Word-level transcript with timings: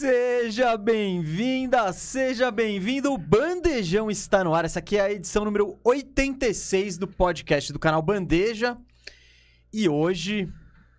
Seja 0.00 0.78
bem-vinda, 0.78 1.92
seja 1.92 2.50
bem-vindo. 2.50 3.12
O 3.12 3.18
Bandejão 3.18 4.10
está 4.10 4.42
no 4.42 4.54
ar. 4.54 4.64
Essa 4.64 4.78
aqui 4.78 4.96
é 4.96 5.02
a 5.02 5.12
edição 5.12 5.44
número 5.44 5.78
86 5.84 6.96
do 6.96 7.06
podcast 7.06 7.70
do 7.70 7.78
canal 7.78 8.00
Bandeja. 8.00 8.78
E 9.70 9.90
hoje, 9.90 10.50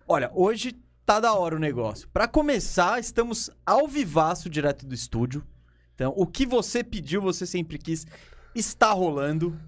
olha, 0.06 0.30
hoje 0.32 0.80
tá 1.04 1.18
da 1.18 1.34
hora 1.34 1.56
o 1.56 1.58
negócio. 1.58 2.08
Para 2.12 2.28
começar, 2.28 3.00
estamos 3.00 3.50
ao 3.66 3.88
vivaço 3.88 4.48
direto 4.48 4.86
do 4.86 4.94
estúdio. 4.94 5.44
Então, 5.96 6.14
o 6.16 6.24
que 6.24 6.46
você 6.46 6.84
pediu, 6.84 7.20
você 7.20 7.44
sempre 7.44 7.78
quis, 7.78 8.06
está 8.54 8.92
rolando. 8.92 9.58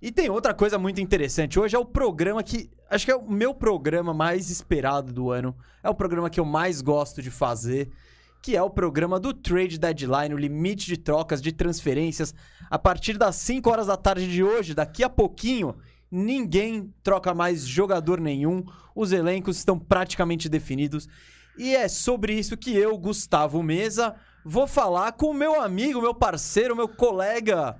E 0.00 0.10
tem 0.10 0.30
outra 0.30 0.54
coisa 0.54 0.78
muito 0.78 0.98
interessante. 0.98 1.60
Hoje 1.60 1.76
é 1.76 1.78
o 1.78 1.84
programa 1.84 2.42
que. 2.42 2.70
Acho 2.88 3.04
que 3.04 3.12
é 3.12 3.16
o 3.16 3.30
meu 3.30 3.52
programa 3.52 4.14
mais 4.14 4.48
esperado 4.48 5.12
do 5.12 5.30
ano. 5.30 5.54
É 5.82 5.90
o 5.90 5.94
programa 5.94 6.30
que 6.30 6.40
eu 6.40 6.44
mais 6.46 6.80
gosto 6.80 7.20
de 7.20 7.30
fazer. 7.30 7.92
Que 8.46 8.54
é 8.54 8.62
o 8.62 8.70
programa 8.70 9.18
do 9.18 9.34
Trade 9.34 9.76
Deadline, 9.76 10.32
o 10.32 10.38
limite 10.38 10.86
de 10.86 10.96
trocas, 10.96 11.42
de 11.42 11.50
transferências. 11.50 12.32
A 12.70 12.78
partir 12.78 13.18
das 13.18 13.34
5 13.34 13.68
horas 13.68 13.88
da 13.88 13.96
tarde 13.96 14.30
de 14.30 14.40
hoje, 14.40 14.72
daqui 14.72 15.02
a 15.02 15.08
pouquinho, 15.08 15.74
ninguém 16.08 16.94
troca 17.02 17.34
mais 17.34 17.66
jogador 17.66 18.20
nenhum. 18.20 18.64
Os 18.94 19.10
elencos 19.10 19.56
estão 19.56 19.76
praticamente 19.76 20.48
definidos. 20.48 21.08
E 21.58 21.74
é 21.74 21.88
sobre 21.88 22.34
isso 22.34 22.56
que 22.56 22.70
eu, 22.70 22.96
Gustavo 22.96 23.60
Mesa, 23.64 24.14
vou 24.44 24.68
falar 24.68 25.10
com 25.14 25.26
o 25.26 25.34
meu 25.34 25.60
amigo, 25.60 26.00
meu 26.00 26.14
parceiro, 26.14 26.76
meu 26.76 26.86
colega. 26.86 27.74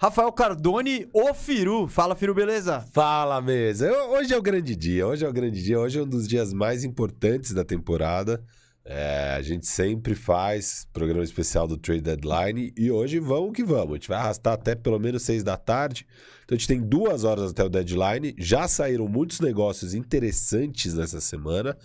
Rafael 0.00 0.30
Cardone, 0.30 1.08
o 1.12 1.34
Firu. 1.34 1.88
Fala, 1.88 2.14
Firu, 2.14 2.32
beleza? 2.32 2.86
Fala, 2.92 3.42
mesa. 3.42 3.90
Hoje 4.04 4.32
é 4.32 4.38
o 4.38 4.42
grande 4.42 4.76
dia. 4.76 5.04
Hoje 5.04 5.24
é 5.24 5.28
o 5.28 5.32
grande 5.32 5.60
dia. 5.60 5.80
Hoje 5.80 5.98
é 5.98 6.02
um 6.02 6.08
dos 6.08 6.28
dias 6.28 6.52
mais 6.52 6.84
importantes 6.84 7.52
da 7.52 7.64
temporada. 7.64 8.40
É, 8.84 9.34
a 9.36 9.42
gente 9.42 9.64
sempre 9.66 10.12
faz 10.14 10.86
programa 10.92 11.22
especial 11.22 11.68
do 11.68 11.76
Trade 11.76 12.00
Deadline 12.00 12.72
e 12.76 12.90
hoje 12.90 13.20
vamos 13.20 13.52
que 13.52 13.62
vamos. 13.62 13.92
A 13.92 13.94
gente 13.94 14.08
vai 14.08 14.18
arrastar 14.18 14.54
até 14.54 14.74
pelo 14.74 14.98
menos 14.98 15.22
seis 15.22 15.44
da 15.44 15.56
tarde. 15.56 16.04
Então 16.44 16.56
a 16.56 16.58
gente 16.58 16.66
tem 16.66 16.80
duas 16.80 17.22
horas 17.22 17.52
até 17.52 17.62
o 17.62 17.68
deadline. 17.68 18.34
Já 18.36 18.66
saíram 18.66 19.06
muitos 19.06 19.38
negócios 19.38 19.94
interessantes 19.94 20.94
nessa 20.94 21.20
semana. 21.20 21.76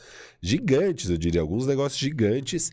Gigantes, 0.41 1.09
eu 1.11 1.17
diria. 1.17 1.39
Alguns 1.41 1.67
negócios 1.67 1.99
gigantes. 1.99 2.71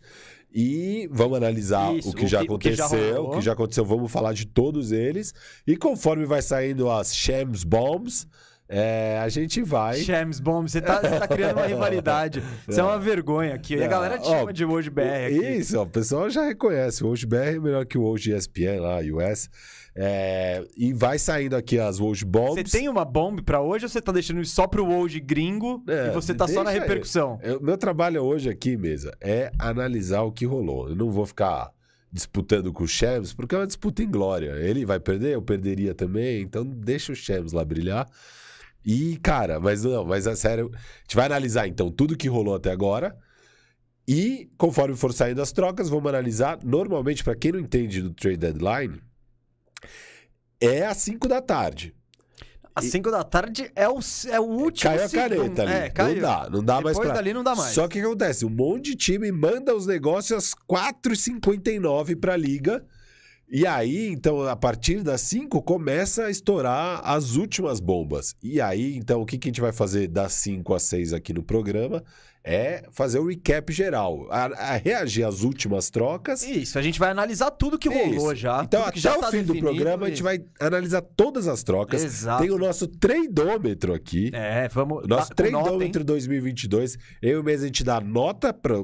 E 0.57 1.07
vamos 1.13 1.37
analisar 1.37 1.95
Isso, 1.95 2.11
o 2.11 2.15
que 2.15 2.25
o 2.25 2.29
já 2.29 2.43
que- 2.45 2.51
o 2.53 2.59
que 2.59 2.73
já 2.75 2.87
aconteceu. 2.87 3.25
o 3.25 3.31
que 3.37 3.41
já 3.43 3.53
aconteceu, 3.53 3.85
vamos 3.85 4.11
falar 4.11 4.33
de 4.33 4.47
todos 4.47 4.91
eles. 4.93 5.35
E 5.67 5.77
conforme 5.77 6.25
vai 6.25 6.41
saindo 6.41 6.89
as 6.89 7.15
Shams 7.15 7.65
Bombs, 7.65 8.27
é, 8.69 9.19
a 9.23 9.29
gente 9.29 9.63
vai. 9.63 9.97
Shams 9.99 10.41
Bomb, 10.41 10.69
você 10.69 10.81
tá, 10.81 11.01
você 11.01 11.19
tá 11.21 11.29
criando 11.29 11.57
uma 11.59 11.67
rivalidade. 11.67 12.43
Isso 12.69 12.81
é 12.81 12.83
uma 12.83 12.99
vergonha 12.99 13.55
aqui. 13.55 13.75
E 13.77 13.83
a 13.85 13.87
galera 13.87 14.19
te 14.19 14.27
chama 14.27 14.53
de 14.53 14.65
World 14.65 14.91
BR 14.91 15.01
aqui. 15.27 15.47
Isso, 15.59 15.81
o 15.81 15.87
pessoal 15.87 16.31
já 16.31 16.45
reconhece. 16.45 17.05
O 17.05 17.09
Woj 17.09 17.27
BR 17.27 17.37
é 17.37 17.59
melhor 17.61 17.85
que 17.87 17.99
o 17.99 18.03
Woj 18.03 18.31
ESPN 18.33 18.81
lá, 18.81 18.99
US. 19.01 19.49
É, 19.97 20.65
e 20.77 20.93
vai 20.93 21.19
saindo 21.19 21.55
aqui 21.55 21.79
as 21.79 22.01
Woj 22.01 22.25
Bombs. 22.25 22.55
Você 22.69 22.79
tem 22.79 22.89
uma 22.89 23.05
bomb 23.05 23.41
pra 23.43 23.61
hoje 23.61 23.85
ou 23.85 23.89
você 23.89 24.01
tá 24.01 24.11
deixando 24.11 24.41
isso 24.41 24.53
só 24.55 24.67
pro 24.67 24.85
World 24.85 25.21
gringo 25.21 25.85
É, 25.87 26.09
e 26.09 26.11
você 26.11 26.35
tá 26.35 26.49
só 26.49 26.65
na 26.65 26.71
repercussão? 26.71 27.39
Eu- 27.43 27.61
meu 27.61 27.77
trabalho 27.79 28.21
hoje 28.23 28.49
aqui, 28.51 28.77
mesa, 28.77 29.17
é 29.21 29.53
analisar 29.59 30.23
o 30.23 30.33
que 30.33 30.45
rolou. 30.45 30.89
Eu 30.89 30.97
não 30.97 31.11
vou 31.11 31.25
ficar 31.27 31.71
disputando 32.13 32.73
com 32.73 32.83
o 32.85 32.89
Shams, 32.89 33.33
porque 33.35 33.55
é 33.55 33.59
uma 33.59 33.67
disputa 33.67 34.03
em 34.03 34.11
glória. 34.11 34.53
Ele 34.57 34.85
vai 34.85 34.99
perder, 34.99 35.35
eu 35.35 35.43
perderia 35.43 35.95
também, 35.95 36.43
então 36.43 36.65
deixa 36.65 37.13
o 37.13 37.15
Shams 37.17 37.53
lá 37.53 37.65
brilhar. 37.65 38.09
E, 38.85 39.17
cara, 39.19 39.59
mas 39.59 39.85
não, 39.85 40.05
mas 40.05 40.27
é 40.27 40.37
sério, 40.37 40.71
a 40.75 40.79
gente 41.03 41.17
vai 41.17 41.27
analisar 41.27 41.67
então 41.67 41.91
tudo 41.91 42.17
que 42.17 42.29
rolou 42.29 42.55
até 42.55 42.71
agora. 42.71 43.17
E 44.07 44.51
conforme 44.59 44.95
for 44.95 45.13
saindo 45.13 45.41
as 45.41 45.51
trocas, 45.51 45.89
vamos 45.89 46.07
analisar. 46.07 46.59
Normalmente, 46.63 47.25
para 47.25 47.35
quem 47.35 47.53
não 47.53 47.61
entende 47.61 48.03
do 48.03 48.13
trade 48.13 48.37
deadline, 48.37 49.01
é 50.61 50.85
às 50.85 50.99
5 50.99 51.27
da 51.27 51.41
tarde. 51.41 51.95
Às 52.77 52.87
5 52.87 53.11
da 53.11 53.23
tarde 53.23 53.71
é 53.77 53.89
o, 53.89 54.01
é 54.29 54.41
o 54.41 54.45
último 54.45 54.91
Caiu 54.91 55.05
a 55.05 55.09
caneta 55.09 55.63
ali. 55.63 55.73
É, 55.73 55.91
caiu. 55.91 56.17
Não 56.17 56.23
dá, 56.23 56.51
não 56.51 56.65
dá 56.65 56.75
mais 56.81 56.97
Depois 56.97 57.07
pra... 57.07 57.15
dali 57.15 57.33
não 57.33 57.45
dá 57.45 57.55
mais. 57.55 57.73
Só 57.73 57.87
que 57.87 57.99
o 57.99 58.03
que 58.03 58.07
acontece? 58.07 58.45
Um 58.45 58.51
monte 58.51 58.91
de 58.91 58.97
time 58.97 59.31
manda 59.31 59.75
os 59.75 59.87
negócios 59.87 60.37
às 60.37 60.55
4h59 60.69 62.19
pra 62.19 62.37
liga. 62.37 62.85
E 63.57 63.69
aí, 63.69 64.09
então, 64.09 64.43
a 64.43 64.57
partir 64.57 65.01
das 65.05 65.21
5 65.21 65.63
começa 65.63 66.25
a 66.25 66.31
estourar 66.31 67.01
as 67.05 67.37
últimas 67.37 67.79
bombas. 67.79 68.35
E 68.43 68.61
aí, 68.61 68.97
então, 68.97 69.23
o 69.23 69.25
que, 69.25 69.39
que 69.39 69.47
a 69.47 69.51
gente 69.51 69.61
vai 69.61 69.71
fazer 69.71 70.09
das 70.09 70.33
5 70.33 70.75
às 70.75 70.83
6 70.83 71.13
aqui 71.13 71.33
no 71.33 71.41
programa 71.41 72.03
é 72.43 72.83
fazer 72.91 73.21
o 73.21 73.29
recap 73.29 73.73
geral, 73.73 74.27
a, 74.29 74.47
a 74.73 74.77
reagir 74.77 75.23
às 75.23 75.43
últimas 75.43 75.89
trocas. 75.89 76.43
Isso, 76.43 76.77
a 76.81 76.83
gente 76.83 76.99
vai 76.99 77.11
analisar 77.11 77.53
tudo 77.53 77.79
que 77.79 77.89
rolou 77.89 78.33
Isso. 78.33 78.43
já. 78.43 78.61
Então, 78.65 78.83
até 78.83 78.91
que 78.91 78.99
já 78.99 79.17
o 79.17 79.21
tá 79.21 79.31
fim 79.31 79.45
do 79.45 79.57
programa, 79.57 80.07
a 80.07 80.09
gente 80.09 80.25
vai 80.25 80.45
analisar 80.59 81.01
todas 81.01 81.47
as 81.47 81.63
trocas. 81.63 82.03
Exato. 82.03 82.43
Tem 82.43 82.51
o 82.51 82.59
nosso 82.59 82.89
treidômetro 82.89 83.95
aqui. 83.95 84.33
É, 84.35 84.67
vamos. 84.67 85.07
Nosso 85.07 85.33
tá 85.33 85.45
com 85.45 85.51
nota, 85.53 85.69
hein? 85.69 85.91
treidômetro 85.91 86.03
2022, 86.03 86.99
eu 87.23 87.41
mesmo 87.45 87.63
a 87.63 87.67
gente 87.69 87.85
dá 87.85 88.01
nota 88.01 88.53
para 88.53 88.75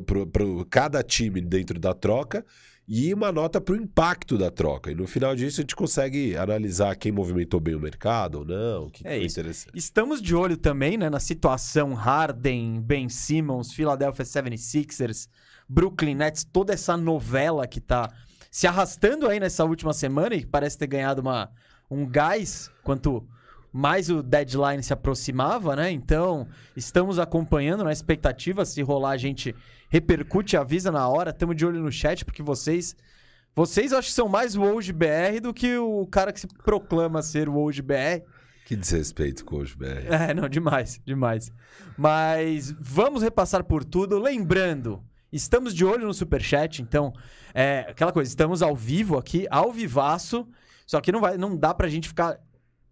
cada 0.70 1.02
time 1.02 1.40
dentro 1.40 1.80
da 1.80 1.92
troca 1.92 2.44
e 2.92 3.14
uma 3.14 3.30
nota 3.30 3.60
para 3.60 3.74
o 3.74 3.76
impacto 3.76 4.36
da 4.36 4.50
troca. 4.50 4.90
E 4.90 4.96
no 4.96 5.06
final 5.06 5.36
disso 5.36 5.60
a 5.60 5.62
gente 5.62 5.76
consegue 5.76 6.36
analisar 6.36 6.96
quem 6.96 7.12
movimentou 7.12 7.60
bem 7.60 7.76
o 7.76 7.80
mercado 7.80 8.40
ou 8.40 8.44
não, 8.44 8.86
o 8.86 8.90
que, 8.90 9.04
que 9.04 9.08
É 9.08 9.14
foi 9.14 9.26
isso. 9.26 9.38
interessante. 9.38 9.78
Estamos 9.78 10.20
de 10.20 10.34
olho 10.34 10.56
também, 10.56 10.98
né, 10.98 11.08
na 11.08 11.20
situação 11.20 11.94
Harden, 11.94 12.80
Ben 12.80 13.08
Simmons, 13.08 13.72
Philadelphia 13.72 14.24
76ers, 14.24 15.28
Brooklyn 15.68 16.16
Nets, 16.16 16.42
toda 16.42 16.72
essa 16.72 16.96
novela 16.96 17.64
que 17.64 17.80
tá 17.80 18.10
se 18.50 18.66
arrastando 18.66 19.28
aí 19.28 19.38
nessa 19.38 19.64
última 19.64 19.92
semana 19.92 20.34
e 20.34 20.40
que 20.40 20.46
parece 20.48 20.76
ter 20.76 20.88
ganhado 20.88 21.20
uma, 21.20 21.48
um 21.88 22.04
gás 22.04 22.72
quanto 22.82 23.24
mais 23.72 24.10
o 24.10 24.20
deadline 24.20 24.82
se 24.82 24.92
aproximava, 24.92 25.76
né? 25.76 25.92
Então, 25.92 26.44
estamos 26.76 27.20
acompanhando 27.20 27.84
na 27.84 27.92
expectativa, 27.92 28.64
se 28.64 28.82
rolar 28.82 29.10
a 29.10 29.16
gente 29.16 29.54
repercute, 29.90 30.56
avisa 30.56 30.90
na 30.90 31.06
hora, 31.06 31.30
estamos 31.30 31.56
de 31.56 31.66
olho 31.66 31.82
no 31.82 31.92
chat 31.92 32.24
porque 32.24 32.42
vocês 32.42 32.96
vocês 33.54 33.92
acho 33.92 34.08
que 34.08 34.14
são 34.14 34.28
mais 34.28 34.54
o 34.54 34.62
Woj 34.62 34.92
BR 34.92 35.40
do 35.42 35.52
que 35.52 35.76
o 35.76 36.06
cara 36.06 36.32
que 36.32 36.40
se 36.40 36.46
proclama 36.46 37.20
ser 37.20 37.48
o 37.48 37.54
Woj 37.54 37.82
BR. 37.82 38.22
Que 38.64 38.76
desrespeito 38.76 39.44
com 39.44 39.56
o 39.56 39.64
BR. 39.76 40.06
É, 40.08 40.32
não, 40.32 40.48
demais, 40.48 41.00
demais. 41.04 41.52
Mas 41.98 42.70
vamos 42.78 43.22
repassar 43.22 43.64
por 43.64 43.84
tudo. 43.84 44.20
Lembrando, 44.20 45.02
estamos 45.32 45.74
de 45.74 45.84
olho 45.84 46.06
no 46.06 46.14
Superchat, 46.14 46.80
então, 46.80 47.12
é 47.52 47.86
aquela 47.88 48.12
coisa, 48.12 48.30
estamos 48.30 48.62
ao 48.62 48.76
vivo 48.76 49.18
aqui, 49.18 49.48
ao 49.50 49.72
vivaço, 49.72 50.46
só 50.86 51.00
que 51.00 51.10
não, 51.10 51.20
vai, 51.20 51.36
não 51.36 51.56
dá 51.56 51.74
pra 51.74 51.88
gente 51.88 52.06
ficar 52.06 52.38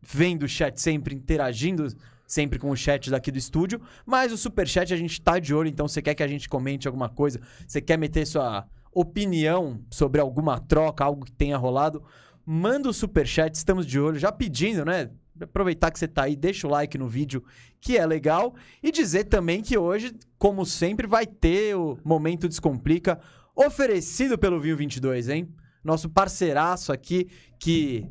vendo 0.02 0.42
o 0.42 0.48
chat 0.48 0.80
sempre, 0.80 1.14
interagindo 1.14 1.86
sempre 2.28 2.58
com 2.58 2.70
o 2.70 2.76
chat 2.76 3.10
daqui 3.10 3.32
do 3.32 3.38
estúdio, 3.38 3.80
mas 4.04 4.30
o 4.30 4.36
Superchat 4.36 4.92
a 4.92 4.96
gente 4.96 5.20
tá 5.20 5.38
de 5.38 5.54
olho, 5.54 5.68
então 5.68 5.88
você 5.88 6.02
quer 6.02 6.14
que 6.14 6.22
a 6.22 6.28
gente 6.28 6.46
comente 6.46 6.86
alguma 6.86 7.08
coisa, 7.08 7.40
você 7.66 7.80
quer 7.80 7.96
meter 7.96 8.26
sua 8.26 8.68
opinião 8.92 9.80
sobre 9.90 10.20
alguma 10.20 10.60
troca, 10.60 11.02
algo 11.02 11.24
que 11.24 11.32
tenha 11.32 11.56
rolado, 11.56 12.04
manda 12.44 12.88
o 12.88 12.92
Superchat, 12.92 13.54
estamos 13.54 13.86
de 13.86 13.98
olho, 13.98 14.18
já 14.18 14.30
pedindo, 14.30 14.84
né? 14.84 15.10
Aproveitar 15.40 15.90
que 15.90 15.98
você 15.98 16.06
tá 16.06 16.24
aí, 16.24 16.36
deixa 16.36 16.66
o 16.66 16.70
like 16.70 16.98
no 16.98 17.08
vídeo, 17.08 17.42
que 17.80 17.96
é 17.96 18.04
legal. 18.04 18.54
E 18.82 18.90
dizer 18.90 19.24
também 19.24 19.62
que 19.62 19.78
hoje, 19.78 20.12
como 20.36 20.66
sempre, 20.66 21.06
vai 21.06 21.26
ter 21.26 21.76
o 21.76 21.96
Momento 22.04 22.48
Descomplica 22.48 23.20
oferecido 23.54 24.36
pelo 24.36 24.60
Vinho 24.60 24.76
22, 24.76 25.28
hein? 25.28 25.48
Nosso 25.82 26.08
parceiraço 26.08 26.92
aqui 26.92 27.28
que 27.58 28.10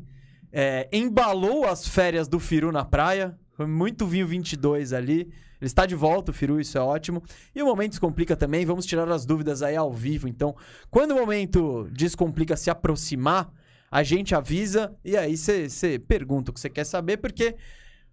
é, 0.50 0.88
embalou 0.90 1.66
as 1.66 1.86
férias 1.86 2.28
do 2.28 2.40
Firu 2.40 2.72
na 2.72 2.84
praia. 2.84 3.38
Foi 3.58 3.66
muito 3.66 4.06
Vinho 4.06 4.24
22 4.24 4.92
ali. 4.92 5.22
Ele 5.22 5.32
está 5.62 5.84
de 5.84 5.96
volta, 5.96 6.30
o 6.30 6.34
Firu, 6.34 6.60
isso 6.60 6.78
é 6.78 6.80
ótimo. 6.80 7.20
E 7.52 7.60
o 7.60 7.66
Momento 7.66 7.90
Descomplica 7.90 8.36
também, 8.36 8.64
vamos 8.64 8.86
tirar 8.86 9.10
as 9.10 9.26
dúvidas 9.26 9.64
aí 9.64 9.74
ao 9.74 9.92
vivo. 9.92 10.28
Então, 10.28 10.54
quando 10.88 11.10
o 11.10 11.16
Momento 11.16 11.88
Descomplica 11.90 12.56
se 12.56 12.70
aproximar, 12.70 13.52
a 13.90 14.04
gente 14.04 14.32
avisa 14.32 14.94
e 15.04 15.16
aí 15.16 15.36
você 15.36 15.98
pergunta 15.98 16.52
o 16.52 16.54
que 16.54 16.60
você 16.60 16.70
quer 16.70 16.84
saber, 16.84 17.16
porque 17.16 17.56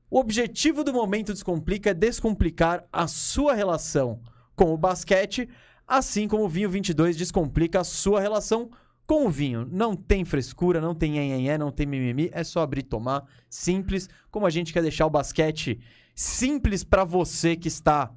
o 0.10 0.18
objetivo 0.18 0.84
do 0.84 0.92
Momento 0.92 1.32
Descomplica 1.32 1.92
é 1.92 1.94
descomplicar 1.94 2.84
a 2.92 3.06
sua 3.06 3.54
relação 3.54 4.20
com 4.56 4.74
o 4.74 4.78
basquete, 4.78 5.48
assim 5.88 6.28
como 6.28 6.44
o 6.44 6.50
Vinho 6.50 6.72
22 6.72 7.16
descomplica 7.16 7.82
a 7.82 7.84
sua 7.84 8.20
relação 8.20 8.68
com 8.68 8.76
o 9.08 9.30
vinho. 9.30 9.68
Não 9.72 9.96
tem 9.96 10.26
frescura, 10.26 10.82
não 10.82 10.96
tem 10.96 11.12
nhenhenhé, 11.12 11.58
não 11.58 11.72
tem 11.72 11.86
mimimi, 11.86 12.30
é 12.34 12.44
só 12.44 12.62
abrir 12.62 12.80
e 12.80 12.84
tomar, 12.84 13.24
simples, 13.50 14.10
como 14.32 14.46
a 14.46 14.50
gente 14.50 14.74
quer 14.74 14.82
deixar 14.82 15.06
o 15.06 15.10
basquete 15.10 15.80
simples 16.16 16.84
pra 16.84 17.04
você 17.04 17.56
que 17.56 17.68
está 17.68 18.12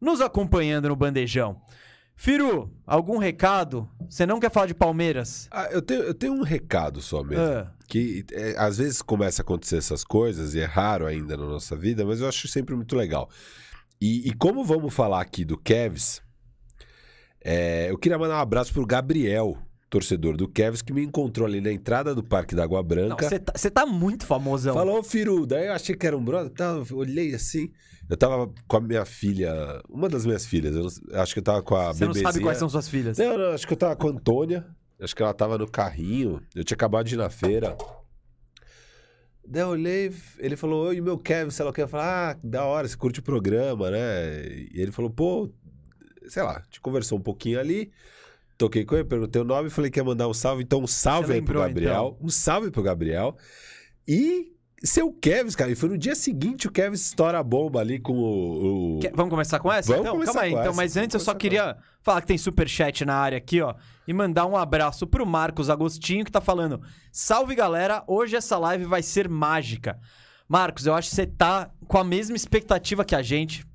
nos 0.00 0.20
acompanhando 0.20 0.88
no 0.88 0.96
bandejão. 0.96 1.60
Firu, 2.16 2.72
algum 2.86 3.18
recado? 3.18 3.88
Você 4.08 4.24
não 4.24 4.38
quer 4.40 4.50
falar 4.50 4.66
de 4.66 4.74
Palmeiras? 4.74 5.48
Ah, 5.50 5.68
eu, 5.70 5.82
tenho, 5.82 6.02
eu 6.02 6.14
tenho 6.14 6.32
um 6.32 6.42
recado 6.42 7.00
só 7.00 7.22
mesmo. 7.22 7.44
Ah. 7.44 7.72
Que 7.86 8.24
é, 8.32 8.54
às 8.58 8.78
vezes 8.78 9.02
começa 9.02 9.42
a 9.42 9.44
acontecer 9.44 9.76
essas 9.76 10.04
coisas, 10.04 10.54
e 10.54 10.60
é 10.60 10.64
raro 10.64 11.06
ainda 11.06 11.36
na 11.36 11.44
nossa 11.44 11.76
vida, 11.76 12.04
mas 12.04 12.20
eu 12.20 12.28
acho 12.28 12.48
sempre 12.48 12.74
muito 12.74 12.96
legal. 12.96 13.28
E, 14.00 14.28
e 14.28 14.32
como 14.34 14.64
vamos 14.64 14.92
falar 14.92 15.20
aqui 15.20 15.44
do 15.44 15.56
Kevs, 15.56 16.22
É, 17.46 17.90
eu 17.90 17.98
queria 17.98 18.16
mandar 18.16 18.36
um 18.36 18.40
abraço 18.40 18.72
pro 18.72 18.86
Gabriel, 18.86 19.58
torcedor 19.94 20.36
do 20.36 20.48
Kevs, 20.48 20.82
que 20.82 20.92
me 20.92 21.04
encontrou 21.04 21.46
ali 21.46 21.60
na 21.60 21.70
entrada 21.70 22.16
do 22.16 22.22
Parque 22.24 22.52
da 22.52 22.64
Água 22.64 22.82
Branca. 22.82 23.28
Você 23.28 23.70
tá, 23.70 23.82
tá 23.82 23.86
muito 23.86 24.26
famosão. 24.26 24.74
Falou, 24.74 25.00
Firu, 25.04 25.46
daí 25.46 25.68
eu 25.68 25.72
achei 25.72 25.94
que 25.94 26.04
era 26.04 26.16
um 26.16 26.24
brother, 26.24 26.50
tá, 26.50 26.74
olhei 26.92 27.32
assim. 27.32 27.70
Eu 28.10 28.16
tava 28.16 28.52
com 28.66 28.76
a 28.76 28.80
minha 28.80 29.04
filha, 29.04 29.80
uma 29.88 30.08
das 30.08 30.26
minhas 30.26 30.44
filhas, 30.44 30.74
eu 30.74 30.82
não- 30.82 31.20
acho 31.22 31.32
que 31.32 31.38
eu 31.38 31.44
tava 31.44 31.62
com 31.62 31.76
a 31.76 31.92
Você 31.92 32.06
não 32.06 32.12
sabe 32.14 32.40
quais 32.40 32.58
são 32.58 32.68
suas 32.68 32.88
filhas. 32.88 33.16
Não, 33.16 33.38
não, 33.38 33.52
acho 33.52 33.68
que 33.68 33.72
eu 33.72 33.76
tava 33.76 33.94
com 33.94 34.08
a 34.08 34.10
Antônia. 34.10 34.66
Acho 35.00 35.14
que 35.14 35.22
ela 35.22 35.32
tava 35.32 35.56
no 35.56 35.70
carrinho. 35.70 36.42
Eu 36.56 36.64
tinha 36.64 36.74
acabado 36.74 37.06
de 37.06 37.14
ir 37.14 37.18
na 37.18 37.30
feira. 37.30 37.76
Daí 39.46 39.62
eu 39.62 39.68
olhei, 39.68 40.12
ele 40.38 40.56
falou, 40.56 40.86
oi, 40.86 41.00
meu 41.00 41.18
Kevin, 41.18 41.50
sei 41.50 41.64
lá 41.64 41.70
o 41.70 41.74
que. 41.74 41.82
Eu 41.82 41.88
falei, 41.88 42.06
ah, 42.06 42.36
da 42.42 42.64
hora, 42.64 42.88
você 42.88 42.96
curte 42.96 43.20
o 43.20 43.22
programa, 43.22 43.90
né? 43.92 44.44
E 44.72 44.80
ele 44.80 44.90
falou, 44.90 45.10
pô, 45.10 45.48
sei 46.26 46.42
lá, 46.42 46.56
a 46.58 46.62
gente 46.62 46.80
conversou 46.80 47.16
um 47.18 47.22
pouquinho 47.22 47.60
ali. 47.60 47.92
Toquei 48.56 48.84
com 48.84 48.94
ele, 48.94 49.04
perguntei 49.04 49.42
o 49.42 49.44
nome, 49.44 49.68
falei 49.70 49.90
que 49.90 49.98
ia 49.98 50.04
mandar 50.04 50.28
um 50.28 50.34
salve. 50.34 50.62
Então, 50.62 50.80
um 50.80 50.86
salve 50.86 51.28
Você 51.28 51.32
aí 51.34 51.42
pro 51.42 51.58
Gabriel. 51.60 52.16
Um 52.20 52.28
salve 52.28 52.70
pro 52.70 52.82
Gabriel. 52.82 53.36
E 54.06 54.52
seu 54.82 55.10
Kevin, 55.12 55.50
cara, 55.52 55.70
e 55.70 55.74
foi 55.74 55.88
no 55.88 55.96
dia 55.98 56.14
seguinte 56.14 56.68
o 56.68 56.70
Kevin 56.70 56.94
estoura 56.94 57.38
a 57.38 57.42
bomba 57.42 57.80
ali 57.80 57.98
com 57.98 58.12
o. 58.12 58.96
o- 58.96 58.98
Quer- 59.00 59.12
vamos 59.14 59.30
começar 59.30 59.58
com 59.58 59.72
essa? 59.72 59.88
Vamos 59.88 60.02
então, 60.02 60.12
começar 60.14 60.32
calma 60.34 60.42
aí. 60.46 60.50
com 60.52 60.58
Então, 60.58 60.70
essa, 60.72 60.76
mas 60.76 60.94
vamos 60.94 61.04
antes 61.04 61.14
eu 61.14 61.20
só 61.20 61.34
queria 61.34 61.76
falar 62.02 62.20
que 62.20 62.26
tem 62.26 62.38
superchat 62.38 63.04
na 63.04 63.14
área 63.16 63.38
aqui, 63.38 63.60
ó. 63.60 63.74
E 64.06 64.12
mandar 64.12 64.46
um 64.46 64.56
abraço 64.56 65.06
pro 65.06 65.24
Marcos 65.26 65.70
Agostinho, 65.70 66.24
que 66.24 66.30
tá 66.30 66.40
falando: 66.40 66.80
Salve 67.10 67.54
galera, 67.54 68.04
hoje 68.06 68.36
essa 68.36 68.58
live 68.58 68.84
vai 68.84 69.02
ser 69.02 69.28
mágica. 69.28 69.98
Marcos, 70.46 70.84
eu 70.86 70.94
acho 70.94 71.08
que 71.08 71.16
você 71.16 71.26
tá 71.26 71.70
com 71.88 71.96
a 71.98 72.04
mesma 72.04 72.36
expectativa 72.36 73.04
que 73.04 73.14
a 73.16 73.22
gente. 73.22 73.66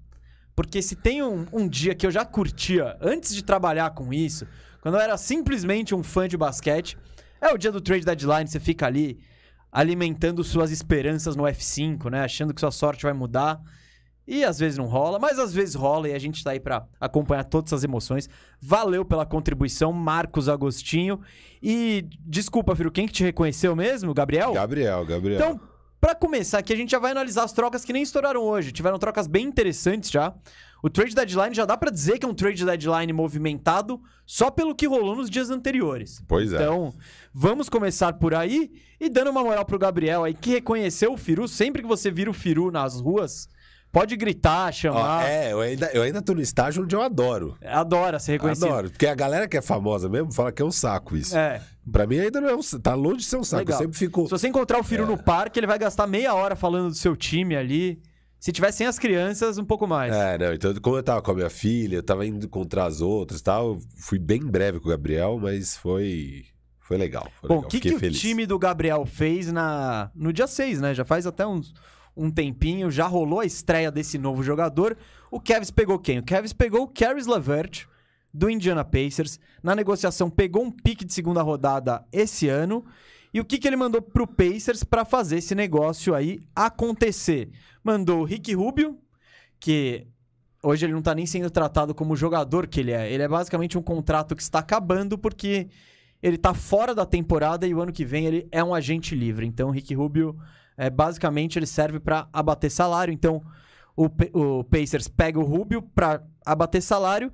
Porque 0.56 0.82
se 0.82 0.96
tem 0.96 1.24
um, 1.24 1.46
um 1.52 1.68
dia 1.68 1.96
que 1.96 2.06
eu 2.06 2.12
já 2.12 2.24
curtia 2.24 2.96
antes 3.02 3.34
de 3.34 3.44
trabalhar 3.44 3.90
com 3.92 4.14
isso, 4.14 4.46
quando 4.82 4.96
eu 4.96 5.02
era 5.02 5.18
simplesmente 5.18 5.94
um 5.94 6.04
fã 6.04 6.28
de 6.28 6.38
basquete, 6.38 6.98
é 7.42 7.54
o 7.54 7.58
dia 7.58 7.72
do 7.72 7.82
trade 7.82 8.06
deadline, 8.06 8.48
você 8.48 8.60
fica 8.60 8.86
ali 8.86 9.20
alimentando 9.72 10.44
suas 10.44 10.72
esperanças 10.72 11.36
no 11.36 11.44
F5, 11.44 12.10
né? 12.10 12.24
Achando 12.24 12.54
que 12.54 12.60
sua 12.60 12.72
sorte 12.72 13.04
vai 13.04 13.14
mudar. 13.14 13.62
E 14.28 14.44
às 14.44 14.60
vezes 14.60 14.78
não 14.78 14.86
rola, 14.86 15.18
mas 15.18 15.40
às 15.40 15.52
vezes 15.52 15.74
rola 15.74 16.08
e 16.08 16.14
a 16.14 16.20
gente 16.20 16.44
tá 16.44 16.52
aí 16.52 16.60
pra 16.60 16.86
acompanhar 17.02 17.44
todas 17.44 17.70
essas 17.70 17.84
emoções. 17.84 18.30
Valeu 18.62 19.04
pela 19.04 19.26
contribuição, 19.26 19.92
Marcos 19.92 20.48
Agostinho. 20.48 21.20
E 21.64 22.06
desculpa, 22.20 22.76
Firo, 22.76 22.92
quem 22.92 23.08
que 23.08 23.14
te 23.14 23.24
reconheceu 23.24 23.76
mesmo? 23.76 24.14
Gabriel? 24.14 24.54
Gabriel, 24.54 25.04
Gabriel. 25.04 25.36
Então, 25.36 25.60
pra 26.00 26.14
começar 26.14 26.60
aqui, 26.60 26.72
a 26.72 26.76
gente 26.76 26.92
já 26.92 27.00
vai 27.00 27.12
analisar 27.12 27.44
as 27.44 27.54
trocas 27.54 27.84
que 27.84 27.92
nem 27.92 28.04
estouraram 28.04 28.44
hoje. 28.44 28.72
Tiveram 28.72 29.00
trocas 29.00 29.26
bem 29.26 29.48
interessantes 29.48 30.12
já. 30.12 30.32
O 30.82 30.90
trade 30.90 31.14
deadline 31.14 31.54
já 31.54 31.66
dá 31.66 31.76
pra 31.76 31.92
dizer 31.92 32.18
que 32.20 32.26
é 32.26 32.30
um 32.30 32.34
trade 32.34 32.64
deadline 32.66 33.12
movimentado 33.12 34.00
só 34.26 34.50
pelo 34.50 34.74
que 34.74 34.88
rolou 34.88 35.16
nos 35.16 35.30
dias 35.30 35.50
anteriores. 35.50 36.22
Pois 36.28 36.54
é. 36.54 36.56
Então, 36.56 36.94
vamos 37.34 37.68
começar 37.68 38.14
por 38.14 38.34
aí 38.34 38.72
e 39.00 39.10
dando 39.10 39.30
uma 39.32 39.44
moral 39.44 39.66
pro 39.66 39.78
Gabriel 39.80 40.24
aí, 40.24 40.34
que 40.34 40.52
reconheceu 40.52 41.14
o 41.14 41.18
Firu. 41.18 41.48
Sempre 41.48 41.82
que 41.82 41.88
você 41.88 42.10
vira 42.10 42.30
o 42.30 42.34
Firu 42.34 42.72
nas 42.72 43.02
ruas, 43.02 43.50
pode 43.92 44.16
gritar, 44.16 44.70
Ó, 44.70 44.72
chamar. 44.72 45.26
é, 45.28 45.52
eu 45.52 45.60
ainda, 45.60 45.90
eu 45.94 46.02
ainda 46.02 46.22
tô 46.22 46.34
no 46.34 46.42
estágio 46.42 46.84
onde 46.84 46.96
eu 46.96 47.02
adoro. 47.02 47.58
Adora 47.66 48.20
ser 48.20 48.34
reconhecido. 48.34 48.68
Adoro. 48.68 48.90
Porque 48.90 49.08
a 49.08 49.16
galera 49.16 49.48
que 49.48 49.58
é 49.58 49.62
famosa 49.62 50.08
mesmo 50.08 50.32
fala 50.32 50.52
que 50.52 50.62
é 50.62 50.66
um 50.66 50.72
saco 50.72 51.18
isso. 51.18 51.36
É. 51.38 51.62
Pra 51.92 52.06
mim 52.06 52.20
ainda 52.20 52.40
não 52.40 52.48
é 52.50 52.56
um 52.56 52.62
Tá 52.82 52.94
longe 52.94 53.18
de 53.18 53.26
ser 53.26 53.38
um 53.38 53.44
saco. 53.44 53.62
Legal. 53.62 53.80
Eu 53.80 53.86
sempre 53.86 53.98
fico. 53.98 54.24
Se 54.26 54.30
você 54.30 54.48
encontrar 54.48 54.80
o 54.80 54.84
Firu 54.84 55.04
É. 55.04 55.08
no 55.08 55.18
parque, 55.18 55.60
ele 55.60 55.68
vai 55.68 55.80
gastar 55.80 56.06
meia 56.08 56.34
hora 56.36 56.56
falando 56.56 56.90
do 56.90 56.96
seu 56.96 57.16
time 57.18 57.56
ali. 57.56 58.00
Se 58.40 58.52
tiver 58.54 58.72
sem 58.72 58.88
as 58.88 58.98
crianças, 58.98 59.58
um 59.58 59.66
pouco 59.66 59.86
mais. 59.86 60.14
É, 60.16 60.38
não. 60.38 60.54
Então, 60.54 60.74
como 60.76 60.96
eu 60.96 61.04
tava 61.04 61.22
com 61.22 61.32
a 61.32 61.36
minha 61.36 61.50
filha, 61.50 61.98
eu 61.98 62.04
tava 62.04 62.26
indo 62.26 62.46
encontrar 62.46 62.86
as 62.86 63.02
outras 63.02 63.42
e 63.42 63.44
tal. 63.44 63.74
eu 63.74 63.80
Fui 63.98 64.18
bem 64.18 64.40
breve 64.46 64.80
com 64.80 64.88
o 64.88 64.92
Gabriel, 64.92 65.38
mas 65.38 65.76
foi. 65.76 66.46
Foi 66.80 66.98
legal. 66.98 67.30
Foi 67.40 67.50
Bom, 67.50 67.60
o 67.60 67.64
que, 67.64 67.80
que 67.80 67.94
o 67.94 68.00
feliz. 68.00 68.20
time 68.20 68.48
do 68.48 68.58
Gabriel 68.58 69.06
fez 69.06 69.52
na 69.52 70.10
no 70.16 70.34
dia 70.34 70.48
6, 70.48 70.82
né? 70.82 70.94
Já 70.94 71.06
faz 71.06 71.28
até 71.28 71.46
uns, 71.46 71.74
um 72.16 72.32
tempinho, 72.32 72.90
já 72.90 73.06
rolou 73.06 73.42
a 73.42 73.46
estreia 73.46 73.92
desse 73.92 74.18
novo 74.18 74.42
jogador. 74.42 74.98
O 75.30 75.40
Kevs 75.40 75.70
pegou 75.70 76.00
quem? 76.00 76.20
O 76.20 76.24
Kevs 76.24 76.54
pegou 76.54 76.84
o 76.84 76.88
Caris 76.88 77.28
LeVert, 77.28 77.86
do 78.34 78.50
Indiana 78.50 78.84
Pacers. 78.84 79.40
Na 79.62 79.76
negociação, 79.76 80.30
pegou 80.30 80.64
um 80.64 80.72
pique 80.72 81.06
de 81.06 81.14
segunda 81.14 81.42
rodada 81.42 82.04
esse 82.12 82.48
ano. 82.48 82.84
E 83.34 83.40
o 83.40 83.46
que, 83.46 83.58
que 83.58 83.68
ele 83.68 83.76
mandou 83.76 84.02
pro 84.02 84.26
Pacers 84.26 84.84
pra 84.84 85.06
fazer 85.06 85.38
esse 85.38 85.54
negócio 85.54 86.16
aí 86.16 86.40
acontecer? 86.56 87.50
Mandou 87.84 88.22
o 88.22 88.24
Rick 88.24 88.54
Rubio, 88.54 88.98
que 89.60 90.08
hoje 90.64 90.86
ele 90.86 90.94
não 90.94 91.02
tá 91.02 91.14
nem 91.14 91.26
sendo 91.26 91.50
tratado 91.50 91.94
como 91.94 92.14
o 92.14 92.18
jogador 92.18 92.68
que 92.68 92.80
ele 92.80 92.92
é. 92.92 93.12
Ele 93.12 93.24
é 93.24 93.28
basicamente 93.28 93.78
um 93.78 93.82
contrato 93.82 94.36
que 94.36 94.42
está 94.42 94.60
acabando 94.60 95.18
porque 95.18 95.68
ele 96.22 96.38
tá 96.38 96.54
fora 96.54 96.94
da 96.94 97.06
temporada 97.06 97.68
e 97.68 97.74
o 97.74 97.82
ano 97.82 97.92
que 97.92 98.04
vem 98.04 98.26
ele 98.26 98.48
é 98.52 98.64
um 98.64 98.74
agente 98.74 99.16
livre. 99.16 99.46
Então 99.46 99.70
o 99.70 99.72
Rick 99.72 99.94
Rubio, 99.94 100.36
é, 100.76 100.90
basicamente, 100.90 101.60
ele 101.60 101.68
serve 101.68 102.00
para 102.00 102.28
abater 102.34 102.72
salário. 102.72 103.14
Então 103.14 103.44
o, 103.96 104.06
o 104.34 104.64
Pacers 104.64 105.08
pega 105.08 105.40
o 105.40 105.44
Rubio 105.44 105.82
para 105.82 106.24
abater 106.46 106.82
salário. 106.82 107.32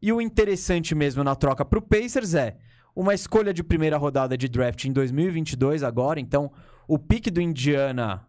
E 0.00 0.12
o 0.12 0.20
interessante 0.20 0.94
mesmo 0.94 1.22
na 1.22 1.34
troca 1.34 1.64
pro 1.64 1.80
Pacers 1.80 2.34
é 2.34 2.56
uma 2.94 3.14
escolha 3.14 3.52
de 3.52 3.62
primeira 3.62 3.96
rodada 3.96 4.36
de 4.36 4.48
draft 4.48 4.84
em 4.84 4.92
2022 4.92 5.82
agora. 5.82 6.20
Então 6.20 6.50
o 6.86 6.98
pique 6.98 7.30
do 7.30 7.40
Indiana 7.40 8.26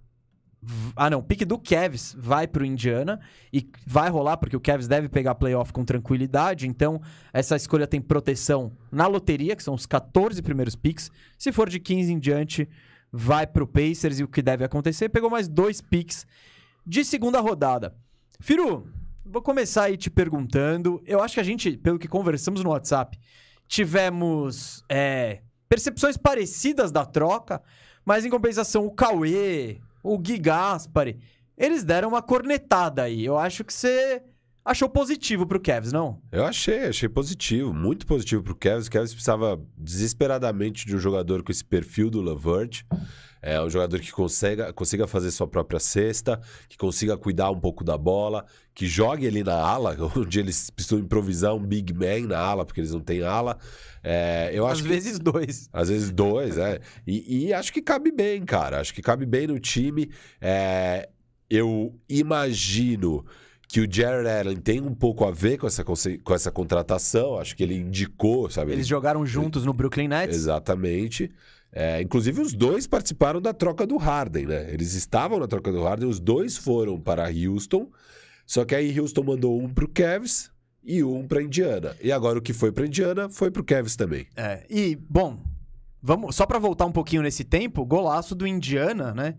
Ah, 0.96 1.10
não. 1.10 1.20
O 1.20 1.24
pique 1.24 1.46
do 1.46 1.60
Cavs 1.60 2.16
vai 2.18 2.48
pro 2.48 2.66
Indiana 2.66 3.20
e 3.54 3.70
vai 3.86 4.10
rolar 4.10 4.38
porque 4.38 4.56
o 4.56 4.60
Cavs 4.60 4.88
deve 4.88 5.08
pegar 5.08 5.36
playoff 5.36 5.72
com 5.72 5.86
tranquilidade. 5.86 6.68
Então, 6.68 7.00
essa 7.32 7.56
escolha 7.56 7.86
tem 7.86 8.02
proteção 8.02 8.72
na 8.92 9.06
loteria, 9.06 9.56
que 9.56 9.64
são 9.64 9.76
os 9.76 9.86
14 9.86 10.42
primeiros 10.42 10.76
picks. 10.76 11.12
Se 11.38 11.52
for 11.52 11.70
de 11.70 11.80
15 11.80 12.14
em 12.14 12.20
diante, 12.20 12.68
vai 13.12 13.46
pro 13.46 13.68
Pacers 13.68 14.20
e 14.20 14.24
o 14.24 14.28
que 14.28 14.42
deve 14.42 14.64
acontecer. 14.64 15.10
Pegou 15.10 15.30
mais 15.30 15.48
dois 15.48 15.82
picks 15.82 16.26
de 16.86 17.06
segunda 17.06 17.40
rodada. 17.40 17.96
Firu, 18.40 18.88
vou 19.24 19.42
começar 19.42 19.84
aí 19.84 19.98
te 19.98 20.10
perguntando. 20.10 21.02
Eu 21.06 21.22
acho 21.22 21.36
que 21.36 21.40
a 21.40 21.44
gente, 21.44 21.78
pelo 21.78 22.00
que 22.00 22.08
conversamos 22.08 22.64
no 22.64 22.72
WhatsApp, 22.72 23.20
tivemos 23.68 24.84
é, 24.90 25.42
percepções 25.68 26.18
parecidas 26.18 26.92
da 26.92 27.06
troca, 27.06 27.62
mas 28.06 28.26
em 28.26 28.30
compensação, 28.30 28.86
o 28.86 28.92
Cauê, 28.92 29.80
o 30.04 30.18
Gui 30.18 30.38
Gaspari, 30.38 31.20
eles 31.58 31.84
deram 31.84 32.10
uma 32.10 32.22
cornetada 32.22 33.04
aí. 33.04 33.26
Eu 33.26 33.38
acho 33.38 33.64
que 33.64 33.74
você 33.74 34.22
achou 34.64 34.90
positivo 34.90 35.46
pro 35.46 35.62
Cavs, 35.62 35.92
não? 35.92 36.20
Eu 36.32 36.46
achei, 36.46 36.86
achei 36.88 37.08
positivo, 37.08 37.74
muito 37.74 38.06
positivo 38.06 38.44
pro 38.44 38.56
Cavs. 38.56 38.88
O 38.88 38.92
Cavs 38.92 39.14
precisava 39.14 39.62
desesperadamente 39.78 40.86
de 40.86 40.96
um 40.96 41.00
jogador 41.00 41.44
com 41.44 41.52
esse 41.52 41.64
perfil 41.64 42.10
do 42.10 42.22
Levert. 42.22 42.84
É 43.48 43.62
um 43.62 43.70
jogador 43.70 44.00
que 44.00 44.12
consiga, 44.12 44.74
consiga 44.74 45.06
fazer 45.06 45.30
sua 45.30 45.48
própria 45.48 45.80
cesta, 45.80 46.42
que 46.68 46.76
consiga 46.78 47.16
cuidar 47.16 47.52
um 47.52 47.60
pouco 47.60 47.84
da 47.84 47.96
bola, 47.96 48.44
que 48.74 48.88
jogue 48.88 49.28
ali 49.28 49.44
na 49.44 49.54
ala, 49.56 49.96
onde 50.18 50.40
eles 50.40 50.72
precisam 50.72 50.98
improvisar 50.98 51.54
um 51.54 51.64
big 51.64 51.94
man 51.94 52.28
na 52.28 52.40
ala, 52.40 52.66
porque 52.66 52.80
eles 52.82 52.92
não 52.92 53.00
têm 53.02 53.22
ala. 53.22 53.58
É, 54.04 54.50
eu 54.52 54.66
Às 54.66 54.74
acho 54.74 54.84
que- 54.84 54.90
vezes 54.90 55.20
dois. 55.20 55.70
Às 55.72 55.90
vezes 55.90 56.10
dois, 56.12 56.58
é. 56.58 56.80
E, 57.06 57.46
e 57.50 57.54
acho 57.54 57.72
que 57.72 57.84
cabe 57.84 58.12
bem, 58.12 58.44
cara. 58.44 58.80
Acho 58.80 58.94
que 58.96 59.02
cabe 59.02 59.28
bem 59.28 59.46
no 59.46 59.60
time. 59.60 60.10
É, 60.42 61.08
eu 61.48 61.94
imagino 62.10 63.24
que 63.68 63.82
o 63.82 63.88
Jared 63.92 64.28
Allen 64.30 64.58
tem 64.58 64.80
um 64.82 64.94
pouco 64.94 65.26
a 65.26 65.32
ver 65.32 65.58
com 65.58 65.68
essa, 65.68 65.84
com 65.84 66.34
essa 66.34 66.52
contratação. 66.52 67.38
Acho 67.40 67.56
que 67.56 67.64
ele 67.64 67.76
indicou, 67.76 68.50
sabe? 68.50 68.72
Eles 68.72 68.82
Ele- 68.86 68.90
jogaram 68.90 69.26
juntos 69.26 69.66
no 69.66 69.74
Brooklyn 69.74 70.08
Nets. 70.08 70.36
Exatamente. 70.36 71.32
É, 71.78 72.02
inclusive, 72.02 72.40
os 72.40 72.54
dois 72.54 72.88
participaram 72.88 73.42
da 73.42 73.54
troca 73.54 73.86
do 73.86 73.98
Harden, 73.98 74.46
né? 74.46 74.74
Eles 74.74 74.94
estavam 74.94 75.38
na 75.38 75.46
troca 75.46 75.74
do 75.74 75.84
Harden, 75.84 76.08
os 76.08 76.22
dois 76.22 76.56
foram 76.56 76.98
para 76.98 77.28
Houston. 77.30 77.92
Só 78.48 78.64
que 78.64 78.74
aí 78.74 78.98
Houston 78.98 79.24
mandou 79.24 79.62
um 79.62 79.68
pro 79.68 79.90
Cavs 79.90 80.50
e 80.82 81.04
um 81.04 81.28
para 81.28 81.44
Indiana. 81.44 81.94
E 82.02 82.14
agora 82.14 82.40
o 82.40 82.42
que 82.42 82.54
foi 82.54 82.72
para 82.72 82.86
Indiana 82.86 83.28
foi 83.28 83.52
pro 83.52 83.62
Cavs 83.62 83.98
também. 83.98 84.26
É, 84.38 84.66
e, 84.70 84.96
bom, 84.96 85.38
vamos 86.02 86.34
só 86.34 86.46
pra 86.46 86.60
voltar 86.60 86.86
um 86.86 86.94
pouquinho 86.94 87.22
nesse 87.22 87.44
tempo, 87.44 87.84
golaço 87.84 88.34
do 88.34 88.48
Indiana, 88.48 89.14
né? 89.14 89.36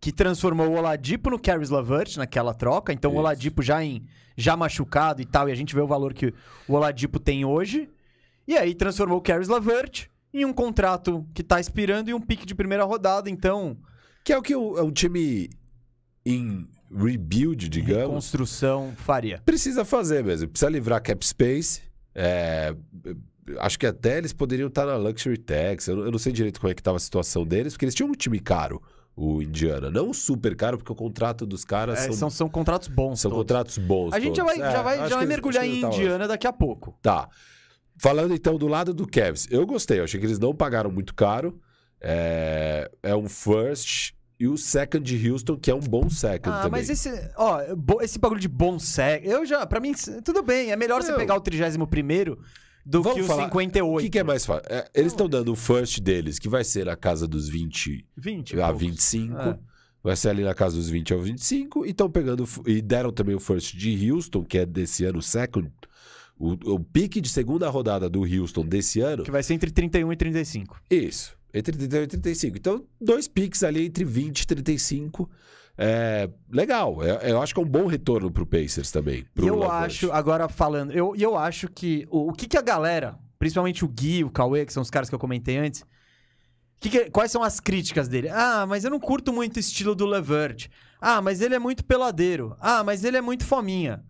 Que 0.00 0.12
transformou 0.12 0.68
o 0.68 0.76
Oladipo 0.76 1.28
no 1.28 1.40
Caris 1.40 1.70
LeVert 1.70 2.16
naquela 2.18 2.54
troca. 2.54 2.92
Então 2.92 3.10
o 3.10 3.14
Isso. 3.14 3.20
Oladipo 3.20 3.62
já 3.62 3.82
em 3.82 4.06
já 4.36 4.56
machucado 4.56 5.20
e 5.20 5.24
tal, 5.24 5.48
e 5.48 5.52
a 5.52 5.54
gente 5.56 5.74
vê 5.74 5.80
o 5.80 5.86
valor 5.88 6.14
que 6.14 6.32
o 6.68 6.74
Oladipo 6.74 7.18
tem 7.18 7.44
hoje. 7.44 7.90
E 8.46 8.56
aí 8.56 8.76
transformou 8.76 9.18
o 9.18 9.20
Caris 9.20 9.48
LeVert 9.48 10.09
em 10.32 10.44
um 10.44 10.52
contrato 10.52 11.26
que 11.34 11.42
tá 11.42 11.58
expirando 11.60 12.10
e 12.10 12.14
um 12.14 12.20
pique 12.20 12.46
de 12.46 12.54
primeira 12.54 12.84
rodada. 12.84 13.28
Então, 13.30 13.76
Que 14.24 14.32
é 14.32 14.38
o 14.38 14.42
que 14.42 14.54
um, 14.54 14.78
é 14.78 14.82
um 14.82 14.90
time 14.92 15.50
em 16.24 16.68
rebuild, 16.94 17.68
digamos, 17.68 18.02
reconstrução 18.08 18.92
faria. 18.96 19.40
precisa 19.44 19.84
fazer 19.84 20.22
mesmo. 20.24 20.48
Precisa 20.48 20.70
livrar 20.70 21.02
cap 21.02 21.24
space. 21.26 21.82
É, 22.14 22.74
acho 23.58 23.78
que 23.78 23.86
até 23.86 24.18
eles 24.18 24.32
poderiam 24.32 24.68
estar 24.68 24.84
na 24.86 24.96
Luxury 24.96 25.38
Tax. 25.38 25.88
Eu, 25.88 25.96
não- 25.96 26.04
eu 26.04 26.10
não 26.12 26.18
sei 26.18 26.32
direito 26.32 26.60
como 26.60 26.70
é 26.70 26.74
que 26.74 26.80
estava 26.80 26.96
a 26.96 27.00
situação 27.00 27.44
deles, 27.46 27.72
porque 27.72 27.84
eles 27.84 27.94
tinham 27.94 28.08
um 28.10 28.12
time 28.14 28.38
caro, 28.40 28.82
o 29.16 29.40
Indiana. 29.40 29.90
Não 29.90 30.12
super 30.12 30.54
caro, 30.56 30.76
porque 30.78 30.92
o 30.92 30.96
contrato 30.96 31.46
dos 31.46 31.64
caras 31.64 32.00
É, 32.00 32.02
são, 32.06 32.12
são, 32.12 32.30
são 32.30 32.48
contratos 32.48 32.88
bons. 32.88 33.20
são 33.20 33.30
todos. 33.30 33.42
contratos 33.44 33.78
bons. 33.78 34.12
A 34.12 34.20
gente 34.20 34.36
já 34.36 34.44
vai, 34.44 34.56
todos. 34.56 34.72
já 34.72 34.78
É, 34.78 34.82
vai, 34.82 34.98
acho 34.98 35.08
já 35.08 35.08
vai 35.08 35.08
que 35.08 35.14
eles- 35.16 35.28
mergulhar 35.28 35.64
em 35.66 35.80
tá 35.80 35.86
Indiana 35.88 36.28
daqui 36.28 36.46
a 36.46 36.52
pouco. 36.52 36.96
Tá. 37.00 37.28
Falando 38.00 38.32
então 38.32 38.56
do 38.56 38.66
lado 38.66 38.94
do 38.94 39.06
Cavs, 39.06 39.46
eu 39.50 39.66
gostei. 39.66 39.98
Eu 40.00 40.04
achei 40.04 40.18
que 40.18 40.24
eles 40.26 40.38
não 40.38 40.54
pagaram 40.54 40.90
muito 40.90 41.14
caro. 41.14 41.60
É, 42.00 42.90
é 43.02 43.14
um 43.14 43.28
first 43.28 44.14
e 44.38 44.48
o 44.48 44.56
second 44.56 45.04
de 45.04 45.30
Houston, 45.30 45.54
que 45.58 45.70
é 45.70 45.74
um 45.74 45.80
bom 45.80 46.08
second 46.08 46.48
Ah, 46.48 46.62
também. 46.62 46.80
mas 46.80 46.88
esse, 46.88 47.10
ó, 47.36 47.60
esse 48.00 48.18
bagulho 48.18 48.40
de 48.40 48.48
bom 48.48 48.78
sec, 48.78 49.22
eu 49.26 49.44
já, 49.44 49.66
pra 49.66 49.80
mim, 49.80 49.92
tudo 50.24 50.42
bem, 50.42 50.70
é 50.72 50.76
melhor 50.76 51.02
você 51.02 51.10
Não. 51.10 51.18
pegar 51.18 51.34
o 51.36 51.40
31 51.42 52.38
do 52.86 53.02
Vamos 53.02 53.18
que 53.18 53.24
o 53.24 53.26
falar, 53.26 53.44
58. 53.44 53.98
O 53.98 54.02
que, 54.02 54.08
que 54.08 54.18
é 54.18 54.24
mais 54.24 54.46
fácil? 54.46 54.64
É, 54.70 54.88
eles 54.94 55.12
estão 55.12 55.28
dando 55.28 55.52
o 55.52 55.56
first 55.56 56.00
deles, 56.00 56.38
que 56.38 56.48
vai 56.48 56.64
ser 56.64 56.86
na 56.86 56.96
casa 56.96 57.28
dos 57.28 57.50
20 57.50 58.06
20 58.16 58.58
a 58.58 58.68
poucos. 58.68 58.80
25. 58.80 59.36
É. 59.38 59.58
Vai 60.02 60.16
ser 60.16 60.30
ali 60.30 60.42
na 60.42 60.54
casa 60.54 60.76
dos 60.76 60.88
20 60.88 61.12
ao 61.12 61.20
25. 61.20 61.84
E 61.84 61.90
estão 61.90 62.10
pegando. 62.10 62.48
E 62.66 62.80
deram 62.80 63.12
também 63.12 63.34
o 63.34 63.40
first 63.40 63.76
de 63.76 64.10
Houston, 64.10 64.42
que 64.42 64.56
é 64.56 64.64
desse 64.64 65.04
ano, 65.04 65.18
o 65.18 65.22
second. 65.22 65.70
O, 66.40 66.52
o 66.74 66.80
pique 66.80 67.20
de 67.20 67.28
segunda 67.28 67.68
rodada 67.68 68.08
do 68.08 68.22
Houston 68.22 68.64
desse 68.64 68.98
ano. 69.00 69.24
Que 69.24 69.30
vai 69.30 69.42
ser 69.42 69.52
entre 69.54 69.70
31 69.70 70.10
e 70.12 70.16
35. 70.16 70.80
Isso. 70.90 71.36
Entre 71.52 71.76
31 71.76 72.02
e 72.02 72.06
35. 72.06 72.56
Então, 72.56 72.84
dois 72.98 73.28
piques 73.28 73.62
ali 73.62 73.84
entre 73.84 74.04
20 74.04 74.40
e 74.40 74.46
35. 74.46 75.28
É 75.76 76.30
legal. 76.50 77.02
É- 77.04 77.30
eu 77.30 77.42
acho 77.42 77.52
que 77.54 77.60
é 77.60 77.62
um 77.62 77.66
bom 77.68 77.86
retorno 77.86 78.30
pro 78.30 78.46
Pacers 78.46 78.90
também. 78.90 79.24
Pro 79.34 79.46
eu 79.46 79.70
acho, 79.70 80.10
agora 80.12 80.48
falando, 80.48 80.92
eu, 80.92 81.14
eu 81.16 81.36
acho 81.36 81.68
que 81.68 82.06
o, 82.10 82.30
o 82.30 82.32
que, 82.32 82.46
que 82.48 82.56
a 82.56 82.62
galera, 82.62 83.18
principalmente 83.38 83.84
o 83.84 83.88
Gui, 83.88 84.24
o 84.24 84.30
Cauê, 84.30 84.64
que 84.64 84.72
são 84.72 84.82
os 84.82 84.90
caras 84.90 85.08
que 85.08 85.14
eu 85.14 85.18
comentei 85.18 85.58
antes, 85.58 85.84
que 86.80 86.88
que- 86.88 87.10
quais 87.10 87.30
são 87.30 87.42
as 87.42 87.60
críticas 87.60 88.08
dele? 88.08 88.28
Ah, 88.30 88.64
mas 88.66 88.84
eu 88.84 88.90
não 88.90 88.98
curto 89.00 89.32
muito 89.32 89.56
o 89.56 89.60
estilo 89.60 89.94
do 89.94 90.06
Levert. 90.06 90.68
Ah, 91.00 91.20
mas 91.20 91.40
ele 91.42 91.54
é 91.54 91.58
muito 91.58 91.84
peladeiro. 91.84 92.56
Ah, 92.60 92.82
mas 92.84 93.04
ele 93.04 93.16
é 93.16 93.20
muito 93.20 93.44
fominha. 93.44 94.02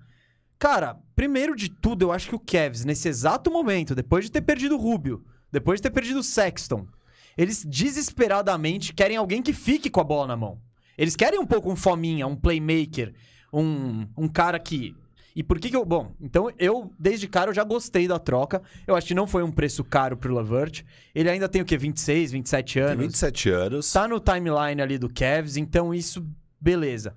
Cara, 0.60 0.98
primeiro 1.16 1.56
de 1.56 1.70
tudo, 1.70 2.02
eu 2.02 2.12
acho 2.12 2.28
que 2.28 2.34
o 2.34 2.38
Cavs, 2.38 2.84
nesse 2.84 3.08
exato 3.08 3.50
momento, 3.50 3.94
depois 3.94 4.26
de 4.26 4.30
ter 4.30 4.42
perdido 4.42 4.76
o 4.76 4.78
Rubio, 4.78 5.24
depois 5.50 5.78
de 5.78 5.84
ter 5.84 5.90
perdido 5.90 6.20
o 6.20 6.22
Sexton, 6.22 6.86
eles 7.34 7.64
desesperadamente 7.64 8.92
querem 8.92 9.16
alguém 9.16 9.40
que 9.40 9.54
fique 9.54 9.88
com 9.88 10.02
a 10.02 10.04
bola 10.04 10.26
na 10.26 10.36
mão. 10.36 10.60
Eles 10.98 11.16
querem 11.16 11.40
um 11.40 11.46
pouco 11.46 11.72
um 11.72 11.76
fominha, 11.76 12.26
um 12.26 12.36
playmaker, 12.36 13.14
um, 13.50 14.06
um 14.14 14.28
cara 14.28 14.58
que. 14.58 14.94
E 15.34 15.42
por 15.42 15.58
que 15.58 15.70
que 15.70 15.76
eu. 15.76 15.82
Bom, 15.82 16.14
então 16.20 16.52
eu, 16.58 16.92
desde 16.98 17.26
cara, 17.26 17.48
eu 17.48 17.54
já 17.54 17.64
gostei 17.64 18.06
da 18.06 18.18
troca. 18.18 18.60
Eu 18.86 18.94
acho 18.94 19.06
que 19.06 19.14
não 19.14 19.26
foi 19.26 19.42
um 19.42 19.50
preço 19.50 19.82
caro 19.82 20.14
pro 20.14 20.34
Lavert. 20.34 20.84
Ele 21.14 21.30
ainda 21.30 21.48
tem 21.48 21.62
o 21.62 21.64
quê? 21.64 21.78
26, 21.78 22.32
27 22.32 22.74
Tem 22.74 22.82
anos. 22.82 23.06
27 23.06 23.48
anos. 23.48 23.90
Tá 23.90 24.06
no 24.06 24.20
timeline 24.20 24.82
ali 24.82 24.98
do 24.98 25.08
Cavs, 25.08 25.56
então 25.56 25.94
isso, 25.94 26.22
beleza. 26.60 27.16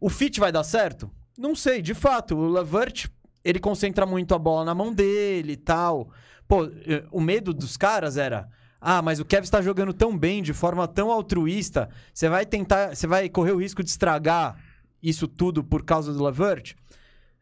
O 0.00 0.10
fit 0.10 0.40
vai 0.40 0.50
dar 0.50 0.64
certo? 0.64 1.08
Não 1.36 1.54
sei, 1.54 1.82
de 1.82 1.94
fato. 1.94 2.36
O 2.36 2.48
Lavert, 2.48 3.08
ele 3.44 3.58
concentra 3.60 4.06
muito 4.06 4.34
a 4.34 4.38
bola 4.38 4.64
na 4.64 4.74
mão 4.74 4.92
dele 4.92 5.52
e 5.52 5.56
tal. 5.56 6.10
Pô, 6.48 6.64
eh, 6.64 7.04
o 7.10 7.20
medo 7.20 7.52
dos 7.52 7.76
caras 7.76 8.16
era. 8.16 8.48
Ah, 8.80 9.02
mas 9.02 9.20
o 9.20 9.24
Cavs 9.24 9.50
tá 9.50 9.60
jogando 9.60 9.92
tão 9.92 10.16
bem, 10.16 10.42
de 10.42 10.52
forma 10.52 10.86
tão 10.86 11.10
altruísta. 11.10 11.88
Você 12.12 12.28
vai 12.28 12.46
tentar. 12.46 12.94
Você 12.94 13.06
vai 13.06 13.28
correr 13.28 13.52
o 13.52 13.60
risco 13.60 13.82
de 13.82 13.90
estragar 13.90 14.58
isso 15.02 15.28
tudo 15.28 15.62
por 15.62 15.84
causa 15.84 16.12
do 16.12 16.22
Lavert? 16.22 16.74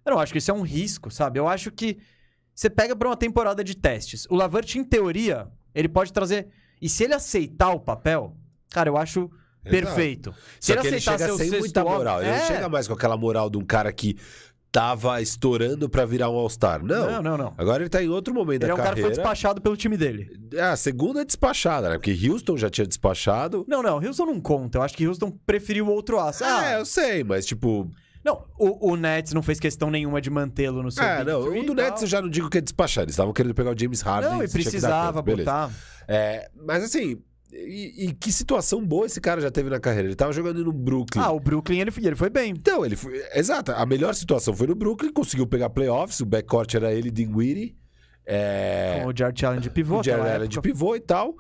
Eu 0.05 0.13
não 0.13 0.21
acho 0.21 0.33
que 0.33 0.39
isso 0.39 0.51
é 0.51 0.55
um 0.55 0.63
risco, 0.63 1.11
sabe? 1.11 1.39
Eu 1.39 1.49
acho 1.49 1.71
que 1.71 1.99
você 2.55 2.69
pega 2.69 2.95
pra 2.95 3.09
uma 3.09 3.17
temporada 3.17 3.65
de 3.65 3.77
testes. 3.77 4.27
O 4.31 4.37
Lavert, 4.37 4.77
em 4.77 4.85
teoria, 4.85 5.49
ele 5.75 5.89
pode 5.89 6.13
trazer. 6.13 6.49
E 6.81 6.89
se 6.89 7.05
ele 7.05 7.15
aceitar 7.15 7.71
o 7.71 7.81
papel, 7.81 8.37
cara, 8.71 8.89
eu 8.89 8.97
acho 8.97 9.31
perfeito. 9.71 10.35
Se 10.61 10.73
ele 10.73 11.01
chega 11.01 11.19
ser 11.19 11.31
o 11.33 11.37
sem 11.37 11.49
sexto 11.49 11.61
muita 11.61 11.85
moral. 11.85 12.21
Ele 12.23 12.31
É. 12.31 12.39
não 12.39 12.47
chega 12.47 12.69
mais 12.69 12.87
com 12.87 12.95
aquela 12.95 13.17
moral 13.17 13.49
de 13.51 13.59
um 13.59 13.65
cara 13.65 13.93
que 13.93 14.17
tava 14.71 15.23
estourando 15.23 15.89
pra 15.89 16.05
virar 16.05 16.29
um 16.31 16.35
All-Star. 16.35 16.85
Não. 16.85 17.09
Não, 17.11 17.23
não, 17.23 17.39
não. 17.39 17.55
Agora 17.57 17.83
ele 17.83 17.89
tá 17.89 18.03
em 18.03 18.09
outro 18.09 18.35
momento 18.35 18.65
Ele 18.65 18.73
é 18.73 18.75
da 18.75 18.75
um 18.75 18.77
cara 18.77 18.89
que 18.97 19.03
foi 19.03 19.11
carreira. 19.11 19.23
despachado 19.23 19.61
pelo 19.63 19.77
time 19.77 19.97
dele. 19.97 20.29
É, 20.53 20.63
a 20.63 20.75
segunda 20.77 21.21
é 21.21 21.25
despachada, 21.25 21.89
né? 21.89 21.95
Porque 21.97 22.11
Houston 22.29 22.57
já 22.57 22.69
tinha 22.69 22.85
despachado. 22.87 23.65
Não, 23.69 23.83
não, 23.83 23.99
Houston 24.05 24.27
não 24.27 24.41
conta. 24.41 24.79
Eu 24.79 24.83
acho 24.83 24.97
que 24.97 25.07
Houston 25.07 25.31
preferiu 25.47 25.87
outro 25.87 26.19
aço. 26.19 26.43
Ah, 26.45 26.73
É, 26.73 26.81
eu 26.81 26.85
sei, 26.85 27.23
mas 27.23 27.47
tipo. 27.47 27.89
não, 28.25 28.45
o, 28.59 28.91
o 28.91 28.97
Nets 28.97 29.33
não 29.33 29.43
fez 29.43 29.61
questão 29.61 29.93
nenhuma 29.93 30.21
de 30.21 30.29
mantê-lo 30.29 30.83
no 30.83 30.91
seu 30.91 31.05
É, 31.05 31.23
não, 31.23 31.41
o 31.43 31.63
do. 31.65 31.73
Nets 31.73 32.03
eu 32.03 32.09
já 32.09 32.21
não 32.21 32.29
digo 32.29 32.51
que 32.51 32.59
é 32.59 32.61
despachar. 32.61 33.05
Eles 33.05 33.13
estavam 33.13 33.33
querendo 33.33 33.55
pegar 33.55 33.71
o 33.73 33.79
James 33.79 34.01
Harden. 34.01 34.31
Não, 34.33 34.43
e 34.43 34.49
precisava 34.49 35.23
botar. 35.23 35.71
É, 36.09 36.51
mas 36.67 36.83
assim, 36.83 37.23
e, 37.55 38.07
e 38.09 38.13
que 38.15 38.33
situação 38.33 38.85
boa 38.85 39.07
esse 39.07 39.21
cara 39.21 39.41
já 39.41 39.51
teve 39.51 39.71
na 39.71 39.79
carreira. 39.81 40.09
Ele 40.09 40.17
tava 40.17 40.33
jogando 40.33 40.65
no 40.65 40.73
Brooklyn. 40.73 41.23
Ah, 41.23 41.31
o 41.33 41.41
Brooklyn 41.41 41.81
ele, 41.81 41.93
ele 42.03 42.17
foi 42.17 42.29
bem. 42.31 42.51
Então, 42.51 42.85
ele 42.85 42.97
foi. 42.97 43.23
Exato, 43.35 43.73
a 43.73 43.87
melhor 43.87 44.15
situação 44.15 44.55
foi 44.55 44.67
no 44.67 44.75
Brooklyn, 44.75 45.13
conseguiu 45.13 45.47
pegar 45.47 45.71
playoffs, 45.71 46.21
o 46.21 46.27
backcourt 46.27 46.75
era 46.75 46.93
ele 46.93 47.11
Dinwiddie. 47.11 47.77
É, 48.27 49.01
Com 49.03 49.09
o 49.11 49.17
Jared 49.17 49.45
Allen 49.47 49.61
de 49.61 49.71
pivô. 49.71 50.01
o 50.01 50.03
Jared 50.03 50.29
Allen 50.29 50.49
de 50.49 50.61
pivô 50.61 50.97
e 50.97 51.01
tal. 51.01 51.37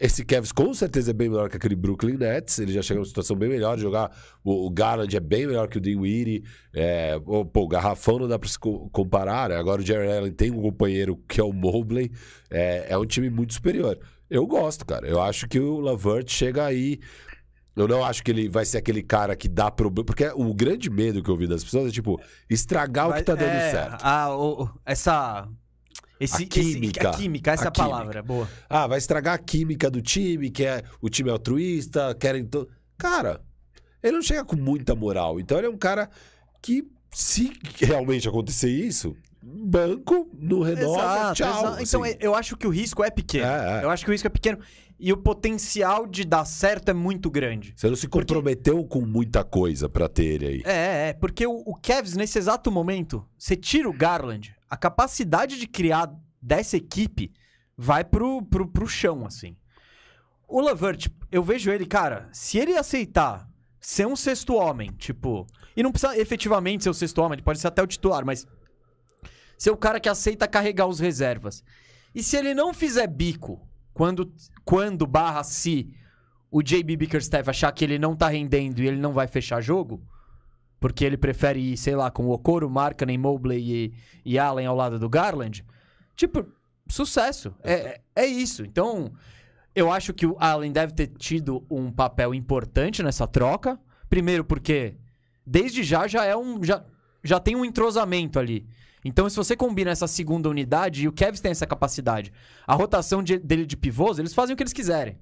Esse 0.00 0.24
Cavs 0.24 0.52
com 0.52 0.72
certeza 0.72 1.10
é 1.10 1.12
bem 1.12 1.28
melhor 1.28 1.48
que 1.50 1.56
aquele 1.56 1.74
Brooklyn 1.74 2.16
Nets. 2.16 2.60
Ele 2.60 2.72
já 2.72 2.80
chega 2.80 3.00
numa 3.00 3.06
situação 3.06 3.34
bem 3.34 3.48
melhor 3.48 3.74
de 3.74 3.82
jogar. 3.82 4.16
O, 4.44 4.70
Garland 4.70 5.12
é 5.16 5.18
bem 5.18 5.44
melhor 5.48 5.66
que 5.66 5.76
o 5.76 5.80
Dinwiddie. 5.80 6.44
É, 6.72 7.18
pô, 7.18 7.48
o 7.64 7.66
Garrafão 7.66 8.20
não 8.20 8.28
dá 8.28 8.38
pra 8.38 8.48
se 8.48 8.56
co- 8.56 8.88
comparar. 8.92 9.48
Né? 9.48 9.56
Agora 9.56 9.82
o 9.82 9.84
Jared 9.84 10.12
Allen 10.16 10.30
tem 10.32 10.52
um 10.52 10.62
companheiro 10.62 11.16
que 11.28 11.40
é 11.40 11.44
o 11.44 11.52
Mobley. 11.52 12.12
É, 12.48 12.86
é 12.90 12.96
um 12.96 13.04
time 13.04 13.28
muito 13.28 13.52
superior. 13.54 13.98
Eu 14.30 14.46
gosto, 14.46 14.84
cara. 14.84 15.06
Eu 15.08 15.20
acho 15.20 15.48
que 15.48 15.58
o 15.58 15.80
Lavert 15.80 16.28
chega 16.30 16.64
aí. 16.66 16.98
Eu 17.74 17.86
não 17.86 18.04
acho 18.04 18.22
que 18.24 18.30
ele 18.30 18.48
vai 18.48 18.64
ser 18.64 18.78
aquele 18.78 19.02
cara 19.02 19.36
que 19.36 19.48
dá 19.48 19.70
problema. 19.70 20.04
Porque 20.04 20.26
o 20.34 20.52
grande 20.52 20.90
medo 20.90 21.22
que 21.22 21.30
eu 21.30 21.36
vi 21.36 21.46
das 21.46 21.62
pessoas 21.62 21.88
é, 21.88 21.90
tipo, 21.92 22.20
estragar 22.50 23.08
o 23.08 23.14
que 23.14 23.22
tá 23.22 23.34
dando 23.34 23.50
é, 23.50 23.70
certo. 23.70 24.02
A, 24.04 24.36
o- 24.36 24.68
essa. 24.84 25.48
Esse, 26.20 26.34
A 26.34 26.38
esse- 26.38 26.48
química. 26.48 27.10
a 27.10 27.14
química, 27.14 27.52
essa 27.52 27.66
A 27.66 27.68
é 27.68 27.70
palavra. 27.70 28.22
Boa. 28.22 28.48
Ah, 28.68 28.88
vai 28.88 28.98
estragar 28.98 29.34
a 29.34 29.38
química 29.38 29.88
do 29.88 30.02
time, 30.02 30.50
que 30.50 30.64
é 30.64 30.82
o 31.00 31.08
time 31.08 31.30
altruísta, 31.30 32.12
querem. 32.18 32.44
To... 32.44 32.68
Cara, 32.98 33.40
ele 34.02 34.14
não 34.16 34.22
chega 34.22 34.44
com 34.44 34.56
muita 34.56 34.96
moral. 34.96 35.38
Então 35.38 35.56
ele 35.56 35.68
é 35.68 35.70
um 35.70 35.78
cara 35.78 36.10
que, 36.60 36.84
se 37.12 37.52
realmente 37.76 38.28
acontecer 38.28 38.68
isso, 38.70 39.14
banco, 39.64 40.28
não 40.38 40.60
renova, 40.62 40.98
Exato, 41.00 41.34
tchau. 41.34 41.48
exato. 41.60 41.82
Então 41.82 42.02
assim. 42.04 42.16
eu 42.20 42.34
acho 42.34 42.56
que 42.56 42.66
o 42.66 42.70
risco 42.70 43.02
é 43.04 43.10
pequeno. 43.10 43.46
É, 43.46 43.80
é. 43.80 43.84
Eu 43.84 43.90
acho 43.90 44.04
que 44.04 44.10
o 44.10 44.12
risco 44.12 44.26
é 44.26 44.30
pequeno. 44.30 44.58
E 45.00 45.12
o 45.12 45.16
potencial 45.16 46.06
de 46.06 46.24
dar 46.24 46.44
certo 46.44 46.88
é 46.88 46.92
muito 46.92 47.30
grande. 47.30 47.72
Você 47.76 47.88
não 47.88 47.94
se 47.96 48.08
Porque- 48.08 48.34
comprometeu 48.34 48.84
com 48.84 49.00
muita 49.02 49.44
coisa 49.44 49.88
pra 49.88 50.08
ter 50.08 50.24
ele 50.24 50.46
aí. 50.46 50.62
É, 50.64 51.08
é, 51.10 51.12
porque 51.12 51.46
o, 51.46 51.62
o 51.64 51.74
Cavs, 51.80 52.16
nesse 52.16 52.36
exato 52.38 52.70
momento, 52.70 53.24
você 53.38 53.54
tira 53.54 53.88
o 53.88 53.92
Garland, 53.92 54.54
a 54.68 54.76
capacidade 54.76 55.58
de 55.58 55.66
criar 55.68 56.12
dessa 56.42 56.76
equipe 56.76 57.32
vai 57.76 58.02
pro, 58.02 58.42
pro, 58.42 58.66
pro 58.66 58.88
chão, 58.88 59.24
assim. 59.24 59.56
O 60.48 60.60
Lavert, 60.60 61.06
eu 61.30 61.42
vejo 61.44 61.70
ele, 61.70 61.86
cara, 61.86 62.28
se 62.32 62.58
ele 62.58 62.76
aceitar 62.76 63.48
ser 63.80 64.06
um 64.06 64.16
sexto 64.16 64.54
homem, 64.54 64.90
tipo. 64.98 65.46
E 65.76 65.82
não 65.82 65.92
precisa 65.92 66.18
efetivamente 66.18 66.82
ser 66.82 66.90
o 66.90 66.94
sexto 66.94 67.18
homem, 67.18 67.34
ele 67.36 67.42
pode 67.42 67.60
ser 67.60 67.68
até 67.68 67.80
o 67.82 67.86
titular, 67.86 68.24
mas. 68.24 68.46
Ser 69.58 69.70
o 69.70 69.76
cara 69.76 70.00
que 70.00 70.08
aceita 70.08 70.48
carregar 70.48 70.86
os 70.86 71.00
reservas. 71.00 71.62
E 72.14 72.22
se 72.22 72.36
ele 72.36 72.54
não 72.54 72.72
fizer 72.72 73.06
bico 73.06 73.60
quando, 73.92 74.32
quando 74.64 75.06
barra 75.06 75.42
se 75.42 75.92
o 76.50 76.62
JB 76.62 76.96
Bickerstaff 76.96 77.50
achar 77.50 77.72
que 77.72 77.84
ele 77.84 77.98
não 77.98 78.16
tá 78.16 78.28
rendendo 78.28 78.80
e 78.80 78.86
ele 78.86 78.96
não 78.96 79.12
vai 79.12 79.26
fechar 79.26 79.60
jogo, 79.60 80.02
porque 80.80 81.04
ele 81.04 81.16
prefere 81.16 81.60
ir, 81.60 81.76
sei 81.76 81.96
lá, 81.96 82.10
com 82.10 82.26
o 82.26 82.30
Okoro, 82.30 82.70
Markkanen, 82.70 83.18
Mobley 83.18 83.60
e, 83.70 83.94
e 84.24 84.38
Allen 84.38 84.66
ao 84.66 84.76
lado 84.76 84.98
do 84.98 85.08
Garland, 85.08 85.64
tipo, 86.14 86.46
sucesso. 86.88 87.54
É, 87.62 88.00
é 88.14 88.26
isso. 88.26 88.64
Então, 88.64 89.12
eu 89.74 89.92
acho 89.92 90.14
que 90.14 90.26
o 90.26 90.36
Allen 90.38 90.72
deve 90.72 90.92
ter 90.94 91.08
tido 91.08 91.64
um 91.70 91.90
papel 91.90 92.34
importante 92.34 93.02
nessa 93.02 93.26
troca. 93.26 93.78
Primeiro 94.08 94.44
porque 94.44 94.96
desde 95.46 95.82
já 95.82 96.06
já 96.08 96.24
é 96.24 96.36
um 96.36 96.62
já, 96.64 96.84
já 97.22 97.38
tem 97.38 97.54
um 97.54 97.64
entrosamento 97.64 98.38
ali. 98.38 98.66
Então, 99.04 99.28
se 99.28 99.36
você 99.36 99.56
combina 99.56 99.90
essa 99.90 100.06
segunda 100.06 100.48
unidade, 100.48 101.04
e 101.04 101.08
o 101.08 101.12
Cavs 101.12 101.40
tem 101.40 101.50
essa 101.50 101.66
capacidade, 101.66 102.32
a 102.66 102.74
rotação 102.74 103.22
de- 103.22 103.38
dele 103.38 103.64
de 103.66 103.76
pivôs, 103.76 104.18
eles 104.18 104.34
fazem 104.34 104.54
o 104.54 104.56
que 104.56 104.62
eles 104.62 104.72
quiserem. 104.72 105.16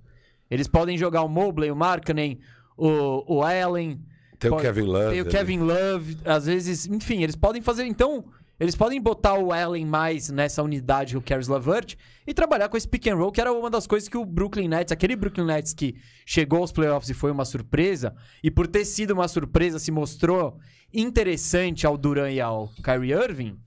Eles 0.51 0.67
podem 0.69 0.97
jogar 0.97 1.23
o 1.23 1.29
Mobley, 1.29 1.71
o 1.71 1.77
Markkanen, 1.77 2.39
o, 2.77 3.37
o 3.39 3.43
Allen, 3.43 4.01
Tem 4.39 4.51
o 4.51 4.55
pode- 4.55 4.67
Kevin 4.67 4.83
Love. 4.83 5.11
tem 5.11 5.21
o. 5.21 5.27
Kevin 5.27 5.59
Love, 5.61 6.19
às 6.25 6.47
vezes, 6.47 6.87
enfim, 6.87 7.23
eles 7.23 7.35
podem 7.37 7.61
fazer. 7.63 7.85
Então, 7.85 8.25
eles 8.59 8.75
podem 8.75 9.01
botar 9.01 9.35
o 9.39 9.53
Allen 9.53 9.85
mais 9.85 10.31
nessa 10.31 10.63
unidade 10.63 11.13
que 11.13 11.19
o 11.19 11.23
Caris 11.23 11.47
Lavert 11.49 11.95
e 12.27 12.33
trabalhar 12.33 12.69
com 12.71 12.77
esse 12.77 12.89
pick 12.89 13.07
and 13.09 13.17
roll, 13.17 13.31
que 13.33 13.41
era 13.41 13.53
uma 13.53 13.69
das 13.69 13.87
coisas 13.87 14.09
que 14.09 14.17
o 14.17 14.25
Brooklyn 14.25 14.69
Nets, 14.69 14.93
aquele 14.93 15.15
Brooklyn 15.17 15.45
Nets 15.47 15.75
que 15.75 15.95
chegou 16.25 16.61
aos 16.61 16.73
playoffs 16.73 17.11
e 17.11 17.15
foi 17.15 17.31
uma 17.31 17.45
surpresa, 17.45 18.15
e 18.43 18.51
por 18.51 18.67
ter 18.67 18.85
sido 18.87 19.11
uma 19.11 19.29
surpresa 19.29 19.79
se 19.79 19.91
mostrou 19.91 20.59
interessante 20.93 21.87
ao 21.87 21.97
Duran 21.99 22.31
e 22.31 22.41
ao 22.41 22.69
Kyrie 22.83 23.13
Irving. 23.13 23.59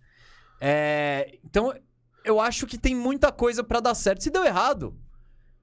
É, 0.61 1.37
então, 1.43 1.73
eu 2.23 2.39
acho 2.39 2.65
que 2.67 2.77
tem 2.77 2.95
muita 2.95 3.31
coisa 3.31 3.63
pra 3.63 3.79
dar 3.79 3.95
certo. 3.95 4.23
Se 4.23 4.29
deu 4.29 4.43
errado, 4.45 4.95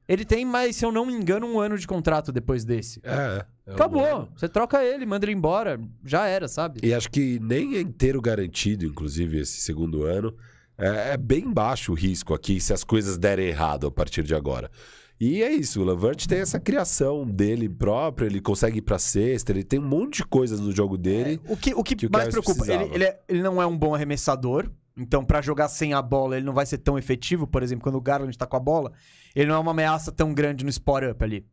ele 0.09 0.25
tem 0.25 0.45
mais, 0.45 0.77
se 0.77 0.85
eu 0.85 0.93
não 0.93 1.05
me 1.07 1.13
engano, 1.13 1.47
um 1.47 1.59
ano 1.61 1.77
de 1.79 1.87
contrato 1.87 2.33
depois 2.33 2.65
desse. 2.65 3.01
É, 3.05 3.45
é. 3.67 3.73
Acabou. 3.73 4.29
Você 4.37 4.49
troca 4.49 4.83
ele, 4.85 5.05
manda 5.07 5.25
ele 5.27 5.33
embora. 5.33 5.81
Já 6.05 6.27
era, 6.27 6.49
sabe? 6.49 6.81
E 6.83 6.95
acho 6.95 7.11
que 7.11 7.39
nem 7.41 7.77
é 7.77 7.81
inteiro 7.81 8.21
garantido, 8.21 8.85
inclusive, 8.87 9.39
esse 9.41 9.61
segundo 9.61 10.05
ano. 10.05 10.35
É, 10.79 11.13
é 11.15 11.17
bem 11.17 11.51
baixo 11.53 11.93
o 11.93 11.95
risco 11.95 12.35
aqui 12.35 12.61
se 12.61 12.73
as 12.73 12.85
coisas 12.85 13.17
derem 13.17 13.49
errado 13.49 13.87
a 13.87 13.91
partir 13.91 14.23
de 14.23 14.35
agora. 14.35 14.71
E 15.19 15.43
é 15.43 15.51
isso, 15.51 15.81
o 15.81 15.85
Lavert 15.85 16.27
tem 16.27 16.41
essa 16.41 16.61
criação 16.61 17.25
dele 17.27 17.67
próprio, 17.71 18.27
ele 18.29 18.39
consegue 18.39 18.79
ir 18.81 18.83
pra 18.83 18.99
cesta, 18.99 19.51
ele 19.51 19.65
tem 19.65 19.79
um 19.81 19.87
monte 19.89 20.17
de 20.19 20.27
coisas 20.27 20.61
no 20.61 20.71
jogo 20.77 20.99
dele. 20.99 21.41
O 21.49 21.57
que, 21.57 21.73
o 21.73 21.83
que, 21.83 21.97
que 21.97 22.07
o 22.07 22.11
mais 22.13 22.29
preocupa, 22.29 22.71
ele, 22.71 22.85
ele, 22.95 23.05
é- 23.05 23.19
ele 23.27 23.43
não 23.43 23.61
é 23.63 23.65
um 23.67 23.77
bom 23.79 23.95
arremessador. 23.95 24.71
Então, 24.97 25.25
pra 25.25 25.43
jogar 25.43 25.69
sem 25.69 25.93
a 25.93 26.01
bola, 26.01 26.37
ele 26.37 26.47
não 26.47 26.55
vai 26.55 26.65
ser 26.65 26.79
tão 26.79 26.97
efetivo. 26.97 27.47
Por 27.47 27.63
exemplo, 27.63 27.83
quando 27.83 27.97
o 27.97 28.01
Garland 28.01 28.37
tá 28.37 28.47
com 28.47 28.57
a 28.57 28.61
bola, 28.61 28.93
ele 29.35 29.49
não 29.49 29.57
é 29.57 29.59
uma 29.59 29.73
ameaça 29.73 30.11
tão 30.11 30.33
grande 30.33 30.65
no 30.65 30.71
spot-up 30.71 31.23
ali. 31.23 31.47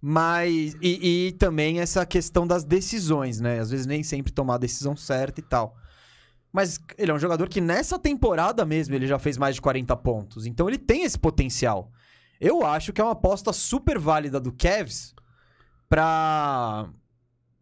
Mas. 0.00 0.76
E, 0.80 1.28
e 1.28 1.32
também 1.32 1.80
essa 1.80 2.04
questão 2.04 2.46
das 2.46 2.64
decisões, 2.64 3.40
né? 3.40 3.58
Às 3.58 3.70
vezes 3.70 3.86
nem 3.86 4.02
sempre 4.02 4.32
tomar 4.32 4.56
a 4.56 4.58
decisão 4.58 4.94
certa 4.94 5.40
e 5.40 5.42
tal. 5.42 5.76
Mas 6.52 6.80
ele 6.98 7.10
é 7.10 7.14
um 7.14 7.18
jogador 7.18 7.48
que 7.48 7.60
nessa 7.60 7.98
temporada 7.98 8.64
mesmo 8.64 8.94
ele 8.94 9.06
já 9.06 9.18
fez 9.18 9.38
mais 9.38 9.54
de 9.54 9.62
40 9.62 9.96
pontos. 9.96 10.46
Então 10.46 10.68
ele 10.68 10.78
tem 10.78 11.04
esse 11.04 11.18
potencial. 11.18 11.90
Eu 12.40 12.64
acho 12.64 12.92
que 12.92 13.00
é 13.00 13.04
uma 13.04 13.12
aposta 13.12 13.52
super 13.52 13.98
válida 13.98 14.40
do 14.40 14.50
Cavs 14.50 15.14
pra, 15.88 16.88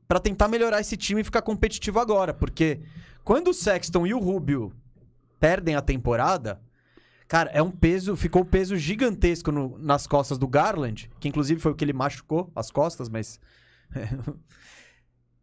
pra 0.07 0.21
tentar 0.21 0.49
melhorar 0.49 0.81
esse 0.81 0.97
time 0.97 1.21
e 1.21 1.25
ficar 1.25 1.43
competitivo 1.43 1.99
agora. 1.99 2.33
Porque 2.33 2.81
quando 3.25 3.49
o 3.49 3.55
Sexton 3.55 4.07
e 4.07 4.15
o 4.15 4.19
Rubio 4.19 4.73
perdem 5.41 5.75
a 5.75 5.81
temporada, 5.83 6.61
cara, 7.27 7.51
é 7.53 7.63
um 7.63 7.71
peso, 7.71 8.17
ficou 8.17 8.43
um 8.43 8.47
peso 8.47 8.77
gigantesco 8.77 9.51
no- 9.53 9.79
nas 9.79 10.07
costas 10.07 10.39
do 10.39 10.47
Garland, 10.49 11.11
que 11.21 11.29
inclusive 11.29 11.61
foi 11.61 11.73
o 11.73 11.75
que 11.75 11.85
ele 11.85 11.93
machucou 11.93 12.51
as 12.55 12.71
costas, 12.71 13.09
mas. 13.09 13.39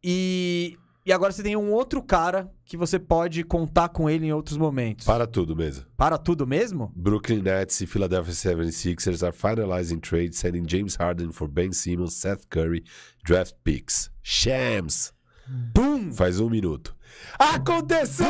e, 0.03 0.77
e 1.05 1.11
agora 1.13 1.31
você 1.31 1.43
tem 1.43 1.55
um 1.55 1.71
outro 1.71 2.01
cara 2.01 2.51
que 2.65 2.75
você 2.77 2.97
pode 2.99 3.43
contar 3.43 3.89
com 3.89 4.09
ele 4.09 4.25
em 4.27 4.33
outros 4.33 4.57
momentos. 4.57 5.05
Para 5.05 5.27
tudo, 5.27 5.55
mesa. 5.55 5.85
Para 5.95 6.17
tudo 6.17 6.47
mesmo? 6.47 6.91
Brooklyn 6.95 7.41
Nets 7.41 7.81
e 7.81 7.87
Philadelphia 7.87 8.33
76ers 8.33 9.23
are 9.23 9.35
finalizing 9.35 9.99
trade 9.99 10.35
sending 10.35 10.65
James 10.67 10.95
Harden 10.95 11.31
for 11.31 11.47
Ben 11.47 11.71
Simmons, 11.71 12.15
Seth 12.15 12.45
Curry, 12.49 12.83
draft 13.23 13.53
picks. 13.63 14.09
Shams! 14.23 15.13
Bum! 15.47 16.11
Faz 16.11 16.39
um 16.39 16.49
minuto. 16.49 16.95
Aconteceu! 17.37 18.25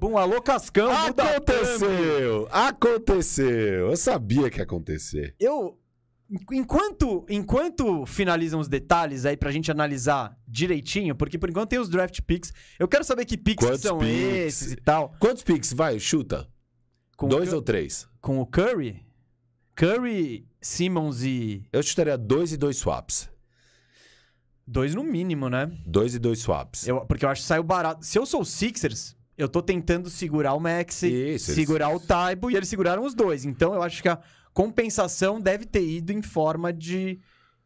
Bum, 0.00 0.16
alô 0.18 0.40
Cascão. 0.42 0.90
Aconteceu! 0.90 2.48
Aconteceu! 2.50 3.90
Eu 3.90 3.96
sabia 3.96 4.50
que 4.50 4.58
ia 4.58 4.64
acontecer. 4.64 5.34
Eu. 5.38 5.78
Enquanto, 6.50 7.24
enquanto 7.30 8.04
finalizam 8.04 8.58
os 8.58 8.66
detalhes 8.66 9.24
aí 9.24 9.36
pra 9.36 9.52
gente 9.52 9.70
analisar 9.70 10.36
direitinho, 10.46 11.14
porque 11.14 11.38
por 11.38 11.48
enquanto 11.48 11.70
tem 11.70 11.78
os 11.78 11.88
draft 11.88 12.20
picks, 12.22 12.52
eu 12.80 12.88
quero 12.88 13.04
saber 13.04 13.24
que 13.24 13.36
picks 13.38 13.64
Quantos 13.64 13.82
são 13.82 13.98
picks? 13.98 14.12
esses 14.34 14.72
e 14.72 14.76
tal. 14.76 15.14
Quantos 15.20 15.44
picks? 15.44 15.72
Vai, 15.72 16.00
chuta. 16.00 16.48
Com, 17.16 17.28
Dois 17.28 17.52
ou 17.52 17.62
três? 17.62 18.08
com 18.20 18.40
o 18.40 18.46
Curry? 18.46 19.06
Curry, 19.76 20.48
Simmons 20.60 21.22
e. 21.22 21.64
Eu 21.72 21.82
chutaria 21.82 22.18
dois 22.18 22.52
e 22.52 22.56
dois 22.56 22.76
swaps. 22.76 23.30
Dois 24.66 24.94
no 24.96 25.04
mínimo, 25.04 25.48
né? 25.48 25.70
Dois 25.86 26.14
e 26.16 26.18
dois 26.18 26.40
swaps. 26.40 26.88
Eu, 26.88 27.02
porque 27.06 27.24
eu 27.24 27.28
acho 27.28 27.42
que 27.42 27.46
saiu 27.46 27.62
barato. 27.62 28.04
Se 28.04 28.18
eu 28.18 28.26
sou 28.26 28.40
o 28.40 28.44
Sixers, 28.44 29.15
eu 29.36 29.48
tô 29.48 29.60
tentando 29.62 30.08
segurar 30.10 30.54
o 30.54 30.60
Maxi, 30.60 31.06
Isso, 31.08 31.50
eles- 31.50 31.56
segurar 31.56 31.90
o 31.94 32.00
Taibo, 32.00 32.50
e 32.50 32.56
eles 32.56 32.68
seguraram 32.68 33.04
os 33.04 33.14
dois. 33.14 33.44
Então 33.44 33.74
eu 33.74 33.82
acho 33.82 34.02
que 34.02 34.08
a 34.08 34.18
compensação 34.52 35.40
deve 35.40 35.64
ter 35.66 35.86
ido 35.86 36.12
em 36.12 36.22
forma 36.22 36.72
de 36.72 37.20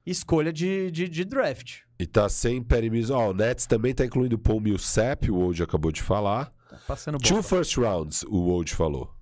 escolha 0.04 0.52
de, 0.52 0.90
de, 0.90 1.08
de 1.08 1.24
draft. 1.24 1.80
E 1.98 2.06
tá 2.06 2.28
sem 2.28 2.62
Perry 2.62 2.90
Mills. 2.90 3.12
Ó, 3.12 3.30
o 3.30 3.34
Nets 3.34 3.66
também 3.66 3.94
tá 3.94 4.04
incluindo 4.04 4.38
Paul 4.38 4.60
Millsap, 4.60 5.30
o 5.30 5.36
Woj 5.36 5.62
acabou 5.62 5.92
de 5.92 6.02
falar. 6.02 6.52
Tá 6.68 6.78
passando 6.86 7.18
Two 7.18 7.36
bom. 7.36 7.42
first 7.42 7.76
rounds, 7.76 8.22
o 8.24 8.38
Woj 8.48 8.74
falou. 8.74 9.14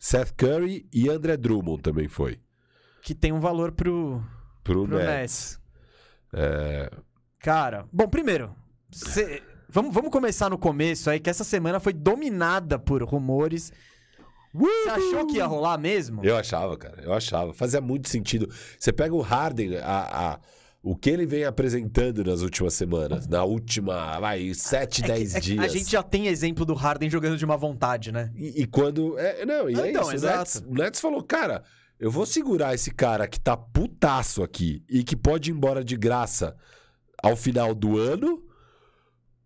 Seth 0.00 0.32
Curry 0.36 0.88
e 0.92 1.08
André 1.08 1.36
Drummond 1.36 1.80
também 1.82 2.08
foi. 2.08 2.40
Que 3.02 3.14
tem 3.14 3.30
um 3.32 3.38
valor 3.40 3.70
pro, 3.72 4.20
Pro, 4.64 4.86
pro 4.86 4.96
Nets. 4.98 5.06
Nets. 5.06 5.60
É, 6.34 6.90
Cara, 7.38 7.86
bom, 7.92 8.08
primeiro, 8.08 8.54
cê- 8.90 9.42
vamos, 9.72 9.92
vamos 9.94 10.10
começar 10.10 10.50
no 10.50 10.58
começo 10.58 11.08
aí, 11.10 11.18
que 11.18 11.30
essa 11.30 11.44
semana 11.44 11.80
foi 11.80 11.92
dominada 11.92 12.78
por 12.78 13.02
rumores. 13.02 13.72
Você 14.54 14.88
achou 14.90 15.26
que 15.26 15.36
ia 15.38 15.46
rolar 15.46 15.78
mesmo? 15.78 16.22
Eu 16.24 16.36
achava, 16.36 16.76
cara. 16.76 17.02
Eu 17.02 17.12
achava. 17.14 17.54
Fazia 17.54 17.80
muito 17.80 18.08
sentido. 18.08 18.48
Você 18.78 18.92
pega 18.92 19.14
o 19.14 19.20
Harden, 19.20 19.78
a, 19.78 20.32
a- 20.34 20.40
o 20.82 20.94
que 20.96 21.08
ele 21.08 21.24
vem 21.24 21.44
apresentando 21.44 22.24
nas 22.24 22.42
últimas 22.42 22.74
semanas, 22.74 23.26
na 23.28 23.44
última, 23.44 24.18
vai, 24.18 24.52
7, 24.52 25.00
É 25.00 25.06
que- 25.06 25.12
10 25.12 25.34
é 25.36 25.40
que 25.40 25.46
dias. 25.46 25.64
A 25.64 25.68
gente 25.68 25.90
já 25.90 26.02
tem 26.02 26.26
exemplo 26.26 26.64
do 26.66 26.74
Harden 26.74 27.08
jogando 27.08 27.38
de 27.38 27.46
má 27.46 27.56
vontade, 27.56 28.10
né? 28.12 28.30
E, 28.36 28.62
e 28.62 28.66
quando. 28.66 29.16
É, 29.18 29.46
não, 29.46 29.70
e 29.70 29.76
Ah, 29.80 29.86
é 29.86 29.90
então, 29.90 30.02
isso. 30.02 30.10
O 30.10 30.14
exato. 30.14 30.38
Nets, 30.38 30.56
o 30.66 30.74
Nets 30.74 31.00
falou, 31.00 31.22
cara, 31.22 31.62
eu 31.98 32.10
vou 32.10 32.26
segurar 32.26 32.74
esse 32.74 32.90
cara 32.90 33.26
que 33.28 33.40
tá 33.40 33.56
putaço 33.56 34.42
aqui 34.42 34.82
e 34.90 35.02
que 35.04 35.16
pode 35.16 35.50
ir 35.50 35.54
embora 35.54 35.82
de 35.84 35.96
graça 35.96 36.54
ao 37.22 37.36
final 37.36 37.74
do 37.74 37.96
ano. 37.96 38.42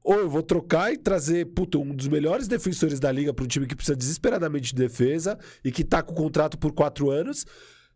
Ou 0.07 0.21
eu 0.21 0.31
vou 0.31 0.41
trocar 0.41 0.93
e 0.93 0.97
trazer, 0.97 1.47
puta, 1.47 1.79
um 1.79 1.93
dos 1.93 2.07
melhores 2.07 2.47
defensores 2.47 3.01
da 3.01 3.11
liga 3.11 3.35
para 3.35 3.45
um 3.45 3.49
time 3.49 3.67
que 3.67 3.75
precisa 3.75 3.97
desesperadamente 3.97 4.73
de 4.73 4.81
defesa 4.81 5.37
e 5.65 5.73
que 5.73 5.83
tá 5.83 6.01
com 6.01 6.15
contrato 6.15 6.57
por 6.57 6.71
quatro 6.71 7.11
anos. 7.11 7.45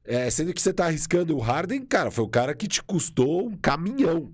É, 0.04 0.28
sendo 0.28 0.52
que 0.52 0.60
você 0.60 0.72
tá 0.72 0.86
arriscando 0.86 1.36
o 1.36 1.38
Harden, 1.38 1.86
cara, 1.86 2.10
foi 2.10 2.24
o 2.24 2.28
cara 2.28 2.52
que 2.52 2.66
te 2.66 2.82
custou 2.82 3.46
um 3.46 3.56
caminhão. 3.56 4.28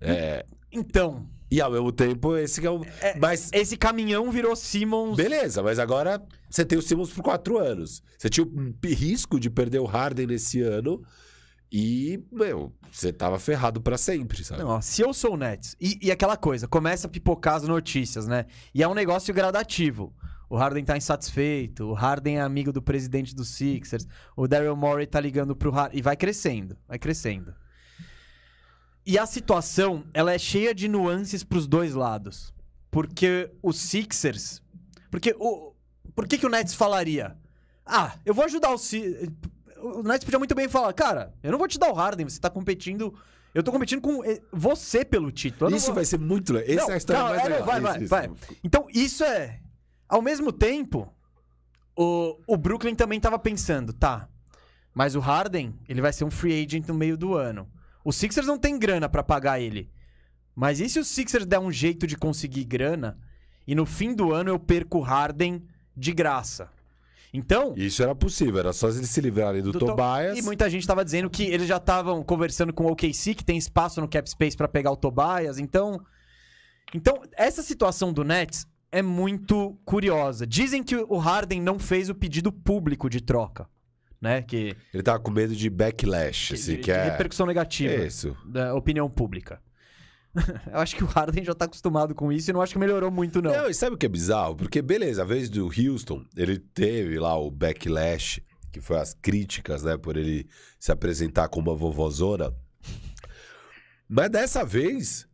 É, 0.00 0.46
Então, 0.72 1.28
e 1.50 1.60
ao 1.60 1.70
mesmo 1.70 1.92
tempo, 1.92 2.38
esse 2.38 2.58
que 2.58 2.66
é 2.66 2.70
o. 2.70 2.82
É, 3.02 3.18
mas 3.18 3.50
esse 3.52 3.76
caminhão 3.76 4.30
virou 4.30 4.56
Simmons. 4.56 5.14
Beleza, 5.14 5.62
mas 5.62 5.78
agora 5.78 6.22
você 6.48 6.64
tem 6.64 6.78
o 6.78 6.82
Simmons 6.82 7.12
por 7.12 7.22
quatro 7.22 7.58
anos. 7.58 8.02
Você 8.16 8.30
tinha 8.30 8.46
o 8.46 8.74
risco 8.82 9.38
de 9.38 9.50
perder 9.50 9.80
o 9.80 9.84
Harden 9.84 10.26
nesse 10.26 10.62
ano 10.62 11.02
e, 11.76 12.24
meu, 12.30 12.72
você 12.88 13.12
tava 13.12 13.36
ferrado 13.36 13.80
pra 13.80 13.98
sempre, 13.98 14.44
sabe? 14.44 14.62
Não, 14.62 14.68
ó, 14.68 14.80
se 14.80 15.02
eu 15.02 15.12
sou 15.12 15.34
o 15.34 15.36
Nets, 15.36 15.74
e, 15.80 15.98
e 16.00 16.12
aquela 16.12 16.36
coisa, 16.36 16.68
começa 16.68 17.08
a 17.08 17.10
pipocar 17.10 17.56
as 17.56 17.64
notícias, 17.64 18.28
né? 18.28 18.46
E 18.72 18.80
é 18.80 18.86
um 18.86 18.94
negócio 18.94 19.34
gradativo. 19.34 20.14
O 20.48 20.56
Harden 20.56 20.84
tá 20.84 20.96
insatisfeito, 20.96 21.86
o 21.86 21.92
Harden 21.92 22.38
é 22.38 22.42
amigo 22.42 22.72
do 22.72 22.80
presidente 22.80 23.34
dos 23.34 23.48
Sixers, 23.48 24.06
o 24.36 24.46
Daryl 24.46 24.76
Morey 24.76 25.04
tá 25.04 25.18
ligando 25.18 25.56
pro 25.56 25.72
Harden, 25.72 25.98
e 25.98 26.00
vai 26.00 26.16
crescendo, 26.16 26.78
vai 26.86 26.96
crescendo. 26.96 27.52
E 29.04 29.18
a 29.18 29.26
situação, 29.26 30.04
ela 30.14 30.32
é 30.32 30.38
cheia 30.38 30.72
de 30.72 30.86
nuances 30.86 31.42
pros 31.42 31.66
dois 31.66 31.92
lados. 31.92 32.54
Porque 32.88 33.50
os 33.60 33.80
Sixers... 33.80 34.62
Porque 35.10 35.34
o... 35.40 35.74
Por 36.14 36.28
que, 36.28 36.38
que 36.38 36.46
o 36.46 36.48
Nets 36.48 36.74
falaria? 36.74 37.36
Ah, 37.84 38.14
eu 38.24 38.32
vou 38.32 38.44
ajudar 38.44 38.72
o 38.72 38.78
Sixers... 38.78 39.28
O 39.86 40.02
Nets 40.02 40.24
podia 40.24 40.38
muito 40.38 40.54
bem 40.54 40.68
falar, 40.68 40.92
cara, 40.92 41.34
eu 41.42 41.50
não 41.52 41.58
vou 41.58 41.68
te 41.68 41.78
dar 41.78 41.90
o 41.90 41.94
Harden, 41.94 42.28
você 42.28 42.40
tá 42.40 42.48
competindo... 42.50 43.14
Eu 43.54 43.62
tô 43.62 43.70
competindo 43.70 44.00
com 44.00 44.24
eh, 44.24 44.40
você 44.52 45.04
pelo 45.04 45.30
título. 45.30 45.70
não 45.70 45.76
Isso 45.76 45.86
vou- 45.86 45.94
vai 45.96 46.04
ser 46.04 46.18
muito 46.18 46.52
legal. 46.52 46.74
Essa 46.74 46.84
Não, 46.86 46.90
é 46.90 46.94
a 46.94 46.96
história 46.98 47.22
calma, 47.22 47.36
mais 47.36 47.44
é, 47.46 47.48
não, 47.48 47.56
legal. 47.58 47.66
vai, 47.66 47.76
Isso, 48.02 48.08
vai, 48.08 48.26
isso. 48.26 48.34
vai. 48.48 48.56
Então, 48.64 48.86
isso 48.92 49.22
é. 49.24 49.60
Ao 50.08 50.20
mesmo 50.20 50.50
tempo, 50.50 51.12
o, 51.96 52.36
o 52.48 52.56
Brooklyn 52.56 52.94
também 52.96 53.20
tava 53.20 53.38
pensando, 53.38 53.92
tá. 53.92 54.28
Mas 54.92 55.14
o 55.14 55.20
Harden, 55.20 55.78
ele 55.88 56.00
vai 56.00 56.12
ser 56.12 56.24
um 56.24 56.30
free 56.30 56.64
agent 56.64 56.88
no 56.88 56.94
meio 56.94 57.16
do 57.16 57.34
ano. 57.34 57.68
O 58.04 58.12
Sixers 58.12 58.46
não 58.46 58.58
tem 58.58 58.78
grana 58.78 59.08
pra 59.08 59.22
pagar 59.22 59.60
ele. 59.60 59.90
Mas 60.54 60.80
e 60.80 60.88
se 60.88 60.98
o 60.98 61.04
Sixers 61.04 61.46
der 61.46 61.58
um 61.60 61.70
jeito 61.70 62.06
de 62.06 62.16
conseguir 62.16 62.64
grana 62.64 63.18
e 63.66 63.74
no 63.74 63.86
fim 63.86 64.14
do 64.14 64.32
ano 64.32 64.50
eu 64.50 64.58
perco 64.58 64.98
o 64.98 65.02
Harden 65.02 65.64
de 65.96 66.12
graça? 66.12 66.68
Então, 67.36 67.74
Isso 67.76 68.00
era 68.00 68.14
possível, 68.14 68.60
era 68.60 68.72
só 68.72 68.88
eles 68.88 69.10
se 69.10 69.20
livrarem 69.20 69.60
do, 69.60 69.72
do 69.72 69.78
To- 69.80 69.86
Tobias. 69.86 70.38
E 70.38 70.42
muita 70.42 70.70
gente 70.70 70.86
tava 70.86 71.04
dizendo 71.04 71.28
que 71.28 71.42
eles 71.42 71.66
já 71.66 71.78
estavam 71.78 72.22
conversando 72.22 72.72
com 72.72 72.84
o 72.84 72.92
OKC, 72.92 73.34
que 73.34 73.44
tem 73.44 73.58
espaço 73.58 74.00
no 74.00 74.06
cap 74.06 74.30
space 74.30 74.56
pra 74.56 74.68
pegar 74.68 74.92
o 74.92 74.96
Tobias. 74.96 75.58
Então, 75.58 76.00
então 76.94 77.22
essa 77.36 77.60
situação 77.60 78.12
do 78.12 78.22
Nets 78.22 78.68
é 78.92 79.02
muito 79.02 79.76
curiosa. 79.84 80.46
Dizem 80.46 80.84
que 80.84 80.94
o 80.94 81.16
Harden 81.18 81.60
não 81.60 81.76
fez 81.76 82.08
o 82.08 82.14
pedido 82.14 82.52
público 82.52 83.10
de 83.10 83.20
troca, 83.20 83.68
né? 84.20 84.40
Que, 84.42 84.76
Ele 84.92 85.02
tava 85.02 85.18
com 85.18 85.32
medo 85.32 85.56
de 85.56 85.68
backlash, 85.68 86.48
que, 86.50 86.54
assim, 86.54 86.76
de, 86.76 86.78
que 86.82 86.92
é... 86.92 87.02
de 87.02 87.10
repercussão 87.10 87.46
negativa 87.46 87.94
Isso. 87.94 88.36
da 88.46 88.72
opinião 88.76 89.10
pública. 89.10 89.60
Eu 90.72 90.78
acho 90.80 90.96
que 90.96 91.04
o 91.04 91.06
Harden 91.06 91.44
já 91.44 91.54
tá 91.54 91.64
acostumado 91.66 92.14
com 92.14 92.32
isso 92.32 92.50
e 92.50 92.52
não 92.52 92.60
acho 92.60 92.72
que 92.72 92.78
melhorou 92.78 93.10
muito, 93.10 93.40
não. 93.40 93.52
Não, 93.52 93.68
e 93.70 93.74
sabe 93.74 93.94
o 93.94 93.98
que 93.98 94.06
é 94.06 94.08
bizarro? 94.08 94.56
Porque, 94.56 94.82
beleza, 94.82 95.22
a 95.22 95.24
vez 95.24 95.48
do 95.48 95.66
Houston, 95.66 96.24
ele 96.36 96.58
teve 96.58 97.18
lá 97.18 97.38
o 97.38 97.50
backlash, 97.50 98.42
que 98.72 98.80
foi 98.80 98.98
as 98.98 99.14
críticas, 99.14 99.82
né, 99.84 99.96
por 99.96 100.16
ele 100.16 100.48
se 100.80 100.90
apresentar 100.90 101.48
como 101.48 101.70
uma 101.70 101.76
vovozona. 101.76 102.52
Mas 104.08 104.30
dessa 104.30 104.64
vez, 104.64 105.26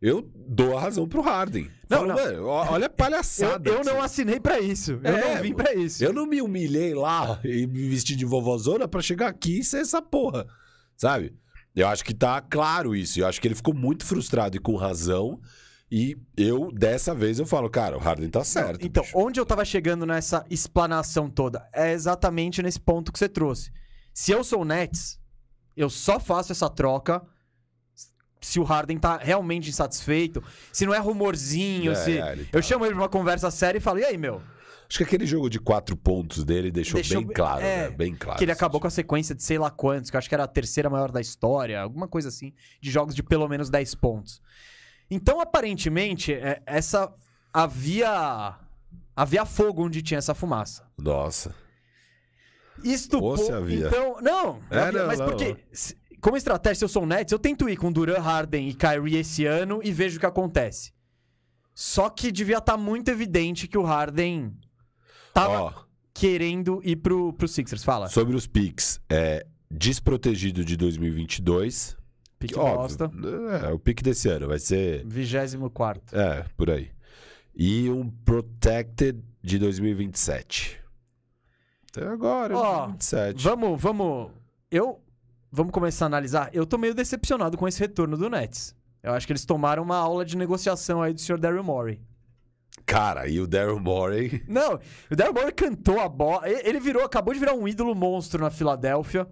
eu 0.00 0.30
dou 0.34 0.76
a 0.76 0.80
razão 0.80 1.08
pro 1.08 1.20
Harden. 1.22 1.70
Não, 1.88 1.98
Falo, 1.98 2.08
não. 2.08 2.14
mano, 2.14 2.46
olha 2.46 2.86
a 2.86 2.88
Eu, 2.90 2.90
palhaçada. 2.90 3.70
eu 3.70 3.80
que 3.80 3.86
não 3.86 4.00
assinei 4.00 4.38
pra 4.38 4.60
isso. 4.60 4.92
Eu 5.02 5.16
É, 5.16 5.34
não 5.36 5.42
vim 5.42 5.54
pra 5.54 5.74
isso. 5.74 6.04
Eu 6.04 6.12
não 6.12 6.26
me 6.26 6.40
humilhei 6.40 6.94
lá 6.94 7.40
e 7.44 7.66
me 7.66 7.88
vesti 7.88 8.14
de 8.14 8.24
vovozona 8.24 8.86
pra 8.86 9.02
chegar 9.02 9.28
aqui 9.28 9.60
e 9.60 9.64
ser 9.64 9.78
essa 9.78 10.00
porra, 10.00 10.46
sabe? 10.96 11.34
Eu 11.74 11.88
acho 11.88 12.04
que 12.04 12.14
tá 12.14 12.40
claro 12.40 12.94
isso. 12.94 13.20
Eu 13.20 13.26
acho 13.26 13.40
que 13.40 13.48
ele 13.48 13.54
ficou 13.54 13.74
muito 13.74 14.04
frustrado 14.04 14.56
e 14.56 14.60
com 14.60 14.76
razão. 14.76 15.40
E 15.90 16.16
eu, 16.36 16.70
dessa 16.72 17.14
vez, 17.14 17.38
eu 17.38 17.46
falo, 17.46 17.68
cara, 17.68 17.96
o 17.96 18.00
Harden 18.00 18.30
tá 18.30 18.42
certo. 18.42 18.86
Então, 18.86 19.02
bicho. 19.02 19.18
onde 19.18 19.38
eu 19.38 19.44
tava 19.44 19.64
chegando 19.64 20.06
nessa 20.06 20.44
explanação 20.48 21.28
toda? 21.28 21.68
É 21.72 21.92
exatamente 21.92 22.62
nesse 22.62 22.80
ponto 22.80 23.12
que 23.12 23.18
você 23.18 23.28
trouxe. 23.28 23.70
Se 24.14 24.32
eu 24.32 24.42
sou 24.42 24.62
o 24.62 24.64
Nets, 24.64 25.18
eu 25.76 25.90
só 25.90 26.18
faço 26.18 26.52
essa 26.52 26.68
troca 26.70 27.22
se 28.40 28.58
o 28.58 28.64
Harden 28.64 28.98
tá 28.98 29.18
realmente 29.18 29.70
insatisfeito, 29.70 30.42
se 30.72 30.84
não 30.84 30.92
é 30.92 30.98
rumorzinho, 30.98 31.92
É, 31.92 31.94
se... 31.94 32.10
ele 32.12 32.44
tá. 32.44 32.58
Eu 32.58 32.62
chamo 32.62 32.84
ele 32.84 32.94
pra 32.94 33.02
uma 33.04 33.08
conversa 33.08 33.50
séria 33.50 33.78
e 33.78 33.80
falo, 33.80 34.00
e 34.00 34.04
aí, 34.04 34.18
meu? 34.18 34.42
Acho 34.92 34.98
que 34.98 35.04
aquele 35.04 35.24
jogo 35.24 35.48
de 35.48 35.58
quatro 35.58 35.96
pontos 35.96 36.44
dele 36.44 36.70
deixou, 36.70 37.00
Deixou 37.00 37.24
bem 37.24 37.34
claro, 37.34 37.64
é, 37.64 37.88
né? 37.88 37.96
Bem 37.96 38.14
claro. 38.14 38.36
que 38.36 38.44
ele 38.44 38.52
assim. 38.52 38.58
acabou 38.58 38.78
com 38.78 38.86
a 38.86 38.90
sequência 38.90 39.34
de 39.34 39.42
sei 39.42 39.56
lá 39.56 39.70
quantos, 39.70 40.10
que 40.10 40.16
eu 40.16 40.18
acho 40.18 40.28
que 40.28 40.34
era 40.34 40.44
a 40.44 40.46
terceira 40.46 40.90
maior 40.90 41.10
da 41.10 41.18
história, 41.18 41.80
alguma 41.80 42.06
coisa 42.06 42.28
assim, 42.28 42.52
de 42.78 42.90
jogos 42.90 43.14
de 43.14 43.22
pelo 43.22 43.48
menos 43.48 43.70
10 43.70 43.94
pontos. 43.94 44.42
Então, 45.10 45.40
aparentemente, 45.40 46.34
é, 46.34 46.60
essa 46.66 47.10
havia 47.50 48.58
havia 49.16 49.46
fogo 49.46 49.86
onde 49.86 50.02
tinha 50.02 50.18
essa 50.18 50.34
fumaça. 50.34 50.86
Nossa. 50.98 51.54
Isto 52.84 53.18
Ou 53.18 53.38
se 53.38 53.50
havia. 53.50 53.86
Então, 53.86 54.20
não, 54.20 54.60
É, 54.68 54.78
havia, 54.78 55.00
não, 55.00 55.06
mas 55.06 55.18
não, 55.20 55.24
porque 55.24 55.48
não. 55.48 56.20
como 56.20 56.36
estratégia, 56.36 56.74
se 56.74 56.84
eu 56.84 56.88
sou 56.90 57.04
o 57.04 57.06
Nets, 57.06 57.32
eu 57.32 57.38
tento 57.38 57.66
ir 57.66 57.78
com 57.78 57.90
Duran, 57.90 58.20
Harden 58.20 58.68
e 58.68 58.74
Kyrie 58.74 59.16
esse 59.16 59.46
ano 59.46 59.80
e 59.82 59.90
vejo 59.90 60.18
o 60.18 60.20
que 60.20 60.26
acontece. 60.26 60.92
Só 61.74 62.10
que 62.10 62.30
devia 62.30 62.58
estar 62.58 62.76
muito 62.76 63.08
evidente 63.08 63.66
que 63.66 63.78
o 63.78 63.84
Harden 63.84 64.54
tava 65.32 65.62
Ó, 65.62 65.72
querendo 66.14 66.80
ir 66.84 66.96
pro, 66.96 67.32
pro 67.32 67.48
Sixers. 67.48 67.84
Fala. 67.84 68.08
sobre 68.08 68.36
os 68.36 68.46
picks, 68.46 69.00
é 69.08 69.46
desprotegido 69.70 70.64
de 70.64 70.76
2022. 70.76 71.96
Pique 72.38 72.54
que, 72.54 72.60
óbvio, 72.60 72.76
bosta. 72.76 73.10
É, 73.66 73.72
o 73.72 73.78
pique 73.78 74.02
desse 74.02 74.28
ano 74.28 74.48
vai 74.48 74.58
ser 74.58 75.04
24. 75.06 76.18
É, 76.18 76.44
por 76.56 76.70
aí. 76.70 76.90
E 77.54 77.88
um 77.90 78.08
Protected 78.10 79.22
de 79.42 79.58
2027. 79.58 80.80
Até 81.90 82.06
agora, 82.06 82.56
Ó, 82.56 82.86
2027. 82.86 83.42
Vamos, 83.44 83.80
vamos. 83.80 84.30
Eu. 84.70 85.00
Vamos 85.50 85.72
começar 85.72 86.06
a 86.06 86.08
analisar. 86.08 86.48
Eu 86.52 86.64
tô 86.64 86.78
meio 86.78 86.94
decepcionado 86.94 87.58
com 87.58 87.68
esse 87.68 87.78
retorno 87.78 88.16
do 88.16 88.30
Nets. 88.30 88.74
Eu 89.02 89.12
acho 89.12 89.26
que 89.26 89.32
eles 89.32 89.44
tomaram 89.44 89.82
uma 89.82 89.96
aula 89.96 90.24
de 90.24 90.36
negociação 90.36 91.02
aí 91.02 91.12
do 91.12 91.20
Sr. 91.20 91.38
Daryl 91.38 91.62
Morey. 91.62 92.00
Cara, 92.86 93.28
e 93.28 93.40
o 93.40 93.46
Daryl 93.46 93.80
Morey. 93.80 94.42
Não, 94.46 94.78
o 95.10 95.16
Daryl 95.16 95.34
Morey 95.34 95.52
cantou 95.52 96.00
a 96.00 96.08
bola. 96.08 96.48
Ele 96.48 96.80
virou, 96.80 97.04
acabou 97.04 97.32
de 97.32 97.40
virar 97.40 97.54
um 97.54 97.66
ídolo 97.66 97.94
monstro 97.94 98.42
na 98.42 98.50
Filadélfia. 98.50 99.26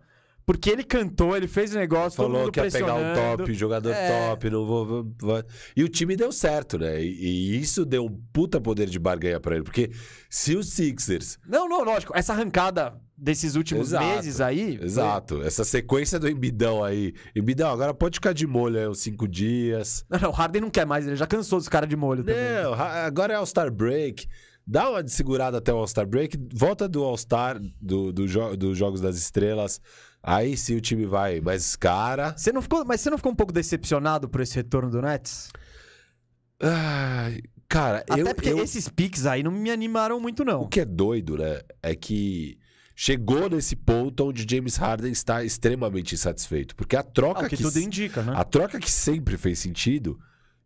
Porque 0.53 0.69
ele 0.69 0.83
cantou, 0.83 1.37
ele 1.37 1.47
fez 1.47 1.73
o 1.73 1.79
negócio, 1.79 2.17
todo 2.17 2.27
Falou 2.27 2.41
mundo 2.41 2.51
que 2.53 2.59
ia 2.59 2.69
pegar 2.69 2.97
o 2.97 3.37
top, 3.39 3.55
jogador 3.55 3.93
É. 3.93 4.29
top, 4.31 4.51
não 4.51 4.67
vou, 4.67 4.85
vou- 4.85 5.13
vou- 5.21 5.45
E 5.77 5.85
o 5.85 5.89
time 5.89 6.17
deu 6.17 6.33
certo, 6.33 6.77
né? 6.77 7.01
E, 7.01 7.07
e 7.55 7.61
isso 7.61 7.85
deu 7.87 8.05
um 8.07 8.21
puta 8.33 8.61
poder 8.61 8.89
de 8.89 8.99
barganha 8.99 9.39
pra 9.39 9.55
ele. 9.55 9.63
Porque 9.65 9.93
se 10.29 10.57
os 10.57 10.69
Sixers. 10.71 11.39
Não, 11.47 11.69
não, 11.69 11.85
lógico. 11.85 12.13
Essa 12.17 12.33
arrancada 12.33 13.01
desses 13.17 13.55
últimos 13.55 13.89
Exato, 13.91 14.05
meses 14.07 14.41
aí. 14.41 14.77
Exato. 14.83 15.41
Essa 15.43 15.63
sequência 15.63 16.19
do 16.19 16.29
Embidão 16.29 16.83
aí. 16.83 17.15
Embidão, 17.37 17.71
agora 17.71 17.95
pode 17.95 18.17
ficar 18.17 18.33
de 18.33 18.45
molho 18.45 18.77
aí 18.77 18.89
uns 18.89 18.99
cinco 18.99 19.29
dias. 19.29 20.05
Não, 20.11 20.19
não, 20.19 20.31
o 20.31 20.33
Harden 20.33 20.63
não 20.63 20.71
quer 20.71 20.85
mais, 20.85 21.07
ele 21.07 21.15
já 21.15 21.29
cansou 21.29 21.61
dos 21.61 21.69
caras 21.69 21.89
de 21.89 21.95
molho 21.95 22.25
também. 22.25 22.63
Não, 22.65 22.75
ra- 22.75 23.07
agora 23.07 23.33
é 23.35 23.37
All-Star 23.37 23.71
Break. 23.71 24.27
Dá 24.67 24.91
uma 24.91 25.07
segurada 25.07 25.59
até 25.59 25.73
o 25.73 25.77
All-Star 25.77 26.07
Break. 26.07 26.39
Volta 26.53 26.89
do 26.89 27.03
All-Star, 27.05 27.61
do, 27.81 28.13
do 28.13 28.27
jo- 28.27 28.57
dos 28.57 28.77
Jogos 28.77 29.01
das 29.01 29.17
Estrelas. 29.17 29.81
Aí 30.23 30.57
sim 30.57 30.77
o 30.77 30.81
time 30.81 31.07
vai. 31.07 31.41
Mas, 31.41 31.75
cara. 31.77 32.35
Você 32.37 32.53
não 32.53 32.61
ficou, 32.63 32.85
mas 32.85 33.01
você 33.01 33.09
não 33.11 33.17
ficou 33.17 33.33
um 33.33 33.37
pouco 33.37 33.53
decepcionado 33.53 34.29
por 34.29 34.41
esse 34.41 34.55
retorno 34.57 34.91
do 34.91 35.01
Nets? 35.01 35.49
cara, 37.69 38.05
Até 38.09 38.21
eu. 38.21 38.35
porque 38.35 38.51
eu- 38.51 38.63
esses 38.63 38.89
picks 38.89 39.27
aí 39.27 39.43
não 39.43 39.51
me 39.51 39.71
animaram 39.71 40.21
muito, 40.21 40.43
O 40.43 40.45
não. 40.45 40.69
que 40.69 40.81
é 40.81 40.85
doido, 40.85 41.39
né? 41.39 41.61
É 41.83 41.95
que 41.95 42.59
chegou 42.95 43.49
nesse 43.49 43.75
ponto 43.77 44.29
onde 44.29 44.47
James 44.49 44.77
Harden 44.77 45.11
está 45.11 45.43
extremamente 45.43 46.15
insatisfeito. 46.15 46.77
Porque 46.77 46.97
a 46.97 47.01
Ah, 47.01 47.05
troca 47.05 47.47
o 47.47 47.49
que 47.49 47.57
que. 47.57 47.63
tudo 47.63 47.79
indica, 47.81 48.23
né? 48.23 48.33
A 48.37 48.45
troca 48.45 48.79
que 48.79 48.91
sempre 48.91 49.37
fez 49.39 49.59
sentido. 49.59 50.19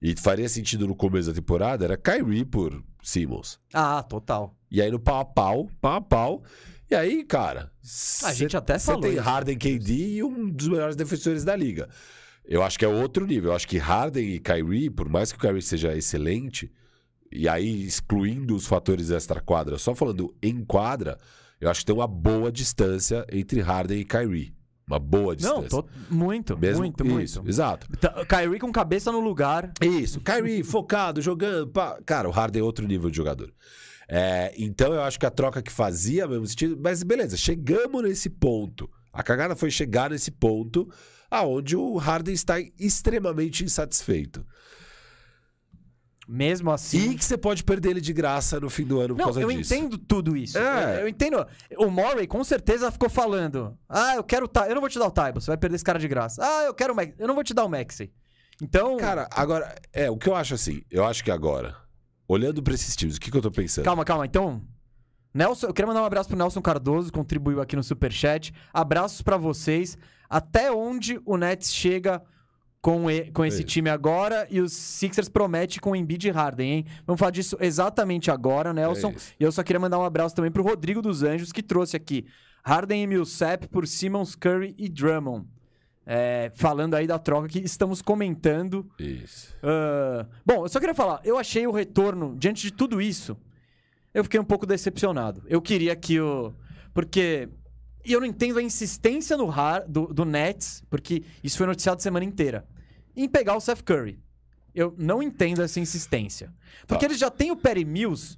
E 0.02 0.14
faria 0.20 0.48
sentido 0.50 0.86
no 0.86 0.94
começo 0.94 1.28
da 1.28 1.34
temporada 1.34 1.82
era 1.84 1.96
Kyrie 1.96 2.44
por 2.44 2.82
Simmons. 3.02 3.58
Ah, 3.72 4.02
total. 4.02 4.54
E 4.70 4.82
aí 4.82 4.90
no 4.90 4.98
pau 4.98 5.20
a 5.20 5.24
pau, 5.24 5.70
pau 5.80 5.92
a 5.94 6.00
pau. 6.00 6.42
E 6.90 6.94
aí, 6.94 7.24
cara. 7.24 7.70
A 8.24 8.32
gente 8.32 8.56
até 8.56 8.78
Você 8.78 8.86
falou 8.86 9.00
tem 9.00 9.12
isso. 9.12 9.22
Harden, 9.22 9.56
KD 9.58 9.92
e 10.16 10.22
um 10.22 10.48
dos 10.50 10.68
melhores 10.68 10.96
defensores 10.96 11.44
da 11.44 11.56
liga. 11.56 11.88
Eu 12.44 12.62
acho 12.62 12.78
que 12.78 12.84
é 12.84 12.88
outro 12.88 13.26
nível. 13.26 13.50
Eu 13.50 13.56
acho 13.56 13.66
que 13.66 13.78
Harden 13.78 14.34
e 14.34 14.38
Kyrie, 14.38 14.90
por 14.90 15.08
mais 15.08 15.32
que 15.32 15.38
o 15.38 15.40
Kyrie 15.40 15.62
seja 15.62 15.96
excelente, 15.96 16.70
e 17.32 17.48
aí 17.48 17.84
excluindo 17.86 18.54
os 18.54 18.66
fatores 18.66 19.10
extra-quadra, 19.10 19.78
só 19.78 19.94
falando 19.94 20.34
em 20.42 20.62
quadra, 20.64 21.18
eu 21.60 21.70
acho 21.70 21.80
que 21.80 21.86
tem 21.86 21.94
uma 21.94 22.06
boa 22.06 22.52
distância 22.52 23.24
entre 23.32 23.60
Harden 23.60 24.00
e 24.00 24.04
Kyrie. 24.04 24.54
Uma 24.86 24.98
boa 24.98 25.34
distância. 25.34 25.62
Não, 25.62 25.68
tô 25.68 25.88
muito, 26.10 26.58
Mesmo 26.58 26.82
muito, 26.82 27.02
isso, 27.22 27.38
muito. 27.38 27.48
Exato. 27.48 27.86
Tá- 27.96 28.22
Kyrie 28.26 28.60
com 28.60 28.70
cabeça 28.70 29.10
no 29.10 29.20
lugar. 29.20 29.72
Isso, 29.80 30.20
Kyrie 30.20 30.62
focado, 30.62 31.22
jogando. 31.22 31.68
pá. 31.68 31.98
Cara, 32.04 32.28
o 32.28 32.30
Harden 32.30 32.60
é 32.60 32.62
outro 32.64 32.86
nível 32.86 33.08
de 33.10 33.16
jogador. 33.16 33.50
É, 34.08 34.52
então 34.58 34.92
eu 34.92 35.02
acho 35.02 35.18
que 35.18 35.26
a 35.26 35.30
troca 35.30 35.62
que 35.62 35.72
fazia 35.72 36.26
mesmo 36.26 36.46
sentido. 36.46 36.78
Mas 36.82 37.02
beleza, 37.02 37.36
chegamos 37.36 38.02
nesse 38.02 38.28
ponto. 38.28 38.90
A 39.12 39.22
cagada 39.22 39.54
foi 39.56 39.70
chegar 39.70 40.10
nesse 40.10 40.30
ponto 40.30 40.88
aonde 41.30 41.76
o 41.76 41.96
Harden 41.96 42.34
está 42.34 42.56
extremamente 42.78 43.64
insatisfeito. 43.64 44.44
Mesmo 46.26 46.70
assim. 46.70 47.10
E 47.10 47.14
que 47.16 47.24
você 47.24 47.36
pode 47.36 47.62
perder 47.62 47.90
ele 47.90 48.00
de 48.00 48.12
graça 48.12 48.58
no 48.58 48.70
fim 48.70 48.84
do 48.84 48.98
ano 48.98 49.14
por 49.14 49.18
Não, 49.18 49.24
causa 49.26 49.40
eu 49.42 49.50
disso. 49.50 49.74
entendo 49.74 49.98
tudo 49.98 50.36
isso. 50.36 50.56
É. 50.56 50.96
Eu, 50.96 51.00
eu 51.00 51.08
entendo. 51.08 51.46
O 51.76 51.90
Murray 51.90 52.26
com 52.26 52.42
certeza 52.42 52.90
ficou 52.90 53.10
falando: 53.10 53.76
Ah, 53.88 54.16
eu 54.16 54.24
quero. 54.24 54.50
Eu 54.66 54.74
não 54.74 54.80
vou 54.80 54.88
te 54.88 54.98
dar 54.98 55.06
o 55.06 55.10
Tybo, 55.10 55.40
você 55.40 55.48
vai 55.50 55.58
perder 55.58 55.76
esse 55.76 55.84
cara 55.84 55.98
de 55.98 56.08
graça. 56.08 56.42
Ah, 56.42 56.64
eu 56.64 56.74
quero 56.74 56.94
o 56.94 56.96
Max. 56.96 57.12
Eu 57.18 57.28
não 57.28 57.34
vou 57.34 57.44
te 57.44 57.52
dar 57.52 57.64
o 57.64 57.68
Maxey. 57.68 58.10
Então. 58.62 58.96
Cara, 58.96 59.28
agora, 59.32 59.74
é, 59.92 60.10
o 60.10 60.16
que 60.16 60.28
eu 60.28 60.34
acho 60.34 60.54
assim, 60.54 60.82
eu 60.90 61.04
acho 61.04 61.22
que 61.22 61.30
agora, 61.30 61.76
olhando 62.28 62.62
pra 62.62 62.74
esses 62.74 62.94
times, 62.96 63.16
o 63.16 63.20
que, 63.20 63.30
que 63.30 63.36
eu 63.36 63.42
tô 63.42 63.50
pensando? 63.50 63.84
Calma, 63.84 64.04
calma. 64.04 64.24
Então, 64.26 64.62
Nelson, 65.32 65.66
eu 65.66 65.74
queria 65.74 65.86
mandar 65.88 66.02
um 66.02 66.06
abraço 66.06 66.28
pro 66.28 66.38
Nelson 66.38 66.62
Cardoso, 66.62 67.12
contribuiu 67.12 67.60
aqui 67.60 67.74
no 67.76 67.82
Superchat. 67.82 68.52
Abraços 68.72 69.20
pra 69.22 69.36
vocês. 69.36 69.98
Até 70.28 70.72
onde 70.72 71.20
o 71.24 71.36
Nets 71.36 71.72
chega 71.72 72.22
com, 72.80 73.10
e- 73.10 73.30
com 73.30 73.44
esse 73.44 73.58
Isso. 73.60 73.66
time 73.66 73.88
agora 73.90 74.46
e 74.50 74.60
os 74.60 74.72
Sixers 74.72 75.28
promete 75.28 75.80
com 75.80 75.96
Embiid 75.96 76.28
e 76.28 76.30
Harden, 76.30 76.70
hein? 76.72 76.84
Vamos 77.06 77.18
falar 77.18 77.30
disso 77.30 77.56
exatamente 77.60 78.30
agora, 78.30 78.72
Nelson. 78.72 79.10
É 79.10 79.14
e 79.40 79.44
eu 79.44 79.50
só 79.50 79.62
queria 79.62 79.80
mandar 79.80 79.98
um 79.98 80.04
abraço 80.04 80.34
também 80.34 80.50
pro 80.50 80.62
Rodrigo 80.62 81.00
dos 81.00 81.22
Anjos, 81.22 81.50
que 81.50 81.62
trouxe 81.62 81.96
aqui 81.96 82.26
Harden 82.64 83.02
e 83.02 83.06
Millsap 83.06 83.68
por 83.68 83.86
Simmons, 83.86 84.34
Curry 84.34 84.74
e 84.78 84.88
Drummond. 84.88 85.46
É, 86.06 86.52
falando 86.54 86.94
aí 86.94 87.06
da 87.06 87.18
troca 87.18 87.48
que 87.48 87.60
estamos 87.60 88.02
comentando. 88.02 88.86
Isso. 88.98 89.54
Ah, 89.62 90.26
bom, 90.44 90.64
eu 90.64 90.68
só 90.68 90.78
queria 90.78 90.94
falar, 90.94 91.20
eu 91.24 91.38
achei 91.38 91.66
o 91.66 91.70
retorno, 91.72 92.36
diante 92.38 92.62
de 92.62 92.70
tudo 92.72 93.00
isso, 93.00 93.36
eu 94.12 94.22
fiquei 94.22 94.38
um 94.38 94.44
pouco 94.44 94.66
decepcionado. 94.66 95.42
Eu 95.46 95.62
queria 95.62 95.96
que 95.96 96.20
o. 96.20 96.52
Porque. 96.92 97.48
E 98.04 98.12
eu 98.12 98.20
não 98.20 98.26
entendo 98.26 98.58
a 98.58 98.62
insistência 98.62 99.34
no 99.34 99.50
Har, 99.50 99.86
do, 99.88 100.06
do 100.08 100.26
Nets, 100.26 100.84
porque 100.90 101.22
isso 101.42 101.56
foi 101.56 101.66
noticiado 101.66 101.98
a 101.98 102.02
semana 102.02 102.24
inteira, 102.24 102.66
em 103.16 103.26
pegar 103.26 103.56
o 103.56 103.60
Seth 103.60 103.82
Curry. 103.82 104.20
Eu 104.74 104.94
não 104.98 105.22
entendo 105.22 105.62
essa 105.62 105.80
insistência. 105.80 106.52
Porque 106.86 107.06
Tá. 107.06 107.06
eles 107.06 107.18
já 107.18 107.30
têm 107.30 107.50
o 107.50 107.56
Perry 107.56 107.84
Mills, 107.84 108.36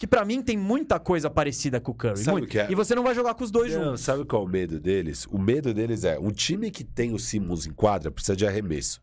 que 0.00 0.06
pra 0.06 0.24
mim 0.24 0.40
tem 0.40 0.56
muita 0.56 0.98
coisa 0.98 1.28
parecida 1.28 1.78
com 1.78 1.92
o 1.92 1.94
Curry. 1.94 2.16
Sabe 2.16 2.30
muito. 2.38 2.44
o 2.46 2.48
que 2.48 2.58
é? 2.58 2.72
E 2.72 2.74
você 2.74 2.94
não 2.94 3.02
vai 3.02 3.14
jogar 3.14 3.34
com 3.34 3.44
os 3.44 3.50
dois 3.50 3.70
Não, 3.74 3.84
juntos. 3.84 4.00
sabe 4.00 4.24
qual 4.24 4.40
é 4.40 4.44
o 4.46 4.48
medo 4.48 4.80
deles? 4.80 5.26
O 5.26 5.38
medo 5.38 5.74
deles 5.74 6.04
é 6.04 6.18
um 6.18 6.30
time 6.30 6.70
que 6.70 6.82
tem 6.82 7.12
o 7.12 7.18
Simmons 7.18 7.66
em 7.66 7.70
quadra 7.70 8.10
precisa 8.10 8.34
de 8.34 8.46
arremesso. 8.46 9.02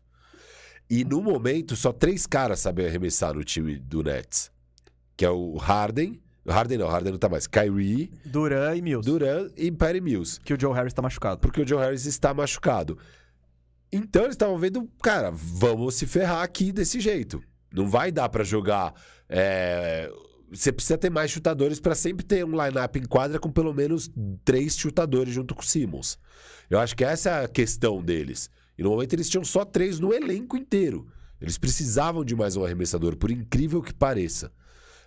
E 0.90 1.04
no 1.04 1.22
momento, 1.22 1.76
só 1.76 1.92
três 1.92 2.26
caras 2.26 2.58
sabem 2.58 2.84
arremessar 2.84 3.32
no 3.32 3.44
time 3.44 3.76
do 3.78 4.02
Nets. 4.02 4.50
Que 5.16 5.24
é 5.24 5.30
o 5.30 5.56
Harden. 5.56 6.20
O 6.44 6.50
Harden 6.50 6.78
não, 6.78 6.86
o 6.86 6.90
Harden 6.90 7.12
não 7.12 7.18
tá 7.20 7.28
mais. 7.28 7.46
Kyrie, 7.46 8.10
Duran 8.24 8.74
e 8.74 8.82
Mills. 8.82 9.08
Duran 9.08 9.50
e 9.56 9.70
Patty 9.70 10.00
Mills. 10.00 10.40
Que 10.40 10.52
o 10.52 10.60
Joe 10.60 10.74
Harris 10.74 10.92
tá 10.92 11.00
machucado. 11.00 11.38
Porque 11.40 11.62
o 11.62 11.68
Joe 11.68 11.78
Harris 11.78 12.06
está 12.06 12.34
machucado. 12.34 12.98
Então 13.92 14.22
eles 14.22 14.34
estavam 14.34 14.58
vendo, 14.58 14.90
cara, 15.00 15.30
vamos 15.32 15.94
se 15.94 16.06
ferrar 16.08 16.42
aqui 16.42 16.72
desse 16.72 16.98
jeito. 16.98 17.40
Não 17.72 17.88
vai 17.88 18.10
dar 18.10 18.28
pra 18.30 18.42
jogar. 18.42 18.92
é, 19.28 20.10
Você 20.50 20.72
precisa 20.72 20.96
ter 20.96 21.10
mais 21.10 21.30
chutadores 21.30 21.78
pra 21.78 21.94
sempre 21.94 22.24
ter 22.24 22.44
um 22.44 22.50
line-up 22.52 22.98
em 22.98 23.04
quadra 23.04 23.38
com 23.38 23.50
pelo 23.50 23.74
menos 23.74 24.10
três 24.44 24.76
chutadores 24.78 25.34
junto 25.34 25.54
com 25.54 25.60
o 25.62 25.64
Simmons. 25.64 26.18
Eu 26.70 26.78
acho 26.78 26.96
que 26.96 27.04
essa 27.04 27.30
é 27.30 27.44
a 27.44 27.48
questão 27.48 28.02
deles. 28.02 28.48
E 28.78 28.82
no 28.82 28.90
momento 28.90 29.12
eles 29.12 29.28
tinham 29.28 29.44
só 29.44 29.64
três 29.64 29.98
no 30.00 30.12
elenco 30.12 30.56
inteiro. 30.56 31.06
Eles 31.40 31.58
precisavam 31.58 32.24
de 32.24 32.34
mais 32.34 32.56
um 32.56 32.64
arremessador, 32.64 33.16
por 33.16 33.30
incrível 33.30 33.82
que 33.82 33.92
pareça. 33.92 34.50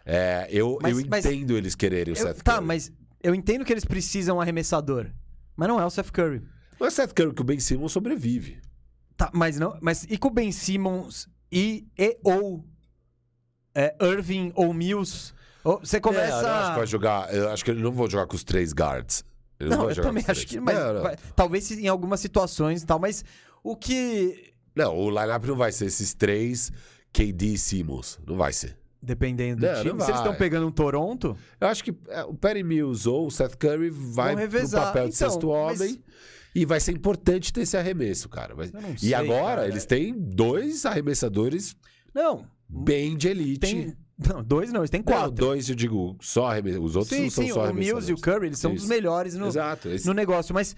É, 0.06 0.48
eu, 0.52 0.78
Mas- 0.82 0.94
eu 0.94 1.00
entendo 1.02 1.58
eles 1.58 1.76
quererem 1.76 2.14
o 2.14 2.18
Eu- 2.18 2.22
Seth 2.28 2.42
tá, 2.44 2.56
Curry. 2.56 2.66
mas 2.68 2.92
eu 3.24 3.34
entendo 3.36 3.66
que 3.66 3.74
eles 3.74 3.86
precisam 3.86 4.38
um 4.38 4.42
arremessador. 4.42 5.08
Mas 5.56 5.68
não 5.68 5.80
é 5.80 5.86
o 5.86 5.90
Seth 5.90 6.12
Curry. 6.12 6.42
Não 6.80 6.88
é 6.88 6.90
Seth 6.90 7.14
Curry 7.14 7.34
que 7.34 7.42
o 7.42 7.46
Ben 7.46 7.60
Simmons 7.60 7.92
sobrevive. 7.92 8.60
Tá, 9.18 9.30
mas 9.34 9.60
não. 9.60 9.78
Mas 9.82 10.06
e 10.10 10.18
com 10.18 10.30
o 10.30 10.32
Ben 10.32 10.52
Simmons 10.52 11.28
e, 11.52 11.88
e 11.98 12.18
ou 12.24 12.66
é, 13.76 13.96
Irving 14.02 14.52
ou 14.56 14.74
Mills. 14.74 15.34
Você 15.64 16.00
começa. 16.00 16.36
É, 16.36 16.40
eu 16.40 16.44
não 16.44 16.50
acho 16.56 16.70
que 16.72 16.78
vai 16.78 16.88
jogar. 16.88 17.34
Eu 17.34 17.50
acho 17.50 17.64
que 17.66 17.72
ele 17.72 17.82
não 17.84 17.92
vou 17.92 18.10
jogar 18.10 18.26
com 18.28 18.36
os 18.36 18.44
três 18.44 18.74
guards. 18.74 19.24
Ele 19.60 19.70
Não, 19.70 19.86
vai 19.86 19.92
eu 19.96 20.02
também 20.02 20.24
acho 20.28 20.48
que. 20.48 20.60
Mas 20.60 20.76
Não, 20.78 20.94
não. 20.96 21.02
vai- 21.04 21.16
talvez 21.36 21.70
em 21.72 21.88
algumas 21.88 22.20
situações 22.20 22.82
e 22.82 22.86
tal, 22.86 22.98
mas 23.00 23.24
o 23.64 23.76
que. 23.76 24.54
Não, 24.76 24.98
o 24.98 25.10
lineup 25.10 25.46
não 25.46 25.56
vai 25.56 25.72
ser 25.72 25.86
esses 25.86 26.14
três 26.16 26.72
KD 27.14 27.46
e 27.54 27.58
Simmons. 27.58 28.20
Não 28.26 28.36
vai 28.38 28.52
ser. 28.54 28.78
Dependendo 29.04 29.62
do 29.62 29.68
Não, 29.68 29.82
time. 29.82 29.94
não 29.94 30.00
Se 30.06 30.12
eles 30.12 30.20
estão 30.22 30.36
pegando 30.36 30.68
um 30.68 30.72
Toronto. 30.72 31.36
Eu 31.60 31.68
acho 31.68 31.84
que 31.84 31.94
é, 32.08 32.24
o 32.24 32.34
Perry 32.34 32.64
Mills 32.64 33.08
ou 33.10 33.28
o 33.28 33.32
Seth 33.32 33.56
Curry 33.58 33.90
vai 33.90 34.36
Vão 34.36 34.48
pro 34.48 34.70
papel 34.70 35.10
de 35.10 35.16
Então, 35.16 35.30
sexto 35.30 35.48
mas- 35.48 35.80
homem. 35.82 36.04
E 36.54 36.66
vai 36.66 36.80
ser 36.80 36.92
importante 36.92 37.54
ter 37.54 37.62
esse 37.62 37.78
arremesso, 37.78 38.28
cara. 38.30 38.54
Não 38.56 38.92
E 38.94 38.98
sei, 39.00 39.14
agora 39.14 39.56
cara. 39.62 39.68
eles 39.68 39.86
têm 39.86 40.14
dois 40.14 40.86
arremessadores 40.86 41.76
Não. 42.14 42.46
Bem 42.72 43.18
de 43.18 43.28
elite. 43.28 43.60
Tem. 43.60 43.98
Não, 44.18 44.44
dois 44.44 44.72
não, 44.72 44.82
eles 44.82 44.90
têm 44.90 45.04
Não, 45.06 45.14
quatro. 45.14 45.32
dois, 45.32 45.68
eu 45.68 45.76
digo, 45.76 46.16
só. 46.22 46.52
Os 46.82 46.96
outros 46.96 47.16
sim, 47.16 47.24
não 47.24 47.30
são 47.32 47.44
sim, 47.44 47.52
só 47.52 47.72
o 47.72 47.74
Mills 47.74 48.10
e 48.10 48.14
o. 48.14 48.18
Curry, 48.18 48.48
eles 48.48 48.60
são 48.60 48.74
Isso. 48.74 48.82
dos 48.86 48.90
melhores 48.90 49.36
no, 49.36 49.48
Exato. 49.48 49.90
Esse- 49.90 50.06
no 50.06 50.14
negócio. 50.14 50.54
Mas. 50.54 50.76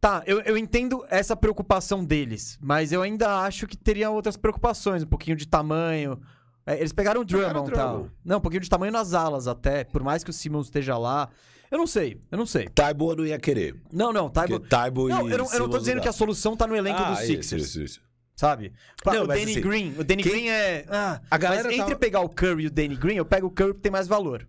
Tá, 0.00 0.22
eu, 0.26 0.40
eu 0.42 0.56
entendo 0.56 1.04
essa 1.10 1.34
preocupação 1.34 2.04
deles, 2.04 2.56
mas 2.62 2.92
eu 2.92 3.02
ainda 3.02 3.40
acho 3.40 3.66
que 3.66 3.76
teria 3.76 4.08
outras 4.08 4.36
preocupações, 4.36 5.02
um 5.02 5.06
pouquinho 5.08 5.36
de 5.36 5.46
tamanho. 5.46 6.20
É, 6.64 6.78
eles 6.78 6.92
pegaram 6.92 7.22
o 7.22 7.24
Drummond 7.24 7.72
tal. 7.72 7.92
Drummond. 7.92 8.12
Não, 8.24 8.38
um 8.38 8.40
pouquinho 8.40 8.62
de 8.62 8.68
tamanho 8.68 8.92
nas 8.92 9.12
alas 9.12 9.48
até, 9.48 9.82
por 9.82 10.04
mais 10.04 10.22
que 10.22 10.30
o 10.30 10.32
Simmons 10.32 10.66
esteja 10.66 10.96
lá. 10.96 11.28
Eu 11.70 11.78
não 11.78 11.86
sei, 11.86 12.20
eu 12.30 12.38
não 12.38 12.46
sei. 12.46 12.68
Taibo 12.68 13.14
não 13.16 13.26
ia 13.26 13.38
querer. 13.38 13.74
Não, 13.92 14.12
não, 14.12 14.30
Taibo. 14.30 14.60
Taibo 14.60 15.08
Não, 15.08 15.28
eu 15.28 15.38
não, 15.38 15.52
eu 15.52 15.58
não 15.58 15.68
tô 15.68 15.78
dizendo 15.78 16.00
que 16.00 16.08
a 16.08 16.12
solução 16.12 16.56
tá 16.56 16.66
no 16.66 16.76
elenco 16.76 17.00
ah, 17.00 17.10
dos 17.10 17.20
isso, 17.20 17.26
Sixers, 17.26 17.62
Isso, 17.64 17.82
isso. 17.82 18.00
Sabe? 18.38 18.72
Não, 19.04 19.24
o 19.24 19.26
Danny 19.26 19.42
assim, 19.50 19.60
Green, 19.60 19.94
o 19.98 20.04
Danny 20.04 20.22
quem- 20.22 20.32
Green 20.32 20.48
é. 20.48 20.86
Ah, 20.88 21.20
A 21.28 21.36
galera 21.36 21.64
mas 21.64 21.72
entre 21.72 21.86
tava- 21.88 21.98
pegar 21.98 22.20
o 22.20 22.28
Curry 22.28 22.62
e 22.64 22.66
o 22.68 22.70
Danny 22.70 22.94
Green, 22.96 23.16
eu 23.16 23.24
pego 23.24 23.48
o 23.48 23.50
Curry 23.50 23.70
porque 23.72 23.82
tem 23.82 23.90
mais 23.92 24.06
valor. 24.06 24.46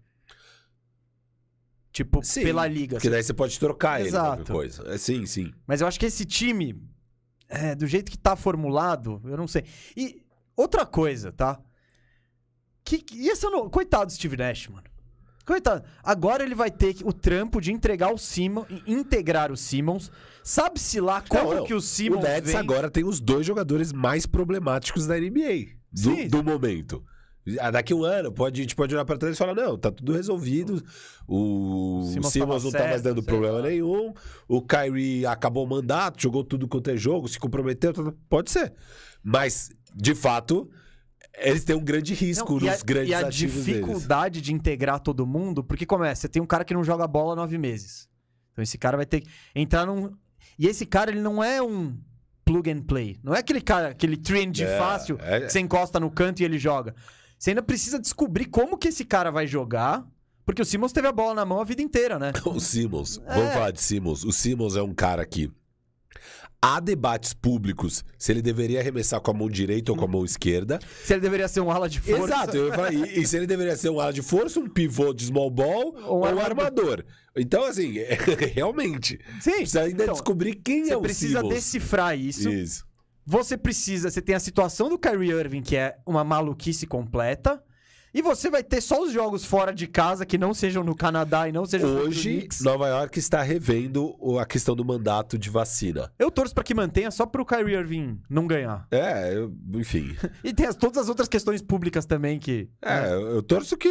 Tipo, 1.91 2.23
Sim, 2.23 2.43
pela 2.43 2.67
liga. 2.67 2.95
Porque 2.95 3.07
assim. 3.07 3.11
daí 3.13 3.23
você 3.23 3.33
pode 3.33 3.59
trocar 3.59 3.99
ele, 3.99 4.09
Exato. 4.09 4.37
qualquer 4.43 4.53
coisa. 4.53 4.93
É, 4.93 4.97
sim, 4.97 5.25
sim. 5.25 5.51
Mas 5.65 5.81
eu 5.81 5.87
acho 5.87 5.99
que 5.99 6.05
esse 6.05 6.23
time, 6.23 6.79
é, 7.47 7.73
do 7.73 7.87
jeito 7.87 8.11
que 8.11 8.17
tá 8.17 8.35
formulado, 8.35 9.19
eu 9.25 9.35
não 9.35 9.47
sei. 9.47 9.65
E 9.97 10.21
outra 10.55 10.85
coisa, 10.85 11.31
tá? 11.31 11.59
Que, 12.85 12.99
que- 12.99 13.17
e 13.17 13.29
essa 13.29 13.49
não, 13.49 13.67
coitado 13.69 14.05
do 14.05 14.11
Steve 14.13 14.37
Nash, 14.37 14.67
mano. 14.67 14.88
Coitado. 15.49 15.83
Agora 16.03 16.43
ele 16.43 16.53
vai 16.53 16.69
ter 16.69 16.95
o 17.03 17.11
trampo 17.11 17.59
de 17.59 17.71
entregar 17.73 18.13
o 18.13 18.19
Simmons, 18.19 18.67
integrar 18.85 19.51
o 19.51 19.57
Simmons. 19.57 20.11
Sabe-se 20.43 21.01
lá 21.01 21.23
como 21.27 21.55
Não, 21.55 21.63
que 21.65 21.73
o 21.73 21.81
Simmons 21.81 22.19
o 22.23 22.27
Nets 22.27 22.51
vem... 22.51 22.55
agora 22.59 22.87
tem 22.87 23.03
os 23.03 23.19
dois 23.19 23.47
jogadores 23.47 23.91
mais 23.91 24.27
problemáticos 24.27 25.07
da 25.07 25.19
NBA. 25.19 25.73
Do, 25.91 26.29
do 26.29 26.43
momento. 26.43 27.03
Ah, 27.59 27.71
Daqui 27.71 27.95
um 27.95 28.03
ano, 28.03 28.31
pode, 28.31 28.61
a 28.61 28.63
gente 28.63 28.75
pode 28.75 28.93
olhar 28.93 29.03
pra 29.05 29.17
trás 29.17 29.33
e 29.33 29.37
falar: 29.39 29.55
não, 29.55 29.75
tá 29.75 29.89
tudo 29.91 30.13
resolvido. 30.13 30.83
O 31.27 32.03
Simmons 32.13 32.31
Simmons, 32.31 32.63
não 32.65 32.71
tá 32.71 32.83
mais 32.87 33.01
dando 33.01 33.23
problema 33.23 33.57
lá. 33.57 33.63
nenhum. 33.69 34.13
O 34.47 34.61
Kyrie 34.61 35.25
acabou 35.25 35.65
o 35.65 35.67
mandato, 35.67 36.21
jogou 36.21 36.43
tudo 36.43 36.67
quanto 36.67 36.91
é 36.91 36.95
jogo, 36.95 37.27
se 37.27 37.39
comprometeu. 37.39 37.91
tá- 37.91 38.13
Pode 38.29 38.51
ser. 38.51 38.71
Mas, 39.23 39.71
de 39.95 40.13
fato, 40.13 40.69
eles 41.37 41.63
têm 41.63 41.75
um 41.75 41.83
grande 41.83 42.13
risco 42.13 42.53
Não, 42.53 42.59
nos 42.67 42.81
a, 42.81 42.85
grandes 42.85 43.09
e 43.11 43.13
a 43.13 43.19
ativos 43.27 43.65
deles. 43.65 43.81
dificuldade 43.81 44.41
de 44.41 44.53
integrar 44.53 44.99
todo 44.99 45.25
mundo, 45.25 45.63
porque 45.63 45.85
começa, 45.85 46.21
você 46.21 46.27
tem 46.29 46.41
um 46.41 46.45
cara 46.45 46.63
que 46.65 46.73
não 46.73 46.83
joga 46.83 47.07
bola 47.07 47.33
há 47.33 47.35
nove 47.35 47.57
meses. 47.57 48.07
Então 48.51 48.63
esse 48.63 48.77
cara 48.77 48.97
vai 48.97 49.05
ter 49.05 49.21
que 49.21 49.29
entrar 49.55 49.85
num. 49.85 50.11
E 50.57 50.67
esse 50.67 50.85
cara, 50.85 51.11
ele 51.11 51.21
não 51.21 51.41
é 51.43 51.61
um 51.61 51.97
plug 52.43 52.69
and 52.69 52.81
play. 52.81 53.17
Não 53.23 53.33
é 53.33 53.39
aquele 53.39 53.61
cara, 53.61 53.89
aquele 53.89 54.17
trend 54.17 54.63
É, 54.63 54.77
fácil 54.77 55.17
é- 55.21 55.41
que 55.41 55.49
você 55.51 55.59
encosta 55.59 55.99
no 55.99 56.09
canto 56.11 56.41
e 56.41 56.43
ele 56.43 56.57
joga. 56.57 56.93
Você 57.37 57.51
ainda 57.51 57.61
precisa 57.63 57.97
descobrir 57.99 58.45
como 58.45 58.77
que 58.77 58.89
esse 58.89 59.05
cara 59.05 59.31
vai 59.31 59.47
jogar, 59.47 60.05
porque 60.45 60.61
o 60.61 60.65
Simmons 60.65 60.91
teve 60.91 61.07
a 61.07 61.11
bola 61.11 61.33
na 61.35 61.45
mão 61.45 61.61
a 61.61 61.63
vida 61.63 61.81
inteira, 61.81 62.19
né? 62.19 62.33
O 62.45 62.59
Simmons, 62.59 63.21
É. 63.27 63.33
vamos 63.35 63.53
falar 63.53 63.71
de 63.71 63.79
Simmons. 63.81 64.25
O 64.25 64.31
Simmons 64.33 64.75
é 64.75 64.81
um 64.81 64.93
cara 64.93 65.25
que 65.25 65.49
há 66.61 66.79
debates 66.79 67.33
públicos 67.33 68.03
se 68.17 68.31
ele 68.31 68.41
deveria 68.41 68.79
arremessar 68.79 69.21
com 69.21 69.31
a 69.31 69.33
mão 69.33 69.49
direita 69.49 69.91
ou 69.91 69.97
com 69.97 70.05
a 70.05 70.07
mão 70.07 70.25
esquerda. 70.25 70.79
Se 71.03 71.13
ele 71.13 71.21
deveria 71.21 71.47
ser 71.47 71.61
um 71.61 71.71
ala 71.71 71.87
de 71.89 71.99
força. 72.01 72.23
Exato, 72.25 72.57
eu 72.57 72.73
falar, 72.73 72.93
e, 72.93 73.21
e 73.21 73.25
se 73.25 73.37
ele 73.37 73.47
deveria 73.47 73.75
ser 73.75 73.89
um 73.89 73.99
ala 73.99 74.11
de 74.13 74.21
força, 74.21 74.59
um 74.59 74.67
pivô 74.67 75.13
de 75.13 75.25
small 75.25 75.49
ball 75.49 75.95
Ou 76.03 76.19
ou 76.19 76.25
um 76.25 76.35
um 76.35 76.39
armador. 76.39 77.03
Então, 77.35 77.63
assim, 77.63 77.95
realmente, 78.53 79.19
Sim. 79.39 79.51
precisa 79.51 79.81
ainda 79.81 80.03
Então, 80.03 80.13
descobrir 80.13 80.55
quem 80.55 80.85
Você 80.85 80.93
é 80.93 80.97
o 80.97 81.01
precisa 81.01 81.39
Simmons. 81.39 81.53
decifrar 81.55 82.17
isso. 82.17 82.49
Isso. 82.49 82.85
Você 83.25 83.57
precisa, 83.57 84.09
você 84.09 84.21
tem 84.21 84.35
a 84.35 84.39
situação 84.39 84.89
do 84.89 84.97
Kyrie 84.97 85.31
Irving, 85.31 85.61
que 85.61 85.75
é 85.75 85.95
uma 86.05 86.23
maluquice 86.23 86.87
completa. 86.87 87.63
E 88.13 88.21
você 88.21 88.49
vai 88.49 88.63
ter 88.63 88.81
só 88.81 89.03
os 89.03 89.11
jogos 89.13 89.45
fora 89.45 89.73
de 89.73 89.85
casa 89.87 90.25
que 90.25 90.37
não 90.37 90.53
sejam 90.53 90.83
no 90.83 90.95
Canadá 90.95 91.47
e 91.47 91.51
não 91.51 91.65
sejam 91.65 91.89
o 91.89 91.99
Hoje. 91.99 92.47
Nova 92.61 92.87
York 92.87 93.19
está 93.19 93.41
revendo 93.43 94.15
o- 94.19 94.39
a 94.39 94.45
questão 94.45 94.75
do 94.75 94.83
mandato 94.83 95.37
de 95.37 95.49
vacina. 95.49 96.11
Eu 96.17 96.31
torço 96.31 96.53
pra 96.55 96.63
que 96.63 96.73
mantenha 96.73 97.11
só 97.11 97.25
pro 97.25 97.45
Kyrie 97.45 97.75
Irving 97.75 98.19
não 98.29 98.47
ganhar. 98.47 98.87
É, 98.91 99.33
eu- 99.35 99.53
enfim. 99.75 100.15
E 100.43 100.53
tem 100.53 100.65
as- 100.65 100.75
todas 100.75 100.97
as 101.03 101.09
outras 101.09 101.27
questões 101.27 101.61
públicas 101.61 102.05
também 102.05 102.39
que. 102.39 102.67
É, 102.81 103.13
eu 103.13 103.29
eu 103.39 103.43
torço 103.43 103.77
que. 103.77 103.89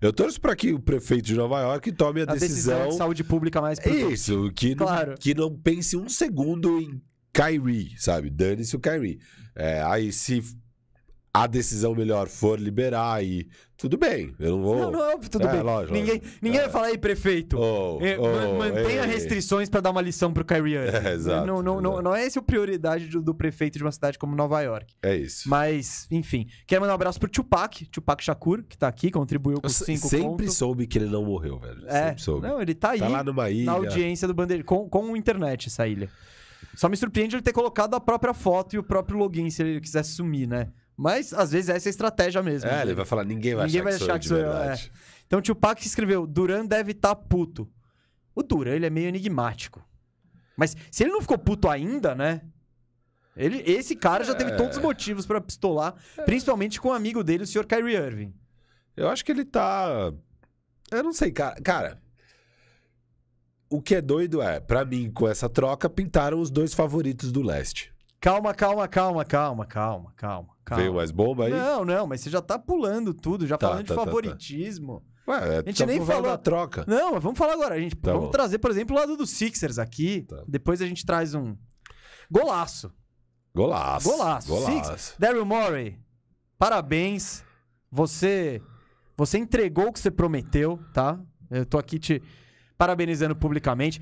Eu 0.00 0.12
torço 0.12 0.40
para 0.40 0.56
que 0.56 0.72
o 0.72 0.80
prefeito 0.80 1.26
de 1.26 1.34
Nova 1.34 1.60
York 1.60 1.92
tome 1.92 2.20
a, 2.20 2.24
a 2.24 2.26
decisão, 2.34 2.88
de 2.88 2.96
saúde 2.96 3.22
pública 3.22 3.60
mais 3.60 3.78
É 3.78 3.82
prudente. 3.82 4.12
Isso, 4.14 4.50
que, 4.54 4.74
Claro. 4.74 5.10
não, 5.10 5.16
que 5.18 5.34
não 5.34 5.54
pense 5.54 5.96
um 5.96 6.08
segundo 6.08 6.80
em 6.80 7.00
Kyrie, 7.32 7.94
sabe? 7.98 8.30
Dane-se 8.30 8.74
o 8.76 8.80
Kyrie. 8.80 9.18
É, 9.54 9.82
aí 9.82 10.12
se 10.12 10.42
a 11.34 11.46
decisão 11.46 11.94
melhor 11.94 12.28
for 12.28 12.60
liberar 12.60 13.24
e 13.24 13.48
tudo 13.78 13.96
bem, 13.96 14.34
eu 14.38 14.50
não 14.58 14.62
vou... 14.62 14.76
Não, 14.78 14.90
não, 14.92 15.18
tudo 15.18 15.48
É, 15.48 15.52
bem. 15.52 15.62
lógico, 15.62 15.94
ninguém 15.94 16.20
ninguém 16.42 16.60
É. 16.60 16.64
vai 16.64 16.70
falar 16.70 16.86
aí, 16.88 16.98
prefeito. 16.98 17.58
Oh, 17.58 17.98
é, 18.04 18.18
oh, 18.18 18.22
man- 18.58 18.58
mantenha 18.58 19.02
ei. 19.02 19.08
restrições 19.08 19.68
pra 19.70 19.80
dar 19.80 19.90
uma 19.90 20.02
lição 20.02 20.30
pro 20.32 20.44
Kyrie 20.44 20.74
Irving. 20.74 20.92
É, 21.08 21.14
exato, 21.14 21.46
não, 21.46 21.62
não, 21.62 21.80
não, 21.80 22.02
não 22.02 22.14
é 22.14 22.26
essa 22.26 22.38
a 22.38 22.42
prioridade 22.42 23.08
do, 23.08 23.22
do 23.22 23.34
prefeito 23.34 23.78
de 23.78 23.82
uma 23.84 23.90
cidade 23.90 24.18
como 24.18 24.36
Nova 24.36 24.60
York. 24.60 24.94
É 25.02 25.16
isso. 25.16 25.48
Mas, 25.48 26.06
enfim. 26.10 26.46
Quero 26.66 26.82
mandar 26.82 26.92
um 26.92 26.96
abraço 26.96 27.18
pro 27.18 27.30
Tupac, 27.30 27.86
Tupac 27.86 28.22
Shakur, 28.22 28.62
que 28.68 28.76
tá 28.76 28.86
aqui, 28.86 29.10
contribuiu 29.10 29.58
com 29.60 29.66
Eu 29.66 29.70
cinco 29.70 30.08
sempre 30.08 30.50
soube 30.50 30.86
que 30.86 30.98
ele 30.98 31.06
não 31.06 31.24
morreu, 31.24 31.58
velho. 31.58 31.82
É, 31.88 32.08
Sempre 32.08 32.22
soube. 32.22 32.46
não, 32.46 32.60
ele 32.60 32.74
tá 32.74 32.90
aí 32.90 32.98
tá 33.00 33.08
lá 33.08 33.24
numa 33.24 33.48
ilha. 33.50 33.64
na 33.64 33.72
audiência 33.72 34.28
do 34.28 34.34
Bandeira, 34.34 34.62
com, 34.62 34.86
com 34.88 35.16
internet 35.16 35.68
essa 35.68 35.88
ilha. 35.88 36.10
Só 36.76 36.88
me 36.90 36.96
surpreende 36.96 37.34
ele 37.34 37.42
ter 37.42 37.52
colocado 37.52 37.94
a 37.94 38.00
própria 38.00 38.32
foto 38.34 38.76
e 38.76 38.78
o 38.78 38.82
próprio 38.82 39.18
login, 39.18 39.50
se 39.50 39.62
ele 39.62 39.80
quisesse 39.80 40.10
sumir, 40.12 40.46
né? 40.46 40.68
Mas, 40.96 41.32
às 41.32 41.50
vezes, 41.52 41.68
essa 41.70 41.88
é 41.88 41.90
a 41.90 41.90
estratégia 41.90 42.42
mesmo. 42.42 42.68
É, 42.68 42.82
ele 42.82 42.94
vai 42.94 43.04
falar, 43.04 43.24
ninguém 43.24 43.54
vai 43.54 43.66
Ninguém 43.66 43.80
achar 43.80 43.90
vai 43.90 43.98
que 43.98 44.04
achar 44.04 44.12
que 44.14 44.18
de 44.20 44.28
sou 44.28 44.36
eu, 44.38 44.52
verdade. 44.52 44.92
Então 45.26 45.38
o 45.38 45.42
Tupac 45.42 45.84
escreveu, 45.86 46.26
Duran 46.26 46.66
deve 46.66 46.92
estar 46.92 47.14
puto. 47.14 47.68
O 48.34 48.42
Duran, 48.42 48.72
ele 48.72 48.86
é 48.86 48.90
meio 48.90 49.08
enigmático. 49.08 49.82
Mas 50.56 50.76
se 50.90 51.02
ele 51.02 51.12
não 51.12 51.20
ficou 51.22 51.38
puto 51.38 51.68
ainda, 51.68 52.14
né? 52.14 52.42
Ele, 53.34 53.62
esse 53.66 53.96
cara 53.96 54.22
já 54.24 54.34
teve 54.34 54.50
É. 54.52 54.56
todos 54.56 54.76
os 54.76 54.82
motivos 54.82 55.24
pra 55.24 55.40
pistolar, 55.40 55.94
principalmente 56.26 56.78
com 56.78 56.88
o 56.88 56.92
amigo 56.92 57.24
dele, 57.24 57.44
o 57.44 57.46
Sr. 57.46 57.66
Kyrie 57.66 57.96
Irving. 57.96 58.34
Eu 58.94 59.08
acho 59.08 59.24
que 59.24 59.32
ele 59.32 59.44
tá. 59.46 60.12
Eu 60.90 61.02
não 61.02 61.14
sei, 61.14 61.32
cara. 61.32 61.58
Cara. 61.62 62.02
O 63.70 63.80
que 63.80 63.94
é 63.94 64.02
doido 64.02 64.42
é, 64.42 64.60
pra 64.60 64.84
mim, 64.84 65.10
com 65.10 65.26
essa 65.26 65.48
troca, 65.48 65.88
pintaram 65.88 66.38
os 66.38 66.50
dois 66.50 66.74
favoritos 66.74 67.32
do 67.32 67.40
leste. 67.40 67.90
Calma, 68.20 68.52
calma, 68.52 68.86
calma, 68.86 69.24
calma, 69.24 69.64
calma, 69.64 70.12
calma, 70.14 70.51
calma. 70.64 70.82
Veio 70.82 70.94
mais 70.94 71.10
bomba 71.10 71.46
aí? 71.46 71.50
Não, 71.52 71.84
não, 71.84 72.06
mas 72.06 72.20
você 72.20 72.30
já 72.30 72.40
tá 72.40 72.58
pulando 72.58 73.12
tudo, 73.14 73.46
já 73.46 73.56
Tá, 73.58 73.68
falando 73.68 73.78
tá, 73.78 73.82
de 73.84 73.88
tá, 73.88 73.94
tá. 73.96 74.04
favoritismo. 74.04 75.02
Ué, 75.28 75.58
A 75.58 75.62
gente 75.62 75.86
nem 75.86 76.04
falou- 76.04 76.22
da 76.22 76.36
troca. 76.36 76.84
Não, 76.86 77.12
mas 77.14 77.22
vamos 77.22 77.38
falar 77.38 77.52
agora. 77.52 77.74
A 77.76 77.80
gente, 77.80 77.94
Tá 77.96 78.10
vamos 78.12 78.26
bom. 78.26 78.30
trazer, 78.32 78.58
por 78.58 78.70
exemplo, 78.70 78.96
o 78.96 78.98
lado 78.98 79.16
dos 79.16 79.30
Sixers 79.30 79.78
aqui. 79.78 80.22
Tá. 80.22 80.42
Depois 80.48 80.82
a 80.82 80.86
gente 80.86 81.06
traz 81.06 81.34
um 81.34 81.56
golaço. 82.30 82.92
Golaço. 83.54 84.08
Golaço. 84.08 84.48
Golaço. 84.48 85.14
Daryl 85.18 85.44
Morey, 85.44 85.98
parabéns. 86.58 87.44
Você 87.90 88.60
você 89.16 89.38
entregou 89.38 89.88
o 89.88 89.92
que 89.92 90.00
você 90.00 90.10
prometeu, 90.10 90.80
tá? 90.92 91.20
Eu 91.50 91.66
tô 91.66 91.78
aqui 91.78 91.98
te 91.98 92.22
parabenizando 92.78 93.36
publicamente. 93.36 94.00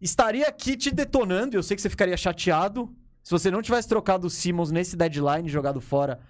Estaria 0.00 0.48
aqui 0.48 0.76
te 0.76 0.90
detonando, 0.90 1.56
eu 1.56 1.62
sei 1.62 1.76
que 1.76 1.82
você 1.82 1.90
ficaria 1.90 2.16
chateado 2.16 2.92
se 3.22 3.30
você 3.30 3.50
não 3.50 3.62
tivesse 3.62 3.88
trocado 3.88 4.26
o 4.26 4.30
Simmons 4.30 4.70
nesse 4.70 4.96
deadline, 4.96 5.48
jogado 5.48 5.80
fora 5.80 6.20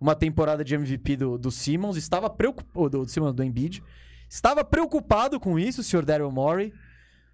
uma 0.00 0.14
temporada 0.14 0.64
de 0.64 0.74
MVP 0.74 1.16
do, 1.16 1.38
do 1.38 1.50
Simmons. 1.50 1.96
Estava 1.96 2.30
preocupado. 2.30 2.88
Do, 2.88 3.04
do 3.04 3.10
Simmons, 3.10 3.34
do 3.34 3.44
Embiid. 3.44 3.82
Estava 4.28 4.64
preocupado 4.64 5.38
com 5.38 5.58
isso, 5.58 5.82
senhor 5.82 6.04
Daryl 6.04 6.30
Morey. 6.30 6.72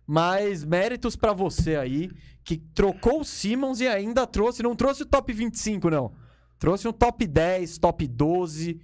Mas 0.07 0.65
méritos 0.65 1.17
pra 1.17 1.33
você 1.33 1.77
aí, 1.77 2.11
que 2.45 2.57
trocou 2.57 3.21
o 3.21 3.25
Simmons 3.25 3.81
e 3.81 3.89
ainda 3.89 4.27
trouxe, 4.27 4.63
não 4.63 4.77
trouxe 4.77 5.03
o 5.03 5.07
top 5.07 5.33
25, 5.33 5.91
não. 5.91 6.15
Trouxe 6.59 6.87
um 6.87 6.93
top 6.93 7.27
10, 7.27 7.79
top 7.79 8.07
12. 8.07 8.81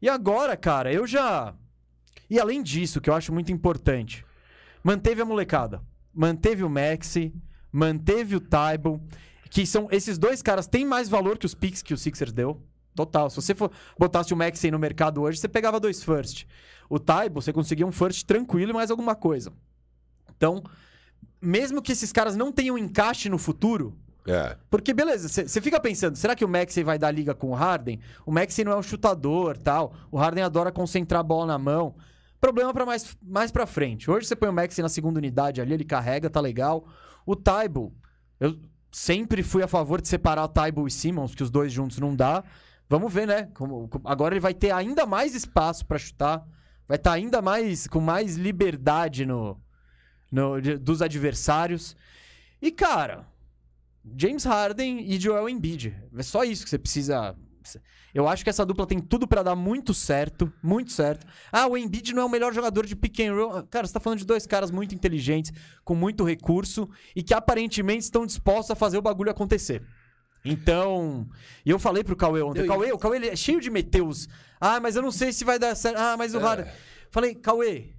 E 0.00 0.08
agora, 0.08 0.56
cara, 0.56 0.92
eu 0.92 1.06
já. 1.06 1.54
E 2.28 2.40
além 2.40 2.62
disso, 2.62 3.00
que 3.00 3.10
eu 3.10 3.14
acho 3.14 3.32
muito 3.32 3.52
importante, 3.52 4.24
manteve 4.82 5.20
a 5.20 5.24
molecada. 5.24 5.82
Manteve 6.14 6.64
o 6.64 6.68
Maxi, 6.68 7.32
manteve 7.70 8.36
o 8.36 8.40
Tybal, 8.40 9.00
que 9.52 9.66
são. 9.66 9.86
Esses 9.90 10.16
dois 10.16 10.40
caras 10.40 10.66
têm 10.66 10.82
mais 10.82 11.10
valor 11.10 11.36
que 11.36 11.44
os 11.44 11.54
picks 11.54 11.82
que 11.82 11.92
o 11.92 11.98
Sixers 11.98 12.32
deu. 12.32 12.58
Total. 12.94 13.28
Se 13.28 13.36
você 13.36 13.54
for, 13.54 13.70
botasse 13.98 14.32
o 14.32 14.36
Maxey 14.36 14.70
no 14.70 14.78
mercado 14.78 15.20
hoje, 15.20 15.38
você 15.38 15.46
pegava 15.46 15.78
dois 15.78 16.02
first. 16.02 16.46
O 16.88 16.98
Taibo, 16.98 17.42
você 17.42 17.52
conseguia 17.52 17.86
um 17.86 17.92
first 17.92 18.24
tranquilo 18.26 18.70
e 18.70 18.74
mais 18.74 18.90
alguma 18.90 19.14
coisa. 19.14 19.52
Então, 20.34 20.62
mesmo 21.40 21.82
que 21.82 21.92
esses 21.92 22.10
caras 22.12 22.34
não 22.34 22.50
tenham 22.50 22.78
encaixe 22.78 23.28
no 23.28 23.36
futuro, 23.38 23.94
É. 24.26 24.56
porque, 24.70 24.94
beleza, 24.94 25.28
você 25.28 25.60
fica 25.60 25.78
pensando, 25.80 26.16
será 26.16 26.34
que 26.34 26.44
o 26.44 26.48
Maxey 26.48 26.82
vai 26.82 26.98
dar 26.98 27.10
liga 27.10 27.34
com 27.34 27.50
o 27.50 27.54
Harden? 27.54 28.00
O 28.24 28.32
Maxey 28.32 28.64
não 28.64 28.72
é 28.72 28.76
um 28.76 28.82
chutador, 28.82 29.58
tal. 29.58 29.92
O 30.10 30.16
Harden 30.16 30.44
adora 30.44 30.72
concentrar 30.72 31.20
a 31.20 31.24
bola 31.24 31.44
na 31.46 31.58
mão. 31.58 31.94
Problema 32.40 32.72
para 32.72 32.86
mais, 32.86 33.16
mais 33.22 33.50
pra 33.50 33.66
frente. 33.66 34.10
Hoje 34.10 34.26
você 34.26 34.34
põe 34.34 34.48
o 34.48 34.52
Maxey 34.52 34.82
na 34.82 34.88
segunda 34.88 35.18
unidade 35.18 35.60
ali, 35.60 35.74
ele 35.74 35.84
carrega, 35.84 36.30
tá 36.30 36.40
legal. 36.40 36.86
O 37.26 37.36
Taibo, 37.36 37.94
eu 38.40 38.56
sempre 38.92 39.42
fui 39.42 39.62
a 39.62 39.68
favor 39.68 40.00
de 40.00 40.06
separar 40.08 40.46
Taibo 40.48 40.86
e 40.86 40.90
Simmons, 40.90 41.34
que 41.34 41.42
os 41.42 41.50
dois 41.50 41.72
juntos 41.72 41.98
não 41.98 42.14
dá. 42.14 42.44
Vamos 42.88 43.12
ver, 43.12 43.26
né? 43.26 43.48
Como- 43.54 43.88
agora 44.04 44.34
ele 44.34 44.40
vai 44.40 44.52
ter 44.54 44.70
ainda 44.70 45.06
mais 45.06 45.34
espaço 45.34 45.84
pra 45.86 45.98
chutar. 45.98 46.46
Vai 46.86 46.96
estar 46.96 47.12
ainda 47.12 47.40
mais 47.40 47.86
com 47.86 48.00
mais 48.00 48.36
liberdade 48.36 49.24
no, 49.24 49.58
no- 50.30 50.60
de- 50.60 50.76
dos 50.76 51.00
adversários. 51.00 51.96
E, 52.60 52.70
cara, 52.70 53.26
James 54.16 54.44
Harden 54.44 55.00
e 55.10 55.18
Joel 55.18 55.48
Embiid. 55.48 55.96
É 56.16 56.22
só 56.22 56.44
isso 56.44 56.64
que 56.64 56.70
você 56.70 56.78
precisa. 56.78 57.34
Eu 58.14 58.28
acho 58.28 58.44
que 58.44 58.50
essa 58.50 58.64
dupla 58.66 58.86
tem 58.86 58.98
tudo 59.00 59.26
pra 59.26 59.42
dar 59.42 59.54
muito 59.56 59.94
certo, 59.94 60.52
muito 60.62 60.92
certo. 60.92 61.26
Ah, 61.50 61.66
o 61.66 61.76
Embiid 61.76 62.12
não 62.14 62.22
é 62.22 62.24
o 62.24 62.28
melhor 62.28 62.52
jogador 62.52 62.84
de 62.86 62.94
pick 62.96 63.20
and 63.20 63.34
roll. 63.34 63.62
Cara, 63.64 63.86
você 63.86 63.92
tá 63.92 64.00
falando 64.00 64.18
de 64.18 64.26
dois 64.26 64.46
caras 64.46 64.70
muito 64.70 64.94
inteligentes, 64.94 65.52
com 65.84 65.94
muito 65.94 66.24
recurso 66.24 66.88
e 67.16 67.22
que 67.22 67.32
aparentemente 67.34 68.04
estão 68.04 68.26
dispostos 68.26 68.70
a 68.70 68.74
fazer 68.74 68.98
o 68.98 69.02
bagulho 69.02 69.30
acontecer. 69.30 69.82
Então, 70.44 71.28
e 71.64 71.70
eu 71.70 71.78
falei 71.78 72.02
pro 72.02 72.16
Cauê 72.16 72.42
ontem, 72.42 72.62
Eu- 72.62 72.66
Cauê, 72.66 72.92
o 72.92 72.98
Cauê 72.98 73.16
ele 73.16 73.28
é 73.28 73.36
cheio 73.36 73.60
de 73.60 73.70
meteus. 73.70 74.28
Ah, 74.60 74.80
mas 74.80 74.96
eu 74.96 75.02
não 75.02 75.10
sei 75.12 75.32
se 75.32 75.44
vai 75.44 75.58
dar 75.58 75.74
certo. 75.74 75.96
Ah, 75.98 76.16
mas 76.16 76.34
o 76.34 76.38
É. 76.38 76.42
Harden. 76.42 76.72
Falei, 77.10 77.34
Cauê, 77.34 77.90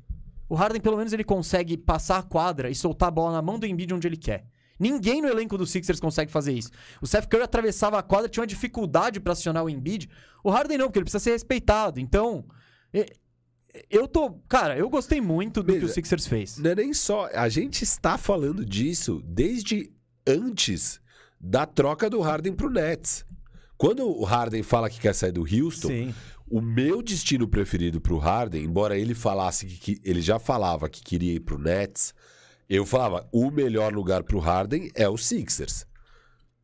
o 0.50 0.56
Harden 0.56 0.82
pelo 0.82 0.98
menos 0.98 1.14
ele 1.14 1.24
consegue 1.24 1.78
passar 1.78 2.18
a 2.18 2.24
quadra 2.24 2.70
e 2.70 2.76
soltar 2.76 3.08
a 3.08 3.12
bola 3.12 3.32
na 3.32 3.42
mão 3.42 3.58
do 3.58 3.66
Embiid 3.66 3.94
onde 3.94 4.08
ele 4.08 4.18
quer. 4.18 4.46
Ninguém 4.80 5.22
no 5.22 5.28
elenco 5.28 5.58
do 5.58 5.66
Sixers 5.66 6.00
consegue 6.00 6.32
fazer 6.32 6.54
isso. 6.54 6.70
O 7.02 7.08
Seth 7.08 7.28
Curry 7.28 7.44
atravessava 7.44 7.98
a 8.00 8.04
quadra, 8.04 8.28
tinha 8.28 8.42
uma 8.42 8.48
dificuldade 8.48 9.20
pra 9.20 9.34
acionar 9.34 9.64
o 9.64 9.70
Embiid. 9.70 10.10
O 10.44 10.50
Harden 10.50 10.78
não, 10.78 10.88
porque 10.88 11.00
ele 11.00 11.06
precisa 11.06 11.24
ser 11.24 11.32
respeitado. 11.32 12.00
Então, 12.00 12.44
eu 13.90 14.08
tô, 14.08 14.32
cara, 14.48 14.78
eu 14.78 14.90
gostei 14.90 15.20
muito 15.22 15.64
do 15.64 15.74
que 15.74 15.86
o. 15.86 15.90
Sixers 15.90 16.28
fez. 16.28 16.58
Não 16.58 16.72
é 16.72 16.76
nem 16.76 16.94
só. 16.94 17.30
A 17.34 17.50
gente 17.50 17.84
está 17.84 18.18
falando 18.18 18.66
disso 18.66 19.22
desde 19.26 19.92
antes 20.28 21.00
da 21.40 21.66
troca 21.66 22.10
do 22.10 22.22
Harden 22.22 22.54
pro 22.54 22.70
Nets. 22.70 23.26
Quando 23.78 24.08
o 24.08 24.24
Harden 24.24 24.64
fala 24.64 24.90
que 24.90 25.00
quer 25.00 25.14
sair 25.14 25.32
do 25.32 25.42
Houston, 25.42 25.88
Sim. 25.88 26.16
o 26.50 26.62
meu 26.62 27.02
destino 27.02 27.48
preferido 27.48 28.00
pro 28.00 28.18
Harden, 28.18 28.64
embora 28.64 28.98
ele 28.98 29.14
falasse 29.16 29.66
que, 29.66 29.78
que- 29.96 30.02
ele 30.10 30.22
já 30.22 30.40
falava 30.40 30.88
que 30.88 31.04
queria 31.04 31.34
ir 31.34 31.40
pro 31.42 31.58
Nets, 31.58 32.14
eu 32.70 32.86
falava, 32.86 33.28
o 33.32 33.50
melhor 33.52 33.94
lugar 33.94 34.24
pro 34.24 34.40
Harden 34.40 34.90
é 34.96 35.08
o 35.08 35.18
Sixers. 35.18 35.86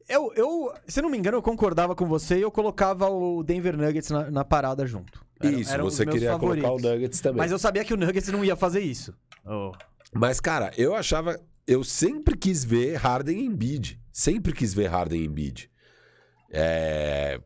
Eu, 0.07 0.33
eu, 0.35 0.73
se 0.87 1.01
não 1.01 1.09
me 1.09 1.17
engano, 1.17 1.37
eu 1.37 1.41
concordava 1.41 1.95
com 1.95 2.07
você 2.07 2.39
e 2.39 2.41
eu 2.41 2.49
colocava 2.51 3.07
o 3.09 3.43
Denver 3.43 3.77
Nuggets 3.77 4.09
na, 4.09 4.31
na 4.31 4.43
parada 4.43 4.87
junto. 4.87 5.23
Era- 5.39 5.51
Isso, 5.55 5.71
eram 5.71 5.85
os 5.85 5.95
você 5.95 6.03
meus 6.05 6.15
queria 6.15 6.31
favoritos. 6.31 6.67
colocar 6.67 6.87
o 6.87 6.91
Nuggets 6.91 7.21
também. 7.21 7.37
Mas 7.37 7.51
eu 7.51 7.59
sabia 7.59 7.85
que 7.85 7.93
o 7.93 7.97
Nuggets 7.97 8.27
não 8.29 8.43
ia 8.43 8.55
fazer 8.55 8.79
isso. 8.81 9.13
Oh. 9.45 9.71
Mas, 10.11 10.39
cara, 10.39 10.71
eu 10.77 10.95
achava. 10.95 11.39
Eu 11.67 11.83
sempre 11.83 12.35
quis 12.35 12.63
ver 12.65 12.95
Harden 12.95 13.39
e 13.39 13.45
Embiid. 13.45 13.99
Sempre 14.11 14.51
quis 14.51 14.73
ver 14.73 14.87
Harden 14.87 15.21
e 15.21 15.25
Embiid. 15.25 15.69
É... 16.49 17.39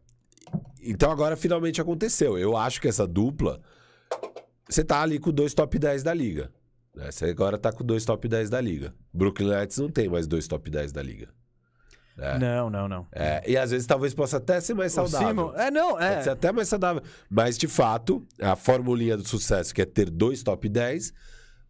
Então 0.81 1.11
agora 1.11 1.35
finalmente 1.35 1.81
aconteceu. 1.81 2.37
Eu 2.37 2.55
acho 2.55 2.79
que 2.79 2.87
essa 2.87 3.05
dupla. 3.05 3.61
Você 4.69 4.83
tá 4.83 5.01
ali 5.01 5.19
com 5.19 5.31
dois 5.31 5.53
top 5.53 5.77
10 5.77 6.03
da 6.03 6.13
liga. 6.13 6.51
Você 6.95 7.25
agora 7.25 7.57
tá 7.57 7.71
com 7.71 7.83
dois 7.83 8.05
top 8.05 8.27
10 8.27 8.49
da 8.49 8.61
liga. 8.61 8.93
Brooklyn 9.13 9.49
Nets 9.49 9.77
não 9.77 9.89
tem 9.89 10.07
mais 10.07 10.27
dois 10.27 10.47
top 10.47 10.69
10 10.69 10.91
da 10.91 11.01
liga. 11.01 11.29
É. 12.17 12.37
Não, 12.37 12.69
não, 12.69 12.87
não. 12.87 13.07
É, 13.11 13.41
e 13.49 13.57
às 13.57 13.71
vezes 13.71 13.87
talvez 13.87 14.13
possa 14.13 14.37
até 14.37 14.61
ser 14.61 14.75
mais 14.75 14.93
saudável. 14.93 15.27
Simon- 15.27 15.53
é, 15.55 15.71
não, 15.71 15.99
é. 15.99 16.11
Pode 16.13 16.23
ser 16.25 16.29
até 16.29 16.51
mais 16.51 16.67
saudável. 16.67 17.01
Mas, 17.27 17.57
de 17.57 17.67
fato, 17.67 18.23
a 18.39 18.55
formulinha 18.55 19.17
do 19.17 19.27
sucesso, 19.27 19.73
que 19.73 19.81
é 19.81 19.85
ter 19.85 20.11
dois 20.11 20.43
top 20.43 20.69
10, 20.69 21.11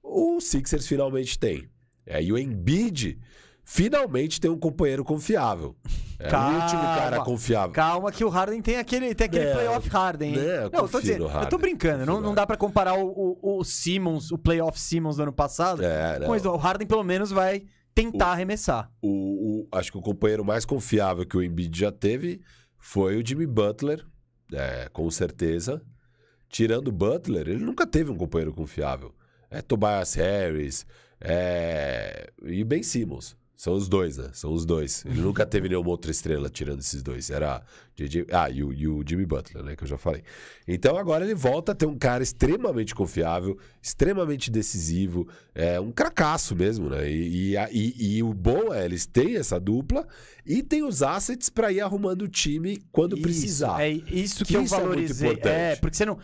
o 0.03 0.41
Sixers 0.41 0.85
finalmente 0.85 1.39
tem. 1.39 1.69
É, 2.05 2.21
e 2.21 2.33
o 2.33 2.37
Embiid 2.37 3.17
finalmente 3.63 4.39
tem 4.41 4.49
um 4.51 4.57
companheiro 4.57 5.03
confiável. 5.03 5.75
É, 6.19 6.25
o 6.35 6.39
último 6.39 6.81
Calma. 6.81 6.95
cara 6.95 7.19
confiável. 7.21 7.71
Calma 7.73 8.11
que 8.11 8.23
o 8.23 8.29
Harden 8.29 8.61
tem 8.61 8.77
aquele, 8.77 9.13
tem 9.13 9.25
aquele 9.25 9.45
Não, 9.45 9.53
playoff 9.53 9.89
Harden. 9.89 10.31
não, 10.33 10.41
eu 10.41 10.69
não, 10.71 10.79
eu 10.81 10.87
tô 10.87 11.01
dizendo, 11.01 11.19
no 11.19 11.25
eu 11.25 11.29
tô 11.31 11.37
Harden. 11.37 11.59
brincando. 11.59 12.05
Não, 12.05 12.21
não 12.21 12.33
dá 12.33 12.45
pra 12.47 12.55
comparar 12.55 12.93
o, 12.93 13.07
o, 13.41 13.59
o 13.59 13.63
Simmons, 13.63 14.31
o 14.31 14.37
playoff 14.37 14.79
Simmons 14.79 15.17
do 15.17 15.23
ano 15.23 15.33
passado. 15.33 15.83
É. 15.83 16.25
Mas 16.27 16.45
o 16.45 16.55
Harden 16.55 16.87
pelo 16.87 17.03
menos 17.03 17.31
vai 17.31 17.63
tentar 17.93 18.27
arremessar. 18.27 18.89
O, 19.01 19.63
o- 19.63 19.67
acho 19.71 19.91
que 19.91 19.97
o 19.97 20.01
companheiro 20.01 20.45
mais 20.45 20.63
confiável 20.65 21.25
que 21.25 21.35
o 21.35 21.43
Embiid 21.43 21.77
já 21.77 21.91
teve 21.91 22.41
foi 22.77 23.17
o 23.21 23.25
Jimmy 23.25 23.45
Butler, 23.47 24.05
é, 24.53 24.87
com 24.93 25.09
certeza. 25.11 25.81
Tirando 26.47 26.87
o 26.87 26.91
Butler, 26.91 27.47
ele 27.49 27.63
nunca 27.63 27.85
teve 27.87 28.11
um 28.11 28.15
companheiro 28.15 28.53
confiável. 28.53 29.13
É 29.49 29.61
Tobias 29.61 30.13
Harris 30.13 30.85
é, 31.19 32.29
e 32.43 32.63
Ben 32.63 32.83
Simmons. 32.83 33.35
São 33.55 33.73
os 33.73 33.87
dois, 33.87 34.17
né? 34.17 34.29
São 34.33 34.51
os 34.51 34.65
dois. 34.65 35.05
Ele 35.05 35.21
nunca 35.21 35.45
teve 35.45 35.69
nenhuma 35.69 35.89
outra 35.89 36.11
estrela 36.11 36.49
tirando 36.49 36.79
esses 36.79 37.01
dois. 37.01 37.29
Era 37.29 37.61
JJ... 37.95 38.25
Ah, 38.31 38.49
e 38.49 38.63
o, 38.63 38.73
e 38.73 38.87
o 38.87 39.03
Jimmy 39.07 39.25
Butler, 39.25 39.63
né? 39.63 39.75
Que 39.75 39.83
eu 39.83 39.87
já 39.87 39.97
falei. 39.97 40.23
Então 40.67 40.97
agora 40.97 41.23
ele 41.23 41.35
volta 41.35 41.71
a 41.71 41.75
ter 41.75 41.85
um 41.85 41.97
cara 41.97 42.23
extremamente 42.23 42.93
confiável, 42.93 43.57
extremamente 43.81 44.49
decisivo, 44.51 45.27
é 45.55 45.79
um 45.79 45.91
cracaço 45.91 46.55
mesmo, 46.55 46.89
né? 46.89 47.09
E, 47.09 47.55
e, 47.71 48.17
e- 48.17 48.23
o 48.23 48.33
bom 48.33 48.73
é, 48.73 48.83
eles 48.83 49.05
têm 49.05 49.37
essa 49.37 49.59
dupla 49.59 50.05
e 50.45 50.61
tem 50.63 50.83
os 50.83 51.01
assets 51.03 51.47
pra 51.49 51.71
ir 51.71 51.79
arrumando 51.79 52.23
o 52.23 52.27
time 52.27 52.81
quando 52.91 53.17
precisar. 53.21 53.81
É 53.81 53.89
isso 53.89 54.39
que, 54.43 54.51
Que 54.53 54.57
eu 54.57 54.63
isso 54.63 54.73
é 54.75 54.77
muito 54.79 54.89
valorizei. 54.89 55.27
importante. 55.29 55.53
É, 55.53 55.75
porque 55.77 55.95
você 55.95 56.05
não. 56.05 56.17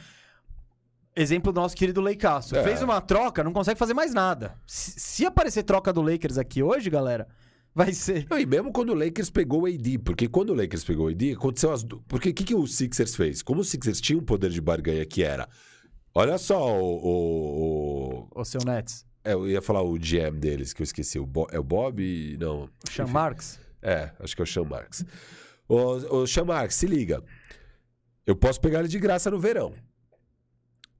Exemplo 1.21 1.51
do 1.51 1.59
nosso 1.59 1.75
querido 1.75 1.99
Leikaço. 2.01 2.55
É. 2.55 2.63
Fez 2.63 2.81
uma 2.81 3.01
troca, 3.01 3.43
não 3.43 3.51
consegue 3.51 3.77
fazer 3.77 3.93
mais 3.93 4.13
nada. 4.13 4.55
Se, 4.65 4.91
se 4.99 5.25
aparecer 5.25 5.63
troca 5.63 5.91
do 5.91 6.01
Lakers 6.01 6.37
aqui 6.37 6.63
hoje, 6.63 6.89
galera, 6.89 7.27
vai 7.75 7.91
ser. 7.93 8.25
Não, 8.29 8.39
e 8.39 8.45
mesmo 8.45 8.71
quando 8.71 8.91
o 8.91 8.95
Lakers 8.95 9.29
pegou 9.29 9.63
o 9.63 9.65
AD, 9.65 9.97
porque 9.99 10.27
quando 10.27 10.51
o 10.51 10.55
Lakers 10.55 10.83
pegou 10.83 11.07
o 11.07 11.09
AD, 11.09 11.33
aconteceu 11.33 11.71
as 11.73 11.83
du... 11.83 12.01
Porque 12.07 12.29
o 12.29 12.33
que, 12.33 12.43
que 12.43 12.55
o 12.55 12.65
Sixers 12.65 13.15
fez? 13.15 13.41
Como 13.41 13.61
o 13.61 13.63
Sixers 13.65 13.99
tinha 13.99 14.17
um 14.17 14.23
poder 14.23 14.49
de 14.49 14.61
barganha 14.61 15.05
que 15.05 15.21
era. 15.23 15.47
Olha 16.15 16.37
só 16.37 16.79
o. 16.81 16.95
o- 17.05 18.27
o- 18.33 18.41
O 18.41 18.45
seu 18.45 18.61
Nets. 18.65 19.05
é, 19.23 19.33
eu 19.33 19.47
ia 19.47 19.61
falar 19.61 19.81
o 19.83 19.93
GM 19.97 20.39
deles, 20.39 20.73
que 20.73 20.81
eu 20.81 20.85
esqueci. 20.85 21.19
O 21.19 21.25
Bo- 21.25 21.47
É 21.51 21.59
o 21.59 21.63
Bob? 21.63 22.37
Não. 22.39 22.63
O 22.63 22.69
Sean 22.91 23.03
Enfim. 23.03 23.13
Marks. 23.13 23.59
É, 23.81 24.11
acho 24.19 24.35
que 24.35 24.41
é 24.41 24.43
o 24.43 24.47
Sean 24.47 24.63
Marks. 24.63 25.05
O, 25.67 25.75
o 26.21 26.27
Sean 26.27 26.45
Marks, 26.45 26.75
se 26.75 26.87
liga. 26.87 27.23
Eu 28.25 28.35
posso 28.35 28.59
pegar 28.59 28.79
ele 28.79 28.87
de 28.87 28.99
graça 28.99 29.29
no 29.29 29.39
verão. 29.39 29.73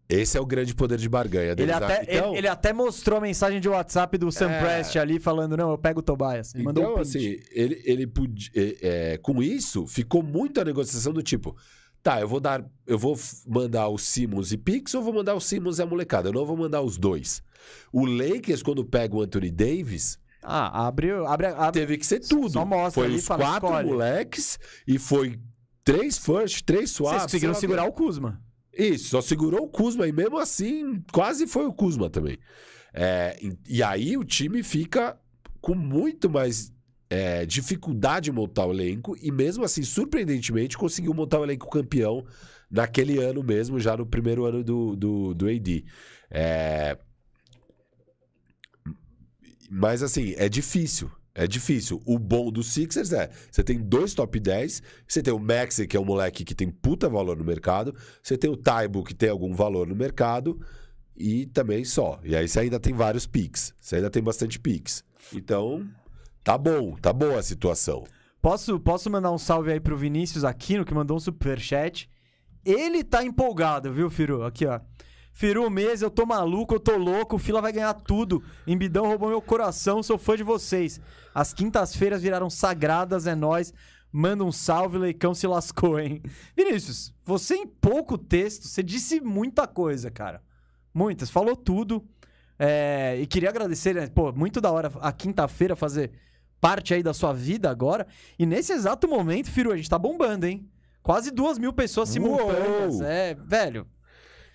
Esse 0.10 0.38
é 0.38 0.42
o 0.42 0.46
grande 0.46 0.74
poder 0.74 0.98
de 0.98 1.08
barganha 1.08 1.52
Ele 1.52 1.56
deles. 1.56 1.76
até, 1.76 2.02
então, 2.04 2.30
ele, 2.30 2.38
ele 2.40 2.48
até 2.48 2.74
mostrou 2.74 3.20
a 3.20 3.22
mensagem 3.22 3.62
de 3.62 3.70
WhatsApp 3.70 4.18
do 4.18 4.32
Sam 4.32 4.50
É. 4.50 4.60
Prest 4.60 4.96
ali 4.96 5.20
falando: 5.20 5.56
não, 5.56 5.70
eu 5.70 5.78
pego 5.78 6.00
o 6.00 6.04
Tobias. 6.04 6.56
Ele 6.56 6.64
mandou 6.64 6.84
então 6.84 6.96
um 6.98 7.00
assim, 7.02 7.38
ele, 7.52 7.80
ele 7.86 8.08
podia, 8.08 8.50
é, 8.56 8.78
é, 9.14 9.18
com 9.20 9.42
isso, 9.44 9.86
ficou 9.86 10.24
muito 10.24 10.60
a 10.60 10.66
negociação 10.66 11.14
do 11.14 11.22
tipo, 11.22 11.56
tá, 12.02 12.20
eu 12.20 12.28
vou 12.28 12.40
dar, 12.40 12.66
eu 12.88 12.98
vou 12.98 13.16
mandar 13.48 13.88
o 13.90 14.00
Simmons 14.00 14.52
e 14.52 14.58
Pix 14.58 14.96
ou 14.96 15.04
vou 15.04 15.14
mandar 15.14 15.36
o 15.36 15.40
Simmons 15.40 15.78
e 15.78 15.84
a 15.84 15.86
molecada? 15.86 16.30
Eu 16.30 16.34
não 16.34 16.44
vou 16.46 16.58
mandar 16.58 16.82
os 16.82 16.98
dois. 16.98 17.44
O 17.94 18.04
Lakers, 18.06 18.64
quando 18.64 18.84
pega 18.84 19.16
o 19.16 19.22
Anthony 19.22 19.52
Davis, 19.52 20.18
Ah, 20.42 20.88
abre, 20.88 21.12
abre, 21.28 21.48
abre. 21.48 21.80
teve 21.80 21.98
que 22.00 22.06
ser 22.08 22.20
tudo. 22.22 22.50
Só 22.50 22.66
mostra 22.66 22.92
foi 23.04 23.06
ali 23.06 23.18
os 23.18 23.28
quatro 23.28 23.68
escolhe. 23.68 23.88
moleques 23.88 24.58
e 24.88 24.98
foi 24.98 25.40
três 25.84 26.18
first, 26.18 26.64
três 26.66 26.90
Vocês 26.90 26.96
swaps. 26.98 27.24
conseguiram 27.24 27.54
sei 27.54 27.68
lá 27.70 27.76
segurar 27.76 27.84
o 27.88 27.92
Kuzma. 27.94 28.42
Isso, 28.74 29.10
só 29.10 29.22
segurou 29.22 29.64
o 29.64 29.70
Kuzma 29.70 30.08
e 30.08 30.12
mesmo 30.12 30.38
assim 30.38 31.04
quase 31.12 31.48
foi 31.48 31.66
o 31.66 31.74
Kuzma 31.74 32.10
também. 32.10 32.38
É, 32.94 33.38
e, 33.68 33.84
aí 33.84 34.18
o 34.18 34.24
time 34.24 34.64
fica 34.64 35.18
com 35.62 35.76
muito 35.76 36.30
mais 36.30 36.74
é, 37.10 37.46
dificuldade 37.46 38.30
em 38.30 38.34
montar 38.34 38.66
o 38.66 38.72
elenco 38.72 39.16
e 39.22 39.32
mesmo 39.32 39.64
assim, 39.64 39.84
surpreendentemente, 39.84 40.78
conseguiu 40.78 41.14
montar 41.14 41.40
o 41.40 41.44
elenco 41.44 41.70
campeão 41.70 42.26
naquele 42.70 43.18
ano 43.18 43.44
mesmo, 43.44 43.80
já 43.80 43.98
no 43.98 44.06
primeiro 44.06 44.46
ano 44.46 44.64
do, 44.64 44.96
do, 44.96 45.34
do 45.34 45.48
AD. 45.48 45.86
É, 46.32 46.98
mas 49.70 50.02
assim, 50.02 50.34
é 50.38 50.50
difícil. 50.50 51.12
É 51.40 51.48
difícil. 51.48 52.02
O 52.06 52.20
bom 52.20 52.52
do 52.52 52.62
Sixers 52.62 53.14
é: 53.14 53.30
você 53.50 53.64
tem 53.64 53.80
dois 53.80 54.14
top 54.14 54.38
10, 54.38 54.84
você 55.08 55.24
tem 55.24 55.34
o 55.34 55.40
Maxi, 55.40 55.88
que 55.88 55.96
é 55.96 56.00
um 56.00 56.04
moleque 56.04 56.44
que 56.44 56.54
tem 56.54 56.70
puta 56.70 57.08
valor 57.08 57.38
no 57.38 57.46
mercado, 57.46 57.96
você 58.22 58.38
tem 58.38 58.50
o 58.50 58.58
Taibo, 58.58 59.06
que 59.06 59.14
tem 59.14 59.30
algum 59.30 59.54
valor 59.54 59.88
no 59.88 59.96
mercado, 59.96 60.60
e 61.16 61.46
também 61.46 61.86
só. 61.86 62.20
E 62.26 62.36
aí 62.36 62.46
você 62.46 62.60
ainda 62.60 62.78
tem 62.78 62.94
vários 62.94 63.26
picks. 63.26 63.74
Você 63.80 63.96
ainda 63.96 64.10
tem 64.10 64.22
bastante 64.22 64.60
picks. 64.60 65.02
Então, 65.34 65.88
tá 66.44 66.58
bom, 66.58 66.98
tá 66.98 67.14
boa 67.14 67.40
a 67.40 67.44
situação. 67.44 68.04
Posso, 68.42 68.78
posso 68.78 69.10
mandar 69.10 69.32
um 69.32 69.38
salve 69.38 69.72
aí 69.72 69.80
pro 69.80 69.96
Vinícius 69.96 70.44
Aquino, 70.44 70.84
que 70.84 70.94
mandou 70.94 71.16
um 71.16 71.22
superchat. 71.22 72.10
Ele 72.66 73.02
tá 73.02 73.24
empolgado, 73.24 73.94
viu, 73.94 74.10
Firu? 74.10 74.44
Aqui, 74.44 74.66
ó. 74.66 74.82
Firu, 75.40 75.70
mês, 75.70 76.02
eu 76.02 76.12
tô 76.12 76.26
maluco, 76.26 76.76
eu 76.76 76.82
tô 76.82 76.98
louco, 76.98 77.38
o 77.38 77.40
Fila 77.40 77.62
vai 77.62 77.72
ganhar 77.72 77.94
tudo. 77.94 78.44
Embidão 78.68 79.06
roubou 79.06 79.30
meu 79.30 79.42
coração, 79.42 80.04
sou 80.04 80.18
fã 80.18 80.36
de 80.36 80.44
vocês. 80.44 81.00
As 81.34 81.54
quintas-feiras 81.54 82.22
viraram 82.22 82.50
sagradas, 82.50 83.26
é 83.26 83.34
nóis. 83.34 83.74
Manda 84.12 84.44
um 84.44 84.52
salve, 84.52 84.98
Leicão 84.98 85.34
se 85.34 85.48
lascou, 85.48 85.98
hein? 85.98 86.22
Vinícius, 86.58 87.14
você 87.24 87.56
em 87.56 87.66
pouco 87.66 88.18
texto, 88.18 88.68
você 88.68 88.84
disse 88.84 89.22
muita 89.22 89.66
coisa, 89.66 90.12
cara. 90.12 90.44
Muitas, 90.94 91.30
falou 91.30 91.56
tudo. 91.56 92.06
É, 92.60 93.18
e 93.22 93.26
queria 93.26 93.48
agradecer, 93.48 93.96
né? 93.96 94.08
Pô, 94.08 94.34
muito 94.34 94.60
da 94.60 94.70
hora 94.70 94.92
a 95.00 95.14
quinta-feira 95.14 95.74
fazer 95.74 96.12
parte 96.60 96.94
aí 96.94 97.02
da 97.02 97.14
sua 97.14 97.32
vida 97.32 97.70
agora. 97.70 98.06
E 98.38 98.46
nesse 98.46 98.74
exato 98.74 99.08
momento, 99.08 99.50
Firu, 99.50 99.72
a 99.72 99.78
gente 99.78 99.90
tá 99.90 99.98
bombando, 99.98 100.46
hein? 100.46 100.70
Quase 101.02 101.32
duas 101.32 101.58
mil 101.58 101.72
pessoas 101.72 102.10
simultâneas. 102.10 102.96
Uou! 102.96 103.04
É, 103.06 103.36
velho. 103.36 103.88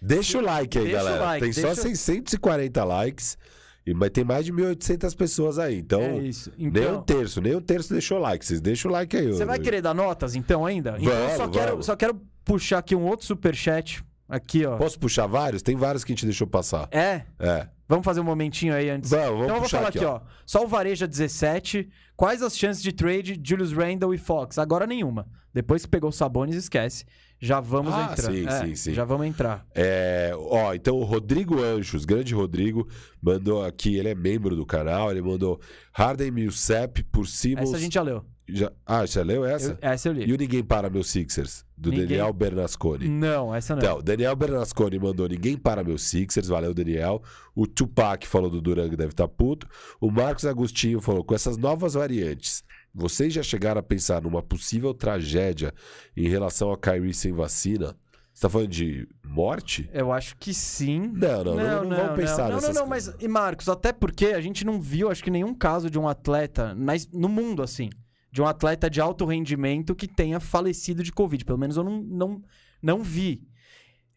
Deixa 0.04 0.38
o 0.38 0.40
like 0.42 0.78
aí, 0.78 0.84
Deixa 0.84 1.00
o 1.00 1.04
galera. 1.04 1.24
like, 1.24 1.44
tem 1.44 1.52
só 1.52 1.68
deixa- 1.68 1.82
640 1.82 2.84
likes, 2.84 3.38
e- 3.86 3.94
mas 3.94 4.10
tem 4.10 4.24
mais 4.24 4.44
de 4.44 4.52
1.800 4.52 5.14
pessoas 5.14 5.58
aí. 5.58 5.78
Então, 5.78 6.00
é 6.00 6.18
isso. 6.18 6.52
nem 6.56 6.66
um 6.66 6.68
Então, 6.68 7.02
terço, 7.02 7.40
nem 7.40 7.56
um 7.56 7.60
terço 7.60 7.92
deixou 7.92 8.18
like. 8.18 8.44
Vocês 8.44 8.60
deixam 8.60 8.90
o 8.90 8.92
like 8.92 9.16
aí. 9.16 9.26
você 9.28 9.44
vai 9.44 9.58
querer 9.58 9.80
dar 9.82 9.94
notas 9.94 10.34
então 10.34 10.64
ainda? 10.66 10.96
Então 10.98 11.12
eu 11.12 11.30
só 11.30 11.36
Vamos, 11.38 11.56
quero, 11.56 11.70
vamos. 11.72 11.86
só 11.86 11.96
quero 11.96 12.20
puxar 12.44 12.78
aqui 12.78 12.94
um 12.94 13.04
outro 13.06 13.26
superchat. 13.26 14.04
Aqui, 14.26 14.64
ó. 14.64 14.76
Posso 14.78 14.98
puxar 14.98 15.26
vários? 15.26 15.62
Tem 15.62 15.76
vários 15.76 16.02
que 16.02 16.10
a 16.10 16.14
gente 16.14 16.24
deixou 16.24 16.46
passar. 16.46 16.88
É, 16.90 17.22
É. 17.38 17.68
vamos 17.86 18.04
fazer 18.06 18.20
um 18.20 18.24
momentinho 18.24 18.72
aí 18.74 18.88
antes. 18.88 19.10
Vamos, 19.10 19.26
vamos 19.26 19.44
então 19.44 19.56
eu 19.56 19.60
vou 19.60 19.68
falar 19.68 19.88
aqui, 19.88 19.98
aqui, 19.98 20.06
ó. 20.06 20.14
ó. 20.16 20.20
Só 20.46 20.64
o 20.64 20.66
Vareja 20.66 21.06
17. 21.06 21.90
Quais 22.16 22.42
as 22.42 22.56
chances 22.56 22.82
de 22.82 22.90
trade 22.90 23.38
Julius 23.44 23.70
Randle 23.72 24.14
e 24.14 24.18
Fox? 24.18 24.56
Agora 24.58 24.86
nenhuma. 24.86 25.26
Depois 25.52 25.82
que 25.84 25.90
pegou 25.90 26.08
o 26.08 26.12
Sabonis, 26.12 26.56
esquece. 26.56 27.04
Já 27.40 27.60
vamos 27.60 27.92
Ah, 27.92 28.10
entrar. 28.12 28.32
sim, 28.32 28.46
É, 28.46 28.60
sim, 28.66 28.74
sim. 28.74 28.94
Já 28.94 29.04
vamos 29.04 29.26
entrar. 29.26 29.66
É, 29.74 30.32
ó, 30.34 30.72
então 30.74 30.96
o 30.96 31.04
Rodrigo 31.04 31.62
Anjos, 31.62 32.04
grande 32.04 32.34
Rodrigo, 32.34 32.88
mandou 33.20 33.64
aqui, 33.64 33.96
ele 33.96 34.08
é 34.08 34.14
membro 34.14 34.56
do 34.56 34.64
canal, 34.64 35.10
ele 35.10 35.20
mandou 35.20 35.60
Harden 35.92 36.30
Millsap 36.30 37.02
por 37.04 37.26
Simmons. 37.26 37.68
Essa 37.68 37.76
a 37.76 37.80
gente 37.80 37.94
já 37.94 38.02
leu. 38.02 38.24
Já... 38.46 38.70
Ah, 38.84 39.06
já 39.06 39.22
leu 39.22 39.42
essa? 39.44 39.70
Eu- 39.72 39.78
essa 39.80 40.08
eu 40.08 40.12
li. 40.12 40.26
E 40.28 40.32
o 40.32 40.36
Ninguém 40.36 40.62
Para 40.62 40.90
Meus 40.90 41.08
Sixers, 41.10 41.64
do 41.76 41.90
Ninguém- 41.90 42.06
Daniel 42.08 42.32
Bernasconi. 42.32 43.08
Não, 43.08 43.54
essa 43.54 43.74
não. 43.74 43.82
Então, 43.82 44.02
Daniel 44.02 44.36
Bernasconi 44.36 44.98
mandou 44.98 45.26
Ninguém 45.28 45.56
Para 45.56 45.82
Meus 45.82 46.02
Sixers, 46.02 46.48
valeu, 46.48 46.74
Daniel. 46.74 47.22
O 47.54 47.66
Tupac 47.66 48.26
falou 48.26 48.50
do 48.50 48.60
Duran 48.60 48.88
que 48.90 48.96
deve 48.96 49.12
estar 49.12 49.28
puto. 49.28 49.66
O 50.00 50.10
Marcos 50.10 50.44
Agostinho 50.44 51.00
falou, 51.00 51.24
com 51.24 51.34
essas 51.34 51.56
novas 51.56 51.94
variantes, 51.94 52.62
vocês 52.94 53.32
já 53.32 53.42
chegaram 53.42 53.80
a 53.80 53.82
pensar 53.82 54.22
numa 54.22 54.42
possível 54.42 54.94
tragédia 54.94 55.72
em 56.16 56.28
relação 56.28 56.72
a 56.72 56.78
Kyrie 56.78 57.12
sem 57.12 57.32
vacina? 57.32 57.96
Você 58.32 58.42
tá 58.42 58.48
falando 58.48 58.68
de 58.68 59.06
morte? 59.24 59.88
Eu 59.92 60.12
acho 60.12 60.36
que 60.36 60.52
sim. 60.52 61.10
Não, 61.14 61.44
não, 61.44 61.54
não, 61.56 61.84
não, 61.84 61.96
vamos 61.96 62.16
pensar 62.16 62.50
não, 62.50 62.60
não, 62.60 62.72
não, 62.72 62.86
coisas. 62.88 63.14
mas, 63.14 63.22
e 63.22 63.28
Marcos, 63.28 63.68
até 63.68 63.92
porque 63.92 64.26
a 64.26 64.40
gente 64.40 64.64
não 64.64 64.80
viu, 64.80 65.08
acho 65.10 65.22
que 65.22 65.30
nenhum 65.30 65.54
caso 65.54 65.88
de 65.88 65.98
um 65.98 66.08
atleta 66.08 66.74
na 66.74 66.96
es- 66.96 67.08
no 67.12 67.28
mundo, 67.28 67.62
assim, 67.62 67.90
de 68.32 68.42
um 68.42 68.46
atleta 68.46 68.90
de 68.90 69.00
alto 69.00 69.24
rendimento 69.24 69.94
que 69.94 70.08
tenha 70.08 70.40
falecido 70.40 71.02
de 71.04 71.12
Covid. 71.12 71.44
Pelo 71.44 71.58
menos 71.58 71.76
eu 71.76 71.84
não, 71.84 72.02
não, 72.02 72.42
não 72.82 73.02
vi. 73.04 73.46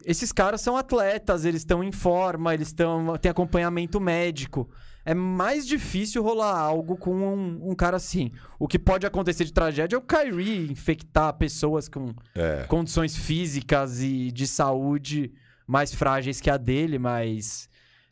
Esses 0.04 0.32
caras 0.32 0.62
são 0.62 0.76
atletas, 0.78 1.46
eles 1.46 1.62
estão 1.62 1.84
em 1.84 1.92
forma, 1.92 2.54
eles 2.56 2.70
estão 2.70 3.18
têm 3.18 3.30
acompanhamento 3.30 4.00
médico. 4.00 4.68
É 5.10 5.14
mais 5.14 5.66
difícil 5.66 6.22
rolar 6.22 6.54
algo 6.60 6.98
com 6.98 7.16
um, 7.16 7.72
um 7.72 7.74
cara 7.74 7.96
assim. 7.96 8.30
O 8.60 8.68
que 8.68 8.78
pode 8.78 9.06
acontecer 9.06 9.46
de 9.46 9.54
tragédia 9.54 9.96
é 9.96 9.98
o 9.98 10.02
Kyrie 10.02 10.70
infectar 10.70 11.34
pessoas 11.38 11.88
com 11.88 12.14
É. 12.36 12.66
condições 12.68 13.16
físicas 13.16 14.02
e 14.02 14.30
de 14.34 14.46
saúde 14.46 15.32
mais 15.66 15.94
frágeis 15.96 16.42
que 16.42 16.50
a 16.50 16.58
dele, 16.58 17.00
mas 17.00 17.70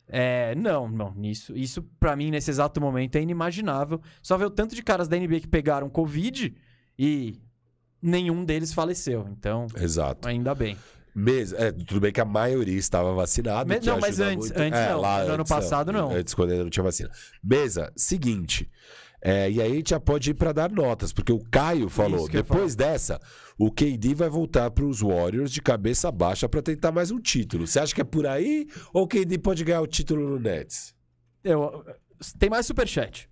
é, 0.08 0.54
não, 0.54 0.88
não, 0.88 1.12
nisso, 1.14 1.54
isso 1.54 1.82
pra 2.00 2.16
mim 2.16 2.30
nesse 2.30 2.50
exato 2.50 2.80
momento 2.80 3.16
é 3.16 3.20
inimaginável. 3.20 4.00
Só 4.22 4.38
ver 4.38 4.46
o 4.46 4.50
tanto 4.50 4.74
de 4.74 4.82
caras 4.82 5.06
da 5.06 5.18
NBA 5.18 5.40
que 5.40 5.48
pegaram 5.48 5.90
covid 5.90 6.56
e 6.98 7.38
nenhum 8.00 8.42
deles 8.42 8.72
faleceu. 8.72 9.26
Então, 9.30 9.66
Exato. 9.78 10.26
ainda 10.26 10.54
bem. 10.54 10.78
Mes- 11.18 11.52
é, 11.54 11.72
tudo 11.72 11.98
bem 12.00 12.12
que 12.12 12.20
a 12.20 12.24
maioria 12.26 12.76
estava 12.78 13.14
vacinado. 13.14 13.66
Me- 13.68 13.80
não, 13.80 13.98
mas 13.98 14.20
antes- 14.20 14.48
muito. 14.50 14.58
antes 14.60 14.78
É, 14.78 14.90
não. 14.90 15.00
lá 15.00 15.24
No 15.24 15.32
ano 15.32 15.40
antes, 15.40 15.48
passado, 15.52 15.90
não. 15.90 16.10
Antes, 16.14 16.34
quando 16.34 16.50
ainda 16.50 16.62
não 16.64 16.70
tinha 16.70 16.84
vacina. 16.84 17.10
Mesa, 17.42 17.90
seguinte. 17.96 18.70
é, 19.22 19.50
e 19.50 19.60
aí 19.62 19.72
a 19.72 19.74
gente 19.74 19.90
já 19.90 19.98
pode 19.98 20.30
ir 20.30 20.34
para 20.34 20.52
dar 20.52 20.70
notas, 20.70 21.12
porque 21.14 21.32
o 21.32 21.40
Caio 21.50 21.88
falou: 21.88 22.28
depois 22.28 22.76
dessa, 22.76 23.18
o 23.58 23.72
KD 23.72 24.14
vai 24.14 24.28
voltar 24.28 24.70
para 24.70 24.84
os 24.84 25.00
Warriors 25.00 25.50
de 25.50 25.62
cabeça 25.62 26.12
baixa 26.12 26.46
para 26.48 26.60
tentar 26.60 26.92
mais 26.92 27.10
um 27.10 27.18
título. 27.18 27.66
Você 27.66 27.80
acha 27.80 27.94
que 27.94 28.00
é 28.02 28.04
por 28.04 28.26
aí 28.26 28.66
ou 28.92 29.04
o 29.04 29.08
KD 29.08 29.38
pode 29.38 29.64
ganhar 29.64 29.80
o 29.80 29.86
título 29.86 30.28
no 30.28 30.38
Nets? 30.38 30.94
Eu, 31.42 31.82
tem 32.38 32.50
mais 32.50 32.66
superchat. 32.66 33.26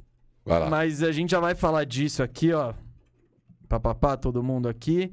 Vai 0.44 0.58
lá. 0.58 0.70
Mas 0.70 1.02
a 1.02 1.12
gente 1.12 1.30
já 1.32 1.38
vai 1.38 1.54
falar 1.54 1.84
disso 1.84 2.22
aqui, 2.22 2.50
ó. 2.52 2.72
Papapá, 3.68 4.16
todo 4.16 4.42
mundo 4.42 4.68
aqui. 4.70 5.12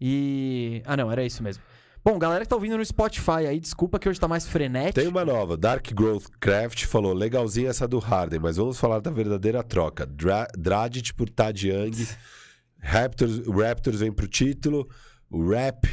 E. 0.00 0.82
Ah, 0.84 0.96
não, 0.96 1.10
era 1.10 1.24
isso 1.24 1.42
mesmo. 1.42 1.62
Bom, 2.08 2.18
galera 2.18 2.42
que 2.42 2.48
tá 2.48 2.56
ouvindo 2.56 2.78
no 2.78 2.82
Spotify 2.86 3.46
aí, 3.46 3.60
desculpa 3.60 3.98
que 3.98 4.08
hoje 4.08 4.18
tá 4.18 4.26
mais 4.26 4.46
frenético. 4.46 4.94
Tem 4.98 5.06
uma 5.06 5.26
nova. 5.26 5.58
Dark 5.58 5.92
Growth 5.92 6.24
Craft 6.40 6.86
falou: 6.86 7.12
legalzinha 7.12 7.68
essa 7.68 7.86
do 7.86 7.98
Harden, 7.98 8.40
mas 8.40 8.56
vamos 8.56 8.80
falar 8.80 9.00
da 9.00 9.10
verdadeira 9.10 9.62
troca. 9.62 10.06
Dra 10.06 10.48
Dragic 10.56 11.12
por 11.12 11.28
Tad 11.28 11.68
Young. 11.68 11.92
Raptors, 12.80 13.46
Raptors 13.46 14.00
vem 14.00 14.10
pro 14.10 14.26
título. 14.26 14.88
O 15.30 15.50
Rap, 15.50 15.84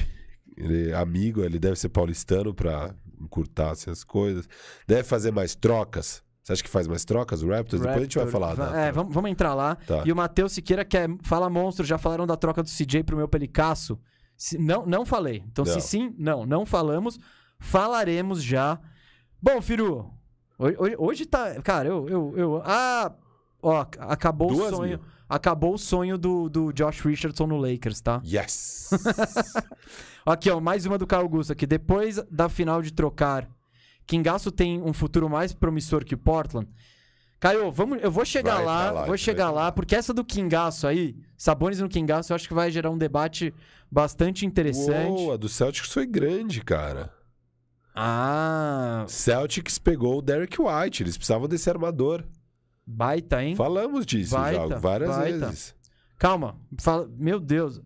ele 0.56 0.92
é 0.92 0.94
amigo, 0.96 1.44
ele 1.44 1.60
deve 1.60 1.76
ser 1.76 1.90
paulistano 1.90 2.54
pra 2.54 2.96
encurtar 3.20 3.72
assim, 3.72 3.92
as 3.92 4.06
coisas. 4.06 4.48
Deve 4.88 5.04
fazer 5.04 5.34
mais 5.34 5.54
trocas. 5.54 6.24
Você 6.42 6.54
acha 6.54 6.64
que 6.64 6.70
faz 6.70 6.88
mais 6.88 7.04
trocas 7.04 7.44
o 7.44 7.50
Raptors? 7.50 7.82
Depois 7.82 8.00
a 8.00 8.04
gente 8.04 8.16
vai 8.16 8.24
Raptor, 8.24 8.42
falar. 8.42 8.54
va- 8.56 8.72
né? 8.72 8.88
É, 8.88 8.92
vamos, 8.94 9.14
vamos 9.14 9.30
entrar 9.30 9.54
lá. 9.54 9.76
Tá. 9.86 10.04
E 10.06 10.14
o 10.14 10.16
Matheus 10.16 10.54
Siqueira 10.54 10.86
quer. 10.86 11.10
Fala 11.24 11.50
monstro, 11.50 11.86
já 11.86 11.98
falaram 11.98 12.26
da 12.26 12.38
troca 12.38 12.64
do 12.64 12.70
CJ 12.70 13.04
pro 13.04 13.18
meu 13.18 13.28
pelicaço? 13.28 14.00
Se- 14.38 14.58
não, 14.58 14.86
não 14.86 15.06
falei. 15.06 15.44
Então, 15.48 15.64
Não. 15.66 15.74
se 15.74 15.82
sim, 15.82 16.14
não, 16.18 16.46
não 16.46 16.66
falamos. 16.66 17.20
Falaremos 17.60 18.44
já. 18.44 18.80
Bom, 19.42 19.62
Firu, 19.62 20.12
hoje, 20.58 20.76
hoje, 20.78 20.96
hoje 20.98 21.26
tá. 21.26 21.62
Cara, 21.62 21.88
eu. 21.90 22.08
eu, 22.10 22.34
eu 22.38 22.62
ah! 22.66 23.14
Ó, 23.62 23.80
acabou 24.00 24.50
Duas 24.50 24.74
o 24.74 24.76
sonho. 24.78 24.90
mil. 24.90 25.00
Acabou 25.28 25.74
o 25.74 25.78
sonho 25.78 26.18
do, 26.20 26.48
do 26.50 26.72
Josh 26.72 27.00
Richardson 27.02 27.48
no 27.48 27.58
Lakers, 27.58 28.00
tá? 28.00 28.22
Yes! 28.24 28.92
Aqui, 30.26 30.50
ó, 30.52 30.60
mais 30.60 30.86
uma 30.86 30.98
do 30.98 31.08
Carl 31.08 31.24
Augusto 31.24 31.52
aqui. 31.52 31.66
Depois 31.66 32.18
da 32.32 32.48
final 32.50 32.82
de 32.82 32.92
trocar, 32.92 33.48
Kingaço 34.06 34.52
tem 34.52 34.82
um 34.82 34.94
futuro 34.94 35.30
mais 35.30 35.54
promissor 35.54 36.04
que 36.06 36.14
o 36.16 36.18
Portland? 36.18 36.68
Caio, 37.46 37.72
vamos, 37.72 38.02
eu 38.02 38.10
vou 38.10 38.26
chegar 38.26 38.56
Vai 38.56 38.66
lá, 38.66 39.06
vou 39.06 39.16
chegar 39.18 39.52
lá, 39.52 39.72
porque 39.72 39.96
essa 39.96 40.12
do 40.12 40.26
Kingaço 40.26 40.88
aí, 40.88 41.16
Sabones 41.38 41.80
no 41.80 41.88
Kingaço, 41.88 42.32
eu 42.32 42.36
acho 42.36 42.48
que 42.48 42.54
vai 42.56 42.72
gerar 42.72 42.90
um 42.90 42.98
debate 42.98 43.54
bastante 43.92 44.48
interessante. 44.48 45.12
Uou, 45.12 45.32
a 45.32 45.38
do 45.38 45.48
Celtics 45.48 45.92
foi 45.92 46.08
grande, 46.08 46.62
cara. 46.62 47.14
Ah, 47.94 49.06
Celtics 49.08 49.78
pegou 49.78 50.18
o 50.18 50.22
Derek 50.24 50.58
White, 50.60 51.04
eles 51.04 51.18
precisavam 51.18 51.48
desse 51.48 51.70
armador. 51.70 52.24
baita, 52.86 53.44
hein? 53.44 53.56
Falamos 53.56 54.06
disso 54.08 54.34
Baita, 54.36 54.68
já 54.68 54.78
várias 54.80 55.10
baita. 55.16 55.46
vezes. 55.48 55.76
Calma, 56.18 56.58
fala, 56.80 57.08
meu 57.16 57.40
Deus. 57.40 57.80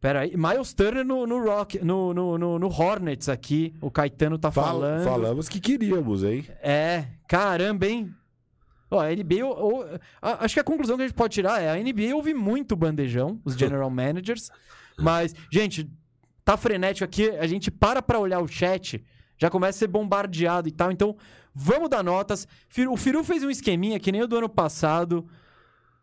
Pera 0.00 0.20
aí, 0.20 0.36
Miles 0.36 0.72
Turner 0.72 1.04
no, 1.04 1.26
no 1.26 1.42
Rock, 1.44 1.84
no, 1.84 2.14
no, 2.14 2.38
no, 2.38 2.58
no 2.58 2.66
Hornets 2.68 3.28
aqui, 3.28 3.74
o 3.80 3.90
Caetano 3.90 4.38
tá 4.38 4.50
Fal- 4.50 4.64
falando. 4.64 5.04
Falamos 5.04 5.48
que 5.50 5.60
queríamos, 5.60 6.24
hein? 6.24 6.46
É, 6.62 7.06
caramba, 7.28 7.86
hein? 7.86 8.10
Ó, 8.96 9.00
a 9.00 9.10
NBA, 9.12 9.44
ou- 9.44 9.84
a- 10.22 10.44
acho 10.44 10.54
que 10.54 10.60
a 10.60 10.64
conclusão 10.64 10.96
que 10.96 11.02
a 11.02 11.06
gente 11.06 11.16
pode 11.16 11.34
tirar 11.34 11.60
é 11.62 11.70
a 11.70 11.78
NBA 11.78 12.14
ouve 12.14 12.32
muito 12.34 12.74
bandejão, 12.76 13.40
os 13.44 13.54
general 13.54 13.88
managers, 13.90 14.50
mas, 14.98 15.34
gente, 15.50 15.90
tá 16.44 16.56
frenético 16.56 17.04
aqui, 17.04 17.30
a 17.30 17.46
gente 17.46 17.70
para 17.70 18.00
pra 18.02 18.18
olhar 18.18 18.40
o 18.40 18.46
chat, 18.48 19.02
já 19.36 19.50
começa 19.50 19.78
a 19.78 19.80
ser 19.80 19.88
bombardeado 19.88 20.68
e 20.68 20.72
tal, 20.72 20.92
então 20.92 21.16
vamos 21.54 21.88
dar 21.90 22.02
notas. 22.04 22.46
O 22.88 22.96
Firu 22.96 23.24
fez 23.24 23.42
um 23.42 23.50
esqueminha 23.50 23.98
que 23.98 24.12
nem 24.12 24.22
o 24.22 24.28
do 24.28 24.36
ano 24.38 24.48
passado. 24.48 25.26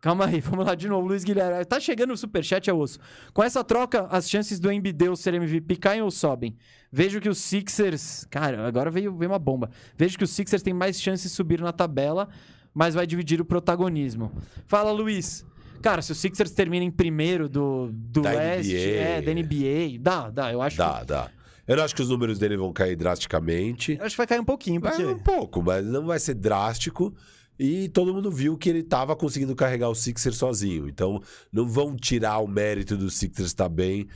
Calma 0.02 0.26
aí, 0.26 0.40
vamos 0.42 0.66
lá 0.66 0.74
de 0.74 0.88
novo, 0.88 1.06
Luiz 1.06 1.22
Guilherme. 1.24 1.64
Tá 1.64 1.78
chegando 1.80 2.12
o 2.12 2.16
superchat, 2.16 2.68
é 2.68 2.72
osso. 2.74 2.98
Com 3.32 3.42
essa 3.42 3.62
troca, 3.64 4.06
as 4.10 4.28
chances 4.28 4.58
do 4.60 4.70
Embiideu 4.70 5.14
ser 5.16 5.32
MVP 5.34 5.76
caem 5.76 6.02
ou 6.02 6.10
sobem? 6.10 6.56
Vejo 6.90 7.20
que 7.20 7.28
os 7.28 7.38
Sixers... 7.38 8.26
Cara, 8.28 8.66
agora 8.66 8.90
veio, 8.90 9.16
veio 9.16 9.30
uma 9.30 9.38
bomba. 9.38 9.70
Vejo 9.96 10.18
que 10.18 10.24
os 10.24 10.30
Sixers 10.30 10.62
têm 10.62 10.74
mais 10.74 11.00
chances 11.00 11.30
de 11.30 11.36
subir 11.36 11.60
na 11.60 11.72
tabela, 11.72 12.28
mas 12.74 12.94
vai 12.94 13.06
dividir 13.06 13.40
o 13.40 13.44
protagonismo. 13.44 14.32
Fala, 14.66 14.90
Luiz. 14.92 15.44
Cara, 15.80 16.00
se 16.00 16.12
os 16.12 16.18
Sixers 16.18 16.52
terminam 16.52 16.86
em 16.86 16.90
primeiro 16.90 17.48
do, 17.48 17.90
do 17.92 18.22
Da 18.22 18.30
leste, 18.30 18.72
NBA. 18.72 18.78
é, 18.78 19.20
da 19.22 19.34
NBA, 19.34 19.98
dá, 20.00 20.30
dá. 20.30 20.52
Eu 20.52 20.62
acho, 20.62 20.76
Dá, 20.78 21.02
dá. 21.02 21.30
Eu 21.66 21.76
não 21.76 21.84
acho 21.84 21.94
que 21.94 22.02
os 22.02 22.08
números 22.08 22.38
dele 22.38 22.56
vão 22.56 22.72
cair 22.72 22.96
drasticamente. 22.96 23.94
que, 23.96 24.00
eu 24.00 24.04
acho 24.06 24.14
que 24.14 24.18
vai 24.18 24.26
cair 24.26 24.40
um 24.40 24.44
pouquinho, 24.44 24.80
Vai 24.80 24.92
porque... 24.92 25.06
um 25.06 25.18
pouco, 25.18 25.62
mas 25.62 25.84
não 25.84 26.06
vai 26.06 26.18
ser 26.18 26.34
drástico. 26.34 27.14
E 27.58 27.88
todo 27.90 28.12
mundo 28.14 28.30
viu 28.30 28.56
que 28.56 28.68
ele 28.68 28.80
estava 28.80 29.14
conseguindo 29.14 29.54
carregar 29.54 29.88
o 29.88 29.94
Sixers 29.94 30.36
sozinho. 30.36 30.88
Então, 30.88 31.20
não 31.52 31.66
vão 31.66 31.94
tirar 31.96 32.38
o 32.38 32.46
mérito 32.48 32.96
do 32.96 33.10
Sixers 33.10 33.48
estar 33.48 33.68
bem 33.68 34.06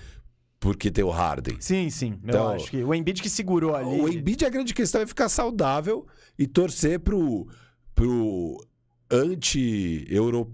porque 0.58 0.90
tem 0.90 1.04
o 1.04 1.10
Harden. 1.10 1.56
Sim, 1.60 1.90
sim. 1.90 2.18
Então- 2.24 2.46
eu 2.50 2.56
acho 2.56 2.70
que 2.70 2.82
o 2.82 2.94
Embiid 2.94 3.20
que 3.22 3.28
segurou 3.28 3.74
ali. 3.76 4.00
O 4.00 4.08
Embiid, 4.08 4.44
a 4.44 4.48
grande 4.48 4.72
questão 4.74 5.00
é 5.02 5.06
ficar 5.06 5.28
saudável 5.28 6.06
e 6.38 6.46
torcer 6.46 6.98
pro, 6.98 7.46
pro 7.96 8.64
anti-euro... 9.10 10.52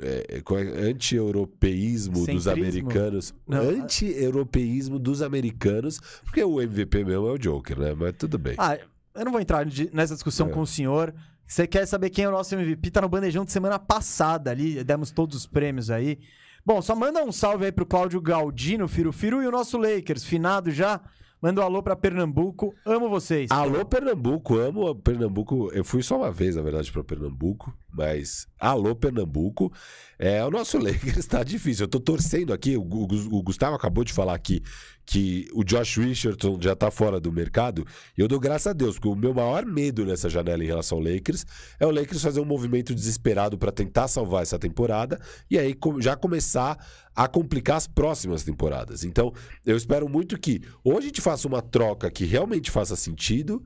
é, 0.00 0.26
é? 0.38 0.88
anti-europeísmo 0.88 2.26
dos 2.26 2.48
americanos. 2.48 3.32
Anti-europeísmo 3.48 4.98
dos 4.98 5.22
americanos. 5.22 6.00
Porque 6.24 6.42
o 6.42 6.60
MVP 6.60 7.04
mesmo 7.04 7.28
é 7.28 7.30
o 7.32 7.38
Joker, 7.38 7.78
né? 7.78 7.94
Mas 7.94 8.14
tudo 8.18 8.36
bem. 8.36 8.56
Ah, 8.58 8.76
eu 9.14 9.24
não 9.24 9.32
vou 9.32 9.40
entrar 9.40 9.64
nessa 9.92 10.14
discussão 10.14 10.48
É. 10.48 10.50
com 10.50 10.60
o 10.60 10.66
senhor. 10.66 11.14
Você 11.46 11.66
quer 11.66 11.86
saber 11.86 12.10
quem 12.10 12.24
é 12.24 12.28
o 12.28 12.32
nosso 12.32 12.54
MVP? 12.54 12.90
Tá 12.90 13.00
no 13.00 13.08
bandejão 13.08 13.44
de 13.44 13.52
semana 13.52 13.78
passada 13.78 14.50
ali, 14.50 14.82
demos 14.82 15.10
todos 15.10 15.36
os 15.36 15.46
prêmios 15.46 15.90
aí. 15.90 16.18
Bom, 16.64 16.80
só 16.80 16.94
manda 16.94 17.22
um 17.22 17.32
salve 17.32 17.66
aí 17.66 17.72
pro 17.72 17.84
Cláudio 17.84 18.20
Galdino, 18.20 18.88
Firu 18.88 19.12
Firu, 19.12 19.42
e 19.42 19.46
o 19.46 19.50
nosso 19.50 19.76
Lakers, 19.76 20.24
finado 20.24 20.70
já. 20.70 21.00
Manda 21.42 21.60
um 21.60 21.64
alô 21.64 21.82
pra 21.82 21.96
Pernambuco. 21.96 22.72
Amo 22.86 23.08
vocês. 23.08 23.50
Alô, 23.50 23.84
Pernambuco, 23.84 24.56
amo 24.58 24.94
Pernambuco. 24.94 25.70
Eu 25.72 25.82
fui 25.84 26.00
só 26.00 26.16
uma 26.16 26.30
vez, 26.30 26.54
na 26.54 26.62
verdade, 26.62 26.92
para 26.92 27.02
Pernambuco, 27.02 27.76
mas 27.92 28.46
alô, 28.60 28.94
Pernambuco. 28.94 29.72
É, 30.18 30.44
o 30.44 30.50
nosso 30.52 30.78
Lakers 30.82 31.26
tá 31.26 31.42
difícil. 31.42 31.84
Eu 31.84 31.88
tô 31.88 31.98
torcendo 31.98 32.52
aqui. 32.52 32.76
O, 32.76 32.84
Gu- 32.84 33.08
o 33.36 33.42
Gustavo 33.42 33.74
acabou 33.74 34.04
de 34.04 34.12
falar 34.12 34.34
aqui 34.34 34.62
que 35.04 35.48
o 35.52 35.64
Josh 35.64 35.96
Richardson 35.98 36.58
já 36.60 36.74
tá 36.74 36.90
fora 36.90 37.20
do 37.20 37.32
mercado. 37.32 37.86
Eu 38.16 38.28
dou 38.28 38.38
graças 38.38 38.68
a 38.68 38.72
Deus, 38.72 38.94
porque 38.94 39.08
o 39.08 39.16
meu 39.16 39.34
maior 39.34 39.66
medo 39.66 40.04
nessa 40.04 40.28
janela 40.28 40.62
em 40.62 40.66
relação 40.66 40.98
ao 40.98 41.04
Lakers 41.04 41.44
é 41.78 41.86
o 41.86 41.90
Lakers 41.90 42.22
fazer 42.22 42.40
um 42.40 42.44
movimento 42.44 42.94
desesperado 42.94 43.58
para 43.58 43.72
tentar 43.72 44.08
salvar 44.08 44.42
essa 44.42 44.58
temporada 44.58 45.20
e 45.50 45.58
aí 45.58 45.76
já 46.00 46.16
começar 46.16 46.78
a 47.14 47.28
complicar 47.28 47.76
as 47.76 47.86
próximas 47.86 48.42
temporadas. 48.42 49.04
Então, 49.04 49.32
eu 49.66 49.76
espero 49.76 50.08
muito 50.08 50.38
que 50.38 50.62
ou 50.82 50.96
a 50.96 51.00
gente 51.00 51.20
faça 51.20 51.46
uma 51.46 51.60
troca 51.60 52.10
que 52.10 52.24
realmente 52.24 52.70
faça 52.70 52.96
sentido, 52.96 53.62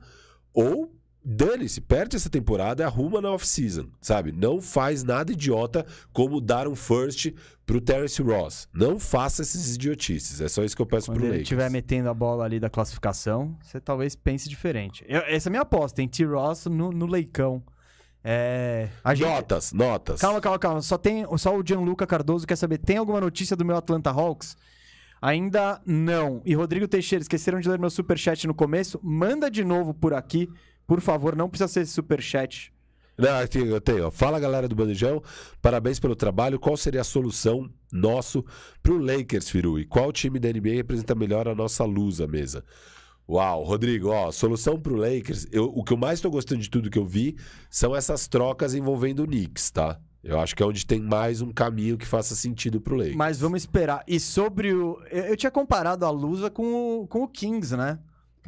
ou 0.53 0.96
dane-se, 1.29 1.81
perde 1.81 2.15
essa 2.15 2.29
temporada 2.29 2.81
e 2.81 2.85
arruma 2.85 3.19
na 3.19 3.31
off-season, 3.31 3.89
sabe? 3.99 4.31
Não 4.31 4.61
faz 4.61 5.03
nada 5.03 5.33
idiota 5.33 5.85
como 6.13 6.39
dar 6.39 6.67
um 6.69 6.75
first 6.75 7.33
pro 7.65 7.81
Terence 7.81 8.21
Ross. 8.21 8.69
Não 8.73 8.97
faça 8.97 9.41
esses 9.41 9.75
idiotices. 9.75 10.39
É 10.39 10.47
só 10.47 10.63
isso 10.63 10.73
que 10.73 10.81
eu 10.81 10.85
peço 10.85 11.07
Quando 11.07 11.17
pro 11.17 11.25
ele 11.25 11.31
Lakers. 11.31 11.43
estiver 11.43 11.69
metendo 11.69 12.09
a 12.09 12.13
bola 12.13 12.45
ali 12.45 12.61
da 12.61 12.69
classificação, 12.69 13.57
você 13.61 13.79
talvez 13.81 14.15
pense 14.15 14.47
diferente. 14.47 15.03
Eu- 15.05 15.19
essa 15.27 15.47
é 15.47 15.49
a 15.49 15.51
minha 15.51 15.61
aposta, 15.63 16.01
hein? 16.01 16.07
T-Ross 16.07 16.67
no, 16.67 16.91
no 16.91 17.05
Leicão. 17.05 17.61
É. 18.23 18.87
Gente... 19.13 19.27
Notas, 19.27 19.73
notas. 19.73 20.21
Calma, 20.21 20.39
calma, 20.39 20.59
calma. 20.59 20.81
Só, 20.81 20.97
tem, 20.97 21.25
só 21.37 21.57
o 21.57 21.63
Gianluca 21.65 22.07
Cardoso 22.07 22.47
quer 22.47 22.55
saber: 22.55 22.77
tem 22.77 22.97
alguma 22.97 23.19
notícia 23.21 23.55
do 23.55 23.65
meu 23.65 23.75
Atlanta 23.75 24.09
Hawks? 24.11 24.55
Ainda 25.21 25.81
não. 25.85 26.41
E 26.45 26.53
Rodrigo 26.53 26.87
Teixeira, 26.87 27.21
esqueceram 27.21 27.59
de 27.59 27.67
ler 27.67 27.79
meu 27.79 27.89
superchat 27.89 28.45
no 28.47 28.53
começo? 28.53 28.99
Manda 29.03 29.49
de 29.49 29.63
novo 29.63 29.93
por 29.93 30.13
aqui. 30.13 30.49
Por 30.87 31.01
favor, 31.01 31.35
não 31.35 31.49
precisa 31.49 31.67
ser 31.67 31.81
esse 31.81 31.91
superchat. 31.91 32.73
Não, 33.17 33.39
aqui 33.39 33.57
eu 33.59 33.81
tenho. 33.81 34.07
ó. 34.07 34.11
Fala 34.11 34.39
galera 34.39 34.67
do 34.67 34.75
Bandejão, 34.75 35.21
parabéns 35.61 35.99
pelo 35.99 36.15
trabalho. 36.15 36.59
Qual 36.59 36.77
seria 36.77 37.01
a 37.01 37.03
solução 37.03 37.69
nosso 37.91 38.45
pro 38.81 38.97
Lakers, 38.97 39.49
Firu? 39.49 39.79
E 39.79 39.85
qual 39.85 40.11
time 40.13 40.39
da 40.39 40.49
NBA 40.49 40.75
representa 40.75 41.13
melhor 41.15 41.47
a 41.47 41.55
nossa 41.55 41.83
luz 41.83 42.21
à 42.21 42.27
mesa? 42.27 42.63
Uau, 43.29 43.63
Rodrigo, 43.63 44.07
ó, 44.09 44.31
solução 44.31 44.79
pro 44.79 44.95
Lakers. 44.95 45.47
eu- 45.51 45.65
o 45.75 45.83
que 45.83 45.91
eu 45.91 45.97
mais 45.97 46.21
tô 46.21 46.29
gostando 46.29 46.61
de 46.61 46.69
tudo 46.69 46.89
que 46.89 46.97
eu 46.99 47.05
vi 47.05 47.35
são 47.69 47.93
essas 47.95 48.27
trocas 48.27 48.73
envolvendo 48.73 49.23
o 49.23 49.27
Knicks, 49.27 49.69
tá? 49.71 49.99
Eu 50.23 50.39
acho 50.39 50.55
que 50.55 50.63
é 50.63 50.65
onde 50.65 50.85
tem 50.85 50.99
mais 51.01 51.41
um 51.41 51.51
caminho 51.51 51.97
que 51.97 52.05
faça 52.05 52.35
sentido 52.35 52.79
pro 52.79 52.95
Lakers. 52.95 53.15
Mas 53.15 53.39
vamos 53.39 53.61
esperar. 53.63 54.03
E 54.07 54.19
sobre 54.19 54.73
o. 54.73 55.01
Eu, 55.11 55.25
eu 55.25 55.37
tinha 55.37 55.51
comparado 55.51 56.05
a 56.05 56.09
Lusa 56.09 56.49
com 56.49 57.01
o, 57.01 57.07
com 57.07 57.23
o 57.23 57.27
Kings, 57.27 57.75
né? 57.75 57.97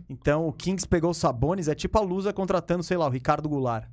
Então 0.07 0.47
o 0.47 0.53
Kings 0.53 0.87
pegou 0.87 1.11
o 1.11 1.13
Sabonis, 1.13 1.67
é 1.67 1.75
tipo 1.75 1.97
a 1.97 2.01
Lusa 2.01 2.31
contratando, 2.31 2.83
sei 2.83 2.97
lá, 2.97 3.07
o 3.07 3.11
Ricardo 3.11 3.49
Goulart. 3.49 3.87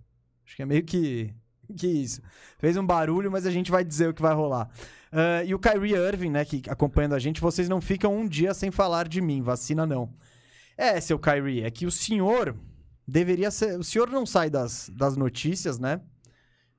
Acho 0.45 0.57
que 0.57 0.63
é 0.63 0.67
meio 0.67 0.85
que. 0.85 1.35
Que 1.77 1.89
isso. 1.89 2.23
Fez 2.59 2.77
um 2.77 2.87
barulho, 2.87 3.31
mas 3.31 3.45
a 3.45 3.51
gente 3.51 3.73
vai 3.73 3.85
dizer 3.85 4.09
o 4.09 4.15
que 4.15 4.23
vai 4.23 4.33
rolar. 4.33 4.71
Ah, 5.11 5.43
e 5.45 5.55
o 5.55 5.59
Kyrie 5.59 5.95
Irving, 5.95 6.31
né, 6.31 6.45
que 6.45 6.63
acompanhando 6.69 7.15
a 7.15 7.19
gente, 7.19 7.41
vocês 7.41 7.69
não 7.69 7.81
ficam 7.81 8.15
um 8.15 8.29
dia 8.29 8.53
sem 8.53 8.71
falar 8.71 9.09
de 9.09 9.21
mim, 9.21 9.43
vacina 9.43 9.87
não. 9.87 10.13
É, 10.77 11.01
seu 11.01 11.19
Kyrie, 11.19 11.63
é 11.63 11.71
que 11.71 11.87
o 11.87 11.91
senhor 11.91 12.55
deveria 13.09 13.51
ser. 13.51 13.79
O 13.79 13.85
senhor 13.85 14.11
não 14.11 14.27
sai 14.27 14.51
das, 14.51 14.91
das 14.95 15.17
notícias, 15.17 15.79
né? 15.79 16.01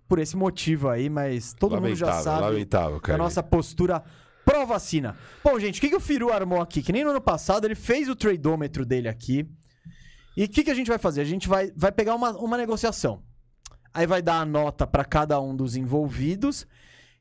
Por 0.08 0.20
esse 0.20 0.38
motivo 0.38 0.88
aí, 0.88 1.10
mas 1.10 1.54
todo 1.54 1.82
mundo 1.82 1.96
já 1.96 2.06
lamentável, 2.06 2.24
sabe 2.24 2.42
lamentável, 2.42 3.02
a 3.08 3.18
nossa 3.18 3.44
postura 3.44 4.04
pró-vacina. 4.52 5.18
Bom, 5.43 5.60
gente, 5.60 5.78
o 5.78 5.82
que, 5.82 5.89
que 5.89 5.95
o 5.95 6.00
Firu 6.00 6.32
armou 6.32 6.62
aqui? 6.62 6.82
Que 6.82 6.93
nem 6.93 7.04
no 7.04 7.10
ano 7.12 7.22
passado, 7.22 7.66
ele 7.66 7.76
fez 7.76 8.08
o 8.08 8.16
tradômetro 8.16 8.86
dele 8.86 9.10
aqui. 9.10 9.45
E 10.38 10.45
o 10.45 10.50
que, 10.50 10.64
que 10.64 10.72
a 10.72 10.74
gente 10.74 10.88
vai 10.88 10.98
fazer? 10.98 11.22
A 11.22 11.26
gente 11.26 11.48
vai, 11.48 11.72
vai 11.76 11.91
pegar 11.91 12.16
uma, 12.16 12.32
uma 12.38 12.58
negociação. 12.58 13.22
Aí 13.93 14.08
vai 14.08 14.22
dar 14.22 14.39
a 14.41 14.45
nota 14.45 14.88
para 14.88 15.04
cada 15.04 15.39
um 15.41 15.56
dos 15.56 15.76
envolvidos 15.76 16.66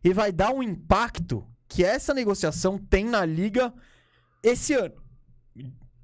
e 0.04 0.12
vai 0.12 0.30
dar 0.30 0.52
um 0.52 0.62
impacto 0.62 1.44
que 1.68 1.82
essa 1.82 2.14
negociação 2.14 2.78
tem 2.78 3.04
na 3.04 3.24
liga 3.24 3.72
esse 4.42 4.74
ano. 4.74 4.94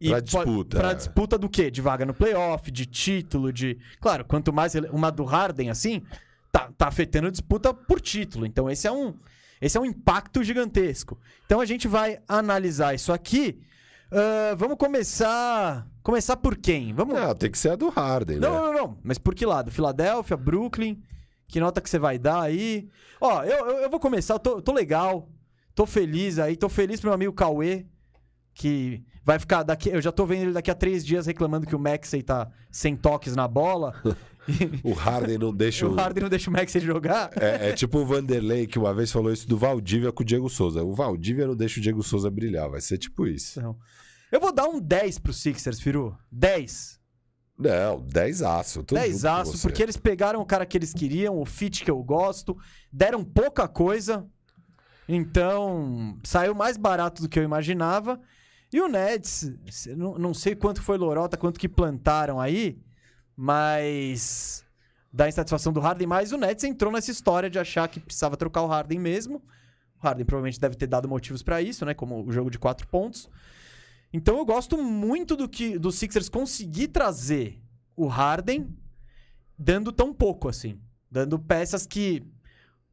E 0.01 0.09
Pra 0.09 0.19
disputa, 0.19 0.79
Pra 0.79 0.91
é. 0.91 0.95
disputa 0.95 1.39
do 1.39 1.49
quê? 1.49 1.71
De 1.71 1.81
vaga 1.81 2.05
no 2.05 2.13
playoff, 2.15 2.69
de 2.73 2.87
título, 2.87 3.53
de. 3.53 3.79
Claro, 4.01 4.25
quanto 4.25 4.53
mais 4.53 4.75
ele- 4.75 4.89
uma 4.89 5.13
do 5.13 5.23
Harden 5.23 5.71
assim, 5.71 6.03
tá, 6.51 6.73
tá 6.77 6.89
afetando 6.89 7.29
a 7.29 7.31
disputa 7.31 7.73
por 7.73 8.01
título. 8.01 8.45
Então 8.45 8.69
esse 8.69 8.89
é 8.89 8.91
um. 8.91 9.15
Esse 9.63 9.79
é 9.79 9.81
um 9.81 9.85
impacto 9.87 10.43
gigantesco. 10.43 11.19
Então 11.47 11.61
a 11.61 11.65
gente 11.65 11.87
vai 11.89 12.19
analisar 12.29 12.95
isso 12.95 13.13
aqui. 13.13 13.63
Ah, 14.11 14.55
vamos 14.57 14.77
começar. 14.77 15.87
Começar 16.03 16.37
por 16.37 16.57
quem? 16.57 16.93
Vamos. 16.93 17.15
Não, 17.15 17.35
tem 17.35 17.51
que 17.51 17.57
ser 17.59 17.71
a 17.71 17.77
do 17.77 17.89
Harden, 17.89 18.39
Não, 18.41 18.51
né? 18.53 18.61
não, 18.61 18.73
não. 18.75 18.99
Mas 19.03 19.17
por 19.19 19.35
que 19.35 19.47
lado? 19.47 19.71
Filadélfia, 19.71 20.37
Brooklyn? 20.37 21.01
Que 21.49 21.61
nota 21.61 21.81
que 21.81 21.89
você 21.89 21.99
vai 21.99 22.19
dar 22.19 22.43
aí? 22.43 22.89
Ó, 23.21 23.43
eu, 23.45 23.67
eu, 23.69 23.77
eu 23.83 23.91
vou 23.91 24.01
começar. 24.01 24.35
Eu 24.35 24.39
tô, 24.39 24.51
eu 24.57 24.63
tô 24.63 24.73
legal. 24.73 25.29
Tô 25.75 25.87
feliz 25.87 26.39
aí. 26.39 26.57
Tô 26.57 26.69
feliz 26.69 27.01
pro 27.01 27.09
meu 27.09 27.15
amigo 27.15 27.33
Cauê. 27.33 27.87
Que 28.55 29.03
vai 29.25 29.39
ficar 29.39 29.63
daqui. 29.63 29.89
Eu 29.91 30.01
já 30.03 30.11
tô 30.13 30.27
vendo 30.27 30.43
ele 30.43 30.53
daqui 30.53 30.71
a 30.71 30.75
três 30.75 31.05
dias 31.07 31.25
reclamando 31.27 31.67
que 31.67 31.77
o 31.77 31.79
Maxey 31.79 32.23
tá 32.23 32.51
sem 32.71 32.97
toques 32.97 33.35
na 33.37 33.47
bola. 33.49 33.95
O 34.83 34.93
Harden 34.93 35.39
não 35.39 35.55
deixa 35.55 35.87
o 35.87 35.95
Harden 35.95 36.23
não 36.23 36.31
deixa 36.31 36.51
o 36.51 36.53
Maxey 36.53 36.81
jogar. 36.81 37.31
É, 37.37 37.71
é 37.71 37.73
tipo 37.73 37.99
o 37.99 38.07
Vanderlei, 38.07 38.67
que 38.67 38.79
uma 38.79 38.93
vez 38.93 39.13
falou 39.13 39.33
isso 39.33 39.47
do 39.49 39.57
Valdívia 39.57 40.13
com 40.13 40.23
o 40.23 40.27
Diego 40.27 40.49
Souza. 40.49 40.83
O 40.83 40.95
Valdívia 40.95 41.47
não 41.47 41.57
deixa 41.57 41.79
o 41.79 41.83
Diego 41.83 42.03
Souza 42.03 42.31
brilhar, 42.31 42.69
vai 42.69 42.81
ser 42.81 42.99
tipo 42.99 43.27
isso. 43.27 43.61
Então, 43.61 43.77
eu 44.31 44.41
vou 44.41 44.53
dar 44.53 44.67
um 44.67 44.81
10 44.81 45.19
pro 45.19 45.33
Sixers, 45.33 45.81
Firu. 45.81 46.17
10. 46.31 47.01
Não, 47.59 48.01
10 48.01 48.43
aço. 48.43 48.83
10 48.83 49.25
aço, 49.25 49.61
porque 49.61 49.83
eles 49.83 49.97
pegaram 49.97 50.41
o 50.41 50.47
cara 50.47 50.67
que 50.67 50.77
eles 50.77 50.93
queriam, 50.93 51.39
o 51.39 51.45
fit 51.45 51.85
que 51.85 51.91
eu 51.91 52.03
gosto, 52.03 52.57
deram 52.93 53.23
pouca 53.23 53.69
coisa. 53.69 54.27
Então, 55.09 56.19
saiu 56.25 56.55
mais 56.55 56.77
barato 56.77 57.23
do 57.23 57.29
que 57.29 57.39
eu 57.39 57.43
imaginava. 57.43 58.21
E 58.73 58.81
o 58.81 58.89
Nets, 58.89 59.53
não, 59.97 60.19
não 60.19 60.33
sei 60.33 60.55
quanto 60.55 60.81
foi 60.81 60.97
lorota, 60.97 61.37
quanto 61.37 61.61
que 61.61 61.69
plantaram 61.69 62.41
aí, 62.41 62.81
mas 63.43 64.65
dá 65.13 65.29
insatisfação 65.29 65.73
do 65.73 65.81
Harden, 65.81 66.07
mas 66.07 66.31
o 66.33 66.37
Nets 66.39 66.63
entrou 66.65 66.93
nessa 66.93 67.11
história 67.11 67.51
de 67.51 67.59
achar 67.59 67.89
que 67.89 67.99
precisava 67.99 68.37
trocar 68.37 68.63
o 68.63 68.67
Harden 68.69 69.01
mesmo. 69.01 69.43
O 70.01 70.07
Harden 70.07 70.25
provavelmente 70.25 70.61
deve 70.61 70.77
ter 70.77 70.87
dado 70.87 71.09
motivos 71.09 71.43
pra 71.43 71.61
isso, 71.61 71.85
né, 71.85 71.93
como 71.93 72.25
o 72.25 72.31
jogo 72.33 72.51
de 72.51 72.59
quatro 72.59 72.87
pontos. 72.87 73.29
Então 74.13 74.39
eu 74.39 74.45
gosto 74.45 74.79
muito 74.81 75.35
do 75.37 75.49
que 75.49 75.77
do 75.79 75.91
Sixers 75.91 76.29
conseguir 76.29 76.89
trazer 76.89 77.61
o 77.97 78.07
Harden 78.07 78.69
dando 79.59 79.91
tão 79.91 80.15
pouco 80.15 80.49
assim, 80.49 80.81
dando 81.11 81.37
peças 81.39 81.85
que 81.85 82.23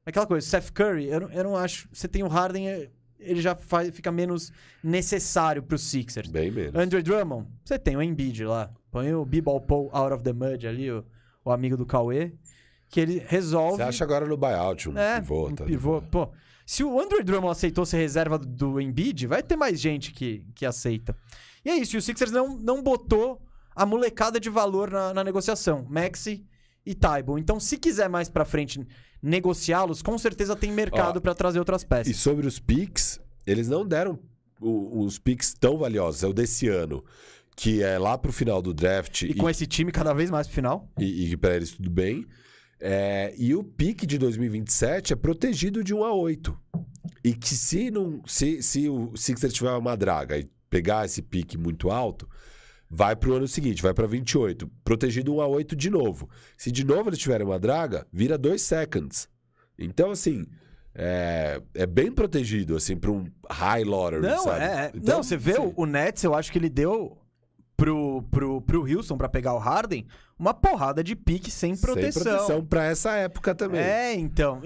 aquela 0.05 0.25
coisa, 0.25 0.45
Seth 0.47 0.71
Curry, 0.71 1.05
eu, 1.09 1.21
não- 1.21 1.31
eu 1.31 1.43
não 1.43 1.55
acho, 1.55 1.87
você 1.93 2.07
tem 2.07 2.23
o 2.23 2.27
Harden, 2.27 2.67
é- 2.69 2.89
ele 3.19 3.41
já 3.41 3.53
faz, 3.55 3.93
fica 3.93 4.11
menos 4.11 4.51
necessário 4.83 5.61
pro 5.61 5.77
Sixers. 5.77 6.29
Bem 6.29 6.49
menos. 6.49 6.75
Andre 6.75 7.01
Drummond, 7.03 7.47
você 7.63 7.77
tem 7.77 7.95
o 7.95 8.01
Embiid 8.01 8.43
lá, 8.45 8.71
põe 8.91 9.13
o 9.13 9.25
B-Ball 9.25 9.61
Paul 9.61 9.89
out 9.93 10.13
of 10.13 10.23
the 10.23 10.33
mud 10.33 10.67
ali, 10.67 10.91
o, 10.91 11.03
o 11.45 11.51
amigo 11.51 11.77
do 11.77 11.85
Cauê, 11.85 12.31
que 12.87 12.99
ele 12.99 13.23
resolve 13.27 13.77
Você 13.77 13.83
acha 13.83 14.03
agora 14.03 14.25
no 14.25 14.35
buyout 14.37 14.89
um 14.89 14.97
é, 14.97 15.19
pivô, 15.19 15.47
um 15.49 15.55
tá? 15.55 15.63
pivô. 15.65 16.01
Pô, 16.01 16.29
se 16.65 16.83
o 16.83 16.99
Andrew 16.99 17.23
Drummond 17.23 17.51
aceitou 17.51 17.85
ser 17.85 17.97
reserva 17.97 18.37
do- 18.37 18.79
Embiid, 18.81 19.27
vai 19.27 19.41
ter 19.43 19.55
mais 19.55 19.79
gente 19.79 20.11
que, 20.11 20.43
que 20.55 20.65
aceita. 20.65 21.15
E 21.63 21.69
é 21.69 21.75
isso, 21.75 21.95
e 21.95 21.99
o 21.99 22.01
Sixers 22.01 22.31
não, 22.31 22.57
não 22.57 22.81
botou 22.81 23.41
a 23.75 23.85
molecada 23.85 24.39
de 24.39 24.49
valor 24.49 24.89
na, 24.91 25.13
na 25.13 25.23
negociação. 25.23 25.85
Maxi 25.89 26.45
e 26.85 26.93
Tybon. 26.95 27.37
Então, 27.37 27.59
se 27.59 27.77
quiser 27.77 28.09
mais 28.09 28.29
pra 28.29 28.43
frente 28.45 28.85
negociá-los, 29.21 30.01
com 30.01 30.17
certeza 30.17 30.55
tem 30.55 30.71
mercado 30.71 31.17
Ó, 31.17 31.19
pra 31.19 31.33
trazer 31.35 31.59
outras 31.59 31.83
E 31.83 31.85
peças. 31.85 32.15
sobre 32.17 32.47
os 32.47 32.57
picks, 32.59 33.19
eles 33.45 33.67
não 33.67 33.85
deram 33.85 34.17
os 34.61 35.17
picks 35.19 35.53
tão 35.53 35.77
valiosos. 35.77 36.23
É 36.23 36.27
o 36.27 36.33
desse 36.33 36.67
ano, 36.67 37.03
que 37.59 37.83
é 37.83 37.99
lá 37.99 38.17
pro 38.17 38.31
final 38.31 38.61
do 38.61 38.73
draft 38.73 39.23
E 39.23 39.33
com 39.33 39.49
esse 39.49 39.67
time 39.67 39.91
cada 39.91 40.13
vez 40.13 40.31
mais 40.31 40.47
pro 40.47 40.55
final. 40.55 40.89
e, 40.97 41.29
e 41.33 41.35
para 41.35 41.57
eles 41.57 41.71
tudo 41.71 41.89
bem. 41.89 42.25
É, 42.79 43.33
e 43.37 43.53
o 43.53 43.61
pique 43.61 44.07
de 44.07 44.17
2027 44.17 45.11
é 45.11 45.15
protegido 45.17 45.83
de 45.83 45.93
1 45.93 46.01
a 46.05 46.13
8. 46.13 46.57
E 47.21 47.33
que 47.33 47.53
se, 47.53 47.91
não, 47.91 48.21
se, 48.25 48.63
se 48.63 48.87
o 48.87 49.11
Sixer 49.13 49.51
tiver 49.51 49.71
uma 49.73 49.97
draga 49.97 50.37
e 50.37 50.49
pegar 50.69 51.03
esse 51.05 51.21
pique 51.21 51.57
muito 51.57 51.89
alto, 51.91 52.29
vai 52.89 53.13
para 53.13 53.29
o 53.29 53.33
ano 53.33 53.45
seguinte, 53.47 53.81
vai 53.83 53.93
para 53.93 54.07
28. 54.07 54.65
Protegido 54.81 55.35
1 55.35 55.41
a 55.41 55.47
8 55.47 55.75
de 55.75 55.89
novo. 55.89 56.29
Se 56.57 56.71
de 56.71 56.85
novo 56.85 57.09
eles 57.09 57.19
tiverem 57.19 57.45
uma 57.45 57.59
draga, 57.59 58.07
vira 58.09 58.37
2 58.37 58.61
seconds. 58.61 59.27
Então, 59.77 60.11
assim, 60.11 60.45
é, 60.95 61.61
é 61.73 61.85
bem 61.85 62.09
protegido, 62.09 62.77
assim, 62.77 62.95
para 62.95 63.11
um 63.11 63.25
high 63.49 63.83
lottery, 63.83 64.21
Não, 64.21 64.43
sabe? 64.45 64.63
é. 64.63 64.91
Então, 64.95 65.15
não, 65.17 65.23
você 65.23 65.35
vê 65.35 65.59
o, 65.59 65.73
o 65.75 65.85
Nets, 65.85 66.23
eu 66.23 66.33
acho 66.33 66.49
que 66.53 66.57
ele 66.57 66.69
deu 66.69 67.17
pro, 67.79 68.21
pro, 68.29 68.61
pro 68.61 68.81
Houston 68.97 69.17
pra 69.17 69.29
pegar 69.29 69.53
o 69.53 69.57
Harden 69.59 70.05
uma 70.37 70.53
porrada 70.53 71.03
de 71.03 71.15
pique 71.15 71.49
sem 71.49 71.75
proteção. 71.75 72.11
Sem 72.23 72.31
proteção 72.31 72.65
para 72.65 72.85
essa 72.85 73.11
época 73.15 73.55
também. 73.55 73.81
É, 73.81 74.13
então. 74.15 74.61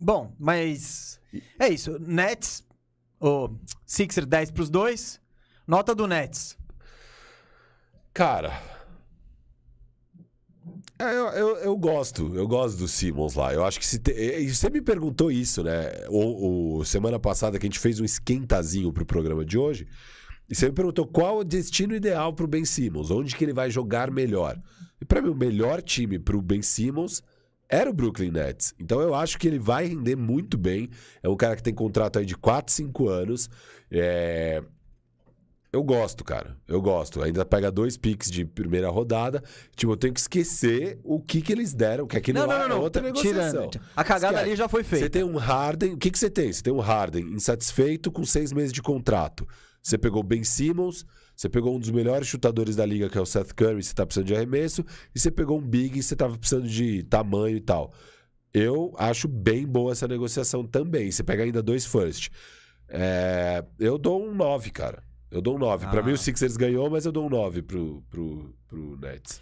Bom, 0.00 0.32
mas. 0.38 1.20
É 1.58 1.68
isso. 1.68 1.98
Nets, 1.98 2.64
o 3.20 3.50
Sixer 3.84 4.24
10 4.24 4.50
pros 4.52 4.70
dois. 4.70 5.20
Nota 5.66 5.94
do 5.94 6.06
Nets. 6.06 6.56
Cara. 8.14 8.52
é, 10.98 11.04
Eu, 11.04 11.26
eu, 11.28 11.56
eu 11.58 11.76
gosto, 11.76 12.34
eu 12.34 12.46
gosto 12.48 12.78
do 12.78 12.88
Simmons 12.88 13.34
lá. 13.34 13.52
Eu 13.52 13.64
acho 13.64 13.78
que 13.78 13.86
se. 13.86 13.98
Te... 13.98 14.48
Você 14.48 14.70
me 14.70 14.80
perguntou 14.80 15.30
isso, 15.30 15.62
né? 15.62 15.90
O, 16.08 16.78
o- 16.78 16.84
semana 16.84 17.18
passada 17.18 17.58
que 17.58 17.66
a 17.66 17.68
gente 17.68 17.78
fez 17.78 18.00
um 18.00 18.04
esquentazinho 18.04 18.92
pro 18.92 19.04
programa 19.06 19.44
de 19.44 19.58
hoje. 19.58 19.86
E 20.48 20.54
você 20.54 20.66
me 20.66 20.72
perguntou 20.72 21.06
qual 21.06 21.38
o 21.38 21.44
destino 21.44 21.94
ideal 21.94 22.32
pro 22.32 22.46
Ben 22.46 22.64
Simmons, 22.64 23.10
onde 23.10 23.36
que 23.36 23.44
ele 23.44 23.52
vai 23.52 23.70
jogar 23.70 24.10
melhor. 24.10 24.58
E 25.00 25.04
pra 25.04 25.20
mim, 25.20 25.28
o 25.28 25.34
melhor 25.34 25.82
time 25.82 26.18
pro 26.18 26.40
Ben 26.40 26.62
Simmons 26.62 27.22
era 27.68 27.90
o 27.90 27.92
Brooklyn 27.92 28.30
Nets. 28.30 28.74
Então 28.78 29.00
eu 29.00 29.14
acho 29.14 29.38
que 29.38 29.46
ele 29.46 29.58
vai 29.58 29.86
render 29.86 30.16
muito 30.16 30.56
bem. 30.56 30.88
É 31.22 31.28
um 31.28 31.36
cara 31.36 31.54
que 31.54 31.62
tem 31.62 31.74
contrato 31.74 32.18
aí 32.18 32.24
de 32.24 32.36
4, 32.36 32.72
5 32.72 33.08
anos. 33.08 33.50
É, 33.90 34.62
eu 35.70 35.82
gosto, 35.82 36.24
cara. 36.24 36.56
Eu 36.66 36.80
gosto. 36.80 37.22
Ainda 37.22 37.44
pega 37.44 37.70
dois 37.70 37.98
picks 37.98 38.30
de 38.30 38.46
primeira 38.46 38.88
rodada. 38.88 39.42
Tipo, 39.76 39.92
eu 39.92 39.96
tenho 39.98 40.14
que 40.14 40.20
esquecer 40.20 40.98
o 41.04 41.20
que, 41.20 41.42
que 41.42 41.52
eles 41.52 41.74
deram, 41.74 42.06
que 42.06 42.16
aquele 42.16 42.38
não, 42.38 42.46
lá 42.46 42.60
não, 42.60 42.60
não, 42.60 42.66
é 42.66 42.68
não. 42.76 42.82
outra 42.82 43.02
negociação. 43.02 43.68
Tirando. 43.68 43.86
A 43.94 44.02
cagada 44.02 44.34
Esquece. 44.34 44.48
ali 44.48 44.56
já 44.56 44.68
foi 44.68 44.82
feita. 44.82 45.04
Você 45.04 45.10
tem 45.10 45.24
um 45.24 45.36
Harden. 45.36 45.92
O 45.92 45.98
que, 45.98 46.10
que 46.10 46.18
você 46.18 46.30
tem? 46.30 46.50
Você 46.50 46.62
tem 46.62 46.72
um 46.72 46.80
Harden 46.80 47.34
insatisfeito 47.34 48.10
com 48.10 48.24
seis 48.24 48.50
meses 48.50 48.72
de 48.72 48.80
contrato. 48.80 49.46
Você 49.88 49.96
pegou 49.96 50.22
Ben 50.22 50.44
Simmons, 50.44 51.06
você 51.34 51.48
pegou 51.48 51.74
um 51.74 51.80
dos 51.80 51.90
melhores 51.90 52.28
chutadores 52.28 52.76
da 52.76 52.84
liga, 52.84 53.08
que 53.08 53.16
é 53.16 53.20
o 53.20 53.24
Seth 53.24 53.54
Curry, 53.54 53.82
você 53.82 53.94
tá 53.94 54.04
precisando 54.04 54.26
de 54.26 54.34
arremesso, 54.34 54.84
e 55.14 55.18
você 55.18 55.30
pegou 55.30 55.58
um 55.58 55.66
Big 55.66 55.98
e 55.98 56.02
você 56.02 56.14
tava 56.14 56.36
precisando 56.36 56.68
de 56.68 57.02
tamanho 57.04 57.56
e 57.56 57.60
tal. 57.60 57.92
Eu 58.52 58.92
acho 58.98 59.26
bem 59.26 59.66
boa 59.66 59.92
essa 59.92 60.06
negociação 60.06 60.62
também. 60.66 61.10
Você 61.10 61.22
pega 61.22 61.42
ainda 61.42 61.62
dois 61.62 61.86
first. 61.86 62.28
É, 62.86 63.64
eu 63.78 63.96
dou 63.96 64.22
um 64.22 64.34
9, 64.34 64.70
cara. 64.70 65.02
Eu 65.30 65.40
dou 65.40 65.56
um 65.56 65.58
9. 65.58 65.86
Pra 65.86 66.00
Ah. 66.00 66.02
mim 66.02 66.12
o 66.12 66.18
Sixers 66.18 66.56
ganhou, 66.56 66.90
mas 66.90 67.06
eu 67.06 67.12
dou 67.12 67.26
um 67.26 67.30
9 67.30 67.62
pro, 67.62 68.02
pro, 68.10 68.54
pro 68.66 68.96
Nets. 68.98 69.40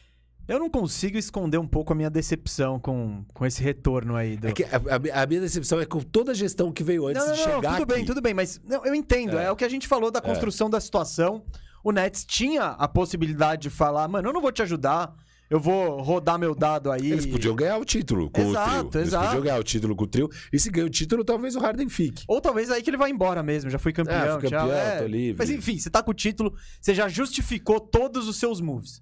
Eu 0.48 0.58
não 0.60 0.70
consigo 0.70 1.18
esconder 1.18 1.58
um 1.58 1.66
pouco 1.66 1.92
a 1.92 1.96
minha 1.96 2.08
decepção 2.08 2.78
com, 2.78 3.24
com 3.34 3.44
esse 3.44 3.62
retorno 3.62 4.14
aí. 4.14 4.36
Do... 4.36 4.46
É 4.46 4.52
a, 4.70 5.18
a- 5.18 5.22
a 5.22 5.26
minha 5.26 5.40
decepção 5.40 5.80
é 5.80 5.86
com 5.86 6.00
toda 6.00 6.30
a 6.30 6.34
gestão 6.34 6.70
que 6.70 6.84
veio 6.84 7.06
antes 7.08 7.20
não, 7.20 7.28
não, 7.28 7.34
de 7.34 7.40
não, 7.40 7.54
chegar 7.56 7.72
tudo 7.72 7.82
aqui. 7.82 7.94
bem, 7.94 8.04
tudo 8.04 8.22
bem, 8.22 8.34
mas 8.34 8.60
eu 8.84 8.94
entendo. 8.94 9.38
É. 9.38 9.44
É. 9.46 9.50
o 9.50 9.56
que 9.56 9.64
a 9.64 9.68
gente 9.68 9.88
falou 9.88 10.10
da 10.10 10.20
construção 10.20 10.70
da 10.70 10.80
situação. 10.80 11.42
O 11.82 11.92
Nets 11.92 12.24
tinha 12.24 12.64
a 12.70 12.88
possibilidade 12.88 13.62
de 13.62 13.70
falar, 13.70 14.08
mano, 14.08 14.28
eu 14.28 14.32
não 14.32 14.40
vou 14.40 14.50
te 14.50 14.60
ajudar, 14.60 15.14
eu 15.48 15.60
vou 15.60 16.02
rodar 16.02 16.36
meu 16.36 16.52
dado 16.52 16.90
aí. 16.90 17.12
Eles 17.12 17.26
podiam 17.26 17.54
ganhar 17.54 17.78
o 17.78 17.84
título 17.84 18.28
com 18.28 18.40
Exato, 18.40 18.70
o 18.80 18.84
trio. 18.90 19.00
Eles 19.02 19.08
exato. 19.08 19.24
podiam 19.26 19.42
ganhar 19.44 19.58
o 19.60 19.62
título 19.62 19.94
com 19.94 20.02
o 20.04 20.06
trio. 20.08 20.28
E 20.52 20.58
se 20.58 20.68
ganha 20.68 20.86
o 20.86 20.90
título, 20.90 21.24
talvez 21.24 21.54
o 21.54 21.60
Harden 21.60 21.88
fique. 21.88 22.24
Ou 22.26 22.40
talvez 22.40 22.70
aí 22.70 22.82
que 22.82 22.90
ele 22.90 22.96
vai 22.96 23.10
embora 23.10 23.40
mesmo, 23.42 23.70
já 23.70 23.78
foi 23.78 23.92
campeão. 23.92 24.16
É, 24.16 24.32
fui 24.32 24.50
campeão, 24.50 24.72
é. 24.72 24.98
tô 24.98 25.06
livre. 25.06 25.36
Mas 25.38 25.50
enfim, 25.50 25.78
você 25.78 25.88
tá 25.88 26.02
com 26.02 26.10
o 26.10 26.14
título, 26.14 26.54
você 26.80 26.92
já 26.92 27.08
justificou 27.08 27.78
todos 27.78 28.26
os 28.26 28.36
seus 28.36 28.60
moves. 28.60 29.00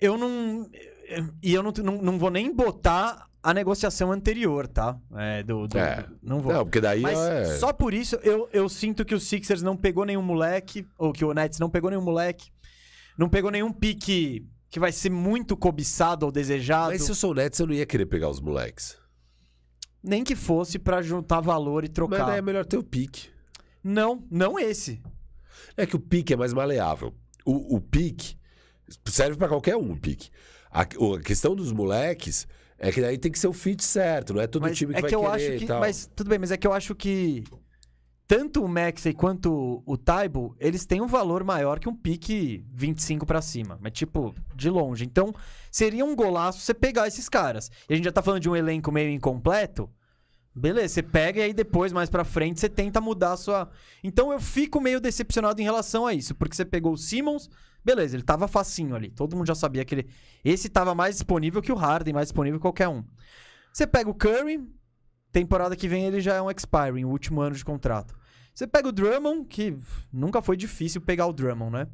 Eu 0.00 0.16
não. 0.16 0.68
E 1.42 1.54
eu 1.54 1.62
não, 1.62 1.72
não, 1.82 2.02
não 2.02 2.18
vou 2.18 2.30
nem 2.30 2.54
botar 2.54 3.26
a 3.42 3.54
negociação 3.54 4.12
anterior, 4.12 4.66
tá? 4.68 4.98
É, 5.16 5.42
do, 5.42 5.66
do- 5.66 5.78
É. 5.78 6.02
do- 6.02 6.18
não 6.22 6.40
vou. 6.40 6.52
Não, 6.52 6.64
porque 6.64 6.80
daí 6.80 7.00
Mas 7.00 7.18
é... 7.18 7.44
só 7.58 7.72
por 7.72 7.94
isso 7.94 8.16
eu, 8.16 8.48
eu 8.52 8.68
sinto 8.68 9.04
que 9.04 9.14
o 9.14 9.20
Sixers 9.20 9.62
não 9.62 9.76
pegou 9.76 10.04
nenhum 10.04 10.22
moleque, 10.22 10.86
ou 10.98 11.12
que 11.12 11.24
o 11.24 11.32
Nets 11.32 11.58
não 11.58 11.70
pegou 11.70 11.88
nenhum 11.90 12.02
moleque, 12.02 12.50
não 13.16 13.28
pegou 13.28 13.50
nenhum 13.50 13.72
pique 13.72 14.46
que 14.70 14.78
vai 14.78 14.92
ser 14.92 15.10
muito 15.10 15.56
cobiçado 15.56 16.26
ou 16.26 16.32
desejado, 16.32 16.90
Mas 16.92 17.02
se 17.02 17.10
eu 17.10 17.14
sou 17.14 17.30
o 17.30 17.34
Nets, 17.34 17.58
eu 17.58 17.66
não 17.66 17.74
ia 17.74 17.86
querer 17.86 18.04
pegar 18.06 18.28
os 18.28 18.40
moleques. 18.40 18.98
nem 20.02 20.22
que 20.22 20.36
fosse 20.36 20.78
pra 20.78 21.00
juntar 21.00 21.40
valor 21.40 21.84
e 21.84 21.88
Mas 21.88 21.94
trocar. 21.94 22.26
daí 22.26 22.38
é 22.38 22.42
melhor 22.42 22.66
ter 22.66 22.76
o 22.76 22.84
pique. 22.84 23.30
Não, 23.82 24.22
não 24.30 24.58
esse. 24.58 25.00
É 25.76 25.86
que 25.86 25.96
o 25.96 26.00
pique 26.00 26.34
é 26.34 26.36
mais 26.36 26.52
maleável. 26.52 27.14
O, 27.46 27.76
o 27.76 27.80
pique 27.80 28.36
serve 29.06 29.36
pra 29.36 29.48
qualquer 29.48 29.76
um, 29.76 29.92
o 29.92 29.96
pique. 29.96 30.30
A, 30.70 30.82
a 30.82 31.20
questão 31.24 31.54
dos 31.54 31.72
moleques 31.72 32.46
é 32.78 32.92
que 32.92 33.00
daí 33.00 33.18
tem 33.18 33.32
que 33.32 33.38
ser 33.38 33.48
o 33.48 33.52
fit 33.52 33.82
certo, 33.82 34.34
não 34.34 34.40
é 34.40 34.46
todo 34.46 34.62
Mas 34.62 34.76
time 34.76 34.92
que 34.92 34.98
é 34.98 35.02
vai 35.02 35.10
que 35.10 35.14
eu 35.14 35.26
acho 35.26 35.58
que, 35.58 35.66
tal. 35.66 35.80
mas 35.80 36.08
tudo 36.14 36.28
bem, 36.28 36.38
mas 36.38 36.50
é 36.52 36.56
que 36.56 36.66
eu 36.66 36.72
acho 36.72 36.94
que 36.94 37.44
tanto 38.28 38.62
o 38.62 38.68
Maxey 38.68 39.14
quanto 39.14 39.82
o 39.86 39.96
Taibo, 39.96 40.54
eles 40.60 40.84
têm 40.84 41.00
um 41.00 41.06
valor 41.06 41.42
maior 41.42 41.80
que 41.80 41.88
um 41.88 41.94
pique 41.94 42.62
25 42.74 43.24
pra 43.24 43.40
cima, 43.40 43.78
mas 43.80 43.92
tipo, 43.92 44.34
de 44.54 44.68
longe. 44.68 45.02
Então, 45.02 45.34
seria 45.72 46.04
um 46.04 46.14
golaço 46.14 46.60
você 46.60 46.74
pegar 46.74 47.08
esses 47.08 47.26
caras. 47.26 47.70
E 47.88 47.94
a 47.94 47.96
gente 47.96 48.04
já 48.04 48.12
tá 48.12 48.20
falando 48.20 48.42
de 48.42 48.50
um 48.50 48.54
elenco 48.54 48.92
meio 48.92 49.10
incompleto. 49.10 49.90
Beleza, 50.54 50.92
você 50.94 51.02
pega 51.02 51.40
e 51.40 51.44
aí 51.44 51.54
depois, 51.54 51.90
mais 51.90 52.10
pra 52.10 52.22
frente, 52.22 52.60
você 52.60 52.68
tenta 52.68 53.00
mudar 53.00 53.32
a 53.32 53.36
sua. 53.38 53.70
Então 54.04 54.30
eu 54.30 54.40
fico 54.40 54.78
meio 54.78 55.00
decepcionado 55.00 55.58
em 55.62 55.64
relação 55.64 56.06
a 56.06 56.12
isso, 56.12 56.34
porque 56.34 56.54
você 56.54 56.66
pegou 56.66 56.92
o 56.92 56.98
Simmons, 56.98 57.48
beleza, 57.88 58.16
ele 58.16 58.22
tava 58.22 58.46
facinho 58.46 58.94
ali. 58.94 59.10
Todo 59.10 59.34
mundo 59.34 59.46
já 59.46 59.54
sabia 59.54 59.82
que 59.82 59.94
ele. 59.94 60.08
Esse 60.44 60.68
tava 60.68 60.94
mais 60.94 61.14
disponível 61.14 61.62
que 61.62 61.72
o 61.72 61.74
Harden, 61.74 62.12
mais 62.12 62.28
disponível 62.28 62.58
que 62.58 62.62
qualquer 62.62 62.88
um. 62.88 63.02
Você 63.72 63.86
pega 63.86 64.10
o 64.10 64.14
Curry, 64.14 64.60
temporada 65.32 65.74
que 65.74 65.88
vem 65.88 66.04
ele 66.04 66.20
já 66.20 66.34
é 66.34 66.42
um 66.42 66.50
expiring, 66.50 67.04
o 67.04 67.08
último 67.08 67.40
ano 67.40 67.56
de 67.56 67.64
contrato. 67.64 68.14
Você 68.54 68.66
pega 68.66 68.88
o 68.88 68.92
Drummond, 68.92 69.46
que 69.46 69.74
nunca 70.12 70.42
foi 70.42 70.56
difícil 70.56 71.00
pegar 71.00 71.26
o 71.26 71.32
Drummond, 71.32 71.72
né? 71.72 71.86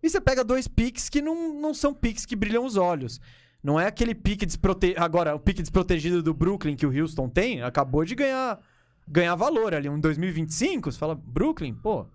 E 0.00 0.08
você 0.08 0.20
pega 0.20 0.44
dois 0.44 0.68
picks 0.68 1.08
que 1.08 1.20
não, 1.20 1.60
não 1.60 1.74
são 1.74 1.92
picks 1.92 2.24
que 2.24 2.36
brilham 2.36 2.64
os 2.64 2.76
olhos. 2.76 3.20
Não 3.62 3.80
é 3.80 3.86
aquele 3.86 4.14
pique 4.14 4.46
desprotegido. 4.46 5.02
Agora, 5.02 5.34
o 5.34 5.40
pique 5.40 5.60
desprotegido 5.60 6.22
do 6.22 6.32
Brooklyn 6.32 6.76
que 6.76 6.86
o 6.86 6.96
Houston 6.96 7.28
tem, 7.28 7.62
acabou 7.62 8.04
de 8.04 8.14
ganhar 8.14 8.60
ganhar 9.08 9.34
valor 9.34 9.74
ali. 9.74 9.88
Um 9.88 9.98
2025, 9.98 10.92
você 10.92 10.98
fala, 10.98 11.16
Brooklyn, 11.16 11.74
pô, 11.74 12.06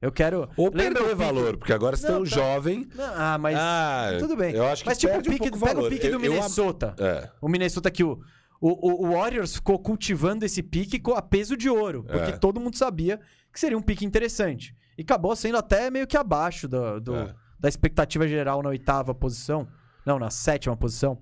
eu 0.00 0.12
quero. 0.12 0.48
Ou 0.56 0.70
Lembra 0.72 1.00
perder 1.02 1.14
valor, 1.16 1.56
porque 1.56 1.72
agora 1.72 1.96
você 1.96 2.06
tem 2.06 2.14
Não, 2.14 2.22
um 2.22 2.24
tá. 2.24 2.30
jovem. 2.30 2.88
Não, 2.94 3.12
Ah, 3.16 3.38
mas. 3.38 3.56
ah, 3.58 4.08
tudo 4.18 4.36
bem. 4.36 4.54
Eu 4.54 4.66
acho 4.66 4.82
que 4.82 4.88
mas 4.88 4.98
tipo, 4.98 5.10
o 5.12 5.14
perde 5.16 5.28
um 5.28 5.32
pique, 5.32 5.50
pouco 5.50 5.64
pega 5.64 5.74
valor. 5.74 5.86
o 5.86 5.90
pique 5.90 6.08
do 6.08 6.14
Eu- 6.14 6.24
eu 6.24 6.32
Minnesota. 6.32 6.94
É. 6.98 7.30
O 7.40 7.48
Minnesota 7.48 7.90
que 7.90 8.04
o, 8.04 8.20
o, 8.60 9.06
o 9.06 9.12
Warriors 9.12 9.54
ficou 9.56 9.78
cultivando 9.78 10.44
esse 10.44 10.62
pique 10.62 11.00
a 11.14 11.22
peso 11.22 11.56
de 11.56 11.68
ouro. 11.68 12.04
Porque 12.04 12.30
É. 12.32 12.36
todo 12.36 12.60
mundo 12.60 12.76
sabia 12.76 13.20
que 13.52 13.58
seria 13.60 13.76
um 13.78 13.82
pique 13.82 14.04
interessante. 14.04 14.74
E 14.96 15.02
acabou 15.02 15.34
sendo 15.36 15.58
até 15.58 15.90
meio 15.90 16.06
que 16.06 16.16
abaixo 16.16 16.66
do, 16.68 17.00
do- 17.00 17.14
É. 17.16 17.34
da 17.58 17.68
expectativa 17.68 18.26
geral 18.28 18.62
na 18.62 18.68
oitava 18.68 19.14
posição. 19.14 19.68
Não, 20.06 20.18
na 20.18 20.30
sétima 20.30 20.76
posição. 20.76 21.20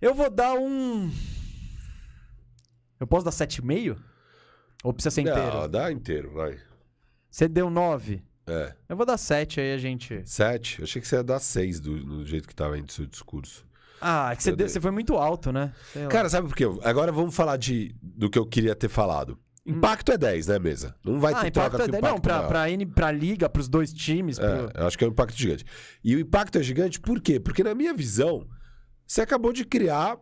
Eu 0.00 0.14
vou 0.14 0.30
dar 0.30 0.54
um. 0.54 1.10
Eu 2.98 3.06
posso 3.06 3.24
dar 3.24 3.30
7,5? 3.30 3.96
Ou 4.82 4.92
precisa 4.92 5.10
ser 5.14 5.20
inteiro? 5.22 5.40
Não, 5.54 5.68
dá 5.68 5.92
inteiro, 5.92 6.32
vai. 6.32 6.58
Você 7.30 7.48
deu 7.48 7.70
9. 7.70 8.22
É. 8.46 8.74
Eu 8.88 8.96
vou 8.96 9.06
dar 9.06 9.16
7 9.16 9.60
aí 9.60 9.72
a 9.72 9.78
gente. 9.78 10.22
Sete. 10.24 10.80
Eu 10.80 10.84
achei 10.84 11.00
que 11.00 11.06
você 11.06 11.16
ia 11.16 11.22
dar 11.22 11.38
seis 11.38 11.78
do, 11.78 12.02
do 12.02 12.26
jeito 12.26 12.48
que 12.48 12.54
tava 12.54 12.76
indo 12.78 12.88
o 12.88 12.92
seu 12.92 13.06
discurso. 13.06 13.64
Ah, 14.00 14.30
é 14.32 14.36
que 14.36 14.42
você, 14.42 14.50
Eu 14.50 14.56
deu- 14.56 14.68
você 14.68 14.80
foi 14.80 14.90
muito 14.90 15.14
alto, 15.16 15.52
né? 15.52 15.72
Cara, 16.08 16.28
sabe 16.28 16.48
por 16.48 16.56
quê? 16.56 16.64
Agora 16.82 17.12
vamos 17.12 17.34
falar 17.36 17.56
de, 17.58 17.94
do 18.02 18.28
que 18.30 18.38
eu 18.38 18.46
queria 18.46 18.74
ter 18.74 18.88
falado. 18.88 19.38
Impacto 19.64 20.10
é 20.10 20.16
10, 20.18 20.46
né, 20.48 20.58
mesa? 20.58 20.96
Não 21.04 21.20
vai 21.20 21.34
Hum. 21.34 21.36
ah, 21.36 21.40
ter 21.42 21.48
impacto 21.48 21.70
troca 21.76 21.84
é 21.84 21.86
com 21.86 21.92
10. 21.92 21.98
impacto 22.02 22.14
Não, 22.16 22.20
pra, 22.22 22.48
pra, 22.48 22.70
N, 22.70 22.86
pra 22.86 23.12
liga, 23.12 23.48
pros 23.48 23.68
dois 23.68 23.92
times. 23.92 24.38
pro- 24.38 24.48
É, 24.48 24.70
eu 24.74 24.86
acho 24.86 24.96
que 24.98 25.04
é 25.04 25.06
um 25.06 25.10
impacto 25.10 25.36
gigante. 25.38 25.64
E 26.02 26.16
o 26.16 26.18
impacto 26.20 26.56
é 26.58 26.62
gigante 26.62 26.98
por 26.98 27.20
quê? 27.20 27.38
Porque, 27.38 27.62
na 27.62 27.74
minha 27.74 27.92
visão, 27.94 28.48
você 29.06 29.20
acabou 29.20 29.52
de 29.52 29.64
criar 29.66 30.16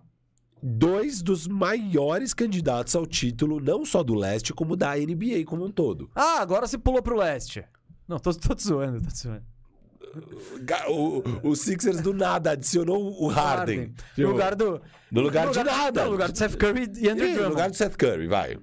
dois 0.62 1.22
dos 1.22 1.46
maiores 1.46 2.34
candidatos 2.34 2.94
ao 2.96 3.06
título, 3.06 3.60
não 3.60 3.84
só 3.84 4.02
do 4.02 4.14
leste, 4.14 4.52
como 4.52 4.76
da 4.76 4.96
NBA 4.96 5.44
como 5.46 5.64
um 5.64 5.70
todo. 5.70 6.10
Ah, 6.14 6.40
agora 6.40 6.66
você 6.66 6.78
pulou 6.78 7.02
pro 7.02 7.16
leste. 7.16 7.64
Não, 8.06 8.18
tô, 8.18 8.32
tô 8.34 8.54
te 8.54 8.64
zoando, 8.64 9.00
tô 9.00 9.08
te 9.08 9.18
zoando. 9.18 9.42
O, 10.88 11.50
o 11.50 11.54
Sixers 11.56 12.00
do 12.00 12.14
nada 12.14 12.52
adicionou 12.52 13.22
o 13.22 13.28
Harden. 13.28 13.92
No 14.16 14.28
lugar 14.30 14.54
do. 14.54 14.80
No 15.12 15.20
lugar 15.20 15.50
de 15.50 15.62
nada. 15.62 16.04
No 16.04 16.10
lugar 16.10 16.32
do 16.32 16.38
Seth 16.38 16.56
Curry 16.56 16.90
e 16.96 17.08
Andrew 17.08 17.26
Ih, 17.26 17.30
no 17.30 17.34
Drummond. 17.34 17.50
lugar 17.50 17.70
do 17.70 17.76
Seth 17.76 17.96
Curry, 17.96 18.26
vai. 18.26 18.56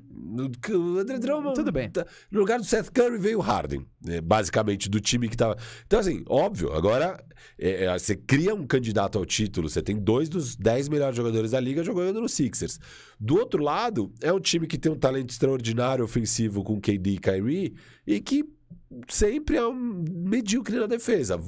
O 0.43 0.99
André 0.99 1.17
Drummond. 1.19 1.55
Tudo 1.55 1.71
bem. 1.71 1.89
tá- 1.89 2.05
No 2.31 2.39
lugar 2.39 2.59
do 2.59 2.65
Seth 2.65 2.89
Curry 2.91 3.17
veio 3.17 3.37
o 3.39 3.41
Harden, 3.41 3.85
né, 4.03 4.21
basicamente, 4.21 4.89
do 4.89 4.99
time 4.99 5.29
que 5.29 5.37
tava. 5.37 5.57
Então, 5.85 5.99
assim, 5.99 6.23
óbvio, 6.27 6.71
agora 6.73 7.23
é, 7.57 7.85
é, 7.85 7.99
você 7.99 8.15
cria 8.15 8.53
um 8.53 8.65
candidato 8.67 9.17
ao 9.17 9.25
título, 9.25 9.69
você 9.69 9.81
tem 9.81 9.97
dois 9.97 10.27
dos 10.29 10.55
dez 10.55 10.89
melhores 10.89 11.15
jogadores 11.15 11.51
da 11.51 11.59
liga 11.59 11.83
jogando 11.83 12.19
no 12.21 12.27
Sixers. 12.29 12.79
Do 13.19 13.35
outro 13.37 13.63
lado, 13.63 14.11
é 14.21 14.31
um 14.33 14.39
time 14.39 14.67
que 14.67 14.77
tem 14.77 14.91
um 14.91 14.97
talento 14.97 15.29
extraordinário 15.29 16.03
ofensivo 16.03 16.63
com 16.63 16.79
KD 16.79 17.11
e 17.11 17.17
Kyrie 17.19 17.75
e 18.05 18.19
que 18.19 18.43
sempre 19.09 19.57
é 19.57 19.65
um 19.67 20.03
medíocre 20.09 20.77
na 20.77 20.87
defesa. 20.87 21.39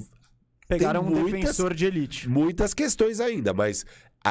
Pegaram 0.67 1.01
um 1.01 1.09
muitas- 1.09 1.31
defensor 1.31 1.73
de 1.73 1.85
elite. 1.85 2.27
Muitas 2.27 2.73
questões 2.73 3.21
ainda, 3.21 3.53
mas 3.53 3.85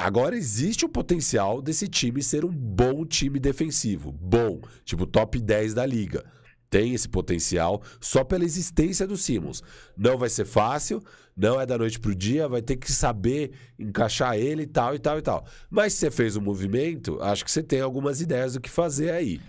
agora 0.05 0.37
existe 0.37 0.85
o 0.85 0.89
potencial 0.89 1.63
desse 1.63 1.87
time 1.89 2.23
ser 2.23 2.45
um 2.45 2.51
bom 2.53 3.05
time 3.05 3.39
defensivo. 3.39 4.11
Bom, 4.13 4.61
tipo 4.85 5.07
top 5.07 5.39
10 5.41 5.75
da 5.75 5.87
liga. 5.87 6.25
Tem 6.69 6.93
esse 6.95 7.09
potencial 7.09 7.81
só 8.01 8.25
pela 8.25 8.45
existência 8.45 9.07
do 9.07 9.17
Simmons. 9.17 9.63
Não 9.97 10.19
vai 10.19 10.29
ser 10.29 10.45
fácil, 10.45 11.01
não 11.37 11.61
é 11.61 11.65
da 11.65 11.79
noite 11.79 12.01
pro 12.01 12.15
dia, 12.15 12.49
vai 12.49 12.61
ter 12.61 12.77
que 12.77 12.91
saber 12.91 13.53
encaixar 13.79 14.37
ele 14.37 14.63
e 14.63 14.67
tal 14.67 14.95
e 14.95 14.99
tal 14.99 15.17
e 15.19 15.23
tal. 15.23 15.47
Mas 15.71 15.93
se 15.93 16.01
você 16.01 16.11
fez 16.11 16.37
um 16.37 16.41
movimento, 16.41 17.23
acho 17.23 17.45
que 17.45 17.51
você 17.53 17.63
tem 17.63 17.81
algumas 17.81 18.21
ideias 18.21 18.55
do 18.55 18.61
que 18.61 18.69
fazer 18.69 19.11
aí. 19.13 19.41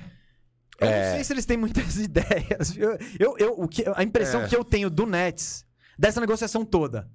Eu 0.79 0.87
É. 0.87 1.07
não 1.09 1.15
sei 1.15 1.23
se 1.23 1.33
eles 1.33 1.45
têm 1.47 1.57
muitas 1.57 1.97
ideias. 1.97 2.71
viu? 2.71 2.91
Eu, 3.19 3.35
eu, 3.39 3.53
o 3.59 3.67
que, 3.67 3.83
a 3.95 4.03
impressão 4.03 4.41
É. 4.43 4.47
que 4.47 4.55
eu 4.55 4.63
tenho 4.63 4.89
do 4.91 5.07
Nets, 5.07 5.65
dessa 5.97 6.21
negociação 6.21 6.63
toda. 6.63 7.09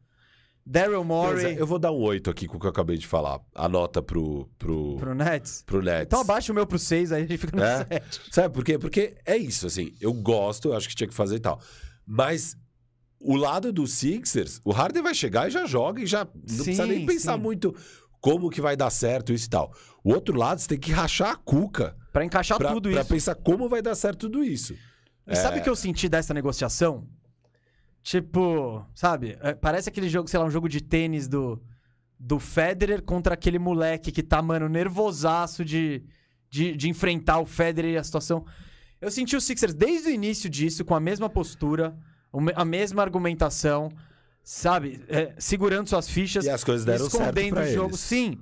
Daryl 0.65 1.03
Morey 1.05 1.57
é, 1.57 1.61
eu 1.61 1.67
vou 1.67 1.79
dar 1.79 1.91
um 1.91 2.01
8 2.01 2.31
aqui 2.31 2.47
com 2.47 2.57
o 2.57 2.61
que 2.61 2.67
eu 2.67 2.71
acabei 2.71 2.97
de 2.97 3.07
falar. 3.07 3.41
A 3.55 3.69
nota 3.69 4.01
pro, 4.01 4.49
pro, 4.59 4.97
pro 4.97 5.15
Nets. 5.15 5.63
pro 5.67 5.83
Nets. 5.83 6.07
Então 6.07 6.21
abaixa 6.21 6.53
o 6.53 6.55
meu 6.55 6.67
pro 6.67 6.79
6, 6.79 7.11
aí 7.13 7.25
a 7.25 7.27
gente 7.27 7.39
fica 7.39 7.57
no 7.57 7.63
É? 7.63 7.79
7. 7.85 8.21
Sabe 8.31 8.55
por 8.55 8.65
quê? 8.65 8.79
Porque 8.79 9.17
é 9.27 9.37
isso, 9.37 9.67
assim. 9.67 9.93
Eu 10.01 10.13
gosto, 10.13 10.69
eu 10.69 10.75
acho 10.77 10.89
que 10.89 10.95
tinha 10.95 11.09
que 11.09 11.15
fazer 11.15 11.37
e 11.37 11.41
tal. 11.41 11.61
Mas 12.07 12.57
o 13.21 13.35
lado 13.37 13.73
do 13.73 13.87
Sixers, 13.87 14.61
o 14.65 14.71
Harden 14.73 15.03
vai 15.03 15.15
chegar 15.15 15.49
e 15.49 15.51
já 15.51 15.67
joga 15.67 16.01
e 16.03 16.07
já 16.07 16.25
não 16.25 16.43
precisa 16.43 16.87
nem 16.87 17.01
Sim, 17.01 17.07
pensar 17.07 17.35
sim. 17.35 17.41
muito 17.41 17.75
como 18.21 18.49
que 18.51 18.61
vai 18.61 18.77
dar 18.77 18.91
certo 18.91 19.33
isso 19.33 19.47
e 19.47 19.51
tal. 19.51 19.73
O 20.05 20.13
outro 20.13 20.37
lado, 20.37 20.61
você 20.61 20.69
tem 20.69 20.79
que 20.79 20.93
rachar 20.93 21.31
a 21.33 21.37
cuca 21.37 21.97
Pra 22.13 22.25
encaixar 22.25 22.59
pra, 22.59 22.73
tudo 22.73 22.91
pra 22.91 23.01
isso. 23.01 23.09
pensar 23.09 23.35
como 23.35 23.69
vai 23.69 23.81
dar 23.83 23.95
certo 23.95 24.29
tudo 24.29 24.45
isso. 24.45 24.75
E 25.27 25.35
sabe 25.35 25.59
o 25.61 25.63
que 25.63 25.69
eu 25.69 25.75
senti 25.77 26.09
dessa 26.09 26.35
negociação? 26.35 27.07
Tipo, 28.03 28.85
sabe? 28.95 29.39
é, 29.41 29.55
Parece 29.55 29.89
aquele 29.89 30.09
jogo, 30.09 30.29
sei 30.29 30.39
lá, 30.41 30.45
um 30.47 30.51
jogo 30.51 30.69
de 30.69 30.81
tênis 30.81 31.29
do, 31.29 31.63
do 32.19 32.39
Federer 32.39 33.03
contra 33.03 33.35
aquele 33.35 33.59
moleque 33.59 34.11
que 34.11 34.23
tá, 34.23 34.43
mano, 34.43 34.69
nervosaço 34.69 35.65
de, 35.65 36.03
de, 36.51 36.77
de 36.77 36.89
enfrentar 36.89 37.39
o 37.39 37.47
Federer 37.47 37.93
e 37.93 37.97
a 37.97 38.03
situação. 38.05 38.45
Eu 39.01 39.11
senti 39.11 39.37
o 39.37 39.41
Sixers 39.41 39.75
desde 39.75 40.09
o 40.09 40.13
início 40.13 40.51
disso, 40.51 40.85
com 40.85 40.95
a 40.95 41.01
mesma 41.01 41.29
postura, 41.29 41.97
a 42.57 42.65
mesma 42.65 43.03
argumentação, 43.03 43.89
sabe? 44.43 45.05
É, 45.09 45.35
segurando 45.39 45.89
suas 45.89 46.09
fichas, 46.09 46.45
E 46.45 46.51
as 46.51 46.65
coisas 46.65 46.85
deram 46.85 47.09
certo 47.09 47.23
escondendo 47.23 47.55
pra 47.55 47.65
o 47.65 47.73
jogo. 47.73 47.91
eles. 47.91 48.01
Sim. 48.01 48.39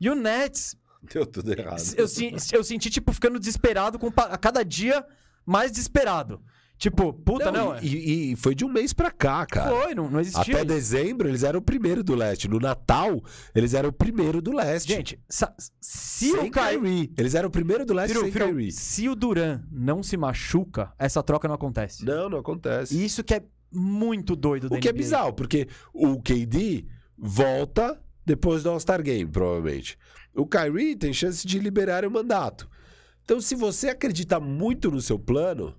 E 0.00 0.10
o 0.10 0.14
Nets, 0.16 0.76
Deu 1.12 1.24
tudo 1.26 1.52
errado. 1.52 1.80
eu, 1.96 2.08
sen- 2.08 2.34
eu 2.52 2.64
senti, 2.64 2.90
tipo, 2.90 3.12
ficando 3.12 3.38
desesperado 3.38 3.98
com 3.98 4.08
a 4.16 4.38
cada 4.38 4.64
dia 4.64 5.04
mais 5.46 5.70
desesperado. 5.70 6.40
Tipo, 6.76 7.12
puta, 7.12 7.52
não. 7.52 7.74
é. 7.74 7.82
e, 7.82 8.32
e 8.32 8.36
foi 8.36 8.54
de 8.54 8.64
um 8.64 8.68
mês 8.68 8.92
pra 8.92 9.10
cá, 9.10 9.46
cara. 9.46 9.70
Foi, 9.70 9.94
não, 9.94 10.10
não 10.10 10.20
existia. 10.20 10.42
Até 10.42 10.58
isso. 10.58 10.64
dezembro, 10.66 11.28
eles 11.28 11.42
eram 11.44 11.60
o 11.60 11.62
primeiro 11.62 12.02
do 12.02 12.14
leste. 12.14 12.48
No 12.48 12.58
Natal, 12.58 13.22
eles 13.54 13.74
eram 13.74 13.88
o 13.90 13.92
primeiro 13.92 14.42
do 14.42 14.52
leste. 14.52 14.92
Gente, 14.92 15.18
se 15.28 15.46
sem 15.80 16.32
o 16.34 16.50
Kyrie. 16.50 16.50
Kyrie. 16.80 17.12
Eles 17.16 17.34
eram 17.34 17.48
o 17.48 17.52
primeiro 17.52 17.86
do 17.86 17.94
leste 17.94 18.12
Firu, 18.12 18.24
sem 18.24 18.32
Firu, 18.32 18.46
Kyrie. 18.48 18.72
se 18.72 19.08
o 19.08 19.14
Duran 19.14 19.62
não 19.70 20.02
se 20.02 20.16
machuca, 20.16 20.92
essa 20.98 21.22
troca 21.22 21.46
não 21.48 21.54
acontece. 21.54 22.04
Não, 22.04 22.28
não 22.28 22.38
acontece. 22.38 22.96
E 22.96 23.04
Isso 23.04 23.22
que 23.22 23.34
é 23.34 23.42
muito 23.72 24.34
doido 24.36 24.66
O 24.66 24.78
que 24.80 24.88
é 24.88 24.92
NBA. 24.92 24.98
bizarro, 25.02 25.32
porque 25.32 25.68
o 25.92 26.20
KD 26.20 26.86
volta 27.16 28.00
depois 28.26 28.62
do 28.62 28.70
All-Star 28.70 29.02
Game, 29.02 29.30
provavelmente. 29.30 29.96
O 30.34 30.46
Kyrie 30.46 30.96
tem 30.96 31.12
chance 31.12 31.46
de 31.46 31.58
liberar 31.58 32.04
o 32.04 32.10
mandato. 32.10 32.68
Então, 33.22 33.40
se 33.40 33.54
você 33.54 33.88
acredita 33.88 34.38
muito 34.40 34.90
no 34.90 35.00
seu 35.00 35.18
plano, 35.18 35.74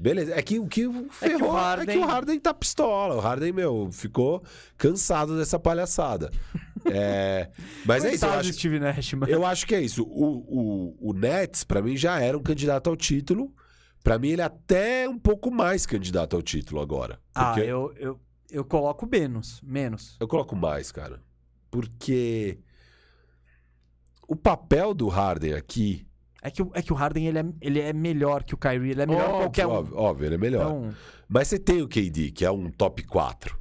beleza. 0.00 0.34
É 0.34 0.42
que 0.42 0.58
o 0.58 0.66
que 0.66 0.82
ferrou 1.10 1.10
é 1.22 1.36
que 1.38 1.42
o 1.44 1.52
Harden, 1.52 2.00
Harden- 2.04 2.40
tá 2.40 2.52
pistola. 2.54 3.14
O 3.16 3.20
Harden, 3.20 3.52
meu, 3.52 3.88
ficou 3.92 4.42
cansado 4.76 5.36
dessa 5.38 5.58
palhaçada. 5.58 6.30
É, 6.90 7.50
Mas 7.84 8.06
é 8.06 8.14
isso, 8.14 8.24
eu 8.24 8.30
acho, 8.32 8.52
Steve 8.54 8.80
Nash, 8.80 9.12
mano. 9.12 9.30
eu 9.30 9.44
acho 9.44 9.66
que 9.66 9.74
é 9.74 9.82
isso. 9.82 10.02
O, 10.02 10.96
o, 10.98 11.10
o 11.10 11.12
Nets, 11.12 11.62
pra 11.62 11.82
mim, 11.82 11.94
já 11.94 12.18
era 12.18 12.38
um 12.38 12.42
candidato 12.42 12.88
ao 12.88 12.96
título. 12.96 13.54
Pra 14.02 14.18
mim, 14.18 14.30
ele 14.30 14.40
é 14.40 14.46
até 14.46 15.06
um 15.06 15.18
pouco 15.18 15.50
mais 15.50 15.84
candidato 15.84 16.34
ao 16.36 16.40
título 16.40 16.80
agora. 16.80 17.20
Ah, 17.34 17.52
Porque- 17.52 17.68
eu, 17.68 17.92
eu, 17.98 18.20
eu 18.50 18.64
coloco 18.64 19.06
menos. 19.06 19.60
Menos. 19.62 20.16
Eu 20.18 20.26
coloco 20.26 20.56
mais, 20.56 20.90
cara. 20.90 21.22
Porque 21.70 22.58
o 24.26 24.34
papel 24.34 24.94
do 24.94 25.08
Harden 25.08 25.52
aqui. 25.52 26.06
É 26.42 26.50
que, 26.50 26.62
o- 26.62 26.70
é 26.74 26.80
que 26.82 26.92
o 26.92 26.96
Harden 26.96 27.26
ele 27.26 27.38
é, 27.38 27.44
ele 27.60 27.80
é 27.80 27.92
melhor 27.92 28.42
que 28.44 28.54
o 28.54 28.56
Kyrie, 28.58 28.90
ele 28.92 29.02
é 29.02 29.06
melhor 29.06 29.20
que 29.24 29.28
óbvio, 29.30 29.40
qualquer 29.42 29.66
um. 29.66 29.70
óbvio, 29.70 29.96
óbvio, 29.96 30.26
ele 30.26 30.34
é 30.34 30.38
melhor. 30.38 30.62
Então, 30.66 30.94
Mas 31.28 31.48
você 31.48 31.58
tem 31.58 31.82
o 31.82 31.88
KD, 31.88 32.30
que 32.30 32.44
é 32.44 32.50
um 32.50 32.70
top 32.70 33.02
4. 33.04 33.58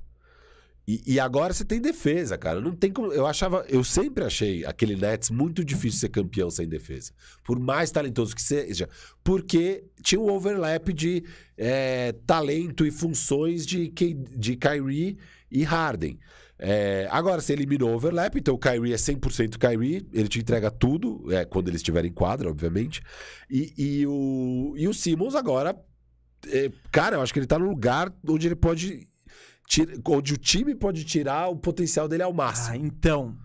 E, 0.88 1.04
e 1.06 1.20
agora 1.20 1.54
você 1.54 1.64
tem 1.64 1.80
defesa, 1.80 2.36
cara. 2.36 2.60
Não 2.60 2.72
tem 2.72 2.92
como. 2.92 3.12
Eu 3.14 3.28
achava. 3.28 3.64
Eu 3.70 3.84
sempre 3.84 4.24
achei 4.24 4.66
aquele 4.66 4.96
Nets 4.96 5.30
muito 5.30 5.64
difícil 5.64 6.00
ser 6.00 6.10
campeão 6.10 6.50
sem 6.50 6.68
defesa. 6.68 7.12
Por 7.44 7.60
mais 7.60 7.92
talentoso 7.92 8.36
que 8.36 8.42
seja. 8.42 8.90
Porque 9.24 9.84
tinha 10.02 10.20
um 10.20 10.32
overlap 10.32 10.92
de 10.92 11.24
é, 11.56 12.14
talento 12.26 12.88
e 12.88 12.92
funções 12.92 13.68
de, 13.68 13.88
de 13.90 14.56
Kyrie 14.56 15.16
e 15.52 15.64
Harden. 15.64 16.18
É, 16.60 17.07
agora 17.10 17.41
você 17.41 17.53
eliminou 17.53 17.91
o 17.91 17.95
overlap, 17.95 18.36
então 18.36 18.53
o 18.53 18.60
Kyrie 18.60 18.93
é 18.93 18.97
100% 18.97 19.57
Kyrie, 19.57 20.05
ele 20.12 20.28
te 20.28 20.39
entrega 20.39 20.70
tudo, 20.70 21.34
é, 21.34 21.45
quando 21.45 21.70
ele 21.70 21.78
estiver 21.78 22.03
em 22.03 22.12
quadra, 22.12 22.49
obviamente. 22.49 23.01
E, 23.49 23.74
e 23.78 24.05
o, 24.05 24.74
e 24.76 24.88
o 24.88 24.93
Simmons 24.93 25.36
agora 25.36 25.74
é, 26.47 26.72
cara, 26.91 27.18
eu 27.18 27.22
acho 27.22 27.34
que 27.34 27.39
ele 27.39 27.47
tá 27.47 27.60
no 27.60 27.68
lugar 27.68 28.14
onde 28.28 28.47
ele 28.47 28.55
pode. 28.55 29.07
tira- 29.68 29.93
onde 30.07 30.34
o 30.34 30.38
time 30.38 30.74
pode 30.76 31.03
tirar 31.03 31.49
o 31.49 31.57
potencial 31.57 32.07
dele 32.07 32.24
ao 32.24 32.32
ah, 32.32 32.36
máximo. 32.36 32.76
então. 32.76 33.36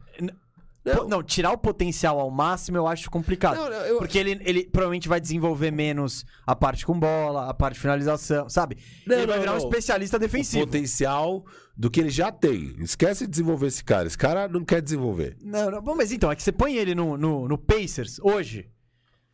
Não. 0.85 1.09
não, 1.09 1.22
tirar 1.22 1.51
o 1.53 1.57
potencial 1.57 2.20
ao 2.20 2.30
máximo 2.30 2.76
eu 2.76 2.87
acho 2.87 3.11
complicado. 3.11 3.57
Não, 3.57 3.68
eu- 3.72 3.97
Porque 3.99 4.18
ele, 4.18 4.39
ele 4.45 4.64
provavelmente 4.66 5.09
vai 5.09 5.18
desenvolver 5.18 5.70
menos 5.70 6.26
a 6.47 6.55
parte 6.55 6.85
com 6.85 6.99
bola, 6.99 7.49
a 7.49 7.55
parte 7.55 7.74
de 7.76 7.80
finalização, 7.80 8.49
sabe? 8.51 8.76
Não, 9.07 9.16
ele 9.16 9.26
vai 9.26 9.39
virar 9.41 9.55
um 9.55 9.59
especialista 9.59 10.16
o 10.18 10.20
defensivo. 10.20 10.66
potencial 10.66 11.45
do 11.76 11.91
que 11.91 12.01
ele 12.01 12.11
já 12.11 12.30
tem. 12.30 12.76
Esquece 12.80 13.24
de 13.24 13.30
desenvolver 13.30 13.68
esse 13.68 13.82
cara. 13.82 14.07
Esse 14.07 14.18
cara 14.18 14.47
não 14.47 14.62
quer 14.62 14.82
desenvolver. 14.82 15.37
Não, 15.43 15.80
bom, 15.80 15.95
mas 15.95 16.12
então, 16.12 16.30
é 16.30 16.37
que 16.37 16.43
você 16.43 16.53
põe 16.53 16.76
ele 16.76 16.95
no, 16.95 17.16
no, 17.16 17.49
no 17.49 17.57
Pacers 17.57 18.18
hoje. 18.22 18.68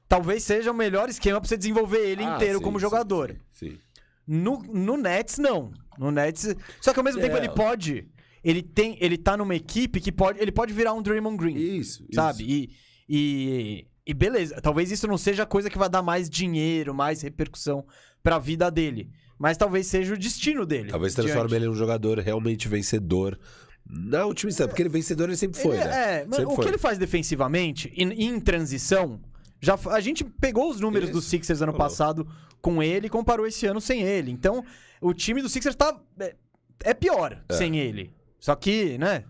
Talvez 0.09 0.43
seja 0.43 0.71
o 0.71 0.75
melhor 0.75 1.09
esquema 1.09 1.41
pra 1.41 1.49
você 1.49 1.57
desenvolver 1.57 1.99
ele 2.05 2.25
Ah, 2.25 2.35
inteiro 2.37 2.59
sim, 2.59 2.65
como 2.65 2.79
sim, 2.79 2.83
jogador. 2.83 3.37
Sim. 3.53 3.71
sim. 3.71 3.79
No, 4.27 4.59
no 4.73 4.97
Nets, 4.97 5.39
não. 5.39 5.73
No 5.99 6.11
Nets. 6.13 6.55
Só 6.81 6.93
que 6.93 6.99
ao 7.01 7.05
mesmo 7.05 7.21
tempo 7.21 7.35
É. 7.37 7.39
ele 7.39 7.49
pode. 7.49 8.09
Ele 8.43 8.63
tem. 8.63 8.97
Ele 9.01 9.19
tá 9.19 9.37
numa 9.37 9.55
equipe 9.55 10.01
que 10.01 10.11
pode. 10.11 10.41
Ele 10.41 10.53
pode 10.53 10.73
virar 10.73 10.93
um 10.93 11.03
Draymond 11.03 11.37
Green. 11.37 11.57
Isso. 11.57 12.05
sabe? 12.13 12.43
isso. 12.43 12.51
E, 12.53 12.71
e. 13.09 13.87
E 14.07 14.15
beleza. 14.15 14.61
Talvez 14.61 14.91
isso 14.91 15.07
não 15.07 15.19
seja 15.19 15.43
a 15.45 15.47
coisa 15.47 15.71
que 15.71 15.79
vai 15.79 15.89
dar 15.89 16.03
mais 16.03 16.29
dinheiro, 16.29 16.95
mais 16.95 17.23
repercussão 17.23 17.85
pra 18.23 18.39
vida 18.39 18.71
dele. 18.71 19.11
Mas 19.39 19.57
talvez 19.57 19.87
seja 19.87 20.15
o 20.15 20.19
destino 20.19 20.67
dele. 20.67 20.91
Talvez 20.91 21.15
transforme 21.15 21.57
ele 21.57 21.67
em 21.67 21.69
um 21.69 21.75
jogador 21.75 22.19
realmente 22.19 22.69
vencedor. 22.69 23.39
Na 23.89 24.25
última 24.25 24.51
instância, 24.51 24.69
porque 24.69 24.83
ele 24.83 24.89
vencedor 24.89 25.25
ele 25.25 25.37
sempre 25.37 25.61
foi, 25.61 25.77
Ele- 25.77 25.85
né? 25.85 26.21
É, 26.21 26.27
mas 26.27 26.39
o 26.41 26.51
foi. 26.51 26.65
que 26.65 26.71
ele 26.71 26.79
faz 26.79 26.99
defensivamente, 26.99 27.93
em, 27.97 28.13
em 28.27 28.39
transição, 28.39 29.21
já, 29.61 29.79
a 29.91 30.01
gente 30.01 30.23
pegou 30.23 30.71
os 30.71 30.81
números 30.81 31.09
Isso. 31.09 31.19
do 31.19 31.23
Sixers 31.23 31.61
ano 31.63 31.75
passado 31.75 32.27
com 32.61 32.83
ele 32.83 33.07
e 33.07 33.11
comparou 33.11 33.47
esse 33.47 33.67
ano 33.67 33.81
sem 33.81 34.03
ele. 34.03 34.31
Então, 34.31 34.65
o 35.01 35.13
time 35.15 35.43
do 35.43 35.49
Sixers 35.49 35.75
tá. 35.75 35.99
É, 36.21 36.35
é 36.85 36.95
pior 36.95 37.43
sem 37.51 37.79
ele. 37.79 38.13
Só 38.41 38.57
que, 38.57 38.99
né? 38.99 39.25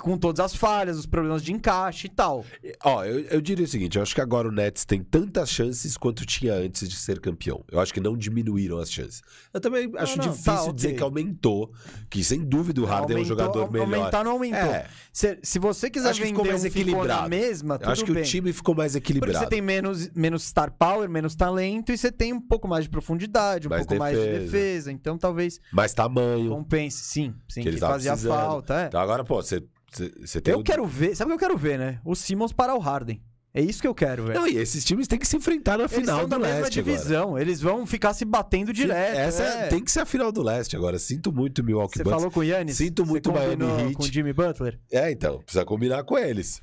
Com 0.00 0.16
todas 0.16 0.40
as 0.44 0.56
falhas, 0.56 0.98
os 0.98 1.06
problemas 1.06 1.42
de 1.44 1.52
encaixe 1.52 2.06
e 2.06 2.10
tal. 2.10 2.44
Ó, 2.82 3.04
eu, 3.04 3.20
eu 3.26 3.40
diria 3.40 3.64
o 3.64 3.68
seguinte: 3.68 3.96
eu 3.96 4.02
acho 4.02 4.14
que 4.14 4.20
agora 4.20 4.48
o 4.48 4.50
Nets 4.50 4.84
tem 4.84 5.02
tantas 5.02 5.50
chances 5.50 5.96
quanto 5.96 6.24
tinha 6.24 6.54
antes 6.54 6.88
de 6.88 6.96
ser 6.96 7.20
campeão. 7.20 7.62
Eu 7.70 7.78
acho 7.78 7.92
que 7.92 8.00
não 8.00 8.16
diminuíram 8.16 8.78
as 8.78 8.90
chances. 8.90 9.22
Eu 9.52 9.60
também 9.60 9.92
acho 9.98 10.16
não, 10.18 10.28
difícil 10.30 10.44
tá, 10.66 10.72
dizer 10.72 10.94
que 10.96 11.02
aumentou. 11.02 11.72
Que 12.10 12.24
sem 12.24 12.40
dúvida 12.42 12.80
o 12.80 12.84
Harden 12.84 13.16
é 13.16 13.20
um 13.20 13.22
Aumentou- 13.22 13.24
jogador 13.38 13.70
melhor. 13.70 13.84
Aumentar 13.96 14.24
não 14.24 14.32
aumentou. 14.32 14.58
É. 14.58 14.86
Se, 15.12 15.38
se 15.42 15.58
você 15.58 15.90
quiser 15.90 16.08
Acho 16.10 16.20
que 16.20 16.26
vender 16.26 16.36
ficou 16.36 16.50
mais 16.50 16.64
um 16.64 16.66
equilibrado. 16.66 17.28
mesma, 17.28 17.74
Eu 17.74 17.78
tudo 17.78 17.90
acho 17.92 18.04
que 18.04 18.12
bem. 18.12 18.22
o 18.22 18.26
time 18.26 18.52
ficou 18.52 18.74
mais 18.74 18.92
Porque 18.92 19.12
equilibrado. 19.12 19.38
você 19.44 19.46
tem 19.50 19.60
menos, 19.60 20.08
menos 20.14 20.42
star 20.44 20.72
power, 20.72 21.08
menos 21.08 21.34
talento 21.34 21.92
e 21.92 21.98
você 21.98 22.10
tem 22.10 22.32
um 22.32 22.40
pouco 22.40 22.66
mais 22.66 22.84
de 22.84 22.90
profundidade, 22.90 23.66
um 23.66 23.70
Mais 23.70 23.86
pouco 23.86 23.98
mais 24.00 24.16
de 24.18 24.24
defesa. 24.24 24.44
defesa. 24.44 24.92
Então 24.92 25.18
talvez 25.18 25.60
Mais 25.72 25.92
tamanho. 25.92 26.48
compense. 26.50 27.04
Sim, 27.04 27.34
sim, 27.48 27.62
Que 27.62 27.72
que, 27.72 27.76
fazia 27.78 28.12
precisando. 28.12 28.32
falta. 28.34 28.82
É. 28.82 28.86
Então 28.86 29.00
agora, 29.00 29.22
pô, 29.22 29.36
você, 29.42 29.62
você, 29.92 30.12
você 30.26 30.40
tem 30.40 30.52
Eu 30.54 30.60
o- 30.60 30.64
quero 30.64 30.86
ver. 30.86 31.14
Sabe 31.16 31.32
o 31.32 31.36
que 31.36 31.44
eu 31.44 31.48
quero 31.48 31.58
ver, 31.58 31.78
né? 31.78 32.00
O 32.04 32.14
Simmons 32.14 32.52
parar 32.52 32.74
o 32.74 32.78
Harden. 32.78 33.22
É 33.54 33.60
isso 33.60 33.82
que 33.82 33.86
eu 33.86 33.94
quero, 33.94 34.24
velho. 34.24 34.40
Não, 34.40 34.48
e 34.48 34.56
esses 34.56 34.82
times 34.82 35.06
têm 35.06 35.18
que 35.18 35.26
se 35.28 35.36
enfrentar 35.36 35.76
na 35.76 35.84
Eles 35.84 35.92
final 35.94 36.20
do 36.22 36.26
da 36.26 36.38
mesma 36.38 36.60
leste 36.62 36.80
agora. 36.80 36.96
divisão. 36.96 37.38
Eles 37.38 37.60
vão 37.60 37.84
ficar 37.86 38.14
se 38.14 38.24
batendo 38.24 38.72
direto. 38.72 39.14
Essa 39.18 39.42
é. 39.42 39.66
tem 39.68 39.84
que 39.84 39.92
ser 39.92 40.00
a 40.00 40.06
final 40.06 40.32
do 40.32 40.42
leste 40.42 40.74
agora. 40.74 40.98
Sinto 40.98 41.30
muito 41.30 41.62
Milwaukee 41.62 41.98
Você 41.98 42.02
Bucks. 42.02 42.16
falou 42.18 42.30
com 42.30 42.40
o 42.40 42.44
Yannis? 42.44 42.78
Sinto 42.78 43.04
Você 43.04 43.10
muito 43.10 43.30
o 43.30 43.34
Miami 43.34 43.64
Heat. 43.82 43.92
com 43.94 44.02
o 44.04 44.06
Jimmy 44.06 44.32
Butler? 44.32 44.80
É, 44.90 45.10
então, 45.10 45.38
precisa 45.42 45.66
combinar 45.66 46.02
com 46.04 46.16
eles. 46.16 46.62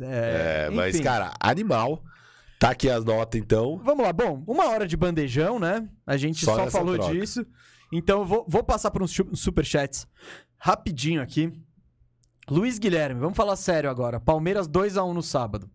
É, 0.00 0.66
É, 0.68 0.70
mas, 0.70 1.00
cara, 1.00 1.32
animal. 1.40 2.00
Tá 2.60 2.70
aqui 2.70 2.88
as 2.88 3.04
notas, 3.04 3.40
então. 3.40 3.80
Vamos 3.82 4.04
lá, 4.04 4.12
bom, 4.12 4.44
uma 4.46 4.68
hora 4.68 4.86
de 4.86 4.96
bandejão, 4.96 5.58
né? 5.58 5.88
A 6.06 6.16
gente 6.16 6.44
Só 6.44 6.54
só, 6.54 6.70
falou 6.70 6.94
troca. 6.94 7.12
disso. 7.12 7.44
Então 7.92 8.20
eu 8.20 8.24
vou, 8.26 8.44
vou 8.46 8.62
passar 8.62 8.90
por 8.92 9.02
uns 9.02 9.18
superchats 9.34 10.06
rapidinho 10.58 11.20
aqui. 11.22 11.50
Luiz 12.48 12.78
Guilherme, 12.78 13.20
vamos 13.20 13.36
falar 13.36 13.56
sério 13.56 13.90
agora. 13.90 14.18
Palmeiras 14.20 14.68
2x1 14.68 15.12
no 15.12 15.22
sábado. 15.22 15.68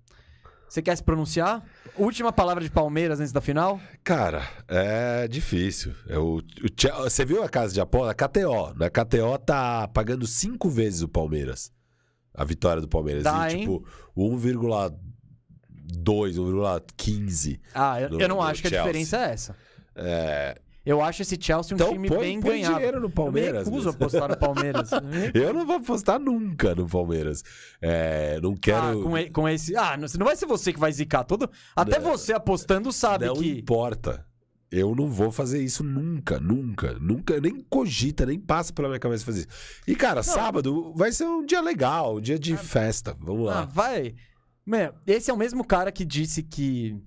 Você 0.67 0.81
quer 0.81 0.95
se 0.97 1.03
pronunciar? 1.03 1.63
Última 1.95 2.33
palavra 2.33 2.63
de 2.63 2.69
Palmeiras 2.69 3.19
antes 3.19 3.31
da 3.31 3.39
final? 3.39 3.79
Cara, 4.03 4.41
é 4.67 5.27
difícil. 5.27 5.93
É 6.07 6.17
o, 6.17 6.37
o 6.39 6.43
você 7.03 7.23
viu 7.23 7.43
a 7.43 7.49
casa 7.49 7.73
de 7.73 7.79
aposta? 7.79 8.11
A 8.11 8.13
KTO. 8.27 8.73
Na 8.75 8.89
KTO 8.89 9.37
tá 9.37 9.87
pagando 9.87 10.27
cinco 10.27 10.69
vezes 10.69 11.01
o 11.01 11.07
Palmeiras. 11.07 11.71
A 12.33 12.43
vitória 12.43 12.81
do 12.81 12.89
Palmeiras. 12.89 13.23
Dá, 13.23 13.49
e, 13.51 13.59
tipo, 13.59 13.87
1,2, 14.17 14.97
1,15. 16.03 17.59
Ah, 17.73 18.01
eu, 18.01 18.19
eu 18.19 18.27
não 18.27 18.41
acho 18.41 18.61
que 18.61 18.67
a 18.67 18.71
Chelsea. 18.71 18.85
diferença 18.85 19.17
é 19.17 19.31
essa. 19.31 19.55
É, 19.95 20.59
Eu 20.85 21.01
acho 21.01 21.23
esse 21.23 21.35
Chelsea 21.39 21.73
um 21.73 21.77
então 21.77 21.91
time 21.91 22.07
põe, 22.07 22.19
bem 22.19 22.39
põe 22.39 22.51
ganhado. 22.61 22.75
dinheiro 22.75 22.97
no 22.99 23.05
Eu 23.05 23.09
me 23.09 23.15
Palmeiras. 23.15 23.65
recuso 23.67 23.89
apostar 23.89 24.29
no 24.29 24.37
Palmeiras. 24.37 24.89
Eu 25.33 25.53
não 25.53 25.65
vou 25.65 25.77
apostar 25.77 26.19
nunca 26.19 26.75
no 26.75 26.87
Palmeiras. 26.87 27.43
É, 27.81 28.39
não 28.41 28.51
Ah, 28.53 28.57
quero. 28.61 29.01
com, 29.03 29.17
e- 29.17 29.29
com 29.31 29.49
esse. 29.49 29.75
Ah, 29.75 29.97
não, 29.97 30.07
não 30.19 30.25
vai 30.25 30.35
ser 30.35 30.45
você 30.45 30.71
que 30.71 30.79
vai 30.79 30.91
zicar 30.91 31.23
todo. 31.23 31.49
Até 31.75 31.97
Não. 31.99 32.11
você 32.11 32.33
apostando 32.33 32.91
sabe 32.93 33.25
não 33.25 33.35
que. 33.35 33.49
importa. 33.59 34.25
Eu 34.71 34.93
não 34.93 35.07
vou 35.09 35.31
fazer 35.31 35.61
isso 35.63 35.83
nunca, 35.83 36.39
nunca, 36.39 36.93
nunca, 36.99 37.39
nem 37.39 37.61
cogita, 37.69 38.25
nem 38.25 38.37
passa 38.39 38.73
pela 38.73 38.89
minha 38.89 38.99
cabeça 38.99 39.23
fazer 39.23 39.41
isso. 39.41 39.47
E, 39.87 39.95
cara, 39.95 40.21
sábado 40.21 40.91
vai 40.95 41.11
ser 41.11 41.23
um 41.23 41.45
dia 41.45 41.61
legal, 41.61 42.17
um 42.17 42.19
dia 42.21 42.37
de 42.37 42.57
festa. 42.57 43.15
Vamos 43.19 43.47
Ah, 43.49 43.53
lá. 43.53 43.65
vai. 43.65 44.15
Meu, 44.65 44.93
esse 45.07 45.31
é 45.31 45.33
o 45.33 45.37
mesmo 45.37 45.63
cara 45.63 45.91
que 45.91 46.03
disse 46.03 46.43
que. 46.43 46.99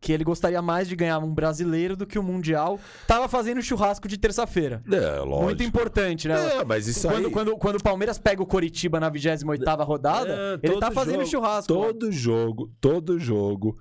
Que 0.00 0.12
ele 0.12 0.24
gostaria 0.24 0.62
mais 0.62 0.88
de 0.88 0.96
ganhar 0.96 1.18
um 1.18 1.34
brasileiro 1.34 1.94
do 1.94 2.06
que 2.06 2.18
o 2.18 2.22
Mundial. 2.22 2.80
Tava 3.06 3.28
fazendo 3.28 3.60
churrasco 3.60 4.08
de 4.08 4.16
terça-feira. 4.16 4.82
É, 4.90 5.18
lógico. 5.18 5.42
Muito 5.42 5.62
importante, 5.62 6.26
né? 6.26 6.56
É, 6.60 6.64
mas 6.64 6.86
isso 6.88 7.06
quando, 7.06 7.26
aí... 7.26 7.30
quando, 7.30 7.56
quando 7.58 7.76
o 7.76 7.82
Palmeiras 7.82 8.18
pega 8.18 8.42
o 8.42 8.46
Coritiba 8.46 8.98
na 8.98 9.10
28 9.10 9.54
rodada, 9.84 10.58
É, 10.62 10.66
ele 10.66 10.80
tá 10.80 10.90
fazendo 10.90 11.16
jogo- 11.24 11.30
churrasco. 11.30 11.66
Todo 11.74 12.10
jogo, 12.10 12.70
todo 12.80 13.18
jogo. 13.18 13.76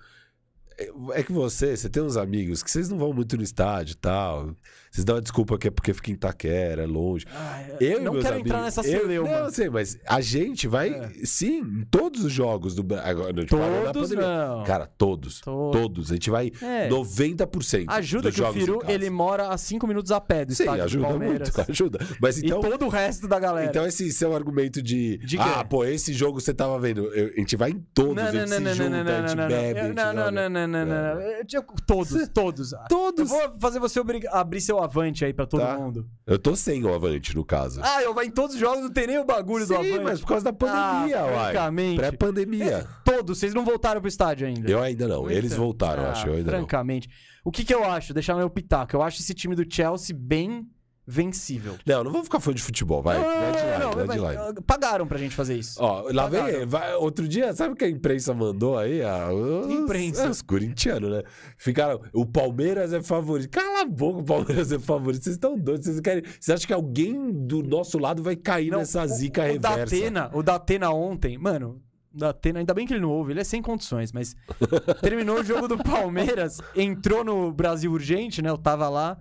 É- 0.77 0.89
É 1.19 1.23
que 1.23 1.31
você, 1.31 1.75
você 1.77 1.89
tem 1.89 2.03
uns 2.03 2.17
amigos 2.17 2.61
que 2.61 2.69
vocês 2.69 2.89
não 2.89 2.97
vão 2.97 3.13
muito 3.13 3.37
no 3.37 3.43
estádio 3.43 3.93
e 3.93 3.97
tal. 3.97 4.53
Vocês 4.99 5.05
dão 5.05 5.15
a 5.15 5.21
desculpa 5.21 5.57
que 5.57 5.67
é 5.69 5.71
porque 5.71 5.93
fica 5.93 6.11
em 6.11 6.13
Itaquera, 6.15 6.83
é 6.83 6.85
longe. 6.85 7.25
Ah, 7.33 7.63
Eu 7.79 8.01
não 8.01 8.13
quero 8.19 8.33
amigos, 8.35 8.51
entrar 8.51 8.61
nessa 8.61 8.81
eu, 8.81 8.99
celeuma. 9.01 9.29
Não, 9.29 9.37
eu 9.45 9.51
sei, 9.51 9.69
mas 9.69 9.97
a 10.05 10.19
gente 10.19 10.67
vai, 10.67 10.89
É. 10.89 11.09
sim, 11.23 11.59
em 11.61 11.85
todos 11.89 12.25
os 12.25 12.31
jogos 12.31 12.75
do. 12.75 12.85
Agora, 12.95 13.31
não, 13.31 13.45
Todos 13.45 14.11
não. 14.11 14.63
Cara, 14.65 14.85
todos. 14.97 15.39
Todos. 15.39 15.79
Todos. 15.81 16.11
A 16.11 16.15
gente 16.15 16.29
vai 16.29 16.51
É. 16.61 16.89
90% 16.89 17.85
Ajuda 17.87 18.31
que 18.31 18.41
o 18.41 18.51
Firu, 18.53 18.81
ele 18.87 19.09
mora 19.09 19.47
a 19.49 19.57
5 19.57 19.87
minutos 19.87 20.11
a 20.11 20.19
pé 20.19 20.43
do 20.45 20.53
Sim, 20.53 20.63
estádio 20.63 20.83
ajuda 20.83 21.09
muito, 21.17 21.51
ajuda. 21.71 21.99
Mas 22.21 22.37
então, 22.43 22.59
e 22.59 22.61
todo 22.69 22.85
o 22.85 22.89
resto 22.89 23.27
da 23.27 23.39
galera. 23.39 23.67
então 23.69 23.85
esse 23.85 24.11
seu 24.11 24.35
argumento 24.35 24.81
de, 24.81 25.17
De 25.19 25.37
ah, 25.37 25.63
pô, 25.63 25.85
esse 25.85 26.11
jogo 26.13 26.39
você 26.41 26.53
tava 26.53 26.77
vendo, 26.79 27.05
eu- 27.13 27.31
a 27.35 27.39
gente 27.39 27.55
vai 27.55 27.71
em 27.71 27.79
todos, 27.93 28.15
não, 28.15 28.23
a 28.23 28.25
não, 28.25 28.31
gente 28.31 28.49
não, 28.49 28.57
se 28.57 28.63
não, 28.63 28.73
junta, 28.73 28.89
não, 28.89 29.03
não, 29.03 29.11
a 29.13 29.21
gente 29.27 29.35
não, 29.35 29.43
não, 29.43 29.49
bebe, 29.49 29.81
não, 29.81 30.13
não, 30.13 30.13
não, 30.13 30.31
não, 30.31 30.49
não, 30.49 30.67
não, 30.67 30.85
não, 30.85 30.95
É. 31.21 31.37
não. 31.39 31.45
Tinha- 31.45 31.63
Todos, 31.87 32.27
todos. 32.29 32.73
Eu 32.73 32.79
Todos. 32.89 33.29
vou 33.29 33.51
fazer 33.59 33.79
você 33.79 34.01
abrir 34.31 34.61
seu 34.61 34.79
avante 34.89 35.23
aí 35.25 35.33
pra 35.33 35.45
todo 35.45 35.61
Tá. 35.61 35.77
mundo. 35.77 36.07
Eu 36.25 36.37
tô 36.39 36.55
sem 36.55 36.83
o 36.83 36.93
Avante, 36.93 37.35
no 37.35 37.45
caso. 37.45 37.79
Ah, 37.83 38.01
eu 38.03 38.13
vou 38.13 38.23
em 38.23 38.31
todos 38.31 38.55
os 38.55 38.59
jogos, 38.61 38.81
não 38.81 38.91
tem 38.91 39.07
nem 39.07 39.17
o 39.19 39.25
bagulho 39.25 39.65
do 39.65 39.73
Sim, 39.73 39.79
avante. 39.79 39.99
mas 40.03 40.19
por 40.21 40.27
causa 40.27 40.43
da 40.45 40.53
pandemia, 40.53 41.19
ah, 41.21 41.25
uai. 41.25 41.51
francamente. 41.51 41.97
Pré-pandemia. 41.97 42.87
Todos, 43.03 43.37
vocês 43.39 43.53
não 43.53 43.63
voltaram 43.65 44.01
pro 44.01 44.07
estádio 44.07 44.47
ainda. 44.47 44.69
Eu 44.69 44.81
ainda 44.81 45.07
não. 45.07 45.29
Eles 45.29 45.51
Então, 45.53 45.63
voltaram, 45.63 46.03
ah, 46.05 46.11
acho. 46.11 46.27
Eu 46.27 46.33
ainda 46.35 46.51
não. 46.51 46.59
Francamente. 46.59 47.09
O 47.43 47.51
que 47.51 47.63
que 47.63 47.73
eu 47.73 47.83
acho? 47.83 48.13
Deixar 48.13 48.35
meu 48.35 48.49
pitaco. 48.49 48.95
Eu 48.95 49.01
acho 49.01 49.21
esse 49.21 49.33
time 49.33 49.55
do 49.55 49.65
Chelsea 49.71 50.15
bem 50.17 50.67
vencível. 51.09 51.75
Não, 51.85 52.03
não 52.03 52.11
vamos 52.11 52.27
ficar 52.27 52.39
fã 52.39 52.53
de 52.53 52.61
futebol, 52.61 53.01
vai. 53.01 53.17
Não, 53.17 53.79
não, 53.79 54.05
deadline. 54.05 54.37
mas, 54.37 54.57
uh, 54.57 54.61
Pagaram 54.61 55.07
pra 55.07 55.17
gente 55.17 55.35
fazer 55.35 55.55
isso. 55.57 55.81
Ó, 55.81 56.07
lá 56.13 56.27
vem. 56.27 56.65
Vai- 56.67 56.93
outro 56.95 57.27
dia, 57.27 57.51
sabe 57.53 57.73
o 57.73 57.75
que 57.75 57.83
a 57.83 57.89
imprensa 57.89 58.33
mandou 58.33 58.77
aí? 58.77 59.01
Ah, 59.01 59.29
os, 59.33 59.71
Imprensa. 59.71 60.23
é, 60.23 60.29
os 60.29 60.41
corintianos, 60.43 61.09
né? 61.09 61.23
Ficaram. 61.57 61.99
O 62.13 62.25
Palmeiras 62.25 62.93
é 62.93 63.01
favorito. 63.01 63.49
Cala 63.49 63.81
a 63.81 63.85
boca, 63.85 64.19
o 64.19 64.23
Palmeiras 64.23 64.71
é 64.71 64.77
favorito. 64.77 65.23
Vocês 65.23 65.35
estão 65.35 65.57
doidos. 65.57 65.85
Vocês 65.85 65.99
querem. 65.99 66.23
Vocês 66.23 66.49
acham 66.55 66.67
que 66.67 66.73
alguém 66.73 67.31
do 67.31 67.63
nosso 67.63 67.97
lado 67.97 68.21
vai 68.21 68.35
cair 68.35 68.69
Não, 68.69 68.77
nessa 68.79 69.05
zica 69.07 69.41
o, 69.41 69.45
reversa? 69.45 69.77
Datena, 69.77 70.29
o 70.33 70.43
Datena 70.43 70.91
ontem, 70.91 71.37
mano, 71.37 71.81
o 72.13 72.17
Datena, 72.17 72.59
ainda 72.59 72.73
bem 72.73 72.85
que 72.85 72.93
ele 72.93 73.01
não 73.01 73.09
ouve, 73.09 73.33
ele 73.33 73.39
é 73.41 73.43
sem 73.43 73.61
condições, 73.61 74.11
mas 74.11 74.35
terminou 75.01 75.39
o 75.39 75.43
jogo 75.43 75.67
do 75.67 75.77
Palmeiras, 75.77 76.59
entrou 76.75 77.23
no 77.23 77.51
Brasil 77.51 77.91
Urgente, 77.91 78.41
né? 78.41 78.49
Eu 78.49 78.57
tava 78.57 78.87
lá, 78.89 79.17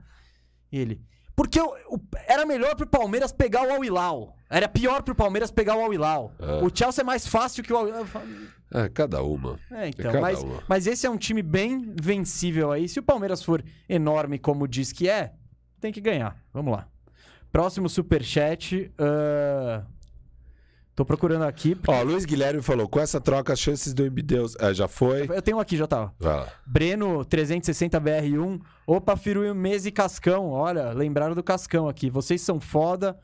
e 0.70 0.78
ele. 0.78 1.00
Porque 1.38 1.60
era 2.26 2.44
melhor 2.44 2.74
pro 2.74 2.84
Palmeiras 2.84 3.30
pegar 3.30 3.62
o 3.62 3.70
Al 3.70 3.84
Hilal. 3.84 4.36
Era 4.50 4.68
pior 4.68 5.04
pro 5.04 5.14
Palmeiras 5.14 5.52
pegar 5.52 5.76
o 5.76 5.84
Al 5.84 5.94
Hilal. 5.94 6.32
Ah. 6.36 6.64
O 6.64 6.76
Chelsea 6.76 7.00
é 7.00 7.04
mais 7.04 7.28
fácil 7.28 7.62
que 7.62 7.72
o 7.72 8.04
falo, 8.06 8.26
É, 8.74 8.88
cada 8.88 9.22
uma. 9.22 9.56
É, 9.70 9.86
então, 9.86 10.06
cada 10.06 10.20
mas, 10.20 10.42
uma. 10.42 10.64
mas 10.68 10.88
esse 10.88 11.06
é 11.06 11.10
um 11.10 11.16
time 11.16 11.40
bem 11.40 11.94
vencível 12.02 12.72
aí. 12.72 12.88
Se 12.88 12.98
o 12.98 13.04
Palmeiras 13.04 13.40
for 13.40 13.64
enorme 13.88 14.36
como 14.36 14.66
diz 14.66 14.90
que 14.90 15.08
é, 15.08 15.32
tem 15.80 15.92
que 15.92 16.00
ganhar. 16.00 16.36
Vamos 16.52 16.72
lá. 16.72 16.88
Próximo 17.52 17.88
superchat. 17.88 18.92
ah, 18.98 19.84
Tô 20.98 21.04
procurando 21.04 21.42
aqui. 21.44 21.76
porque- 21.76 21.92
Ó, 21.92 22.02
Luiz 22.02 22.24
Guilherme 22.24 22.60
falou: 22.60 22.88
com 22.88 22.98
essa 22.98 23.20
troca, 23.20 23.52
as 23.52 23.60
chances 23.60 23.94
do 23.94 24.04
Embideus. 24.04 24.56
Ah, 24.58 24.72
já 24.72 24.88
foi? 24.88 25.28
Eu 25.30 25.40
tenho 25.40 25.60
aqui, 25.60 25.76
já. 25.76 25.86
Vai 25.86 26.10
lá. 26.34 26.52
Breno 26.66 27.24
360 27.24 28.00
BR1. 28.00 28.60
Opa, 28.84 29.16
Firu 29.16 29.54
Mesa 29.54 29.88
e 29.88 29.92
Cascão. 29.92 30.48
Olha, 30.50 30.90
lembraram 30.90 31.36
do 31.36 31.42
Cascão 31.44 31.88
aqui. 31.88 32.10
Vocês 32.10 32.40
são 32.40 32.58
foda. 32.58 33.16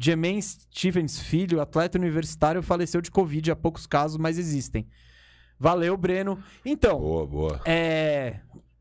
Jemen 0.00 0.40
Stevens 0.40 1.18
Filho, 1.18 1.60
atleta 1.60 1.98
universitário, 1.98 2.62
faleceu 2.62 3.00
de 3.00 3.10
Covid. 3.10 3.50
Há 3.50 3.56
poucos 3.56 3.84
casos, 3.84 4.16
mas 4.16 4.38
existem. 4.38 4.86
Valeu, 5.58 5.96
Breno. 5.96 6.38
Então, 6.64 7.00
Boa, 7.00 7.26
boa. 7.26 7.60
é. 7.64 8.36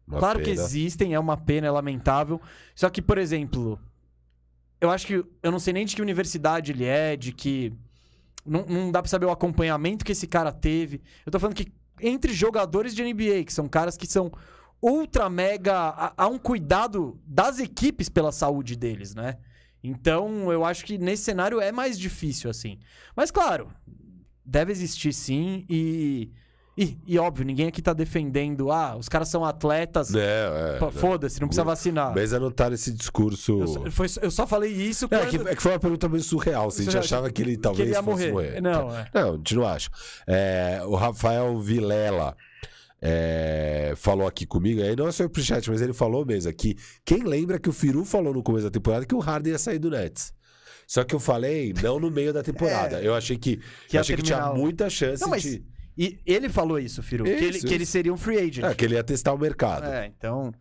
Uma 0.07 0.19
claro 0.19 0.37
que 0.37 0.51
pena. 0.51 0.61
existem, 0.61 1.15
é 1.15 1.19
uma 1.19 1.35
pena, 1.35 1.65
é 1.65 1.71
lamentável. 1.71 2.39
Só 2.75 2.87
que, 2.87 3.01
por 3.01 3.17
exemplo, 3.17 3.79
eu 4.79 4.91
acho 4.91 5.07
que. 5.07 5.25
Eu 5.41 5.51
não 5.51 5.57
sei 5.59 5.73
nem 5.73 5.87
de 5.87 5.95
que 5.95 6.03
universidade 6.03 6.71
ele 6.71 6.85
é, 6.85 7.15
de 7.17 7.31
que. 7.31 7.73
Não, 8.47 8.65
não 8.65 8.91
dá 8.91 9.01
pra 9.01 9.09
saber 9.09 9.25
o 9.25 9.31
acompanhamento 9.31 10.05
que 10.05 10.11
esse 10.11 10.27
cara 10.27 10.51
teve. 10.51 11.01
Eu 11.25 11.31
tô 11.31 11.39
falando 11.39 11.55
que 11.55 11.71
entre 12.01 12.33
jogadores 12.33 12.95
de 12.95 13.03
NBA, 13.03 13.43
que 13.45 13.53
são 13.53 13.67
caras 13.67 13.97
que 13.97 14.07
são 14.07 14.31
ultra 14.81 15.29
mega. 15.29 16.13
Há 16.15 16.27
um 16.27 16.37
cuidado 16.37 17.19
das 17.25 17.59
equipes 17.59 18.09
pela 18.09 18.31
saúde 18.31 18.75
deles, 18.75 19.13
né? 19.15 19.37
Então, 19.83 20.51
eu 20.51 20.65
acho 20.65 20.85
que 20.85 20.97
nesse 20.97 21.23
cenário 21.23 21.61
é 21.61 21.71
mais 21.71 21.97
difícil, 21.97 22.49
assim. 22.49 22.79
Mas, 23.15 23.31
claro, 23.31 23.71
deve 24.45 24.71
existir 24.71 25.13
sim 25.13 25.65
e. 25.69 26.31
E, 26.77 26.95
e, 27.07 27.17
óbvio, 27.17 27.43
ninguém 27.43 27.67
aqui 27.67 27.81
tá 27.81 27.91
defendendo, 27.91 28.71
ah, 28.71 28.95
os 28.95 29.09
caras 29.09 29.29
são 29.29 29.43
atletas, 29.43 30.13
É, 30.13 30.75
é. 30.75 30.77
pô, 30.77 30.91
foda-se, 30.91 31.41
não 31.41 31.47
precisa 31.47 31.63
vacinar. 31.63 32.13
Mesa 32.13 32.39
não 32.39 32.51
tá 32.51 32.69
nesse 32.69 32.93
discurso. 32.93 33.61
Eu, 33.61 33.67
só- 33.67 33.91
foi- 33.91 34.07
eu 34.21 34.29
só 34.29 34.45
falei 34.45 34.71
isso 34.71 35.05
É 35.05 35.07
quando... 35.07 35.29
que, 35.29 35.49
é 35.49 35.55
que 35.55 35.61
foi 35.63 35.71
uma 35.71 35.79
pergunta 35.79 36.07
meio 36.07 36.21
surreal. 36.23 36.69
Se 36.69 36.81
a 36.81 36.83
gente 36.83 36.91
Surreal, 36.91 37.03
achava 37.03 37.31
que 37.31 37.41
ele 37.41 37.55
que 37.55 37.61
talvez 37.61 37.89
ele 37.89 37.97
ia 37.97 38.03
fosse 38.03 38.31
morrer. 38.31 38.61
Não, 38.61 38.95
é. 38.95 39.09
Não, 39.11 39.33
a 39.33 39.37
gente 39.37 39.55
não 39.55 39.65
acha. 39.67 39.89
É, 40.27 40.81
o 40.85 40.93
Rafael 40.93 41.59
Vilela 41.59 42.35
é, 43.01 43.93
falou 43.95 44.27
aqui 44.27 44.45
comigo, 44.45 44.81
aí 44.81 44.95
não 44.95 45.07
é 45.07 45.11
só 45.11 45.27
pro 45.27 45.41
chat, 45.41 45.69
mas 45.69 45.81
ele 45.81 45.93
falou 45.93 46.25
mesmo 46.25 46.51
que 46.53 46.75
quem 47.05 47.23
lembra 47.23 47.59
que 47.59 47.69
o 47.69 47.73
Firu 47.73 48.05
falou 48.05 48.33
no 48.33 48.43
começo 48.43 48.65
da 48.65 48.71
temporada 48.71 49.05
que 49.05 49.15
o 49.15 49.19
Harden 49.19 49.53
ia 49.53 49.59
sair 49.59 49.79
do 49.79 49.89
Nets. 49.89 50.33
Só 50.87 51.03
que 51.03 51.13
eu 51.13 51.19
falei, 51.19 51.73
não 51.83 51.99
no 51.99 52.09
meio 52.09 52.31
da 52.31 52.41
temporada. 52.41 53.01
Eu 53.03 53.13
achei 53.13 53.37
que, 53.37 53.59
Que 53.89 53.97
eu 53.97 54.01
achei 54.01 54.15
que 54.15 54.21
tinha 54.21 54.53
muita 54.53 54.89
chance 54.89 55.21
Não, 55.21 55.29
mas... 55.29 55.41
de. 55.43 55.65
E 55.97 56.19
ele 56.25 56.47
falou 56.47 56.77
isso, 56.79 57.01
Firu, 57.01 57.23
que, 57.23 57.31
ele, 57.31 57.57
Isso, 57.57 57.65
que 57.67 57.73
ele 57.73 57.83
isso. 57.83 57.91
seria 57.91 58.13
um 58.13 58.17
free 58.17 58.37
agent. 58.37 58.63
É, 58.65 58.75
que 58.75 58.85
ele 58.85 58.93
ia 58.95 59.03
testar 59.03 59.33
o 59.33 59.37
mercado. 59.37 59.85
É, 59.87 60.05
então... 60.05 60.53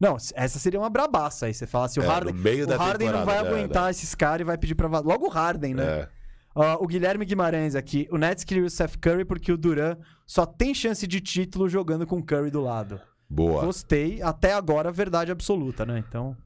Não, 0.00 0.16
essa 0.34 0.58
seria 0.60 0.78
uma 0.78 0.88
brabaça 0.88 1.46
aí. 1.46 1.52
Você 1.54 1.66
fala 1.66 1.86
assim, 1.86 1.98
o 1.98 2.04
É, 2.04 2.06
Harden, 2.06 2.32
o 2.34 2.78
Harden 2.78 3.08
não 3.10 3.24
vai 3.24 3.36
temporada, 3.38 3.42
né, 3.42 3.48
aguentar 3.50 3.90
esses 3.90 4.14
caras 4.14 4.42
e 4.42 4.44
vai 4.44 4.56
pedir 4.56 4.76
pra... 4.76 4.86
Logo 5.00 5.26
o 5.26 5.28
Harden, 5.28 5.74
né? 5.74 5.84
É. 5.84 6.08
Ó, 6.54 6.84
o 6.84 6.86
Guilherme 6.86 7.24
Guimarães 7.24 7.74
aqui. 7.74 8.08
O 8.10 8.16
Nets 8.16 8.44
queria 8.44 8.64
o 8.64 8.70
Seth 8.70 8.96
Curry 9.00 9.24
porque 9.24 9.50
o 9.52 9.56
Duran 9.56 9.96
só 10.24 10.46
tem 10.46 10.72
chance 10.72 11.04
de 11.06 11.20
título 11.20 11.68
jogando 11.68 12.06
com 12.06 12.18
o 12.18 12.22
Curry 12.24 12.50
do 12.50 12.60
lado. 12.60 13.00
Boa. 13.28 13.64
Gostei. 13.64 14.22
Até 14.22 14.52
agora, 14.54 14.92
verdade 14.92 15.32
absoluta, 15.32 15.84
né? 15.84 16.02
Então, 16.08 16.36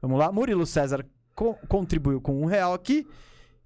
vamos 0.00 0.18
lá. 0.18 0.32
Murilo 0.32 0.66
César 0.66 1.04
co- 1.34 1.58
contribuiu 1.68 2.20
com 2.22 2.40
um 2.42 2.46
real 2.46 2.72
aqui. 2.72 3.06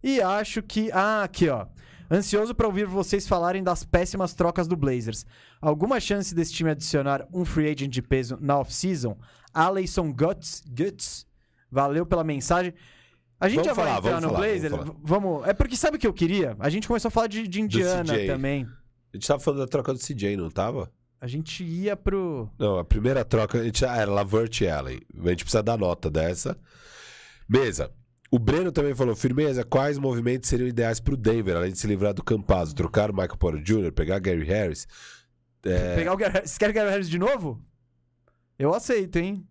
E 0.02 0.20
acho 0.20 0.62
que... 0.64 0.90
Ah, 0.92 1.22
aqui, 1.22 1.48
ó. 1.48 1.66
Ansioso 2.10 2.54
pra 2.54 2.66
ouvir 2.66 2.86
vocês 2.86 3.26
falarem 3.26 3.62
das 3.62 3.84
péssimas 3.84 4.34
trocas 4.34 4.68
do 4.68 4.76
Blazers. 4.76 5.24
Alguma 5.60 5.98
chance 6.00 6.34
desse 6.34 6.52
time 6.52 6.70
adicionar 6.70 7.26
um 7.32 7.44
free 7.44 7.66
agent 7.70 7.90
de 7.90 8.02
peso 8.02 8.38
na 8.40 8.58
off-season? 8.58 9.16
Aleison 9.52 10.12
Guts, 10.12 10.62
Guts, 10.66 11.26
valeu 11.70 12.04
pela 12.04 12.24
mensagem. 12.24 12.74
A 13.40 13.48
gente 13.48 13.64
Vamos 13.64 13.68
já 13.68 13.74
vai 13.74 13.84
falar, 13.86 13.98
entrar 13.98 14.10
vamos 14.10 14.22
no 14.22 14.28
falar, 14.28 14.46
Blazer? 14.46 14.70
vamos 14.70 14.96
Vamos. 15.02 15.48
É 15.48 15.52
porque 15.52 15.76
sabe 15.76 15.96
o 15.96 16.00
que 16.00 16.06
eu 16.06 16.12
queria? 16.12 16.56
A 16.60 16.68
gente 16.68 16.86
começou 16.86 17.08
a 17.08 17.10
falar 17.10 17.26
de, 17.26 17.48
de 17.48 17.60
Indiana 17.60 18.14
também. 18.26 18.66
A 19.12 19.16
gente 19.16 19.26
tava 19.26 19.40
falando 19.40 19.60
da 19.60 19.66
troca 19.66 19.92
do 19.92 19.98
CJ, 19.98 20.36
não 20.36 20.50
tava? 20.50 20.90
A 21.20 21.26
gente 21.26 21.62
ia 21.64 21.96
pro. 21.96 22.50
Não, 22.58 22.78
a 22.78 22.84
primeira 22.84 23.24
troca 23.24 23.60
a 23.60 23.64
gente, 23.64 23.84
ah, 23.84 23.96
era 23.96 24.10
Lavert 24.10 24.60
e 24.60 24.68
Allen. 24.68 25.00
A 25.24 25.28
gente 25.30 25.44
precisa 25.44 25.62
dar 25.62 25.78
nota 25.78 26.10
dessa. 26.10 26.58
Mesa. 27.48 27.92
O 28.34 28.38
Breno 28.38 28.72
também 28.72 28.94
falou, 28.94 29.14
firmeza, 29.14 29.62
quais 29.62 29.98
movimentos 29.98 30.48
seriam 30.48 30.66
ideais 30.66 30.98
pro 30.98 31.18
Denver, 31.18 31.54
além 31.54 31.70
de 31.70 31.78
se 31.78 31.86
livrar 31.86 32.14
do 32.14 32.24
Campazzo? 32.24 32.74
Trocar 32.74 33.10
o 33.10 33.12
Michael 33.12 33.36
Porter 33.36 33.62
Jr., 33.62 33.92
pegar 33.92 34.18
Gary 34.20 34.42
Harris? 34.44 34.86
É, 35.64 35.94
Pegar 35.94 36.14
o 36.14 36.16
Gary 36.16 36.32
Harris. 36.32 36.50
Você 36.50 36.58
quer 36.58 36.70
o 36.70 36.72
Gary 36.72 36.90
Harris 36.90 37.10
de 37.10 37.18
novo? 37.18 37.62
Eu 38.58 38.72
aceito, 38.74 39.16
hein? 39.18 39.46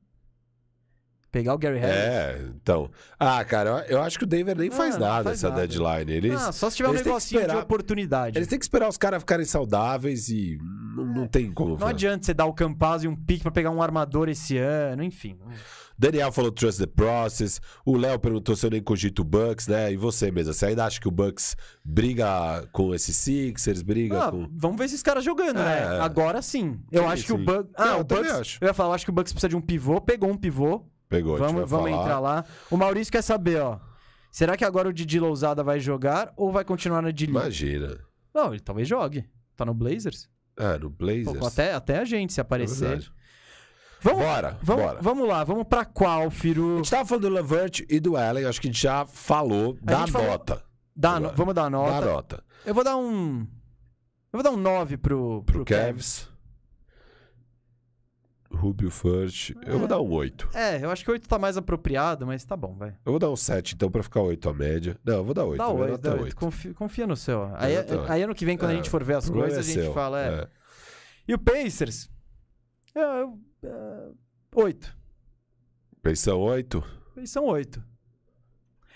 Pegar 1.32 1.54
o 1.54 1.58
Gary 1.60 1.78
Harris. 1.78 1.96
É, 1.96 2.42
então. 2.56 2.90
Ah, 3.20 3.46
cara, 3.46 3.86
eu, 3.88 4.02
acho 4.02 4.18
que 4.18 4.26
o 4.26 4.28
Denver 4.28 4.58
nem 4.58 4.68
Ah, 4.70 4.72
faz 4.74 4.98
nada 4.98 5.24
faz 5.26 5.38
essa 5.38 5.50
nada. 5.50 5.62
deadline. 5.66 6.12
Eles, 6.12 6.34
Ah, 6.42 6.52
só 6.52 6.70
se 6.70 6.78
tiver 6.78 6.90
um 6.90 6.94
negocinho 6.94 7.40
de 7.40 7.46
esperar- 7.46 7.64
oportunidade. 7.64 8.38
eles 8.38 8.48
têm 8.50 8.58
que 8.60 8.66
esperar 8.66 8.90
os 8.90 8.98
caras 8.98 9.22
ficarem 9.22 9.46
saudáveis 9.46 10.28
e 10.28 10.58
não, 10.96 11.06
não 11.06 11.28
tem 11.28 11.50
como. 11.54 11.78
Não 11.78 11.88
adianta 11.88 12.26
você 12.26 12.34
dar 12.34 12.46
o 12.48 12.54
Campaz 12.54 13.04
e 13.04 13.08
um 13.08 13.16
pique 13.16 13.44
pra 13.44 13.52
pegar 13.52 13.70
um 13.70 13.82
armador 13.82 14.28
esse 14.28 14.58
ano, 14.58 15.04
enfim. 15.04 15.38
Daniel 16.02 16.32
falou 16.32 16.52
trust 16.52 16.80
the 16.80 16.88
process. 16.88 17.62
O 17.86 17.96
Léo 17.96 18.18
perguntou 18.18 18.56
se 18.56 18.66
eu 18.66 18.72
nem 18.72 18.82
cogito 18.82 19.22
o 19.22 19.24
Bucks, 19.26 19.68
né? 19.68 19.94
E 19.94 19.96
você 19.96 20.32
mesmo, 20.32 20.52
você 20.52 20.66
ainda 20.66 20.84
acha 20.86 21.00
que 21.00 21.08
o 21.08 21.12
Bucks 21.12 21.56
briga 21.86 22.68
com 22.72 22.94
esses 22.96 23.16
Sixers, 23.16 23.84
briga 23.84 24.26
Ah, 24.28 24.32
com. 24.32 24.48
vamos 24.52 24.78
ver 24.78 24.86
esses 24.86 25.04
caras 25.04 25.24
jogando, 25.24 25.58
né? 25.58 25.80
É. 25.98 26.00
Agora 26.00 26.42
sim. 26.42 26.80
Eu 26.92 27.04
Sim, 27.04 27.10
acho 27.10 27.26
que 27.26 27.34
o 27.34 27.38
sim. 27.38 27.46
Bucks. 27.46 27.72
Ah, 27.78 27.86
Não, 27.86 28.00
o 28.00 28.04
Bucks. 28.04 28.32
acho. 28.32 28.58
Eu 28.62 28.68
ia 28.68 28.74
falar, 28.74 28.90
eu 28.90 28.94
acho 28.96 29.06
que 29.06 29.12
o 29.12 29.14
Bucks 29.14 29.32
precisa 29.32 29.50
de 29.50 29.56
um 29.56 29.62
pivô, 29.62 30.02
pegou 30.02 30.30
um 30.32 30.38
pivô. 30.38 30.84
Pegou, 31.08 31.38
vamos 31.38 31.70
vamos 31.70 31.90
falar. 31.92 32.04
entrar 32.04 32.20
lá. 32.20 32.46
O 32.72 32.78
Maurício 32.78 33.12
quer 33.12 33.22
saber, 33.22 33.62
ó. 33.62 33.80
Será 34.32 34.58
que 34.58 34.64
agora 34.66 34.88
o 34.90 34.94
Didi 34.94 35.20
Lousada 35.20 35.62
vai 35.64 35.80
jogar 35.80 36.34
ou 36.38 36.52
vai 36.52 36.64
continuar 36.66 37.02
na 37.02 37.12
D-League? 37.12 37.32
Imagina. 37.38 38.00
Não, 38.34 38.52
ele 38.54 38.62
talvez 38.62 38.88
jogue. 38.88 39.26
Tá 39.58 39.66
no 39.66 39.74
Blazers? 39.74 40.30
Ah, 40.58 40.80
no 40.80 40.90
Blazers. 40.90 41.38
Pô, 41.38 41.46
até, 41.46 41.74
até 41.74 42.00
a 42.00 42.06
gente 42.06 42.32
se 42.34 42.40
É 42.40 42.42
aparecer. 42.42 42.88
verdade. 42.88 43.12
Vamos, 44.02 44.24
Bora, 44.24 44.58
vamos, 44.62 44.84
bora. 44.86 45.02
vamos 45.02 45.28
lá, 45.28 45.44
vamos 45.44 45.64
pra 45.68 45.86
qual, 45.86 46.28
A 46.28 46.32
Firu? 46.32 46.78
gente 46.78 46.90
tava 46.92 47.06
falando 47.06 47.24
do 47.24 47.30
Lavert 47.34 47.82
e 47.90 48.00
do 48.00 48.18
Allen, 48.18 48.46
acho 48.46 48.60
que 48.60 48.68
a 48.68 48.72
gente 48.72 48.82
já 48.82 49.06
falou 49.06 49.78
da 49.82 50.00
gente 50.00 50.12
falou- 50.12 50.28
nota. 50.28 50.64
Dá, 50.96 51.16
agora. 51.18 51.34
vamos 51.36 51.54
dar 51.56 51.70
nota. 51.70 51.92
Da 52.06 52.12
nota. 52.12 52.44
Eu 52.66 52.74
vou 52.74 52.84
dar 52.84 52.98
um. 52.98 53.48
Eu 54.34 54.38
vou 54.42 54.44
dar 54.44 54.52
um 54.52 54.58
9 54.58 54.98
pro, 54.98 55.44
Pro, 55.44 55.64
pro 55.64 55.66
Cavs. 55.66 56.30
Rubio 58.54 58.92
First. 58.92 59.52
Eu 59.66 59.78
vou 59.78 59.86
É. 59.86 59.88
dar 59.88 60.02
um 60.02 60.12
8. 60.12 60.50
É, 60.54 60.84
eu 60.84 60.92
acho 60.92 61.04
que 61.06 61.10
8 61.12 61.28
tá 61.28 61.40
mais 61.40 61.56
apropriado, 61.56 62.28
mas 62.28 62.44
tá 62.44 62.56
bom, 62.58 62.76
vai. 62.76 62.90
Eu 63.06 63.14
vou 63.14 63.20
dar 63.20 63.30
um 63.30 63.36
7, 63.36 63.76
então, 63.76 63.90
pra 63.90 64.04
ficar 64.04 64.22
8 64.22 64.50
a 64.50 64.54
média. 64.54 64.98
Não, 65.06 65.16
eu 65.16 65.24
vou 65.24 65.34
dar 65.34 65.46
8. 65.46 65.58
Dá 65.58 65.68
minha 65.70 65.80
8, 65.80 65.92
nota 65.92 66.10
dá 66.12 66.18
é 66.18 66.22
8. 66.22 66.36
Confia, 66.36 66.74
confia 66.74 67.08
no 67.08 67.16
seu. 67.16 67.50
Aí, 67.56 67.74
é 67.76 67.80
oito. 67.80 68.00
aí 68.12 68.22
ano 68.24 68.36
que 68.36 68.44
vem, 68.46 68.58
quando 68.58 68.72
a 68.72 68.74
É, 68.74 68.78
gente 68.78 68.90
for 68.90 69.04
ver 69.04 69.16
as 69.16 69.30
coisas, 69.30 69.58
a 69.58 69.62
é 69.62 69.64
gente 69.64 69.84
seu. 69.86 69.94
fala. 69.94 70.22
É. 70.22 70.28
É. 70.42 70.48
E 71.30 71.34
o 71.34 71.40
Pacers? 71.40 72.10
É, 72.94 73.00
eu- 73.22 73.40
é, 73.64 74.10
8. 74.56 74.98
Pensão 76.02 76.40
8? 76.40 76.84
Eles 77.18 77.30
são 77.30 77.46
8. 77.46 77.84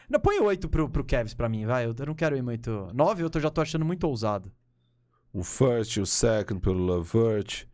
Não, 0.09 0.19
põe 0.19 0.39
8 0.39 0.69
pro, 0.69 0.89
pro 0.89 1.03
Cavs 1.03 1.33
pra 1.33 1.49
mim, 1.49 1.65
vai. 1.65 1.85
Eu, 1.85 1.95
eu 1.97 2.05
não 2.05 2.15
quero 2.15 2.35
ir 2.37 2.41
muito. 2.41 2.87
9 2.93 3.23
eu 3.23 3.29
tô, 3.29 3.39
já 3.39 3.49
tô 3.49 3.61
achando 3.61 3.85
muito 3.85 4.05
ousado. 4.05 4.51
Um 5.33 5.43
first, 5.43 5.97
um 5.97 6.05
second 6.05 6.61
pelo 6.61 6.85
Lavert. 6.85 7.65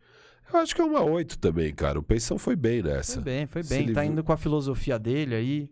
Eu 0.52 0.58
acho 0.60 0.74
que 0.74 0.80
é 0.80 0.84
uma 0.84 1.02
8 1.02 1.38
também, 1.38 1.72
cara. 1.74 1.98
O 1.98 2.02
Pensão 2.02 2.38
foi 2.38 2.56
bem 2.56 2.82
nessa. 2.82 3.14
Foi 3.14 3.22
bem, 3.22 3.46
foi 3.46 3.62
Se 3.62 3.68
bem. 3.70 3.80
Tá 3.84 3.86
livrou- 4.02 4.04
indo 4.04 4.24
com 4.24 4.32
a 4.32 4.36
filosofia 4.36 4.98
dele 4.98 5.34
aí. 5.34 5.70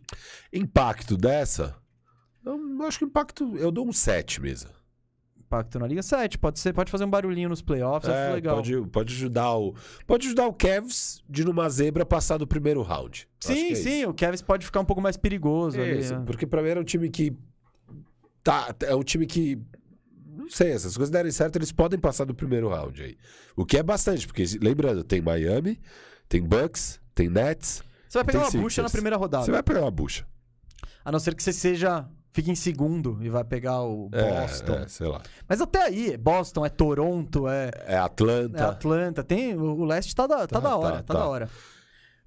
Impacto 0.52 1.16
dessa? 1.16 1.76
Eu 2.44 2.58
acho 2.86 2.98
que 2.98 3.04
impacto. 3.04 3.56
Eu 3.56 3.70
dou 3.70 3.86
um 3.86 3.92
7 3.92 4.40
mesmo. 4.40 4.70
Impacto 5.50 5.80
na 5.80 5.86
Liga 5.88 6.00
7. 6.02 6.38
Pode, 6.38 6.60
ser, 6.60 6.72
pode 6.72 6.92
fazer 6.92 7.04
um 7.04 7.10
barulhinho 7.10 7.48
nos 7.48 7.60
playoffs, 7.60 8.08
acho 8.08 8.16
É, 8.16 8.32
legal. 8.34 8.56
pode, 8.56 8.80
pode 8.86 9.12
ajudar 9.14 9.52
o. 9.56 9.74
Pode 10.06 10.28
ajudar 10.28 10.46
o 10.46 10.52
Cavs 10.54 11.24
de 11.28 11.44
numa 11.44 11.68
zebra 11.68 12.06
passar 12.06 12.38
do 12.38 12.46
primeiro 12.46 12.80
round. 12.82 13.26
Acho 13.44 13.52
Sim, 13.52 13.72
é 13.72 13.74
sim, 13.74 14.00
isso. 14.02 14.10
o 14.10 14.14
Cavs 14.14 14.40
pode 14.42 14.64
ficar 14.64 14.78
um 14.78 14.84
pouco 14.84 15.02
mais 15.02 15.16
perigoso 15.16 15.80
ali. 15.80 15.98
Isso, 15.98 16.14
né? 16.16 16.22
porque 16.24 16.46
pra 16.46 16.62
mim 16.62 16.68
era 16.68 16.80
um 16.80 16.84
time 16.84 17.10
que. 17.10 17.36
Tá, 18.44 18.72
é 18.84 18.94
um 18.94 19.02
time 19.02 19.26
que. 19.26 19.60
Não 20.36 20.48
sei, 20.48 20.70
essas 20.70 20.96
coisas 20.96 21.10
derem 21.10 21.32
certo, 21.32 21.56
eles 21.56 21.72
podem 21.72 21.98
passar 21.98 22.24
do 22.24 22.34
primeiro 22.34 22.68
round 22.68 23.02
aí. 23.02 23.16
O 23.56 23.66
que 23.66 23.76
é 23.76 23.82
bastante, 23.82 24.28
porque 24.28 24.44
lembrando, 24.62 25.02
tem 25.02 25.20
Miami, 25.20 25.80
tem 26.28 26.40
Bucks, 26.42 27.00
tem 27.12 27.28
Nets. 27.28 27.82
Você 28.08 28.18
vai 28.18 28.24
pegar 28.24 28.38
uma 28.38 28.50
bucha 28.50 28.60
Sixers. 28.60 28.84
na 28.84 28.90
primeira 28.90 29.16
rodada. 29.16 29.44
Você 29.44 29.50
vai 29.50 29.62
pegar 29.64 29.80
uma 29.82 29.90
bucha. 29.90 30.24
A 31.04 31.10
não 31.10 31.18
ser 31.18 31.34
que 31.34 31.42
você 31.42 31.52
seja. 31.52 32.08
Fique 32.32 32.50
em 32.50 32.54
segundo 32.54 33.18
e 33.20 33.28
vai 33.28 33.42
pegar 33.42 33.82
o 33.82 34.08
É, 34.12 34.40
Boston. 34.42 34.74
é, 34.74 34.88
sei 34.88 35.08
lá. 35.08 35.20
Mas 35.48 35.60
até 35.60 35.82
aí, 35.82 36.12
é 36.12 36.16
Boston, 36.16 36.64
é 36.64 36.68
Toronto, 36.68 37.48
é, 37.48 37.70
É 37.86 37.96
Atlanta. 37.98 38.56
é 38.58 38.62
Atlanta. 38.62 39.24
Tem, 39.24 39.56
o, 39.56 39.84
leste 39.84 40.14
tá 40.14 40.26
da, 40.28 40.38
tá 40.46 40.46
Tá, 40.46 40.60
da 40.60 40.76
hora, 40.76 40.96
tá, 40.98 41.02
tá, 41.02 41.14
tá. 41.14 41.20
da 41.20 41.26
hora. 41.26 41.50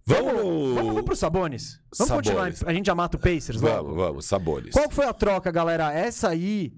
Vamos, 0.05 0.33
Vamos, 0.33 0.75
vamos 0.75 1.01
pro 1.03 1.15
Sabones. 1.15 1.79
Vamos 1.97 2.13
continuar. 2.13 2.51
A 2.65 2.73
gente 2.73 2.87
já 2.87 2.93
mata 2.95 3.15
o 3.15 3.19
Pacers 3.19 3.61
logo. 3.61 3.75
Vamos, 3.91 3.95
vamos, 3.95 4.25
Sabonis. 4.25 4.73
Qual 4.73 4.89
foi 4.91 5.05
a 5.05 5.13
troca, 5.13 5.49
galera? 5.49 5.93
Essa 5.93 6.27
aí 6.29 6.73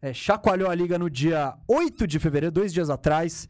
é, 0.00 0.14
chacoalhou 0.14 0.70
a 0.70 0.74
liga 0.74 0.98
no 0.98 1.10
dia 1.10 1.54
8 1.68 2.06
de 2.06 2.18
fevereiro, 2.18 2.50
dois 2.54 2.72
dias 2.72 2.88
atrás. 2.88 3.46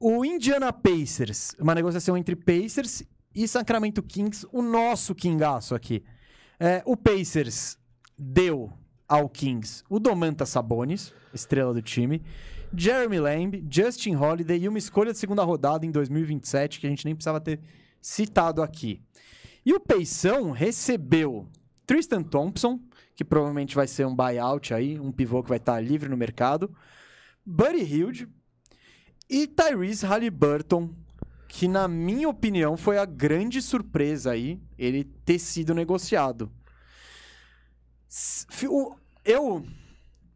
O 0.00 0.24
Indiana 0.24 0.72
Pacers, 0.72 1.54
uma 1.58 1.74
negociação 1.74 2.16
entre 2.16 2.34
Pacers 2.34 3.02
e 3.34 3.46
Sacramento 3.46 4.02
Kings, 4.02 4.46
o 4.50 4.62
nosso 4.62 5.14
Kingaço 5.14 5.74
aqui. 5.74 6.02
É, 6.58 6.82
o 6.86 6.96
Pacers 6.96 7.76
deu 8.18 8.72
ao 9.08 9.28
Kings 9.28 9.84
o 9.88 10.00
Domantas 10.00 10.48
Sabonis, 10.48 11.12
estrela 11.32 11.72
do 11.72 11.82
time, 11.82 12.22
Jeremy 12.76 13.20
Lamb, 13.20 13.66
Justin 13.70 14.16
Holiday 14.16 14.62
e 14.62 14.68
uma 14.68 14.78
escolha 14.78 15.12
de 15.12 15.18
segunda 15.18 15.42
rodada 15.44 15.86
em 15.86 15.90
2027, 15.90 16.80
que 16.80 16.86
a 16.86 16.90
gente 16.90 17.04
nem 17.04 17.14
precisava 17.14 17.40
ter 17.40 17.60
citado 18.00 18.62
aqui. 18.62 19.00
E 19.64 19.72
o 19.72 19.80
Peição 19.80 20.50
recebeu 20.50 21.48
Tristan 21.86 22.22
Thompson, 22.22 22.80
que 23.14 23.24
provavelmente 23.24 23.74
vai 23.74 23.86
ser 23.86 24.06
um 24.06 24.14
buyout 24.14 24.74
aí, 24.74 24.98
um 24.98 25.10
pivô 25.12 25.42
que 25.42 25.48
vai 25.48 25.58
estar 25.58 25.80
livre 25.80 26.08
no 26.08 26.16
mercado, 26.16 26.74
Buddy 27.44 27.82
Hilde 27.82 28.28
e 29.28 29.46
Tyrese 29.46 30.04
Halliburton, 30.04 30.90
que 31.48 31.66
na 31.66 31.88
minha 31.88 32.28
opinião 32.28 32.76
foi 32.76 32.98
a 32.98 33.04
grande 33.04 33.62
surpresa 33.62 34.32
aí, 34.32 34.60
ele 34.78 35.04
ter 35.04 35.38
sido 35.38 35.74
negociado. 35.74 36.50
Eu, 39.24 39.64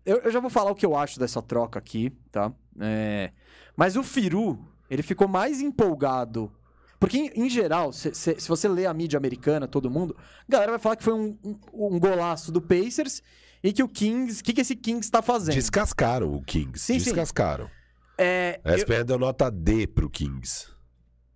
eu, 0.05 0.19
eu 0.19 0.31
já 0.31 0.41
vou 0.41 0.51
falar 0.51 0.71
o 0.71 0.75
que 0.75 0.85
eu 0.85 0.97
acho 0.97 1.19
dessa 1.19 1.41
troca 1.41 1.79
aqui, 1.79 2.11
tá? 2.31 2.53
É, 2.81 3.31
mas 3.77 3.97
o 3.97 4.03
Firu, 4.03 4.59
ele 4.89 5.03
ficou 5.03 5.29
mais 5.29 5.61
empolgado. 5.61 6.53
Porque, 6.99 7.17
em, 7.17 7.47
em 7.47 7.49
geral, 7.49 7.93
se, 7.93 8.15
se- 8.15 8.39
se 8.39 8.49
você 8.49 8.69
lê 8.69 8.85
a 8.87 8.93
mídia 8.93 9.17
americana, 9.17 9.67
todo 9.67 9.91
mundo, 9.91 10.15
a 10.19 10.53
galera 10.53 10.73
vai 10.73 10.79
falar 10.81 10.97
que 10.97 11.05
foi 11.05 11.15
um, 11.15 11.39
um, 11.43 11.59
um 11.73 11.99
golaço 11.99 12.53
do 12.53 12.61
Pacers 12.61 13.23
e 13.63 13.73
que 13.73 13.83
o 13.83 13.89
Kings. 13.89 14.41
O 14.41 14.45
que, 14.45 14.53
que 14.53 14.61
esse 14.61 14.77
Kings 14.77 15.11
tá 15.11 15.23
fazendo? 15.23 15.55
Descascaram 15.55 16.35
o 16.35 16.43
Kings. 16.43 16.79
Sim, 16.81 16.99
sim. 16.99 17.05
Descascaram. 17.07 17.71
É, 18.19 18.61
A 18.65 18.73
eu- 18.73 18.77
ESPN 18.77 19.05
deu 19.07 19.19
nota 19.19 19.51
D 19.51 19.87
pro 19.87 20.11
Kings. 20.11 20.67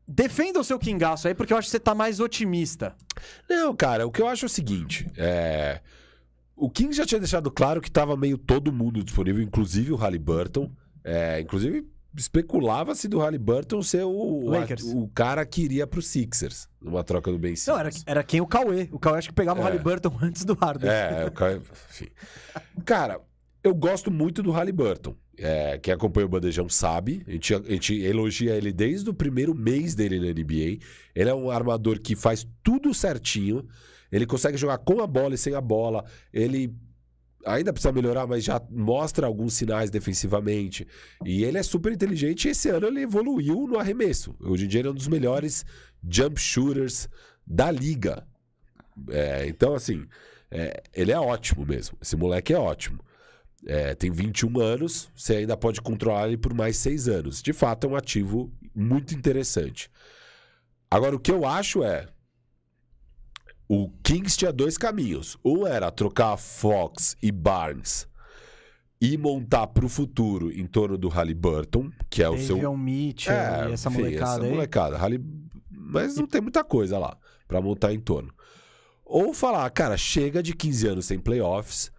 defenda 0.06 0.60
o 0.60 0.64
seu 0.64 0.78
Kingaço 0.78 1.28
aí, 1.28 1.34
porque 1.34 1.50
eu 1.54 1.56
acho 1.56 1.66
que 1.68 1.72
você 1.72 1.80
tá 1.80 1.94
mais 1.94 2.20
otimista. 2.20 2.94
Não, 3.48 3.74
cara, 3.74 4.06
o 4.06 4.10
que 4.12 4.20
eu 4.20 4.28
acho 4.28 4.44
é 4.44 4.48
o 4.48 4.50
seguinte: 4.50 5.10
é... 5.16 5.80
o 6.56 6.70
Kings 6.70 6.96
já 6.96 7.06
tinha 7.06 7.18
deixado 7.18 7.50
claro 7.50 7.80
que 7.80 7.90
tava 7.90 8.16
meio 8.16 8.38
todo 8.38 8.72
mundo 8.72 9.02
disponível, 9.02 9.42
inclusive 9.42 9.92
o 9.92 9.96
Halliburton. 9.96 10.70
É, 11.02 11.40
inclusive, 11.40 11.86
especulava-se 12.16 13.08
do 13.08 13.18
Halliburton 13.18 13.82
ser 13.82 14.04
o, 14.04 14.48
Lakers. 14.48 14.82
o 14.84 15.08
cara 15.14 15.44
que 15.44 15.62
iria 15.62 15.86
pro 15.86 16.00
Sixers, 16.00 16.68
numa 16.80 17.02
troca 17.02 17.30
do 17.30 17.38
Ben 17.38 17.56
Simmons. 17.56 17.66
Não, 17.78 17.86
era, 17.86 17.90
era 18.06 18.22
quem 18.24 18.40
o 18.40 18.46
Cauê. 18.46 18.88
O 18.92 18.98
Cauê 18.98 19.18
acho 19.18 19.28
que 19.28 19.34
pegava 19.34 19.60
o 19.60 19.62
É. 19.62 19.66
Halliburton 19.66 20.16
antes 20.22 20.44
do 20.44 20.54
Harden. 20.54 20.88
É, 20.88 21.26
o 21.26 21.32
cara. 21.32 21.60
Enfim. 21.90 22.08
Cara, 22.84 23.20
eu 23.62 23.74
gosto 23.74 24.10
muito 24.10 24.42
do 24.42 24.50
Halliburton. 24.50 25.14
É, 25.36 25.78
quem 25.78 25.92
acompanha 25.92 26.26
o 26.26 26.28
Bandejão 26.28 26.68
sabe. 26.68 27.24
A 27.26 27.32
gente, 27.32 27.54
a 27.54 27.60
gente 27.60 28.00
elogia 28.00 28.54
ele 28.54 28.72
desde 28.72 29.10
o 29.10 29.14
primeiro 29.14 29.54
mês 29.54 29.94
dele 29.94 30.20
na 30.20 30.26
NBA. 30.26 30.78
Ele 31.14 31.28
é 31.28 31.34
um 31.34 31.50
armador 31.50 31.98
que 31.98 32.14
faz 32.14 32.46
tudo 32.62 32.94
certinho. 32.94 33.66
Ele 34.14 34.26
consegue 34.26 34.56
jogar 34.56 34.78
com 34.78 35.02
a 35.02 35.08
bola 35.08 35.34
e 35.34 35.38
sem 35.38 35.56
a 35.56 35.60
bola. 35.60 36.04
Ele 36.32 36.72
ainda 37.44 37.72
precisa 37.72 37.92
melhorar, 37.92 38.28
mas 38.28 38.44
já 38.44 38.62
mostra 38.70 39.26
alguns 39.26 39.54
sinais 39.54 39.90
defensivamente. 39.90 40.86
E 41.24 41.42
ele 41.42 41.58
é 41.58 41.62
super 41.64 41.92
inteligente 41.92 42.46
e 42.46 42.52
esse 42.52 42.68
ano 42.68 42.86
ele 42.86 43.02
evoluiu 43.02 43.66
no 43.66 43.76
arremesso. 43.76 44.32
Hoje 44.40 44.66
em 44.66 44.68
dia 44.68 44.80
ele 44.82 44.88
é 44.88 44.90
um 44.92 44.94
dos 44.94 45.08
melhores 45.08 45.64
jump 46.08 46.40
shooters 46.40 47.08
da 47.44 47.72
liga. 47.72 48.24
É, 49.10 49.48
então, 49.48 49.74
assim, 49.74 50.06
é, 50.48 50.80
ele 50.94 51.10
é 51.10 51.18
ótimo 51.18 51.66
mesmo. 51.66 51.98
Esse 52.00 52.14
moleque 52.14 52.52
é 52.52 52.58
ótimo. 52.58 53.00
É, 53.66 53.96
tem 53.96 54.12
21 54.12 54.60
anos, 54.60 55.10
você 55.16 55.38
ainda 55.38 55.56
pode 55.56 55.80
controlar 55.80 56.28
ele 56.28 56.36
por 56.36 56.54
mais 56.54 56.76
6 56.76 57.08
anos. 57.08 57.42
De 57.42 57.52
fato, 57.52 57.88
é 57.88 57.90
um 57.90 57.96
ativo 57.96 58.52
muito 58.72 59.12
interessante. 59.12 59.90
Agora, 60.88 61.16
o 61.16 61.18
que 61.18 61.32
eu 61.32 61.44
acho 61.44 61.82
é. 61.82 62.06
O 63.68 63.88
Kings 64.02 64.36
tinha 64.36 64.52
dois 64.52 64.76
caminhos. 64.76 65.38
Um 65.44 65.66
era 65.66 65.90
trocar 65.90 66.36
Fox 66.36 67.16
e 67.22 67.32
Barnes 67.32 68.06
e 69.00 69.16
montar 69.18 69.66
para 69.68 69.84
o 69.84 69.88
futuro 69.88 70.50
em 70.52 70.66
torno 70.66 70.96
do 70.98 71.08
Halliburton, 71.08 71.90
que 72.10 72.22
é 72.22 72.28
o 72.28 72.38
seu. 72.38 72.76
Mitchell 72.76 73.34
e 73.68 73.72
essa 73.72 73.88
enfim, 73.88 73.98
molecada 74.02 74.32
essa 74.32 74.42
aí. 74.44 74.50
molecada. 74.50 74.96
Halli- 74.98 75.24
Mas 75.70 76.16
não 76.16 76.26
tem 76.26 76.40
muita 76.40 76.62
coisa 76.64 76.98
lá 76.98 77.16
para 77.46 77.60
montar 77.60 77.92
em 77.92 78.00
torno. 78.00 78.32
Ou 79.04 79.34
falar, 79.34 79.68
cara, 79.70 79.96
chega 79.98 80.42
de 80.42 80.54
15 80.54 80.86
anos 80.88 81.04
sem 81.06 81.18
playoffs, 81.18 81.92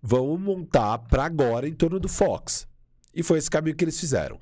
vamos 0.00 0.38
montar 0.40 0.98
para 0.98 1.24
agora 1.24 1.68
em 1.68 1.74
torno 1.74 1.98
do 1.98 2.08
Fox. 2.08 2.66
E 3.14 3.22
foi 3.22 3.38
esse 3.38 3.50
caminho 3.50 3.74
que 3.76 3.84
eles 3.84 3.98
fizeram. 3.98 4.38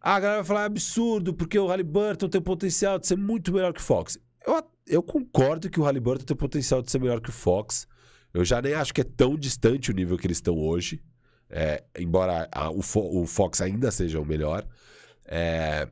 Ah, 0.00 0.14
a 0.16 0.20
galera 0.20 0.42
vai 0.42 0.46
falar, 0.46 0.62
é 0.62 0.66
absurdo, 0.66 1.34
porque 1.34 1.58
o 1.58 1.66
Halliburton 1.66 2.28
tem 2.28 2.40
potencial 2.40 2.98
de 2.98 3.06
ser 3.08 3.16
muito 3.16 3.52
melhor 3.52 3.72
que 3.72 3.80
o 3.80 3.82
Fox. 3.82 4.16
Eu, 4.46 4.62
eu 4.86 5.02
concordo 5.02 5.68
que 5.70 5.80
o 5.80 5.82
Halliburton 5.84 6.24
tem 6.24 6.36
potencial 6.36 6.80
de 6.82 6.90
ser 6.90 6.98
melhor 7.00 7.20
que 7.20 7.30
o 7.30 7.32
Fox. 7.32 7.86
Eu 8.32 8.44
já 8.44 8.60
nem 8.60 8.74
acho 8.74 8.92
que 8.94 9.00
é 9.00 9.04
tão 9.04 9.36
distante 9.36 9.90
o 9.90 9.94
nível 9.94 10.16
que 10.18 10.26
eles 10.26 10.36
estão 10.38 10.56
hoje. 10.58 11.02
É, 11.48 11.84
embora 11.98 12.48
a- 12.52 12.70
o, 12.70 12.82
Fo- 12.82 13.22
o 13.22 13.26
Fox 13.26 13.60
ainda 13.60 13.90
seja 13.90 14.20
o 14.20 14.24
melhor. 14.26 14.66
É, 15.26 15.88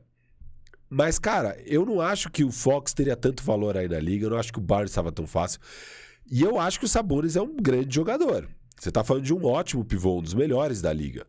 mas, 0.89 1.17
cara, 1.17 1.57
eu 1.65 1.85
não 1.85 1.99
acho 2.01 2.29
que 2.29 2.43
o 2.43 2.51
Fox 2.51 2.93
teria 2.93 3.15
tanto 3.15 3.43
valor 3.43 3.75
aí 3.77 3.87
na 3.87 3.99
liga. 3.99 4.25
Eu 4.25 4.29
não 4.31 4.37
acho 4.37 4.51
que 4.53 4.59
o 4.59 4.61
Barnes 4.61 4.91
estava 4.91 5.11
tão 5.11 5.25
fácil. 5.25 5.59
E 6.29 6.41
eu 6.41 6.59
acho 6.59 6.79
que 6.79 6.85
o 6.85 6.89
Sabonis 6.89 7.35
é 7.35 7.41
um 7.41 7.55
grande 7.55 7.93
jogador. 7.95 8.47
Você 8.79 8.91
tá 8.91 9.03
falando 9.03 9.23
de 9.23 9.33
um 9.33 9.45
ótimo 9.45 9.83
pivô, 9.85 10.19
um 10.19 10.21
dos 10.21 10.33
melhores 10.33 10.81
da 10.81 10.91
liga. 10.93 11.25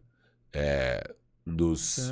É, 0.52 1.14
um 1.46 1.54
dos. 1.54 2.10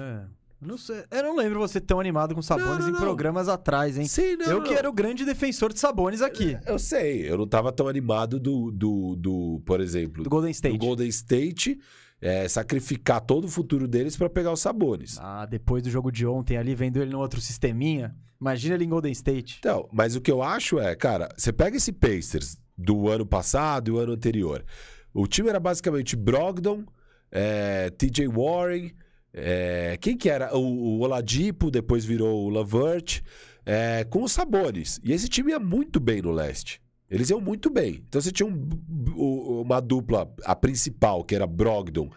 É. 0.64 0.66
Eu 0.66 0.68
Não 0.68 0.78
sei. 0.78 1.04
Eu 1.10 1.22
não 1.22 1.36
lembro 1.36 1.58
você 1.60 1.80
tão 1.80 2.00
animado 2.00 2.34
com 2.34 2.42
Sabonis 2.42 2.70
Não, 2.70 2.78
não, 2.80 2.88
em 2.88 2.92
não. 2.92 3.00
programas 3.00 3.48
atrás, 3.48 3.98
hein? 3.98 4.06
Sim, 4.06 4.36
não, 4.36 4.46
eu 4.46 4.62
que 4.62 4.74
era 4.74 4.88
o 4.88 4.92
grande 4.92 5.24
defensor 5.24 5.72
de 5.72 5.78
Sabonis 5.78 6.22
aqui, 6.22 6.56
Eu 6.66 6.78
sei, 6.78 7.28
eu 7.28 7.36
não 7.38 7.46
tava 7.46 7.70
tão 7.72 7.88
animado 7.88 8.40
do, 8.40 8.70
do, 8.70 9.16
do 9.16 9.62
por 9.64 9.80
exemplo, 9.80 10.22
do 10.22 10.30
Golden 10.30 10.50
State. 10.50 10.76
do 10.76 10.84
Golden 10.84 11.08
State 11.08 11.78
é, 12.20 12.48
sacrificar 12.48 13.20
todo 13.20 13.44
o 13.44 13.48
futuro 13.48 13.86
deles 13.86 14.16
pra 14.16 14.30
pegar 14.30 14.52
os 14.52 14.60
Sabonis. 14.60 15.18
Ah, 15.20 15.44
depois 15.44 15.82
do 15.82 15.90
jogo 15.90 16.10
de 16.10 16.26
ontem 16.26 16.56
ali, 16.56 16.74
vendo 16.74 17.00
ele 17.02 17.12
no 17.12 17.18
outro 17.20 17.40
sisteminha. 17.40 18.14
Imagina 18.40 18.74
ele 18.74 18.84
em 18.84 18.88
Golden 18.88 19.12
State. 19.12 19.56
Então, 19.58 19.88
mas 19.92 20.16
o 20.16 20.20
que 20.20 20.30
eu 20.30 20.42
acho 20.42 20.78
é, 20.78 20.94
cara, 20.94 21.28
você 21.36 21.52
pega 21.52 21.76
esse 21.76 21.92
Pacers 21.92 22.56
do 22.76 23.08
ano 23.08 23.24
passado 23.26 23.88
e 23.88 23.90
o 23.92 23.98
ano 23.98 24.12
anterior. 24.12 24.64
O 25.12 25.26
time 25.26 25.48
era 25.48 25.60
basicamente 25.60 26.16
Brogdon, 26.16 26.84
é, 27.30 27.90
TJ 27.90 28.26
Warren, 28.28 28.92
é, 29.34 29.98
quem 30.00 30.16
que 30.16 30.30
era? 30.30 30.56
O, 30.56 30.60
o 30.60 31.00
Oladipo, 31.00 31.70
depois 31.70 32.04
virou 32.04 32.44
o 32.44 32.48
Lavert, 32.48 33.20
é, 33.66 34.04
com 34.04 34.22
os 34.22 34.32
Sabonis. 34.32 35.00
E 35.02 35.12
esse 35.12 35.28
time 35.28 35.50
ia 35.50 35.58
muito 35.58 35.98
bem 35.98 36.22
no 36.22 36.30
leste. 36.30 36.80
Eles 37.10 37.28
iam 37.30 37.40
muito 37.40 37.68
bem. 37.68 38.02
Então 38.08 38.20
você 38.20 38.30
tinha 38.32 38.46
um- 38.48 38.68
o- 39.14 39.62
uma 39.62 39.80
dupla, 39.80 40.32
a 40.44 40.54
principal, 40.56 41.22
que 41.24 41.34
era 41.34 41.46
Brogdon 41.46 42.10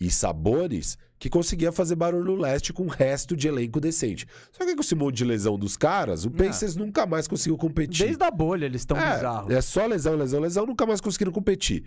e 0.00 0.10
Sabonis, 0.10 0.96
que 1.18 1.28
conseguia 1.30 1.70
fazer 1.70 1.94
barulho 1.94 2.24
no 2.24 2.36
leste 2.36 2.72
com 2.72 2.84
o 2.84 2.88
resto 2.88 3.36
de 3.36 3.46
elenco 3.46 3.78
decente. 3.80 4.26
Só 4.50 4.64
que 4.64 4.74
com 4.74 4.80
esse 4.80 4.94
monte 4.94 5.16
de 5.18 5.24
lesão 5.24 5.56
dos 5.58 5.76
caras, 5.76 6.24
o 6.24 6.30
Pacers 6.30 6.74
nunca 6.74 7.06
mais 7.06 7.28
conseguiu 7.28 7.56
competir. 7.56 8.06
Desde 8.06 8.24
a 8.24 8.30
bolha 8.30 8.64
eles 8.66 8.80
estão 8.82 8.96
bizarros. 8.96 9.50
É, 9.50 9.54
é 9.58 9.60
só 9.60 9.86
lesão, 9.86 10.16
lesão, 10.16 10.40
lesão, 10.40 10.66
nunca 10.66 10.84
mais 10.86 11.00
conseguiram 11.00 11.30
competir. 11.30 11.84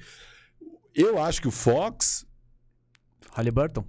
Eu 0.93 1.21
acho 1.21 1.41
que 1.41 1.47
o 1.49 1.51
Fox. 1.51 2.25
Halliburton? 3.33 3.83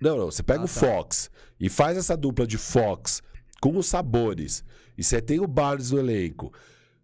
Não, 0.00 0.16
não. 0.16 0.26
Você 0.30 0.42
pega 0.42 0.60
Ah, 0.60 0.64
o 0.64 0.68
tá. 0.68 0.72
Fox 0.74 1.30
e 1.58 1.68
faz 1.68 1.96
essa 1.96 2.16
dupla 2.16 2.46
de 2.46 2.58
Fox 2.58 3.22
com 3.60 3.76
os 3.76 3.86
sabores. 3.86 4.64
E 4.96 5.02
você 5.04 5.20
tem 5.20 5.40
o 5.40 5.46
Barnes 5.46 5.90
no 5.90 5.98
elenco. 5.98 6.52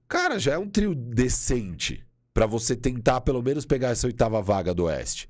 Cara, 0.08 0.38
já 0.38 0.52
é 0.52 0.58
um 0.58 0.68
trio 0.68 0.94
decente 0.94 2.04
pra 2.32 2.46
você 2.46 2.74
tentar 2.76 3.20
pelo 3.20 3.42
menos 3.42 3.64
pegar 3.64 3.90
essa 3.90 4.06
oitava 4.06 4.40
vaga 4.42 4.74
do 4.74 4.84
Oeste. 4.84 5.28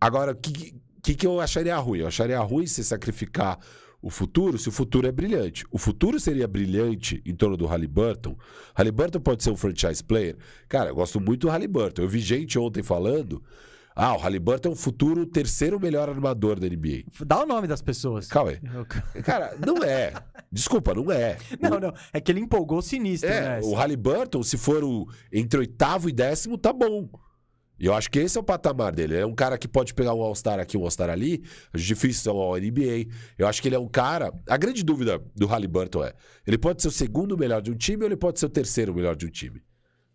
Agora, 0.00 0.32
o 0.32 0.36
que, 0.36 0.74
que, 1.02 1.14
que 1.14 1.26
eu 1.26 1.40
acharia 1.40 1.76
ruim? 1.76 2.00
Eu 2.00 2.06
acharia 2.06 2.38
ruim 2.40 2.66
você 2.66 2.82
sacrificar 2.82 3.58
o 4.02 4.08
futuro 4.08 4.58
se 4.58 4.68
o 4.68 4.72
futuro 4.72 5.06
é 5.06 5.12
brilhante. 5.12 5.64
O 5.70 5.76
futuro 5.78 6.18
seria 6.18 6.48
brilhante 6.48 7.22
em 7.24 7.34
torno 7.34 7.56
do 7.56 7.66
Halliburton. 7.66 8.36
Halliburton 8.74 9.20
pode 9.20 9.42
ser 9.42 9.50
um 9.50 9.56
franchise 9.56 10.02
player. 10.02 10.36
Cara, 10.68 10.90
eu 10.90 10.94
gosto 10.94 11.20
muito 11.20 11.42
do 11.42 11.50
Halliburton. 11.50 12.02
Eu 12.02 12.08
vi 12.08 12.18
gente 12.20 12.58
ontem 12.58 12.82
falando. 12.82 13.42
Ah, 13.94 14.14
o 14.14 14.18
Halliburton 14.18 14.70
é 14.70 14.72
um 14.72 14.76
futuro 14.76 15.26
terceiro 15.26 15.78
melhor 15.80 16.08
armador 16.08 16.58
da 16.58 16.66
NBA. 16.68 17.04
Dá 17.26 17.42
o 17.42 17.46
nome 17.46 17.66
das 17.66 17.82
pessoas. 17.82 18.28
Calma 18.28 18.52
aí. 18.52 18.60
Cara, 19.22 19.56
não 19.64 19.82
é. 19.82 20.12
Desculpa, 20.50 20.94
não 20.94 21.10
é. 21.10 21.36
Não, 21.60 21.78
não. 21.80 21.92
É 22.12 22.20
que 22.20 22.30
ele 22.32 22.40
empolgou 22.40 22.80
sinistro, 22.80 23.28
É, 23.28 23.40
né? 23.40 23.60
o 23.62 23.74
Halliburton, 23.74 24.42
se 24.42 24.56
for 24.56 24.82
o 24.84 25.06
entre 25.32 25.60
oitavo 25.60 26.08
e 26.08 26.12
décimo, 26.12 26.56
tá 26.56 26.72
bom. 26.72 27.08
E 27.78 27.86
eu 27.86 27.94
acho 27.94 28.10
que 28.10 28.18
esse 28.18 28.36
é 28.36 28.40
o 28.40 28.44
patamar 28.44 28.94
dele. 28.94 29.14
Ele 29.14 29.22
é 29.22 29.26
um 29.26 29.34
cara 29.34 29.56
que 29.56 29.66
pode 29.66 29.94
pegar 29.94 30.12
um 30.12 30.20
All-Star 30.20 30.60
aqui, 30.60 30.76
um 30.76 30.82
All-Star 30.82 31.08
ali. 31.08 31.42
Acho 31.72 31.84
difícil 31.84 32.22
ser 32.22 32.30
um 32.30 32.36
All-NBA. 32.38 33.06
Eu 33.38 33.46
acho 33.48 33.62
que 33.62 33.68
ele 33.68 33.74
é 33.74 33.78
um 33.78 33.88
cara... 33.88 34.30
A 34.46 34.56
grande 34.58 34.82
dúvida 34.84 35.18
do 35.34 35.46
Halliburton 35.46 36.04
é... 36.04 36.12
Ele 36.46 36.58
pode 36.58 36.82
ser 36.82 36.88
o 36.88 36.90
segundo 36.92 37.38
melhor 37.38 37.62
de 37.62 37.70
um 37.70 37.74
time 37.74 38.02
ou 38.02 38.08
ele 38.08 38.16
pode 38.18 38.38
ser 38.38 38.46
o 38.46 38.50
terceiro 38.50 38.94
melhor 38.94 39.16
de 39.16 39.24
um 39.24 39.30
time? 39.30 39.62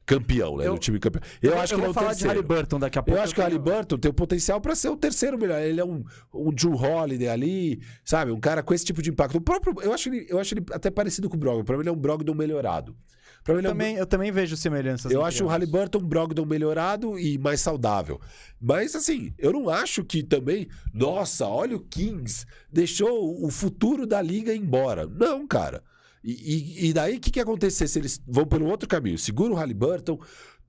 Campeão, 0.05 0.57
né? 0.57 0.67
Eu- 0.67 0.73
do 0.73 0.79
time 0.79 0.99
campeão. 0.99 1.21
Eu, 1.41 1.57
acho 1.57 1.73
que 1.73 1.79
ele 1.79 1.81
é 1.81 1.85
vou 1.85 1.91
o 1.91 1.93
falar 1.93 2.07
terceiro. 2.09 2.33
de 2.33 2.37
Halliburton 2.37 2.79
daqui 2.79 2.99
a 2.99 3.03
pouco. 3.03 3.17
Eu 3.19 3.23
acho 3.23 3.33
que 3.33 3.39
o 3.39 3.43
Halliburton 3.43 3.97
tem 3.97 4.11
o 4.11 4.13
potencial 4.13 4.61
pra 4.61 4.75
ser 4.75 4.89
o 4.89 4.95
terceiro 4.95 5.37
melhor. 5.37 5.59
Ele 5.61 5.79
é 5.81 5.85
um, 5.85 6.03
um 6.33 6.51
Drew 6.53 6.75
Holiday 6.75 7.27
ali, 7.27 7.81
sabe? 8.03 8.31
Um 8.31 8.39
cara 8.39 8.61
com 8.61 8.73
esse 8.73 8.85
tipo 8.85 9.01
de 9.01 9.09
impacto. 9.09 9.37
O 9.37 9.41
próprio, 9.41 9.73
eu, 9.81 9.91
acho 9.93 10.09
ele, 10.09 10.27
eu 10.29 10.39
acho 10.39 10.53
ele 10.53 10.63
até 10.71 10.91
parecido 10.91 11.27
com 11.29 11.35
o 11.35 11.39
Brogdon. 11.39 11.63
Pra 11.63 11.75
mim, 11.75 11.81
ele 11.81 11.89
é 11.89 11.91
um 11.91 11.95
Brogdon 11.97 12.35
melhorado. 12.35 12.95
Pra 13.43 13.53
mim, 13.55 13.59
ele 13.61 13.67
é 13.67 13.69
um- 13.69 13.73
Também, 13.73 13.95
eu 13.95 14.05
também 14.05 14.31
vejo 14.31 14.55
semelhanças. 14.57 15.11
eu 15.11 15.23
acho 15.25 15.43
o 15.43 15.47
ambos. 15.47 15.51
Halliburton 15.53 15.99
um 15.99 16.07
Brogdon 16.07 16.45
melhorado 16.45 17.17
e 17.19 17.37
mais 17.39 17.61
saudável. 17.61 18.19
Mas, 18.61 18.95
assim, 18.95 19.33
eu 19.39 19.51
não 19.53 19.69
acho 19.69 20.03
que 20.03 20.21
também... 20.23 20.67
Nossa, 20.93 21.47
olha 21.47 21.75
o 21.75 21.79
Kings. 21.79 22.45
Deixou 22.71 23.43
o 23.43 23.49
futuro 23.49 24.05
da 24.07 24.21
liga 24.21 24.53
embora. 24.55 25.05
Não, 25.07 25.47
cara. 25.47 25.83
E, 26.27 26.31
e- 26.31 26.89
e 26.89 26.93
daí, 26.93 27.17
o 27.17 27.19
que, 27.19 27.29
que 27.29 27.39
acontecer 27.39 27.87
se 27.87 27.99
eles 27.99 28.19
vão 28.27 28.45
pelo 28.47 28.65
outro 28.65 28.89
caminho? 28.89 29.17
Segura 29.19 29.53
o 29.53 29.55
Halliburton, 29.55 30.19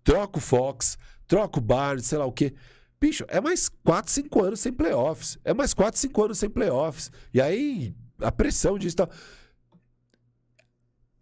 troca 0.04 0.36
o 0.36 0.40
Fox, 0.40 0.98
troca 1.26 1.58
o 1.58 1.62
Barnes, 1.62 2.04
sei 2.04 2.18
lá 2.18 2.26
o 2.26 2.32
quê. 2.32 2.52
Bicho, 3.00 3.24
é 3.28 3.40
mais 3.40 3.70
4, 3.82 4.12
5 4.12 4.44
anos 4.44 4.60
sem 4.60 4.72
playoffs. 4.72 5.38
É 5.44 5.54
mais 5.54 5.72
4, 5.72 5.98
5 5.98 6.24
anos 6.24 6.38
sem 6.38 6.50
playoffs. 6.50 7.10
E 7.32 7.40
aí, 7.40 7.94
a 8.20 8.30
pressão 8.30 8.78
disso... 8.78 8.96
Tá... 8.96 9.08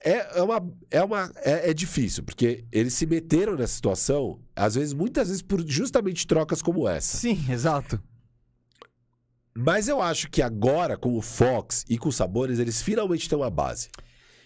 É, 0.01 0.39
é, 0.39 0.43
uma, 0.43 0.73
é, 0.91 1.03
uma, 1.03 1.33
é, 1.37 1.71
é 1.71 1.75
difícil, 1.75 2.23
porque 2.25 2.65
eles 2.71 2.93
se 2.93 3.07
meteram 3.07 3.57
nessa 3.57 3.73
situação, 3.75 4.39
às 4.55 4.75
vezes, 4.75 4.93
muitas 4.93 5.29
vezes, 5.29 5.43
por 5.43 5.67
justamente 5.67 6.27
trocas 6.27 6.61
como 6.61 6.87
essa. 6.87 7.17
Sim, 7.17 7.43
exato. 7.51 8.03
Mas 9.57 9.89
eu 9.89 10.03
acho 10.03 10.29
que 10.31 10.43
agora, 10.43 10.97
com 10.99 11.17
o 11.17 11.23
Fox 11.23 11.85
e 11.89 11.97
com 11.97 12.09
o 12.09 12.13
Sabores, 12.13 12.59
eles 12.59 12.83
finalmente 12.83 13.29
têm 13.29 13.39
uma 13.39 13.49
base. 13.51 13.89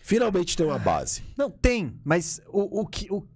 Finalmente 0.08 0.56
têm 0.56 0.64
uma 0.64 0.78
base. 0.78 1.22
Não, 1.36 1.50
tem, 1.50 2.00
mas 2.02 2.40
o, 2.48 2.80
o 2.80 2.86
que. 2.86 3.12
O... 3.12 3.28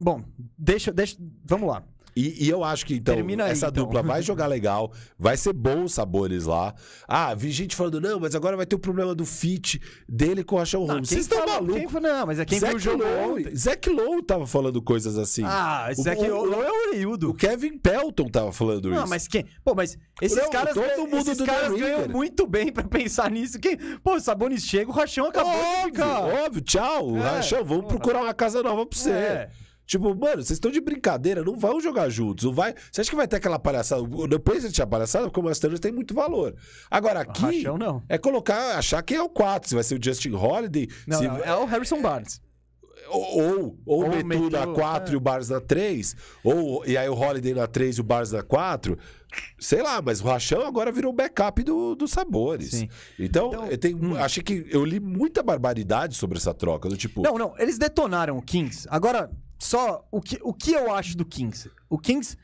Bom, 0.00 0.22
deixa, 0.56 0.92
deixa. 0.92 1.16
Vamos 1.44 1.68
lá. 1.68 1.82
E, 2.14 2.44
e 2.44 2.48
eu 2.48 2.62
acho 2.62 2.84
que, 2.86 2.94
então, 2.94 3.14
aí, 3.16 3.50
essa 3.50 3.68
então. 3.68 3.84
dupla 3.84 4.02
vai 4.02 4.20
jogar 4.22 4.46
legal, 4.48 4.92
vai 5.18 5.36
ser 5.36 5.52
bom 5.52 5.84
os 5.84 5.94
sabores 5.94 6.44
lá. 6.44 6.74
Ah, 7.08 7.34
vi 7.34 7.50
gente 7.50 7.74
falando, 7.74 8.00
não, 8.00 8.20
mas 8.20 8.34
agora 8.34 8.56
vai 8.56 8.66
ter 8.66 8.76
o 8.76 8.78
problema 8.78 9.14
do 9.14 9.24
fit 9.24 9.80
dele 10.08 10.44
com 10.44 10.56
o 10.56 10.58
Rachel 10.58 10.84
Holmes. 10.84 11.08
Vocês 11.08 11.22
estão 11.22 11.46
malucos? 11.46 11.90
Quem, 11.92 12.00
não, 12.00 12.26
mas 12.26 12.38
é 12.38 12.44
quem 12.44 12.58
viu 12.58 12.68
o 12.68 12.72
Zach 12.72 12.84
jogo 12.84 13.02
Lowe, 13.02 13.40
ontem. 13.42 13.56
Zach 13.56 13.88
Lowe 13.90 14.22
tava 14.22 14.46
falando 14.46 14.82
coisas 14.82 15.16
assim. 15.16 15.42
Ah, 15.44 15.88
O- 16.08 16.10
aqui 16.10 16.30
o- 16.30 16.44
Lowe 16.44 16.64
é 16.64 16.70
o 16.70 16.94
O. 17.30 17.34
Kevin 17.34 17.78
Pelton 17.78 18.28
tava 18.28 18.52
falando 18.52 18.90
Não, 18.90 18.98
isso. 18.98 19.08
mas 19.08 19.26
quem? 19.26 19.46
Pô, 19.64 19.74
mas 19.74 19.96
esses 20.20 20.36
Não, 20.36 20.50
caras, 20.50 20.74
todo 20.74 21.06
mundo 21.08 21.16
esses 21.22 21.38
do 21.38 21.46
caras 21.46 21.72
ganham 21.78 22.08
muito 22.08 22.46
bem 22.46 22.70
pra 22.72 22.84
pensar 22.84 23.30
nisso. 23.30 23.58
Quem? 23.58 23.76
Pô, 24.02 24.16
o 24.16 24.20
Sabonis 24.20 24.64
chega, 24.64 24.90
o 24.90 24.94
Rachão 24.94 25.26
acabou 25.26 25.52
de 25.52 25.58
óbvio, 25.58 25.84
ficar. 25.94 26.20
óbvio, 26.20 26.60
tchau. 26.62 27.16
É, 27.16 27.20
Rachão, 27.20 27.64
vamos 27.64 27.84
porra. 27.84 27.96
procurar 27.96 28.22
uma 28.22 28.34
casa 28.34 28.62
nova 28.62 28.84
pra 28.86 28.98
você. 28.98 29.10
É. 29.10 29.50
Tipo, 29.86 30.14
mano, 30.14 30.36
vocês 30.36 30.52
estão 30.52 30.70
de 30.70 30.80
brincadeira, 30.80 31.42
não 31.44 31.56
vão 31.56 31.80
jogar 31.80 32.08
juntos. 32.08 32.44
Não 32.44 32.52
vai... 32.52 32.74
Você 32.90 33.00
acha 33.00 33.10
que 33.10 33.16
vai 33.16 33.26
ter 33.28 33.36
aquela 33.36 33.58
palhaçada? 33.58 34.02
Depois 34.28 34.62
de 34.62 34.70
tinha 34.72 34.86
palhaçada, 34.86 35.24
porque 35.26 35.40
o 35.40 35.42
Masters 35.42 35.80
tem 35.80 35.92
muito 35.92 36.14
valor. 36.14 36.54
Agora, 36.90 37.20
aqui 37.20 37.42
Rachão 37.42 37.76
não. 37.76 38.02
é 38.08 38.16
colocar, 38.16 38.78
achar 38.78 39.02
quem 39.02 39.16
é 39.16 39.22
o 39.22 39.28
4. 39.28 39.68
Se 39.68 39.74
vai 39.74 39.84
ser 39.84 39.98
o 39.98 40.02
Justin 40.02 40.32
Holiday, 40.32 40.88
Não, 41.06 41.18
se- 41.18 41.26
não, 41.26 41.36
é 41.38 41.54
o 41.56 41.64
Harrison 41.66 42.00
Barnes. 42.00 42.40
ou, 43.08 43.42
ou, 43.42 43.78
ou 43.84 44.04
o 44.06 44.24
Metu, 44.24 44.48
na 44.48 44.66
4 44.68 45.10
é. 45.10 45.14
e 45.14 45.16
o 45.16 45.20
Barnes 45.20 45.48
na 45.48 45.60
3, 45.60 46.16
ou, 46.44 46.86
e 46.86 46.96
aí 46.96 47.08
o 47.08 47.14
Holiday 47.14 47.52
na 47.52 47.66
3 47.66 47.96
e 47.96 48.00
o 48.00 48.04
Barnes 48.04 48.30
na 48.32 48.42
4. 48.42 48.96
Sei 49.58 49.82
lá, 49.82 50.00
mas 50.00 50.20
o 50.20 50.24
Rachão 50.24 50.62
agora 50.66 50.92
virou 50.92 51.12
backup 51.12 51.62
do, 51.62 51.94
dos 51.94 52.10
sabores. 52.12 52.70
Sim. 52.70 52.88
Então, 53.18 53.48
Então, 53.48 53.66
eu 53.66 53.78
tenho, 53.78 53.98
hum. 53.98 54.16
achei 54.16 54.42
que 54.42 54.66
eu 54.70 54.84
li 54.84 55.00
muita 55.00 55.42
barbaridade 55.42 56.14
sobre 56.14 56.38
essa 56.38 56.54
troca. 56.54 56.88
Do 56.88 56.96
tipo, 56.96 57.22
Não, 57.22 57.36
não, 57.36 57.54
eles 57.58 57.78
detonaram 57.78 58.36
o 58.36 58.42
Kings. 58.42 58.86
Agora, 58.90 59.30
só 59.62 60.04
o 60.10 60.20
que, 60.20 60.40
o 60.42 60.52
que 60.52 60.72
eu 60.72 60.92
acho 60.92 61.16
do 61.16 61.24
Kings. 61.24 61.70
O 61.88 61.96
Kings 61.96 62.36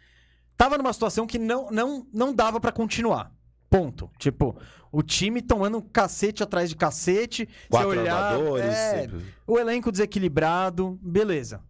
tava 0.57 0.79
numa 0.79 0.93
situação 0.93 1.27
que 1.27 1.37
não, 1.37 1.69
não, 1.69 2.07
não 2.15 2.33
dava 2.33 2.61
pra 2.61 2.71
continuar. 2.71 3.33
Ponto. 3.69 4.09
Tipo, 4.19 4.57
o 4.93 5.03
time 5.03 5.43
tomando 5.43 5.79
um 5.79 5.81
cacete 5.81 6.45
atrás 6.45 6.71
de 6.71 6.77
cacete. 6.77 7.49
Quatro 7.69 7.91
você 7.91 7.99
olhar, 7.99 8.41
é, 8.61 9.01
sempre. 9.01 9.25
o 9.45 9.59
elenco 9.59 9.91
desequilibrado, 9.91 10.97
beleza. 11.03 11.61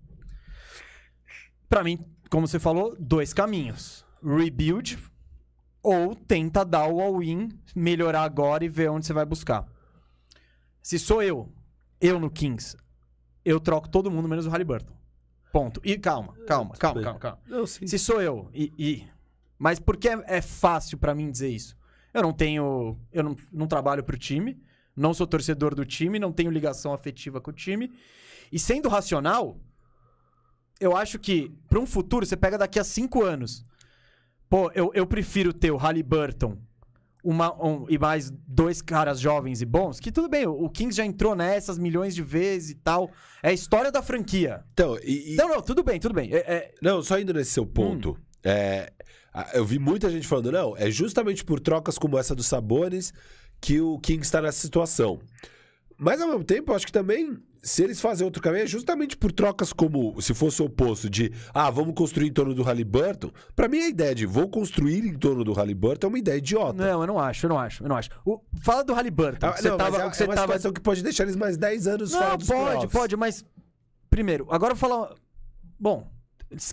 Pra 1.66 1.83
mim, 1.83 1.99
como 2.29 2.47
você 2.47 2.59
falou, 2.59 2.95
dois 3.01 3.33
caminhos. 3.33 4.05
Rebuild 4.23 4.99
ou 5.83 6.15
tenta 6.15 6.62
dar 6.62 6.89
o 6.89 7.01
all-in, 7.01 7.49
melhorar 7.75 8.23
agora 8.23 8.66
e 8.66 8.69
ver 8.69 8.91
onde 8.91 9.07
você 9.07 9.15
vai 9.15 9.25
buscar. 9.25 9.66
Se 10.83 10.99
sou 10.99 11.23
eu, 11.23 11.51
eu 12.03 12.20
no 12.20 12.31
Kings, 12.31 12.77
eu 13.47 13.59
troco 13.59 13.89
todo 13.89 14.11
mundo 14.11 14.29
menos 14.29 14.45
o 14.45 14.51
Halliburton. 14.51 14.98
Ponto. 15.59 15.80
E 15.85 15.98
calma, 15.98 16.35
calma, 16.47 16.74
calma, 16.76 17.02
calma, 17.02 17.18
calma. 17.18 17.39
Não, 17.48 17.66
sim. 17.66 17.86
Se 17.86 17.98
sou 17.98 18.22
eu, 18.22 18.48
e. 18.55 18.72
e- 18.78 19.05
Mas 19.59 19.80
por 19.80 19.97
que 19.97 20.09
é, 20.09 20.22
é 20.26 20.40
fácil 20.40 20.97
pra 20.98 21.14
mim 21.16 21.30
dizer 21.30 21.48
isso? 21.48 21.76
Eu 22.14 22.22
não 22.22 22.32
tenho. 22.32 22.97
Eu 23.12 23.24
não, 23.24 23.36
não 23.52 23.66
trabalho 23.66 24.05
pro 24.05 24.16
time, 24.16 24.62
não 24.94 25.12
sou 25.12 25.26
torcedor 25.26 25.74
do 25.74 25.85
time, 25.85 26.18
não 26.20 26.32
tenho 26.32 26.51
ligação 26.51 26.93
afetiva 26.93 27.40
com 27.40 27.51
o 27.51 27.55
time. 27.55 27.93
E 28.52 28.59
sendo 28.59 28.89
racional, 28.89 29.59
eu 30.78 30.97
acho 30.97 31.18
que 31.18 31.51
pra 31.68 31.80
um 31.80 31.86
futuro, 31.86 32.24
você 32.24 32.36
pega 32.36 32.56
daqui 32.56 32.78
a 32.78 32.85
cinco 32.85 33.24
anos. 33.24 33.64
Pô, 34.48 34.70
eu, 34.74 34.93
eu 34.94 35.06
prefiro 35.06 35.52
ter 35.52 35.70
o 35.72 35.76
Halliburton 35.76 36.56
uma, 37.30 37.52
um- 37.62 37.84
e 37.90 37.98
mais 37.98 38.30
dois 38.46 38.80
caras 38.80 39.20
jovens 39.20 39.60
e 39.60 39.66
bons, 39.66 40.00
que 40.00 40.10
tudo 40.10 40.28
bem, 40.28 40.46
o, 40.46 40.52
o 40.64 40.70
Kings 40.70 40.96
já 40.96 41.05
entrou 41.05 41.34
nessas 41.34 41.78
milhões 41.78 42.14
de 42.14 42.22
vezes 42.22 42.70
e 42.70 42.74
tal. 42.76 43.10
É 43.42 43.50
a 43.50 43.52
história 43.52 43.92
da 43.92 44.00
franquia. 44.02 44.64
Então, 44.72 44.96
e, 45.02 45.34
e- 45.34 45.36
Não, 45.36 45.48
não, 45.48 45.60
tudo 45.60 45.82
bem, 45.82 46.00
tudo 46.00 46.14
bem. 46.14 46.32
É- 46.32 46.38
é, 46.38 46.74
Não, 46.80 47.02
só 47.02 47.18
indo 47.18 47.34
nesse 47.34 47.50
seu 47.50 47.66
ponto. 47.66 48.12
Hum. 48.12 48.16
é, 48.44 48.90
eu 49.52 49.64
vi 49.64 49.78
muita 49.78 50.09
gente 50.10 50.26
falando, 50.26 50.50
não, 50.50 50.76
é 50.76 50.90
justamente 50.90 51.44
por 51.44 51.60
trocas 51.60 51.98
como 51.98 52.16
essa 52.18 52.34
dos 52.34 52.46
Sabones 52.46 53.12
que 53.60 53.80
o 53.80 53.98
Kings 53.98 54.22
está 54.26 54.40
nessa 54.40 54.60
situação. 54.60 55.20
Mas 55.98 56.20
ao 56.20 56.28
mesmo 56.28 56.44
tempo, 56.44 56.70
eu 56.72 56.76
acho 56.76 56.86
que 56.86 56.92
também, 56.92 57.36
se 57.62 57.82
eles 57.82 58.01
fazem 58.01 58.24
outro 58.24 58.43
caminho, 58.43 58.64
é 58.64 58.66
justamente 58.66 59.16
por 59.16 59.32
trocas 59.32 59.72
como 59.72 60.20
se 60.20 60.32
fosse 60.35 60.62
o 60.62 60.66
oposto 60.66 61.09
de, 61.10 61.32
ah, 61.52 61.70
vamos 61.70 61.94
construir 61.94 62.28
em 62.28 62.32
torno 62.32 62.55
do 62.55 62.62
Halliburton. 62.62 63.30
Pra 63.55 63.68
mim, 63.68 63.78
a 63.78 63.89
ideia 63.89 64.14
de 64.14 64.26
vou 64.26 64.48
construir 64.48 65.05
em 65.05 65.14
torno 65.14 65.44
do 65.44 65.52
Halliburton 65.52 66.06
é 66.06 66.09
uma 66.10 66.18
ideia 66.18 66.39
idiota. 66.39 66.72
Não, 66.74 67.01
eu 67.01 67.06
não 67.06 67.18
acho, 67.18 67.47
eu 67.47 67.51
não 67.51 67.59
acho, 67.59 67.82
eu 67.85 67.89
não 67.89 67.97
acho. 67.97 68.10
O- 68.24 68.40
fala 68.62 68.85
do 68.85 68.94
Halliburton. 68.94 69.47
Ah, 69.47 69.52
você 69.56 69.68
não, 69.70 69.76
tava, 69.76 70.02
é, 70.02 70.10
que 70.10 70.16
você 70.16 70.22
é 70.22 70.26
uma 70.26 70.35
tava... 70.35 70.47
situação 70.47 70.72
que 70.72 70.80
pode 70.80 71.02
deixar 71.02 71.24
eles 71.24 71.36
mais 71.36 71.56
10 71.56 71.86
anos 71.86 72.12
fora 72.12 72.30
Não, 72.30 72.36
dos 72.36 72.47
pode, 72.48 72.62
playoffs. 72.64 72.93
pode, 72.93 73.16
mas. 73.16 73.44
Primeiro, 74.10 74.47
agora 74.51 74.72
eu 74.72 74.76
vou 74.76 74.89
falar. 74.89 75.14
Bom, 75.78 76.10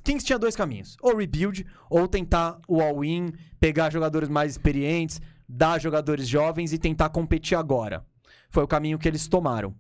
Kings 0.03 0.25
tinha 0.25 0.39
dois 0.39 0.55
caminhos: 0.55 0.95
ou 1.01 1.15
rebuild, 1.15 1.65
ou 1.89 2.07
tentar 2.07 2.59
o 2.67 2.81
all-in, 2.81 3.33
pegar 3.59 3.91
jogadores 3.91 4.29
mais 4.29 4.51
experientes, 4.51 5.19
dar 5.47 5.79
jogadores 5.79 6.27
jovens 6.27 6.71
e 6.73 6.77
tentar 6.77 7.09
competir 7.09 7.57
agora. 7.57 8.05
Foi 8.49 8.63
o 8.63 8.67
caminho 8.67 8.97
que 8.97 9.07
eles 9.07 9.27
tomaram. 9.27 9.75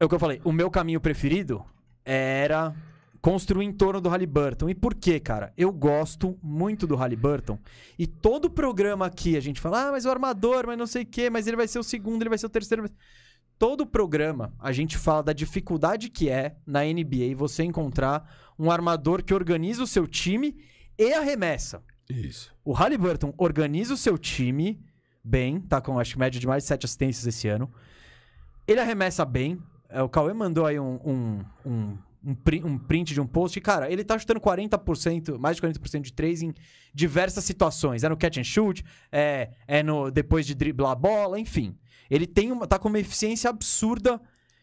É 0.00 0.04
o 0.04 0.08
que 0.08 0.14
eu 0.14 0.18
falei, 0.18 0.40
o 0.44 0.50
meu 0.50 0.70
caminho 0.70 0.98
preferido 0.98 1.62
era 2.02 2.74
construir 3.20 3.66
em 3.66 3.72
torno 3.72 4.00
do 4.00 4.08
Halliburton. 4.08 4.70
E 4.70 4.74
por 4.74 4.94
quê, 4.94 5.20
cara? 5.20 5.52
Eu 5.58 5.70
gosto 5.70 6.38
muito 6.42 6.86
do 6.86 6.96
Halliburton. 6.96 7.58
E 7.98 8.06
todo 8.06 8.48
programa 8.48 9.04
aqui 9.04 9.36
a 9.36 9.40
gente 9.40 9.60
fala, 9.60 9.88
ah, 9.88 9.92
mas 9.92 10.06
o 10.06 10.10
armador, 10.10 10.66
mas 10.66 10.78
não 10.78 10.86
sei 10.86 11.02
o 11.02 11.06
quê, 11.06 11.28
mas 11.28 11.46
ele 11.46 11.56
vai 11.56 11.68
ser 11.68 11.78
o 11.78 11.82
segundo, 11.82 12.22
ele 12.22 12.30
vai 12.30 12.38
ser 12.38 12.46
o 12.46 12.50
terceiro. 12.50 12.88
Todo 13.58 13.86
programa 13.86 14.54
a 14.58 14.72
gente 14.72 14.96
fala 14.96 15.22
da 15.22 15.34
dificuldade 15.34 16.08
que 16.08 16.30
é 16.30 16.56
na 16.66 16.82
NBA 16.82 17.36
você 17.36 17.62
encontrar 17.62 18.52
um 18.58 18.70
armador 18.70 19.22
que 19.22 19.34
organiza 19.34 19.82
o 19.82 19.86
seu 19.86 20.06
time 20.06 20.56
e 20.98 21.12
arremessa. 21.12 21.82
Isso. 22.08 22.54
O 22.64 22.72
Halliburton 22.72 23.34
organiza 23.36 23.92
o 23.92 23.98
seu 23.98 24.16
time 24.16 24.82
bem, 25.22 25.60
tá 25.60 25.78
com 25.78 25.98
acho 25.98 26.14
que 26.14 26.18
média 26.18 26.40
de 26.40 26.46
mais 26.46 26.62
de 26.62 26.68
7 26.68 26.86
assistências 26.86 27.26
esse 27.26 27.48
ano. 27.48 27.70
Ele 28.66 28.80
arremessa 28.80 29.26
bem. 29.26 29.62
É, 29.90 30.02
o 30.02 30.08
Cauê 30.08 30.32
mandou 30.32 30.66
aí 30.66 30.78
um, 30.78 30.98
um, 31.04 31.44
um, 31.66 31.98
um 32.24 32.34
pri- 32.34 32.62
um 32.64 32.78
print 32.78 33.12
de 33.14 33.20
um 33.20 33.26
post. 33.26 33.58
E, 33.58 33.62
cara, 33.62 33.90
ele 33.90 34.04
tá 34.04 34.18
chutando 34.18 34.40
40%, 34.40 35.38
mais 35.38 35.56
de 35.56 35.62
40% 35.62 36.00
de 36.02 36.12
3 36.12 36.42
em 36.42 36.54
diversas 36.94 37.44
situações. 37.44 38.04
É 38.04 38.08
no 38.08 38.16
catch 38.16 38.38
and 38.38 38.44
shoot, 38.44 38.84
é, 39.10 39.50
é 39.66 39.82
no 39.82 40.10
depois 40.10 40.46
de 40.46 40.54
driblar 40.54 40.92
a 40.92 40.94
bola, 40.94 41.38
enfim. 41.38 41.76
Ele 42.10 42.26
tem 42.26 42.50
uma, 42.52 42.66
tá 42.66 42.78
com 42.78 42.88
uma 42.88 42.98
eficiência 42.98 43.48
absurda 43.50 44.20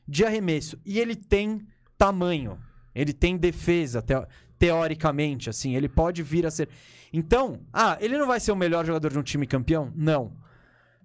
de 0.07 0.25
arremesso. 0.25 0.77
E 0.85 0.99
ele 0.99 1.15
tem 1.15 1.65
tamanho. 1.97 2.57
Ele 2.95 3.13
tem 3.13 3.37
defesa, 3.37 4.01
teo- 4.01 4.25
teoricamente, 4.57 5.49
assim. 5.49 5.75
Ele 5.75 5.87
pode 5.89 6.21
vir 6.23 6.45
a 6.45 6.51
ser. 6.51 6.67
Então, 7.13 7.59
ah, 7.71 7.97
ele 8.01 8.17
não 8.17 8.27
vai 8.27 8.39
ser 8.39 8.51
o 8.51 8.55
melhor 8.55 8.85
jogador 8.85 9.11
de 9.11 9.19
um 9.19 9.23
time 9.23 9.47
campeão? 9.47 9.91
Não. 9.95 10.31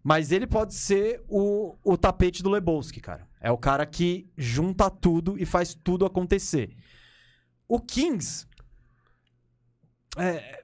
Mas 0.03 0.33
ele 0.33 0.47
pode 0.47 0.74
ser 0.74 1.23
o, 1.29 1.77
o 1.85 1.97
tapete 1.97 2.43
do 2.43 2.51
Lebowski, 2.51 3.01
cara. 3.01 3.29
É 3.41 3.51
o 3.53 3.59
cara 3.59 3.87
que 3.87 4.29
junta 4.37 4.91
tudo 4.91 5.37
e 5.39 5.47
faz 5.47 5.74
tudo 5.74 6.05
acontecer. 6.05 6.74
O 7.69 7.79
Kings. 7.81 8.47
É, 10.16 10.62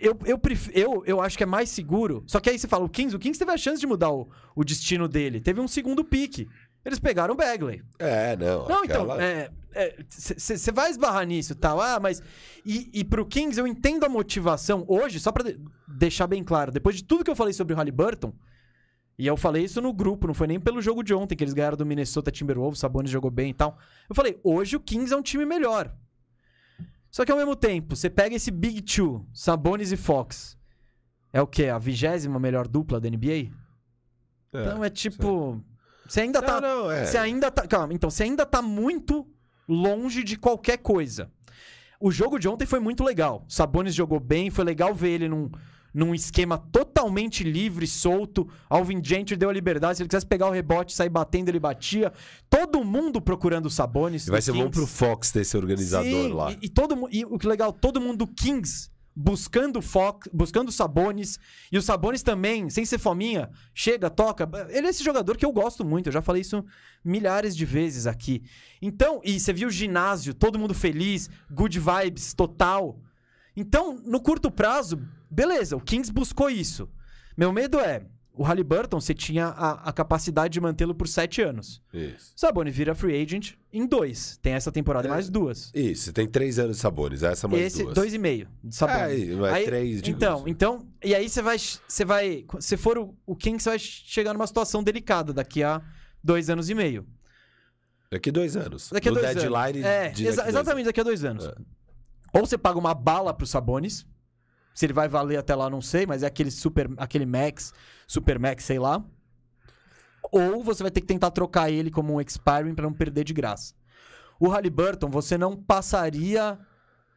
eu, 0.00 0.18
eu, 0.24 0.38
pref- 0.38 0.70
eu, 0.74 1.02
eu 1.06 1.20
acho 1.20 1.36
que 1.36 1.42
é 1.42 1.46
mais 1.46 1.68
seguro. 1.70 2.22
Só 2.26 2.38
que 2.40 2.50
aí 2.50 2.58
você 2.58 2.68
fala, 2.68 2.84
o 2.84 2.88
Kings, 2.88 3.14
o 3.16 3.18
Kings 3.18 3.38
teve 3.38 3.50
a 3.50 3.56
chance 3.56 3.80
de 3.80 3.86
mudar 3.86 4.10
o, 4.10 4.30
o 4.54 4.64
destino 4.64 5.08
dele. 5.08 5.40
Teve 5.40 5.60
um 5.60 5.68
segundo 5.68 6.04
pique. 6.04 6.46
Eles 6.84 6.98
pegaram 6.98 7.34
o 7.34 7.36
Bagley. 7.36 7.82
É, 7.98 8.36
não. 8.36 8.66
Não, 8.68 8.84
aquela- 8.84 9.16
então, 9.16 9.54
você 10.08 10.72
vai 10.72 10.90
esbarrar 10.90 11.26
nisso 11.26 11.52
e 11.52 11.56
tal. 11.56 11.80
Ah, 11.80 11.98
mas. 12.00 12.22
E, 12.64 12.90
e 12.92 13.04
pro 13.04 13.26
Kings 13.26 13.58
eu 13.58 13.66
entendo 13.66 14.04
a 14.04 14.08
motivação. 14.08 14.84
Hoje, 14.88 15.18
só 15.20 15.30
pra 15.32 15.44
de- 15.44 15.58
deixar 15.86 16.26
bem 16.26 16.42
claro, 16.44 16.70
depois 16.72 16.96
de 16.96 17.04
tudo 17.04 17.24
que 17.24 17.30
eu 17.30 17.36
falei 17.36 17.52
sobre 17.52 17.72
o 17.74 17.76
Halliburton, 17.76 18.32
e 19.18 19.26
eu 19.26 19.36
falei 19.36 19.64
isso 19.64 19.80
no 19.80 19.92
grupo, 19.92 20.26
não 20.26 20.34
foi 20.34 20.46
nem 20.46 20.58
pelo 20.58 20.80
jogo 20.80 21.02
de 21.02 21.12
ontem, 21.12 21.36
que 21.36 21.44
eles 21.44 21.52
ganharam 21.54 21.76
do 21.76 21.84
Minnesota 21.84 22.30
Timberwolves, 22.30 22.78
o 22.78 22.80
Sabonis 22.80 23.10
jogou 23.10 23.30
bem 23.30 23.50
e 23.50 23.54
tal. 23.54 23.78
Eu 24.08 24.14
falei, 24.14 24.40
hoje 24.42 24.76
o 24.76 24.80
Kings 24.80 25.12
é 25.12 25.16
um 25.16 25.22
time 25.22 25.44
melhor. 25.44 25.94
Só 27.10 27.24
que 27.24 27.32
ao 27.32 27.36
mesmo 27.38 27.56
tempo, 27.56 27.96
você 27.96 28.08
pega 28.08 28.36
esse 28.36 28.50
Big 28.50 28.82
Two, 28.82 29.26
Sabonis 29.34 29.92
e 29.92 29.96
Fox. 29.96 30.56
É 31.32 31.42
o 31.42 31.46
quê? 31.46 31.66
A 31.66 31.78
vigésima 31.78 32.38
melhor 32.38 32.66
dupla 32.66 33.00
da 33.00 33.08
NBA? 33.10 33.50
É, 34.52 34.60
então 34.62 34.84
é 34.84 34.90
tipo. 34.90 35.62
Você 36.06 36.22
ainda 36.22 36.40
tá. 36.42 36.60
Não, 36.60 36.84
não, 36.84 36.90
é. 36.90 37.04
Você 37.04 37.18
ainda 37.18 37.50
tá. 37.50 37.66
Calma, 37.66 37.92
então, 37.92 38.10
você 38.10 38.24
ainda 38.24 38.44
tá 38.46 38.60
muito 38.62 39.26
longe 39.70 40.22
de 40.22 40.36
qualquer 40.36 40.78
coisa. 40.78 41.30
O 42.00 42.10
jogo 42.10 42.38
de 42.38 42.48
ontem 42.48 42.66
foi 42.66 42.80
muito 42.80 43.04
legal. 43.04 43.44
Sabonis 43.48 43.94
jogou 43.94 44.18
bem, 44.18 44.50
foi 44.50 44.64
legal 44.64 44.94
ver 44.94 45.10
ele 45.10 45.28
num, 45.28 45.50
num 45.92 46.14
esquema 46.14 46.58
totalmente 46.58 47.44
livre, 47.44 47.86
solto. 47.86 48.48
Alvin 48.68 49.02
Gentry 49.04 49.36
deu 49.36 49.50
a 49.50 49.52
liberdade. 49.52 49.96
Se 49.96 50.02
ele 50.02 50.08
quisesse 50.08 50.26
pegar 50.26 50.48
o 50.48 50.50
rebote 50.50 50.92
e 50.92 50.96
sair 50.96 51.10
batendo, 51.10 51.50
ele 51.50 51.60
batia. 51.60 52.12
Todo 52.48 52.84
mundo 52.84 53.20
procurando 53.20 53.66
o 53.66 53.70
Sabonis. 53.70 54.26
Vai 54.26 54.42
ser 54.42 54.52
bom 54.52 54.64
Kings. 54.64 54.78
pro 54.78 54.86
Fox 54.86 55.30
ter 55.30 55.40
esse 55.40 55.56
organizador 55.56 56.04
Sim, 56.04 56.32
lá. 56.32 56.52
E, 56.52 56.58
e 56.62 56.68
todo 56.68 57.08
e 57.12 57.24
o 57.24 57.38
que 57.38 57.46
legal, 57.46 57.72
todo 57.72 58.00
mundo 58.00 58.24
do 58.24 58.26
Kings 58.26 58.89
buscando 59.14 59.82
Fox, 59.82 60.28
buscando 60.32 60.72
Sabonis. 60.72 61.38
E 61.70 61.78
o 61.78 61.82
Sabonis 61.82 62.22
também, 62.22 62.70
sem 62.70 62.84
ser 62.84 62.98
fominha, 62.98 63.50
chega, 63.74 64.08
toca. 64.08 64.48
Ele 64.70 64.86
é 64.86 64.90
esse 64.90 65.04
jogador 65.04 65.36
que 65.36 65.44
eu 65.44 65.52
gosto 65.52 65.84
muito. 65.84 66.08
Eu 66.08 66.12
já 66.12 66.22
falei 66.22 66.42
isso 66.42 66.64
milhares 67.04 67.56
de 67.56 67.64
vezes 67.64 68.06
aqui. 68.06 68.42
Então, 68.80 69.20
e 69.24 69.38
você 69.38 69.52
viu 69.52 69.68
o 69.68 69.72
ginásio, 69.72 70.34
todo 70.34 70.58
mundo 70.58 70.74
feliz, 70.74 71.28
good 71.50 71.78
vibes 71.78 72.34
total. 72.34 73.00
Então, 73.56 74.00
no 74.04 74.20
curto 74.20 74.50
prazo, 74.50 75.00
beleza, 75.30 75.76
o 75.76 75.80
Kings 75.80 76.12
buscou 76.12 76.48
isso. 76.48 76.88
Meu 77.36 77.52
medo 77.52 77.78
é, 77.78 78.06
o 78.32 78.42
Halliburton, 78.42 79.00
você 79.00 79.12
tinha 79.12 79.46
a, 79.46 79.88
a 79.88 79.92
capacidade 79.92 80.52
de 80.54 80.60
mantê-lo 80.60 80.94
por 80.94 81.06
sete 81.08 81.42
anos. 81.42 81.82
Isso. 81.92 82.32
Sabonis 82.36 82.74
vira 82.74 82.94
free 82.94 83.20
agent 83.22 83.54
em 83.72 83.86
dois. 83.86 84.38
Tem 84.40 84.52
essa 84.54 84.72
temporada 84.72 85.06
e 85.08 85.10
É. 85.10 85.12
mais 85.12 85.28
duas. 85.28 85.70
Isso, 85.74 86.12
tem 86.12 86.26
três 86.26 86.58
anos 86.58 86.76
de 86.76 86.82
sabores, 86.82 87.22
essa 87.22 87.46
mais 87.48 87.62
Esse, 87.62 87.82
duas. 87.82 87.94
dois 87.94 88.14
e 88.14 88.18
meio 88.18 88.48
de 88.64 88.74
Sabonis. 88.74 89.28
É, 89.28 89.62
é 89.62 89.64
três, 89.64 90.00
digo 90.02 90.16
Então, 90.16 90.44
então, 90.46 90.88
e 91.04 91.14
aí 91.14 91.28
você 91.28 91.42
vai, 91.42 91.58
você 91.58 92.04
vai, 92.04 92.44
se 92.60 92.76
for 92.76 92.96
o, 92.98 93.14
o 93.26 93.36
Kings, 93.36 93.62
você 93.64 93.70
vai 93.70 93.78
chegar 93.78 94.32
numa 94.32 94.46
situação 94.46 94.82
delicada 94.82 95.32
daqui 95.32 95.62
a 95.62 95.82
dois 96.22 96.48
anos 96.48 96.70
e 96.70 96.74
meio. 96.74 97.06
Daqui 98.10 98.30
dois 98.30 98.56
anos. 98.56 98.90
Daqui 98.90 99.08
a 99.08 99.12
no 99.12 99.20
dois 99.20 99.34
deadline 99.34 99.78
anos. 99.78 99.84
É, 99.86 100.08
de 100.08 100.26
exa- 100.26 100.36
daqui 100.36 100.52
dois 100.52 100.62
exatamente, 100.66 100.86
daqui 100.86 101.00
a 101.00 101.04
dois 101.04 101.24
anos. 101.24 101.44
É. 101.46 101.54
Ou 102.32 102.46
você 102.46 102.56
paga 102.58 102.78
uma 102.78 102.94
bala 102.94 103.32
pro 103.34 103.46
Sabonis, 103.46 104.06
se 104.74 104.86
ele 104.86 104.92
vai 104.92 105.08
valer 105.08 105.36
até 105.38 105.54
lá, 105.54 105.68
não 105.68 105.80
sei, 105.82 106.06
mas 106.06 106.22
é 106.22 106.26
aquele 106.26 106.50
super, 106.50 106.88
aquele 106.96 107.26
max, 107.26 107.72
super 108.06 108.38
max, 108.38 108.64
sei 108.64 108.78
lá. 108.78 109.04
Ou 110.32 110.62
você 110.62 110.82
vai 110.82 110.90
ter 110.90 111.00
que 111.00 111.06
tentar 111.06 111.30
trocar 111.30 111.70
ele 111.70 111.90
como 111.90 112.14
um 112.14 112.20
expiring 112.20 112.74
pra 112.74 112.84
não 112.84 112.92
perder 112.92 113.24
de 113.24 113.32
graça. 113.32 113.74
O 114.38 114.48
Halliburton, 114.48 115.10
você 115.10 115.36
não 115.36 115.56
passaria, 115.56 116.58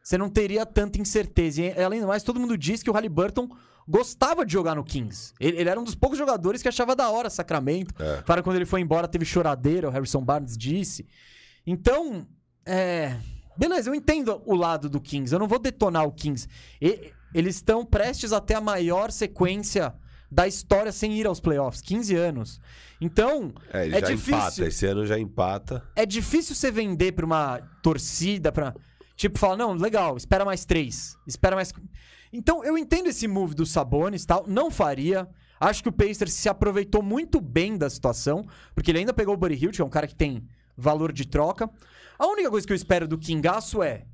você 0.02 0.18
não 0.18 0.28
teria 0.28 0.66
tanta 0.66 1.00
incerteza. 1.00 1.62
E 1.62 1.82
além 1.82 2.00
do 2.00 2.06
mais, 2.06 2.22
todo 2.22 2.40
mundo 2.40 2.58
diz 2.58 2.82
que 2.82 2.90
o 2.90 2.92
Halliburton 2.92 3.48
gostava 3.88 4.44
de 4.44 4.52
jogar 4.52 4.74
no 4.74 4.82
Kings. 4.84 5.32
Ele, 5.38 5.58
ele 5.58 5.68
era 5.70 5.78
um 5.78 5.84
dos 5.84 5.94
poucos 5.94 6.18
jogadores 6.18 6.60
que 6.62 6.68
achava 6.68 6.96
da 6.96 7.08
hora 7.10 7.30
Sacramento. 7.30 7.94
É. 8.02 8.22
Para 8.22 8.42
quando 8.42 8.56
ele 8.56 8.66
foi 8.66 8.80
embora, 8.80 9.06
teve 9.06 9.24
choradeira, 9.24 9.88
o 9.88 9.90
Harrison 9.90 10.22
Barnes 10.22 10.56
disse. 10.56 11.06
Então, 11.66 12.26
É. 12.66 13.16
Beleza, 13.56 13.88
eu 13.88 13.94
entendo 13.94 14.42
o 14.46 14.56
lado 14.56 14.88
do 14.90 15.00
Kings. 15.00 15.32
Eu 15.32 15.38
não 15.38 15.46
vou 15.46 15.60
detonar 15.60 16.04
o 16.04 16.10
Kings. 16.10 16.48
E- 16.82 17.12
eles 17.34 17.56
estão 17.56 17.84
prestes 17.84 18.32
a 18.32 18.40
ter 18.40 18.54
a 18.54 18.60
maior 18.60 19.10
sequência 19.10 19.92
da 20.30 20.46
história 20.48 20.90
sem 20.92 21.12
ir 21.12 21.26
aos 21.26 21.40
playoffs 21.40 21.80
15 21.82 22.14
anos. 22.16 22.60
Então, 23.00 23.52
É, 23.72 23.88
É 23.88 24.00
difícil. 24.00 24.36
empata. 24.36 24.64
Esse 24.66 24.86
ano 24.86 25.06
já 25.06 25.18
empata. 25.18 25.82
é 25.94 26.06
difícil 26.06 26.54
você 26.54 26.70
vender 26.70 27.12
pra 27.12 27.26
uma 27.26 27.58
torcida, 27.82 28.50
pra. 28.50 28.74
Tipo, 29.16 29.38
falar, 29.38 29.56
não, 29.56 29.74
legal, 29.74 30.16
espera 30.16 30.44
mais 30.44 30.64
três. 30.64 31.16
Espera 31.26 31.54
mais. 31.54 31.72
Então, 32.32 32.64
eu 32.64 32.76
entendo 32.76 33.08
esse 33.08 33.28
move 33.28 33.54
do 33.54 33.64
Sabonis 33.64 34.24
e 34.24 34.26
tal. 34.26 34.44
Não 34.48 34.70
faria. 34.70 35.28
Acho 35.60 35.82
que 35.84 35.88
o 35.88 35.92
Pacers 35.92 36.32
se 36.32 36.48
aproveitou 36.48 37.00
muito 37.00 37.40
bem 37.40 37.78
da 37.78 37.88
situação, 37.88 38.44
porque 38.74 38.90
ele 38.90 38.98
ainda 38.98 39.14
pegou 39.14 39.34
o 39.34 39.36
Buddy 39.36 39.54
Hield, 39.54 39.76
que 39.76 39.82
é 39.82 39.84
um 39.84 39.88
cara 39.90 40.08
que 40.08 40.16
tem 40.16 40.44
valor 40.76 41.12
de 41.12 41.26
troca. 41.28 41.70
A 42.18 42.26
única 42.26 42.50
coisa 42.50 42.66
que 42.66 42.72
eu 42.72 42.76
espero 42.76 43.06
do 43.06 43.16
Kingaço 43.16 43.82
é. 43.84 44.04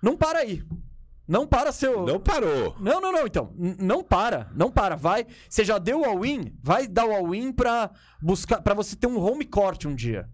Não 0.00 0.16
para 0.16 0.38
aí. 0.38 0.62
Não 1.26 1.46
para 1.46 1.72
seu. 1.72 2.04
Não 2.04 2.18
parou. 2.20 2.74
Não, 2.80 3.00
não, 3.00 3.12
não, 3.12 3.26
então. 3.26 3.54
Não 3.56 4.02
para, 4.02 4.50
não 4.54 4.70
para. 4.70 4.96
Vai. 4.96 5.26
Você 5.48 5.64
já 5.64 5.78
deu 5.78 6.00
o 6.00 6.04
all-in? 6.04 6.52
Vai 6.62 6.86
dar 6.88 7.06
o 7.06 7.12
all-in 7.12 7.52
pra 7.52 7.90
buscar. 8.20 8.60
para 8.60 8.74
você 8.74 8.96
ter 8.96 9.06
um 9.06 9.18
home 9.20 9.44
court 9.44 9.84
um 9.84 9.94
dia. 9.94 10.28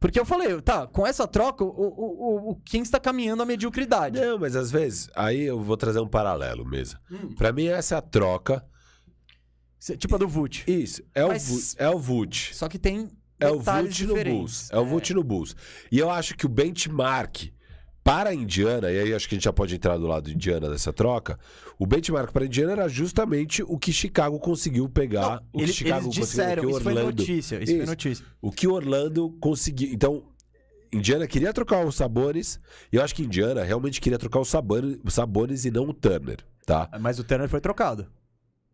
Porque 0.00 0.18
eu 0.20 0.24
falei, 0.24 0.60
tá, 0.60 0.86
com 0.86 1.04
essa 1.06 1.26
troca, 1.26 1.64
o, 1.64 1.68
o, 1.68 2.48
o, 2.48 2.50
o 2.52 2.56
Kings 2.56 2.88
tá 2.90 3.00
caminhando 3.00 3.42
à 3.42 3.46
mediocridade. 3.46 4.20
Não, 4.20 4.38
mas 4.38 4.54
às 4.54 4.70
vezes, 4.70 5.10
aí 5.14 5.40
eu 5.42 5.60
vou 5.60 5.76
trazer 5.76 5.98
um 5.98 6.06
paralelo 6.08 6.64
mesmo. 6.64 7.00
Hum. 7.10 7.34
Pra 7.34 7.50
mim, 7.52 7.66
essa 7.66 7.96
é 7.96 7.98
a 7.98 8.02
troca. 8.02 8.64
Cê- 9.78 9.96
Tipo 9.96 10.14
a 10.16 10.18
do 10.18 10.28
Vult. 10.28 10.64
Isso, 10.70 11.02
é, 11.14 11.24
Mas- 11.24 11.74
o, 11.78 11.82
é 11.82 11.88
o 11.90 11.98
Vult. 11.98 12.54
Só 12.54 12.68
que 12.68 12.78
tem. 12.78 13.08
É 13.40 13.50
o 13.50 13.60
Vult 13.60 14.04
no. 14.06 14.14
Bulls. 14.24 14.68
É 14.72 14.78
o 14.78 14.84
Vult 14.84 15.14
no 15.14 15.22
Bulls. 15.24 15.54
E 15.90 15.98
eu 15.98 16.10
acho 16.10 16.36
que 16.36 16.44
o 16.46 16.48
benchmark 16.48 17.52
para 18.08 18.30
a 18.30 18.34
Indiana, 18.34 18.90
e 18.90 18.98
aí 18.98 19.12
acho 19.14 19.28
que 19.28 19.34
a 19.34 19.36
gente 19.36 19.44
já 19.44 19.52
pode 19.52 19.74
entrar 19.74 19.98
do 19.98 20.06
lado 20.06 20.28
de 20.30 20.34
Indiana 20.34 20.70
dessa 20.70 20.92
troca, 20.92 21.38
o 21.78 21.86
benchmark 21.86 22.32
para 22.32 22.44
a 22.44 22.46
Indiana 22.46 22.72
era 22.72 22.88
justamente 22.88 23.62
o 23.62 23.78
que 23.78 23.92
Chicago 23.92 24.38
conseguiu 24.38 24.88
pegar. 24.88 25.20
Não, 25.28 25.36
o 25.52 25.58
que 25.58 25.64
ele- 25.64 25.72
Chicago 25.74 26.06
eles 26.06 26.16
conseguiu, 26.16 26.24
disseram, 26.26 26.62
o 26.62 26.66
que 26.66 26.72
isso 26.72 26.80
foi 26.80 26.92
Orlando- 26.94 27.16
notícia. 27.18 27.56
Isso, 27.56 27.66
foi 27.72 27.74
Isso. 27.82 27.86
notícia. 27.86 28.24
O 28.40 28.50
que 28.50 28.66
Orlando 28.66 29.30
conseguiu. 29.40 29.90
Então, 29.92 30.22
Indiana 30.90 31.26
queria 31.26 31.52
trocar 31.52 31.84
os 31.84 31.96
Sabonis, 31.96 32.58
e 32.90 32.96
eu 32.96 33.02
acho 33.02 33.14
que 33.14 33.22
Indiana 33.22 33.62
realmente 33.62 34.00
queria 34.00 34.18
trocar 34.18 34.40
os 34.40 34.48
Sabonis, 34.48 34.98
os 35.04 35.64
e 35.66 35.70
não 35.70 35.84
o 35.86 35.92
Turner, 35.92 36.38
tá? 36.64 36.88
Mas 36.98 37.18
o 37.18 37.24
Turner 37.24 37.48
foi 37.48 37.60
trocado. 37.60 38.06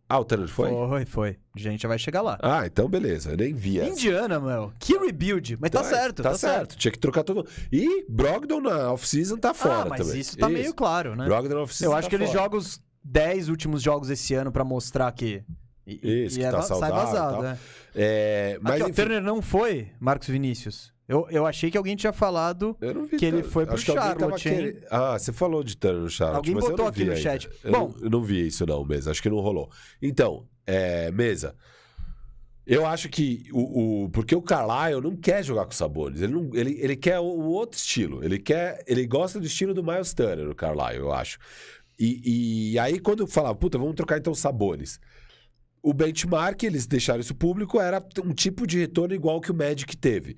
Ah, 0.08 0.18
o 0.18 0.24
Turner 0.24 0.48
foi? 0.48 0.68
Foi, 0.68 1.04
foi. 1.06 1.36
A 1.56 1.58
gente 1.58 1.82
já 1.82 1.88
vai 1.88 1.98
chegar 1.98 2.20
lá. 2.20 2.38
Ah, 2.42 2.66
então 2.66 2.88
beleza, 2.88 3.30
eu 3.32 3.36
nem 3.36 3.54
vi 3.54 3.80
essa. 3.80 3.90
Indiana, 3.90 4.38
meu. 4.38 4.72
Que 4.78 4.98
rebuild. 4.98 5.56
Mas 5.58 5.70
tá 5.70 5.80
é, 5.80 5.84
certo, 5.84 6.22
tá, 6.22 6.34
certo. 6.34 6.76
Tinha 6.76 6.92
que 6.92 6.98
trocar 6.98 7.24
todo. 7.24 7.46
E 7.72 8.04
Brogdon 8.08 8.60
na 8.60 8.92
off-season 8.92 9.38
tá 9.38 9.54
fora 9.54 9.82
ah, 9.82 9.86
mas 9.88 10.00
também. 10.06 10.20
isso 10.20 10.36
tá 10.36 10.48
meio 10.48 10.74
claro, 10.74 11.16
né? 11.16 11.24
Brogdon 11.24 11.54
na 11.54 11.62
off-season 11.62 11.90
Eu 11.92 11.96
acho 11.96 12.06
tá 12.06 12.10
que 12.10 12.16
ele 12.16 12.26
fora. 12.26 12.38
joga 12.38 12.56
os 12.56 12.80
10 13.02 13.48
últimos 13.48 13.82
jogos 13.82 14.10
esse 14.10 14.34
ano 14.34 14.52
pra 14.52 14.62
mostrar 14.62 15.10
que. 15.12 15.42
E, 15.86 16.24
Isso, 16.26 16.36
e 16.36 16.40
que 16.40 16.46
é 16.46 16.50
tá 16.50 16.62
sai 16.62 16.68
saudável 16.68 16.96
e 16.96 17.04
vazado, 17.04 17.42
né? 17.42 17.58
É, 17.94 18.58
mas 18.60 18.74
Aqui, 18.74 18.82
ó, 18.82 18.86
enfim, 18.88 18.94
Turner 18.94 19.22
não 19.22 19.42
foi, 19.42 19.88
Marcos 20.00 20.28
Vinícius. 20.28 20.93
Eu, 21.06 21.26
eu 21.30 21.44
achei 21.44 21.70
que 21.70 21.76
alguém 21.76 21.94
tinha 21.96 22.12
falado. 22.12 22.76
vi 23.10 23.16
que 23.18 23.26
ele 23.26 23.42
foi 23.42 23.66
pro 23.66 23.76
Charlotte, 23.76 24.48
hein? 24.48 24.76
Ah, 24.90 25.18
você 25.18 25.32
falou 25.32 25.62
de 25.62 25.76
Turner 25.76 26.00
no 26.00 26.08
Charlotte. 26.08 26.36
Alguém 26.50 26.54
botou 26.54 26.86
aqui 26.86 27.04
no 27.04 27.10
ainda. 27.10 27.20
chat. 27.22 27.48
Eu, 27.62 27.72
Bom- 27.72 27.78
não, 27.94 28.04
eu 28.04 28.10
não 28.10 28.22
vi 28.22 28.46
isso 28.46 28.64
não, 28.64 28.84
mesa. 28.84 29.10
Acho 29.10 29.22
que 29.22 29.28
não 29.28 29.38
rolou. 29.40 29.70
Então, 30.00 30.46
é, 30.66 31.10
mesa. 31.10 31.54
Eu 32.66 32.86
acho 32.86 33.10
que 33.10 33.44
o, 33.52 34.04
o- 34.04 34.08
porque 34.08 34.34
o 34.34 34.40
Carlisle 34.40 35.02
não 35.02 35.14
quer 35.14 35.44
jogar 35.44 35.66
com 35.66 35.72
o 35.72 35.74
Sabonis. 35.74 36.22
Ele, 36.22 36.32
não, 36.32 36.50
ele, 36.54 36.78
ele 36.80 36.96
quer 36.96 37.18
o, 37.20 37.24
o 37.24 37.48
outro 37.50 37.76
estilo. 37.78 38.24
Ele 38.24 38.38
quer, 38.38 38.82
ele 38.86 39.06
gosta 39.06 39.38
do 39.38 39.44
estilo 39.46 39.74
do 39.74 39.84
Miles 39.84 40.14
Turner, 40.14 40.48
o 40.48 40.54
Carlisle, 40.54 41.00
eu 41.00 41.12
acho. 41.12 41.38
E, 41.98 42.72
e 42.72 42.78
aí 42.78 42.98
quando 42.98 43.20
eu 43.24 43.26
falava, 43.26 43.54
puta, 43.54 43.76
vamos 43.76 43.94
trocar 43.94 44.16
então 44.16 44.34
Sabonis. 44.34 44.98
O 45.82 45.92
benchmark, 45.92 46.62
eles 46.62 46.86
deixaram 46.86 47.20
isso 47.20 47.34
público, 47.34 47.78
era 47.78 48.02
um 48.24 48.32
tipo 48.32 48.66
de 48.66 48.78
retorno 48.78 49.14
igual 49.14 49.38
que 49.42 49.50
o 49.50 49.54
Magic 49.54 49.94
teve. 49.98 50.34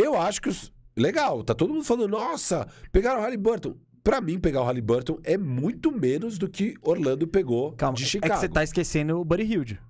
Eu 0.00 0.16
acho 0.18 0.40
que 0.40 0.48
os... 0.48 0.72
legal, 0.96 1.42
tá 1.42 1.54
todo 1.54 1.72
mundo 1.72 1.84
falando, 1.84 2.08
nossa, 2.08 2.66
pegaram 2.92 3.20
o 3.20 3.22
Halliburton. 3.22 3.76
Pra 4.02 4.20
mim, 4.20 4.38
pegar 4.38 4.62
o 4.62 4.64
Halliburton 4.64 5.18
é 5.24 5.36
muito 5.36 5.92
menos 5.92 6.38
do 6.38 6.48
que 6.48 6.74
Orlando 6.82 7.26
pegou 7.26 7.72
Calma, 7.72 7.96
de 7.96 8.04
é 8.04 8.06
Chicago. 8.06 8.34
que 8.34 8.40
você 8.40 8.48
tá 8.48 8.62
esquecendo 8.64 9.20
o 9.20 9.24
Buddy 9.24 9.42
Hilde. 9.42 9.80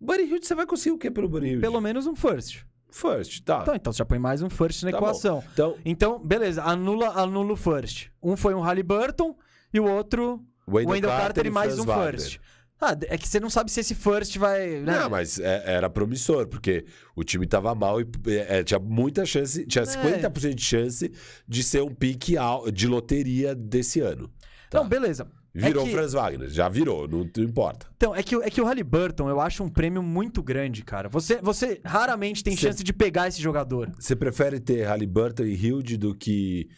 Buddy 0.00 0.24
Hield, 0.24 0.46
você 0.46 0.54
vai 0.54 0.66
conseguir 0.66 0.94
o 0.94 0.98
que 0.98 1.10
pelo 1.10 1.28
Buddy 1.28 1.46
Hield? 1.46 1.60
Pelo 1.60 1.80
menos 1.80 2.06
um 2.06 2.14
first. 2.16 2.64
First, 2.90 3.44
tá. 3.44 3.60
Então, 3.62 3.74
então 3.74 3.92
você 3.92 3.98
já 3.98 4.04
põe 4.04 4.18
mais 4.18 4.42
um 4.42 4.50
first 4.50 4.82
na 4.82 4.90
Tá 4.90 4.98
bom. 4.98 5.06
equação. 5.06 5.44
Então, 5.52 5.76
Então, 5.84 6.18
beleza, 6.18 6.62
anula, 6.64 7.08
anula 7.20 7.52
o 7.52 7.56
first. 7.56 8.08
Um 8.22 8.36
foi 8.36 8.52
um 8.54 8.60
Halliburton 8.60 9.36
e 9.72 9.78
o 9.78 9.84
outro 9.88 10.44
Wendell, 10.68 10.92
Wendell 10.94 11.10
Carter, 11.10 11.46
e 11.46 11.50
mais 11.50 11.78
um 11.78 11.84
first. 11.84 12.40
Ah, 12.80 12.96
é 13.08 13.18
que 13.18 13.28
você 13.28 13.38
não 13.38 13.50
sabe 13.50 13.70
se 13.70 13.80
esse 13.80 13.94
first 13.94 14.36
vai. 14.38 14.80
Né? 14.80 15.00
Não, 15.00 15.10
mas 15.10 15.38
é- 15.38 15.62
era 15.66 15.90
promissor, 15.90 16.46
porque 16.46 16.86
o 17.14 17.22
time 17.22 17.46
tava 17.46 17.74
mal 17.74 18.00
e 18.00 18.06
é, 18.48 18.64
tinha 18.64 18.80
muita 18.80 19.26
chance, 19.26 19.66
tinha 19.66 19.84
50% 19.84 20.54
de 20.54 20.64
chance 20.64 21.12
de 21.46 21.62
ser 21.62 21.82
um 21.82 21.94
pique 21.94 22.36
de 22.72 22.86
loteria 22.86 23.54
desse 23.54 24.00
ano. 24.00 24.30
Tá. 24.70 24.78
Não, 24.80 24.88
beleza. 24.88 25.26
Virou 25.52 25.82
é 25.82 25.86
que, 25.88 25.92
Franz 25.92 26.12
Wagner, 26.12 26.48
já 26.48 26.68
virou, 26.68 27.08
não, 27.08 27.28
não 27.36 27.44
importa. 27.44 27.86
Então, 27.96 28.14
é 28.14 28.22
que, 28.22 28.36
é 28.36 28.48
que 28.48 28.60
o 28.60 28.64
Halliburton 28.64 29.28
eu 29.28 29.40
acho 29.40 29.64
um 29.64 29.68
prêmio 29.68 30.00
muito 30.00 30.42
grande, 30.44 30.84
cara. 30.84 31.08
Você, 31.08 31.40
você 31.42 31.80
raramente 31.84 32.44
tem 32.44 32.54
Cê- 32.54 32.68
chance 32.68 32.84
de 32.84 32.92
pegar 32.92 33.26
esse 33.26 33.42
jogador. 33.42 33.90
Você 33.98 34.14
prefere 34.14 34.60
ter 34.60 34.84
Halliburton 34.84 35.42
e 35.42 35.54
Hilde 35.54 35.96
do 35.96 36.14
que 36.14 36.68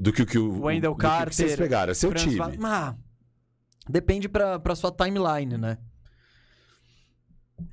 do 0.00 0.10
que 0.10 0.22
o 0.22 0.26
que 0.26 0.38
o 0.38 0.62
Wendell 0.62 0.92
do 0.92 0.96
que 0.96 1.02
Carter, 1.02 1.34
vocês 1.34 1.54
pegaram? 1.56 1.90
É 1.90 1.94
seu 1.94 2.08
Franz 2.08 2.24
time. 2.24 2.38
Va- 2.38 2.52
Ah, 2.62 2.96
depende 3.88 4.28
pra, 4.28 4.58
pra 4.58 4.74
sua 4.74 4.90
timeline, 4.92 5.56
né? 5.58 5.78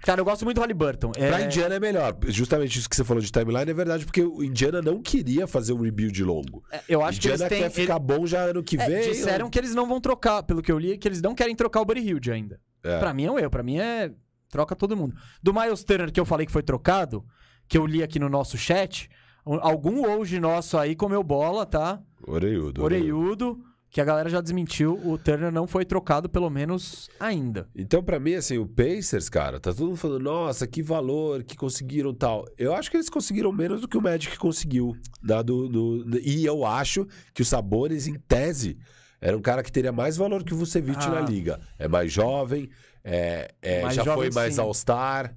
Cara, 0.04 0.22
eu 0.22 0.26
gosto 0.26 0.46
muito 0.46 0.58
do 0.58 0.62
Halliburton. 0.62 1.12
É... 1.18 1.30
Pra 1.30 1.42
Indiana 1.42 1.76
é 1.76 1.80
melhor. 1.80 2.16
Justamente 2.28 2.78
isso 2.78 2.88
que 2.88 2.96
você 2.96 3.04
falou 3.04 3.22
de 3.24 3.32
timeline 3.32 3.72
é 3.72 3.74
verdade, 3.74 4.06
porque 4.06 4.22
o 4.22 4.44
Indiana 4.44 4.82
não 4.82 5.02
queria 5.02 5.48
fazer 5.48 5.74
um 5.74 5.82
rebuild 5.82 6.24
longo. 6.24 6.64
é, 6.72 6.82
Eu 6.88 7.04
acho 7.04 7.20
que 7.20 7.28
Indiana 7.28 7.46
eles 7.46 7.58
têm. 7.58 7.64
quer 7.64 7.70
ficar 7.72 7.98
bom 7.98 8.28
já 8.28 8.42
ano 8.42 8.62
que 8.62 8.80
É, 8.80 8.86
vem. 8.86 9.12
disseram 9.12 9.50
que 9.50 9.58
eles 9.58 9.74
não 9.74 9.88
vão 9.88 10.00
trocar, 10.00 10.44
pelo 10.44 10.62
que 10.62 10.72
eu 10.72 10.78
li, 10.78 10.98
que 10.98 11.08
eles 11.08 11.22
não 11.22 11.34
querem 11.34 11.56
trocar 11.56 11.82
o 11.82 11.86
Buddy 11.86 12.02
Hilde 12.02 12.32
ainda. 12.32 12.60
É. 12.84 13.00
Pra 13.00 13.14
mim 13.14 13.26
é 13.26 13.32
um 13.32 13.40
eu, 13.40 13.50
pra 13.50 13.64
mim 13.64 13.78
é 13.80 14.12
troca 14.50 14.76
todo 14.76 14.96
mundo. 14.96 15.16
Do 15.42 15.54
Miles 15.54 15.84
Turner 15.84 16.12
que 16.12 16.20
eu 16.20 16.26
falei 16.26 16.46
que 16.46 16.52
foi 16.52 16.64
trocado, 16.64 17.26
que 17.68 17.78
eu 17.78 17.86
li 17.86 18.04
aqui 18.04 18.20
no 18.20 18.30
nosso 18.30 18.58
chat, 18.58 19.10
um- 19.46 19.60
algum 19.60 20.08
hoje 20.08 20.40
nosso 20.40 20.78
aí 20.78 20.96
comeu 20.96 21.24
bola, 21.24 21.66
tá? 21.66 22.00
Oreiudo. 22.28 22.84
Oreiudo, 22.84 23.60
que 23.90 24.00
a 24.00 24.06
galera 24.06 24.30
já 24.30 24.40
desmentiu, 24.40 25.00
o 25.04 25.18
Turner 25.18 25.52
não 25.52 25.66
foi 25.66 25.84
trocado 25.84 26.30
pelo 26.30 26.50
menos 26.50 27.10
ainda. 27.20 27.68
Então, 27.76 28.04
pra 28.04 28.20
mim, 28.20 28.36
assim, 28.36 28.58
o 28.58 28.68
Pacers, 28.68 29.30
cara, 29.30 29.60
tá 29.60 29.74
todo 29.74 29.88
mundo 29.88 29.98
falando, 29.98 30.24
nossa, 30.24 30.68
que 30.68 30.84
valor, 30.84 31.44
que 31.44 31.58
conseguiram 31.58 32.14
tal. 32.14 32.46
Eu 32.58 32.74
acho 32.76 32.92
que 32.92 32.98
eles 32.98 33.10
conseguiram 33.10 33.52
menos 33.52 33.82
do 33.82 33.88
que 33.88 33.98
o 33.98 34.02
Magic 34.02 34.38
conseguiu. 34.38 34.96
Dado 35.24 35.68
do... 35.68 36.20
E 36.20 36.46
eu 36.46 36.66
acho 36.66 37.08
que 37.34 37.42
o 37.42 37.46
Sabonis, 37.46 38.06
em 38.08 38.14
tese, 38.14 38.78
era 39.20 39.36
um 39.36 39.42
cara 39.42 39.64
que 39.64 39.72
teria 39.72 39.92
mais 39.92 40.16
valor 40.18 40.44
que 40.44 40.54
o 40.54 40.58
Vucevic 40.58 41.04
Ah. 41.06 41.10
na 41.10 41.22
liga. 41.22 41.60
É 41.78 41.88
mais 41.88 42.12
jovem, 42.12 42.70
é, 43.04 43.50
é, 43.62 43.82
Mais 43.82 43.96
já 43.96 44.04
jovem, 44.04 44.32
foi 44.32 44.42
mais. 44.42 44.60
All-Star. 44.60 45.36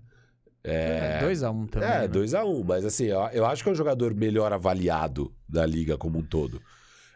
É, 0.65 1.21
2x1 1.25 1.51
um 1.51 1.67
também. 1.67 1.89
É, 1.89 2.01
né? 2.03 2.09
2x1, 2.09 2.45
um, 2.45 2.63
mas 2.63 2.85
assim, 2.85 3.07
eu, 3.07 3.19
eu 3.33 3.47
acho 3.47 3.63
que 3.63 3.69
é 3.69 3.73
um 3.73 3.75
jogador 3.75 4.15
melhor 4.15 4.53
avaliado 4.53 5.33
da 5.49 5.67
liga 5.67 5.97
como 5.99 6.19
um 6.19 6.23
todo. 6.23 6.61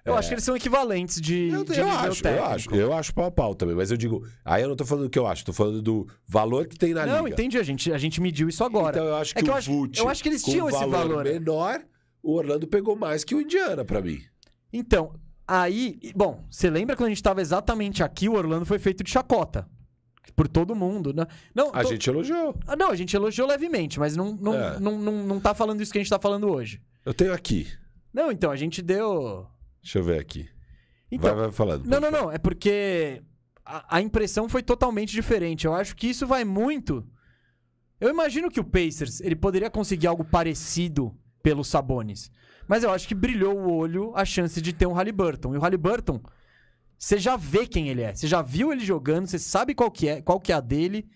Eu 0.07 0.15
acho 0.17 0.29
que 0.29 0.35
eles 0.35 0.45
são 0.45 0.57
equivalentes 0.57 1.21
de, 1.21 1.49
Eu, 1.49 1.65
de 1.65 1.79
eu 1.81 1.89
acho, 1.91 2.07
eu 2.19 2.23
técnico. 2.23 2.45
acho, 2.55 2.75
eu 2.75 2.93
acho 2.93 3.13
pau 3.15 3.25
a 3.27 3.31
pau 3.31 3.55
também, 3.55 3.75
mas 3.75 3.91
eu 3.91 3.97
digo, 3.97 4.25
aí 4.45 4.63
eu 4.63 4.69
não 4.69 4.77
tô 4.77 4.85
falando 4.87 5.05
do 5.05 5.11
que 5.11 5.19
eu 5.19 5.27
acho, 5.27 5.45
tô 5.45 5.53
falando 5.53 5.83
do 5.83 6.07
valor 6.27 6.67
que 6.67 6.79
tem 6.79 6.95
na 6.95 7.05
Não, 7.05 7.25
liga. 7.25 7.31
entendi, 7.31 7.59
a 7.59 7.63
gente, 7.63 7.93
a 7.93 7.99
gente 7.99 8.21
mediu 8.21 8.49
isso 8.49 8.63
agora. 8.63 8.97
Então 8.97 9.09
eu 9.09 9.17
acho 9.17 9.33
É 9.33 9.35
que, 9.41 9.43
que 9.45 9.51
eu 9.51 9.55
o 9.55 9.57
acho- 9.57 9.71
Vult, 9.71 9.99
eu 9.99 10.09
acho 10.09 10.23
que 10.23 10.29
eles 10.29 10.43
tinham 10.43 10.69
esse 10.69 10.87
valor, 10.87 11.25
né? 11.25 11.33
menor, 11.33 11.81
o 12.23 12.35
Orlando 12.35 12.67
pegou 12.67 12.95
mais 12.97 13.25
que 13.25 13.35
o 13.35 13.41
Indiana 13.41 13.85
pra 13.85 14.01
mim. 14.01 14.21
Então, 14.73 15.13
aí, 15.47 15.99
bom, 16.15 16.45
você 16.51 16.71
lembra 16.71 16.95
quando 16.97 17.07
a 17.07 17.11
gente 17.11 17.23
tava 17.23 17.41
exatamente 17.41 18.03
aqui, 18.03 18.29
o 18.29 18.35
Orlando 18.35 18.65
foi 18.65 18.79
feito 18.79 19.03
de 19.03 19.11
chacota. 19.11 19.67
Por 20.35 20.49
todo 20.49 20.75
mundo, 20.75 21.15
né? 21.15 21.25
Não, 21.55 21.71
A 21.73 21.83
tô- 21.83 21.89
gente 21.89 22.11
elogiou. 22.11 22.55
Ah, 22.67 22.77
não, 22.77 22.91
a 22.91 22.95
gente 22.97 23.15
elogiou 23.17 23.49
levemente, 23.49 23.99
mas 23.99 24.17
não, 24.17 24.37
não, 24.39 24.55
É. 24.55 24.79
não, 24.79 24.99
não, 24.99 25.13
não 25.25 25.41
tá 25.41 25.55
falando 25.55 25.81
isso 25.81 25.91
que 25.91 25.99
a 25.99 26.03
gente 26.03 26.11
tá 26.11 26.19
falando 26.19 26.51
hoje. 26.51 26.81
Eu 27.07 27.15
tenho 27.15 27.33
aqui. 27.33 27.67
Não, 28.13 28.31
então, 28.31 28.51
a 28.51 28.57
gente 28.57 28.83
deu. 28.83 29.47
Deixa 29.87 30.01
eu 30.01 30.03
ver 30.03 30.19
aqui. 30.19 30.49
Então, 31.13 31.31
vai, 31.31 31.45
vai 31.45 31.53
falando. 31.53 31.87
não, 31.87 32.01
não, 32.01 32.11
não. 32.11 32.33
É 32.33 32.39
porque 32.39 33.23
a, 33.65 33.99
a 33.99 34.01
impressão 34.01 34.49
foi 34.49 34.61
totalmente 34.61 35.13
diferente. 35.13 35.65
Eu 35.65 35.73
acho 35.73 35.95
que 35.95 36.09
isso 36.09 36.27
vai 36.27 36.45
muito. 36.45 37.07
Eu 38.01 38.11
imagino 38.11 38.51
que 38.51 38.59
o 38.59 38.65
Pacers 38.65 39.21
ele 39.21 39.37
poderia 39.37 39.71
conseguir 39.71 40.09
algo 40.09 40.25
parecido 40.25 41.17
pelos 41.41 41.69
Sabonis. 41.69 42.33
Mas 42.67 42.83
eu 42.83 42.91
acho 42.91 43.07
que 43.07 43.15
brilhou 43.15 43.57
o 43.57 43.73
olho 43.73 44.13
a 44.17 44.25
chance 44.25 44.61
de 44.61 44.73
ter 44.73 44.87
um 44.87 44.93
Halliburton. 44.93 45.55
E 45.55 45.57
o 45.57 45.61
Halliburton, 45.61 46.21
você 46.99 47.17
já 47.17 47.37
vê 47.37 47.65
quem 47.65 47.89
ele 47.89 48.03
é. 48.03 48.13
Você 48.13 48.27
já 48.27 48.43
viu 48.43 48.73
ele 48.73 48.85
jogando, 48.85 49.29
você 49.29 49.39
sabe 49.39 49.73
qual 49.73 49.89
que 49.89 50.09
é, 50.09 50.21
qual 50.21 50.41
que 50.41 50.51
é 50.51 50.57
a 50.57 50.61
dele. 50.61 51.09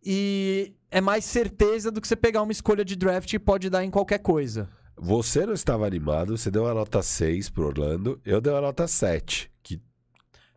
E 0.00 0.76
é 0.92 1.00
mais 1.00 1.24
certeza 1.24 1.90
do 1.90 2.00
que 2.00 2.06
você 2.06 2.14
pegar 2.14 2.42
uma 2.42 2.52
escolha 2.52 2.84
de 2.84 2.94
draft 2.94 3.32
e 3.32 3.38
pode 3.40 3.68
dar 3.68 3.84
em 3.84 3.90
qualquer 3.90 4.20
coisa. 4.20 4.70
Você 4.98 5.44
não 5.44 5.52
estava 5.52 5.86
animado, 5.86 6.36
você 6.38 6.50
deu 6.50 6.64
uma 6.64 6.72
nota 6.74 7.02
6 7.02 7.50
pro 7.50 7.66
Orlando, 7.66 8.18
eu 8.24 8.40
dei 8.40 8.52
uma 8.52 8.62
nota 8.62 8.86
7. 8.88 9.50
Que 9.62 9.78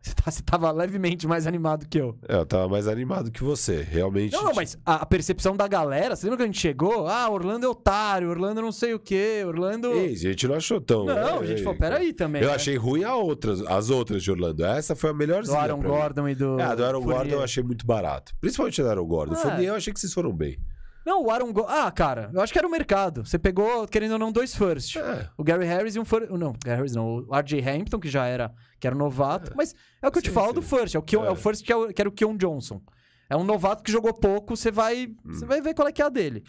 Você, 0.00 0.14
tá, 0.14 0.30
você 0.30 0.42
tava 0.42 0.70
levemente 0.72 1.26
mais 1.26 1.46
animado 1.46 1.86
que 1.86 1.98
eu. 2.00 2.16
é, 2.26 2.36
eu 2.36 2.46
tava 2.46 2.66
mais 2.66 2.88
animado 2.88 3.30
que 3.30 3.44
você, 3.44 3.82
realmente. 3.82 4.32
Não, 4.32 4.44
não, 4.44 4.54
mas 4.54 4.78
a, 4.86 5.04
percepção 5.04 5.54
da 5.54 5.68
galera, 5.68 6.16
você 6.16 6.24
lembra 6.24 6.38
que 6.38 6.42
a 6.44 6.46
gente 6.46 6.58
chegou? 6.58 7.06
Ah, 7.06 7.28
Orlando 7.28 7.66
é 7.66 7.68
otário, 7.68 8.30
Orlando 8.30 8.62
não 8.62 8.72
sei 8.72 8.94
o 8.94 8.98
quê, 8.98 9.42
Orlando. 9.46 9.92
Ei, 9.92 10.14
a 10.14 10.16
gente 10.16 10.48
não 10.48 10.54
achou 10.54 10.80
tão. 10.80 11.04
Não, 11.04 11.40
a 11.40 11.46
gente 11.46 11.58
Ei, 11.58 11.64
falou, 11.64 11.78
peraí 11.78 12.14
também. 12.14 12.40
Eu 12.40 12.48
né? 12.48 12.54
achei 12.54 12.76
ruim 12.78 13.04
a 13.04 13.14
outras, 13.14 13.60
as 13.66 13.90
outras 13.90 14.22
de 14.22 14.30
Orlando. 14.30 14.64
Essa 14.64 14.96
foi 14.96 15.10
a 15.10 15.14
melhorzinha. 15.14 15.54
Do 15.54 15.60
Aaron 15.62 15.78
pra 15.80 15.88
mim. 15.90 15.94
Gordon 15.94 16.28
e 16.30 16.34
do. 16.34 16.58
É, 16.58 16.74
do 16.74 16.82
Aaron 16.82 17.02
Fournier. 17.02 17.18
Gordon 17.18 17.34
eu 17.34 17.42
achei 17.42 17.62
muito 17.62 17.84
barato. 17.84 18.32
Principalmente 18.40 18.80
do 18.80 18.88
Aaron 18.88 19.06
Gordon. 19.06 19.34
É. 19.34 19.36
Fournier 19.36 19.68
eu 19.68 19.74
achei 19.74 19.92
que 19.92 20.00
vocês 20.00 20.14
foram 20.14 20.32
bem. 20.32 20.56
Não, 21.04 21.24
o 21.24 21.30
Aaron 21.30 21.52
Gordon. 21.52 21.70
Ah, 21.70 21.90
cara, 21.90 22.30
eu 22.32 22.40
acho 22.40 22.52
que 22.52 22.58
era 22.58 22.68
o 22.68 22.70
mercado. 22.70 23.24
Você 23.24 23.38
pegou, 23.38 23.86
querendo 23.88 24.12
ou 24.12 24.18
não, 24.18 24.30
dois 24.30 24.54
first. 24.54 24.96
É. 24.96 25.28
O 25.36 25.42
Gary 25.42 25.64
Harris 25.64 25.96
e 25.96 26.00
um 26.00 26.04
first. 26.04 26.30
Não, 26.30 26.52
Gary 26.64 26.76
Harris 26.76 26.94
não. 26.94 27.24
O 27.26 27.34
RJ 27.34 27.60
Hampton, 27.60 27.98
que 27.98 28.08
já 28.08 28.26
era, 28.26 28.52
que 28.78 28.86
era 28.86 28.94
novato. 28.94 29.52
Mas 29.56 29.74
é 30.02 30.08
o 30.08 30.12
que 30.12 30.18
eu 30.18 30.22
te 30.22 30.28
Sim, 30.28 30.34
falo 30.34 30.48
sim. 30.48 30.54
do 30.54 30.62
first. 30.62 30.94
É 30.94 30.98
o, 30.98 31.02
Keon, 31.02 31.24
é. 31.24 31.28
É. 31.28 31.30
o 31.30 31.36
first 31.36 31.64
que, 31.64 31.72
é 31.72 31.76
o, 31.76 31.92
que 31.92 32.02
era 32.02 32.08
o 32.08 32.12
Keon 32.12 32.36
Johnson. 32.36 32.82
É 33.28 33.36
um 33.36 33.44
novato 33.44 33.82
que 33.82 33.92
jogou 33.92 34.12
pouco, 34.12 34.56
você 34.56 34.70
vai. 34.70 35.06
Hum. 35.24 35.32
Você 35.32 35.46
vai 35.46 35.60
ver 35.60 35.74
qual 35.74 35.88
é 35.88 35.92
que 35.92 36.02
é 36.02 36.04
a 36.04 36.08
dele. 36.08 36.44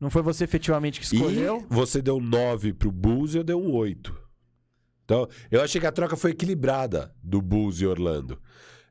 Não 0.00 0.08
foi 0.08 0.22
você 0.22 0.44
efetivamente 0.44 0.98
que 0.98 1.04
escolheu. 1.04 1.66
E 1.70 1.74
você 1.74 2.00
deu 2.00 2.16
um 2.16 2.20
9 2.20 2.72
pro 2.72 2.90
Bulls 2.90 3.34
e 3.34 3.38
eu 3.38 3.44
dei 3.44 3.54
um 3.54 3.70
8. 3.70 4.16
Então, 5.04 5.28
eu 5.50 5.60
achei 5.60 5.80
que 5.80 5.86
a 5.86 5.92
troca 5.92 6.16
foi 6.16 6.30
equilibrada 6.30 7.14
do 7.22 7.42
Bulls 7.42 7.80
e 7.80 7.86
Orlando. 7.86 8.40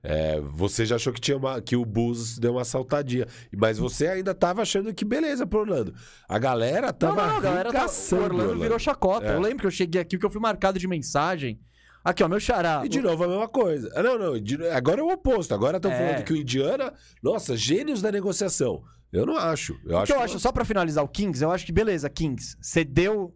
É, 0.01 0.39
você 0.39 0.85
já 0.85 0.95
achou 0.95 1.11
que, 1.11 1.19
tinha 1.19 1.35
uma, 1.35 1.61
que 1.61 1.75
o 1.75 1.83
Bulls 1.83 2.39
deu 2.39 2.53
uma 2.53 2.63
saltadinha. 2.63 3.25
Mas 3.55 3.77
você 3.77 4.07
ainda 4.07 4.33
tava 4.33 4.61
achando 4.61 4.93
que 4.93 5.03
beleza 5.03 5.45
pro 5.45 5.59
Orlando. 5.59 5.93
A 6.27 6.39
galera 6.39 6.93
tava 6.93 7.21
não, 7.21 7.27
não, 7.31 7.37
a 7.37 7.41
galera 7.41 7.71
tá, 7.73 7.85
o 7.85 8.15
Orlando 8.23 8.59
virou 8.59 8.79
chacota. 8.79 9.25
É. 9.27 9.35
Eu 9.35 9.41
lembro 9.41 9.59
que 9.59 9.67
eu 9.67 9.71
cheguei 9.71 9.99
aqui, 10.01 10.17
que 10.17 10.25
eu 10.25 10.29
fui 10.29 10.39
marcado 10.39 10.79
de 10.79 10.87
mensagem. 10.87 11.59
Aqui, 12.01 12.23
ó, 12.23 12.29
meu 12.29 12.39
xará. 12.39 12.81
E 12.85 12.87
de 12.87 13.01
novo 13.01 13.25
a 13.25 13.27
mesma 13.27 13.47
coisa. 13.49 13.91
Ah, 13.93 14.01
Não, 14.01 14.17
não. 14.17 14.39
de- 14.39 14.65
agora 14.69 15.01
é 15.01 15.03
o 15.03 15.09
oposto. 15.11 15.53
Agora 15.53 15.75
estão 15.77 15.91
É. 15.91 15.97
falando 15.97 16.23
que 16.23 16.31
o 16.31 16.37
Indiana, 16.37 16.93
nossa, 17.21 17.57
gênios 17.57 18.01
da 18.01 18.09
negociação. 18.09 18.81
Eu 19.11 19.25
não 19.25 19.35
acho. 19.35 19.77
Eu 19.85 19.95
O 19.95 19.97
acho 19.97 20.05
que 20.05 20.11
eu 20.13 20.17
que- 20.17 20.23
acho, 20.23 20.39
só 20.39 20.51
pra 20.53 20.63
finalizar 20.63 21.03
o 21.03 21.09
Kings, 21.09 21.43
eu 21.43 21.51
acho 21.51 21.65
que 21.65 21.73
beleza, 21.73 22.09
Kings, 22.09 22.55
você 22.61 22.85
deu. 22.85 23.35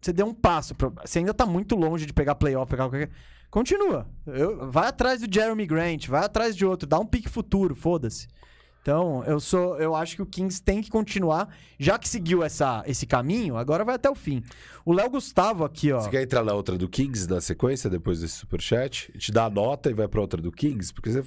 Você 0.00 0.12
deu 0.12 0.26
um 0.26 0.34
passo. 0.34 0.74
Pra, 0.74 0.90
você 1.04 1.20
ainda 1.20 1.32
tá 1.32 1.46
muito 1.46 1.76
longe 1.76 2.04
de 2.04 2.12
pegar 2.12 2.34
playoff, 2.34 2.68
pegar 2.68 2.88
qualquer. 2.88 3.10
Continua. 3.50 4.06
Eu- 4.26 4.70
vai 4.70 4.88
atrás 4.88 5.20
do 5.20 5.32
Jeremy 5.32 5.66
Grant, 5.66 6.06
vai 6.08 6.24
atrás 6.24 6.54
de 6.54 6.66
outro, 6.66 6.86
dá 6.88 6.98
um 6.98 7.06
pique 7.06 7.28
futuro, 7.28 7.74
foda-se. 7.74 8.26
Então, 8.82 9.22
eu 9.24 9.38
sou. 9.40 9.76
Eu 9.78 9.94
acho 9.94 10.16
que 10.16 10.22
o 10.22 10.26
Kings 10.26 10.62
tem 10.62 10.80
que 10.80 10.88
continuar. 10.88 11.54
Já 11.78 11.98
que 11.98 12.08
seguiu 12.08 12.42
essa, 12.42 12.82
esse 12.86 13.06
caminho, 13.06 13.56
agora 13.56 13.84
vai 13.84 13.96
até 13.96 14.08
o 14.08 14.14
fim. 14.14 14.42
O 14.84 14.92
Léo 14.94 15.10
Gustavo 15.10 15.64
aqui, 15.64 15.92
ó. 15.92 16.00
Você 16.00 16.08
quer 16.08 16.22
entrar 16.22 16.42
na 16.42 16.54
outra 16.54 16.78
do 16.78 16.88
Kings 16.88 17.28
na 17.28 17.40
sequência, 17.40 17.90
depois 17.90 18.20
desse 18.20 18.34
superchat? 18.34 19.10
Gente 19.12 19.32
dá 19.32 19.44
a 19.44 19.50
nota 19.50 19.90
e 19.90 19.94
vai 19.94 20.08
pra 20.08 20.20
outra 20.22 20.40
do 20.40 20.50
Kings? 20.50 20.90
Porque 20.94 21.10
você, 21.10 21.22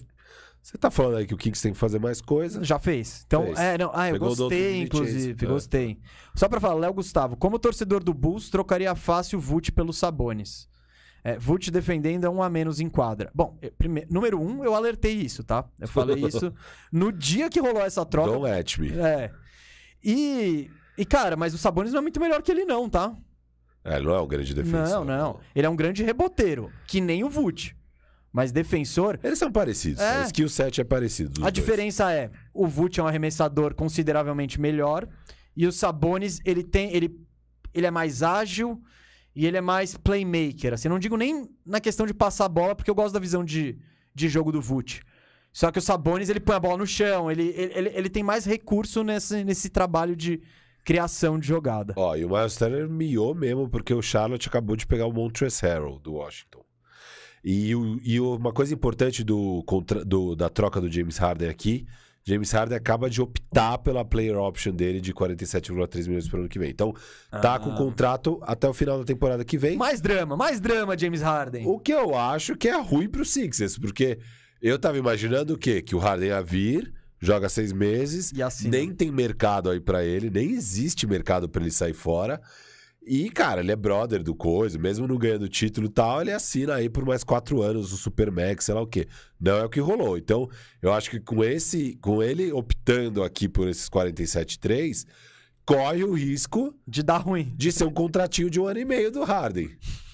você 0.59 0.75
tá 0.77 0.89
falando 0.89 1.17
aí 1.17 1.27
que 1.27 1.35
o 1.35 1.37
Kings 1.37 1.61
tem 1.61 1.73
que 1.73 1.77
fazer 1.77 1.99
mais 1.99 2.19
coisa. 2.19 2.63
Já 2.63 2.79
fez. 2.79 3.23
Então, 3.27 3.43
Fez. 3.45 3.59
é, 3.59 3.77
não, 3.77 3.91
ah, 3.93 4.07
eu 4.09 4.13
Pegou 4.13 4.35
gostei, 4.35 4.81
inclusive, 4.81 5.45
É. 5.45 5.47
gostei. 5.47 5.99
Só 6.35 6.47
pra 6.49 6.59
falar, 6.59 6.75
Léo 6.79 6.93
Gustavo, 6.93 7.35
como 7.35 7.59
torcedor 7.59 8.03
do 8.03 8.13
Bulls, 8.13 8.49
trocaria 8.49 8.95
fácil 8.95 9.37
o 9.37 9.41
Vult 9.41 9.71
pelo 9.71 9.93
Sabonis. 9.93 10.67
É, 11.23 11.37
Vult 11.37 11.69
defendendo 11.69 12.25
é 12.25 12.29
um 12.29 12.41
a 12.41 12.49
menos 12.49 12.79
em 12.79 12.89
quadra. 12.89 13.29
Bom, 13.33 13.57
eh, 13.61 13.71
prime- 13.77 14.07
número 14.09 14.41
um, 14.41 14.63
eu 14.63 14.73
alertei 14.73 15.13
isso, 15.13 15.43
tá? 15.43 15.65
Eu 15.79 15.87
falei 15.87 16.15
isso 16.25 16.51
no 16.91 17.11
dia 17.11 17.49
que 17.49 17.59
rolou 17.59 17.83
essa 17.83 18.05
troca. 18.05 18.31
Don't 18.31 18.49
at 18.49 18.77
me. 18.79 18.89
É. 18.97 19.31
E, 20.03 20.69
e, 20.97 21.05
cara, 21.05 21.35
mas 21.35 21.53
o 21.53 21.57
Sabonis 21.57 21.91
não 21.91 21.99
é 21.99 22.01
muito 22.01 22.19
melhor 22.19 22.41
que 22.41 22.51
ele 22.51 22.65
não, 22.65 22.89
tá? 22.89 23.15
É, 23.83 23.97
ele 23.97 24.07
não 24.07 24.15
é 24.15 24.21
um 24.21 24.27
grande 24.27 24.53
defensor. 24.53 25.05
Não, 25.05 25.05
não. 25.05 25.39
Ele 25.55 25.65
é 25.65 25.69
um 25.69 25.75
grande 25.75 26.03
reboteiro, 26.03 26.71
que 26.87 26.99
nem 26.99 27.23
o 27.23 27.29
Vult. 27.29 27.75
Mas 28.33 28.51
defensor, 28.51 29.19
Eles 29.23 29.37
são 29.37 29.51
parecidos. 29.51 30.01
É. 30.01 30.21
O 30.21 30.23
skill 30.23 30.49
set 30.49 30.79
é 30.79 30.83
parecido. 30.83 31.41
A 31.41 31.43
dois. 31.43 31.53
diferença 31.53 32.11
é, 32.13 32.31
o 32.53 32.65
Vult 32.65 32.97
é 32.99 33.03
um 33.03 33.07
arremessador 33.07 33.75
consideravelmente 33.75 34.59
melhor 34.59 35.07
e 35.55 35.67
o 35.67 35.71
Sabonis, 35.71 36.39
ele 36.45 36.63
tem 36.63 36.93
ele, 36.95 37.13
ele 37.73 37.85
é 37.85 37.91
mais 37.91 38.23
ágil 38.23 38.81
e 39.35 39.45
ele 39.45 39.57
é 39.57 39.61
mais 39.61 39.95
playmaker. 39.95 40.73
Assim, 40.73 40.89
não 40.89 40.99
digo 40.99 41.15
nem 41.17 41.49
na 41.65 41.79
questão 41.79 42.05
de 42.05 42.13
passar 42.13 42.45
a 42.45 42.49
bola, 42.49 42.75
porque 42.75 42.89
eu 42.89 42.95
gosto 42.95 43.13
da 43.13 43.19
visão 43.19 43.43
de, 43.43 43.77
de 44.13 44.29
jogo 44.29 44.51
do 44.51 44.61
Vult. 44.61 45.01
Só 45.53 45.71
que 45.71 45.79
o 45.79 45.81
Sabonis, 45.81 46.29
ele 46.29 46.39
põe 46.39 46.55
a 46.55 46.59
bola 46.59 46.77
no 46.77 46.87
chão, 46.87 47.29
ele, 47.29 47.53
ele, 47.57 47.89
ele, 47.93 48.09
tem 48.09 48.23
mais 48.23 48.45
recurso 48.45 49.03
nesse, 49.03 49.43
nesse 49.43 49.69
trabalho 49.69 50.15
de 50.15 50.41
criação 50.83 51.37
de 51.37 51.47
jogada. 51.47 51.93
Ó, 51.97 52.15
e 52.15 52.23
o 52.23 52.29
Miles 52.29 52.55
Turner 52.55 52.89
miou 52.89 53.35
mesmo, 53.35 53.69
porque 53.69 53.93
o 53.93 54.01
Charlotte 54.01 54.47
acabou 54.47 54.75
de 54.75 54.87
pegar 54.87 55.05
o 55.07 55.11
Montrezl 55.11 55.65
Harrell 55.65 55.99
do 55.99 56.13
Washington. 56.13 56.63
E, 57.43 57.71
e 58.03 58.19
uma 58.19 58.53
coisa 58.53 58.73
importante 58.73 59.23
do, 59.23 59.63
do- 60.05 60.35
da 60.35 60.47
troca 60.49 60.79
do 60.79 60.89
James 60.91 61.17
Harden 61.17 61.49
aqui, 61.49 61.85
James 62.23 62.51
Harden 62.51 62.77
acaba 62.77 63.09
de 63.09 63.21
optar 63.21 63.77
pela 63.79 64.05
player 64.05 64.37
option 64.37 64.73
dele 64.73 65.01
de 65.01 65.11
47,3 65.13 66.07
milhões 66.07 66.27
pro 66.27 66.39
ano 66.39 66.47
que 66.49 66.59
vem. 66.59 66.69
Então, 66.69 66.93
tá 67.31 67.55
Ah. 67.55 67.59
com 67.59 67.73
contrato 67.75 68.39
até 68.43 68.67
o 68.69 68.73
final 68.73 68.99
da 68.99 69.03
temporada 69.03 69.43
que 69.43 69.57
vem. 69.57 69.75
Mais 69.75 69.99
drama, 70.01 70.37
mais 70.37 70.59
drama, 70.59 70.97
James 70.97 71.21
Harden. 71.21 71.65
O 71.67 71.79
que 71.79 71.91
eu 71.91 72.15
acho 72.15 72.55
que 72.55 72.67
é 72.67 72.79
ruim 72.79 73.09
pro 73.09 73.25
Sixers, 73.25 73.77
porque 73.77 74.19
eu 74.61 74.77
tava 74.77 74.97
imaginando 74.99 75.55
o 75.55 75.57
quê? 75.57 75.81
Que 75.81 75.95
o 75.95 75.99
Harden 75.99 76.29
ia 76.29 76.41
vir, 76.43 76.93
joga 77.19 77.49
seis 77.49 77.73
meses, 77.73 78.31
E 78.31 78.41
assina. 78.43 78.77
nem 78.77 78.93
tem 78.93 79.11
mercado 79.11 79.69
aí 79.71 79.79
pra 79.79 80.03
ele, 80.03 80.29
nem 80.29 80.51
existe 80.51 81.07
mercado 81.07 81.49
pra 81.49 81.61
ele 81.63 81.71
sair 81.71 81.93
fora. 81.93 82.39
E, 83.03 83.31
cara, 83.31 83.61
ele 83.61 83.71
é 83.71 83.75
brother 83.75 84.21
do 84.21 84.35
coisa, 84.35 84.77
mesmo 84.77 85.07
não 85.07 85.17
ganhando 85.17 85.49
título 85.49 85.87
e 85.87 85.89
tal, 85.89 86.21
ele 86.21 86.31
assina 86.31 86.75
aí 86.75 86.87
por 86.87 87.03
mais 87.03 87.23
quatro 87.23 87.61
anos 87.61 87.91
o 87.91 87.97
Supermax, 87.97 88.65
sei 88.65 88.75
lá 88.75 88.81
o 88.81 88.87
quê. 88.87 89.07
Não 89.39 89.57
é 89.57 89.65
o 89.65 89.69
que 89.69 89.79
rolou. 89.79 90.17
Então, 90.17 90.47
eu 90.81 90.93
acho 90.93 91.09
que 91.09 91.19
com 91.19 91.43
esse, 91.43 91.97
com 91.99 92.21
ele 92.21 92.51
optando 92.51 93.23
aqui 93.23 93.49
por 93.49 93.67
esses 93.67 93.89
47,3, 93.89 95.05
corre 95.65 96.03
o 96.03 96.13
risco 96.13 96.75
De 96.87 97.01
dar 97.01 97.17
ruim. 97.17 97.51
de 97.57 97.71
ser 97.71 97.85
um 97.85 97.91
contratinho 97.91 98.49
de 98.51 98.59
um 98.59 98.67
ano 98.67 98.79
e 98.79 98.85
meio 98.85 99.11
do 99.11 99.23
Harden. 99.23 99.69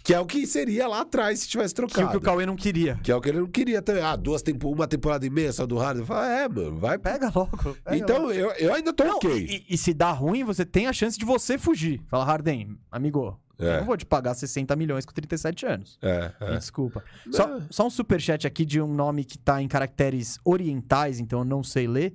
Que 0.08 0.14
é 0.14 0.20
o 0.22 0.26
que 0.26 0.48
seria 0.48 0.88
lá 0.88 1.02
atrás 1.02 1.40
se 1.42 1.50
tivesse 1.50 1.76
Que 1.76 1.82
o 1.84 1.88
trocado. 1.88 2.12
que 2.12 2.18
o 2.18 2.22
Cauê 2.22 2.46
não 2.46 2.56
queria. 2.56 2.98
Que 3.04 3.12
é 3.12 3.16
o 3.16 3.20
que 3.20 3.28
ele 3.28 3.40
não 3.42 3.48
queria 3.48 3.82
também. 3.82 4.02
Ah, 4.02 4.16
duas 4.16 4.42
tempo, 4.42 4.72
uma 4.72 4.88
temporada 4.88 5.26
e 5.26 5.30
meia 5.30 5.52
só 5.52 5.66
do 5.68 5.76
Harden. 5.78 6.04
Eu 6.04 6.06
falo, 6.08 6.26
é, 6.26 6.48
mano, 6.48 6.78
vai. 6.78 6.98
Pega 6.98 7.30
logo. 7.36 7.58
pega 7.84 7.98
então, 7.98 8.22
logo. 8.22 8.32
eu, 8.32 8.50
eu 8.52 8.74
ainda 8.74 8.94
tô 8.94 9.04
Não, 9.04 9.18
ok. 9.18 9.46
e, 9.50 9.66
e 9.74 9.78
se 9.78 9.94
dá 9.94 10.12
ruim, 10.12 10.46
você 10.46 10.66
tem 10.66 10.88
a 10.88 10.94
chance 10.94 11.18
de 11.20 11.26
você 11.26 11.58
fugir. 11.58 12.02
Fala, 12.08 12.24
Harden, 12.24 12.78
amigo, 12.90 13.38
eu 13.60 13.68
É. 13.70 13.80
não 13.80 13.86
vou 13.86 13.98
te 13.98 14.06
pagar 14.06 14.34
60 14.34 14.74
milhões 14.78 15.06
com 15.06 15.12
37 15.12 15.66
anos. 15.66 16.00
É, 16.02 16.32
Me 16.40 16.54
é. 16.54 16.58
desculpa. 16.58 17.04
Só, 17.30 17.60
só 17.70 17.88
um 17.88 17.90
superchat 17.90 18.48
aqui 18.48 18.64
de 18.64 18.80
um 18.82 18.88
nome 18.94 19.26
que 19.26 19.38
tá 19.38 19.62
em 19.62 19.68
caracteres 19.68 20.40
orientais, 20.46 21.20
então 21.20 21.40
eu 21.40 21.46
não 21.46 21.62
sei 21.62 21.86
ler. 21.86 22.14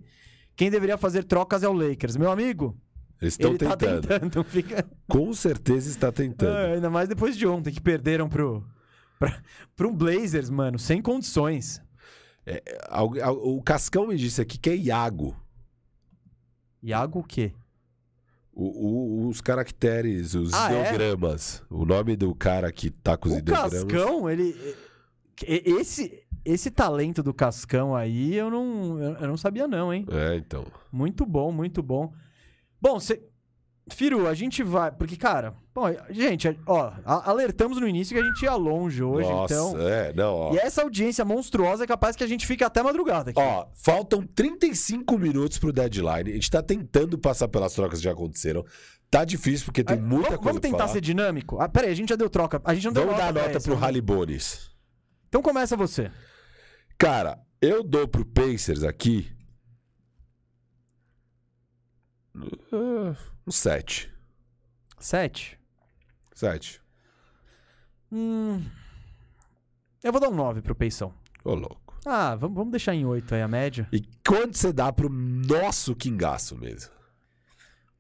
Quem 0.56 0.70
deveria 0.70 0.97
fazer 0.97 1.24
trocas 1.24 1.62
é 1.62 1.69
o 1.69 1.73
Lakers. 1.74 2.16
Meu 2.16 2.31
amigo, 2.31 2.74
Eles 3.23 3.35
estão 3.35 3.51
ele 3.53 3.59
tá 3.59 3.77
tentando. 3.77 4.07
tentando. 4.09 4.44
Fica... 4.51 4.85
Com 5.09 5.32
certeza 5.32 5.89
está 5.89 6.11
tentando. 6.12 6.55
É, 6.57 6.74
ainda 6.74 6.90
mais 6.90 7.09
depois 7.09 7.36
de 7.36 7.47
ontem, 7.47 7.73
que 7.73 7.81
perderam 7.81 8.28
pro, 8.28 8.66
pra, 9.19 9.40
pro 9.77 9.89
um 9.90 9.94
Blazers, 9.97 10.51
mano, 10.51 10.78
sem 10.78 11.01
condições. 11.01 11.81
Al- 12.89 13.12
O 13.57 13.62
Cascão 13.62 14.09
me 14.09 14.16
disse 14.16 14.40
aqui 14.43 14.59
que 14.59 14.69
é 14.70 14.77
Iago. 14.77 15.36
Iago 16.82 17.20
o 17.20 17.24
quê? 17.24 17.53
O- 18.53 19.24
o- 19.24 19.28
os 19.28 19.40
caracteres, 19.40 20.35
os 20.35 20.53
Ah, 20.53 20.73
é? 20.73 20.94
ideogramas. 20.94 21.62
O 21.70 21.85
nome 21.86 22.16
do 22.16 22.35
cara 22.35 22.70
que 22.73 22.90
tá 22.90 23.16
com 23.16 23.28
os 23.28 23.35
O 23.36 23.39
ideogramas. 23.39 23.85
Cascão, 23.85 24.28
ele. 24.28 24.55
Esse, 25.47 26.23
esse 26.44 26.70
talento 26.70 27.23
do 27.23 27.32
Cascão 27.32 27.94
aí, 27.94 28.35
eu 28.35 28.51
não, 28.51 28.99
eu 29.01 29.28
não 29.28 29.36
sabia, 29.36 29.66
não, 29.66 29.93
hein? 29.94 30.05
É, 30.11 30.36
então. 30.36 30.66
Muito 30.90 31.24
bom, 31.24 31.51
muito 31.53 31.82
bom. 31.82 32.12
Bom, 32.82 32.98
cê... 32.98 33.22
Firu, 33.90 34.28
a 34.28 34.34
gente 34.34 34.62
vai. 34.62 34.92
Porque, 34.92 35.16
cara, 35.16 35.54
bom, 35.74 35.86
gente, 36.10 36.56
ó, 36.66 36.92
alertamos 37.04 37.78
no 37.80 37.86
início 37.88 38.16
que 38.16 38.22
a 38.22 38.24
gente 38.26 38.42
ia 38.44 38.54
longe 38.54 39.02
hoje, 39.02 39.28
Nossa, 39.28 39.54
então. 39.54 39.80
é, 39.88 40.12
não, 40.12 40.34
ó. 40.34 40.54
E 40.54 40.59
essa 40.59 40.82
audiência 40.82 41.24
monstruosa 41.24 41.82
é 41.82 41.86
capaz 41.86 42.14
que 42.14 42.22
a 42.22 42.26
gente 42.26 42.46
fique 42.46 42.62
até 42.62 42.80
madrugada 42.82 43.30
aqui. 43.30 43.40
Ó, 43.40 43.66
faltam 43.74 44.24
35 44.24 45.18
minutos 45.18 45.59
pro 45.59 45.72
deadline. 45.72 46.30
A 46.30 46.34
gente 46.34 46.50
tá 46.50 46.62
tentando 46.62 47.18
passar 47.18 47.48
pelas 47.48 47.72
trocas 47.74 47.98
que 47.98 48.04
já 48.04 48.12
aconteceram. 48.12 48.64
Tá 49.10 49.24
difícil 49.24 49.66
porque 49.66 49.82
tem 49.84 49.98
Ah, 49.98 50.00
muita 50.00 50.30
vamos, 50.30 50.36
coisa 50.44 50.60
vamos 50.60 50.60
tentar 50.60 50.88
ser 50.88 51.00
dinâmico? 51.00 51.60
Ah, 51.60 51.68
peraí, 51.68 51.90
a 51.90 51.94
gente 51.94 52.09
já 52.10 52.16
deu 52.16 52.30
troca. 52.30 52.60
A 52.64 52.74
gente 52.74 52.84
não 52.86 52.92
deu 52.92 53.04
Vamos 53.04 53.18
dar 53.18 53.28
a 53.28 53.32
pra 53.32 53.42
nota 53.42 53.56
essa, 53.59 53.68
pro 53.68 53.78
né? 53.78 53.86
Halibones. 53.86 54.70
Então 55.28 55.42
começa 55.42 55.76
você. 55.76 56.10
Cara, 56.96 57.38
eu 57.60 57.82
dou 57.82 58.06
pro 58.06 58.24
Pacers 58.24 58.84
aqui. 58.84 59.28
Uh, 62.34 63.16
Um 63.46 63.50
7. 63.50 64.10
Sete. 64.98 65.59
7. 66.34 66.80
Hum. 68.10 68.64
Eu 70.02 70.12
vou 70.12 70.20
dar 70.20 70.28
um 70.28 70.34
9 70.34 70.62
pro 70.62 70.74
Peição. 70.74 71.14
Ô, 71.44 71.54
louco. 71.54 71.98
Ah, 72.04 72.34
vamos, 72.34 72.56
vamos 72.56 72.72
deixar 72.72 72.94
em 72.94 73.04
8 73.04 73.34
aí 73.34 73.42
a 73.42 73.48
média. 73.48 73.88
E 73.92 74.02
quanto 74.26 74.56
você 74.59 74.72
dá 74.72 74.92
pro 74.92 75.09
nosso 75.09 75.94
Kingaço 75.94 76.56
mesmo? 76.56 76.92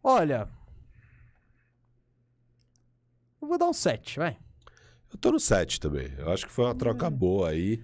Olha. 0.02 0.48
vou 3.40 3.58
dar 3.58 3.66
um 3.66 3.72
7, 3.72 4.18
vai. 4.18 4.36
Eu 5.12 5.18
tô 5.18 5.30
no 5.30 5.38
7 5.38 5.80
também. 5.80 6.12
Eu 6.18 6.32
acho 6.32 6.46
que 6.46 6.52
foi 6.52 6.64
uma 6.64 6.74
troca 6.74 7.08
boa 7.10 7.50
aí. 7.50 7.82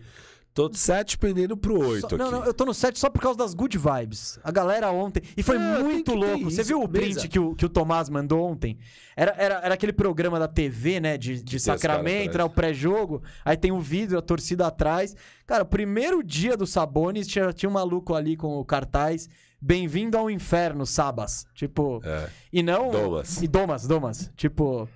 Tô 0.59 0.75
7 0.75 1.17
pendendo 1.19 1.57
pro 1.57 1.79
8 1.79 2.01
Só- 2.01 2.07
aqui. 2.09 2.17
não, 2.17 2.33
não, 2.33 2.45
eu 2.45 2.53
tô 2.53 2.65
no 2.65 2.75
7 2.75 2.99
só 2.99 3.09
por 3.09 3.23
causa 3.23 3.39
das 3.39 3.55
good 3.55 3.79
vibes. 3.79 4.41
A 4.43 4.51
galera 4.51 4.91
ontem. 4.91 5.23
E 5.37 5.43
foi 5.43 5.55
É, 5.57 5.59
tem 5.77 5.85
muito 5.85 6.11
que 6.11 6.19
ter 6.19 6.27
louco. 6.27 6.45
Você 6.51 6.63
isso, 6.63 6.69
viu 6.69 6.83
o 6.83 6.89
print 6.89 7.09
beleza. 7.11 7.29
que 7.29 7.39
o, 7.39 7.55
que 7.55 7.65
o 7.65 7.69
Tomás 7.69 8.09
mandou 8.09 8.45
ontem? 8.45 8.77
Era, 9.17 9.37
era, 9.39 9.55
era 9.63 9.75
aquele 9.75 9.93
programa 9.93 10.37
da 10.37 10.49
TV, 10.49 10.99
né? 10.99 11.17
De, 11.17 11.41
de 11.41 11.57
os 11.59 11.63
Sacramento, 11.63 12.35
era 12.35 12.45
o 12.45 12.51
pré-jogo. 12.51 13.23
Aí 13.45 13.57
tem 13.57 13.71
o 13.71 13.79
vidro, 13.79 14.19
a 14.19 14.23
torcida 14.23 14.67
atrás. 14.67 15.15
Cara, 15.47 15.63
o 15.63 15.67
primeiro 15.67 16.25
dia 16.25 16.57
do 16.57 16.67
Sabonis 16.67 17.29
tinha, 17.29 17.53
tinha 17.53 17.71
um 17.71 17.75
maluco 17.75 18.13
ali 18.13 18.37
com 18.37 18.59
o 18.59 18.65
cartaz. 18.65 19.29
Bem-vindo 19.61 20.19
ao 20.19 20.29
inferno, 20.29 20.85
Sabas. 20.85 21.47
Tipo. 21.55 22.01
É. 22.05 22.29
E 22.53 22.65
não. 22.65 22.91
Domas. 22.91 23.41
E 23.41 23.47
Domas, 23.47 23.87
Domas. 23.87 24.33
Tipo. 24.37 24.89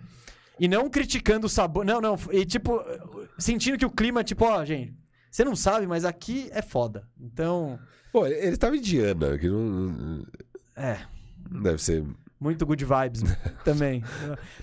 E 0.58 0.66
não 0.66 0.90
criticando 0.90 1.46
o 1.46 1.50
sabor. 1.50 1.84
Não, 1.84 2.00
não. 2.00 2.16
E 2.32 2.44
tipo, 2.44 2.80
sentindo 3.38 3.78
que 3.78 3.86
o 3.86 3.90
clima, 3.90 4.22
tipo, 4.22 4.44
ó, 4.44 4.64
gente, 4.64 4.94
você 5.32 5.44
não 5.44 5.56
sabe, 5.56 5.86
mas 5.86 6.04
aqui 6.04 6.48
é 6.52 6.60
foda. 6.62 7.08
Então. 7.20 7.78
Pô, 8.12 8.26
ele, 8.26 8.34
ele 8.48 8.56
tava 8.58 8.76
em 8.76 8.78
Indiana, 8.78 9.38
que 9.38 9.48
não, 9.48 10.22
É. 10.76 10.98
deve 11.50 11.82
ser. 11.82 12.04
Muito 12.38 12.66
good 12.66 12.84
vibes 12.84 13.22
também. 13.64 14.02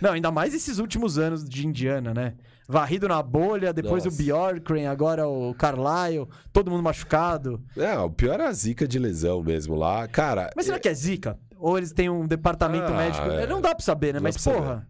Não, 0.01 0.11
ainda 0.11 0.29
mais 0.31 0.53
esses 0.53 0.79
últimos 0.79 1.17
anos 1.17 1.43
de 1.47 1.65
Indiana, 1.65 2.13
né? 2.13 2.35
Varrido 2.67 3.07
na 3.07 3.23
bolha, 3.23 3.71
depois 3.73 4.03
Nossa. 4.03 4.15
o 4.15 4.17
Bjorkren, 4.21 4.85
agora 4.85 5.27
o 5.27 5.55
Carlisle, 5.55 6.27
todo 6.51 6.69
mundo 6.69 6.83
machucado. 6.83 7.63
É, 7.77 7.97
o 7.97 8.09
pior 8.11 8.39
é 8.41 8.45
a 8.47 8.51
zica 8.51 8.85
de 8.87 8.99
lesão 8.99 9.41
mesmo 9.41 9.75
lá. 9.75 10.07
Cara, 10.09 10.51
Mas 10.55 10.65
será 10.65 10.77
que 10.77 10.89
é 10.89 10.93
zica? 10.93 11.39
Ou 11.57 11.77
eles 11.77 11.91
têm 11.93 12.09
um 12.09 12.27
departamento 12.27 12.91
Ah, 12.91 12.97
médico? 12.97 13.27
é. 13.29 13.47
Não 13.47 13.59
dá 13.61 13.73
pra 13.73 13.83
saber, 13.83 14.13
né? 14.13 14.19
Não 14.19 14.23
Mas, 14.23 14.37
porra. 14.37 14.87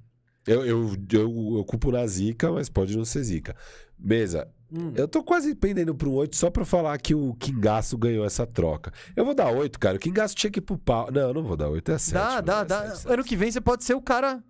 Eu, 0.50 0.66
eu, 0.66 0.96
eu, 1.12 1.54
eu 1.58 1.66
culpo 1.66 1.92
na 1.92 2.06
zica, 2.08 2.52
mas 2.52 2.70
pode 2.70 2.98
não 2.98 3.06
ser 3.06 3.24
zica. 3.24 3.56
Mesa, 3.98 4.48
Hum. 4.72 4.92
eu 4.96 5.08
tô 5.08 5.24
quase 5.24 5.56
pendendo 5.56 5.96
pro 5.96 6.12
8 6.12 6.36
só 6.36 6.52
pra 6.52 6.64
falar 6.64 6.96
que 7.00 7.16
o 7.16 7.34
Kingaço 7.40 7.98
ganhou 7.98 8.24
essa 8.24 8.46
troca. 8.46 8.94
Eu 9.16 9.26
vou 9.26 9.34
dar 9.34 9.50
8, 9.52 9.80
cara. 9.80 9.98
O 9.98 10.00
Kingaço 10.00 10.36
tinha 10.36 10.52
que 10.52 10.60
ir 10.60 10.62
pro 10.62 10.78
pau. 10.78 11.10
Não, 11.12 11.22
eu 11.30 11.34
não 11.34 11.44
vou 11.44 11.58
dar 11.58 11.70
8, 11.70 11.92
é 11.92 11.98
7. 11.98 12.14
Dá, 12.14 12.40
dá, 12.42 12.60
é 12.62 12.66
dá. 12.66 12.82
7, 12.90 12.98
7. 13.00 13.14
Ano 13.14 13.24
que 13.24 13.36
vem 13.36 13.52
você 13.52 13.60
pode 13.60 13.84
ser 13.84 13.96
o 13.96 14.02
cara. 14.02 14.44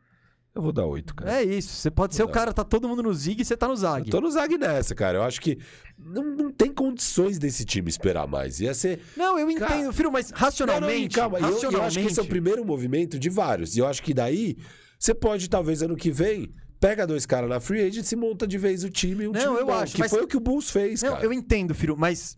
Eu 0.54 0.62
vou 0.62 0.74
dar 0.74 0.86
8, 0.86 1.16
cara. 1.16 1.36
É 1.40 1.44
isso. 1.44 1.70
Você 1.74 1.90
pode 1.90 2.16
ser 2.16 2.24
o 2.24 2.28
cara, 2.28 2.52
tá 2.52 2.66
todo 2.66 2.86
mundo 2.90 3.02
no 3.02 3.14
Zig 3.14 3.42
e 3.42 3.46
você 3.46 3.56
tá 3.56 3.66
no 3.66 3.74
Eu 3.74 3.78
Zag. 3.78 4.10
tô 4.10 4.20
no 4.20 4.30
Zag 4.30 4.58
nessa, 4.58 4.94
cara. 4.94 5.20
Eu 5.20 5.24
acho 5.24 5.40
que 5.40 5.58
não, 5.98 6.24
não 6.36 6.52
tem 6.52 6.74
condições 6.74 7.40
desse 7.40 7.64
time 7.64 7.88
esperar 7.88 8.28
mais. 8.28 8.60
Ia 8.60 8.74
ser. 8.74 9.00
Não, 9.16 9.40
eu 9.40 9.48
Cara- 9.56 9.78
entendo, 9.78 9.94
filho, 9.94 10.12
mas 10.12 10.32
Não, 10.32 10.38
não, 10.38 10.38
e 10.38 10.42
racionalmente. 10.42 11.16
calma, 11.16 11.38
eu- 11.40 11.46
eu, 11.48 11.54
racionalmente 11.54 11.88
acho 11.88 12.00
que 12.00 12.08
esse 12.12 12.20
é 12.20 12.24
o 12.24 12.28
primeiro 12.28 12.66
movimento 12.66 13.18
de 13.18 13.30
vários. 13.30 13.78
E 13.78 13.80
eu 13.80 13.88
acho 13.88 14.04
que 14.04 14.14
daí 14.14 14.58
você 15.00 15.16
pode, 15.16 15.50
talvez, 15.50 15.82
ano 15.82 15.96
que 15.96 16.12
vem, 16.12 16.54
pega 16.80 17.08
dois 17.08 17.26
caras 17.26 17.50
na 17.50 17.60
free 17.60 17.82
agent 17.82 18.12
e 18.12 18.16
monta 18.16 18.46
de 18.46 18.58
vez 18.58 18.84
o 18.84 18.90
time. 18.90 19.28
Um 19.28 19.32
Não, 19.32 19.40
time 19.40 19.56
eu 19.62 19.66
bom, 19.66 19.74
acho, 19.74 19.94
Que 19.96 20.00
mas- 20.02 20.12
foi 20.12 20.22
o 20.24 20.28
que 20.28 20.36
o 20.38 20.42
Bulls 20.42 20.70
fez, 20.70 21.02
Não, 21.02 21.14
cara. 21.14 21.24
eu 21.24 21.32
entendo, 21.34 21.74
filho, 21.74 21.96
mas. 21.98 22.38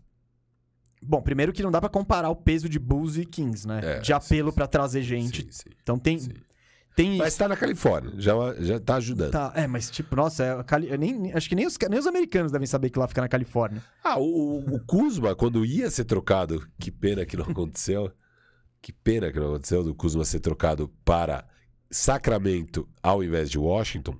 Bom, 1.04 1.20
primeiro 1.20 1.52
que 1.52 1.62
não 1.64 1.70
dá 1.72 1.80
pra 1.80 1.88
comparar 1.90 2.30
o 2.30 2.36
peso 2.36 2.68
de 2.68 2.78
Bulls 2.78 3.16
e 3.16 3.26
Kings, 3.26 3.66
né? 3.66 3.80
É, 3.82 3.98
de 3.98 4.12
apelo 4.12 4.52
pra 4.52 4.68
trazer 4.68 5.02
gente. 5.02 5.42
Sim, 5.42 5.50
sim. 5.50 5.70
Então 5.82 5.98
tem. 5.98 6.18
Sim. 6.18 6.30
Tem 6.94 7.16
Mas 7.16 7.34
tá 7.34 7.48
na 7.48 7.56
Califórnia, 7.56 8.12
já, 8.18 8.34
já 8.60 8.78
tá 8.78 8.96
ajudando. 8.96 9.30
Tá, 9.32 9.50
é, 9.56 9.66
mas 9.66 9.90
tipo, 9.90 10.14
nossa, 10.14 10.44
é 10.44 10.62
Cali... 10.62 10.94
nem, 10.98 11.32
acho 11.32 11.48
que 11.48 11.54
nem 11.54 11.66
os, 11.66 11.74
nem 11.88 11.98
os 11.98 12.06
americanos 12.06 12.52
devem 12.52 12.66
saber 12.66 12.90
que 12.90 12.98
lá 12.98 13.08
fica 13.08 13.22
na 13.22 13.28
Califórnia. 13.30 13.82
Ah, 14.04 14.18
o, 14.20 14.58
o 14.58 14.78
Kuzma, 14.84 15.34
quando 15.34 15.64
ia 15.64 15.90
ser 15.90 16.04
trocado, 16.04 16.62
que 16.78 16.90
pena 16.90 17.24
que 17.24 17.34
não 17.34 17.46
aconteceu. 17.50 18.12
que 18.82 18.92
pena 18.92 19.32
que 19.32 19.40
não 19.40 19.46
aconteceu 19.54 19.82
do 19.82 19.94
Kuzma 19.94 20.22
ser 20.26 20.40
trocado 20.40 20.92
para 21.02 21.46
Sacramento 21.92 22.88
ao 23.02 23.22
invés 23.22 23.50
de 23.50 23.58
Washington. 23.58 24.16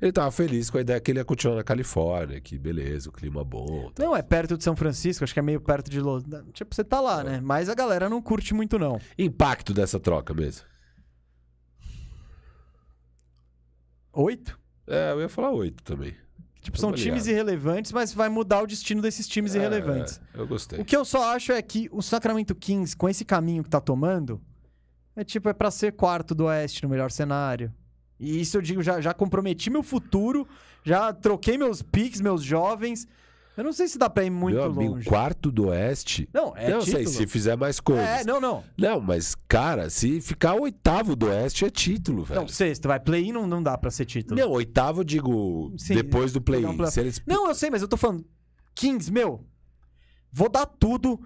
Ele 0.00 0.12
tava 0.12 0.30
feliz 0.30 0.68
com 0.68 0.76
a 0.76 0.82
ideia 0.82 1.00
que 1.00 1.10
ele 1.10 1.18
ia 1.20 1.24
continuar 1.24 1.56
na 1.56 1.64
Califórnia, 1.64 2.40
que 2.40 2.58
beleza, 2.58 3.08
o 3.08 3.12
clima 3.12 3.42
bom. 3.42 3.90
tá. 3.94 4.04
Não, 4.04 4.14
é 4.14 4.20
perto 4.20 4.58
de 4.58 4.62
São 4.62 4.76
Francisco, 4.76 5.24
acho 5.24 5.32
que 5.32 5.38
é 5.38 5.42
meio 5.42 5.60
perto 5.60 5.90
de 5.90 5.98
Los... 6.00 6.22
Tipo, 6.52 6.74
você 6.74 6.84
tá 6.84 7.00
lá, 7.00 7.24
né? 7.24 7.40
Mas 7.42 7.68
a 7.68 7.74
galera 7.74 8.08
não 8.08 8.20
curte 8.20 8.52
muito, 8.52 8.78
não. 8.78 9.00
Impacto 9.16 9.72
dessa 9.72 9.98
troca 9.98 10.34
mesmo. 10.34 10.66
Oito? 14.12 14.58
É, 14.86 15.12
eu 15.12 15.20
ia 15.20 15.28
falar 15.28 15.52
oito 15.52 15.82
também. 15.82 16.14
Tipo, 16.60 16.78
são 16.78 16.90
Avaliado. 16.90 17.10
times 17.10 17.26
irrelevantes, 17.26 17.92
mas 17.92 18.12
vai 18.12 18.28
mudar 18.28 18.62
o 18.62 18.66
destino 18.66 19.02
desses 19.02 19.28
times 19.28 19.54
irrelevantes. 19.54 20.20
É, 20.34 20.40
eu 20.40 20.46
gostei. 20.46 20.80
O 20.80 20.84
que 20.84 20.96
eu 20.96 21.04
só 21.04 21.34
acho 21.34 21.52
é 21.52 21.60
que 21.60 21.88
o 21.92 22.00
Sacramento 22.00 22.54
Kings, 22.54 22.96
com 22.96 23.08
esse 23.08 23.24
caminho 23.24 23.62
que 23.62 23.68
tá 23.68 23.80
tomando, 23.80 24.40
é 25.16 25.24
tipo, 25.24 25.48
é 25.48 25.52
pra 25.52 25.70
ser 25.70 25.92
quarto 25.92 26.34
do 26.34 26.44
Oeste 26.44 26.82
no 26.82 26.88
melhor 26.88 27.10
cenário. 27.10 27.72
E 28.18 28.40
isso 28.40 28.56
eu 28.56 28.62
digo, 28.62 28.82
já, 28.82 29.00
já 29.00 29.12
comprometi 29.12 29.68
meu 29.70 29.82
futuro, 29.82 30.46
já 30.84 31.12
troquei 31.12 31.58
meus 31.58 31.82
picks, 31.82 32.20
meus 32.20 32.42
jovens. 32.42 33.06
Eu 33.56 33.62
não 33.62 33.72
sei 33.72 33.86
se 33.86 33.96
dá 33.98 34.10
pra 34.10 34.24
ir 34.24 34.30
muito 34.30 34.54
Meu 34.56 34.64
amigo, 34.64 34.94
longe. 34.94 35.08
quarto 35.08 35.50
do 35.52 35.68
Oeste. 35.68 36.28
Não, 36.34 36.56
é 36.56 36.70
não 36.70 36.80
sei, 36.80 37.04
título. 37.04 37.16
se 37.16 37.26
fizer 37.28 37.56
mais 37.56 37.78
coisas. 37.78 38.04
É, 38.04 38.24
não, 38.24 38.40
não. 38.40 38.64
Não, 38.76 39.00
mas, 39.00 39.36
cara, 39.46 39.88
se 39.90 40.20
ficar 40.20 40.54
oitavo 40.54 41.14
do 41.14 41.26
Oeste 41.26 41.64
é 41.64 41.70
título, 41.70 42.24
velho. 42.24 42.40
Não, 42.40 42.48
sexto, 42.48 42.88
vai. 42.88 42.98
Play-in 42.98 43.30
não, 43.32 43.46
não 43.46 43.62
dá 43.62 43.78
pra 43.78 43.92
ser 43.92 44.06
título. 44.06 44.40
Não, 44.40 44.50
oitavo, 44.50 45.00
eu 45.00 45.04
digo, 45.04 45.72
Sim, 45.78 45.94
depois 45.94 46.32
do 46.32 46.40
play-in. 46.40 46.76
play- 46.76 46.90
Se 46.90 46.98
eles... 46.98 47.22
Não, 47.26 47.46
eu 47.48 47.54
sei, 47.54 47.70
mas 47.70 47.80
eu 47.80 47.86
tô 47.86 47.96
falando. 47.96 48.24
Kings, 48.74 49.10
meu. 49.12 49.46
Vou 50.32 50.48
dar 50.48 50.66
tudo. 50.66 51.20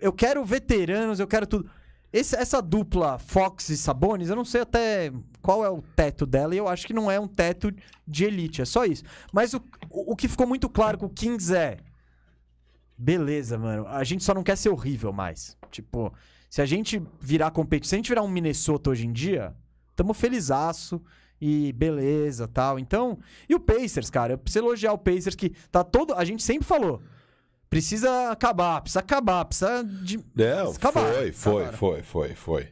Eu 0.00 0.14
quero 0.14 0.42
veteranos, 0.44 1.20
eu 1.20 1.26
quero 1.26 1.46
tudo. 1.46 1.68
Esse- 2.12 2.36
essa 2.36 2.60
dupla 2.60 3.18
Fox 3.18 3.68
e 3.68 3.76
Sabonis, 3.76 4.28
eu 4.28 4.36
não 4.36 4.44
sei 4.44 4.62
até 4.62 5.12
qual 5.40 5.64
é 5.64 5.70
o 5.70 5.80
teto 5.80 6.26
dela, 6.26 6.54
e 6.54 6.58
eu 6.58 6.66
acho 6.68 6.86
que 6.86 6.92
não 6.92 7.10
é 7.10 7.20
um 7.20 7.28
teto 7.28 7.72
de 8.06 8.24
elite, 8.24 8.60
é 8.60 8.64
só 8.64 8.84
isso. 8.84 9.04
Mas 9.32 9.54
o, 9.54 9.62
o, 9.88 10.16
que 10.16 10.26
ficou 10.28 10.46
muito 10.46 10.68
claro 10.68 10.98
com 10.98 11.06
o 11.06 11.10
Kings 11.10 11.54
é. 11.54 11.78
Beleza, 12.96 13.56
mano. 13.56 13.86
A 13.86 14.04
gente 14.04 14.22
só 14.24 14.34
não 14.34 14.42
quer 14.42 14.56
ser 14.56 14.68
horrível 14.68 15.12
mais. 15.12 15.56
Tipo, 15.70 16.12
se 16.50 16.60
a 16.60 16.66
gente 16.66 17.02
virar 17.20 17.50
competição, 17.50 17.90
se 17.90 17.94
a 17.94 17.98
gente 17.98 18.08
virar 18.08 18.22
um 18.22 18.28
Minnesota 18.28 18.90
hoje 18.90 19.06
em 19.06 19.12
dia, 19.12 19.54
tamo 19.96 20.12
felizaço 20.12 21.00
e 21.40 21.72
beleza 21.72 22.46
tal. 22.46 22.78
Então, 22.78 23.18
e 23.48 23.54
o 23.54 23.60
Pacers, 23.60 24.10
cara? 24.10 24.34
Eu 24.34 24.38
preciso 24.38 24.64
elogiar 24.66 24.92
o 24.92 24.98
Pacers 24.98 25.34
que 25.34 25.50
tá 25.70 25.82
todo. 25.82 26.12
A 26.12 26.24
gente 26.24 26.42
sempre 26.42 26.66
falou. 26.66 27.00
Precisa 27.70 28.30
acabar, 28.32 28.80
precisa 28.80 28.98
acabar, 28.98 29.44
precisa 29.44 29.84
de. 29.84 30.18
Não, 30.34 30.72
Acabaram, 30.72 31.14
foi, 31.14 31.32
foi, 31.32 31.52
acabaram. 31.62 31.78
foi, 31.78 32.02
foi, 32.02 32.34
foi. 32.34 32.68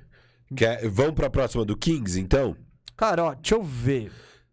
Quer... 0.57 0.89
Vamos 0.89 1.15
pra 1.15 1.31
próxima 1.31 1.65
do 1.65 1.77
Kings, 1.77 2.19
então? 2.21 2.57
Cara, 2.97 3.25
ó, 3.27 3.35
deixa 3.35 3.55
eu 3.55 3.63
ver. 3.63 4.11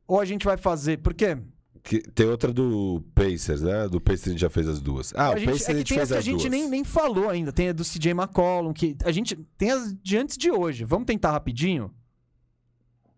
Ou 0.07 0.19
a 0.21 0.25
gente 0.25 0.45
vai 0.45 0.55
fazer. 0.55 0.97
Porque 0.99 1.35
Que- 1.81 2.01
Tem 2.01 2.27
outra 2.27 2.53
do 2.53 3.03
Pacers, 3.15 3.61
né? 3.63 3.87
Do 3.87 3.99
Pacers 3.99 4.27
a 4.27 4.31
gente 4.31 4.39
já 4.41 4.49
fez 4.49 4.67
as 4.67 4.79
duas. 4.79 5.11
Ah, 5.15 5.29
a 5.29 5.33
o 5.33 5.37
gente, 5.39 5.47
Pacers 5.51 5.67
é 5.67 5.71
a 5.71 5.73
que 5.73 5.77
gente 5.79 5.87
tem 5.89 5.97
fez 5.97 6.01
as 6.03 6.09
que 6.09 6.15
a 6.15 6.19
as 6.19 6.25
gente 6.25 6.37
duas. 6.41 6.51
nem, 6.51 6.69
nem 6.69 6.83
falou 6.83 7.27
ainda. 7.29 7.51
Tem 7.51 7.69
a 7.69 7.73
do 7.73 7.83
CJ 7.83 8.11
McCollum, 8.11 8.71
que 8.71 8.95
a 9.03 9.11
gente. 9.11 9.35
Tem 9.57 9.71
as 9.71 9.95
de 9.99 10.15
antes 10.17 10.37
de 10.37 10.51
hoje. 10.51 10.83
Vamos 10.83 11.07
tentar 11.07 11.31
rapidinho? 11.31 11.91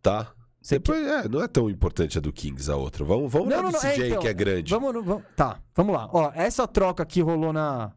Tá. 0.02 0.32
Depois, 0.69 1.06
é, 1.07 1.27
não 1.30 1.41
é 1.41 1.48
tão 1.48 1.69
importante 1.69 2.18
a 2.18 2.22
do 2.22 2.31
Kings 2.34 2.69
a 2.69 2.76
outra. 2.76 3.03
Vamos, 3.06 3.31
vamos 3.31 3.49
Não, 3.49 3.64
na 3.64 3.72
não, 3.72 3.81
é, 3.81 4.07
então, 4.07 4.19
que 4.19 4.27
é 4.27 4.34
grande. 4.34 4.69
Vamos, 4.73 5.06
vamos- 5.06 5.23
Tá, 5.35 5.60
vamos 5.76 5.95
lá. 5.95 6.10
Ó, 6.11 6.31
essa 6.35 6.68
troca 6.68 7.03
aqui 7.03 7.22
rolou 7.22 7.53
na. 7.53 7.91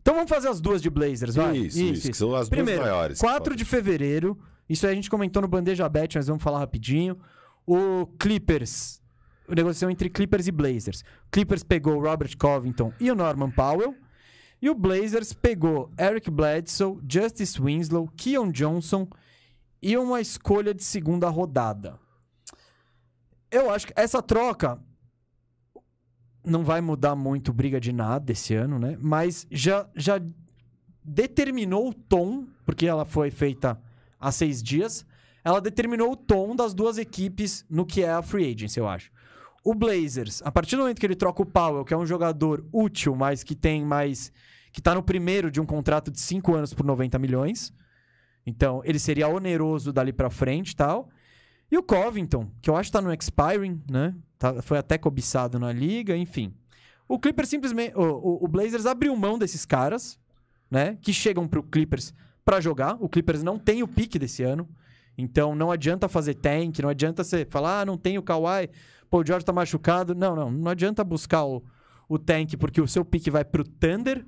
Então 0.00 0.14
vamos 0.14 0.30
fazer 0.30 0.48
as 0.48 0.60
duas 0.60 0.80
de 0.80 0.88
Blazers, 0.88 1.34
vai? 1.34 1.56
Isso, 1.56 1.80
isso, 1.82 2.10
que 2.10 2.16
são 2.16 2.34
as 2.34 2.48
Primeiro, 2.48 2.80
duas 2.80 2.92
maiores. 2.92 3.18
4 3.18 3.56
de 3.56 3.64
fevereiro. 3.64 4.38
Isso 4.68 4.86
aí 4.86 4.92
a 4.92 4.94
gente 4.96 5.10
comentou 5.10 5.42
no 5.42 5.48
Bandeja 5.48 5.88
Bet, 5.88 6.16
mas 6.16 6.26
vamos 6.28 6.42
falar 6.42 6.58
rapidinho. 6.58 7.18
O 7.66 8.06
Clippers. 8.18 9.00
O 9.48 9.54
negociação 9.54 9.90
entre 9.90 10.08
Clippers 10.10 10.46
e 10.48 10.52
Blazers. 10.52 11.04
Clippers 11.30 11.62
pegou 11.62 11.96
o 11.96 12.00
Robert 12.02 12.36
Covington 12.36 12.92
e 12.98 13.10
o 13.10 13.14
Norman 13.14 13.50
Powell. 13.50 13.94
E 14.60 14.70
o 14.70 14.74
Blazers 14.74 15.32
pegou 15.32 15.90
Eric 15.98 16.30
Bledsoe, 16.30 16.98
Justice 17.08 17.60
Winslow, 17.60 18.08
Keon 18.16 18.50
Johnson 18.50 19.08
e 19.86 19.96
uma 19.96 20.20
escolha 20.20 20.74
de 20.74 20.82
segunda 20.82 21.28
rodada. 21.28 21.96
Eu 23.48 23.70
acho 23.70 23.86
que 23.86 23.92
essa 23.94 24.20
troca 24.20 24.82
não 26.44 26.64
vai 26.64 26.80
mudar 26.80 27.14
muito 27.14 27.52
briga 27.52 27.78
de 27.78 27.92
nada 27.92 28.32
esse 28.32 28.52
ano, 28.52 28.80
né? 28.80 28.98
Mas 29.00 29.46
já, 29.48 29.88
já 29.94 30.20
determinou 31.04 31.88
o 31.88 31.94
tom, 31.94 32.48
porque 32.64 32.84
ela 32.84 33.04
foi 33.04 33.30
feita 33.30 33.80
há 34.18 34.32
seis 34.32 34.60
dias, 34.60 35.06
ela 35.44 35.60
determinou 35.60 36.10
o 36.10 36.16
tom 36.16 36.56
das 36.56 36.74
duas 36.74 36.98
equipes 36.98 37.64
no 37.70 37.86
que 37.86 38.02
é 38.02 38.10
a 38.10 38.22
free 38.22 38.52
agency, 38.52 38.80
eu 38.80 38.88
acho. 38.88 39.12
O 39.64 39.72
Blazers, 39.72 40.42
a 40.44 40.50
partir 40.50 40.74
do 40.74 40.82
momento 40.82 40.98
que 40.98 41.06
ele 41.06 41.14
troca 41.14 41.42
o 41.42 41.46
Powell, 41.46 41.84
que 41.84 41.94
é 41.94 41.96
um 41.96 42.06
jogador 42.06 42.66
útil, 42.72 43.14
mas 43.14 43.44
que 43.44 43.54
tem 43.54 43.84
mais. 43.84 44.32
que 44.72 44.82
tá 44.82 44.96
no 44.96 45.02
primeiro 45.02 45.48
de 45.48 45.60
um 45.60 45.66
contrato 45.66 46.10
de 46.10 46.18
cinco 46.18 46.56
anos 46.56 46.74
por 46.74 46.84
90 46.84 47.20
milhões. 47.20 47.72
Então, 48.46 48.80
ele 48.84 48.98
seria 48.98 49.28
oneroso 49.28 49.92
dali 49.92 50.12
pra 50.12 50.30
frente 50.30 50.70
e 50.70 50.76
tal. 50.76 51.08
E 51.70 51.76
o 51.76 51.82
Covington, 51.82 52.48
que 52.62 52.70
eu 52.70 52.76
acho 52.76 52.88
que 52.88 52.92
tá 52.92 53.02
no 53.02 53.12
expiring, 53.12 53.82
né? 53.90 54.14
Tá- 54.38 54.62
foi 54.62 54.78
até 54.78 54.96
cobiçado 54.96 55.58
na 55.58 55.72
liga, 55.72 56.16
enfim. 56.16 56.54
O 57.08 57.18
Clippers 57.18 57.48
simplesmente. 57.48 57.96
O, 57.96 58.44
o- 58.44 58.48
Blazers 58.48 58.86
abriu 58.86 59.14
mão 59.16 59.36
desses 59.38 59.64
caras, 59.66 60.18
né? 60.70 60.96
Que 61.02 61.12
chegam 61.12 61.48
pro 61.48 61.62
Clippers 61.62 62.14
pra 62.44 62.60
jogar. 62.60 62.96
O 63.00 63.08
Clippers 63.08 63.42
não 63.42 63.58
tem 63.58 63.82
o 63.82 63.88
pique 63.88 64.18
desse 64.18 64.42
ano. 64.44 64.68
Então 65.18 65.54
não 65.54 65.70
adianta 65.70 66.08
fazer 66.08 66.34
tank, 66.34 66.78
não 66.80 66.88
adianta 66.90 67.24
você 67.24 67.44
falar, 67.46 67.80
ah, 67.80 67.84
não 67.86 67.96
tem 67.96 68.18
o 68.18 68.22
Kawhi, 68.22 68.68
pô, 69.08 69.20
o 69.20 69.26
George 69.26 69.44
tá 69.46 69.52
machucado. 69.52 70.14
Não, 70.14 70.36
não, 70.36 70.50
não 70.50 70.70
adianta 70.70 71.02
buscar 71.02 71.44
o, 71.44 71.64
o 72.08 72.18
tank, 72.18 72.54
porque 72.58 72.80
o 72.80 72.86
seu 72.86 73.04
pique 73.04 73.30
vai 73.30 73.44
pro 73.44 73.64
Thunder. 73.64 74.24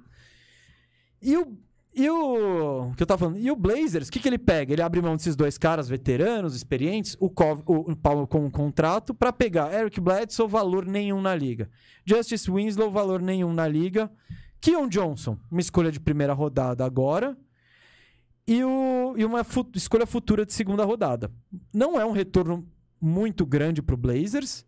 E 1.23 1.37
o. 1.37 1.57
E 1.95 2.09
o. 2.09 2.93
que 2.97 3.03
eu 3.03 3.07
tava 3.07 3.19
falando? 3.19 3.39
E 3.39 3.51
o 3.51 3.57
Blazers, 3.57 4.09
o 4.09 4.13
que, 4.13 4.21
que 4.21 4.29
ele 4.29 4.39
pega? 4.39 4.73
Ele 4.73 4.83
abre 4.83 5.01
mão 5.01 5.17
desses 5.17 5.35
dois 5.35 5.59
caras 5.59 5.89
veteranos, 5.89 6.55
experientes, 6.55 7.17
o, 7.19 7.29
Cov, 7.29 7.63
o, 7.67 7.91
o 7.91 7.97
Paulo 7.97 8.27
com 8.27 8.45
um 8.45 8.51
contrato, 8.51 9.15
para 9.15 9.33
pegar 9.33 9.73
Eric 9.73 10.01
Bledsoe, 10.01 10.47
valor 10.47 10.87
nenhum 10.87 11.21
na 11.21 11.35
liga. 11.35 11.69
Justice 12.05 12.51
Winslow, 12.51 12.91
valor 12.91 13.21
nenhum 13.21 13.53
na 13.53 13.67
liga. 13.67 14.11
Keon 14.61 14.89
Johnson, 14.89 15.39
uma 15.51 15.61
escolha 15.61 15.91
de 15.91 15.99
primeira 16.01 16.33
rodada 16.33 16.85
agora. 16.85 17.37
E, 18.47 18.65
o, 18.65 19.15
e 19.17 19.25
uma 19.25 19.45
escolha 19.75 20.07
futura 20.07 20.47
de 20.47 20.53
segunda 20.53 20.85
rodada. 20.85 21.31
Não 21.73 22.01
é 22.01 22.05
um 22.05 22.13
retorno 22.13 22.67
muito 23.01 23.45
grande 23.45 23.83
pro 23.83 23.97
Blazers, 23.97 24.65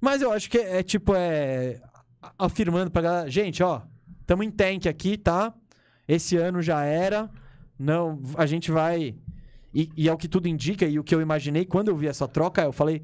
mas 0.00 0.22
eu 0.22 0.32
acho 0.32 0.48
que 0.48 0.58
é, 0.58 0.78
é 0.78 0.82
tipo, 0.82 1.12
é 1.14 1.80
afirmando 2.38 2.90
pra 2.90 3.02
galera, 3.02 3.30
gente, 3.30 3.62
ó, 3.62 3.82
tamo 4.26 4.42
em 4.42 4.50
tank 4.50 4.86
aqui, 4.86 5.16
tá? 5.16 5.52
Esse 6.10 6.36
ano 6.36 6.60
já 6.60 6.82
era. 6.84 7.30
Não, 7.78 8.20
a 8.36 8.46
gente 8.46 8.70
vai. 8.70 9.14
E, 9.72 9.88
e 9.96 10.08
é 10.08 10.12
o 10.12 10.16
que 10.16 10.28
tudo 10.28 10.48
indica, 10.48 10.84
e 10.84 10.98
o 10.98 11.04
que 11.04 11.14
eu 11.14 11.20
imaginei 11.20 11.64
quando 11.64 11.88
eu 11.88 11.96
vi 11.96 12.08
essa 12.08 12.26
troca, 12.26 12.62
eu 12.62 12.72
falei: 12.72 13.02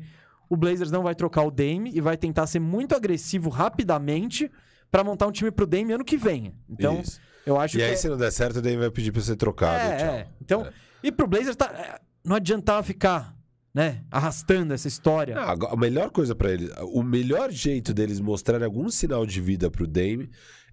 o 0.50 0.56
Blazers 0.56 0.90
não 0.90 1.02
vai 1.02 1.14
trocar 1.14 1.42
o 1.44 1.50
Dame 1.50 1.90
e 1.94 2.00
vai 2.00 2.16
tentar 2.16 2.46
ser 2.46 2.58
muito 2.58 2.94
agressivo 2.94 3.48
rapidamente 3.50 4.50
para 4.90 5.04
montar 5.04 5.26
um 5.26 5.32
time 5.32 5.50
pro 5.50 5.66
Dame 5.66 5.92
ano 5.92 6.04
que 6.04 6.16
vem. 6.16 6.52
Então, 6.68 7.00
Isso. 7.00 7.20
eu 7.44 7.58
acho 7.60 7.76
E 7.76 7.78
que. 7.78 7.84
aí, 7.84 7.92
é- 7.92 7.96
se 7.96 8.08
não 8.08 8.16
der 8.16 8.30
certo, 8.32 8.60
daí 8.60 8.76
vai 8.76 8.90
pedir 8.90 9.12
pra 9.12 9.22
ser 9.22 9.36
trocado. 9.36 9.78
é, 9.78 10.02
é. 10.02 10.28
Então, 10.40 10.64
É. 10.66 10.72
e 11.02 11.12
pro 11.12 11.26
Blazers 11.28 11.56
tá, 11.56 12.00
não 12.24 12.36
adiantava 12.36 12.82
ficar, 12.82 13.36
né, 13.74 14.02
arrastando 14.10 14.74
essa 14.74 14.88
história. 14.88 15.38
A 15.38 15.76
melhor 15.76 16.10
coisa 16.10 16.34
pra 16.34 16.50
eles, 16.52 16.70
o 16.92 17.02
melhor 17.02 17.50
jeito 17.52 17.94
deles 17.94 18.18
mostrarem 18.20 18.64
algum 18.64 18.88
sinal 18.90 19.24
de 19.26 19.40
vida 19.40 19.70
pro 19.70 19.86
Dame 19.86 20.28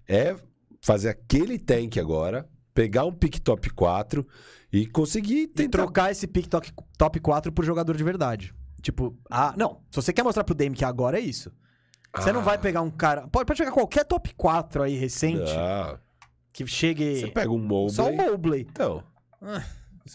é 0.08 0.34
fazer 0.84 1.08
aquele 1.08 1.58
tank 1.58 1.98
agora, 1.98 2.46
pegar 2.74 3.04
um 3.06 3.12
pick 3.12 3.38
top 3.40 3.70
4 3.70 4.26
e 4.70 4.86
conseguir 4.86 5.42
E 5.44 5.46
tentar. 5.48 5.78
trocar 5.78 6.10
esse 6.12 6.26
pick 6.26 6.46
top, 6.46 6.70
top 6.98 7.20
4 7.20 7.50
por 7.50 7.64
jogador 7.64 7.96
de 7.96 8.04
verdade. 8.04 8.54
Tipo, 8.82 9.16
ah, 9.30 9.54
não. 9.56 9.80
Se 9.90 9.96
você 9.96 10.12
quer 10.12 10.22
mostrar 10.22 10.44
pro 10.44 10.54
Dame 10.54 10.76
que 10.76 10.84
agora 10.84 11.18
é 11.18 11.22
isso. 11.22 11.50
Você 12.14 12.30
não 12.32 12.40
Ah. 12.40 12.44
vai 12.44 12.58
pegar 12.58 12.82
um 12.82 12.90
cara. 12.90 13.26
Pode, 13.28 13.46
pode 13.46 13.58
pegar 13.58 13.72
qualquer 13.72 14.04
top 14.04 14.34
4 14.36 14.82
aí 14.82 14.94
recente 14.94 15.50
Ah, 15.56 15.98
que 16.52 16.66
chegue. 16.66 17.20
você 17.20 17.28
pega 17.28 17.50
um 17.50 17.58
Mobley. 17.58 17.94
Só 17.94 18.10
o 18.10 18.14
Mobley. 18.16 18.66
Então, 18.70 19.02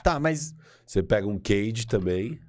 Tá, 0.03 0.19
mas. 0.19 0.53
você 0.85 1.01
pega 1.01 1.27
um 1.27 1.39
Cade 1.39 1.87
também. 1.87 2.39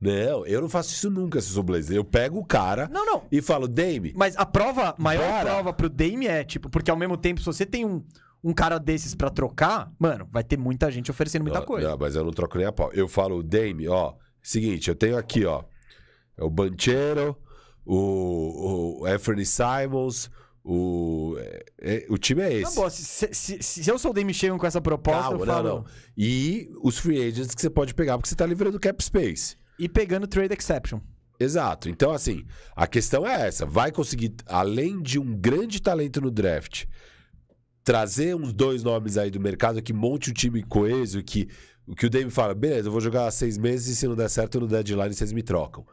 Não, 0.00 0.46
eu 0.46 0.60
não 0.60 0.68
faço 0.68 0.92
isso 0.92 1.10
nunca, 1.10 1.40
se 1.40 1.48
sou 1.48 1.62
Blazer. 1.62 1.96
Eu 1.96 2.04
pego 2.04 2.38
o 2.38 2.44
cara 2.44 2.88
Não, 2.92 3.04
não. 3.04 3.22
e 3.32 3.42
falo, 3.42 3.66
Dame, 3.66 4.12
Mas 4.16 4.36
a 4.36 4.46
prova, 4.46 4.94
maior 4.96 5.28
Bora. 5.28 5.44
prova 5.44 5.72
pro 5.72 5.88
Dame 5.88 6.26
é, 6.28 6.44
tipo, 6.44 6.70
porque 6.70 6.90
ao 6.90 6.96
mesmo 6.96 7.16
tempo, 7.16 7.40
se 7.40 7.46
você 7.46 7.66
tem 7.66 7.84
um, 7.84 8.04
um 8.44 8.52
cara 8.52 8.78
desses 8.78 9.14
pra 9.14 9.28
trocar, 9.28 9.90
mano, 9.98 10.28
vai 10.30 10.44
ter 10.44 10.56
muita 10.56 10.88
gente 10.90 11.10
oferecendo 11.10 11.42
muita 11.42 11.58
Não, 11.60 11.66
coisa. 11.66 11.88
Não, 11.90 11.98
mas 11.98 12.14
eu 12.14 12.24
não 12.24 12.30
troco 12.30 12.56
nem 12.56 12.66
a 12.66 12.72
pau. 12.72 12.92
Eu 12.92 13.08
falo, 13.08 13.42
Dame, 13.42 13.88
ó, 13.88 14.14
seguinte, 14.40 14.88
eu 14.88 14.94
tenho 14.94 15.16
aqui, 15.18 15.44
ó, 15.44 15.64
é 16.36 16.44
o 16.44 16.48
Banchero, 16.50 17.36
o, 17.84 19.00
o 19.00 19.04
Anthony 19.06 19.44
Simons, 19.44 20.30
o, 20.62 21.34
é- 21.38 21.64
é- 21.80 22.06
o 22.08 22.16
time 22.16 22.42
é 22.42 22.48
Tá 22.48 22.54
esse. 22.68 22.76
bom, 22.76 22.88
se, 22.88 23.28
se, 23.32 23.62
se- 23.62 23.90
eu 23.90 23.98
sou 23.98 24.12
o 24.12 24.14
Dame 24.14 24.32
chegam 24.32 24.58
com 24.58 24.66
essa 24.66 24.80
proposta, 24.80 25.22
Calma, 25.22 25.38
eu 25.40 25.46
não, 25.46 25.54
falo. 25.54 25.68
não. 25.68 25.84
E 26.16 26.70
os 26.84 26.98
free 26.98 27.20
agents 27.26 27.52
que 27.52 27.60
você 27.60 27.68
pode 27.70 27.94
pegar, 27.94 28.16
porque 28.16 28.28
você 28.28 28.36
tá 28.36 28.46
livrando 28.46 28.78
cap 28.78 29.02
space. 29.02 29.56
E 29.78 29.88
pegando 29.88 30.26
trade 30.26 30.54
exception. 30.54 31.00
Exato. 31.40 31.88
Então, 31.88 32.10
assim, 32.10 32.44
a 32.74 32.86
questão 32.86 33.26
é 33.26 33.46
essa. 33.46 33.64
Vai 33.64 33.92
conseguir, 33.92 34.34
além 34.46 35.00
de 35.00 35.18
um 35.18 35.36
grande 35.36 35.80
talento 35.80 36.20
no 36.20 36.30
draft, 36.30 36.84
trazer 37.84 38.34
uns 38.34 38.52
dois 38.52 38.82
nomes 38.82 39.16
aí 39.16 39.30
do 39.30 39.40
mercado 39.40 39.80
que 39.80 39.92
monte 39.92 40.30
um 40.30 40.34
time 40.34 40.62
coeso, 40.62 41.22
que 41.22 41.48
o 41.86 41.94
que 41.94 42.04
o 42.04 42.10
Dame 42.10 42.30
fala, 42.30 42.54
beleza, 42.54 42.88
eu 42.88 42.92
vou 42.92 43.00
jogar 43.00 43.30
seis 43.30 43.56
meses 43.56 43.88
e 43.88 43.96
se 43.96 44.06
não 44.06 44.14
der 44.14 44.28
certo 44.28 44.60
no 44.60 44.66
deadline 44.66 45.14
vocês 45.14 45.32
me 45.32 45.42
trocam. 45.42 45.86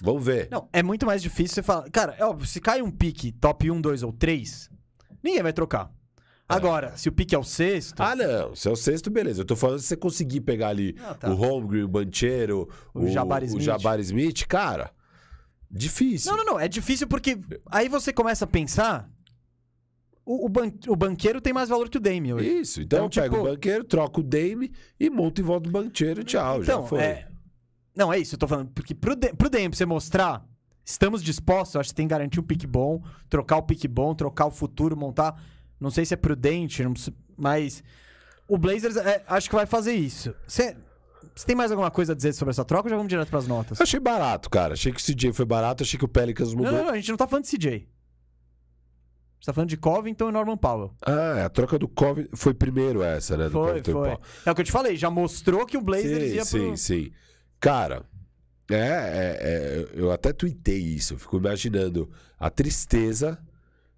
Vamos 0.00 0.24
ver. 0.24 0.48
Não, 0.50 0.68
é 0.72 0.82
muito 0.82 1.04
mais 1.04 1.20
difícil 1.20 1.56
você 1.56 1.62
falar. 1.62 1.90
Cara, 1.90 2.14
é 2.18 2.24
óbvio, 2.24 2.46
se 2.46 2.60
cai 2.60 2.80
um 2.80 2.90
pique 2.90 3.32
top 3.32 3.70
1, 3.70 3.80
2 3.80 4.02
ou 4.02 4.12
3, 4.12 4.70
ninguém 5.22 5.42
vai 5.42 5.52
trocar. 5.52 5.92
Agora, 6.56 6.96
se 6.96 7.08
o 7.08 7.12
pique 7.12 7.34
é 7.34 7.38
o 7.38 7.44
sexto. 7.44 8.00
Ah, 8.00 8.14
não. 8.16 8.54
Se 8.54 8.68
é 8.68 8.70
o 8.70 8.76
sexto, 8.76 9.10
beleza. 9.10 9.40
Eu 9.42 9.44
tô 9.44 9.54
falando 9.56 9.78
se 9.78 9.86
você 9.86 9.96
conseguir 9.96 10.40
pegar 10.40 10.68
ali 10.68 10.96
Ah, 11.02 11.14
tá. 11.14 11.30
o 11.30 11.34
Holmgren, 11.34 11.82
o 11.84 11.88
Banchero, 11.88 12.68
O 12.94 13.06
Jabari 13.08 13.46
Smith. 13.46 13.60
o 13.60 13.64
Jabari 13.64 14.02
Smith, 14.02 14.46
cara, 14.46 14.90
difícil. 15.70 16.30
Não, 16.30 16.38
não, 16.44 16.52
não. 16.54 16.60
É 16.60 16.68
difícil 16.68 17.06
porque 17.06 17.38
aí 17.70 17.88
você 17.88 18.12
começa 18.12 18.44
a 18.44 18.48
pensar. 18.48 19.08
O, 20.24 20.46
o, 20.46 20.48
ban- 20.48 20.72
o 20.86 20.94
banqueiro 20.94 21.40
tem 21.40 21.52
mais 21.52 21.68
valor 21.68 21.88
que 21.88 21.96
o 21.96 22.00
Dame 22.00 22.32
hoje. 22.32 22.46
Isso. 22.60 22.80
Então, 22.82 23.06
Então, 23.06 23.24
eu 23.24 23.30
pego 23.30 23.34
tipo- 23.36 23.48
o 23.48 23.50
banqueiro, 23.52 23.84
troco 23.84 24.20
o 24.20 24.22
Dame 24.24 24.70
e 24.98 25.10
monto 25.10 25.40
em 25.40 25.44
volta 25.44 25.68
do 25.68 25.72
banqueiro. 25.72 26.22
Tchau, 26.22 26.62
então, 26.62 26.82
já 26.82 26.88
foi. 26.88 27.00
é. 27.00 27.26
Não, 27.96 28.12
é 28.12 28.18
isso, 28.18 28.34
eu 28.34 28.38
tô 28.38 28.46
falando. 28.46 28.70
Porque 28.72 28.94
pro, 28.94 29.16
D- 29.16 29.32
pro 29.34 29.50
Dame, 29.50 29.70
pra 29.70 29.76
você 29.76 29.86
mostrar, 29.86 30.46
estamos 30.84 31.22
dispostos, 31.22 31.74
eu 31.74 31.80
acho 31.80 31.90
que 31.90 31.94
tem 31.96 32.06
que 32.06 32.10
garantir 32.10 32.38
um 32.38 32.42
pique 32.44 32.66
bom, 32.66 33.02
trocar 33.28 33.56
o 33.56 33.62
pique 33.62 33.88
bom, 33.88 34.14
trocar 34.14 34.46
o 34.46 34.50
futuro, 34.50 34.96
montar. 34.96 35.42
Não 35.80 35.90
sei 35.90 36.04
se 36.04 36.12
é 36.14 36.16
prudente, 36.16 36.82
não 36.84 36.92
mas. 37.36 37.82
O 38.46 38.58
Blazers 38.58 38.96
é, 38.96 39.24
acho 39.28 39.48
que 39.48 39.54
vai 39.54 39.64
fazer 39.64 39.92
isso. 39.94 40.34
Você, 40.46 40.76
você 41.34 41.46
tem 41.46 41.54
mais 41.54 41.70
alguma 41.70 41.90
coisa 41.90 42.12
a 42.12 42.16
dizer 42.16 42.32
sobre 42.32 42.50
essa 42.50 42.64
troca 42.64 42.84
ou 42.88 42.90
já 42.90 42.96
vamos 42.96 43.08
direto 43.08 43.28
pras 43.28 43.46
notas? 43.46 43.78
Eu 43.78 43.84
achei 43.84 44.00
barato, 44.00 44.50
cara. 44.50 44.74
Achei 44.74 44.92
que 44.92 45.00
o 45.00 45.04
CJ 45.04 45.32
foi 45.32 45.44
barato, 45.44 45.84
achei 45.84 45.96
que 45.98 46.04
o 46.04 46.08
Pelicans 46.08 46.50
Não, 46.50 46.56
mudou. 46.58 46.72
não, 46.72 46.84
não, 46.86 46.90
a 46.90 46.96
gente 46.96 47.08
não 47.10 47.16
tá 47.16 47.28
falando 47.28 47.44
de 47.44 47.56
CJ. 47.56 47.68
A 47.68 47.76
gente 47.76 49.46
tá 49.46 49.52
falando 49.52 49.70
de 49.70 49.76
Covington 49.76 50.28
e 50.28 50.32
Norman 50.32 50.56
Powell. 50.56 50.92
Ah, 51.06 51.44
a 51.46 51.48
troca 51.48 51.78
do 51.78 51.88
Covington 51.88 52.36
foi 52.36 52.52
primeiro 52.52 53.02
essa, 53.02 53.36
né? 53.36 53.44
Do 53.44 53.52
Foi, 53.52 53.68
Covington 53.68 53.92
foi. 53.92 54.02
Powell. 54.02 54.20
É 54.44 54.50
o 54.50 54.54
que 54.54 54.60
eu 54.60 54.64
te 54.66 54.72
falei, 54.72 54.96
já 54.96 55.08
mostrou 55.10 55.64
que 55.64 55.78
o 55.78 55.80
Blazers 55.80 56.30
Sim, 56.30 56.34
ia 56.34 56.44
sim, 56.44 56.66
pro... 56.66 56.76
sim. 56.76 57.12
Cara, 57.60 58.02
é, 58.70 58.76
é- 58.76 59.38
é, 59.40 59.88
eu 59.94 60.10
até 60.10 60.32
tuitei 60.32 60.78
isso. 60.78 61.14
Eu 61.14 61.18
fico 61.18 61.36
imaginando 61.38 62.10
a 62.38 62.50
tristeza 62.50 63.38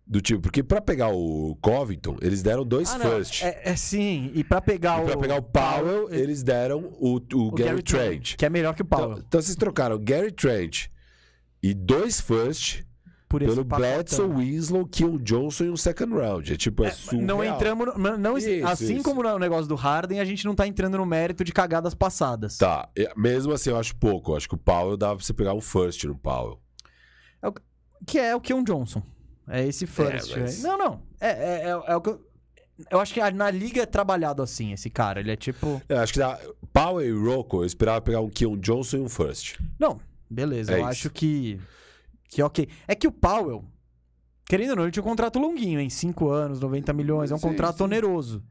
do 0.06 0.20
tipo. 0.20 0.42
Porque 0.42 0.62
pra 0.62 0.80
pegar 0.80 1.08
o 1.08 1.56
Covington, 1.60 2.16
eles 2.20 2.42
deram 2.42 2.64
dois 2.64 2.92
Ah, 2.92 2.98
first. 2.98 3.42
É, 3.42 3.60
é 3.64 3.76
sim, 3.76 4.30
e 4.34 4.42
pra 4.44 4.60
pegar 4.60 5.00
E 5.00 5.02
o... 5.02 5.06
pra 5.06 5.16
pegar 5.16 5.36
o 5.36 5.42
Powell, 5.42 6.10
eles 6.10 6.42
deram 6.42 6.92
o, 6.98 7.16
o, 7.32 7.36
o 7.48 7.50
Gary, 7.52 7.82
Trent. 7.82 8.36
Que 8.36 8.46
é 8.46 8.50
melhor 8.50 8.74
que 8.74 8.82
o 8.82 8.84
Powell. 8.84 9.12
Então, 9.12 9.24
então 9.26 9.40
vocês 9.42 9.56
trocaram 9.56 9.98
Gary 9.98 10.32
Trent 10.32 10.86
e 11.62 11.72
dois 11.74 12.20
first 12.20 12.82
pelo. 13.28 13.64
Bledsoe, 13.64 14.28
Winslow, 14.28 14.86
Keon 14.86 15.16
Johnson 15.16 15.64
e 15.64 15.70
um 15.70 15.76
second 15.76 16.12
round. 16.14 16.52
É 16.52 16.56
tipo, 16.56 16.84
é, 16.84 16.90
surreal. 16.90 17.24
Não 17.26 17.42
entramos. 17.44 17.96
no- 17.96 18.18
não, 18.18 18.36
Isso, 18.36 18.66
assim 18.66 18.96
isso. 18.96 19.04
como 19.04 19.22
no 19.22 19.38
negócio 19.38 19.66
do 19.66 19.74
Harden, 19.74 20.20
a 20.20 20.24
gente 20.24 20.44
não 20.44 20.54
tá 20.54 20.66
entrando 20.66 20.98
no 20.98 21.06
mérito 21.06 21.42
de 21.42 21.50
cagadas 21.52 21.94
passadas. 21.94 22.58
Tá, 22.58 22.90
mesmo 23.16 23.52
assim 23.52 23.70
eu 23.70 23.78
acho 23.78 23.96
pouco. 23.96 24.32
Eu 24.32 24.36
acho 24.36 24.48
que 24.48 24.54
o 24.54 24.58
Powell 24.58 24.98
dava 24.98 25.16
pra 25.16 25.24
você 25.24 25.32
pegar 25.32 25.54
um 25.54 25.60
first 25.62 26.04
no 26.04 26.14
Powell. 26.14 26.60
Que 28.06 28.18
é 28.18 28.34
o 28.34 28.40
Keon 28.40 28.64
Johnson. 28.64 29.02
É 29.52 29.66
esse 29.66 29.86
first. 29.86 30.32
É, 30.34 30.40
mas- 30.40 30.64
aí. 30.64 30.70
Não, 30.70 30.78
não. 30.78 31.02
É, 31.20 31.28
é, 31.28 31.62
é, 31.66 31.68
é 31.92 31.96
o 31.96 32.00
que 32.00 32.08
eu. 32.08 32.26
Eu 32.90 32.98
acho 32.98 33.12
que 33.12 33.20
na 33.32 33.50
liga 33.50 33.82
é 33.82 33.86
trabalhado 33.86 34.42
assim, 34.42 34.72
esse 34.72 34.88
cara. 34.88 35.20
Ele 35.20 35.30
é 35.30 35.36
tipo. 35.36 35.80
Eu 35.88 35.98
acho 36.00 36.14
que 36.14 36.18
dá, 36.18 36.38
Powell 36.72 37.06
e 37.06 37.12
Rocco, 37.12 37.58
eu 37.58 37.66
esperava 37.66 38.00
pegar 38.00 38.20
um 38.22 38.30
Keon 38.30 38.56
Johnson 38.56 38.96
e 38.96 39.00
um 39.00 39.08
first. 39.10 39.60
Não, 39.78 40.00
beleza. 40.28 40.72
É 40.72 40.76
eu 40.76 40.78
isso. 40.80 40.88
acho 40.88 41.10
que. 41.10 41.60
Que 42.28 42.42
ok. 42.42 42.66
É 42.88 42.94
que 42.94 43.06
o 43.06 43.12
Powell, 43.12 43.62
querendo 44.48 44.70
ou 44.70 44.76
não, 44.76 44.82
ele 44.84 44.90
tinha 44.90 45.02
um 45.02 45.06
contrato 45.06 45.38
longuinho, 45.38 45.78
em 45.78 45.90
5 45.90 46.30
anos, 46.30 46.58
90 46.60 46.92
milhões. 46.94 47.30
É 47.30 47.34
um 47.34 47.38
Sim, 47.38 47.48
contrato 47.48 47.76
sim. 47.76 47.84
oneroso. 47.84 48.42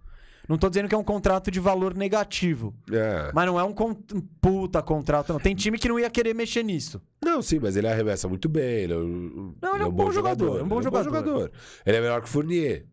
Não 0.49 0.57
tô 0.57 0.69
dizendo 0.69 0.89
que 0.89 0.95
é 0.95 0.97
um 0.97 1.03
contrato 1.03 1.49
de 1.51 1.59
valor 1.59 1.95
negativo. 1.95 2.73
É. 2.91 3.31
Mas 3.33 3.45
não 3.45 3.59
é 3.59 3.63
um, 3.63 3.71
con- 3.73 3.95
um 4.13 4.21
puta 4.41 4.81
contrato, 4.81 5.31
não. 5.33 5.39
Tem 5.39 5.55
time 5.55 5.77
que 5.77 5.87
não 5.87 5.99
ia 5.99 6.09
querer 6.09 6.33
mexer 6.33 6.63
nisso. 6.63 7.01
Não, 7.23 7.41
sim, 7.41 7.59
mas 7.59 7.75
ele 7.77 7.87
arremessa 7.87 8.27
muito 8.27 8.49
bem. 8.49 8.63
Ele 8.83 8.93
é 8.93 8.97
um, 8.97 9.53
Não, 9.61 9.75
ele 9.75 9.83
é 9.83 9.87
um 9.87 9.91
bom 9.91 10.11
jogador, 10.11 10.59
é 10.59 10.63
um 10.63 10.67
bom 10.67 10.77
ele 10.77 10.83
jogador. 10.83 11.51
Ele 11.85 11.97
é 11.97 12.01
melhor 12.01 12.21
que 12.21 12.27
o 12.27 12.29
Fournier. 12.31 12.85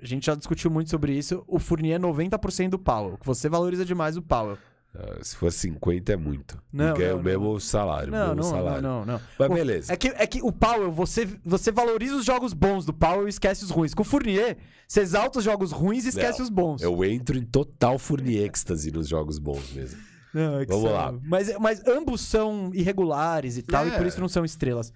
A 0.00 0.06
gente 0.06 0.26
já 0.26 0.34
discutiu 0.34 0.70
muito 0.70 0.88
sobre 0.90 1.12
isso. 1.12 1.44
O 1.46 1.58
Fournier 1.58 1.96
é 1.96 1.98
90% 1.98 2.70
do 2.70 2.78
Powell. 2.78 3.18
Você 3.22 3.48
valoriza 3.48 3.84
demais 3.84 4.16
o 4.16 4.22
Powell. 4.22 4.56
Ah, 4.96 5.18
Se 5.22 5.36
for 5.36 5.50
50 5.50 6.12
é 6.12 6.16
muito. 6.16 6.56
Não, 6.72 6.88
Porque 6.90 7.02
é 7.02 7.10
não, 7.10 7.18
o 7.18 7.22
mesmo 7.22 7.58
salário. 7.60 8.12
Não, 8.12 8.18
mesmo 8.28 8.34
não, 8.36 8.42
não, 8.44 8.50
salário. 8.50 8.82
não, 8.82 9.04
não. 9.04 9.20
Mas 9.38 9.50
O- 9.50 9.54
beleza. 9.54 9.92
É 9.92 9.96
que, 9.96 10.08
é 10.08 10.26
que 10.26 10.40
o 10.42 10.52
Powell, 10.52 10.92
você, 10.92 11.26
você 11.44 11.72
valoriza 11.72 12.14
os 12.16 12.24
jogos 12.24 12.52
bons 12.52 12.84
do 12.86 12.92
Powell 12.92 13.26
e 13.26 13.30
esquece 13.30 13.64
os 13.64 13.70
ruins. 13.70 13.92
Com 13.92 14.02
o 14.02 14.04
Fournier, 14.04 14.56
você 14.86 15.00
exalta 15.00 15.38
os 15.40 15.44
jogos 15.44 15.72
ruins 15.72 16.04
e 16.04 16.10
esquece 16.10 16.38
Não, 16.38 16.44
os 16.44 16.50
bons. 16.50 16.80
Eu 16.82 17.04
entro 17.04 17.36
em 17.36 17.44
total 17.44 17.98
Fournier 17.98 18.44
êxtase 18.44 18.90
nos 18.92 19.08
jogos 19.08 19.38
bons 19.38 19.72
mesmo. 19.72 20.00
Não, 20.32 20.58
é 20.60 20.66
que 20.66 20.72
Vamos 20.72 20.84
são- 20.90 20.92
lá. 20.96 21.12
Mas, 21.24 21.58
mas 21.58 21.86
ambos 21.86 22.20
são 22.20 22.70
irregulares 22.74 23.56
e 23.56 23.62
tal, 23.62 23.86
e 23.86 23.90
É. 23.90 23.96
por 23.96 24.04
isso 24.06 24.20
não 24.20 24.28
são 24.28 24.44
estrelas. 24.44 24.92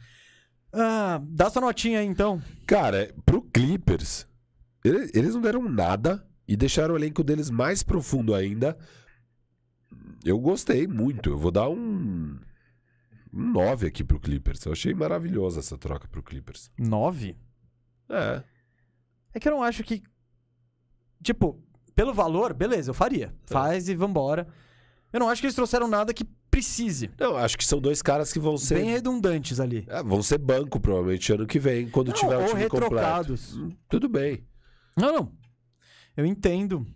Ah, 0.72 1.20
dá 1.24 1.48
sua 1.48 1.62
notinha 1.62 2.00
aí, 2.00 2.06
então. 2.06 2.42
Cara, 2.66 3.12
pro 3.24 3.40
Clippers, 3.42 4.26
ele- 4.84 5.10
eles 5.14 5.34
não 5.34 5.40
deram 5.40 5.62
nada 5.68 6.24
e 6.46 6.56
deixaram 6.56 6.94
o 6.94 6.98
elenco 6.98 7.22
deles 7.24 7.50
mais 7.50 7.82
profundo 7.82 8.34
ainda. 8.34 8.76
Eu 10.28 10.38
gostei 10.38 10.86
muito. 10.86 11.30
Eu 11.30 11.38
vou 11.38 11.50
dar 11.50 11.68
um, 11.68 12.38
um 13.32 13.52
9 13.52 13.86
aqui 13.86 14.04
pro 14.04 14.20
Clippers. 14.20 14.64
Eu 14.64 14.72
achei 14.72 14.94
maravilhosa 14.94 15.60
essa 15.60 15.76
troca 15.76 16.08
pro 16.08 16.22
Clippers. 16.22 16.70
9? 16.78 17.36
É. 18.10 18.42
É 19.34 19.40
que 19.40 19.48
eu 19.48 19.52
não 19.52 19.62
acho 19.62 19.82
que. 19.82 20.02
Tipo, 21.22 21.60
pelo 21.94 22.14
valor, 22.14 22.54
beleza, 22.54 22.90
eu 22.90 22.94
faria. 22.94 23.34
Faz 23.46 23.88
e 23.88 23.94
vambora. 23.94 24.46
Eu 25.12 25.20
não 25.20 25.28
acho 25.28 25.40
que 25.40 25.46
eles 25.46 25.54
trouxeram 25.54 25.88
nada 25.88 26.14
que 26.14 26.24
precise. 26.50 27.10
Não, 27.18 27.36
acho 27.36 27.56
que 27.56 27.64
são 27.64 27.80
dois 27.80 28.02
caras 28.02 28.32
que 28.32 28.38
vão 28.38 28.56
ser. 28.56 28.76
Bem 28.76 28.90
redundantes 28.90 29.60
ali. 29.60 29.84
É, 29.88 30.02
vão 30.02 30.22
ser 30.22 30.38
banco, 30.38 30.80
provavelmente, 30.80 31.32
ano 31.32 31.46
que 31.46 31.58
vem, 31.58 31.88
quando 31.88 32.08
Não, 32.08 32.14
tiver 32.14 32.36
o 32.36 32.46
time 32.48 32.68
completo. 32.68 33.34
Hum, 33.56 33.70
Tudo 33.88 34.08
bem. 34.08 34.44
Não, 34.96 35.12
não. 35.12 35.32
Eu 36.16 36.26
entendo. 36.26 36.86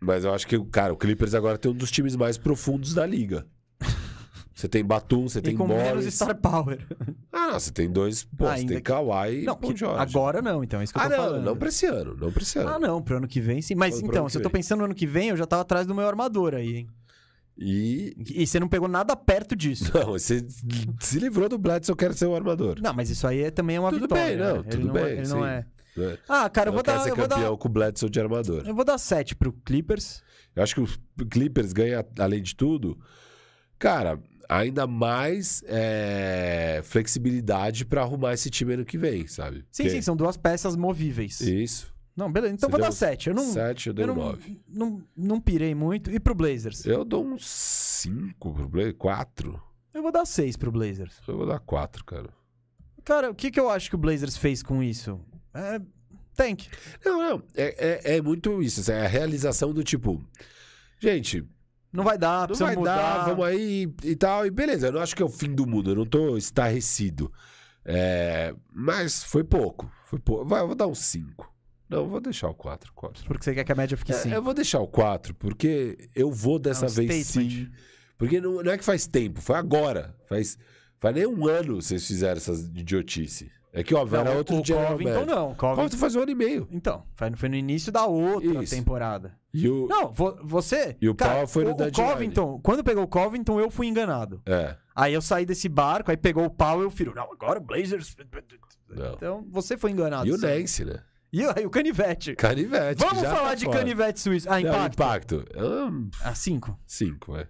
Mas 0.00 0.24
eu 0.24 0.32
acho 0.34 0.46
que, 0.46 0.58
cara, 0.66 0.92
o 0.92 0.96
Clippers 0.96 1.34
agora 1.34 1.58
tem 1.58 1.70
um 1.70 1.74
dos 1.74 1.90
times 1.90 2.16
mais 2.16 2.38
profundos 2.38 2.94
da 2.94 3.04
liga. 3.06 3.46
Você 4.54 4.68
tem 4.68 4.84
Batum, 4.84 5.26
você 5.26 5.38
E 5.38 5.42
tem 5.42 5.56
com 5.56 5.66
menos 5.66 5.84
Morris. 6.04 6.14
Star 6.14 6.34
Power. 6.36 6.86
Ah, 7.32 7.46
não, 7.52 7.58
você 7.58 7.70
tem 7.70 7.90
dois. 7.90 8.24
Pô, 8.24 8.44
você 8.44 8.50
Ainda 8.56 8.68
tem 8.74 8.76
que- 8.76 8.82
Kawhi 8.82 9.42
não, 9.42 9.54
e 9.54 9.56
Paul 9.56 9.74
George. 9.76 10.02
agora 10.02 10.42
não, 10.42 10.62
então. 10.62 10.80
É 10.80 10.84
isso 10.84 10.92
que 10.92 10.98
eu 10.98 11.02
Ah, 11.02 11.08
tô 11.08 11.16
não, 11.16 11.24
falando. 11.24 11.44
não 11.46 11.56
pra 11.56 11.68
esse 11.70 11.86
ano. 11.86 12.14
Não 12.14 12.30
pra 12.30 12.42
esse 12.42 12.58
ano. 12.58 12.68
Ah, 12.68 12.78
não, 12.78 13.00
pro 13.00 13.16
ano 13.16 13.26
que 13.26 13.40
vem 13.40 13.62
sim. 13.62 13.74
Mas 13.74 14.02
então, 14.02 14.28
se 14.28 14.36
eu 14.36 14.42
tô 14.42 14.50
pensando 14.50 14.80
no 14.80 14.84
ano 14.84 14.94
que 14.94 15.06
vem, 15.06 15.30
eu 15.30 15.36
já 15.38 15.46
tava 15.46 15.62
atrás 15.62 15.86
do 15.86 15.94
meu 15.94 16.06
armador 16.06 16.54
aí, 16.54 16.76
hein? 16.76 16.88
E. 17.56 18.14
E 18.34 18.46
você 18.46 18.60
não 18.60 18.68
pegou 18.68 18.86
nada 18.86 19.16
perto 19.16 19.56
disso. 19.56 19.90
Não, 19.96 20.08
você 20.12 20.46
se 21.00 21.18
livrou 21.18 21.48
do 21.48 21.56
Bledsoe, 21.56 21.92
eu 21.92 21.96
quero 21.96 22.12
ser 22.12 22.26
o 22.26 22.34
armador. 22.34 22.78
Não, 22.82 22.92
mas 22.92 23.08
isso 23.08 23.26
aí 23.26 23.40
é- 23.44 23.50
também 23.50 23.76
é 23.76 23.80
uma 23.80 23.90
Tudo 23.90 24.02
vitória. 24.02 24.24
bem, 24.26 24.36
não, 24.36 24.56
né? 24.56 24.62
tudo 24.64 24.74
ele 24.76 24.84
não, 24.84 24.92
bem, 24.92 25.04
Ele 25.06 25.28
não 25.28 25.38
sim. 25.40 25.44
é. 25.46 25.64
Né? 26.00 26.18
Ah, 26.28 26.48
cara, 26.50 26.68
eu 26.68 26.72
Não 26.72 26.76
vou 26.78 26.82
dar. 26.82 27.00
ser 27.00 27.10
Eu 27.10 27.16
vou 27.16 27.28
campeão 27.28 27.52
dar, 27.52 27.56
com 27.58 27.68
o 27.68 27.70
Bledsoe 27.70 28.10
de 28.10 28.20
armador. 28.20 28.62
eu 28.66 28.74
vou 28.74 28.84
dar 28.84 28.98
7 28.98 29.36
pro 29.36 29.52
Clippers. 29.52 30.22
Eu 30.56 30.62
acho 30.62 30.74
que 30.74 30.80
o 30.80 31.26
Clippers 31.26 31.72
ganha, 31.72 32.04
além 32.18 32.42
de 32.42 32.56
tudo, 32.56 32.98
cara, 33.78 34.18
ainda 34.48 34.86
mais 34.86 35.62
é, 35.66 36.80
flexibilidade 36.84 37.84
pra 37.84 38.02
arrumar 38.02 38.32
esse 38.34 38.50
time 38.50 38.74
ano 38.74 38.84
que 38.84 38.98
vem, 38.98 39.26
sabe? 39.26 39.64
Sim, 39.70 39.84
Porque- 39.84 39.90
sim, 39.96 40.02
são 40.02 40.16
duas 40.16 40.36
peças 40.36 40.74
movíveis. 40.76 41.40
Isso. 41.40 41.92
Não, 42.16 42.30
beleza. 42.30 42.54
Então 42.54 42.68
Você 42.68 42.72
vou 42.72 42.80
dar 42.80 42.92
7. 42.92 43.28
Eu 43.28 43.34
não. 43.34 43.44
Sete, 43.52 43.86
eu 43.86 43.94
dei 43.94 44.04
eu 44.04 44.12
um 44.12 44.14
não, 44.14 44.22
nove. 44.24 44.60
não, 44.68 45.02
não 45.16 45.40
pirei 45.40 45.74
muito. 45.74 46.10
E 46.10 46.18
pro 46.20 46.34
Blazers? 46.34 46.84
Eu 46.84 47.04
dou 47.04 47.24
uns 47.24 47.46
cinco 47.46 48.52
pro 48.52 48.68
Blazers, 48.68 48.96
quatro. 48.98 49.62
Eu 49.94 50.02
vou 50.02 50.12
dar 50.12 50.26
6 50.26 50.56
pro 50.56 50.70
Blazers. 50.70 51.14
Eu 51.26 51.36
vou 51.36 51.46
dar 51.46 51.58
quatro, 51.60 52.04
cara. 52.04 52.28
Cara, 53.04 53.30
o 53.30 53.34
que, 53.34 53.50
que 53.50 53.58
eu 53.58 53.70
acho 53.70 53.88
que 53.88 53.94
o 53.94 53.98
Blazers 53.98 54.36
fez 54.36 54.62
com 54.62 54.82
isso? 54.82 55.18
É. 55.54 55.80
Tank. 56.36 56.68
Não, 57.04 57.18
não, 57.20 57.42
é, 57.54 58.10
é, 58.12 58.16
é 58.16 58.22
muito 58.22 58.62
isso, 58.62 58.80
assim, 58.80 58.92
é 58.92 59.04
a 59.04 59.08
realização 59.08 59.72
do 59.74 59.82
tipo, 59.84 60.22
gente, 60.98 61.44
Não 61.92 62.02
vai 62.04 62.16
dar, 62.16 62.48
não 62.48 62.56
vai 62.56 62.76
mudar. 62.76 62.96
dar, 62.96 63.24
vamos 63.26 63.44
aí 63.44 63.92
e 64.04 64.16
tal, 64.16 64.46
e 64.46 64.50
beleza, 64.50 64.86
eu 64.86 64.92
não 64.92 65.00
acho 65.00 65.14
que 65.14 65.22
é 65.22 65.24
o 65.24 65.28
fim 65.28 65.52
do 65.54 65.66
mundo, 65.66 65.90
eu 65.90 65.94
não 65.96 66.06
tô 66.06 66.36
estarrecido, 66.38 67.30
É, 67.84 68.54
mas 68.72 69.22
foi 69.24 69.42
pouco, 69.44 69.90
foi 70.06 70.18
pouco, 70.18 70.44
vai, 70.46 70.60
eu 70.62 70.66
vou 70.68 70.76
dar 70.76 70.86
um 70.86 70.94
cinco. 70.94 71.52
Não, 71.88 71.98
eu 72.04 72.08
vou 72.08 72.20
deixar 72.20 72.48
o 72.48 72.54
quatro, 72.54 72.92
quatro. 72.94 73.24
Porque 73.26 73.42
você 73.44 73.52
quer 73.52 73.64
que 73.64 73.72
a 73.72 73.74
média 73.74 73.96
fique 73.96 74.12
É, 74.12 74.14
5. 74.16 74.34
eu 74.34 74.42
vou 74.42 74.54
deixar 74.54 74.78
o 74.78 74.86
4, 74.86 75.34
porque 75.34 75.98
eu 76.14 76.30
vou 76.30 76.58
dessa 76.58 76.86
É 76.86 76.88
um 76.88 76.92
vez 76.92 77.26
statement. 77.26 77.50
sim. 77.50 77.70
Porque 78.16 78.40
não, 78.40 78.62
não 78.62 78.70
é 78.70 78.78
que 78.78 78.84
faz 78.84 79.06
tempo, 79.08 79.40
foi 79.40 79.56
agora. 79.56 80.14
Faz, 80.28 80.56
faz 81.00 81.14
nem 81.16 81.26
um 81.26 81.48
ano 81.48 81.82
vocês 81.82 82.06
fizeram 82.06 82.36
essas 82.36 82.60
idiotice. 82.68 83.50
É 83.72 83.84
que, 83.84 83.94
óbvio, 83.94 84.18
era 84.18 84.32
outro 84.32 84.60
o 84.60 84.64
general 84.64 84.92
Covington 84.92 85.24
não. 85.24 85.54
Covington... 85.54 85.74
Covington 85.76 85.96
faz 85.96 86.16
um 86.16 86.22
ano 86.22 86.30
e 86.32 86.34
meio. 86.34 86.68
Então, 86.72 87.04
foi 87.14 87.30
foi 87.36 87.48
no 87.48 87.54
início 87.54 87.92
da 87.92 88.04
outra 88.04 88.64
Isso. 88.64 88.74
temporada. 88.74 89.38
E 89.54 89.68
o... 89.68 89.86
Não, 89.86 90.12
vo- 90.12 90.38
você. 90.42 90.96
E 91.00 91.08
o 91.08 91.14
cara, 91.14 91.32
Powell 91.32 91.46
foi 91.46 91.64
no 91.64 91.70
o, 91.70 91.74
o. 91.74 91.92
Covington, 91.92 92.60
quando 92.62 92.82
pegou 92.82 93.04
o 93.04 93.08
Covington, 93.08 93.60
eu 93.60 93.70
fui 93.70 93.86
enganado. 93.86 94.42
É, 94.44 94.76
Aí 94.94 95.14
eu 95.14 95.22
saí 95.22 95.46
desse 95.46 95.68
barco, 95.68 96.10
aí 96.10 96.16
pegou 96.16 96.44
o 96.44 96.50
pau, 96.50 96.82
eu 96.82 96.90
filho, 96.90 97.14
não, 97.14 97.30
agora 97.32 97.58
o 97.58 97.62
Blazers. 97.62 98.14
não. 98.88 99.12
Então, 99.14 99.46
você 99.50 99.76
foi 99.76 99.92
enganado. 99.92 100.28
E 100.28 100.32
o 100.32 100.36
sim. 100.36 100.46
Nance, 100.46 100.84
né? 100.84 101.02
E 101.32 101.42
aí 101.44 101.64
o 101.64 101.70
canivete. 101.70 102.34
Canivete. 102.34 102.98
Vamos 103.04 103.22
falar 103.22 103.50
tá 103.50 103.54
de 103.54 103.64
fora. 103.64 103.78
canivete 103.78 104.20
suíço. 104.20 104.50
Ah, 104.50 104.60
impacto. 104.60 104.94
impacto. 104.94 105.44
Ah, 106.22 106.34
cinco. 106.34 106.76
cinco, 106.86 107.36
é. 107.36 107.46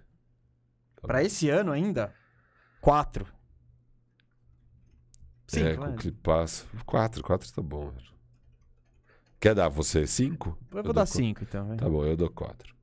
Pra 1.01 1.23
esse 1.23 1.49
ano 1.49 1.71
ainda, 1.71 2.13
quatro. 2.79 3.25
Cinco, 5.51 5.67
é, 5.67 5.75
com 5.75 5.89
o 5.91 5.95
clipaço. 5.95 6.65
Quatro, 6.85 7.23
quatro 7.23 7.51
tá 7.51 7.61
bom. 7.61 7.91
Quer 9.39 9.55
dar 9.55 9.69
você 9.69 10.05
cinco? 10.05 10.57
Eu 10.69 10.75
vou 10.75 10.83
dou 10.83 10.93
dar 10.93 11.05
cinco, 11.05 11.43
então. 11.43 11.67
vai. 11.67 11.77
Tá 11.77 11.89
bom, 11.89 12.05
eu 12.05 12.15
dou 12.15 12.29
quatro. 12.29 12.73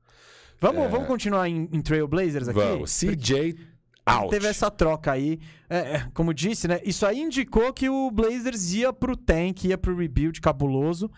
Vamos, 0.60 0.82
É. 0.82 0.88
vamos 0.88 1.06
continuar 1.06 1.48
em, 1.48 1.68
em 1.72 1.80
Trailblazers 1.80 2.48
aqui? 2.48 2.58
Vamos. 2.58 2.98
CJ 2.98 3.56
out. 4.04 4.30
Teve 4.30 4.48
essa 4.48 4.70
troca 4.70 5.12
aí. 5.12 5.38
É, 5.70 5.78
é, 5.78 6.08
como 6.12 6.34
disse, 6.34 6.66
né? 6.66 6.80
Isso 6.84 7.06
aí 7.06 7.20
indicou 7.20 7.72
que 7.72 7.88
o 7.88 8.10
Blazers 8.10 8.72
ia 8.72 8.92
pro 8.92 9.16
tank, 9.16 9.64
ia 9.64 9.78
pro 9.78 9.96
rebuild 9.96 10.40
cabuloso. 10.40 11.10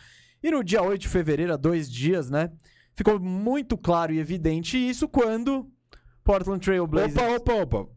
E 0.42 0.50
no 0.50 0.62
dia 0.62 0.82
8 0.82 1.00
de 1.02 1.08
fevereiro, 1.08 1.52
há 1.54 1.56
dois 1.56 1.90
dias, 1.90 2.28
né? 2.28 2.50
Ficou 2.94 3.18
muito 3.18 3.78
claro 3.78 4.12
e 4.12 4.18
evidente 4.18 4.76
isso 4.76 5.08
quando 5.08 5.70
Portland 6.24 6.60
Trail 6.60 6.86
Blazers... 6.86 7.16
Opa, 7.16 7.52
opa, 7.54 7.78
opa. 7.78 7.92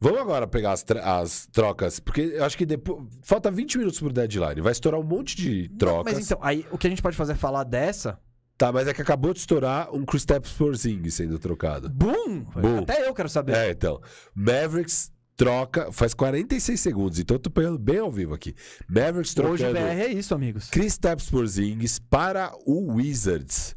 Vamos 0.00 0.20
agora 0.20 0.46
pegar 0.46 0.72
as, 0.72 0.84
as 1.02 1.46
trocas, 1.46 1.98
porque 1.98 2.20
eu 2.20 2.44
acho 2.44 2.56
que 2.56 2.64
depois. 2.64 3.02
Falta 3.22 3.50
20 3.50 3.78
minutos 3.78 3.98
pro 3.98 4.12
deadline. 4.12 4.60
Vai 4.60 4.72
estourar 4.72 5.00
um 5.00 5.04
monte 5.04 5.36
de 5.36 5.68
trocas. 5.70 6.14
Mas 6.14 6.24
então, 6.24 6.38
aí 6.40 6.64
o 6.70 6.78
que 6.78 6.86
a 6.86 6.90
gente 6.90 7.02
pode 7.02 7.16
fazer 7.16 7.32
é 7.32 7.36
falar 7.36 7.64
dessa. 7.64 8.18
Tá, 8.56 8.72
mas 8.72 8.88
é 8.88 8.94
que 8.94 9.02
acabou 9.02 9.32
de 9.32 9.38
estourar 9.38 9.94
um 9.94 10.04
Kristaps 10.04 10.52
Porzingis 10.52 11.14
sendo 11.14 11.38
trocado. 11.38 11.88
Boom! 11.88 12.40
Boom. 12.40 12.78
Até 12.78 13.08
eu 13.08 13.14
quero 13.14 13.28
saber. 13.28 13.54
É, 13.54 13.70
então. 13.70 14.00
Mavericks 14.34 15.12
troca. 15.36 15.90
Faz 15.92 16.12
46 16.12 16.78
segundos, 16.78 17.18
então 17.18 17.36
eu 17.36 17.40
tô 17.40 17.50
pegando 17.50 17.78
bem 17.78 17.98
ao 17.98 18.10
vivo 18.10 18.34
aqui. 18.34 18.54
Mavericks 18.88 19.36
Hoje 19.36 19.64
trocando 19.64 19.86
BR 19.86 20.00
é 20.00 20.08
isso, 20.08 20.34
amigos. 20.34 20.68
Kristaps 20.68 21.30
Porzingis 21.30 21.98
para 21.98 22.52
o 22.66 22.94
Wizards. 22.94 23.76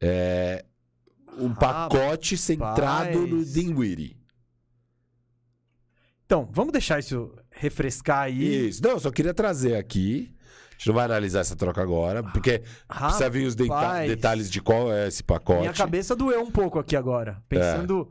É. 0.00 0.64
Um 1.38 1.48
Rapaz. 1.48 1.88
pacote 1.88 2.36
centrado 2.36 3.26
no 3.26 3.42
Dinwiddie. 3.42 4.21
Então, 6.32 6.48
vamos 6.50 6.72
deixar 6.72 6.98
isso 6.98 7.30
refrescar 7.50 8.20
aí. 8.20 8.68
Isso. 8.68 8.82
Não, 8.82 8.92
eu 8.92 9.00
só 9.00 9.10
queria 9.10 9.34
trazer 9.34 9.76
aqui. 9.76 10.34
A 10.70 10.72
gente 10.78 10.86
não 10.86 10.94
vai 10.94 11.04
analisar 11.04 11.40
essa 11.40 11.54
troca 11.54 11.82
agora, 11.82 12.22
porque 12.22 12.62
precisa 12.88 13.28
vir 13.28 13.46
os 13.46 13.54
deta- 13.54 14.06
detalhes 14.06 14.50
de 14.50 14.58
qual 14.62 14.90
é 14.90 15.08
esse 15.08 15.22
pacote. 15.22 15.60
Minha 15.60 15.74
cabeça 15.74 16.16
doeu 16.16 16.40
um 16.40 16.50
pouco 16.50 16.78
aqui 16.78 16.96
agora. 16.96 17.42
Pensando. 17.50 18.10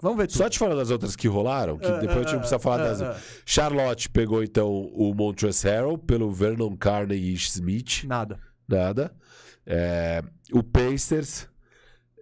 Vamos 0.00 0.16
ver 0.16 0.26
tudo. 0.26 0.38
Só 0.38 0.48
te 0.48 0.58
falando 0.58 0.78
das 0.78 0.90
outras 0.90 1.14
que 1.14 1.28
rolaram, 1.28 1.76
que 1.76 1.86
Ah, 1.86 1.98
depois 1.98 2.16
a 2.16 2.20
gente 2.20 2.28
ah, 2.30 2.32
não 2.32 2.38
precisa 2.40 2.58
falar 2.58 2.80
ah, 2.80 2.88
das. 2.88 3.02
ah. 3.02 3.20
Charlotte 3.44 4.08
pegou 4.08 4.42
então 4.42 4.70
o 4.72 5.12
Montrezl 5.14 5.68
Harrell 5.68 5.98
pelo 5.98 6.32
Vernon 6.32 6.74
Carney 6.78 7.18
e 7.18 7.34
Smith. 7.34 8.04
Nada. 8.04 8.40
Nada. 8.66 9.14
É, 9.66 10.22
o 10.50 10.62
Pacers 10.62 11.46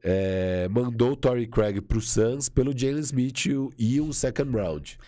é, 0.03 0.69
mandou 0.69 1.13
o 1.13 1.17
Torrey 1.17 1.47
Craig 1.47 1.81
pro 1.81 2.01
Suns 2.01 2.49
pelo 2.49 2.77
Jalen 2.77 3.01
Smith 3.01 3.47
e 3.47 4.01
o- 4.01 4.05
um 4.05 4.13
second 4.13 4.51
round. 4.57 4.99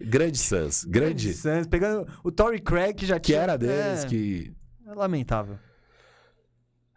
Grande 0.00 0.38
Suns. 0.38 0.84
Grande. 0.84 1.32
Suns, 1.34 1.66
pegando 1.66 2.06
o 2.22 2.30
Tory 2.30 2.60
Craig 2.60 2.94
que 2.94 3.04
já 3.04 3.18
Que 3.18 3.32
tinha. 3.32 3.40
era 3.40 3.56
deles, 3.58 4.04
é, 4.04 4.06
que. 4.08 4.52
é 4.86 4.94
lamentável. 4.94 5.58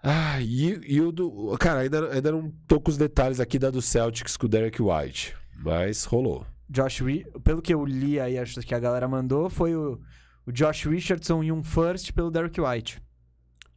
Ah, 0.04 0.40
e, 0.42 0.80
e 0.88 1.00
o 1.02 1.12
do. 1.12 1.56
Cara, 1.60 1.82
ainda, 1.82 2.12
ainda 2.14 2.32
não 2.32 2.52
tô 2.68 2.80
com 2.82 2.90
os 2.90 2.98
detalhes 2.98 3.40
aqui 3.40 3.60
da 3.60 3.70
do 3.70 3.82
Celtics 3.82 4.36
com 4.38 4.46
o 4.48 4.50
Derek 4.50 4.82
White. 4.82 5.36
Mas 5.64 6.06
rolou. 6.06 6.46
Josh 6.70 7.02
pelo 7.44 7.62
que 7.62 7.74
eu 7.74 7.86
li 7.86 8.20
aí, 8.20 8.38
acho 8.38 8.60
que 8.62 8.74
a 8.74 8.80
galera 8.80 9.08
mandou, 9.08 9.50
foi 9.50 9.76
o, 9.76 10.00
o 10.46 10.52
Josh 10.52 10.86
Richardson 10.86 11.44
e 11.44 11.52
um 11.52 11.64
first 11.64 12.14
pelo 12.14 12.32
Derek 12.32 12.60
White. 12.60 13.02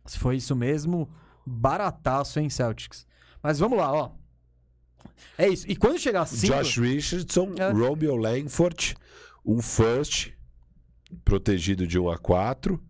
Se 0.07 0.19
foi 0.19 0.37
isso 0.37 0.55
mesmo, 0.55 1.11
barataço, 1.47 2.39
hein, 2.39 2.49
Celtics. 2.49 3.07
Mas 3.45 3.59
vamos 3.59 3.77
lá, 3.77 3.93
ó. 3.93 4.11
É 5.37 5.47
isso. 5.47 5.71
E 5.71 5.77
quando 5.77 5.99
chegar 5.99 6.23
a 6.23 6.27
cinco... 6.27 6.55
Josh 6.55 6.79
Richardson, 6.79 7.55
É. 7.59 7.71
Romeo 7.71 8.17
Langford, 8.17 8.97
um 9.45 9.61
first 9.61 10.33
protegido 11.27 11.87
de 11.87 11.99
1 11.99 12.09
a 12.09 12.17
4 12.19 12.83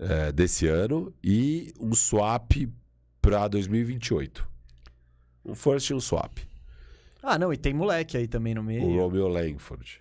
é, 0.00 0.32
desse 0.32 0.66
ano 0.66 1.14
e 1.22 1.72
um 1.78 1.94
swap 1.94 2.50
para 3.22 3.46
2028. 3.46 4.44
Um 5.44 5.54
first 5.54 5.88
e 5.90 5.94
um 5.94 6.00
swap. 6.00 6.38
Ah, 7.22 7.38
não, 7.38 7.52
e 7.52 7.56
tem 7.56 7.72
moleque 7.72 8.16
aí 8.16 8.26
também 8.26 8.56
no 8.56 8.62
O 8.62 8.64
meio. 8.64 9.00
Romeo 9.00 9.28
Langford. 9.28 10.00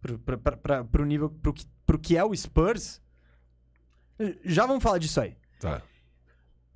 Pro, 0.00 0.16
pra, 0.20 0.38
pra, 0.38 0.56
pra, 0.56 0.84
pro 0.84 1.04
nível, 1.04 1.28
pro 1.28 1.52
que, 1.52 1.66
pro 1.84 1.98
que 1.98 2.16
é 2.16 2.24
o 2.24 2.34
Spurs. 2.36 3.00
Já 4.44 4.64
vamos 4.64 4.82
falar 4.82 4.98
disso 4.98 5.20
aí. 5.20 5.36
Tá. 5.58 5.82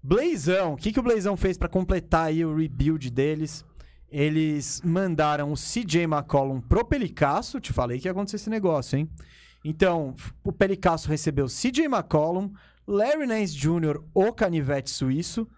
Blazão, 0.03 0.73
o 0.73 0.77
que, 0.77 0.93
que 0.93 0.99
o 0.99 1.03
Blazão 1.03 1.37
fez 1.37 1.57
pra 1.57 1.69
completar 1.69 2.27
aí 2.27 2.45
o 2.45 2.57
rebuild 2.57 3.09
deles? 3.09 3.65
Eles 4.11 4.83
mandaram 4.85 5.53
o 5.53 5.55
CJ 5.55 6.03
McCollum 6.03 6.61
pro 6.61 6.85
Pelicasso. 6.85 7.61
Te 7.61 7.73
falei 7.73 8.01
que 8.01 8.09
ia 8.09 8.13
acontecer 8.13 8.37
esse 8.37 8.51
negócio, 8.51 8.99
hein? 8.99 9.09
Então, 9.65 10.15
o 10.43 10.53
Pelicasso 10.53 11.09
recebeu 11.09 11.47
CJ 11.47 11.85
McCollum, 11.85 12.53
Larry 12.87 13.27
Nance 13.27 13.57
Jr., 13.57 14.03
o 14.13 14.33
canivete 14.33 14.91
suíço, 14.91 15.49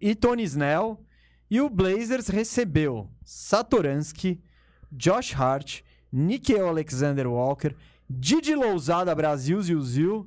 e 0.00 0.16
Tony 0.16 0.42
Snell. 0.42 1.00
E 1.48 1.60
o 1.60 1.70
Blazers 1.70 2.26
recebeu 2.26 3.08
Satoransky, 3.24 4.42
Josh 4.90 5.32
Hart, 5.32 5.82
Nickel 6.10 6.68
Alexander 6.68 7.28
Walker, 7.28 7.72
Didi 8.10 8.56
Lousada 8.56 9.14
Brasil 9.14 9.62
Zil 9.62 10.26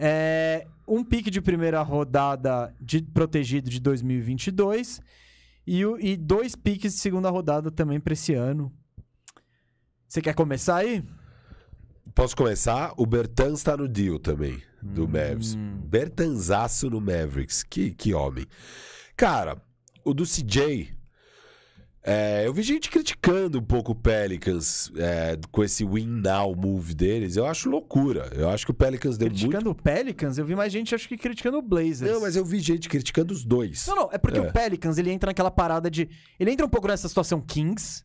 é, 0.00 0.66
um 0.88 1.04
pique 1.04 1.30
de 1.30 1.40
primeira 1.40 1.82
rodada 1.82 2.74
de, 2.80 3.02
protegido 3.02 3.68
de 3.68 3.78
2022 3.80 5.00
e, 5.66 5.84
o- 5.84 5.98
e 6.00 6.16
dois 6.16 6.56
piques 6.56 6.94
de 6.94 7.00
segunda 7.00 7.28
rodada 7.30 7.70
também 7.70 8.00
para 8.00 8.12
esse 8.14 8.32
ano. 8.34 8.72
Você 10.08 10.20
quer 10.20 10.34
começar 10.34 10.76
aí? 10.76 11.04
Posso 12.14 12.34
começar? 12.36 12.92
O 12.96 13.06
Bertans 13.06 13.62
tá 13.62 13.76
no 13.76 13.86
deal 13.86 14.18
também, 14.18 14.60
do. 14.82 15.06
Hum. 15.54 15.80
Bertanzaço 15.84 16.90
no 16.90 17.00
Mavericks. 17.00 17.62
Que, 17.62 17.90
que 17.92 18.12
homem. 18.12 18.46
Cara, 19.16 19.62
o 20.04 20.12
do 20.12 20.24
CJ. 20.24 20.92
É, 22.02 22.46
eu 22.46 22.54
vi 22.54 22.62
gente 22.62 22.88
criticando 22.90 23.58
um 23.58 23.62
pouco 23.62 23.92
o 23.92 23.94
Pelicans 23.94 24.90
é, 24.96 25.38
com 25.50 25.62
esse 25.62 25.84
win 25.84 26.06
now 26.06 26.54
move 26.56 26.94
deles. 26.94 27.36
Eu 27.36 27.46
acho 27.46 27.68
loucura. 27.68 28.30
Eu 28.34 28.48
acho 28.48 28.64
que 28.64 28.70
o 28.70 28.74
Pelicans 28.74 29.18
deu 29.18 29.28
muito. 29.28 29.38
Criticando 29.40 29.70
o 29.70 29.74
Pelicans, 29.74 30.38
eu 30.38 30.44
vi 30.46 30.56
mais 30.56 30.72
gente 30.72 30.94
acho 30.94 31.06
que 31.06 31.18
criticando 31.18 31.58
o 31.58 31.62
Blazers. 31.62 32.10
Não, 32.10 32.20
mas 32.22 32.36
eu 32.36 32.44
vi 32.44 32.58
gente 32.60 32.88
criticando 32.88 33.34
os 33.34 33.44
dois. 33.44 33.86
Não, 33.86 33.94
não, 33.96 34.08
é 34.12 34.16
porque 34.16 34.38
É. 34.38 34.42
o 34.42 34.50
Pelicans, 34.50 34.96
ele 34.96 35.10
entra 35.10 35.28
naquela 35.28 35.50
parada 35.50 35.90
de... 35.90 36.08
Ele 36.38 36.50
entra 36.50 36.64
um 36.64 36.70
pouco 36.70 36.88
nessa 36.88 37.06
situação 37.06 37.38
Kings, 37.40 38.02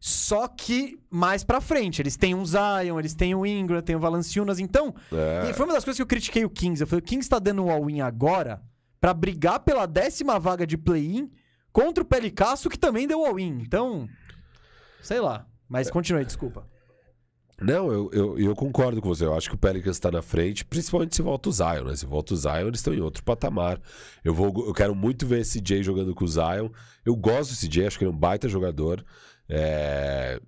só 0.00 0.48
que 0.48 0.98
mais 1.10 1.44
pra 1.44 1.60
frente. 1.60 2.00
Eles 2.00 2.16
têm 2.16 2.34
um 2.34 2.44
Zion, 2.46 2.98
eles 2.98 3.14
têm 3.14 3.34
o 3.34 3.44
Ingram, 3.44 3.82
tem 3.82 3.94
o 3.94 4.00
Valanciunas, 4.00 4.58
então... 4.58 4.94
É. 5.12 5.50
E 5.50 5.52
foi 5.52 5.66
uma 5.66 5.74
das 5.74 5.84
coisas 5.84 5.98
que 5.98 6.02
eu 6.02 6.06
critiquei 6.06 6.44
o 6.46 6.50
Kings. 6.50 6.80
Eu 6.80 6.86
falei, 6.86 7.00
o 7.00 7.04
Kings 7.04 7.28
tá 7.28 7.38
dando 7.38 7.62
um 7.64 7.70
all-in 7.70 8.00
agora 8.00 8.62
pra 8.98 9.12
brigar 9.12 9.60
pela 9.60 9.84
décima 9.84 10.38
vaga 10.40 10.66
de 10.66 10.78
play-in 10.78 11.30
contra 11.72 12.02
o 12.02 12.06
Pelicasso, 12.06 12.68
que 12.68 12.78
também 12.78 13.06
deu 13.06 13.24
all-in. 13.24 13.60
Então, 13.60 14.08
sei 15.02 15.20
lá. 15.20 15.46
Mas 15.68 15.90
continue, 15.90 16.24
desculpa. 16.24 16.66
Não, 17.60 17.90
eu, 17.90 18.10
eu, 18.12 18.38
eu 18.38 18.54
concordo 18.54 19.02
com 19.02 19.08
você. 19.08 19.24
Eu 19.24 19.34
acho 19.34 19.48
que 19.48 19.56
o 19.56 19.58
Pelicans 19.58 19.96
está 19.96 20.10
na 20.10 20.22
frente, 20.22 20.64
principalmente 20.64 21.16
se 21.16 21.22
volta 21.22 21.48
o 21.48 21.52
Zion, 21.52 21.84
né? 21.84 21.96
Se 21.96 22.06
volta 22.06 22.32
o 22.32 22.36
Zion, 22.36 22.68
eles 22.68 22.78
estão 22.78 22.94
em 22.94 23.00
outro 23.00 23.24
patamar. 23.24 23.80
Eu, 24.24 24.32
vou, 24.32 24.66
eu 24.66 24.72
quero 24.72 24.94
muito 24.94 25.26
ver 25.26 25.40
esse 25.40 25.60
CJ 25.60 25.82
jogando 25.82 26.14
com 26.14 26.24
o 26.24 26.28
Zion. 26.28 26.70
Eu 27.04 27.16
gosto 27.16 27.50
do 27.50 27.56
CJ, 27.56 27.86
acho 27.86 27.98
que 27.98 28.04
ele 28.04 28.12
é 28.12 28.14
um 28.14 28.18
baita 28.18 28.48
jogador. 28.48 29.04
É, 29.48 30.40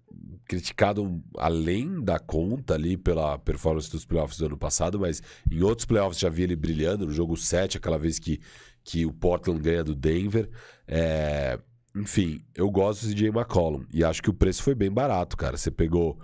Criticado 0.44 1.20
além 1.36 2.01
da 2.02 2.18
conta 2.18 2.74
ali 2.74 2.97
pela 2.97 3.38
performance 3.38 3.90
dos 3.90 4.05
playoffs 4.05 4.38
do 4.38 4.47
ano 4.47 4.59
passado, 4.59 4.98
mas 4.98 5.22
em 5.51 5.62
outros 5.62 5.86
playoffs 5.86 6.18
já 6.20 6.28
vi 6.28 6.42
ele 6.42 6.56
brilhando. 6.56 7.06
No 7.06 7.12
jogo 7.12 7.36
7, 7.36 7.76
aquela 7.76 7.98
vez 7.98 8.20
que, 8.20 8.40
que 8.85 9.05
o 9.07 9.12
Portland 9.12 9.61
ganha 9.61 9.85
do 9.85 9.94
Denver. 9.94 10.48
É, 10.86 11.59
Enfim, 11.94 12.43
eu 12.55 12.70
gosto 12.70 13.07
do 13.07 13.12
CJ 13.15 13.28
McCollum. 13.28 13.85
E 13.93 14.05
acho 14.05 14.23
que 14.23 14.31
o 14.31 14.35
preço 14.35 14.62
foi 14.62 14.74
bem 14.74 14.90
barato, 14.90 15.36
cara. 15.36 15.57
Você 15.57 15.70
pegou 15.70 16.19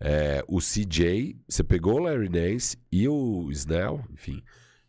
é, 0.00 0.42
o 0.48 0.58
CJ, 0.58 1.36
você 1.48 1.62
pegou 1.62 1.94
o 1.94 2.02
Larry 2.02 2.28
Nance 2.28 2.76
e 2.90 3.06
o 3.08 3.48
Snell, 3.52 4.04
enfim, 4.12 4.42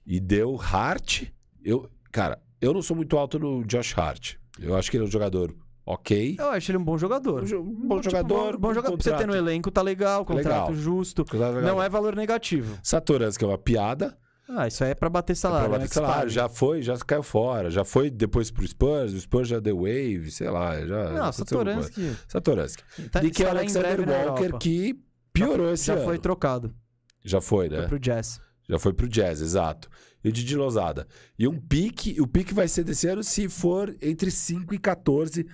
e 0.05 0.19
deu 0.19 0.59
Hart. 0.59 1.25
Eu, 1.63 1.89
cara, 2.11 2.41
eu 2.59 2.73
não 2.73 2.81
sou 2.81 2.95
muito 2.95 3.15
alto 3.17 3.37
no 3.37 3.63
Josh 3.63 3.95
Hart. 3.97 4.35
Eu 4.59 4.75
acho 4.75 4.89
que 4.89 4.97
ele 4.97 5.03
é 5.03 5.07
um 5.07 5.11
jogador 5.11 5.55
ok. 5.85 6.35
Eu 6.39 6.49
acho 6.49 6.71
ele 6.71 6.77
um 6.79 6.83
bom 6.83 6.97
jogador. 6.97 7.43
Um 7.43 7.45
jo- 7.45 7.59
um 7.61 7.87
bom 7.87 7.97
Tipo, 8.01 8.03
jogador, 8.15 8.57
Bom, 8.57 8.71
um 8.71 8.73
jogador. 8.73 8.97
Pra 8.97 9.03
você 9.03 9.15
ter 9.17 9.27
no 9.27 9.35
elenco, 9.35 9.69
tá 9.69 9.81
legal. 9.81 10.25
Contrato 10.25 10.69
Legal. 10.71 10.73
justo. 10.75 11.23
Não 11.61 11.81
é 11.81 11.87
valor 11.89 12.15
negativo. 12.15 12.77
Satorans, 12.81 13.37
que 13.37 13.43
é 13.43 13.47
uma 13.47 13.57
piada. 13.57 14.17
Ah, 14.49 14.67
isso 14.67 14.83
aí 14.83 14.91
é 14.91 14.95
pra 14.95 15.09
bater 15.09 15.31
É 15.33 15.35
salário. 15.35 15.69
pra 15.69 15.77
né? 15.79 15.83
bater 15.85 15.93
salário. 15.93 16.27
Expired. 16.27 16.33
Já 16.35 16.49
foi, 16.49 16.81
já 16.81 16.97
caiu 16.97 17.23
fora. 17.23 17.69
Já 17.69 17.85
foi 17.85 18.09
depois 18.09 18.51
pro 18.51 18.67
Spurs. 18.67 19.13
O 19.13 19.19
Spurs 19.19 19.47
já 19.47 19.59
deu 19.59 19.77
wave, 19.77 20.29
sei 20.31 20.49
lá. 20.49 20.85
Já, 20.85 21.09
Não. 21.11 21.31
Satoransky 21.31 22.15
Satoransky. 22.27 22.83
tá, 23.09 23.23
E 23.23 23.31
que 23.31 23.43
é 23.43 23.47
o 23.47 23.49
Alexander 23.49 24.01
Walker, 24.09 24.57
que 24.59 24.99
piorou 25.31 25.71
esse 25.71 25.87
Já 25.87 25.93
ano. 25.95 26.03
foi 26.03 26.17
trocado. 26.19 26.75
Já 27.23 27.39
foi, 27.39 27.69
né? 27.69 27.77
Foi 27.79 27.87
pro 27.87 27.99
Jazz. 27.99 28.41
Já 28.67 28.77
foi 28.79 28.93
pro 28.93 29.07
Jazz, 29.07 29.41
exato. 29.41 29.89
E 30.23 30.29
o 30.29 30.31
Didi 30.31 30.55
Lozada. 30.55 31.07
E 31.39 31.47
um 31.47 31.57
pique, 31.59 32.19
o 32.21 32.27
pique 32.27 32.53
vai 32.53 32.67
ser 32.67 32.83
desse 32.83 33.07
ano 33.07 33.23
se 33.23 33.47
for 33.49 33.95
entre 34.01 34.29
5 34.29 34.73
e 34.73 34.77
14, 34.77 35.45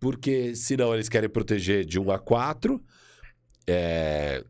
porque 0.00 0.54
senão 0.56 0.92
eles 0.94 1.08
querem 1.08 1.28
proteger 1.28 1.84
de 1.84 1.98
1 2.00 2.10
a 2.10 2.18
4. 2.18 2.80
é, 3.68 4.44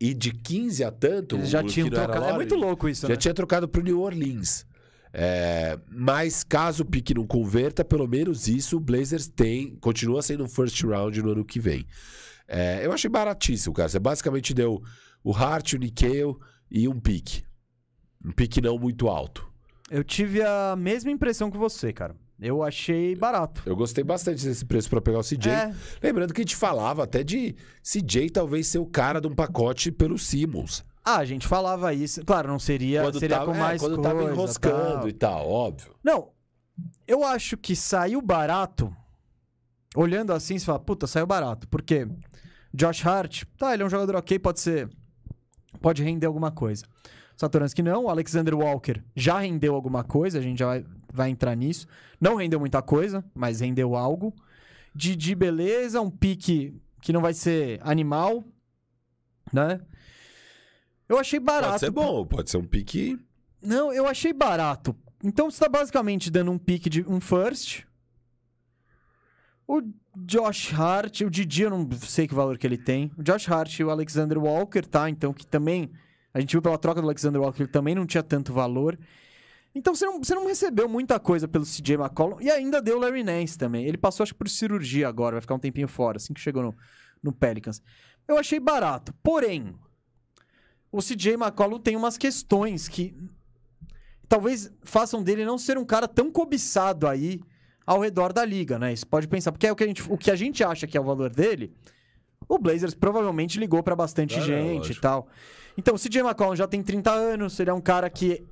E 0.00 0.14
de 0.14 0.32
15 0.32 0.84
a 0.84 0.92
tanto. 0.92 1.36
Eles 1.36 1.50
já 1.50 1.62
tinham 1.62 1.90
trocado. 1.90 2.24
É 2.24 2.32
muito 2.32 2.54
louco 2.54 2.88
isso, 2.88 3.02
Já 3.02 3.14
né? 3.14 3.16
tinha 3.16 3.34
trocado 3.34 3.68
pro 3.68 3.82
New 3.82 4.00
Orleans. 4.00 4.64
É, 5.12 5.78
mas 5.90 6.44
caso 6.44 6.82
o 6.82 6.86
pique 6.86 7.14
não 7.14 7.26
converta, 7.26 7.84
pelo 7.84 8.06
menos 8.06 8.46
isso 8.46 8.76
o 8.76 8.80
Blazers 8.80 9.26
tem, 9.26 9.74
continua 9.76 10.22
sendo 10.22 10.44
um 10.44 10.48
first 10.48 10.80
round 10.84 11.20
no 11.22 11.32
ano 11.32 11.44
que 11.44 11.58
vem. 11.58 11.86
É, 12.46 12.84
eu 12.84 12.92
achei 12.92 13.10
baratíssimo, 13.10 13.74
cara. 13.74 13.88
Você 13.88 13.98
basicamente 13.98 14.54
deu 14.54 14.82
o 15.24 15.34
Hart, 15.34 15.72
o 15.72 15.78
Nikhil 15.78 16.38
e 16.70 16.86
um 16.88 17.00
pique. 17.00 17.42
Um 18.24 18.32
pique 18.32 18.60
não 18.60 18.78
muito 18.78 19.08
alto. 19.08 19.46
Eu 19.90 20.04
tive 20.04 20.42
a 20.42 20.76
mesma 20.76 21.10
impressão 21.10 21.50
que 21.50 21.56
você, 21.56 21.92
cara. 21.92 22.14
Eu 22.40 22.62
achei 22.62 23.16
barato. 23.16 23.62
Eu 23.66 23.74
gostei 23.74 24.04
bastante 24.04 24.44
desse 24.44 24.64
preço 24.64 24.88
pra 24.88 25.00
pegar 25.00 25.18
o 25.18 25.22
CJ. 25.24 25.50
É, 25.50 25.74
Lembrando 26.02 26.32
que 26.32 26.40
a 26.40 26.44
gente 26.44 26.54
falava 26.56 27.02
até 27.02 27.24
de 27.24 27.56
CJ 27.82 28.30
talvez 28.30 28.68
ser 28.68 28.78
o 28.78 28.86
cara 28.86 29.20
de 29.20 29.26
um 29.26 29.34
pacote 29.34 29.90
pelo 29.90 30.16
Simmons. 30.18 30.84
ah, 31.04 31.16
a 31.16 31.24
gente 31.24 31.46
falava 31.48 31.92
isso. 31.92 32.24
Claro, 32.24 32.48
não 32.48 32.58
seria, 32.58 33.12
seria 33.12 33.40
com 33.40 33.54
é, 33.54 33.58
mais 33.58 33.80
quando 33.82 33.96
coisa, 33.96 34.08
tava 34.10 34.30
enroscando 34.30 34.98
tal. 35.00 35.08
e 35.08 35.12
tal, 35.12 35.48
óbvio. 35.50 35.94
Não, 36.04 36.28
eu 37.06 37.24
acho 37.24 37.56
que 37.56 37.74
saiu 37.74 38.22
barato. 38.22 38.94
Olhando 39.96 40.32
assim, 40.32 40.58
você 40.58 40.64
fala, 40.64 40.78
puta, 40.78 41.06
saiu 41.06 41.26
barato. 41.26 41.66
Porque 41.68 42.06
Josh 42.72 43.04
Hart, 43.04 43.44
tá, 43.56 43.74
ele 43.74 43.82
é 43.82 43.86
um 43.86 43.90
jogador 43.90 44.14
ok, 44.16 44.38
pode 44.38 44.60
ser. 44.60 44.88
Pode 45.80 46.02
render 46.04 46.26
alguma 46.26 46.50
coisa. 46.52 46.84
Satoransky 47.36 47.82
não, 47.82 48.04
o 48.04 48.08
Alexander 48.10 48.54
Walker 48.54 49.02
já 49.14 49.38
rendeu 49.38 49.74
alguma 49.74 50.02
coisa, 50.02 50.38
a 50.38 50.42
gente 50.42 50.58
já 50.58 50.66
vai, 50.66 50.84
vai 51.18 51.28
entrar 51.28 51.54
nisso. 51.54 51.86
Não 52.18 52.36
rendeu 52.36 52.58
muita 52.58 52.80
coisa, 52.80 53.22
mas 53.34 53.60
rendeu 53.60 53.94
algo. 53.94 54.34
Didi, 54.94 55.34
beleza, 55.34 56.00
um 56.00 56.10
pique 56.10 56.80
que 57.02 57.12
não 57.12 57.20
vai 57.20 57.34
ser 57.34 57.78
animal, 57.82 58.44
né? 59.52 59.80
Eu 61.08 61.18
achei 61.18 61.40
barato. 61.40 61.72
Pode 61.72 61.80
ser 61.80 61.90
bom, 61.90 62.26
pode 62.26 62.50
ser 62.50 62.56
um 62.56 62.64
pique. 62.64 63.18
Não, 63.60 63.92
eu 63.92 64.06
achei 64.06 64.32
barato. 64.32 64.96
Então 65.22 65.50
você 65.50 65.58
tá 65.60 65.68
basicamente 65.68 66.30
dando 66.30 66.50
um 66.50 66.58
pick 66.58 66.88
de 66.88 67.02
um 67.08 67.20
first. 67.20 67.84
O 69.66 69.82
Josh 70.16 70.72
Hart, 70.72 71.22
o 71.22 71.30
Didi, 71.30 71.62
eu 71.62 71.70
não 71.70 71.88
sei 72.00 72.26
que 72.26 72.34
valor 72.34 72.56
que 72.56 72.66
ele 72.66 72.78
tem. 72.78 73.10
O 73.16 73.22
Josh 73.22 73.48
Hart 73.48 73.78
e 73.78 73.84
o 73.84 73.90
Alexander 73.90 74.38
Walker, 74.38 74.82
tá? 74.82 75.10
Então 75.10 75.32
que 75.32 75.46
também. 75.46 75.90
A 76.32 76.40
gente 76.40 76.52
viu 76.52 76.62
pela 76.62 76.78
troca 76.78 77.00
do 77.00 77.06
Alexander 77.06 77.40
Walker, 77.40 77.62
ele 77.62 77.70
também 77.70 77.94
não 77.94 78.06
tinha 78.06 78.22
tanto 78.22 78.52
valor. 78.52 78.98
Então 79.78 79.94
você 79.94 80.04
não, 80.04 80.18
você 80.18 80.34
não 80.34 80.44
recebeu 80.46 80.88
muita 80.88 81.20
coisa 81.20 81.46
pelo 81.46 81.64
CJ 81.64 81.94
McCollum. 81.94 82.40
E 82.40 82.50
ainda 82.50 82.82
deu 82.82 82.96
o 82.96 83.00
Larry 83.00 83.22
Nance 83.22 83.56
também. 83.56 83.86
Ele 83.86 83.96
passou, 83.96 84.24
acho 84.24 84.32
que 84.32 84.38
por 84.38 84.48
cirurgia 84.48 85.06
agora, 85.08 85.34
vai 85.34 85.40
ficar 85.40 85.54
um 85.54 85.58
tempinho 85.58 85.86
fora, 85.86 86.16
assim 86.16 86.34
que 86.34 86.40
chegou 86.40 86.62
no, 86.64 86.74
no 87.22 87.32
Pelicans. 87.32 87.80
Eu 88.26 88.36
achei 88.36 88.58
barato. 88.58 89.14
Porém, 89.22 89.72
o 90.90 90.98
CJ 90.98 91.34
McCollum 91.34 91.78
tem 91.78 91.94
umas 91.94 92.18
questões 92.18 92.88
que 92.88 93.14
talvez 94.28 94.70
façam 94.82 95.22
dele 95.22 95.44
não 95.44 95.56
ser 95.56 95.78
um 95.78 95.84
cara 95.84 96.08
tão 96.08 96.30
cobiçado 96.30 97.06
aí 97.06 97.40
ao 97.86 98.00
redor 98.00 98.32
da 98.32 98.44
liga, 98.44 98.78
né? 98.78 98.92
Isso 98.92 99.06
pode 99.06 99.28
pensar, 99.28 99.52
porque 99.52 99.66
é 99.66 99.72
o 99.72 99.76
que 99.76 99.84
a 99.84 99.86
gente, 99.86 100.02
o 100.12 100.18
que 100.18 100.30
a 100.30 100.36
gente 100.36 100.62
acha 100.64 100.86
que 100.88 100.98
é 100.98 101.00
o 101.00 101.04
valor 101.04 101.30
dele. 101.30 101.72
O 102.48 102.58
Blazers 102.58 102.94
provavelmente 102.94 103.60
ligou 103.60 103.82
pra 103.82 103.94
bastante 103.94 104.34
Ah, 104.34 104.38
não, 104.38 104.44
gente 104.44 104.74
e 104.74 104.78
lógico. 104.78 105.00
tal. 105.00 105.28
Então, 105.76 105.94
o 105.94 105.98
CJ 105.98 106.20
McCollum 106.22 106.56
já 106.56 106.66
tem 106.66 106.82
30 106.82 107.12
anos, 107.12 107.60
ele 107.60 107.70
é 107.70 107.72
um 107.72 107.80
cara 107.80 108.10
que 108.10 108.44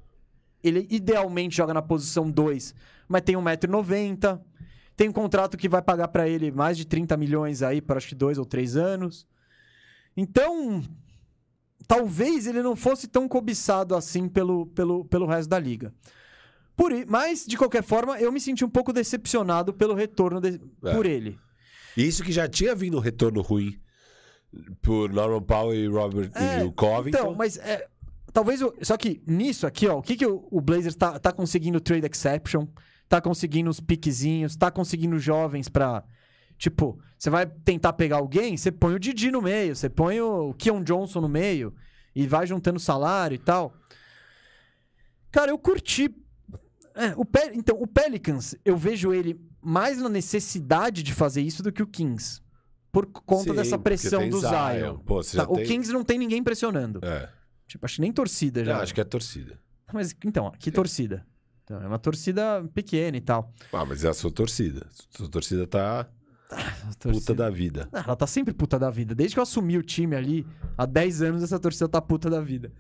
ele 0.69 0.87
idealmente 0.91 1.57
joga 1.57 1.73
na 1.75 1.83
posição 1.83 2.31
2, 2.31 2.75
mas 3.09 3.23
tem 3.23 3.37
1,90m. 3.37 4.41
Tem 4.97 5.09
um 5.09 5.13
contrato 5.13 5.57
que 5.57 5.69
vai 5.69 5.83
pagar 5.83 6.09
pra 6.09 6.27
ele 6.29 6.51
mais 6.51 6.77
de 6.77 6.87
30 6.87 7.17
milhões 7.17 7.63
aí 7.63 7.81
por 7.83 7.97
acho 7.97 8.09
que 8.09 8.15
dois 8.15 8.39
ou 8.39 8.47
três 8.47 8.77
anos. 8.77 9.27
Então, 10.17 10.83
talvez 11.87 12.47
ele 12.47 12.63
não 12.63 12.75
fosse 12.75 13.07
tão 13.07 13.29
cobiçado 13.29 13.95
assim 13.95 14.29
pelo, 14.29 14.67
pelo, 14.69 15.05
pelo 15.05 15.27
resto 15.27 15.49
da 15.51 15.59
liga. 15.59 15.93
Por, 16.75 16.93
mas, 17.07 17.47
de 17.47 17.57
qualquer 17.57 17.83
forma, 17.83 18.19
eu 18.19 18.31
me 18.33 18.41
senti 18.41 18.65
um 18.65 18.69
pouco 18.71 18.93
decepcionado 18.93 19.73
pelo 19.73 19.95
retorno 19.95 20.41
de- 20.41 20.61
É. 20.85 20.95
por 20.95 21.07
ele. 21.07 21.39
Isso 21.97 22.23
que 22.23 22.33
já 22.33 22.47
tinha 22.49 22.75
vindo 22.75 22.97
um 22.99 23.01
retorno 23.01 23.41
ruim 23.41 23.79
por 24.83 25.11
Norman 25.11 25.43
Powell 25.43 25.75
e 25.75 25.87
Robert 25.87 26.31
É, 26.35 26.61
e 26.61 26.65
o 26.65 26.73
Covington. 26.73 27.19
Então, 27.19 27.35
mas 27.35 27.57
é, 27.59 27.87
talvez. 28.37 28.61
o- 28.61 28.75
só 28.83 28.99
que 28.99 29.23
nisso 29.27 29.67
aqui, 29.67 29.89
ó, 29.89 29.99
o 29.99 30.03
que, 30.03 30.15
que 30.15 30.27
o, 30.27 30.47
o 30.51 30.61
Blazers 30.61 30.95
tá, 30.95 31.19
tá 31.19 31.33
conseguindo 31.33 31.81
trade 31.81 32.07
exception, 32.07 32.67
tá 33.09 33.19
conseguindo 33.19 33.71
os 33.71 33.81
piquezinhos, 33.81 34.57
tá 34.57 34.71
conseguindo 34.71 35.19
jovens 35.19 35.71
pra. 35.71 36.05
Tipo, 36.59 36.99
você 37.19 37.31
vai 37.31 37.47
tentar 37.47 37.95
pegar 37.95 38.17
alguém, 38.17 38.55
você 38.57 38.71
põe 38.71 38.95
o 38.95 38.99
Didi 38.99 39.31
no 39.31 39.41
meio, 39.41 39.75
você 39.75 39.89
põe 39.89 40.21
o 40.21 40.53
Keon 40.55 40.83
Johnson 40.83 41.21
no 41.23 41.29
meio 41.29 41.75
e 42.15 42.27
vai 42.27 42.47
juntando 42.47 42.79
salário 42.79 43.35
e 43.35 43.39
tal. 43.39 43.75
Cara, 45.31 45.51
eu 45.51 45.59
curti. 45.59 46.15
É, 46.95 47.15
o 47.17 47.27
então, 47.55 47.77
o 47.81 47.87
Pelicans, 47.87 48.55
eu 48.65 48.77
vejo 48.77 49.13
ele 49.13 49.39
mais 49.63 49.99
na 50.01 50.09
necessidade 50.09 51.03
de 51.03 51.13
fazer 51.13 51.43
isso 51.43 51.63
do 51.63 51.71
que 51.73 51.83
o 51.83 51.87
Kings. 51.87 52.41
Por 52.93 53.05
conta 53.07 53.51
Sim, 53.51 53.55
dessa 53.57 53.79
pressão 53.79 54.21
tem 54.21 54.31
do 54.31 54.41
Zion. 54.41 54.51
Zion. 54.79 54.99
Pô, 54.99 55.21
Tá, 55.23 55.29
já 55.31 55.45
O 55.45 55.57
tem- 55.57 55.67
Kings 55.67 55.93
não 55.93 56.03
tem 56.05 56.19
ninguém 56.19 56.43
pressionando. 56.43 57.01
É. 57.03 57.29
Tipo, 57.67 57.85
acho 57.85 57.97
que 57.97 58.01
nem 58.01 58.13
torcida 58.13 58.65
já. 58.65 58.75
Não, 58.75 58.81
acho 58.83 58.95
que 58.95 59.01
é 59.01 59.05
torcida. 59.05 59.59
Mas 59.93 60.15
então, 60.25 60.51
que 60.59 60.71
torcida? 60.71 61.27
Então, 61.65 61.81
é 61.83 61.87
uma 61.89 61.99
torcida 61.99 62.65
pequena 62.73 63.17
e 63.17 63.21
tal. 63.21 63.53
Ah, 63.73 63.85
mas 63.85 64.05
é 64.05 64.09
a 64.09 64.15
sua 64.15 64.31
torcida. 64.31 64.87
Sua 65.11 65.29
torcida 65.29 65.67
tá 65.67 66.09
A 66.51 66.55
puta 66.55 66.97
torcida- 66.99 67.35
da 67.35 67.51
vida. 67.51 67.89
Ah, 67.93 68.05
Ela 68.07 68.17
tá 68.17 68.27
sempre 68.27 68.55
puta 68.55 68.79
da 68.79 68.89
vida. 68.91 69.15
Desde 69.15 69.35
que 69.35 69.39
eu 69.41 69.43
assumi 69.43 69.77
o 69.77 69.83
time 69.83 70.15
ali, 70.15 70.47
há 70.79 70.87
10 70.87 71.23
anos, 71.23 71.43
essa 71.43 71.59
torcida 71.59 71.89
tá 71.89 72.01
puta 72.01 72.31
da 72.31 72.41
vida. 72.41 72.73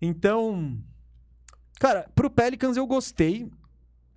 Então. 0.00 0.78
Cara, 1.78 2.08
pro 2.14 2.30
Pelicans 2.30 2.76
eu 2.76 2.86
gostei. 2.86 3.50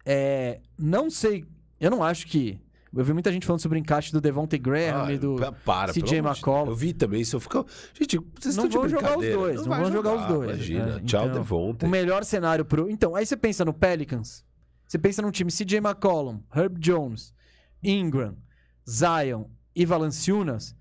É, 0.06 0.62
não 0.78 1.10
sei. 1.10 1.46
Eu 1.80 1.92
não 1.92 2.04
acho 2.04 2.28
que. 2.28 2.60
Eu 2.96 3.04
vi 3.04 3.12
muita 3.14 3.32
gente 3.32 3.46
falando 3.46 3.60
sobre 3.62 3.78
o 3.78 3.82
encaixe 3.82 4.12
do 4.12 4.22
Devontae 4.22 4.58
Graham 4.58 5.06
Ah, 5.06 5.12
e 5.14 5.18
do. 5.18 5.36
para, 5.66 5.92
CJ 5.92 6.20
McCollum. 6.20 6.70
Eu 6.72 6.76
vi 6.76 6.94
também 6.94 7.20
isso. 7.22 7.36
Eu 7.36 7.40
fico... 7.42 7.66
Gente, 7.94 8.18
vocês 8.40 8.56
Não 8.56 8.66
estão 8.66 8.82
vão 8.82 8.88
de 8.88 8.94
jogar 8.96 9.18
os 9.18 9.26
dois, 9.26 9.56
não 9.62 9.66
vai 9.70 9.82
vão 9.82 9.92
jogar 9.92 10.14
os 10.16 10.26
dois, 10.28 10.50
Imagina. 10.52 10.86
né? 10.86 11.02
Tchau, 11.06 11.26
Então, 11.26 11.34
Devontae. 11.42 11.88
O 11.88 11.92
melhor 11.92 12.24
cenário 12.24 12.64
pro. 12.64 12.90
Então, 12.90 13.14
aí 13.16 13.26
você 13.26 13.36
pensa 13.36 13.66
no 13.66 13.74
Pelicans. 13.74 14.46
Você 14.88 14.98
pensa 14.98 15.22
num 15.22 15.32
time 15.32 15.52
CJ 15.52 15.78
McCollum, 15.80 16.40
Herb 16.56 16.80
Jones, 16.80 17.34
Ingram, 17.84 18.38
Zion 18.90 19.46
e 19.76 19.86
Valanciunas. 19.86 20.76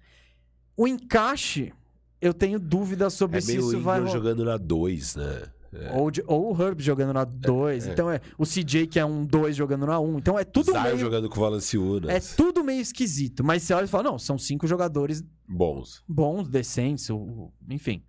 O 0.76 0.86
encaixe, 0.86 1.72
eu 2.20 2.32
tenho 2.34 2.58
dúvidas 2.60 3.14
sobre 3.14 3.38
É 3.38 3.40
se 3.40 3.48
meio 3.48 3.60
isso 3.60 3.68
Ingram 3.70 3.82
vai 3.82 3.98
rolar. 4.00 4.12
jogando 4.12 4.44
na 4.44 4.56
2, 4.56 5.16
né? 5.16 5.42
É. 5.74 5.92
Ou, 5.92 6.10
de- 6.10 6.22
ou 6.26 6.54
o 6.56 6.62
Herb 6.62 6.80
jogando 6.82 7.12
na 7.12 7.24
2. 7.24 7.86
Então 7.88 8.10
é 8.10 8.20
o 8.38 8.44
CJ 8.44 8.86
que 8.86 8.98
é 8.98 9.04
um 9.04 9.24
2 9.24 9.56
jogando 9.56 9.86
na 9.86 9.98
1. 9.98 10.14
Um. 10.14 10.18
Então 10.18 10.38
é 10.38 10.44
tudo 10.44 10.72
Zion 10.72 10.82
meio. 10.82 10.98
jogando 10.98 11.28
com 11.28 11.36
o 11.38 11.40
Valanciunas. 11.42 12.10
É 12.32 12.36
tudo 12.36 12.62
meio 12.62 12.80
esquisito. 12.80 13.42
Mas 13.42 13.62
você 13.64 13.74
olha 13.74 13.84
e 13.84 13.88
fala: 13.88 14.04
não, 14.04 14.18
são 14.18 14.38
cinco 14.38 14.66
jogadores 14.66 15.22
Bons. 15.48 16.02
bons, 16.08 16.48
decentes, 16.48 17.10
o- 17.10 17.16
o- 17.16 17.52
enfim. 17.68 18.02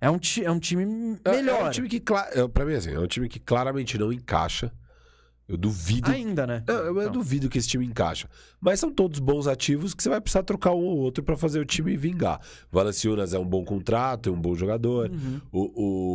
É 0.00 0.08
um, 0.10 0.18
é 0.44 0.50
um 0.50 0.58
time 0.60 1.18
É- 1.24 1.30
melhor. 1.32 1.60
É 1.60 1.68
um 1.68 1.70
time 1.70 1.88
que, 1.88 2.00
é, 2.32 2.46
pra 2.48 2.64
mim, 2.64 2.74
assim, 2.74 2.92
é 2.92 2.98
um 3.00 3.06
time 3.08 3.28
que 3.28 3.40
claramente 3.40 3.98
não 3.98 4.12
encaixa. 4.12 4.72
Eu 5.48 5.56
duvido. 5.56 6.10
Ainda, 6.10 6.46
né? 6.46 6.62
Eu, 6.68 6.74
eu 6.74 7.00
Então. 7.00 7.12
duvido 7.12 7.48
que 7.48 7.56
esse 7.56 7.66
time 7.68 7.86
encaixa. 7.86 8.28
Mas 8.60 8.78
são 8.80 8.90
todos 8.92 9.18
bons 9.18 9.46
ativos 9.46 9.94
que 9.94 10.02
você 10.02 10.10
vai 10.10 10.20
precisar 10.20 10.42
trocar 10.42 10.72
um 10.74 10.84
ou 10.84 10.98
outro 10.98 11.24
pra 11.24 11.38
fazer 11.38 11.58
o 11.58 11.64
time 11.64 11.96
vingar. 11.96 12.38
Valanciunas 12.70 13.32
é 13.32 13.38
um 13.38 13.46
bom 13.46 13.64
contrato, 13.64 14.28
é 14.28 14.32
um 14.32 14.38
bom 14.40 14.54
jogador. 14.54 15.10
Uhum. 15.10 15.40
O, 15.50 15.62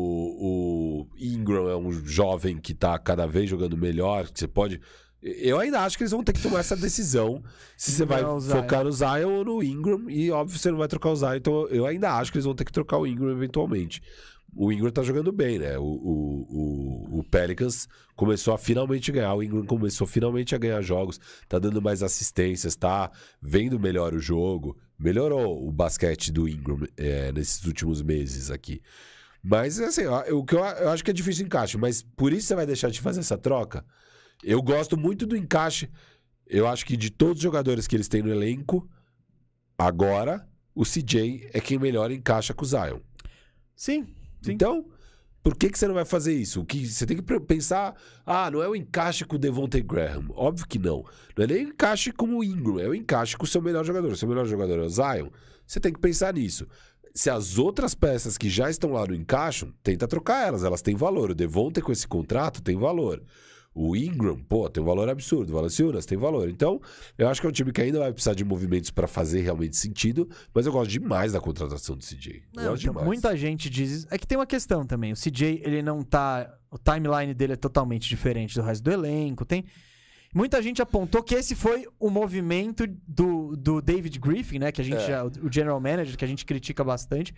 o- 0.07 1.01
o 1.01 1.07
Ingram 1.17 1.67
é 1.67 1.75
um 1.75 1.91
jovem 1.91 2.57
que 2.57 2.73
tá 2.73 2.97
cada 2.99 3.25
vez 3.25 3.49
jogando 3.49 3.75
melhor. 3.75 4.27
Que 4.29 4.39
você 4.39 4.47
pode. 4.47 4.79
Eu 5.21 5.57
ainda 5.57 5.79
acho 5.81 5.97
que 5.97 6.03
eles 6.03 6.11
vão 6.11 6.21
ter 6.21 6.33
que 6.33 6.41
tomar 6.41 6.59
essa 6.59 6.75
decisão 6.75 7.41
se 7.77 7.91
você 7.91 8.03
vai 8.05 8.21
focar 8.41 8.83
no 8.83 8.91
Zion 8.91 9.31
ou 9.37 9.45
no 9.45 9.63
Ingram. 9.63 10.09
E 10.09 10.29
óbvio 10.29 10.59
você 10.59 10.69
não 10.69 10.77
vai 10.77 10.87
trocar 10.87 11.09
o 11.11 11.15
Zion. 11.15 11.35
Então 11.35 11.67
eu 11.69 11.85
ainda 11.85 12.11
acho 12.17 12.29
que 12.31 12.37
eles 12.37 12.45
vão 12.45 12.53
ter 12.53 12.65
que 12.65 12.73
trocar 12.73 12.97
o 12.97 13.07
Ingram 13.07 13.31
eventualmente. 13.31 14.01
O 14.55 14.71
Ingram 14.71 14.91
tá 14.91 15.01
jogando 15.01 15.31
bem, 15.31 15.57
né? 15.57 15.77
O, 15.77 15.83
o, 15.83 17.19
o, 17.19 17.23
Pelicans 17.23 17.87
começou 18.15 18.53
a 18.53 18.57
finalmente 18.57 19.11
ganhar. 19.11 19.33
O 19.33 19.41
Ingram 19.41 19.65
começou 19.65 20.05
finalmente 20.05 20.53
a 20.53 20.57
ganhar 20.57 20.81
jogos. 20.81 21.19
Tá 21.47 21.57
dando 21.57 21.81
mais 21.81 22.03
assistências, 22.03 22.75
tá 22.75 23.11
vendo 23.41 23.79
melhor 23.79 24.13
o 24.13 24.19
jogo. 24.19 24.77
Melhorou 24.97 25.67
o 25.67 25.71
basquete 25.71 26.31
do 26.31 26.47
Ingram 26.47 26.79
é, 26.95 27.31
nesses 27.31 27.65
últimos 27.65 28.01
meses 28.01 28.51
aqui. 28.51 28.81
Mas, 29.41 29.79
assim, 29.79 30.05
o 30.05 30.45
que 30.45 30.55
eu, 30.55 30.59
eu 30.63 30.89
acho 30.89 31.03
que 31.03 31.11
é 31.11 31.13
difícil 31.13 31.45
encaixe. 31.45 31.77
Mas 31.77 32.01
por 32.01 32.31
isso 32.31 32.47
você 32.47 32.55
vai 32.55 32.65
deixar 32.65 32.89
de 32.89 33.01
fazer 33.01 33.21
essa 33.21 33.37
troca? 33.37 33.83
Eu 34.43 34.61
gosto 34.61 34.95
muito 34.95 35.25
do 35.25 35.35
encaixe. 35.35 35.89
Eu 36.45 36.67
acho 36.67 36.85
que 36.85 36.95
de 36.95 37.09
todos 37.09 37.37
os 37.37 37.43
jogadores 37.43 37.87
que 37.87 37.95
eles 37.95 38.07
têm 38.07 38.21
no 38.21 38.29
elenco, 38.29 38.87
agora, 39.77 40.47
o 40.75 40.83
CJ 40.83 41.49
é 41.53 41.59
quem 41.59 41.79
melhor 41.79 42.11
encaixa 42.11 42.53
com 42.53 42.63
o 42.63 42.67
Zion. 42.67 42.99
Sim, 43.75 44.07
sim. 44.43 44.51
Então, 44.51 44.85
por 45.43 45.57
que, 45.57 45.69
que 45.69 45.77
você 45.77 45.87
não 45.87 45.93
vai 45.93 46.05
fazer 46.05 46.33
isso? 46.33 46.61
O 46.61 46.65
que 46.65 46.87
você 46.87 47.05
tem 47.05 47.17
que 47.17 47.39
pensar, 47.41 47.95
ah, 48.25 48.49
não 48.49 48.63
é 48.63 48.69
o 48.69 48.75
encaixe 48.75 49.25
com 49.25 49.35
o 49.35 49.39
Devontae 49.39 49.81
Graham. 49.81 50.27
Óbvio 50.29 50.65
que 50.65 50.79
não. 50.79 51.03
Não 51.35 51.43
é 51.43 51.47
nem 51.47 51.65
o 51.65 51.69
encaixe 51.69 52.13
com 52.13 52.37
o 52.37 52.43
Ingram, 52.43 52.79
é 52.79 52.87
o 52.87 52.95
encaixe 52.95 53.35
com 53.35 53.43
o 53.43 53.47
seu 53.47 53.61
melhor 53.61 53.83
jogador. 53.83 54.13
O 54.13 54.15
seu 54.15 54.27
melhor 54.27 54.45
jogador 54.45 54.79
é 54.79 54.83
o 54.83 54.89
Zion. 54.89 55.29
Você 55.67 55.81
tem 55.81 55.91
que 55.91 55.99
pensar 55.99 56.33
nisso. 56.33 56.65
Se 57.13 57.29
as 57.29 57.57
outras 57.57 57.93
peças 57.93 58.37
que 58.37 58.49
já 58.49 58.69
estão 58.69 58.93
lá 58.93 59.05
não 59.05 59.13
encaixam, 59.13 59.73
tenta 59.83 60.07
trocar 60.07 60.47
elas. 60.47 60.63
Elas 60.63 60.81
têm 60.81 60.95
valor. 60.95 61.31
O 61.31 61.35
Devontae 61.35 61.83
com 61.83 61.91
esse 61.91 62.07
contrato 62.07 62.61
tem 62.61 62.77
valor. 62.77 63.21
O 63.75 63.95
Ingram, 63.95 64.37
pô, 64.37 64.69
tem 64.69 64.83
um 64.83 64.85
valor 64.85 65.09
absurdo. 65.09 65.49
O 65.49 65.55
Valanciunas 65.55 66.05
tem 66.05 66.15
valor. 66.17 66.47
Então, 66.47 66.79
eu 67.17 67.27
acho 67.27 67.41
que 67.41 67.47
é 67.47 67.49
um 67.49 67.53
time 67.53 67.71
que 67.71 67.81
ainda 67.81 67.97
vai 67.99 68.13
precisar 68.13 68.35
de 68.35 68.45
movimentos 68.45 68.91
para 68.91 69.07
fazer 69.07 69.41
realmente 69.41 69.75
sentido. 69.77 70.29
Mas 70.53 70.65
eu 70.67 70.71
gosto 70.71 70.91
demais 70.91 71.33
da 71.33 71.41
contratação 71.41 71.95
do 71.97 72.03
CJ. 72.05 72.43
Não, 72.55 72.63
gosto 72.65 72.81
então, 72.83 72.93
demais. 72.93 73.05
muita 73.07 73.35
gente 73.35 73.69
diz. 73.71 74.05
É 74.11 74.17
que 74.17 74.27
tem 74.27 74.37
uma 74.37 74.45
questão 74.45 74.85
também. 74.85 75.11
O 75.11 75.15
CJ, 75.15 75.61
ele 75.63 75.81
não 75.81 76.03
tá. 76.03 76.53
O 76.69 76.77
timeline 76.77 77.33
dele 77.33 77.53
é 77.53 77.55
totalmente 77.55 78.07
diferente 78.07 78.53
do 78.55 78.61
resto 78.61 78.83
do 78.83 78.91
elenco. 78.91 79.43
Tem. 79.45 79.63
Muita 80.35 80.59
gente 80.63 80.81
apontou 80.81 81.21
que 81.21 81.35
esse 81.35 81.53
foi 81.53 81.87
o 81.99 82.09
movimento 82.09 82.87
do, 83.07 83.55
do 83.55 83.79
David 83.79 84.17
Griffin, 84.19 84.57
né? 84.57 84.71
Que 84.71 84.81
a 84.81 84.83
gente 84.83 84.97
É. 85.03 85.07
já, 85.07 85.23
o 85.25 85.51
general 85.51 85.79
manager, 85.79 86.17
que 86.17 86.25
a 86.25 86.27
gente 86.27 86.43
critica 86.43 86.83
bastante. 86.83 87.31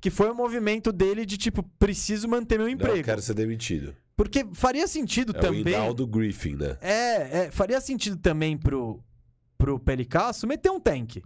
Que 0.00 0.10
foi 0.10 0.30
o 0.30 0.34
movimento 0.34 0.92
dele 0.92 1.24
de 1.24 1.38
tipo, 1.38 1.62
preciso 1.78 2.28
manter 2.28 2.58
meu 2.58 2.66
Não, 2.66 2.74
emprego. 2.74 2.96
eu 2.98 3.04
quero 3.04 3.22
ser 3.22 3.32
demitido. 3.32 3.94
Porque 4.16 4.46
faria 4.52 4.86
sentido 4.86 5.34
É 5.36 5.40
também. 5.40 5.64
o 5.64 5.68
Hinaldo 5.68 6.06
Griffin, 6.06 6.54
né? 6.54 6.76
É, 6.80 7.44
é, 7.44 7.50
faria 7.50 7.80
sentido 7.80 8.16
também 8.16 8.56
pro, 8.56 9.02
pro 9.56 9.78
Pelicasso 9.78 10.46
meter 10.46 10.70
um 10.70 10.80
tank. 10.80 11.22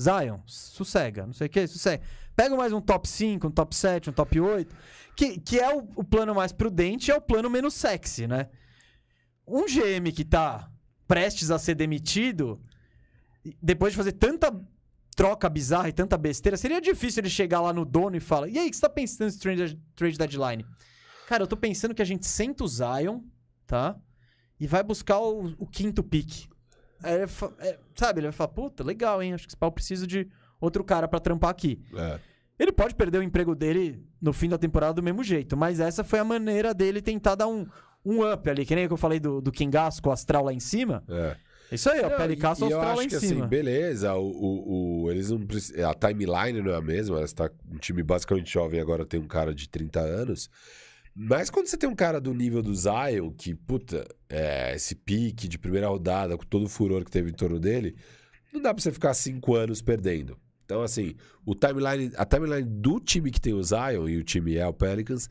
Zion, 0.00 0.38
sossega, 0.46 1.26
não 1.26 1.32
sei 1.32 1.48
o 1.48 1.50
que, 1.50 1.66
sossega. 1.66 2.02
Pega 2.36 2.56
mais 2.56 2.72
um 2.72 2.80
top 2.80 3.08
5, 3.08 3.48
um 3.48 3.50
top 3.50 3.74
7, 3.74 4.10
um 4.10 4.12
top 4.12 4.40
8, 4.40 4.74
que, 5.16 5.40
que 5.40 5.58
é 5.58 5.74
o, 5.74 5.88
o 5.96 6.04
plano 6.04 6.32
mais 6.34 6.52
prudente, 6.52 7.10
é 7.10 7.16
o 7.16 7.20
plano 7.20 7.50
menos 7.50 7.74
sexy, 7.74 8.28
né? 8.28 8.48
Um 9.44 9.64
GM 9.66 10.12
que 10.14 10.24
tá 10.24 10.70
prestes 11.08 11.50
a 11.50 11.58
ser 11.58 11.74
demitido, 11.74 12.60
depois 13.60 13.92
de 13.92 13.96
fazer 13.96 14.12
tanta 14.12 14.54
troca 15.16 15.48
bizarra 15.48 15.88
e 15.88 15.92
tanta 15.92 16.16
besteira, 16.16 16.56
seria 16.56 16.80
difícil 16.80 17.22
ele 17.22 17.30
chegar 17.30 17.60
lá 17.60 17.72
no 17.72 17.84
dono 17.84 18.16
e 18.16 18.20
falar: 18.20 18.48
E 18.48 18.56
aí, 18.56 18.68
o 18.68 18.70
que 18.70 18.76
você 18.76 18.82
tá 18.82 18.88
pensando 18.88 19.26
nesse 19.26 19.40
trade, 19.40 19.76
trade 19.96 20.16
deadline? 20.16 20.64
Cara, 21.28 21.42
eu 21.42 21.46
tô 21.46 21.56
pensando 21.58 21.94
que 21.94 22.00
a 22.00 22.04
gente 22.06 22.26
senta 22.26 22.64
o 22.64 22.68
Zion, 22.68 23.20
tá? 23.66 23.96
E 24.58 24.66
vai 24.66 24.82
buscar 24.82 25.18
o, 25.20 25.54
o 25.58 25.66
quinto 25.66 26.02
pick. 26.02 26.46
Aí 27.02 27.14
ele 27.16 27.26
fa- 27.26 27.52
é, 27.58 27.78
sabe, 27.94 28.20
ele 28.20 28.28
vai 28.28 28.32
falar: 28.32 28.48
Puta, 28.48 28.82
legal, 28.82 29.22
hein? 29.22 29.34
Acho 29.34 29.44
que 29.44 29.50
esse 29.50 29.56
pau 29.56 29.70
precisa 29.70 30.06
de 30.06 30.26
outro 30.58 30.82
cara 30.82 31.06
pra 31.06 31.20
trampar 31.20 31.50
aqui. 31.50 31.80
É. 31.94 32.18
Ele 32.58 32.72
pode 32.72 32.94
perder 32.94 33.18
o 33.18 33.22
emprego 33.22 33.54
dele 33.54 34.02
no 34.20 34.32
fim 34.32 34.48
da 34.48 34.56
temporada 34.58 34.94
do 34.94 35.02
mesmo 35.02 35.22
jeito, 35.22 35.54
mas 35.56 35.80
essa 35.80 36.02
foi 36.02 36.18
a 36.18 36.24
maneira 36.24 36.72
dele 36.74 37.02
tentar 37.02 37.34
dar 37.34 37.46
um, 37.46 37.66
um 38.04 38.32
up 38.32 38.48
ali, 38.50 38.64
que 38.66 38.74
nem 38.74 38.86
o 38.86 38.88
que 38.88 38.94
eu 38.94 38.96
falei 38.96 39.20
do, 39.20 39.40
do 39.40 39.52
Kingaço 39.52 40.02
com 40.02 40.08
o 40.08 40.12
astral 40.12 40.44
lá 40.46 40.52
em 40.52 40.58
cima. 40.60 41.04
É. 41.08 41.36
Isso 41.70 41.88
aí, 41.90 42.00
ó, 42.00 42.08
Pelicasso 42.16 42.64
e- 42.64 42.68
e 42.68 42.72
eu 42.72 42.78
astral 42.78 42.96
lá 42.96 43.02
acho 43.02 43.06
em 43.06 43.08
que 43.10 43.20
cima. 43.20 43.40
assim, 43.42 43.48
beleza, 43.48 44.14
o, 44.14 44.26
o, 44.26 45.02
o- 45.04 45.10
eles 45.10 45.30
não 45.30 45.46
precis- 45.46 45.78
a 45.78 45.92
timeline 45.94 46.62
não 46.62 46.72
é 46.72 46.76
a 46.76 46.80
mesma, 46.80 47.20
está 47.22 47.50
um 47.70 47.76
time 47.76 48.02
basicamente 48.02 48.50
jovem 48.50 48.80
agora 48.80 49.04
tem 49.04 49.20
um 49.20 49.28
cara 49.28 49.54
de 49.54 49.68
30 49.68 50.00
anos. 50.00 50.50
Mas 51.20 51.50
quando 51.50 51.66
você 51.66 51.76
tem 51.76 51.88
um 51.88 51.96
cara 51.96 52.20
do 52.20 52.32
nível 52.32 52.62
do 52.62 52.72
Zion, 52.72 53.32
que, 53.32 53.52
puta, 53.52 54.06
é, 54.28 54.72
esse 54.76 54.94
pique 54.94 55.48
de 55.48 55.58
primeira 55.58 55.88
rodada, 55.88 56.38
com 56.38 56.44
todo 56.44 56.66
o 56.66 56.68
furor 56.68 57.04
que 57.04 57.10
teve 57.10 57.28
em 57.28 57.34
torno 57.34 57.58
dele, 57.58 57.96
não 58.52 58.62
dá 58.62 58.72
pra 58.72 58.80
você 58.80 58.92
ficar 58.92 59.12
cinco 59.14 59.56
anos 59.56 59.82
perdendo. 59.82 60.38
Então, 60.64 60.80
assim, 60.80 61.16
o 61.44 61.56
timeline, 61.56 62.12
a 62.16 62.24
timeline 62.24 62.62
do 62.62 63.00
time 63.00 63.32
que 63.32 63.40
tem 63.40 63.52
o 63.52 63.64
Zion, 63.64 64.08
e 64.08 64.16
o 64.16 64.22
time 64.22 64.58
é 64.58 64.64
o 64.64 64.72
Pelicans, 64.72 65.28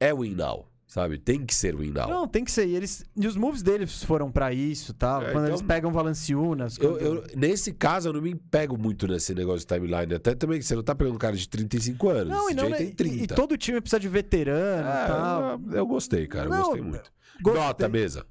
é 0.00 0.14
win 0.14 0.34
now, 0.34 0.66
sabe? 0.88 1.18
Tem 1.18 1.44
que 1.46 1.54
ser 1.54 1.76
win 1.76 1.90
now. 1.92 2.08
Não, 2.08 2.26
tem 2.26 2.42
que 2.42 2.50
ser. 2.50 2.66
E, 2.66 2.74
eles, 2.74 3.04
e 3.14 3.26
os 3.26 3.36
moves 3.36 3.62
deles 3.62 4.02
foram 4.02 4.32
pra 4.32 4.52
isso, 4.52 4.92
tá? 4.94 5.18
É, 5.22 5.30
Quando 5.30 5.44
então- 5.44 5.46
eles 5.48 5.62
pegam 5.62 5.92
Valanciunas. 5.92 6.76
Eu, 6.78 6.98
eu- 6.98 7.24
nesse 7.36 7.72
caso, 7.72 8.08
eu 8.08 8.12
não 8.14 8.22
me 8.22 8.34
pego 8.34 8.76
muito 8.76 9.06
nesse 9.06 9.32
negócio 9.34 9.60
de 9.60 9.66
timeline. 9.66 10.14
Até 10.14 10.34
também, 10.34 10.60
você 10.60 10.74
não 10.74 10.82
tá 10.82 10.94
pegando 10.94 11.14
um 11.14 11.18
cara 11.18 11.36
de 11.36 11.48
35 11.48 12.08
anos. 12.08 12.32
Não, 12.32 12.50
e, 12.50 12.54
não, 12.54 12.68
né, 12.70 12.78
tem 12.78 12.88
e- 12.88 12.94
30. 12.94 13.22
e 13.24 13.36
todo 13.36 13.56
time 13.56 13.80
precisa 13.80 14.00
de 14.00 14.08
veterano 14.08 14.88
e 14.88 14.90
É, 14.90 15.06
tal. 15.06 15.42
eu, 15.68 15.72
eu 15.76 15.86
gostei, 15.86 16.26
cara. 16.26 16.46
Eu 16.46 16.50
Não, 16.50 16.62
gostei 16.64 16.80
muito. 16.82 17.12
Gostei. 17.42 17.62
Nota, 17.62 17.88
mesa. 17.88 18.26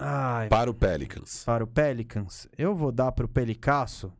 Ai, 0.00 0.48
Para 0.48 0.70
o 0.70 0.74
Pelicans. 0.74 1.42
para 1.44 1.64
o 1.64 1.66
Pelicans, 1.66 2.46
eu 2.56 2.72
vou 2.74 2.92
dar 2.92 3.10
pro 3.10 3.26
Pelicasso 3.28 4.12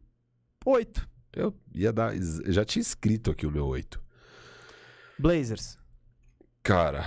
8. 0.66 1.08
Eu 1.32 1.54
ia 1.72 1.92
dar. 1.92 2.16
eu 2.16 2.52
já 2.52 2.64
tinha 2.64 2.80
escrito 2.80 3.30
aqui 3.30 3.46
o 3.46 3.50
meu 3.50 3.64
8. 3.64 4.02
Blazers. 5.20 5.77
Cara. 6.62 7.04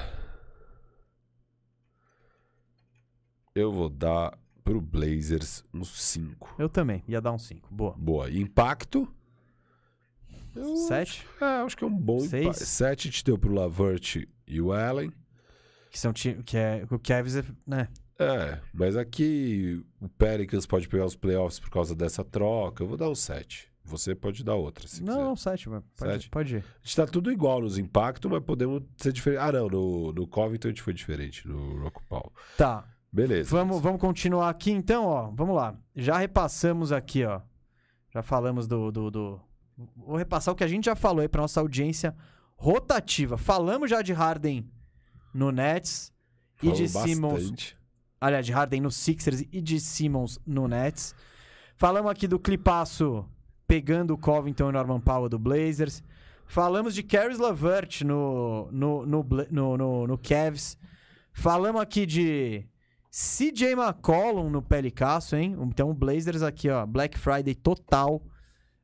Eu 3.54 3.72
vou 3.72 3.90
dar 3.90 4.38
pro 4.64 4.80
Blazers 4.80 5.64
uns 5.74 5.90
5. 6.02 6.56
Eu 6.58 6.70
também, 6.70 7.04
ia 7.08 7.20
dar 7.22 7.32
um 7.32 7.40
5. 7.40 7.74
Boa. 7.74 7.94
Boa. 7.98 8.30
E 8.30 8.40
impacto? 8.40 9.08
Eu 10.56 10.76
7? 10.76 11.26
É, 11.40 11.46
acho 11.46 11.78
que 11.78 11.84
é 11.84 11.88
um 11.88 11.96
bom 11.96 12.20
Seis. 12.20 12.46
empate. 12.46 12.66
7 12.66 13.10
te 13.10 13.24
deu 13.24 13.38
pro 13.38 13.54
Lavert 13.54 14.28
e 14.48 14.62
o 14.62 14.72
Allen. 14.72 15.12
Que 15.90 16.00
são 16.00 16.14
que 16.14 16.58
é 16.58 16.86
o 16.90 17.00
Cavs, 17.00 17.36
é, 17.36 17.44
né? 17.66 17.88
É, 18.18 18.62
mas 18.74 18.96
aqui 18.96 19.84
o 20.00 20.08
Pelicans 20.08 20.66
pode 20.66 20.88
pegar 20.88 21.06
os 21.06 21.16
playoffs 21.16 21.60
por 21.60 21.70
causa 21.70 21.96
dessa 21.96 22.24
troca. 22.24 22.84
Eu 22.84 22.88
vou 22.88 22.98
dar 22.98 23.10
um 23.10 23.16
7. 23.16 23.71
Você 23.84 24.14
pode 24.16 24.44
dar 24.44 24.56
outra, 24.56 24.88
se 24.88 25.02
não, 25.04 25.14
quiser. 25.14 25.26
não, 25.26 25.36
sete, 25.36 25.70
mas 25.70 25.84
pode, 25.98 26.12
Sete? 26.14 26.30
pode 26.30 26.56
ir. 26.58 26.60
A 26.60 26.86
gente 26.86 26.96
tá 26.96 27.08
tudo 27.08 27.32
igual 27.32 27.62
nos 27.62 27.78
impactos, 27.78 28.30
mas 28.32 28.44
podemos 28.44 28.84
ser 28.98 29.12
diferente. 29.12 29.40
Ah, 29.42 29.52
não, 29.52 29.68
no, 29.68 30.14
no 30.14 30.28
Covington 30.28 30.68
a 30.68 30.72
gente 30.72 30.84
foi 30.84 30.94
diferente, 30.94 31.48
no 31.48 31.82
Rock 31.84 32.00
Paul. 32.08 32.32
Tá. 32.58 32.86
Beleza. 33.12 33.50
Vamos, 33.50 33.82
vamos 33.82 34.00
continuar 34.00 34.50
aqui 34.50 34.72
então, 34.72 35.06
ó. 35.06 35.30
Vamos 35.34 35.56
lá. 35.56 35.76
Já 35.96 36.18
repassamos 36.18 36.92
aqui, 36.92 37.26
ó. 37.26 37.42
Já 38.14 38.22
falamos 38.22 38.68
do, 38.68 38.92
do, 38.92 39.12
do- 39.12 39.42
Vou 39.98 40.16
repassar 40.16 40.54
o 40.54 40.56
que 40.56 40.64
a 40.64 40.68
gente 40.68 40.86
já 40.86 40.96
falou 40.96 41.22
aí 41.22 41.28
pra 41.28 41.42
nossa 41.42 41.60
audiência 41.60 42.16
rotativa. 42.56 43.38
Falamos 43.38 43.90
já 43.90 44.02
de 44.02 44.14
Harden 44.14 44.70
no 45.34 45.52
Nets 45.52 46.14
e 46.62 46.72
de 46.72 46.88
Falou 46.88 47.08
Simmons. 47.08 47.34
bastante. 47.34 47.78
Aliás, 48.20 48.46
de 48.46 48.52
Harden 48.52 48.82
no 48.82 48.92
Sixers 48.92 49.42
e 49.52 49.60
de 49.62 49.80
Simmons 49.80 50.40
no 50.46 50.68
Nets. 50.68 51.16
Falamos 51.76 52.12
aqui 52.12 52.28
do 52.28 52.40
clipaço 52.40 53.26
pegando 53.72 54.14
o 54.14 54.18
Covington 54.18 54.68
e 54.68 54.74
Norman 54.74 55.00
Powell 55.00 55.30
do 55.30 55.40
Blazers. 55.40 56.04
Falamos 56.46 56.94
de 56.94 57.02
Caris 57.02 57.40
LeVert 57.40 58.02
no, 58.04 58.68
no, 58.70 59.06
no, 59.06 59.26
no, 59.50 59.78
no, 59.78 60.08
no 60.08 60.18
Cavs. 60.18 60.78
Falamos 61.32 61.82
aqui 61.82 62.06
de 62.06 62.66
CJ 63.10 63.72
McCollum 63.72 64.50
no 64.50 64.62
Pelicasso, 64.62 65.38
hein? 65.38 65.56
Então 65.62 65.90
o 65.90 65.94
Blazers 65.94 66.42
aqui, 66.42 66.70
ó, 66.70 66.86
Black 66.86 67.18
Friday 67.18 67.56
total. 67.56 68.22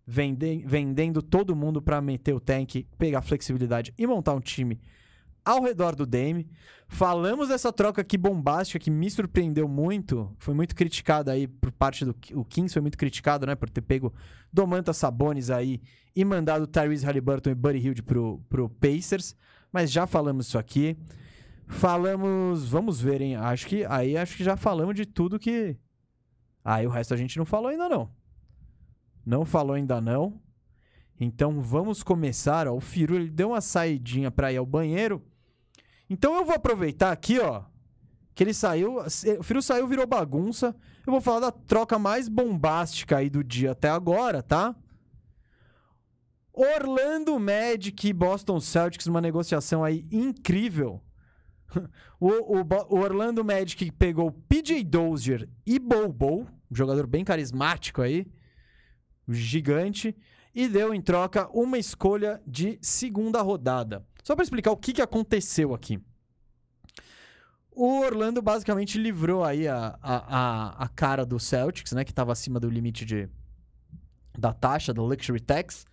Vende- 0.06 0.64
vendendo 0.66 1.22
todo 1.22 1.54
mundo 1.54 1.82
pra 1.82 2.00
meter 2.00 2.34
o 2.34 2.40
tank, 2.40 2.88
pegar 2.98 3.22
flexibilidade 3.22 3.94
e 3.98 4.08
montar 4.08 4.36
um 4.36 4.40
time 4.40 4.80
ao 5.48 5.64
redor 5.64 5.96
do 5.96 6.06
Dame. 6.06 6.50
Falamos 6.90 7.48
dessa 7.48 7.72
troca 7.72 8.02
aqui 8.02 8.18
bombástica 8.18 8.80
que 8.80 8.92
me 8.92 9.10
surpreendeu 9.10 9.68
muito. 9.68 10.36
Foi 10.40 10.54
muito 10.54 10.76
criticada 10.76 11.32
aí 11.32 11.48
por 11.48 11.72
parte 11.72 12.04
do. 12.04 12.16
O 12.34 12.44
Kings 12.44 12.74
foi 12.74 12.82
muito 12.82 12.98
criticado, 12.98 13.46
né? 13.46 13.56
Por 13.56 13.70
ter 13.70 13.82
pego 13.82 14.14
Domantas 14.52 14.98
Sabonis 14.98 15.50
aí 15.50 15.82
e 16.14 16.26
mandado 16.26 16.68
Tyrese 16.68 17.06
Halliburton 17.06 17.50
e 17.50 17.56
Buddy 17.56 17.78
Hield 17.80 18.04
pro, 18.04 18.42
pro 18.50 18.70
Pacers. 18.70 19.36
Mas 19.72 19.92
já 19.92 20.06
falamos 20.06 20.48
isso 20.48 20.58
aqui. 20.58 20.98
Falamos. 21.68 22.68
Vamos 22.70 23.00
ver, 23.00 23.22
hein? 23.22 23.36
Acho 23.38 23.68
que. 23.68 23.86
Aí 23.86 24.18
acho 24.18 24.36
que 24.36 24.44
já 24.44 24.58
falamos 24.58 24.96
de 24.96 25.06
tudo 25.06 25.40
que. 25.40 25.78
Aí 26.64 26.86
o 26.86 26.90
resto 26.90 27.14
a 27.14 27.18
gente 27.18 27.38
não 27.38 27.46
falou 27.46 27.70
ainda 27.70 27.88
não. 27.88 28.10
Não 29.26 29.46
falou 29.46 29.76
ainda 29.76 30.02
não. 30.02 30.42
Então 31.20 31.60
vamos 31.62 32.04
começar. 32.04 32.68
Ó. 32.68 32.76
O 32.76 32.82
Firu 32.82 33.16
ele 33.16 33.30
deu 33.30 33.50
uma 33.50 33.62
saidinha 33.62 34.32
pra 34.32 34.52
ir 34.54 34.58
ao 34.58 34.66
banheiro. 34.66 35.22
Então 36.10 36.36
eu 36.36 36.46
vou 36.46 36.56
aproveitar 36.56 37.12
aqui, 37.12 37.40
ó. 37.40 37.64
Que 38.34 38.44
ele 38.44 38.54
saiu. 38.54 38.98
O 39.40 39.44
Firu 39.44 39.62
saiu, 39.62 39.88
virou 39.88 40.06
bagunça. 40.06 40.76
Eu 41.06 41.12
vou 41.12 41.22
falar 41.22 41.40
da 41.40 41.52
troca 41.52 41.98
mais 41.98 42.28
bombástica 42.28 43.18
aí 43.18 43.30
do 43.30 43.44
dia 43.44 43.72
até 43.72 43.90
agora, 43.90 44.44
tá? 44.44 44.76
Orlando 46.54 47.40
Magic 47.40 48.08
e 48.08 48.14
Boston 48.14 48.60
Celtics 48.60 49.06
numa 49.06 49.22
negociação 49.22 49.84
aí 49.84 50.08
incrível. 50.12 51.02
O, 52.20 52.30
o 52.30 52.66
o 52.90 53.00
Orlando 53.00 53.46
Magic 53.46 53.92
pegou 53.92 54.32
PJ 54.32 54.84
Dozier 54.84 55.48
e 55.64 55.78
Bobo, 55.78 56.48
um 56.72 56.76
jogador 56.76 57.06
bem 57.06 57.24
carismático 57.24 58.02
aí, 58.02 58.26
gigante, 59.28 60.18
e 60.56 60.68
deu 60.68 60.96
em 60.96 61.02
troca 61.02 61.48
uma 61.54 61.78
escolha 61.78 62.42
de 62.48 62.80
segunda 62.82 63.40
rodada. 63.44 64.07
Só 64.28 64.36
para 64.36 64.44
explicar 64.44 64.72
o 64.72 64.76
que, 64.76 64.92
que 64.92 65.02
aconteceu 65.02 65.74
aqui. 65.74 66.02
O 67.72 68.02
Orlando 68.02 68.42
basicamente 68.42 68.98
livrou 68.98 69.42
aí 69.42 69.70
a, 69.70 69.98
a, 70.02 70.18
a, 70.38 70.84
a 70.84 70.88
cara 70.90 71.26
do 71.26 71.40
Celtics, 71.40 71.94
né? 71.94 72.04
Que 72.04 72.12
estava 72.12 72.34
acima 72.34 72.60
do 72.60 72.70
limite 72.70 73.06
de, 73.06 73.30
da 74.38 74.52
taxa, 74.52 74.94
do 74.94 75.06
Luxury 75.06 75.40
Tax. 75.40 75.86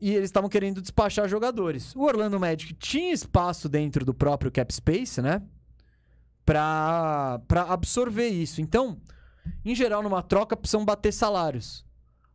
E 0.00 0.12
eles 0.12 0.26
estavam 0.26 0.48
querendo 0.48 0.80
despachar 0.80 1.28
jogadores. 1.28 1.96
O 1.96 2.02
Orlando 2.02 2.38
Magic 2.38 2.72
tinha 2.74 3.12
espaço 3.12 3.68
dentro 3.68 4.04
do 4.04 4.14
próprio 4.14 4.52
cap 4.52 4.72
space, 4.72 5.20
né? 5.20 5.42
Pra, 6.46 7.40
pra 7.48 7.62
absorver 7.62 8.28
isso. 8.28 8.60
Então, 8.60 9.00
em 9.64 9.74
geral, 9.74 10.00
numa 10.00 10.22
troca, 10.22 10.56
precisam 10.56 10.84
bater 10.84 11.10
salários. 11.10 11.84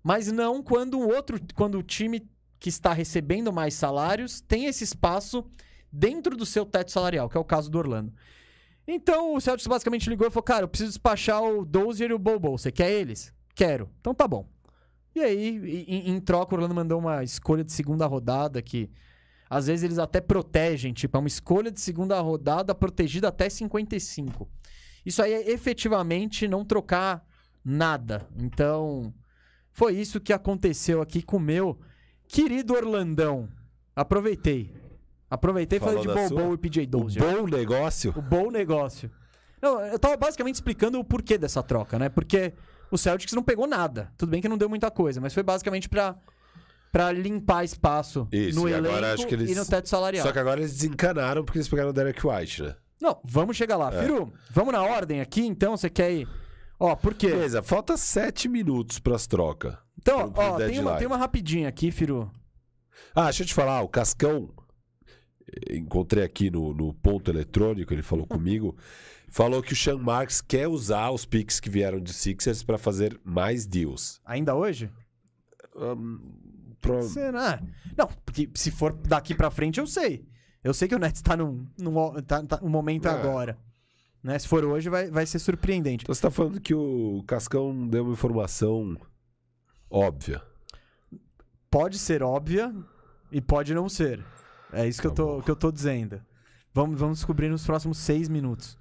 Mas 0.04 0.30
não 0.30 0.62
quando 0.62 1.00
o 1.00 1.08
outro, 1.08 1.40
quando 1.56 1.78
o 1.78 1.84
time 1.84 2.30
que 2.60 2.70
está 2.70 2.94
recebendo 2.94 3.54
mais 3.54 3.74
salários 3.74 4.42
tem 4.42 4.66
esse 4.66 4.84
espaço 4.84 5.46
dentro 5.92 6.36
do 6.36 6.46
seu 6.46 6.66
teto 6.66 6.92
salarial, 6.92 7.30
que 7.30 7.38
é 7.38 7.40
o 7.40 7.46
caso 7.46 7.70
do 7.70 7.78
Orlando. 7.78 8.14
Então 8.88 9.36
o 9.36 9.42
Celtics 9.42 9.68
basicamente 9.68 10.10
ligou 10.10 10.28
e 10.28 10.32
falou: 10.32 10.44
Cara, 10.44 10.64
eu 10.64 10.68
preciso 10.68 10.92
despachar 10.92 11.44
o 11.44 11.64
Dozier 11.64 12.12
e 12.12 12.14
o 12.14 12.20
Bobo. 12.20 12.58
Você 12.58 12.72
quer 12.72 12.92
eles? 12.92 13.34
Quero. 13.56 13.90
Então 14.00 14.14
tá 14.14 14.28
bom. 14.28 14.48
E 15.16 15.22
aí, 15.22 15.86
em, 15.88 16.12
em 16.12 16.20
troca, 16.20 16.54
o 16.54 16.56
Orlando 16.56 16.76
mandou 16.76 17.00
uma 17.00 17.24
escolha 17.24 17.64
de 17.64 17.72
segunda 17.72 18.06
rodada 18.06 18.62
que 18.62 18.90
às 19.50 19.66
vezes 19.66 19.84
eles 19.84 19.98
até 19.98 20.22
protegem, 20.22 20.94
tipo, 20.94 21.18
é 21.18 21.20
uma 21.20 21.28
escolha 21.28 21.72
de 21.72 21.82
segunda 21.82 22.20
rodada 22.22 22.76
protegida 22.76 23.30
até 23.30 23.50
55. 23.50 24.48
Isso 25.04 25.24
aí 25.24 25.34
é 25.34 25.52
efetivamente 25.52 26.48
não 26.48 26.64
trocar 26.64 27.26
nada. 27.66 28.28
Então, 28.38 29.12
foi 29.72 29.96
isso 29.96 30.20
que 30.20 30.32
aconteceu 30.32 31.02
aqui 31.02 31.24
com 31.24 31.38
o 31.38 31.40
meu 31.40 31.80
querido 32.30 32.74
Orlandão. 32.74 33.50
Aproveitei. 33.96 34.74
Aproveitei 35.30 35.78
e 35.78 35.80
falei 35.82 36.00
de 36.02 36.08
Bobo 36.08 36.54
e 36.54 36.58
PJ 36.58 36.84
O 36.84 36.88
Dozier. 36.88 37.24
bom 37.26 37.46
negócio. 37.46 38.14
O 38.16 38.22
bom 38.22 38.50
negócio. 38.50 39.12
Não, 39.62 39.82
eu 39.82 40.00
tava 40.00 40.16
basicamente 40.16 40.56
explicando 40.56 40.98
o 41.00 41.04
porquê 41.04 41.38
dessa 41.38 41.62
troca, 41.62 42.00
né? 42.00 42.08
Porque 42.08 42.54
o 42.90 42.98
Celtics 42.98 43.34
não 43.34 43.44
pegou 43.44 43.68
nada. 43.68 44.12
Tudo 44.18 44.30
bem 44.30 44.42
que 44.42 44.48
não 44.48 44.58
deu 44.58 44.70
muita 44.70 44.90
coisa, 44.90 45.20
mas 45.20 45.34
foi 45.34 45.44
basicamente 45.44 45.90
pra, 45.90 46.16
pra 46.92 47.12
limpar 47.12 47.64
espaço 47.66 48.28
Isso, 48.32 48.58
no 48.60 48.70
e 48.70 48.74
agora 48.74 48.98
elenco 49.08 49.14
acho 49.16 49.28
que 49.28 49.36
eles- 49.36 49.52
e 49.52 49.56
no 49.56 49.66
teto 49.66 49.90
salarial. 49.90 50.26
Só 50.26 50.32
que 50.32 50.40
agora 50.40 50.62
eles 50.62 50.72
desencanaram 50.74 51.44
porque 51.44 51.58
eles 51.60 51.68
pegaram 51.68 51.90
o 51.90 51.94
Derek 51.94 52.26
White, 52.26 52.64
né? 52.64 52.76
Não, 53.02 53.20
vamos 53.24 53.56
chegar 53.58 53.76
lá. 53.78 53.94
É. 53.94 54.02
Firu, 54.02 54.32
vamos 54.52 54.74
na 54.74 54.82
ordem 54.82 55.20
aqui, 55.22 55.46
então? 55.46 55.76
Você 55.78 55.90
quer 55.90 56.12
ir... 56.12 56.28
Ó, 56.80 56.96
por 56.96 57.14
quê? 57.14 57.28
Beleza, 57.28 57.62
falta 57.62 57.98
sete 57.98 58.48
minutos 58.48 59.00
pras 59.00 59.28
trocas. 59.28 59.76
Então, 60.02 60.32
pro 60.32 60.42
ó, 60.44 60.58
tem 60.58 60.80
uma, 60.80 60.98
tem 60.98 61.08
uma 61.08 61.18
rapidinha 61.18 61.68
aqui, 61.68 61.92
Firu. 61.92 62.32
Ah, 63.14 63.26
deixa 63.26 63.44
eu 63.44 63.48
te 63.48 63.54
falar, 63.54 63.82
o 63.82 63.88
Cascão, 63.90 64.50
eh, 65.70 65.76
encontrei 65.78 66.24
aqui 66.24 66.50
no, 66.50 66.74
no 66.74 66.94
ponto 66.94 67.30
eletrônico, 67.30 67.94
ele 67.94 68.02
falou 68.02 68.26
comigo, 68.28 68.76
falou 69.28 69.62
que 69.62 69.74
o 69.74 69.76
Sean 69.76 69.98
Marks 69.98 70.42
quer 70.42 70.68
usar 70.68 71.10
os 71.12 71.26
picks 71.26 71.60
que 71.60 71.70
vieram 71.70 72.00
de 72.00 72.14
Sixers 72.14 72.64
pra 72.64 72.78
fazer 72.78 73.20
mais 73.24 73.66
deals. 73.66 74.22
Ainda 74.26 74.56
hoje? 74.56 74.90
Ahn, 75.76 76.18
pro- 76.82 77.04
Será? 77.04 77.62
Não, 77.98 78.08
porque 78.26 78.50
se 78.56 78.72
for 78.72 78.94
daqui 78.94 79.36
pra 79.36 79.52
frente, 79.52 79.80
eu 79.80 79.88
sei. 79.88 80.26
Eu 80.64 80.74
sei 80.74 80.88
que 80.88 80.96
o 80.96 81.00
Nets 81.00 81.22
tá 81.22 81.38
num, 81.38 81.66
num, 81.78 81.94
tá, 82.22 82.44
tá 82.44 82.60
um 82.62 82.70
momento 82.70 83.08
É. 83.08 83.12
agora. 83.12 83.58
Né? 84.22 84.38
Se 84.38 84.48
for 84.48 84.66
hoje, 84.66 84.90
vai, 84.90 85.10
vai 85.10 85.26
ser 85.26 85.40
surpreendente. 85.40 86.04
Então 86.04 86.14
você 86.14 86.22
tá 86.22 86.30
falando 86.30 86.60
que 86.60 86.74
o 86.76 87.24
Cascão 87.26 87.88
deu 87.88 88.04
uma 88.04 88.12
informação 88.14 88.98
óbvia. 89.90 90.42
Pode 91.70 92.00
ser 92.00 92.24
óbvia 92.24 92.74
e 93.32 93.40
pode 93.42 93.74
não 93.74 93.88
ser. 93.88 94.24
É 94.74 94.88
isso 94.88 95.02
que, 95.02 95.08
eu, 95.08 95.12
Tá 95.12 95.16
tô, 95.18 95.36
bom. 95.38 95.42
que 95.42 95.52
eu 95.52 95.56
tô 95.56 95.72
dizendo. 95.72 96.22
Vamos, 96.74 97.00
vamos 97.00 97.18
descobrir 97.20 97.50
nos 97.50 97.66
próximos 97.66 97.98
seis 97.98 98.28
minutos. 98.30 98.78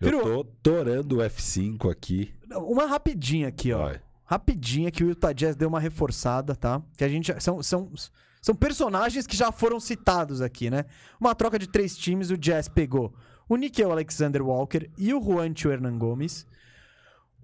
Eu 0.00 0.08
Firu- 0.08 0.22
tô 0.22 0.44
torando 0.62 1.18
o 1.18 1.20
F5 1.20 1.90
aqui. 1.90 2.34
Uma 2.52 2.86
rapidinha 2.86 3.48
aqui, 3.48 3.72
ó. 3.72 3.78
Vai. 3.86 4.00
Rapidinha 4.24 4.90
que 4.90 5.04
o 5.04 5.08
Utah 5.08 5.32
Jazz 5.32 5.54
deu 5.54 5.68
uma 5.68 5.78
reforçada, 5.80 6.56
tá? 6.56 6.82
Que 6.96 7.04
a 7.04 7.08
gente. 7.08 7.32
São, 7.42 7.62
são, 7.62 7.92
são 8.40 8.54
personagens 8.54 9.26
que 9.26 9.36
já 9.36 9.52
foram 9.52 9.78
citados 9.78 10.40
aqui, 10.40 10.70
né? 10.70 10.84
Uma 11.20 11.34
troca 11.34 11.58
de 11.58 11.68
três 11.68 11.96
times, 11.96 12.30
o 12.30 12.38
Jazz 12.38 12.68
pegou 12.68 13.12
o 13.48 13.56
Nickel 13.56 13.90
Alexander 13.92 14.42
Walker 14.42 14.90
e 14.96 15.12
o 15.12 15.22
Juancho 15.22 15.68
Hernan 15.70 15.98
Gomes. 15.98 16.46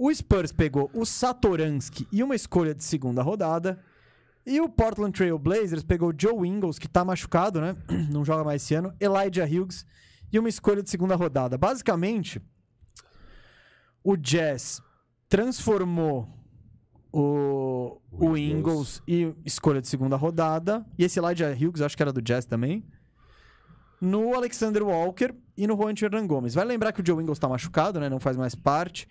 O 0.03 0.11
Spurs 0.15 0.51
pegou 0.51 0.91
o 0.95 1.05
Satoransky 1.05 2.09
e 2.11 2.23
uma 2.23 2.35
escolha 2.35 2.75
de 2.75 2.83
segunda 2.83 3.23
rodada. 3.23 3.79
E 4.47 4.59
o 4.59 4.67
Portland 4.67 5.13
Trail 5.13 5.39
Blazers 5.39 5.83
pegou 5.83 6.09
o 6.09 6.15
Joe 6.19 6.49
Ingles, 6.49 6.79
que 6.79 6.89
tá 6.89 7.05
machucado, 7.05 7.61
né? 7.61 7.77
Não 8.11 8.25
joga 8.25 8.43
mais 8.43 8.63
esse 8.63 8.75
ano. 8.75 8.95
Elijah 8.99 9.45
Hughes 9.45 9.85
e 10.33 10.39
uma 10.39 10.49
escolha 10.49 10.83
de 10.83 10.89
segunda 10.89 11.15
rodada. 11.17 11.59
Basicamente, 11.59 12.41
o 14.03 14.17
Jazz 14.17 14.81
transformou 15.29 16.27
o, 17.13 18.01
O 18.11 18.31
o 18.31 18.39
Ingles. 18.39 19.03
Ingles 19.03 19.03
e 19.07 19.35
escolha 19.45 19.83
de 19.83 19.89
segunda 19.89 20.17
rodada. 20.17 20.83
E 20.99 21.05
esse 21.05 21.19
Elijah 21.19 21.53
Hughes, 21.53 21.83
acho 21.83 21.95
que 21.95 22.03
era 22.03 22.11
do 22.11 22.23
Jazz 22.23 22.47
também. 22.47 22.83
No 24.01 24.35
Alexander 24.35 24.83
Walker 24.83 25.35
e 25.59 25.67
no 25.67 25.77
Juan 25.77 25.93
Hernan 25.93 26.27
Gomes. 26.27 26.55
Vai 26.55 26.65
lembrar 26.65 26.91
que 26.91 27.03
o 27.03 27.07
Joe 27.07 27.23
Ingles 27.23 27.39
tá 27.39 27.47
machucado, 27.47 28.01
né? 28.01 28.09
Não 28.09 28.19
faz 28.19 28.39
mais 28.39 28.55
parte. 28.55 29.07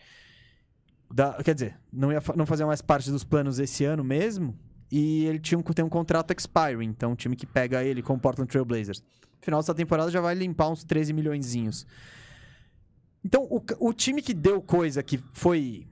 Da, 1.12 1.42
quer 1.44 1.56
dizer, 1.56 1.80
não, 1.92 2.12
ia, 2.12 2.22
não 2.36 2.46
fazia 2.46 2.66
mais 2.66 2.82
parte 2.82 3.10
dos 3.10 3.24
planos 3.24 3.60
esse 3.60 3.84
ano 3.84 4.04
mesmo. 4.04 4.58
E 4.92 5.26
ele 5.26 5.40
tinha 5.40 5.58
um, 5.58 5.62
tem 5.62 5.86
um 5.86 5.90
contrato 5.90 6.32
expiring. 6.32 6.88
Então, 6.88 7.14
o 7.14 7.16
time 7.16 7.36
que 7.36 7.46
pega 7.46 7.84
ele 7.84 8.02
com 8.02 8.14
o 8.14 8.20
Portland 8.20 8.50
Trail 8.50 8.66
Blazers 8.66 9.04
Final 9.42 9.62
dessa 9.62 9.74
temporada 9.74 10.12
já 10.12 10.20
vai 10.20 10.36
limpar 10.36 10.70
uns 10.70 10.84
13 10.84 11.14
milhõeszinhos. 11.14 11.88
Então, 13.24 13.44
o, 13.44 13.62
o 13.80 13.94
time 13.94 14.22
que 14.22 14.34
deu 14.34 14.62
coisa 14.62 15.02
que 15.02 15.18
foi. 15.18 15.88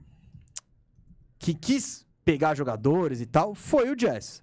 que 1.38 1.54
quis 1.54 2.06
pegar 2.24 2.54
jogadores 2.54 3.20
e 3.20 3.26
tal, 3.26 3.54
foi 3.54 3.90
o 3.90 3.96
Jazz. 3.96 4.42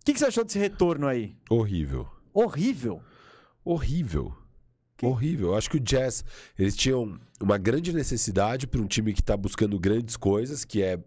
O 0.00 0.04
que, 0.04 0.12
que 0.12 0.18
você 0.18 0.26
achou 0.26 0.44
desse 0.44 0.58
retorno 0.58 1.06
aí? 1.06 1.36
Horrível. 1.48 2.08
Horrível. 2.32 3.02
Horrível. 3.64 4.34
Horrível. 5.02 5.48
Eu 5.48 5.56
acho 5.56 5.70
que 5.70 5.76
o 5.76 5.80
Jazz, 5.80 6.24
eles 6.58 6.76
tinham 6.76 7.18
uma 7.40 7.56
grande 7.56 7.92
necessidade 7.92 8.66
para 8.66 8.80
um 8.80 8.86
time 8.86 9.12
que 9.12 9.20
está 9.20 9.36
buscando 9.36 9.78
grandes 9.78 10.16
coisas, 10.16 10.64
que 10.64 10.82
é 10.82 10.98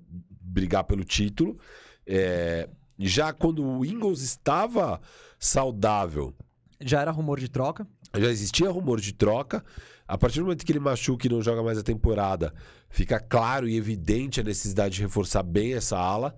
brigar 0.42 0.84
pelo 0.84 1.04
título. 1.04 1.58
É, 2.06 2.68
Já 2.98 3.32
quando 3.32 3.64
o 3.64 3.86
Ingles 3.86 4.22
estava 4.22 5.00
saudável, 5.40 6.34
Já 6.82 7.02
era 7.02 7.12
rumor 7.12 7.40
de 7.40 7.50
troca. 7.50 7.88
já 8.18 8.30
existia 8.30 8.70
rumor 8.72 9.00
de 9.00 9.14
troca. 9.14 9.64
A 10.08 10.18
partir 10.18 10.40
do 10.40 10.46
momento 10.46 10.66
que 10.66 10.72
ele 10.72 10.80
machuca 10.80 11.26
e 11.26 11.30
não 11.30 11.42
joga 11.42 11.64
mais 11.64 11.78
a 11.78 11.84
temporada, 11.84 12.54
fica 12.90 13.20
claro 13.20 13.68
e 13.70 13.78
evidente 13.78 14.42
a 14.42 14.44
necessidade 14.44 14.96
de 14.96 15.02
reforçar 15.02 15.44
bem 15.44 15.74
essa 15.74 15.98
ala. 15.98 16.36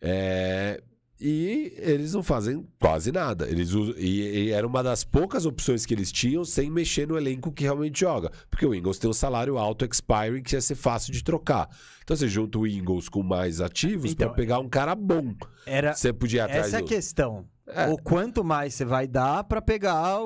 É, 0.00 0.80
E 1.18 1.72
eles 1.78 2.12
não 2.12 2.22
fazem 2.22 2.66
quase 2.78 3.10
nada. 3.10 3.48
Eles 3.48 3.72
usam... 3.72 3.94
e, 3.96 4.48
e 4.48 4.50
era 4.50 4.66
uma 4.66 4.82
das 4.82 5.02
poucas 5.02 5.46
opções 5.46 5.86
que 5.86 5.94
eles 5.94 6.12
tinham 6.12 6.44
sem 6.44 6.70
mexer 6.70 7.08
no 7.08 7.16
elenco 7.16 7.50
que 7.50 7.64
realmente 7.64 8.00
joga. 8.00 8.30
Porque 8.50 8.66
o 8.66 8.74
Ingles 8.74 8.98
tem 8.98 9.08
um 9.08 9.14
salário 9.14 9.56
alto 9.56 9.84
expiring 9.84 10.42
que 10.42 10.54
ia 10.54 10.60
ser 10.60 10.74
fácil 10.74 11.12
de 11.12 11.24
trocar. 11.24 11.68
Então 12.04 12.16
você 12.16 12.28
junta 12.28 12.58
o 12.58 12.66
Ingles 12.66 13.08
com 13.08 13.22
mais 13.22 13.60
ativos 13.60 14.12
Então, 14.12 14.28
para 14.28 14.36
pegar 14.36 14.58
um 14.58 14.68
cara 14.68 14.94
bom. 14.94 15.34
Era, 15.64 15.94
Você 15.94 16.12
podia 16.12 16.44
atrás 16.44 16.66
essa 16.66 16.76
é 16.76 16.80
a 16.80 16.84
questão. 16.84 17.46
É. 17.68 17.88
O 17.88 17.96
quanto 17.98 18.44
mais 18.44 18.74
você 18.74 18.84
vai 18.84 19.08
dar 19.08 19.42
pra 19.44 19.60
pegar 19.60 20.18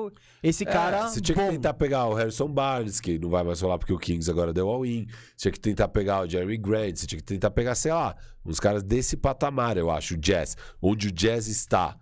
esse 0.43 0.63
É, 0.63 0.67
cara 0.71 1.07
você 1.09 1.19
tinha 1.19 1.35
bom. 1.35 1.47
que 1.47 1.51
tentar 1.53 1.73
pegar 1.73 2.05
o 2.07 2.13
Harrison 2.13 2.47
Barnes, 2.47 2.99
que 2.99 3.17
não 3.17 3.29
vai 3.29 3.43
mais 3.43 3.59
rolar 3.61 3.79
porque 3.79 3.91
o 3.93 3.97
Kings 3.97 4.29
agora 4.29 4.53
deu 4.53 4.69
all-in. 4.69 5.07
Você 5.35 5.43
tinha 5.43 5.51
que 5.51 5.59
tentar 5.59 5.87
pegar 5.87 6.21
o 6.21 6.29
Jeremy 6.29 6.57
Grant, 6.57 6.97
você 6.97 7.07
tinha 7.07 7.17
que 7.17 7.25
tentar 7.25 7.49
pegar, 7.51 7.73
sei 7.73 7.91
lá, 7.93 8.15
uns 8.45 8.59
caras 8.59 8.83
desse 8.83 9.17
patamar, 9.17 9.75
eu 9.75 9.89
acho, 9.89 10.13
o 10.13 10.17
Jazz. 10.17 10.55
Onde 10.79 11.07
o 11.07 11.11
Jazz 11.11 11.47
está, 11.47 11.97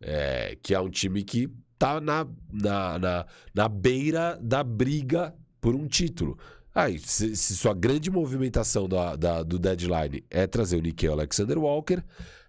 é, 0.00 0.56
que 0.62 0.72
é 0.74 0.80
um 0.80 0.88
time 0.90 1.24
que 1.24 1.48
tá 1.78 2.00
na, 2.00 2.26
na, 2.52 2.98
na, 2.98 3.26
na 3.52 3.68
beira 3.68 4.38
da 4.40 4.62
briga 4.62 5.34
por 5.60 5.74
um 5.74 5.88
título. 5.88 6.38
Aí, 6.72 6.98
se, 6.98 7.36
se 7.36 7.56
sua 7.56 7.72
grande 7.74 8.10
movimentação 8.10 8.88
da, 8.88 9.14
da- 9.16 9.42
do 9.42 9.58
deadline 9.58 10.24
é 10.30 10.46
trazer 10.46 10.76
o 10.76 10.80
Nikhil 10.82 11.12
Alexander 11.12 11.56
Walker, 11.58 12.02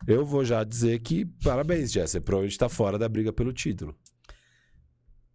eu 0.08 0.26
vou 0.26 0.44
já 0.46 0.64
dizer 0.64 1.00
que 1.00 1.26
parabéns. 1.26 1.94
Você 1.94 2.20
provavelmente 2.20 2.58
tá 2.58 2.70
fora 2.70 2.98
da 2.98 3.10
briga 3.10 3.34
pelo 3.34 3.52
título. 3.52 3.96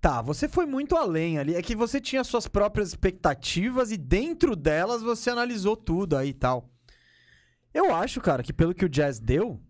Tá, 0.00 0.22
você 0.22 0.48
foi 0.48 0.64
muito 0.64 0.96
além 0.96 1.38
ali. 1.38 1.54
É 1.54 1.62
que 1.62 1.76
você 1.76 2.00
tinha 2.00 2.24
suas 2.24 2.48
próprias 2.48 2.88
expectativas 2.88 3.90
e 3.90 3.98
dentro 3.98 4.56
delas 4.56 5.02
você 5.02 5.28
analisou 5.28 5.76
tudo 5.76 6.16
aí 6.16 6.30
e 6.30 6.34
tal. 6.34 6.70
Eu 7.72 7.94
acho, 7.94 8.20
cara, 8.20 8.42
que 8.42 8.52
pelo 8.52 8.74
que 8.74 8.84
o 8.84 8.88
Jazz 8.88 9.20
deu, 9.20 9.60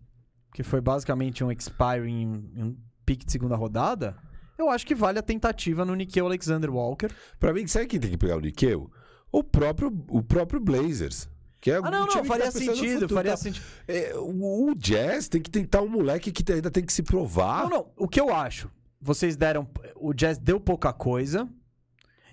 que 0.53 0.63
foi 0.63 0.79
basicamente 0.79 1.43
um 1.43 1.51
expiring 1.51 2.21
em 2.55 2.63
um 2.63 2.77
pique 3.05 3.25
de 3.25 3.31
segunda 3.31 3.55
rodada, 3.55 4.17
eu 4.57 4.69
acho 4.69 4.85
que 4.85 4.95
vale 4.95 5.19
a 5.19 5.23
tentativa 5.23 5.83
no 5.83 5.95
Nikhil 5.95 6.25
Alexander 6.25 6.69
Walker. 6.69 7.09
Pra 7.39 7.53
mim, 7.53 7.67
sabe 7.67 7.87
quem 7.87 7.99
tem 7.99 8.11
que 8.11 8.17
pegar 8.17 8.37
o 8.37 8.41
Nikhil? 8.41 8.89
O 9.31 9.43
próprio, 9.43 9.87
o 10.09 10.23
próprio 10.23 10.59
Blazers. 10.59 11.29
Que 11.61 11.69
é 11.71 11.75
Ah, 11.77 11.81
não, 11.81 11.91
não, 11.91 12.07
que 12.07 12.23
faria 12.23 12.45
tá 12.45 12.51
sentido, 12.51 12.93
futuro, 13.01 13.13
faria 13.13 13.31
tá? 13.31 13.37
sentido. 13.37 13.63
É, 13.87 14.13
o, 14.17 14.71
o 14.71 14.75
Jazz 14.75 15.27
tem 15.29 15.39
que 15.39 15.49
tentar 15.49 15.81
um 15.83 15.87
moleque 15.87 16.31
que 16.31 16.51
ainda 16.51 16.71
tem 16.71 16.83
que 16.83 16.91
se 16.91 17.03
provar. 17.03 17.63
Não, 17.63 17.69
não, 17.69 17.87
o 17.95 18.07
que 18.07 18.19
eu 18.19 18.33
acho, 18.33 18.67
vocês 18.99 19.37
deram, 19.37 19.67
o 19.95 20.11
Jazz 20.11 20.39
deu 20.39 20.59
pouca 20.59 20.91
coisa 20.91 21.47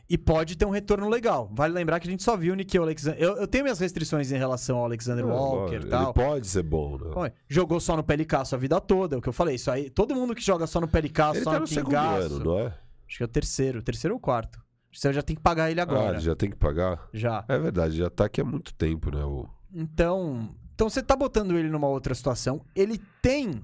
e 0.09 0.17
pode 0.17 0.57
ter 0.57 0.65
um 0.65 0.71
retorno 0.71 1.07
legal. 1.11 1.51
Vale 1.53 1.75
lembrar 1.75 2.01
que 2.01 2.09
a 2.09 2.11
gente 2.11 2.23
só 2.23 2.35
viu 2.39 2.55
o 2.55 2.57
Nikhil 2.57 2.83
Alexander. 2.83 3.21
Eu, 3.21 3.37
eu 3.37 3.47
tenho 3.47 3.65
minhas 3.65 3.79
restrições 3.79 4.33
em 4.33 4.39
relação 4.39 4.79
ao 4.79 4.85
Alexander 4.87 5.27
Não, 5.27 5.35
Walker 5.35 5.75
ele 5.75 5.87
e 5.87 5.91
tal. 5.91 6.15
pode 6.15 6.47
ser 6.47 6.63
bom, 6.63 6.97
né? 6.97 7.31
Jogou 7.47 7.79
só 7.79 7.95
no 7.95 8.03
Pelicasso 8.03 8.55
a 8.55 8.59
vida 8.59 8.81
toda, 8.81 9.17
é 9.17 9.19
o 9.19 9.21
que 9.21 9.29
eu 9.29 9.33
falei. 9.35 9.57
Isso 9.57 9.71
aí, 9.71 9.91
todo 9.91 10.15
mundo 10.15 10.35
que 10.35 10.41
joga 10.43 10.67
só 10.67 10.81
no 10.81 10.89
Pelicasso, 10.89 11.37
Ele 11.37 11.45
só 11.45 11.51
tá 11.51 11.61
no 11.61 11.67
no 11.67 11.69
Pingaço. 11.69 12.35
ano, 12.35 12.39
não 12.45 12.59
é? 12.61 12.67
Acho 13.07 13.17
que 13.19 13.23
é 13.23 13.27
o 13.27 13.29
terceiro, 13.29 13.83
terceiro 13.83 14.15
ou 14.15 14.21
quarto. 14.21 14.59
Você 14.93 15.13
já 15.13 15.23
tem 15.23 15.37
que 15.37 15.43
pagar 15.43 15.71
ele 15.71 15.81
Ah, 15.81 15.85
agora. 15.85 16.15
ele 16.17 16.21
já 16.21 16.35
tem 16.35 16.51
que 16.51 16.57
pagar. 16.57 17.09
já. 17.13 17.45
É 17.49 17.59
verdade, 17.59 17.97
já 17.97 18.11
tá 18.11 18.25
aqui 18.25 18.41
há 18.41 18.45
muito 18.45 18.73
tempo, 18.75 19.11
né? 19.15 19.25
O... 19.25 19.47
Então, 19.75 20.55
então 20.75 20.89
você 20.89 21.03
tá 21.03 21.15
botando 21.15 21.57
ele 21.57 21.69
numa 21.69 21.87
outra 21.89 22.15
situação. 22.15 22.63
Ele 22.75 22.99
tem 23.23 23.63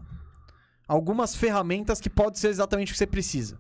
algumas 0.87 1.35
ferramentas 1.35 2.01
que 2.01 2.11
pode 2.11 2.39
ser 2.39 2.49
exatamente 2.49 2.91
o 2.91 2.93
que 2.93 2.99
você 2.99 3.07
precisa. 3.07 3.59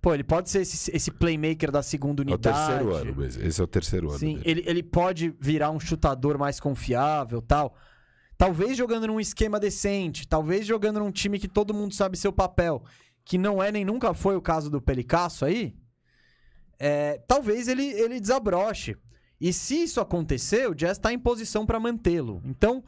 Pô, 0.00 0.14
ele 0.14 0.24
pode 0.24 0.48
ser 0.48 0.62
esse, 0.62 0.90
esse 0.96 1.10
playmaker 1.10 1.70
da 1.70 1.82
segunda 1.82 2.22
É 2.22 2.24
o 2.24 2.28
unidade. 2.28 2.56
terceiro 2.56 2.94
ano 2.94 3.14
mesmo. 3.16 3.42
Esse 3.42 3.60
é 3.60 3.64
o 3.64 3.66
terceiro 3.66 4.08
ano. 4.08 4.18
Sim, 4.18 4.36
dele. 4.38 4.42
ele, 4.46 4.64
ele 4.66 4.82
pode 4.82 5.34
virar 5.38 5.70
um 5.70 5.78
chutador 5.78 6.38
mais 6.38 6.58
confiável 6.58 7.42
tal. 7.42 7.76
Talvez 8.38 8.78
jogando 8.78 9.06
num 9.08 9.20
esquema 9.20 9.60
decente, 9.60 10.26
talvez 10.26 10.64
jogando 10.66 10.98
num 11.00 11.10
time 11.10 11.38
que 11.38 11.46
todo 11.46 11.74
mundo 11.74 11.94
sabe 11.94 12.16
seu 12.16 12.32
papel, 12.32 12.82
que 13.26 13.36
não 13.36 13.62
é 13.62 13.70
nem 13.70 13.84
nunca 13.84 14.14
foi 14.14 14.34
o 14.34 14.40
caso 14.40 14.70
do 14.70 14.80
Pelicasso 14.80 15.44
aí, 15.44 15.76
é, 16.80 17.20
talvez 17.28 17.68
ele, 17.68 17.84
ele 17.84 18.18
desabroche. 18.18 18.96
E 19.38 19.52
se 19.52 19.82
isso 19.82 20.00
acontecer, 20.00 20.68
o 20.68 20.74
Jazz 20.74 20.92
está 20.96 21.12
em 21.12 21.18
posição 21.18 21.66
para 21.66 21.78
mantê-lo. 21.78 22.42
Então, 22.44 22.82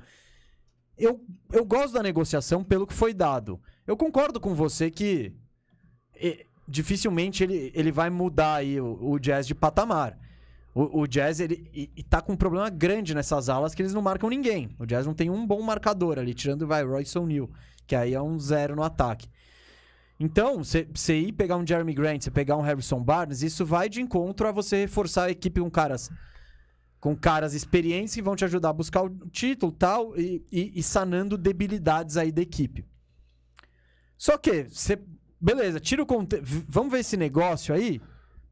eu, 0.97 1.24
eu 1.52 1.64
gosto 1.64 1.93
da 1.93 2.02
negociação 2.02 2.64
pelo 2.64 2.86
que 2.86 2.94
foi 2.94 3.12
dado. 3.12 3.60
Eu 3.86 3.97
concordo 3.97 4.40
com 4.40 4.55
você 4.55 4.90
que 4.90 5.35
e, 6.16 6.47
dificilmente 6.66 7.43
ele, 7.44 7.70
ele 7.74 7.93
vai 7.93 8.09
mudar 8.09 8.56
aí 8.56 8.81
o, 8.81 8.98
o 9.01 9.19
Jazz 9.19 9.47
de 9.47 9.55
patamar. 9.55 10.19
O, 10.74 11.02
o 11.02 11.06
Jazz, 11.06 11.40
ele 11.40 11.69
e, 11.74 11.90
e 11.94 12.02
tá 12.02 12.23
com 12.23 12.32
um 12.32 12.36
problema 12.36 12.70
grande 12.70 13.14
nessas 13.14 13.51
alas 13.51 13.74
que 13.74 13.82
eles 13.82 13.93
não 13.93 14.01
marcam 14.01 14.31
ninguém. 14.31 14.74
O 14.78 14.86
Jazz 14.86 15.06
não 15.06 15.14
tem 15.14 15.28
um 15.28 15.47
bom 15.47 15.60
marcador 15.60 16.19
ali, 16.19 16.32
tirando, 16.32 16.66
vai, 16.66 16.82
Royce 16.82 17.19
O'Neal, 17.19 17.51
que 17.86 17.94
aí 17.94 18.14
é 18.14 18.23
um 18.23 18.39
zero 18.39 18.74
no 18.74 18.82
ataque. 18.82 19.28
Então, 20.24 20.62
você 20.62 20.86
ir 21.19 21.32
pegar 21.32 21.57
um 21.57 21.66
Jeremy 21.66 21.93
Grant, 21.93 22.23
você 22.23 22.31
pegar 22.31 22.57
um 22.57 22.61
Harrison 22.61 23.03
Barnes, 23.03 23.43
isso 23.43 23.66
vai 23.66 23.89
de 23.89 24.01
encontro 24.01 24.47
a 24.47 24.53
você 24.53 24.77
reforçar 24.82 25.24
a 25.24 25.31
equipe 25.32 25.61
com 25.61 25.69
caras 25.69 26.09
com 27.01 27.16
caras 27.16 27.53
experientes 27.55 28.15
que 28.15 28.23
vão 28.23 28.36
te 28.36 28.44
ajudar 28.44 28.69
a 28.69 28.73
buscar 28.73 29.03
o 29.03 29.11
título 29.32 29.73
tal, 29.73 30.16
e, 30.16 30.40
e, 30.53 30.78
e 30.78 30.82
sanando 30.85 31.36
debilidades 31.36 32.16
aí 32.16 32.31
da 32.31 32.40
equipe. 32.40 32.86
Só 34.16 34.39
que, 34.39 34.62
você. 34.70 34.97
Beleza, 35.40 35.81
tira 35.81 36.01
o 36.05 36.07
contexto. 36.07 36.44
Vamos 36.69 36.93
ver 36.93 37.01
esse 37.01 37.16
negócio 37.16 37.74
aí? 37.74 38.01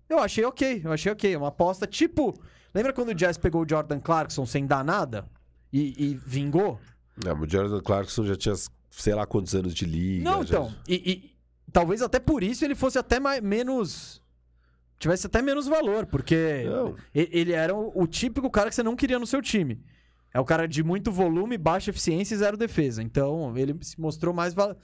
Eu 0.09 0.19
achei 0.19 0.45
ok, 0.45 0.83
eu 0.85 0.91
achei 0.91 1.13
ok. 1.13 1.37
Uma 1.37 1.47
aposta 1.49 1.87
tipo. 1.87 2.35
Lembra 2.75 2.93
quando 2.93 3.11
o 3.11 3.15
Jazz 3.15 3.39
pegou 3.39 3.63
o 3.63 3.69
Jordan 3.69 4.01
Clarkson 4.01 4.45
sem 4.45 4.67
dar 4.67 4.85
nada? 4.85 5.31
E, 5.73 5.95
e 5.97 6.15
vingou? 6.27 6.81
Não, 7.25 7.39
o 7.41 7.49
Jordan 7.49 7.81
Clarkson 7.81 8.25
já 8.25 8.35
tinha 8.35 8.57
sei 8.91 9.15
lá 9.15 9.25
quantos 9.25 9.55
anos 9.55 9.73
de 9.73 9.85
liga. 9.85 10.25
Não, 10.25 10.43
já- 10.45 10.59
então. 10.59 10.75
E 10.89 11.30
talvez 11.73 12.03
até 12.03 12.19
por 12.19 12.43
isso 12.43 12.65
ele 12.65 12.75
fosse 12.75 12.99
até 12.99 13.19
mais, 13.21 13.41
menos. 13.43 14.23
Tivesse 14.99 15.27
até 15.27 15.41
menos 15.41 15.67
valor, 15.67 16.05
porque 16.07 16.65
Não. 16.67 16.95
ele 17.15 17.53
era 17.53 17.75
o, 17.75 17.91
o 18.03 18.07
típico 18.07 18.51
cara 18.51 18.69
que 18.69 18.75
você 18.75 18.83
não 18.83 18.95
queria 18.95 19.19
no 19.19 19.27
seu 19.27 19.41
time. 19.41 19.83
É 20.33 20.39
o 20.39 20.45
cara 20.45 20.69
de 20.69 20.83
muito 20.83 21.11
volume, 21.11 21.57
baixa 21.57 21.91
eficiência 21.91 22.35
e 22.35 22.39
zero 22.39 22.57
defesa. 22.57 23.03
Então, 23.03 23.57
ele 23.57 23.77
se 23.81 23.99
mostrou 24.01 24.35
mais 24.35 24.53
va- 24.53 24.77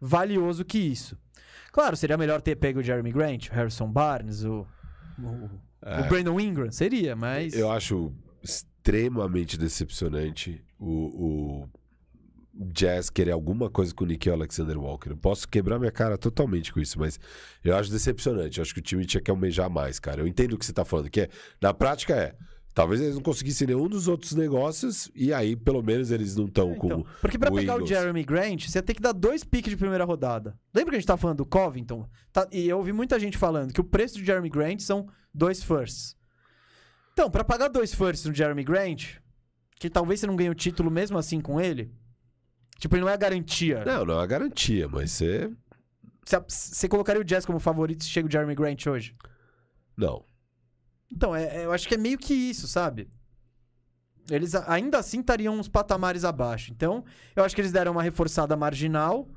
valioso 0.00 0.64
que 0.64 0.78
isso. 0.78 1.18
Claro, 1.72 1.96
seria 1.96 2.16
melhor 2.16 2.40
ter 2.40 2.54
pego 2.54 2.78
o 2.78 2.82
Jeremy 2.82 3.10
Grant, 3.10 3.48
o 3.48 3.52
Harrison 3.52 3.90
Barnes, 3.90 4.44
o, 4.44 4.64
o, 5.18 5.50
o 5.82 6.08
Brandon 6.08 6.38
Ingram. 6.38 6.70
Seria, 6.70 7.16
mas. 7.16 7.52
É. 7.52 7.60
Eu 7.60 7.70
acho 7.70 8.12
extremamente 8.40 9.58
decepcionante 9.58 10.64
o, 10.78 10.88
o 11.64 11.68
Jazz 12.56 13.10
querer 13.10 13.32
alguma 13.32 13.68
coisa 13.68 13.92
com 13.94 14.04
o 14.04 14.06
Nikhil 14.06 14.32
Alexander 14.32 14.78
Walker. 14.78 15.10
Eu 15.10 15.16
posso 15.16 15.48
quebrar 15.48 15.78
minha 15.78 15.90
cara 15.90 16.16
totalmente 16.16 16.72
com 16.72 16.80
isso, 16.80 16.98
mas 16.98 17.18
eu 17.64 17.76
acho 17.76 17.90
decepcionante. 17.90 18.58
Eu 18.58 18.62
acho 18.62 18.72
que 18.72 18.80
o 18.80 18.82
time 18.82 19.04
tinha 19.04 19.20
que 19.20 19.30
almejar 19.30 19.68
mais, 19.68 19.98
cara. 19.98 20.20
Eu 20.20 20.26
entendo 20.26 20.52
o 20.52 20.58
que 20.58 20.64
você 20.64 20.72
tá 20.72 20.84
falando, 20.84 21.10
que 21.10 21.22
é, 21.22 21.28
na 21.60 21.74
prática 21.74 22.14
é. 22.14 22.34
Talvez 22.72 23.00
eles 23.00 23.14
não 23.14 23.22
conseguissem 23.22 23.68
nenhum 23.68 23.88
dos 23.88 24.08
outros 24.08 24.34
negócios 24.34 25.08
e 25.14 25.32
aí, 25.32 25.54
pelo 25.54 25.80
menos, 25.80 26.10
eles 26.10 26.34
não 26.34 26.46
estão 26.46 26.74
com. 26.74 26.86
Então, 26.88 27.06
porque 27.20 27.38
pra 27.38 27.52
o 27.52 27.54
pegar 27.54 27.80
o. 27.80 27.86
Jeremy 27.86 28.24
Grant, 28.24 28.66
você 28.66 28.82
ter 28.82 28.94
que 28.94 29.00
dar 29.00 29.12
dois 29.12 29.44
piques 29.44 29.70
de 29.70 29.76
primeira 29.76 30.04
rodada. 30.04 30.58
Lembra 30.74 30.90
que 30.90 30.96
a 30.96 30.98
gente 30.98 31.06
tava 31.06 31.20
falando 31.20 31.38
do 31.38 31.46
Covington? 31.46 32.08
Tá- 32.32 32.48
e 32.50 32.68
eu 32.68 32.76
ouvi 32.78 32.92
muita 32.92 33.18
gente 33.20 33.38
falando 33.38 33.72
que 33.72 33.80
o 33.80 33.84
preço 33.84 34.18
do 34.18 34.24
Jeremy 34.24 34.48
Grant 34.48 34.80
são 34.80 35.06
dois 35.32 35.62
firsts. 35.62 36.16
Então, 37.12 37.30
pra 37.30 37.44
pagar 37.44 37.68
dois 37.68 37.94
firsts 37.94 38.26
no 38.26 38.34
Jeremy 38.34 38.64
Grant, 38.64 39.18
que 39.78 39.88
talvez 39.88 40.18
você 40.18 40.26
não 40.26 40.34
ganhe 40.34 40.50
o 40.50 40.54
título 40.54 40.90
mesmo 40.90 41.16
assim 41.16 41.40
com 41.40 41.60
ele, 41.60 41.94
tipo, 42.78 42.94
ele 42.96 43.02
não 43.04 43.08
é 43.10 43.16
garantia. 43.16 43.84
Não, 43.84 44.04
não 44.04 44.20
é 44.20 44.26
garantia, 44.26 44.88
mas 44.88 45.10
você. 45.12 45.50
Você, 46.24 46.40
você 46.48 46.88
colocaria 46.88 47.20
o 47.20 47.24
Jazz 47.24 47.44
como 47.44 47.58
favorito 47.60 48.02
se 48.04 48.10
chega 48.10 48.26
o 48.26 48.30
Jeremy 48.30 48.54
Grant 48.54 48.86
hoje? 48.86 49.14
Não. 49.96 50.24
Então, 51.12 51.34
é- 51.36 51.58
é- 51.58 51.64
eu 51.66 51.72
acho 51.72 51.86
que 51.86 51.94
é 51.94 51.98
meio 51.98 52.18
que 52.18 52.32
isso, 52.34 52.66
sabe? 52.66 53.08
Eles 54.30 54.54
ainda 54.54 54.98
assim 54.98 55.20
estariam 55.20 55.54
uns 55.54 55.68
patamares 55.68 56.24
abaixo. 56.24 56.72
Então, 56.72 57.04
eu 57.36 57.44
acho 57.44 57.54
que 57.54 57.60
eles 57.60 57.72
deram 57.72 57.92
uma 57.92 58.02
reforçada 58.02 58.56
marginal 58.56 59.28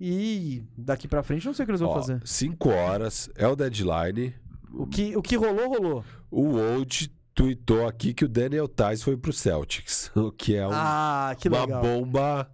E 0.00 0.64
daqui 0.76 1.08
pra 1.08 1.24
frente 1.24 1.44
não 1.44 1.52
sei 1.52 1.64
o 1.64 1.66
que 1.66 1.70
eles 1.72 1.80
vão 1.80 1.90
Ó, 1.90 1.94
fazer. 1.94 2.20
5 2.24 2.68
horas, 2.68 3.28
é 3.34 3.48
o 3.48 3.56
deadline. 3.56 4.32
O 4.72 4.86
que, 4.86 5.16
o 5.16 5.20
que 5.22 5.34
rolou, 5.34 5.68
rolou. 5.68 6.04
O 6.30 6.56
Old 6.56 7.12
tweetou 7.34 7.84
aqui 7.86 8.14
que 8.14 8.24
o 8.24 8.28
Daniel 8.28 8.68
Tais 8.68 9.02
foi 9.02 9.16
pro 9.16 9.32
Celtics, 9.32 10.08
o 10.14 10.30
que 10.30 10.54
é 10.54 10.64
um- 10.68 10.70
ah, 10.72 11.34
que 11.36 11.48
uma 11.48 11.66
bomba, 11.66 12.48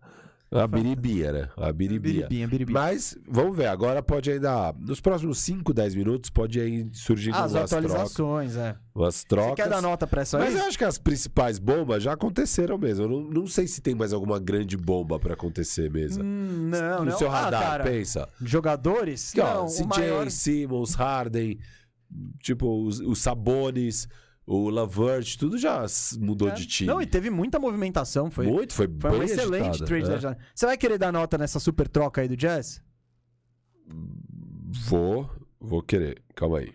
uma 0.54 0.68
biribia, 0.68 1.32
né? 1.32 1.48
Uma 1.56 1.72
biribia. 1.72 2.12
Biribinha, 2.28 2.48
biribinha. 2.48 2.78
Mas, 2.78 3.18
vamos 3.28 3.56
ver, 3.56 3.66
agora 3.66 4.02
pode 4.02 4.30
ainda. 4.30 4.72
Nos 4.78 5.00
próximos 5.00 5.38
5, 5.38 5.74
10 5.74 5.94
minutos, 5.94 6.30
pode 6.30 6.60
aí 6.60 6.88
surgir 6.92 7.32
Ah, 7.32 7.44
As 7.44 7.52
umas 7.52 7.68
trocas. 7.70 7.72
atualizações, 7.90 8.56
é. 8.56 8.76
Umas 8.94 9.16
Você 9.16 9.26
trocas. 9.26 9.54
quer 9.56 9.68
dar 9.68 9.82
nota 9.82 10.06
pra 10.06 10.22
essa 10.22 10.38
Mas 10.38 10.54
aí? 10.54 10.60
eu 10.60 10.66
acho 10.66 10.78
que 10.78 10.84
as 10.84 10.96
principais 10.98 11.58
bombas 11.58 12.02
já 12.02 12.12
aconteceram 12.12 12.78
mesmo. 12.78 13.04
Eu 13.04 13.08
não, 13.08 13.20
não 13.22 13.46
sei 13.46 13.66
se 13.66 13.80
tem 13.80 13.94
mais 13.94 14.12
alguma 14.12 14.38
grande 14.38 14.76
bomba 14.76 15.18
pra 15.18 15.34
acontecer 15.34 15.90
mesmo. 15.90 16.22
Hum, 16.22 16.68
não, 16.70 16.98
no 17.04 17.10
não. 17.10 17.18
seu 17.18 17.28
Ah, 17.30 17.40
radar, 17.40 17.62
cara, 17.62 17.84
pensa. 17.84 18.28
Jogadores? 18.40 19.30
Aqui, 19.32 19.40
ó, 19.40 19.54
não, 19.62 19.66
CJ, 19.66 19.86
maior... 19.86 20.30
Simmons, 20.30 20.94
Harden, 20.94 21.58
tipo, 22.40 22.84
os, 22.86 23.00
os 23.00 23.18
Sabonis, 23.20 24.06
o 24.46 24.68
Lavert, 24.68 25.36
tudo 25.38 25.56
já 25.56 25.84
mudou 26.18 26.48
É. 26.48 26.52
de 26.54 26.66
time. 26.66 26.86
Não, 26.88 27.00
e 27.00 27.06
teve 27.06 27.30
muita 27.30 27.58
movimentação. 27.58 28.30
Foi, 28.30 28.46
Muito, 28.46 28.74
foi, 28.74 28.86
foi 28.86 29.10
bem 29.10 29.20
uma 29.20 29.24
excelente 29.24 29.68
agitada, 29.68 29.86
trade. 29.86 30.04
né? 30.04 30.10
da 30.10 30.18
janela. 30.18 30.42
Você 30.54 30.66
vai 30.66 30.76
querer 30.76 30.98
dar 30.98 31.12
nota 31.12 31.38
nessa 31.38 31.58
super 31.58 31.88
troca 31.88 32.20
aí 32.20 32.28
do 32.28 32.36
Jazz? 32.36 32.82
Vou, 34.88 35.30
vou 35.60 35.82
querer. 35.82 36.22
Calma 36.34 36.58
aí. 36.58 36.72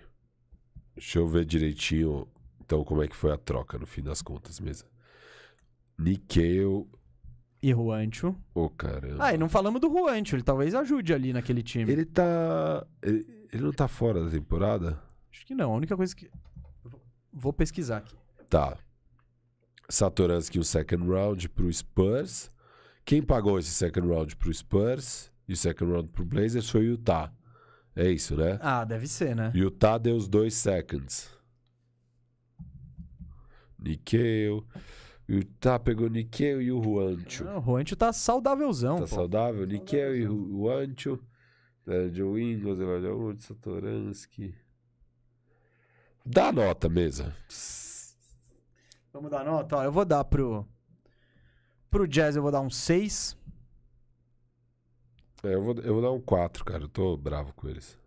Deixa 0.95 1.19
eu 1.19 1.27
ver 1.27 1.45
direitinho, 1.45 2.27
então, 2.61 2.83
como 2.83 3.01
é 3.03 3.07
que 3.07 3.15
foi 3.15 3.31
a 3.31 3.37
troca, 3.37 3.77
no 3.77 3.85
fim 3.85 4.01
das 4.01 4.21
contas 4.21 4.59
mesmo. 4.59 4.87
Nikkei, 5.97 6.59
E 7.61 7.71
Juancho. 7.71 8.35
ô 8.53 8.69
caramba. 8.69 9.17
Ah, 9.25 9.33
e 9.33 9.37
não 9.37 9.49
falamos 9.49 9.81
do 9.81 9.89
Juancho. 9.89 10.35
Ele 10.35 10.43
talvez 10.43 10.73
ajude 10.75 11.13
ali 11.13 11.33
naquele 11.33 11.61
time. 11.63 11.91
Ele 11.91 12.05
tá... 12.05 12.85
Ele, 13.01 13.25
ele 13.51 13.63
não 13.63 13.71
tá 13.71 13.87
fora 13.87 14.23
da 14.23 14.29
temporada? 14.29 15.01
Acho 15.31 15.45
que 15.45 15.53
não. 15.55 15.71
A 15.73 15.75
única 15.75 15.95
coisa 15.97 16.15
que... 16.15 16.29
Vou 17.31 17.53
pesquisar 17.53 17.97
aqui. 17.97 18.15
Tá. 18.49 18.77
Satoransky, 19.89 20.59
o 20.59 20.63
second 20.63 21.07
round 21.09 21.49
pro 21.49 21.71
Spurs. 21.71 22.51
Quem 23.05 23.21
pagou 23.23 23.57
esse 23.57 23.71
second 23.71 24.07
round 24.07 24.35
pro 24.35 24.53
Spurs 24.53 25.31
e 25.47 25.53
o 25.53 25.57
second 25.57 25.91
round 25.91 26.09
pro 26.09 26.25
Blazers 26.25 26.69
foi 26.69 26.81
o 26.81 26.91
Utah. 26.91 27.33
É 27.95 28.09
isso, 28.09 28.35
né? 28.35 28.59
Ah, 28.61 28.85
deve 28.85 29.07
ser, 29.07 29.35
né? 29.35 29.51
Utah 29.55 29.97
deu 29.97 30.15
os 30.15 30.27
dois 30.27 30.53
seconds. 30.53 31.29
Nikkei. 33.79 34.47
Utah 35.27 35.79
pegou 35.79 36.09
Nikkei 36.09 36.53
e 36.61 36.71
o 36.71 36.81
Juancho. 36.83 37.47
Ah, 37.47 37.59
o 37.59 37.61
Juancho 37.61 37.95
tá 37.95 38.11
saudávelzão, 38.11 38.95
Tá 38.95 39.01
pô. 39.01 39.07
saudável? 39.07 39.65
Nikkei 39.65 40.21
e 40.23 40.27
o 40.27 40.49
Juancho. 40.49 41.19
É, 41.87 42.09
Joe 42.09 42.41
Ingles, 42.41 42.79
Wood, 42.79 43.43
Satoransky. 43.43 44.53
Dá 46.31 46.51
nota, 46.51 46.87
mesa. 46.87 47.35
Vamos 49.11 49.31
dar 49.31 49.43
nota? 49.43 49.77
Ó, 49.77 49.83
eu 49.83 49.91
vou 49.91 50.05
dar 50.05 50.23
pro... 50.23 50.63
Pro 51.89 52.07
Jazz 52.07 52.35
eu 52.35 52.43
vou 52.43 52.51
dar 52.51 52.61
um 52.61 52.69
6. 52.69 53.35
É, 55.43 55.55
eu, 55.55 55.63
vou, 55.63 55.73
eu 55.79 55.93
vou 55.95 56.03
dar 56.03 56.11
um 56.11 56.21
4, 56.21 56.63
cara. 56.63 56.83
Eu 56.83 56.87
tô 56.87 57.17
bravo 57.17 57.51
com 57.55 57.67
eles. 57.67 57.97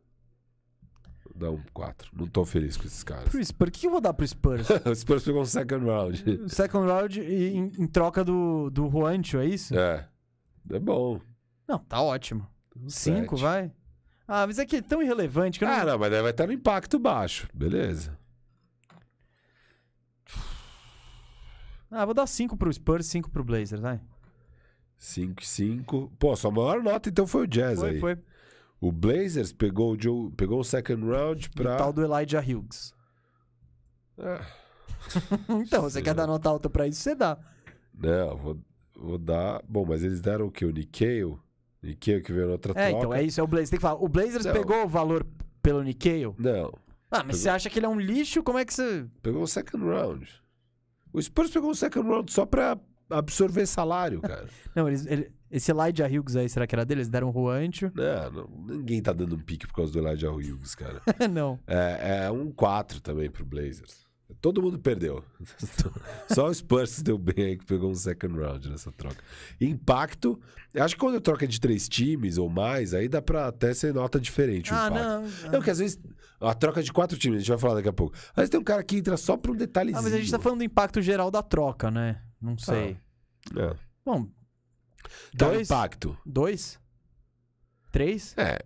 Vou 1.24 1.34
dar 1.34 1.50
um 1.50 1.60
4. 1.74 2.10
Não 2.14 2.28
tô 2.28 2.44
feliz 2.44 2.76
com 2.76 2.84
esses 2.84 3.02
caras. 3.02 3.28
Pro 3.28 3.44
Spurs. 3.44 3.68
O 3.68 3.72
que 3.72 3.86
eu 3.88 3.90
vou 3.90 4.00
dar 4.00 4.14
pro 4.14 4.24
Spurs? 4.28 4.68
o 4.86 4.94
Spurs 4.94 5.24
pegou 5.24 5.42
um 5.42 5.44
second 5.44 5.84
round. 5.84 6.48
Second 6.48 6.86
round 6.86 7.20
em, 7.20 7.72
em 7.76 7.86
troca 7.88 8.22
do, 8.22 8.70
do 8.70 8.88
Juancho, 8.88 9.38
é 9.38 9.46
isso? 9.46 9.76
É. 9.76 10.08
É 10.70 10.78
bom. 10.78 11.20
Não, 11.66 11.80
tá 11.80 12.00
ótimo. 12.00 12.46
Um 12.76 12.88
Cinco, 12.88 13.36
sete. 13.36 13.42
vai? 13.42 13.72
Ah, 14.34 14.46
mas 14.46 14.58
é 14.58 14.64
que 14.64 14.76
é 14.76 14.80
tão 14.80 15.02
irrelevante 15.02 15.58
que 15.58 15.64
eu 15.66 15.68
não... 15.68 15.74
Ah, 15.74 15.84
não, 15.84 15.98
mas 15.98 16.10
daí 16.10 16.22
vai 16.22 16.30
estar 16.30 16.46
no 16.46 16.54
impacto 16.54 16.98
baixo. 16.98 17.46
Beleza. 17.52 18.18
Ah, 21.90 22.06
vou 22.06 22.14
dar 22.14 22.26
cinco 22.26 22.56
pro 22.56 22.72
Spurs, 22.72 23.08
cinco 23.08 23.30
pro 23.30 23.44
Blazers, 23.44 23.82
vai. 23.82 24.00
5 24.96 25.42
e 25.42 25.46
5. 25.46 26.12
Pô, 26.18 26.34
sua 26.34 26.50
maior 26.50 26.82
nota 26.82 27.10
então 27.10 27.26
foi 27.26 27.42
o 27.42 27.46
Jazz 27.46 27.80
Foi, 27.80 27.90
aí. 27.90 28.00
foi. 28.00 28.18
O 28.80 28.90
Blazers 28.90 29.52
pegou 29.52 29.92
o, 29.92 30.00
Joe, 30.00 30.30
pegou 30.30 30.60
o 30.60 30.64
second 30.64 31.04
round 31.04 31.50
pra. 31.50 31.74
E 31.74 31.76
tal 31.76 31.92
do 31.92 32.02
Elijah 32.02 32.40
Hughes. 32.40 32.94
Ah, 34.16 34.46
então, 35.60 35.82
você 35.82 36.00
quer 36.00 36.14
dar 36.14 36.26
nota 36.26 36.48
alta 36.48 36.70
pra 36.70 36.88
isso, 36.88 37.02
você 37.02 37.14
dá. 37.14 37.36
não, 37.92 38.34
vou, 38.38 38.58
vou 38.96 39.18
dar. 39.18 39.60
Bom, 39.68 39.84
mas 39.84 40.02
eles 40.02 40.22
deram 40.22 40.46
o 40.46 40.50
quê? 40.50 40.64
O 40.64 40.70
Nikkei? 40.72 41.22
Nikkei 41.82 42.20
que 42.20 42.32
veio 42.32 42.46
na 42.46 42.52
outra 42.52 42.72
É, 42.76 42.88
troca. 42.90 42.98
então, 42.98 43.14
é 43.14 43.22
isso, 43.22 43.40
é 43.40 43.42
o 43.42 43.46
Blazers. 43.46 43.70
Tem 43.70 43.78
que 43.78 43.82
falar, 43.82 44.02
o 44.02 44.08
Blazers 44.08 44.44
Não. 44.44 44.52
pegou 44.52 44.84
o 44.84 44.88
valor 44.88 45.26
pelo 45.62 45.82
Nikkei? 45.82 46.24
Não. 46.38 46.72
Ah, 47.10 47.22
mas 47.24 47.38
você 47.38 47.48
acha 47.48 47.68
que 47.68 47.78
ele 47.78 47.86
é 47.86 47.88
um 47.88 47.98
lixo? 48.00 48.42
Como 48.42 48.58
é 48.58 48.64
que 48.64 48.72
você... 48.72 49.04
Pegou 49.22 49.42
o 49.42 49.46
second 49.46 49.84
round. 49.84 50.28
O 51.12 51.20
Spurs 51.20 51.50
pegou 51.50 51.70
o 51.70 51.74
second 51.74 52.08
round 52.08 52.32
só 52.32 52.46
pra 52.46 52.78
absorver 53.10 53.66
salário, 53.66 54.20
cara. 54.22 54.46
Não, 54.74 54.88
eles, 54.88 55.04
ele- 55.06 55.30
esse 55.50 55.70
Elijah 55.70 56.06
Hughes 56.06 56.34
aí, 56.36 56.48
será 56.48 56.66
que 56.66 56.74
era 56.74 56.82
dele? 56.86 57.00
Eles 57.00 57.10
deram 57.10 57.28
o 57.28 57.32
Juancho? 57.32 57.92
não, 57.94 58.30
não, 58.30 58.48
ninguém 58.74 59.02
tá 59.02 59.12
dando 59.12 59.34
um 59.36 59.38
pique 59.38 59.66
por 59.66 59.74
causa 59.74 59.92
do 59.92 59.98
Elijah 59.98 60.30
Hughes, 60.32 60.74
cara. 60.74 61.02
não. 61.30 61.58
É, 61.66 62.24
é 62.24 62.30
um 62.30 62.50
4 62.50 63.02
também 63.02 63.30
pro 63.30 63.44
Blazers. 63.44 64.01
Todo 64.40 64.62
mundo 64.62 64.78
perdeu. 64.78 65.22
Só 66.32 66.46
o 66.48 66.54
Spurs 66.54 67.02
deu 67.02 67.18
bem 67.18 67.44
aí 67.46 67.56
que 67.58 67.64
pegou 67.66 67.90
um 67.90 67.94
second 67.94 68.38
round 68.38 68.68
nessa 68.70 68.90
troca. 68.92 69.22
Impacto, 69.60 70.40
eu 70.72 70.82
acho 70.84 70.94
que 70.94 71.00
quando 71.00 71.20
troca 71.20 71.46
de 71.46 71.60
três 71.60 71.88
times 71.88 72.38
ou 72.38 72.48
mais, 72.48 72.94
aí 72.94 73.08
dá 73.08 73.20
pra 73.22 73.48
até 73.48 73.72
ser 73.74 73.92
nota 73.94 74.18
diferente 74.18 74.72
o 74.72 74.74
Ah, 74.74 74.86
impacto. 74.88 75.04
não. 75.04 75.22
Não, 75.22 75.50
porque 75.52 75.70
às 75.70 75.78
vezes 75.78 76.00
a 76.40 76.54
troca 76.54 76.82
de 76.82 76.92
quatro 76.92 77.16
times, 77.18 77.36
a 77.36 77.38
gente 77.40 77.48
vai 77.50 77.58
falar 77.58 77.74
daqui 77.74 77.88
a 77.88 77.92
pouco. 77.92 78.14
Às 78.30 78.36
vezes 78.36 78.50
tem 78.50 78.60
um 78.60 78.64
cara 78.64 78.82
que 78.82 78.96
entra 78.96 79.16
só 79.16 79.36
pra 79.36 79.52
um 79.52 79.56
detalhezinho. 79.56 79.98
Ah, 79.98 80.02
mas 80.02 80.12
a 80.14 80.18
gente 80.18 80.30
tá 80.30 80.38
falando 80.38 80.58
do 80.58 80.64
impacto 80.64 81.00
geral 81.00 81.30
da 81.30 81.42
troca, 81.42 81.90
né? 81.90 82.20
Não 82.40 82.56
sei. 82.58 82.96
É. 83.56 83.76
Bom, 84.04 84.26
Tá, 85.36 85.48
dois? 85.48 85.68
impacto. 85.68 86.16
Dois? 86.24 86.80
Três? 87.90 88.34
É, 88.38 88.58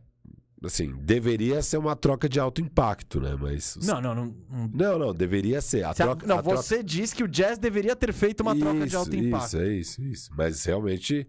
assim, 0.66 0.94
deveria 0.96 1.62
ser 1.62 1.78
uma 1.78 1.94
troca 1.96 2.28
de 2.28 2.38
alto 2.40 2.60
impacto, 2.60 3.20
né? 3.20 3.36
Mas. 3.40 3.76
Não, 3.82 4.00
não, 4.00 4.14
não. 4.14 4.26
não. 4.50 4.68
Não, 4.72 4.98
não, 4.98 5.14
deveria 5.14 5.60
ser. 5.60 5.84
A 5.84 5.94
Se 5.94 6.02
a- 6.02 6.06
troca, 6.06 6.26
não, 6.26 6.38
a 6.38 6.42
troca- 6.42 6.62
você 6.62 6.82
diz 6.82 7.12
que 7.12 7.22
o 7.24 7.28
Jazz 7.28 7.58
deveria 7.58 7.94
ter 7.96 8.12
feito 8.12 8.40
uma 8.40 8.54
troca 8.56 8.80
de 8.80 8.86
Isso, 8.86 8.96
alto 8.98 9.16
impacto. 9.16 9.46
Isso, 9.46 9.56
é 9.58 9.68
isso, 9.74 10.02
isso. 10.02 10.30
Mas 10.36 10.64
realmente, 10.64 11.28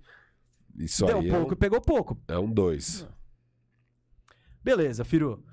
isso 0.78 1.06
Deu 1.06 1.20
aí 1.20 1.30
pouco 1.30 1.54
e 1.54 1.56
pegou 1.56 1.80
pouco. 1.82 2.18
é 2.28 2.34
um, 2.34 2.36
é 2.38 2.40
um 2.46 2.52
dois. 2.52 3.08
Beleza, 4.64 5.04
Firu. 5.06 5.44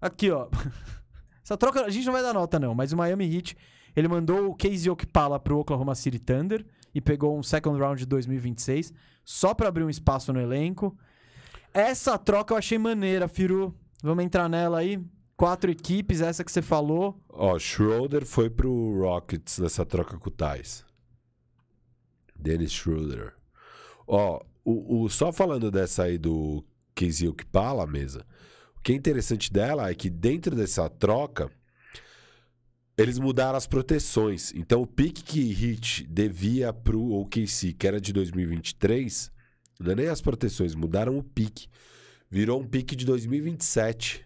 Aqui, 0.00 0.30
ó. 0.30 0.48
Essa 1.44 1.56
troca, 1.56 1.84
a 1.84 1.90
gente 1.90 2.04
não 2.06 2.12
vai 2.12 2.22
dar 2.22 2.32
nota, 2.34 2.58
não, 2.58 2.74
mas 2.74 2.92
o 2.92 2.96
Miami 2.96 3.32
Heat, 3.32 3.56
ele 3.94 4.08
mandou 4.08 4.50
o 4.50 4.56
Casey 4.56 4.90
Okpala 4.90 5.38
pro 5.38 5.58
Oklahoma 5.58 5.94
City 5.94 6.18
Thunder 6.18 6.66
e 6.94 7.00
pegou 7.00 7.38
um 7.38 7.42
second 7.42 7.78
round 7.78 8.00
de 8.00 8.06
2026, 8.06 8.92
só 9.24 9.54
pra 9.54 9.68
abrir 9.68 9.84
um 9.84 9.90
espaço 9.90 10.32
no 10.32 10.40
elenco. 10.40 10.96
Essa 11.76 12.16
troca 12.16 12.54
eu 12.54 12.58
achei 12.58 12.78
maneira, 12.78 13.28
Firu. 13.28 13.74
Vamos 14.02 14.24
entrar 14.24 14.48
nela 14.48 14.78
aí. 14.78 14.98
Quatro 15.36 15.70
equipes, 15.70 16.22
essa 16.22 16.42
que 16.42 16.50
você 16.50 16.62
falou. 16.62 17.22
Ó, 17.28 17.58
Schroeder 17.58 18.24
foi 18.24 18.48
pro 18.48 18.98
Rockets 19.02 19.58
nessa 19.58 19.84
troca 19.84 20.16
com 20.16 20.28
o 20.28 20.32
Thais. 20.32 20.82
Dennis 22.34 22.72
Schroeder. 22.72 23.34
Ó, 24.06 24.40
o, 24.64 25.02
o- 25.04 25.08
só 25.10 25.30
falando 25.32 25.70
dessa 25.70 26.04
aí 26.04 26.16
do 26.16 26.64
Casey 26.94 27.28
Okpala, 27.28 27.86
mesa. 27.86 28.24
O 28.78 28.80
que 28.80 28.92
é 28.92 28.94
interessante 28.94 29.52
dela 29.52 29.90
é 29.90 29.94
que 29.94 30.08
dentro 30.08 30.56
dessa 30.56 30.88
troca, 30.88 31.50
eles 32.96 33.18
mudaram 33.18 33.58
as 33.58 33.66
proteções. 33.66 34.52
Então 34.54 34.80
o 34.80 34.86
pique 34.86 35.22
que 35.22 35.52
Hit 35.52 36.06
devia 36.06 36.72
pro 36.72 37.02
OKC, 37.12 37.74
que 37.74 37.86
era 37.86 38.00
de 38.00 38.12
2023, 38.14 39.30
não 39.78 39.92
é 39.92 39.94
nem 39.94 40.08
as 40.08 40.20
proteções, 40.20 40.74
mudaram 40.74 41.16
o 41.18 41.22
pique. 41.22 41.68
Virou 42.30 42.60
um 42.60 42.66
pique 42.66 42.96
de 42.96 43.04
2027. 43.06 44.25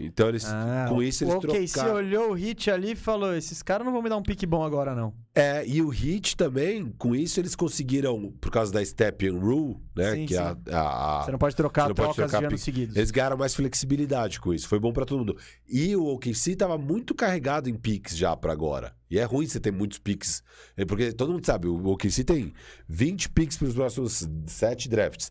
Então 0.00 0.28
eles, 0.28 0.44
Ah, 0.44 0.86
com 0.88 1.00
isso 1.02 1.22
eles 1.24 1.32
o 1.34 1.38
OKC 1.38 1.72
trocaram. 1.72 1.94
olhou 1.96 2.30
o 2.30 2.34
Hit 2.34 2.70
ali 2.70 2.90
e 2.92 2.96
falou: 2.96 3.34
esses 3.34 3.62
caras 3.62 3.84
não 3.86 3.92
vão 3.92 4.02
me 4.02 4.08
dar 4.10 4.16
um 4.16 4.22
pique 4.22 4.44
bom 4.44 4.62
agora, 4.64 4.94
não. 4.94 5.14
É, 5.34 5.64
e 5.66 5.80
o 5.80 5.92
Heat 5.92 6.36
também, 6.36 6.92
com 6.98 7.14
isso 7.14 7.38
eles 7.40 7.54
conseguiram, 7.54 8.32
por 8.40 8.50
causa 8.50 8.72
da 8.72 8.84
Step 8.84 9.26
and 9.28 9.38
Rule, 9.38 9.76
né? 9.94 10.12
Sim, 10.14 10.26
que 10.26 10.34
sim. 10.34 10.40
a, 10.40 10.56
a- 10.72 11.24
Você 11.24 11.30
não 11.30 11.38
pode 11.38 11.54
trocar 11.54 11.88
não 11.88 11.94
pode 11.94 12.14
trocas 12.14 12.30
trocar 12.30 12.38
de 12.40 12.46
anos 12.46 12.62
seguidos. 12.62 12.96
eles 12.96 13.10
ganharam 13.10 13.36
mais 13.36 13.54
flexibilidade 13.54 14.40
com 14.40 14.52
isso. 14.52 14.66
Foi 14.68 14.78
bom 14.80 14.92
pra 14.92 15.04
todo 15.04 15.18
mundo. 15.18 15.36
E 15.68 15.94
o 15.94 16.04
OKC 16.06 16.56
tava 16.56 16.76
muito 16.76 17.14
carregado 17.14 17.68
em 17.70 17.74
picks 17.74 18.16
já 18.16 18.36
pra 18.36 18.52
agora. 18.52 18.94
E 19.10 19.18
é 19.18 19.24
ruim 19.24 19.46
você 19.46 19.60
ter 19.60 19.70
muitos 19.70 19.98
picks. 19.98 20.42
É 20.76 20.84
Porque 20.84 21.12
todo 21.12 21.32
mundo 21.32 21.46
sabe, 21.46 21.68
o 21.68 21.86
OKC 21.86 22.24
tem 22.24 22.52
20 22.88 23.28
picks 23.30 23.56
pros 23.56 23.74
próximos 23.74 24.26
7 24.46 24.88
drafts. 24.88 25.30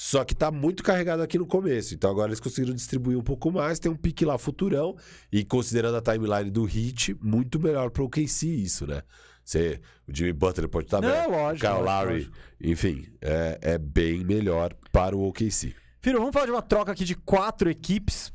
Só 0.00 0.24
que 0.24 0.32
tá 0.32 0.48
muito 0.52 0.84
carregado 0.84 1.24
aqui 1.24 1.36
no 1.36 1.44
começo. 1.44 1.92
Então 1.92 2.08
agora 2.08 2.28
eles 2.28 2.38
conseguiram 2.38 2.72
distribuir 2.72 3.18
um 3.18 3.22
pouco 3.22 3.50
mais. 3.50 3.80
Tem 3.80 3.90
um 3.90 3.96
pique 3.96 4.24
lá 4.24 4.38
futurão. 4.38 4.96
E 5.32 5.44
considerando 5.44 5.96
a 5.96 6.00
timeline 6.00 6.52
do 6.52 6.62
Hit, 6.62 7.16
muito 7.20 7.58
melhor 7.58 7.90
pro 7.90 8.04
OKC 8.04 8.46
isso, 8.46 8.86
né? 8.86 9.02
Você, 9.44 9.80
o 10.06 10.14
Jimmy 10.14 10.32
Butler 10.32 10.68
pode 10.68 10.86
estar 10.86 11.00
Não, 11.00 11.10
bem. 11.10 11.40
lógico, 11.40 11.66
Kyle 11.66 11.82
Lowry. 11.82 12.12
lógico. 12.12 12.36
Enfim, 12.60 13.06
é, 13.20 13.58
é 13.60 13.76
bem 13.76 14.24
melhor 14.24 14.72
para 14.92 15.16
o 15.16 15.26
OKC. 15.26 15.74
Firo, 16.00 16.20
vamos 16.20 16.32
falar 16.32 16.46
de 16.46 16.52
uma 16.52 16.62
troca 16.62 16.92
aqui 16.92 17.04
de 17.04 17.16
quatro 17.16 17.68
equipes. 17.68 18.32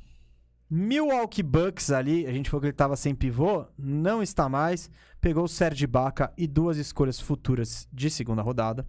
Milwaukee 0.69 1.41
Bucks 1.43 1.91
ali, 1.91 2.27
a 2.27 2.33
gente 2.33 2.49
falou 2.49 2.59
que 2.59 2.67
ele 2.67 2.73
tava 2.73 2.97
sem 2.97 3.15
pivô, 3.15 3.65
não 3.79 4.21
está 4.21 4.49
mais. 4.49 4.91
Pegou 5.21 5.45
o 5.45 5.47
Serge 5.47 5.85
Ibaka 5.85 6.29
e 6.37 6.45
duas 6.45 6.75
escolhas 6.75 7.21
futuras 7.21 7.87
de 7.89 8.09
segunda 8.09 8.41
rodada. 8.41 8.85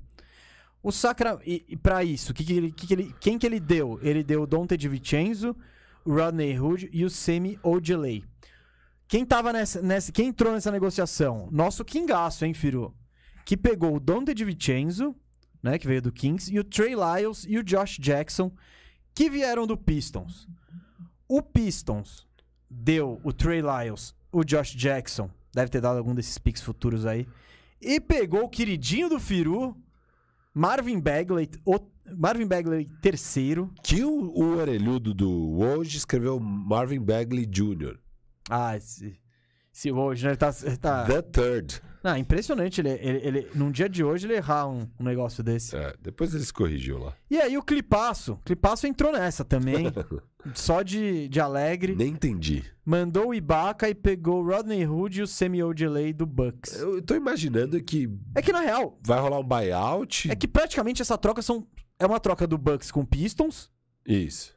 O 0.85 0.93
Sacra... 0.93 1.41
E, 1.45 1.65
e 1.67 1.77
pra 1.77 2.05
isso, 2.05 2.35
que 2.35 2.45
que 2.45 2.71
que 2.73 2.93
ele- 2.93 3.15
quem 3.19 3.39
que 3.39 3.47
ele 3.47 3.59
deu? 3.59 3.99
Ele 4.03 4.23
deu 4.23 4.43
o 4.43 4.47
Dante 4.47 4.77
DiVincenzo, 4.77 5.57
o 6.05 6.15
Rodney 6.15 6.61
Hood 6.61 6.91
e 6.93 7.05
o 7.05 7.11
Semi 7.11 7.59
Ojeley. 7.63 8.23
Quem 9.09 9.25
tava 9.25 9.51
nessa, 9.53 9.81
nessa... 9.81 10.13
Quem 10.13 10.29
entrou 10.29 10.53
nessa 10.53 10.71
negociação? 10.71 11.49
Nosso 11.51 11.85
Kingaço, 11.85 12.45
hein, 12.45 12.53
Firu? 12.53 12.95
Que 13.47 13.57
pegou 13.57 13.97
o 13.97 14.01
Dante 14.01 14.35
DiVincenzo, 14.35 15.17
né, 15.63 15.79
que 15.79 15.87
veio 15.87 16.03
do 16.03 16.13
Kings, 16.13 16.53
e 16.53 16.59
o 16.59 16.65
Trey 16.65 16.95
Lyles 16.95 17.47
e 17.49 17.57
o 17.57 17.65
Josh 17.65 17.97
Jackson, 17.99 18.53
que 19.15 19.31
vieram 19.31 19.67
do 19.67 19.79
Pistons. 19.79 20.47
O 21.27 21.41
Pistons 21.41 22.27
deu 22.69 23.19
o 23.25 23.33
Trey 23.33 23.63
Lyles, 23.63 24.15
o 24.31 24.45
Josh 24.45 24.75
Jackson, 24.75 25.31
deve 25.55 25.71
ter 25.71 25.81
dado 25.81 25.97
algum 25.97 26.15
desses 26.15 26.37
picks 26.37 26.61
futuros 26.61 27.07
aí, 27.07 27.27
e 27.81 27.99
pegou 28.01 28.45
o 28.45 28.49
queridinho 28.49 29.09
do 29.09 29.19
Firu, 29.19 29.75
Marvin 30.55 31.01
Bagley, 31.01 31.51
o 31.65 31.79
Marvin 32.17 32.47
Bagley 32.47 32.89
terceiro. 33.03 33.73
Que 33.83 34.05
o, 34.05 34.31
o 34.31 34.57
orelhudo 34.59 35.13
do 35.13 35.59
hoje 35.59 35.97
escreveu 35.99 36.39
Marvin 36.39 37.01
Bagley 37.01 37.45
Jr. 37.47 37.99
Ah, 38.49 38.77
esse, 38.77 39.19
esse 39.75 39.91
hoje, 39.91 40.25
né? 40.25 40.31
Ele 40.33 40.37
tá, 40.37 40.55
ele 40.63 40.77
tá... 40.77 41.05
The 41.05 41.23
Third. 41.23 41.83
Não, 42.03 42.17
impressionante 42.19 42.81
ele, 42.83 42.91
ele, 42.91 43.19
ele- 43.27 43.49
num 43.55 43.71
dia 43.71 43.89
de 43.89 44.05
hoje 44.05 44.27
ele 44.27 44.35
errar 44.35 44.69
um, 44.69 44.87
um 45.01 45.05
negócio 45.05 45.43
desse. 45.43 45.75
É, 45.75 45.95
depois 46.01 46.35
ele 46.35 46.45
se 46.45 46.53
corrigiu 46.53 46.99
lá. 46.99 47.15
E 47.31 47.41
aí 47.41 47.57
o 47.57 47.63
Clipaço, 47.63 48.39
Clipaço 48.45 48.87
entrou 48.87 49.11
nessa 49.11 49.43
também, 49.45 49.87
só 50.55 50.83
de, 50.83 51.29
de 51.29 51.41
alegre. 51.41 51.95
Nem 51.95 52.09
entendi. 52.09 52.65
Mandou 52.85 53.29
o 53.29 53.35
Ibaka 53.35 53.89
e 53.89 53.95
pegou 53.95 54.43
o 54.43 54.47
Rodney 54.47 54.87
Hood 54.87 55.21
e 55.21 55.23
o 55.23 55.27
Semi 55.27 55.63
Ojeley 55.63 56.13
do 56.13 56.27
Bucks. 56.27 56.75
Eu 56.79 57.01
tô 57.01 57.15
imaginando 57.15 57.83
que 57.83 58.11
É 58.35 58.43
que 58.43 58.53
na 58.53 58.61
real, 58.61 58.99
vai 59.03 59.19
rolar 59.21 59.39
um 59.39 59.45
buyout. 59.45 60.31
é 60.31 60.35
que 60.37 60.47
praticamente 60.47 61.01
essa 61.01 61.17
troca 61.17 61.41
são 61.41 61.67
é 61.99 62.05
uma 62.07 62.21
troca 62.21 62.47
do 62.47 62.59
Bucks 62.59 62.91
com 62.91 63.05
Pistons, 63.07 63.71
Isso. 64.07 64.53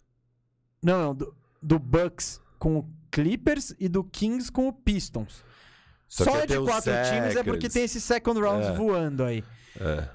não, 0.83 0.99
não, 0.99 1.15
do, 1.15 1.35
do 1.61 1.79
Bucks 1.79 2.41
com 2.59 2.79
o 2.79 2.89
Clippers 3.11 3.73
e 3.79 3.87
do 3.87 4.03
Kings 4.03 4.51
com 4.51 4.67
o 4.67 4.73
Pistons. 4.73 5.43
Só, 6.09 6.23
que 6.25 6.29
é 6.37 6.45
de 6.47 6.59
quatro 6.59 6.91
times 6.91 7.35
é 7.35 7.43
porque 7.43 7.69
seconds. 7.69 7.73
tem 7.73 7.83
esses 7.83 8.03
second 8.03 8.39
rounds 8.39 8.67
É. 8.67 8.73
voando 8.73 9.23
aí. 9.23 9.43
É. 9.79 10.09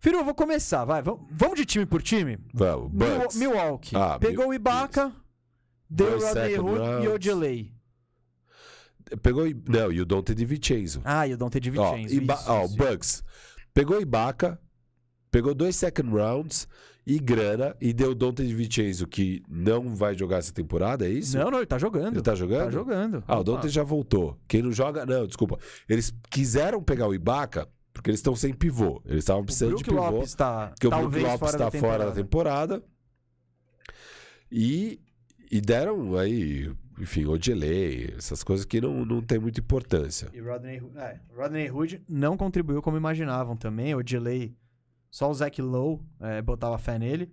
Firu, 0.00 0.18
eu 0.18 0.24
vou 0.24 0.34
começar, 0.34 0.84
vai, 0.84 1.02
vamos, 1.02 1.56
de 1.56 1.64
time 1.64 1.84
por 1.84 2.00
time? 2.02 2.38
Vamos, 2.54 2.90
Bucks. 2.92 3.36
Milwaukee. 3.36 3.96
Ah, 3.96 4.18
Pegou 4.18 4.48
o 4.48 4.54
Ibaka, 4.54 5.12
deu 5.90 6.20
Rodney 6.20 6.30
Hood 6.30 6.52
e 6.54 6.58
o 6.58 6.84
rounds. 6.84 7.08
Ojeley. 7.08 7.72
Pegou. 9.22 9.44
Não, 9.68 9.90
e 9.90 10.00
o 10.00 10.04
Dante 10.04 10.34
DiVincenzo. 10.34 11.00
Ah, 11.04 11.26
e 11.26 11.32
o 11.34 11.36
Dante 11.36 11.56
Ó, 11.56 11.60
DiVincenzo. 11.60 12.14
Iba... 12.14 12.34
isso, 12.34 12.50
ó, 12.50 12.62
o 12.62 12.64
isso. 12.66 12.76
Bucks 12.76 13.24
pegou 13.74 14.00
Ibaka, 14.00 14.60
pegou 15.30 15.54
dois 15.54 15.74
second 15.76 16.10
rounds 16.10 16.68
e 17.06 17.18
grana 17.18 17.74
e 17.80 17.92
deu 17.92 18.10
o 18.10 18.14
Dante 18.14 18.46
DiVincenzo 18.46 19.06
que 19.06 19.42
não 19.48 19.94
vai 19.96 20.16
jogar 20.16 20.38
essa 20.38 20.52
temporada, 20.52 21.06
é 21.06 21.10
isso? 21.10 21.38
Não, 21.38 21.50
não, 21.50 21.58
ele 21.58 21.66
tá 21.66 21.78
jogando. 21.78 22.14
Ele 22.16 22.22
tá 22.22 22.34
jogando? 22.34 22.64
Tá 22.66 22.70
jogando. 22.70 23.24
Ah, 23.26 23.40
o. 23.40 23.44
Dante 23.44 23.68
já 23.68 23.82
voltou. 23.82 24.38
Quem 24.46 24.62
não 24.62 24.70
joga, 24.70 25.06
não, 25.06 25.26
desculpa. 25.26 25.58
Eles 25.88 26.12
quiseram 26.30 26.82
pegar 26.82 27.08
o 27.08 27.14
Ibaka 27.14 27.66
porque 27.98 28.10
eles 28.10 28.20
estão 28.20 28.36
sem 28.36 28.54
pivô. 28.54 29.02
Eles 29.04 29.24
estavam 29.24 29.44
precisando 29.44 29.76
de 29.76 29.82
pivô. 29.84 29.96
Lopes 29.96 30.34
tá 30.34 30.68
Porque 30.68 30.86
o 30.86 30.90
Brook 30.90 31.18
Lopes 31.18 31.48
está 31.50 31.70
fora 31.72 32.06
da 32.06 32.12
temporada. 32.12 32.84
E, 34.50 35.00
e 35.50 35.60
deram 35.60 36.16
aí, 36.16 36.72
enfim, 36.98 37.26
Odelay, 37.26 38.14
essas 38.16 38.42
coisas 38.44 38.64
que 38.64 38.80
não, 38.80 39.04
não 39.04 39.20
tem 39.20 39.38
muita 39.38 39.60
importância. 39.60 40.30
E 40.32 40.40
Rodney, 40.40 40.80
Hood- 40.80 40.96
é, 40.96 41.20
Rodney 41.36 41.70
Hood 41.70 42.02
não 42.08 42.36
contribuiu 42.36 42.80
como 42.80 42.96
imaginavam 42.96 43.56
também. 43.56 43.94
O 43.94 44.02
delay, 44.02 44.56
só 45.10 45.28
o 45.28 45.34
Zach 45.34 45.60
Lowe 45.60 46.00
é, 46.20 46.40
botava 46.40 46.78
fé 46.78 46.98
nele. 46.98 47.30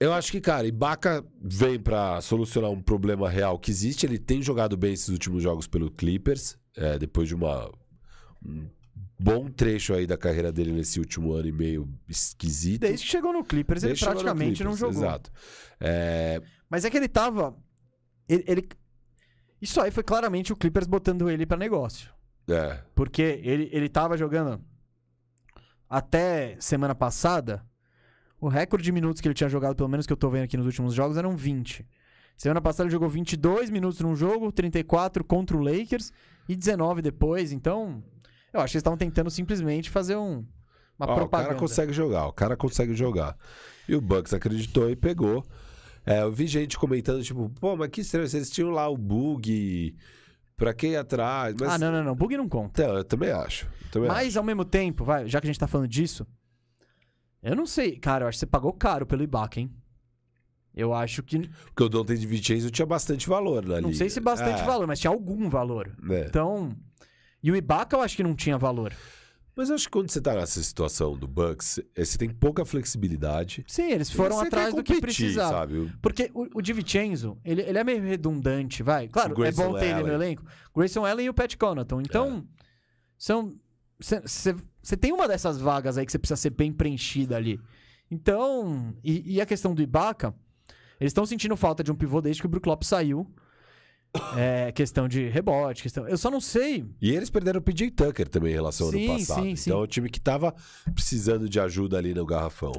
Eu 0.00 0.12
acho 0.12 0.30
que, 0.32 0.40
cara, 0.40 0.66
Ibaka 0.66 1.24
vem 1.40 1.78
pra 1.78 2.20
solucionar 2.20 2.70
um 2.70 2.82
problema 2.82 3.28
real 3.30 3.58
que 3.58 3.70
existe. 3.70 4.04
Ele 4.04 4.18
tem 4.18 4.42
jogado 4.42 4.76
bem 4.76 4.92
esses 4.94 5.08
últimos 5.08 5.42
jogos 5.42 5.66
pelo 5.66 5.90
Clippers, 5.90 6.58
é, 6.76 6.98
depois 6.98 7.28
de 7.28 7.34
uma, 7.34 7.70
um 8.44 8.68
bom 9.18 9.48
trecho 9.48 9.94
aí 9.94 10.06
da 10.06 10.16
carreira 10.16 10.52
dele 10.52 10.72
nesse 10.72 10.98
último 11.00 11.32
ano 11.32 11.48
e 11.48 11.52
meio 11.52 11.88
esquisito. 12.08 12.80
Desde 12.82 13.04
que 13.04 13.10
chegou 13.10 13.32
no 13.32 13.42
Clippers, 13.44 13.82
Desde 13.82 14.04
ele 14.04 14.10
praticamente 14.12 14.62
não 14.64 14.72
Clippers, 14.72 14.94
jogou. 14.94 15.08
Exato. 15.08 15.30
É, 15.80 16.42
Mas 16.68 16.84
é 16.84 16.90
que 16.90 16.96
ele 16.96 17.08
tava. 17.08 17.56
Ele, 18.28 18.44
ele- 18.46 18.68
Isso 19.60 19.80
aí 19.80 19.90
foi 19.90 20.02
claramente 20.02 20.52
o 20.52 20.56
Clippers 20.56 20.86
botando 20.86 21.30
ele 21.30 21.46
pra 21.46 21.56
negócio. 21.56 22.10
é, 22.48 22.82
Porque 22.94 23.40
ele, 23.42 23.68
ele 23.72 23.88
tava 23.88 24.16
jogando 24.16 24.60
até 25.88 26.56
semana 26.60 26.94
passada. 26.94 27.64
O 28.40 28.48
recorde 28.48 28.84
de 28.84 28.92
minutos 28.92 29.20
que 29.20 29.28
ele 29.28 29.34
tinha 29.34 29.48
jogado, 29.48 29.74
pelo 29.74 29.88
menos 29.88 30.06
que 30.06 30.12
eu 30.12 30.16
tô 30.16 30.28
vendo 30.28 30.44
aqui 30.44 30.56
nos 30.56 30.66
últimos 30.66 30.92
jogos, 30.92 31.16
eram 31.16 31.34
20. 31.36 31.86
Semana 32.36 32.60
passada 32.60 32.84
ele 32.84 32.92
jogou 32.92 33.08
22 33.08 33.70
minutos 33.70 34.00
num 34.00 34.14
jogo, 34.14 34.52
34 34.52 35.24
contra 35.24 35.56
o 35.56 35.60
Lakers 35.60 36.12
e 36.46 36.54
19 36.54 37.00
depois. 37.00 37.50
Então, 37.50 38.04
eu 38.52 38.60
acho 38.60 38.72
que 38.72 38.76
eles 38.76 38.80
estavam 38.82 38.96
tentando 38.96 39.30
simplesmente 39.30 39.90
fazer 39.90 40.16
um, 40.16 40.44
uma 40.98 41.06
Ó, 41.08 41.12
o 41.12 41.16
propaganda. 41.16 41.48
cara 41.50 41.60
consegue 41.60 41.92
jogar, 41.92 42.26
o 42.26 42.32
cara 42.32 42.56
consegue 42.56 42.94
jogar. 42.94 43.36
E 43.88 43.94
o 43.94 44.00
Bucks 44.00 44.32
acreditou 44.34 44.90
e 44.90 44.96
pegou. 44.96 45.44
É, 46.04 46.22
eu 46.22 46.32
vi 46.32 46.46
gente 46.46 46.78
comentando, 46.78 47.22
tipo, 47.22 47.50
pô, 47.60 47.76
mas 47.76 47.88
que 47.90 48.00
estranho, 48.00 48.28
vocês 48.28 48.48
tinham 48.50 48.70
lá 48.70 48.88
o 48.88 48.96
bug, 48.96 49.94
pra 50.56 50.72
quem 50.72 50.92
ir 50.92 50.96
atrás? 50.96 51.54
Mas, 51.58 51.68
Ah, 51.72 51.78
não, 51.78 51.90
não, 51.92 52.04
não. 52.04 52.14
Bug 52.14 52.36
não 52.36 52.48
conta. 52.48 52.82
Então, 52.82 52.96
eu 52.96 53.04
também 53.04 53.30
acho. 53.30 53.66
eu 53.84 53.90
também 53.90 54.08
acho. 54.08 54.18
Mas, 54.18 54.36
ao 54.36 54.44
mesmo 54.44 54.64
tempo, 54.64 55.04
vai, 55.04 55.28
já 55.28 55.40
que 55.40 55.46
a 55.46 55.50
gente 55.50 55.58
tá 55.58 55.66
falando 55.66 55.88
disso, 55.88 56.26
eu 57.42 57.54
não 57.56 57.66
sei. 57.66 57.96
Cara, 57.98 58.24
eu 58.24 58.28
acho 58.28 58.36
que 58.36 58.40
você 58.40 58.46
pagou 58.46 58.72
caro 58.72 59.04
pelo 59.06 59.22
Ibaka, 59.22 59.60
hein? 59.60 59.70
Eu 60.74 60.92
acho 60.92 61.22
que. 61.22 61.48
Porque 61.66 61.82
o 61.82 61.88
Dante 61.88 62.18
de 62.18 62.26
Vincenzo 62.26 62.70
tinha 62.70 62.84
bastante 62.86 63.28
valor 63.28 63.64
Não 63.80 63.92
sei 63.94 64.10
se 64.10 64.20
bastante 64.20 64.60
É, 64.60 64.64
valor, 64.64 64.86
mas 64.86 65.00
tinha 65.00 65.10
algum 65.10 65.48
valor. 65.48 65.90
né? 66.02 66.26
Então. 66.28 66.70
E 67.46 67.50
o 67.52 67.54
Ibaka 67.54 67.96
eu 67.96 68.00
acho 68.00 68.16
que 68.16 68.24
não 68.24 68.34
tinha 68.34 68.58
valor. 68.58 68.92
Mas 69.54 69.68
eu 69.68 69.76
acho 69.76 69.84
que 69.84 69.92
quando 69.92 70.10
você 70.10 70.20
tá 70.20 70.34
nessa 70.34 70.60
situação 70.60 71.16
do 71.16 71.28
Bucks, 71.28 71.78
eh, 71.94 72.04
você 72.04 72.18
tem 72.18 72.28
pouca 72.28 72.64
flexibilidade. 72.64 73.64
Sim, 73.68 73.92
eles 73.92 74.10
foram 74.10 74.40
atrás 74.40 74.70
quer 74.70 74.76
do 74.76 74.82
que 74.82 74.94
competir, 74.96 75.00
precisava. 75.26 75.52
sabe? 75.60 75.92
Porque 76.02 76.28
o, 76.34 76.58
o 76.58 76.60
Di 76.60 76.72
Vincenzo, 76.72 77.38
ele, 77.44 77.62
ele 77.62 77.78
é 77.78 77.84
meio 77.84 78.02
redundante, 78.02 78.82
vai. 78.82 79.06
Claro, 79.06 79.44
é 79.44 79.52
bom 79.52 79.74
ter 79.74 79.84
ele 79.84 79.94
no 79.94 80.00
Allen. 80.00 80.14
elenco. 80.14 80.44
Grayson 80.74 81.06
Allen 81.06 81.26
e 81.26 81.30
o 81.30 81.34
Pat 81.34 81.54
Connaughton. 81.56 82.00
Então, 82.00 82.44
É. 82.60 82.64
são. 83.16 83.54
Você 84.00 84.96
tem 84.96 85.12
uma 85.12 85.28
dessas 85.28 85.56
vagas 85.60 85.96
aí 85.96 86.04
que 86.04 86.10
você 86.10 86.18
precisa 86.18 86.36
ser 86.36 86.50
bem 86.50 86.72
preenchida 86.72 87.36
ali. 87.36 87.60
Então, 88.10 88.92
e, 89.04 89.36
e 89.36 89.40
a 89.40 89.46
questão 89.46 89.72
do 89.72 89.80
Ibaka, 89.80 90.34
eles 91.00 91.10
estão 91.10 91.24
sentindo 91.24 91.56
falta 91.56 91.84
de 91.84 91.92
um 91.92 91.94
pivô 91.94 92.20
desde 92.20 92.42
que 92.42 92.46
o 92.46 92.50
Brook 92.50 92.68
Lopes 92.68 92.88
saiu. 92.88 93.24
É, 94.36 94.72
questão 94.72 95.06
de 95.08 95.28
rebote, 95.28 95.82
questão. 95.82 96.06
Eu 96.08 96.16
só 96.18 96.30
não 96.30 96.40
sei. 96.40 96.84
E 97.00 97.10
eles 97.14 97.30
perderam 97.30 97.58
o 97.58 97.62
PJ 97.62 97.90
Tucker 97.90 98.28
também 98.28 98.52
em 98.52 98.54
relação 98.54 98.86
ao 98.86 98.92
Sim, 98.92 99.08
ano 99.10 99.18
passado. 99.18 99.42
sim, 99.42 99.56
sim. 99.56 99.70
Então 99.70 99.80
é 99.80 99.84
um 99.84 99.86
time 99.86 100.08
que 100.10 100.20
tava 100.20 100.54
precisando 100.94 101.48
de 101.48 101.58
ajuda 101.60 101.98
ali 101.98 102.12
no 102.14 102.24
garrafão. 102.26 102.72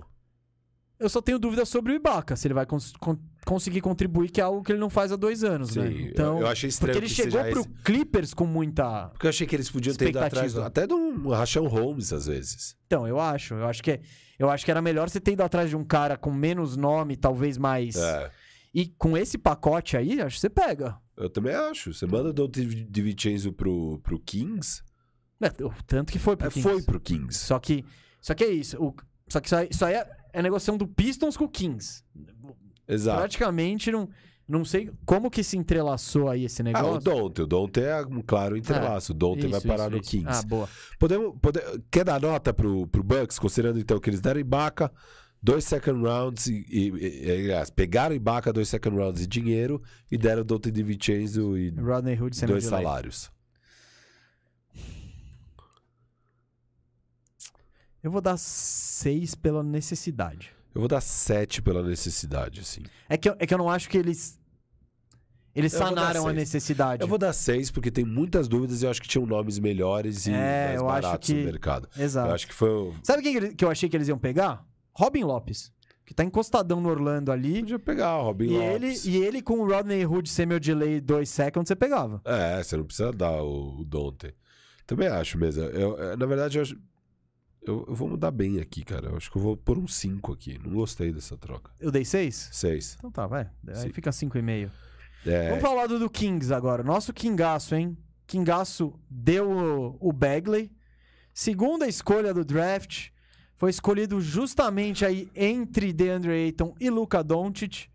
Eu 0.99 1.09
só 1.09 1.21
tenho 1.21 1.37
dúvida 1.37 1.63
sobre 1.63 1.93
o 1.93 1.95
Ibaka, 1.95 2.35
se 2.35 2.47
ele 2.47 2.55
vai 2.55 2.65
cons- 2.65 2.93
con- 2.99 3.19
conseguir 3.45 3.81
contribuir, 3.81 4.29
que 4.31 4.41
é 4.41 4.43
algo 4.43 4.63
que 4.63 4.71
ele 4.71 4.79
não 4.79 4.89
faz 4.89 5.11
há 5.11 5.15
dois 5.15 5.43
anos, 5.43 5.75
né? 5.75 5.87
Sim, 5.91 6.07
Então, 6.07 6.37
eu, 6.37 6.41
eu 6.41 6.47
achei 6.47 6.69
estranho 6.69 6.93
porque 6.99 7.05
ele 7.05 7.13
chegou 7.13 7.39
pro 7.51 7.59
esse- 7.61 7.69
Clippers 7.83 8.33
com 8.33 8.47
muita. 8.47 9.09
Porque 9.09 9.27
eu 9.27 9.29
achei 9.29 9.45
que 9.45 9.55
eles 9.55 9.69
podiam 9.69 9.95
ter 9.95 10.09
ido 10.09 10.19
atrás 10.19 10.57
até 10.57 10.87
de 10.87 10.93
um 10.95 11.29
Rachão 11.29 11.67
Holmes, 11.67 12.11
às 12.11 12.25
vezes. 12.25 12.75
Então, 12.87 13.07
eu 13.07 13.19
acho. 13.19 13.53
Eu 13.53 13.67
acho 13.67 13.83
que, 13.83 13.91
é- 13.91 13.99
eu 14.39 14.49
acho 14.49 14.65
que 14.65 14.71
era 14.71 14.81
melhor 14.81 15.07
você 15.07 15.19
ter 15.19 15.33
ido 15.33 15.43
atrás 15.43 15.69
de 15.69 15.75
um 15.75 15.83
cara 15.83 16.17
com 16.17 16.31
menos 16.33 16.75
nome, 16.75 17.15
talvez 17.15 17.59
mais. 17.59 17.95
É, 17.95 18.31
E 18.79 18.85
com 18.97 19.17
esse 19.17 19.39
pacote 19.39 19.97
aí, 19.97 20.21
acho 20.21 20.35
que 20.35 20.41
você 20.41 20.49
pega. 20.51 20.97
eu 21.17 21.27
também 21.29 21.55
acho. 21.55 21.91
Você 21.93 22.05
manda 22.05 22.29
o 22.43 22.47
de 22.47 23.01
Vincenzo 23.01 23.51
pro, 23.51 23.97
pro 24.03 24.19
Kings. 24.19 24.83
É, 25.41 25.49
tanto 25.87 26.11
que 26.11 26.19
foi 26.19 26.37
pro 26.37 26.47
É, 26.47 26.51
Kings. 26.51 26.61
foi 26.69 26.81
pro 26.83 26.99
Kings. 26.99 27.39
Só 27.39 27.57
que, 27.59 27.83
só 28.21 28.35
que 28.35 28.43
é 28.43 28.49
isso. 28.51 28.77
o- 28.79 28.93
só 29.27 29.39
que 29.39 29.47
isso 29.47 29.55
aí, 29.55 29.67
isso 29.71 29.83
aí 29.83 29.95
é, 29.95 30.07
é 30.31 30.41
negociação 30.43 30.77
do 30.77 30.87
Pistons 30.87 31.35
com 31.35 31.45
o 31.45 31.49
Kings. 31.49 32.03
Exato. 32.87 33.17
Praticamente, 33.19 33.91
não, 33.91 34.07
não 34.47 34.63
sei 34.63 34.91
como 35.07 35.29
que 35.31 35.43
se 35.43 35.57
entrelaçou 35.57 36.29
aí 36.29 36.45
esse 36.45 36.61
Ah, 36.61 36.65
negócio. 36.65 36.95
o 36.97 36.99
Dante. 36.99 37.41
O 37.41 37.47
Dante 37.47 37.81
é 37.81 38.01
um 38.05 38.21
claro 38.21 38.55
entrelaço. 38.55 39.11
o 39.11 39.15
Dante 39.15 39.47
vai 39.47 39.57
Isso, 39.59 39.67
parar 39.67 39.83
isso, 39.85 39.91
no 39.91 39.97
isso. 39.97 40.09
Kings. 40.11 40.27
Ah, 40.29 40.41
boa. 40.43 40.69
Podemos, 40.99 41.35
pode- 41.41 41.59
quer 41.89 42.03
dar 42.05 42.21
nota 42.21 42.53
pro, 42.53 42.85
pro 42.87 43.03
Bucks, 43.03 43.39
considerando 43.39 43.79
então 43.79 43.99
que 43.99 44.09
eles 44.09 44.21
deram 44.21 44.39
Ibaka, 44.39 44.91
dois 45.41 45.63
second 45.65 46.01
rounds, 46.03 46.47
e, 46.47 46.65
e- 46.69 47.25
e- 47.25 47.31
aliás, 47.31 47.69
pegaram 47.69 48.15
Ibaka, 48.15 48.51
dois 48.51 48.67
second 48.69 48.95
rounds 48.97 49.21
e 49.21 49.27
dinheiro, 49.27 49.81
e 50.11 50.17
deram 50.17 50.43
Dante 50.43 50.69
de 50.71 50.83
Vincenzo 50.83 51.57
e 51.57 51.69
Rodney 51.71 52.19
Hood, 52.21 52.39
dois 52.45 52.65
salários. 52.65 53.31
Eu 58.03 58.11
vou 58.11 58.21
dar 58.21 58.37
6 58.37 59.35
pela 59.35 59.63
necessidade. 59.63 60.51
Eu 60.73 60.79
vou 60.81 60.87
dar 60.87 61.01
7 61.01 61.61
pela 61.61 61.81
necessidade, 61.83 62.61
assim. 62.61 62.81
É 63.09 63.17
que, 63.17 63.27
eu, 63.29 63.35
é 63.39 63.45
que 63.47 63.53
eu 63.53 63.57
não 63.57 63.69
acho 63.69 63.89
que 63.89 63.97
eles. 63.97 64.39
Eles 65.55 65.73
Eu 65.73 65.79
sanaram 65.79 66.21
a 66.21 66.25
seis. 66.25 66.35
necessidade. 66.35 67.01
Eu 67.01 67.07
vou 67.07 67.17
dar 67.17 67.33
6 67.33 67.71
porque 67.71 67.89
tem 67.89 68.05
muitas 68.05 68.47
dúvidas 68.47 68.83
e 68.83 68.85
eu 68.85 68.91
acho 68.91 69.01
que 69.01 69.07
tinham 69.07 69.25
nomes 69.25 69.57
melhores 69.57 70.27
e 70.27 70.31
É, 70.31 70.67
mais 70.67 70.79
eu 70.81 70.87
acho 70.89 71.01
baratos 71.01 71.27
que- 71.27 71.33
no 71.33 71.45
mercado. 71.45 71.89
Exato. 71.97 72.29
Eu 72.29 72.35
acho 72.35 72.47
que 72.47 72.53
foi. 72.53 72.69
o- 72.69 72.93
Sabe 73.01 73.23
quem 73.23 73.55
que 73.55 73.65
eu 73.65 73.71
achei 73.71 73.89
que 73.89 73.97
eles 73.97 74.07
iam 74.07 74.19
pegar? 74.19 74.63
Robin 74.97 75.23
Lopes. 75.23 75.71
Que 76.05 76.13
tá 76.13 76.23
encostadão 76.23 76.79
no 76.79 76.87
Orlando 76.89 77.31
ali. 77.33 77.59
Podia 77.59 77.77
pegar 77.79 78.17
o 78.17 78.23
Robin 78.23 78.47
E 78.47 78.55
ele, 78.55 78.85
Lopes. 78.87 79.05
e 79.05 79.17
ele 79.17 79.41
com 79.41 79.59
o 79.59 79.67
Rodney 79.67 80.05
Hood 80.05 80.29
ser 80.29 80.45
meu 80.45 80.57
delay 80.59 81.01
2 81.01 81.27
seconds, 81.29 81.67
você 81.67 81.75
pegava. 81.75 82.21
É, 82.23 82.63
você 82.63 82.77
não 82.77 82.85
precisa 82.85 83.11
dar 83.11 83.43
o, 83.43 83.81
o 83.81 83.83
Dante. 83.83 84.33
Também 84.85 85.09
acho 85.09 85.37
mesmo. 85.37 85.63
Eu, 85.63 85.97
eu- 85.97 86.15
na 86.17 86.25
verdade, 86.25 86.57
eu, 86.57 86.61
acho- 86.61 86.77
eu, 87.61 87.83
eu 87.89 87.93
vou 87.93 88.07
mudar 88.07 88.31
bem 88.31 88.61
aqui, 88.61 88.85
cara. 88.85 89.07
Eu 89.09 89.17
acho 89.17 89.29
que 89.29 89.37
eu 89.37 89.41
vou 89.41 89.57
pôr 89.57 89.77
um 89.77 89.85
5 89.85 90.31
aqui. 90.31 90.57
Não 90.63 90.73
gostei 90.75 91.11
dessa 91.11 91.35
troca. 91.37 91.71
Eu 91.77 91.91
dei 91.91 92.05
6? 92.05 92.49
6. 92.53 92.95
Então 92.97 93.11
tá, 93.11 93.27
vai. 93.27 93.49
Aí 93.67 93.75
Sim. 93.75 93.89
fica 93.91 94.09
5,5. 94.11 94.71
É, 95.25 95.49
Vamos 95.49 95.61
falar 95.61 95.87
do, 95.87 95.99
do 95.99 96.09
Kings 96.09 96.53
agora. 96.53 96.83
Nosso 96.83 97.11
Kingaço, 97.11 97.75
hein? 97.75 97.97
Kingaço 98.25 98.93
deu 99.09 99.49
o, 99.51 99.97
o 99.99 100.13
Bagley. 100.13 100.71
Segunda 101.33 101.85
escolha 101.85 102.33
do 102.33 102.45
draft. 102.45 103.09
Foi 103.57 103.71
escolhido 103.71 104.21
justamente 104.21 105.03
aí 105.03 105.29
entre 105.35 105.91
DeAndre 105.91 106.31
Ayton 106.31 106.75
e 106.79 106.89
Luka 106.89 107.23
Doncic. 107.23 107.87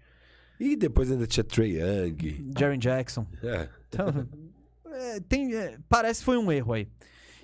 E 0.59 0.77
depois 0.77 1.11
ainda 1.11 1.27
tinha 1.27 1.45
Trey 1.45 1.79
Young. 1.79 2.53
Jaren 2.59 2.79
Jackson. 2.79 3.27
É. 3.43 3.69
Então, 3.89 4.27
é, 4.87 5.21
tem, 5.21 5.55
é, 5.55 5.79
parece 5.89 6.21
que 6.21 6.25
foi 6.25 6.39
um 6.39 6.51
erro 6.51 6.73
aí. 6.73 6.89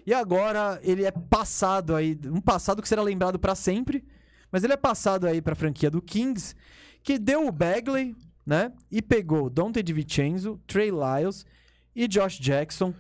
E 0.07 0.15
agora 0.15 0.81
ele 0.83 1.05
é 1.05 1.11
passado 1.11 1.95
aí, 1.95 2.19
um 2.25 2.41
passado 2.41 2.81
que 2.81 2.89
será 2.89 3.03
lembrado 3.03 3.39
pra 3.39 3.55
sempre, 3.55 4.03
mas 4.51 4.65
ele 4.65 4.73
é 4.73 4.77
passado 4.77 5.27
aí 5.27 5.43
pra 5.43 5.55
franquia 5.55 5.91
do 5.91 6.01
Kings, 6.01 6.55
que 7.03 7.19
deu 7.19 7.47
o 7.47 7.53
Bagley, 7.53 8.17
né? 8.47 8.73
E 8.91 9.03
pegou 9.03 9.51
Dante 9.51 9.83
DiVincenzo, 9.83 10.59
Trey 10.67 10.91
Lyles 10.91 11.45
e 11.95 12.09
Josh 12.09 12.39
Jackson. 12.39 12.95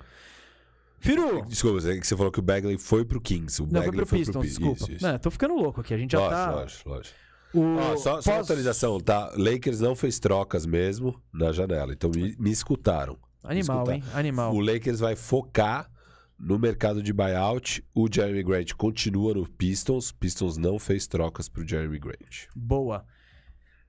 Firu, 1.01 1.45
Desculpa, 1.47 1.81
você 1.81 2.01
você 2.01 2.17
falou 2.17 2.33
que 2.33 2.39
o 2.41 2.43
Bagley 2.43 2.77
foi 2.79 3.05
pro 3.05 3.21
Kings. 3.21 3.63
O 3.63 3.67
não, 3.67 3.83
foi 3.83 3.91
Bagley 3.91 4.07
pro 4.07 4.17
Pistons, 4.17 4.43
Pi- 4.43 4.49
desculpa. 4.49 4.83
Isso, 4.83 4.93
isso. 4.93 5.07
Não, 5.07 5.19
tô 5.19 5.31
ficando 5.31 5.55
louco 5.55 5.81
aqui, 5.81 5.95
a 5.95 5.99
gente 5.99 6.13
já 6.13 6.19
lógico, 6.19 6.37
tá... 6.37 6.51
lógico, 6.55 6.89
lógico. 6.89 7.15
O... 7.55 7.77
Ó, 7.77 7.97
só, 7.97 8.21
só 8.21 8.33
uma 8.33 8.41
atualização, 8.41 9.01
tá? 9.01 9.33
Lakers 9.37 9.81
não 9.81 9.95
fez 9.97 10.19
trocas 10.19 10.67
mesmo 10.67 11.21
na 11.33 11.53
janela, 11.53 11.93
então 11.93 12.11
me, 12.15 12.37
me 12.39 12.51
escutaram. 12.51 13.17
Animal, 13.43 13.79
escutar. 13.79 13.95
hein? 13.95 14.03
Animal. 14.13 14.55
O 14.55 14.61
Lakers 14.61 15.01
vai 15.01 15.17
focar 15.17 15.91
no 16.39 16.59
mercado 16.59 17.03
de 17.03 17.13
buyout. 17.13 17.83
O 17.95 18.07
Jeremy 18.13 18.43
Grant 18.43 18.73
continua 18.75 19.33
no 19.35 19.49
Pistons. 19.49 20.13
Pistons 20.13 20.57
não 20.57 20.79
fez 20.79 21.07
trocas 21.07 21.49
pro 21.49 21.67
Jeremy 21.67 21.99
Grant. 21.99 22.47
Boa. 22.55 23.07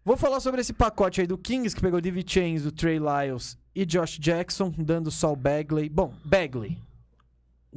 Vou 0.05 0.15
falar 0.15 0.39
sobre 0.39 0.61
esse 0.61 0.71
pacote 0.71 1.19
aí 1.19 1.27
do 1.27 1.37
Kings, 1.37 1.75
que 1.75 1.81
pegou 1.81 1.99
DiVincenzo, 1.99 2.71
Trey 2.71 2.99
Lyles 2.99 3.57
e 3.75 3.85
Josh 3.85 4.17
Jackson, 4.17 4.73
dando 4.77 5.11
só 5.11 5.33
o 5.33 5.35
Bagley. 5.35 5.89
Bom, 5.89 6.13
Bagley 6.23 6.77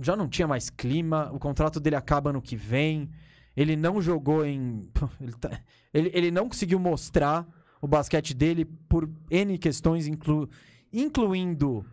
já 0.01 0.17
não 0.17 0.29
tinha 0.29 0.47
mais 0.49 0.71
clima, 0.71 1.31
o 1.33 1.39
contrato 1.39 1.79
dele 1.81 1.97
acaba 1.97 2.33
no 2.33 2.41
que 2.43 2.57
vem. 2.57 3.11
Ele 3.57 3.77
não 3.77 4.01
jogou 4.01 4.45
em... 4.47 4.89
Ele, 5.21 5.33
tá- 5.33 5.61
ele- 5.93 6.11
ele 6.15 6.31
não 6.31 6.49
conseguiu 6.49 6.79
mostrar 6.79 7.47
o 7.81 7.87
basquete 7.87 8.33
dele 8.33 8.65
por 8.65 9.11
N 9.31 9.59
questões, 9.59 10.07
inclu- 10.07 10.49
incluindo 10.93 11.85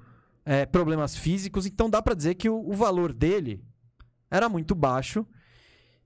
é, 0.46 0.66
problemas 0.66 1.18
físicos. 1.18 1.66
Então 1.66 1.90
dá 1.90 2.02
pra 2.02 2.14
dizer 2.16 2.36
que 2.36 2.50
o- 2.50 2.66
o 2.70 2.74
valor 2.74 3.12
dele 3.12 3.62
era 4.32 4.48
muito 4.48 4.74
baixo 4.74 5.26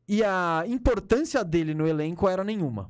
e 0.07 0.23
a 0.23 0.63
importância 0.67 1.43
dele 1.43 1.73
no 1.75 1.85
elenco 1.87 2.27
era 2.27 2.43
nenhuma. 2.43 2.89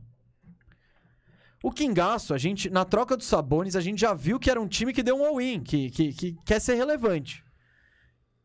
O 1.61 1.71
Kingaço, 1.71 2.33
a 2.33 2.37
gente, 2.37 2.69
na 2.69 2.83
troca 2.85 3.15
dos 3.15 3.27
Sabones, 3.27 3.75
a 3.75 3.81
gente 3.81 3.99
já 4.01 4.13
viu 4.13 4.39
que 4.39 4.49
era 4.51 4.59
um 4.61 4.67
time 4.67 4.91
que 4.93 5.01
deu 5.03 5.15
um 5.17 5.25
all-in, 5.25 5.61
que, 5.61 5.89
que, 5.91 6.13
que 6.13 6.37
quer 6.45 6.59
ser 6.59 6.75
relevante. 6.75 7.43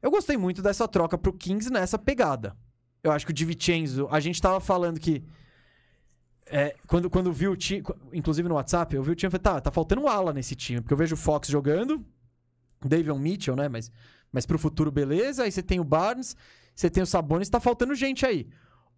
Eu 0.02 0.10
gostei 0.10 0.36
muito 0.36 0.62
dessa 0.62 0.86
troca 0.86 1.18
pro 1.18 1.32
Kings 1.32 1.70
nessa 1.70 1.98
pegada. 1.98 2.56
Eu 3.02 3.12
acho 3.12 3.26
que 3.26 3.32
o 3.32 3.34
DiVincenzo, 3.34 4.08
a 4.10 4.20
gente 4.20 4.40
tava 4.40 4.60
falando 4.60 4.98
que. 4.98 5.22
é, 6.46 6.74
quando, 6.86 7.10
quando 7.10 7.32
viu 7.32 7.52
o 7.52 7.56
time, 7.56 7.82
inclusive 8.12 8.48
no 8.48 8.54
WhatsApp, 8.54 8.94
eu 8.94 9.02
vi 9.02 9.12
o 9.12 9.14
time 9.14 9.28
e 9.28 9.30
falei, 9.30 9.42
tá, 9.42 9.60
tá 9.60 9.70
faltando 9.70 10.02
um 10.02 10.08
ala 10.08 10.32
nesse 10.32 10.54
time, 10.54 10.80
porque 10.80 10.92
eu 10.92 10.98
vejo 10.98 11.14
o 11.14 11.18
Fox 11.18 11.48
jogando, 11.48 12.04
Davion 12.84 13.18
Mitchell, 13.18 13.56
né? 13.56 13.68
Mas, 13.68 13.90
mas 14.32 14.46
pro 14.46 14.58
futuro, 14.58 14.90
beleza. 14.90 15.44
Aí 15.44 15.52
você 15.52 15.62
tem 15.62 15.80
o 15.80 15.84
Barnes, 15.84 16.36
você 16.74 16.88
tem 16.88 17.02
o 17.02 17.06
Sabonis, 17.06 17.48
tá 17.48 17.60
faltando 17.60 17.94
gente 17.94 18.24
aí. 18.24 18.48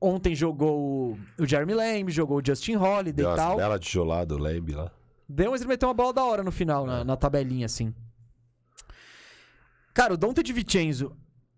Ontem 0.00 0.34
jogou 0.34 1.18
o, 1.38 1.46
Jeremy 1.46 1.74
Lamb, 1.74 2.10
jogou 2.10 2.38
o 2.38 2.42
Justin 2.44 2.76
Holiday 2.76 3.12
Deu 3.12 3.32
e 3.32 3.36
tal. 3.36 3.56
bela 3.56 3.78
tijolada, 3.78 4.34
o 4.34 4.38
Lamb 4.38 4.72
lá. 4.72 4.90
Deu, 5.28 5.50
mas 5.50 5.60
ele 5.60 5.68
meteu 5.68 5.88
uma 5.88 5.94
bola 5.94 6.12
da 6.12 6.24
hora 6.24 6.42
no 6.42 6.50
final, 6.50 6.86
na, 6.86 7.04
na 7.04 7.16
tabelinha, 7.16 7.66
assim. 7.66 7.94
Cara, 9.94 10.14
o 10.14 10.16
Dante 10.16 10.42
DiVincenzo, 10.42 11.16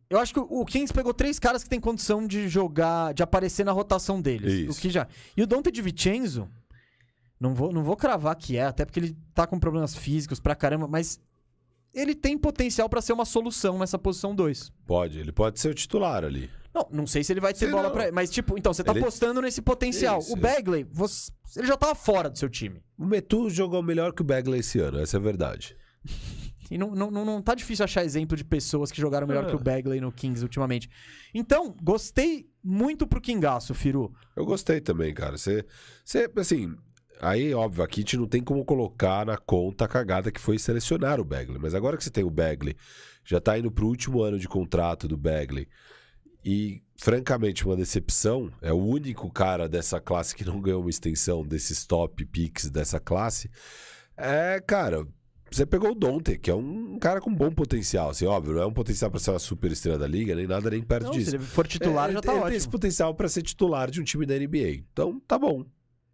eu 0.09 0.19
acho 0.19 0.33
que 0.35 0.41
o 0.41 0.65
Kings 0.65 0.93
pegou 0.93 1.13
três 1.15 1.39
caras 1.39 1.63
que 1.63 1.71
tem 1.71 1.81
condição 1.81 2.27
de 2.27 2.49
jogar, 2.49 3.15
de 3.15 3.23
aparecer 3.23 3.65
na 3.65 3.73
rotação 3.73 4.21
deles. 4.21 4.53
Isso. 4.53 4.79
O 4.79 4.81
que 4.81 4.91
já... 4.91 5.07
E 5.37 5.43
o 5.43 5.47
Dante 5.47 5.71
DiVincenzo, 5.71 6.49
não 7.41 7.55
vou, 7.55 7.73
não 7.73 7.83
vou 7.83 7.97
cravar 7.97 8.37
que 8.37 8.57
é, 8.57 8.65
até 8.65 8.85
porque 8.85 9.01
ele 9.01 9.17
tá 9.35 9.47
com 9.47 9.59
problemas 9.59 9.95
físicos 9.97 10.39
pra 10.41 10.55
caramba, 10.55 10.87
mas 10.87 11.19
ele 11.95 12.15
tem 12.15 12.39
potencial 12.39 12.89
pra 12.89 13.03
ser 13.03 13.13
uma 13.13 13.25
solução 13.25 13.79
nessa 13.79 13.99
posição 13.99 14.35
2. 14.35 14.73
Pode, 14.87 15.19
ele 15.19 15.33
pode 15.33 15.61
ser 15.61 15.69
o 15.69 15.75
titular 15.75 16.25
ali. 16.25 16.49
Não, 16.75 16.89
não 16.91 17.07
sei 17.07 17.23
se 17.23 17.31
ele 17.33 17.41
vai 17.41 17.53
ter 17.53 17.71
bola 17.71 17.85
não. 17.85 17.91
pra 17.91 18.05
ele. 18.05 18.13
Mas, 18.13 18.31
tipo, 18.31 18.57
então, 18.57 18.73
você 18.73 18.83
tá 18.83 18.93
Ele- 18.93 19.01
apostando 19.01 19.43
nesse 19.43 19.61
potencial. 19.61 20.21
Isso, 20.21 20.33
o 20.33 20.37
Bagley, 20.37 20.85
você- 20.91 21.31
ele 21.57 21.67
já 21.67 21.77
tava 21.77 21.95
fora 21.95 22.31
do 22.31 22.39
seu 22.39 22.49
time. 22.49 22.83
O 22.97 23.05
Metu 23.05 23.51
jogou 23.51 23.83
melhor 23.83 24.15
que 24.15 24.23
o 24.23 24.25
Bagley 24.25 24.61
esse 24.61 24.79
ano, 24.79 24.99
essa 24.99 25.19
é 25.19 25.21
a 25.21 25.23
verdade. 25.23 25.77
E 26.73 26.79
não, 26.79 26.95
não, 26.95 27.11
não, 27.11 27.25
não 27.25 27.43
tá 27.43 27.55
difícil 27.55 27.85
achar 27.85 28.03
exemplo 28.03 28.35
de 28.35 28.43
pessoas 28.45 28.91
que 28.91 28.99
jogaram 29.01 29.27
melhor 29.27 29.45
É. 29.45 29.49
que 29.49 29.55
o 29.55 29.59
Bagley 29.59 30.01
no 30.01 30.11
Kings 30.11 30.43
ultimamente. 30.43 30.89
Então, 31.35 31.77
gostei 31.83 32.49
muito 32.65 33.07
pro 33.07 33.21
Kingaço, 33.21 33.75
Firu. 33.75 34.11
Eu 34.35 34.47
gostei 34.47 34.81
também, 34.81 35.13
cara. 35.13 35.37
Você, 35.37 35.67
você, 36.03 36.31
assim, 36.37 36.75
aí, 37.21 37.53
óbvio, 37.53 37.85
aqui 37.85 38.01
a 38.01 38.03
gente 38.03 38.17
não 38.17 38.27
tem 38.27 38.43
como 38.43 38.65
colocar 38.65 39.27
na 39.27 39.37
conta 39.37 39.85
a 39.85 39.89
cagada 39.89 40.33
que 40.33 40.41
foi 40.41 40.59
selecionar 40.59 41.21
o 41.21 41.25
Bagley. 41.25 41.59
Mas 41.61 41.75
agora 41.75 41.97
que 41.99 42.05
você 42.05 42.11
tem 42.11 42.25
o 42.25 42.31
Bagley, 42.31 42.75
já 43.23 43.39
tá 43.39 43.59
indo 43.59 43.71
pro 43.71 43.87
último 43.87 44.23
ano 44.23 44.39
de 44.39 44.49
contrato 44.49 45.07
do 45.07 45.17
Bagley. 45.19 45.69
E, 46.43 46.83
francamente, 46.97 47.67
uma 47.67 47.77
decepção. 47.77 48.51
É 48.63 48.73
o 48.73 48.83
único 48.83 49.31
cara 49.31 49.69
dessa 49.69 50.01
classe 50.01 50.35
que 50.35 50.45
não 50.45 50.59
ganhou 50.61 50.81
uma 50.81 50.91
extensão 50.91 51.47
desses 51.47 51.87
top 51.87 52.25
picks 52.25 52.71
dessa 52.71 52.99
classe. 52.99 53.51
É, 54.17 54.59
cara, 54.61 55.07
você 55.57 55.67
pegou 55.67 55.93
o 55.93 55.95
Dante, 55.95 56.39
que 56.39 56.51
é 56.51 56.55
um 56.55 56.99
cara 56.99 57.21
com 57.21 57.35
bom 57.35 57.51
potencial. 57.51 58.11
Assim, 58.11 58.27
óbvio, 58.27 58.55
não 58.55 58.63
é 58.63 58.67
um 58.67 58.73
potencial 58.73 59.11
pra 59.11 59.21
ser 59.21 59.31
uma 59.31 59.39
super 59.39 59.71
estrela 59.73 59.99
da 59.99 60.07
liga, 60.07 60.35
nem 60.35 60.47
nada 60.47 60.71
nem 60.71 60.83
perto 60.83 61.05
Não, 61.07 61.11
disso. 61.13 61.31
se 61.31 61.37
ele 61.37 61.45
for 61.45 61.67
titular, 61.67 62.11
É, 62.11 62.13
já 62.15 62.21
tá 62.21 62.33
ele 62.33 62.41
tem 62.43 62.49
esse 62.51 62.67
ótimo. 62.67 62.73
potencial 62.73 63.15
pra 63.15 63.29
ser 63.29 63.43
titular 63.43 63.91
de 63.91 64.01
um 64.01 64.05
time 64.05 64.25
da 64.27 64.35
NBA. 64.39 64.85
Então, 64.93 65.21
tá 65.27 65.39
bom. 65.39 65.65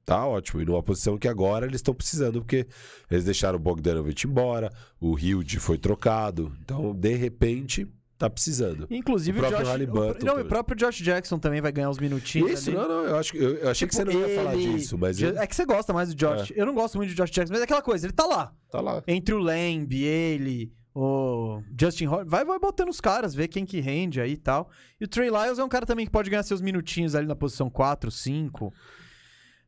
Tá 0.05 0.27
ótimo. 0.27 0.63
E 0.63 0.65
numa 0.65 0.83
posição 0.83 1.19
que 1.19 1.29
agora 1.29 1.67
eles 1.67 1.77
estão 1.81 1.93
precisando, 1.95 2.41
porque 2.41 2.67
eles 3.11 3.25
deixaram 3.25 3.57
o 3.59 3.61
Bogdanovich 3.61 4.27
embora, 4.27 4.73
o 4.99 5.19
Hilde 5.19 5.59
foi 5.59 5.77
trocado. 5.77 6.51
Então, 6.63 6.95
de 6.95 7.15
repente, 7.15 7.87
tá 8.19 8.29
precisando. 8.29 8.87
Inclusive 8.91 9.39
o 9.39 9.41
o, 9.41 9.45
próprio 9.45 9.61
Josh... 9.65 9.69
Halliburton 9.71 10.23
o, 10.23 10.27
não, 10.27 10.41
o 10.43 10.45
próprio 10.45 10.77
Josh 10.77 10.97
Jackson 10.97 11.39
também 11.39 11.61
vai 11.61 11.71
ganhar 11.71 11.89
uns 11.89 11.99
minutinhos 11.99 12.51
Isso, 12.51 12.71
ali. 12.71 12.79
não, 12.79 12.89
não, 12.89 13.05
eu, 13.05 13.17
acho, 13.17 13.33
que- 13.33 13.39
eu, 13.39 13.55
eu 13.57 13.71
achei 13.71 13.87
que 13.87 13.95
você 13.95 14.05
Tipo, 14.05 14.19
não 14.19 14.29
ia 14.29 14.35
falar 14.35 14.55
ele- 14.57 14.73
disso, 14.75 14.99
mas 14.99 15.23
ele 15.23 15.39
É 15.39 15.47
que 15.47 15.55
você 15.55 15.65
gosta 15.65 15.93
mais 15.93 16.09
do 16.13 16.15
Josh. 16.17 16.53
Eu 16.57 16.67
não 16.67 16.75
gosto 16.75 16.97
muito 16.99 17.11
do 17.11 17.15
Josh 17.17 17.31
Jackson, 17.31 17.53
mas 17.53 17.61
é 17.61 17.65
aquela 17.65 17.81
coisa, 17.83 18.07
ele 18.07 18.13
tá 18.13 18.27
lá. 18.27 18.53
tá 18.71 18.81
lá. 18.81 19.03
Entre 19.07 19.33
o 19.35 19.39
Lamb, 19.39 19.93
ele, 19.95 20.73
o 20.95 21.63
Justin 21.81 22.07
Holiday. 22.07 22.29
Vai, 22.29 22.45
vai 22.45 22.59
botando 22.59 22.89
os 22.89 23.01
caras, 23.01 23.35
ver 23.35 23.47
quem 23.49 23.65
que 23.65 23.79
rende 23.81 24.21
aí 24.21 24.33
e 24.33 24.37
tal. 24.37 24.69
E 25.01 25.05
o 25.05 25.09
Trey 25.09 25.31
Lyles 25.31 25.59
é 25.61 25.65
um 25.65 25.69
cara 25.69 25.87
também 25.87 26.05
que 26.05 26.11
pode 26.11 26.29
ganhar 26.29 26.43
seus 26.43 26.61
minutinhos 26.61 27.15
ali 27.15 27.27
na 27.29 27.37
posição 27.37 27.71
4, 27.71 28.11
5. 28.11 28.73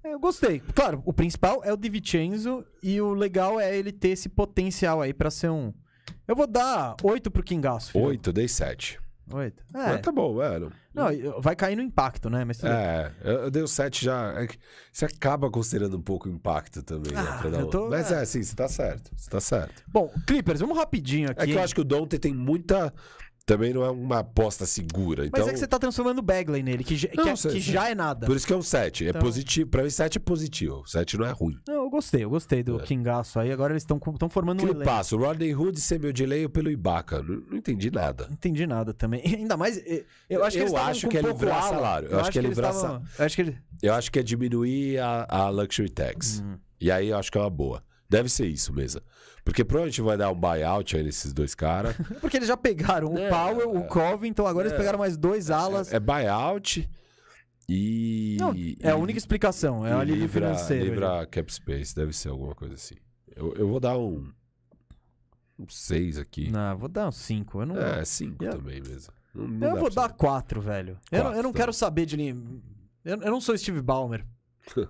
É, 0.03 0.13
Eu 0.15 0.19
gostei. 0.19 0.61
Claro, 0.75 1.03
o 1.07 1.13
principal 1.13 1.61
é 1.63 1.73
o 1.73 1.77
DiVincenzo 1.77 2.65
e 2.83 3.01
o 3.01 3.13
legal 3.15 3.61
é 3.61 3.77
ele 3.77 3.93
ter 3.93 4.09
esse 4.09 4.29
potencial 4.29 5.01
aí 5.01 5.13
pra 5.15 5.31
ser 5.31 5.51
um... 5.51 5.73
Eu 6.27 6.37
vou 6.37 6.47
dar 6.47 6.97
8 7.03 7.31
pro 7.31 7.43
Kingaço. 7.43 7.93
filho. 7.93 8.05
Oito, 8.07 8.31
eu 8.31 8.32
dei 8.32 8.49
sete. 8.49 8.99
8. 9.32 9.62
É. 9.74 9.78
Mas 9.78 10.01
tá 10.01 10.11
bom, 10.11 10.43
é. 10.43 10.59
Não, 10.59 10.70
Não, 10.93 11.41
vai 11.41 11.55
cair 11.55 11.77
no 11.77 11.82
impacto, 11.82 12.28
né? 12.28 12.45
Mas. 12.45 12.62
É, 12.65 13.12
eu, 13.23 13.51
dei 13.51 13.62
o 13.62 13.69
7 13.69 14.05
já. 14.05 14.32
é 14.43 14.49
você 14.93 15.05
acaba 15.05 15.49
considerando 15.49 15.97
um 15.97 16.03
pouco 16.03 16.28
o 16.28 16.32
impacto 16.32 16.82
também, 16.82 17.12
né? 17.12 17.20
Ah, 17.28 17.39
pra 17.41 17.51
dar 17.51 17.61
eu 17.61 17.66
um- 17.66 17.70
tô- 17.70 17.89
Mas 17.89 18.11
é. 18.11 18.23
é, 18.23 18.24
sim, 18.24 18.43
você 18.43 18.57
tá 18.57 18.66
certo. 18.69 19.12
Você 19.16 19.31
tá 19.31 19.41
certo. 19.41 19.85
Bom, 19.87 20.12
Clippers, 20.27 20.59
vamos 20.61 20.77
rapidinho 20.77 21.31
aqui. 21.31 21.43
É 21.43 21.47
que 21.47 21.53
eu 21.53 21.62
acho 21.62 21.74
que 21.74 21.81
o 21.81 21.85
Dante 21.85 22.19
tem 22.19 22.35
muita 22.35 22.93
também 23.51 23.73
não 23.75 23.85
é 23.85 23.91
uma 23.91 24.21
aposta 24.21 24.65
segura. 24.65 25.27
Então, 25.27 25.41
Mas 25.41 25.49
é 25.49 25.53
que 25.53 25.59
você 25.59 25.67
tá 25.67 25.79
transformando 25.79 26.21
o 26.21 26.23
Bagley 26.23 26.63
nele, 26.63 26.85
que, 26.85 26.95
já- 26.95 27.09
Não, 27.17 27.25
que, 27.25 27.31
é- 27.31 27.37
cê- 27.37 27.49
que 27.51 27.61
já 27.61 27.89
é 27.91 27.95
nada. 27.95 28.27
por 28.27 28.37
isso 28.37 28.47
que 28.47 28.53
é 28.53 28.57
um 28.57 28.63
7. 28.63 29.07
É 29.07 29.09
Então- 29.11 29.21
positivo. 29.21 29.69
Pra 29.71 29.83
mim, 29.83 29.91
7 29.91 30.19
é 30.19 30.21
positivo. 30.21 30.85
7 30.87 31.19
não 31.19 31.27
é 31.27 31.31
ruim. 31.33 31.59
Não, 31.67 31.75
eu 31.75 31.91
gostei, 31.91 32.23
eu 32.23 32.31
gostei 32.31 32.63
do 32.63 32.79
É. 32.81 32.83
Kingaço 32.85 33.41
aí. 33.41 33.51
Agora 33.51 33.73
eles 33.73 33.83
estão 33.83 33.99
formando 34.31 34.61
um 34.61 34.65
Aquele 34.65 34.79
elenco. 34.79 34.85
passo, 34.91 35.17
Rodney 35.17 35.55
Hood 35.55 35.81
ser 35.81 35.99
meu 35.99 36.13
delay 36.13 36.49
pelo 36.49 36.71
Ibaka. 36.71 37.23
Não, 37.23 37.43
não 37.51 37.57
entendi 37.59 37.91
nada. 37.91 38.27
Não 38.27 38.35
entendi 38.35 38.67
nada 38.67 38.95
também. 38.95 39.21
Ainda 39.27 39.57
mais. 39.57 39.79
eh, 39.79 40.05
Eu 40.29 40.45
acho 40.45 40.57
que 40.57 40.63
Eu 40.63 40.77
acho 40.77 41.09
que 41.09 41.19
é 41.19 41.23
livrar 41.23 41.63
salário. 41.65 42.09
Eu 42.09 42.21
acho 42.21 42.31
que 42.31 42.39
é 42.39 42.43
livrar 42.43 42.71
estavam- 42.73 43.03
Eu 43.19 43.25
acho 43.25 43.35
que 43.37 43.43
ele. 43.43 43.59
Eu 43.83 43.95
acho 43.95 44.13
que 44.13 44.19
é 44.19 44.23
diminuir 44.23 44.99
a, 44.99 45.27
a 45.29 45.49
luxury 45.49 45.91
tax. 45.91 46.43
Hum. 46.45 46.57
E 46.81 46.91
aí 46.91 47.09
eu 47.09 47.17
acho 47.19 47.31
que 47.33 47.37
é 47.39 47.41
uma 47.41 47.51
boa. 47.51 47.83
Deve 48.11 48.28
ser 48.28 48.47
isso 48.49 48.73
mesmo. 48.73 49.01
Porque 49.45 49.65
provavelmente 49.65 50.03
vai 50.03 50.16
dar 50.19 50.31
um 50.31 50.35
buyout 50.35 50.97
aí 50.97 51.03
nesses 51.05 51.32
dois 51.32 51.55
caras. 51.55 51.95
Porque 52.20 52.37
eles 52.37 52.49
já 52.49 52.57
pegaram 52.57 53.16
É, 53.16 53.27
o 53.27 53.31
Powell, 53.31 53.77
o 53.77 53.85
Covington, 53.87 54.47
agora 54.47 54.66
eles 54.66 54.74
é. 54.74 54.77
pegaram 54.77 54.99
mais 54.99 55.16
dois 55.16 55.49
alas. 55.51 55.93
é, 55.93 55.97
é 55.97 56.01
buyout 56.01 56.91
e. 57.69 58.37
Não, 58.41 58.53
é 58.81 58.91
a 58.91 58.97
única 58.97 59.16
explicação, 59.19 59.87
é 59.87 59.95
o 59.95 60.01
alívio 60.01 60.28
financeiro. 60.28 60.85
livra 60.87 61.24
cap 61.27 61.53
space, 61.53 61.95
deve 61.95 62.12
ser 62.12 62.28
alguma 62.31 62.55
coisa 62.55 62.74
assim. 62.74 62.97
Eu, 63.35 63.55
eu 63.55 63.69
vou 63.69 63.78
dar 63.81 63.97
um. 63.97 64.28
Um 65.59 65.69
6 65.69 66.19
aqui. 66.19 66.51
Não, 66.51 66.77
vou 66.77 66.89
dar 66.89 67.09
um 67.09 67.12
5. 67.12 67.61
Eu, 67.62 67.66
não... 67.66 67.77
É, 67.78 68.03
5 68.05 68.43
Eu- 68.45 68.51
também 68.53 68.81
mesmo. 68.81 69.12
Não- 69.35 69.47
não 69.47 69.69
eu 69.69 69.77
vou 69.77 69.91
dar 69.91 70.11
4, 70.11 70.61
velho. 70.61 70.99
Eu, 71.12 71.19
não- 71.19 71.27
eu 71.27 71.32
Quatro, 71.35 71.43
não 71.45 71.53
tá 71.53 71.59
quero 71.59 71.73
saber 71.73 72.07
de. 72.07 72.19
Eu, 73.05 73.20
eu 73.23 73.31
não 73.31 73.41
sou 73.41 73.57
Steve 73.57 73.81
Ballmer. 73.81 74.27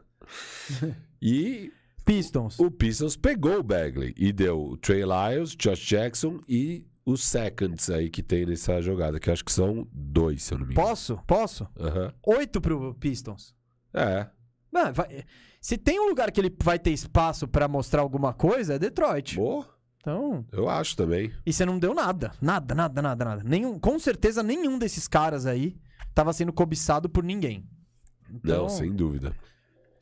E 1.23 1.73
Pistons. 2.15 2.59
o 2.59 2.71
Pistons 2.71 3.17
pegou 3.17 3.59
o 3.59 3.63
Bagley 3.63 4.13
e 4.17 4.33
deu 4.33 4.61
o 4.61 4.77
Trey 4.77 5.03
Lyles, 5.05 5.55
Josh 5.57 5.79
Jackson 5.81 6.41
e 6.49 6.87
os 7.07 7.23
seconds 7.25 7.89
aí 7.91 8.11
que 8.11 8.23
tem 8.23 8.45
nessa 8.47 8.81
jogada, 8.83 9.19
que 9.21 9.31
acho 9.31 9.45
que 9.45 9.53
são 9.53 9.87
dois, 9.93 10.43
se 10.43 10.53
eu 10.55 10.59
não 10.59 10.67
me 10.67 10.73
engano. 10.73 10.89
Posso? 10.89 11.17
Posso? 11.27 11.69
Aham. 11.79 12.13
8 12.27 12.61
pro 12.61 12.95
Pistons. 12.95 13.55
É. 13.95 14.27
Mano, 14.73 14.93
vai- 14.95 15.25
Se 15.61 15.77
tem 15.77 16.01
um 16.01 16.09
lugar 16.09 16.31
que 16.33 16.41
ele 16.41 16.55
vai 16.63 16.79
ter 16.79 16.91
espaço 16.91 17.47
pra 17.47 17.69
mostrar 17.69 18.01
alguma 18.03 18.33
coisa, 18.33 18.75
é 18.75 18.79
Detroit. 18.79 19.37
Boa, 19.37 19.67
Então. 19.99 20.45
eu 20.53 20.69
acho 20.69 20.97
também. 20.97 21.31
E 21.45 21.53
você 21.53 21.65
não 21.67 21.79
deu 21.79 21.93
nada. 21.95 22.33
Nada, 22.41 22.75
nada, 22.75 23.03
nada, 23.03 23.25
nada. 23.25 23.43
Nenhum, 23.45 23.79
com 23.79 23.99
certeza, 23.99 24.43
nenhum 24.43 24.79
desses 24.79 25.07
caras 25.07 25.45
aí 25.47 25.77
tava 26.15 26.33
sendo 26.33 26.53
cobiçado 26.53 27.09
por 27.11 27.23
ninguém. 27.23 27.69
Então, 28.33 28.63
Não, 28.63 28.69
sem 28.69 28.91
dúvida. 28.93 29.35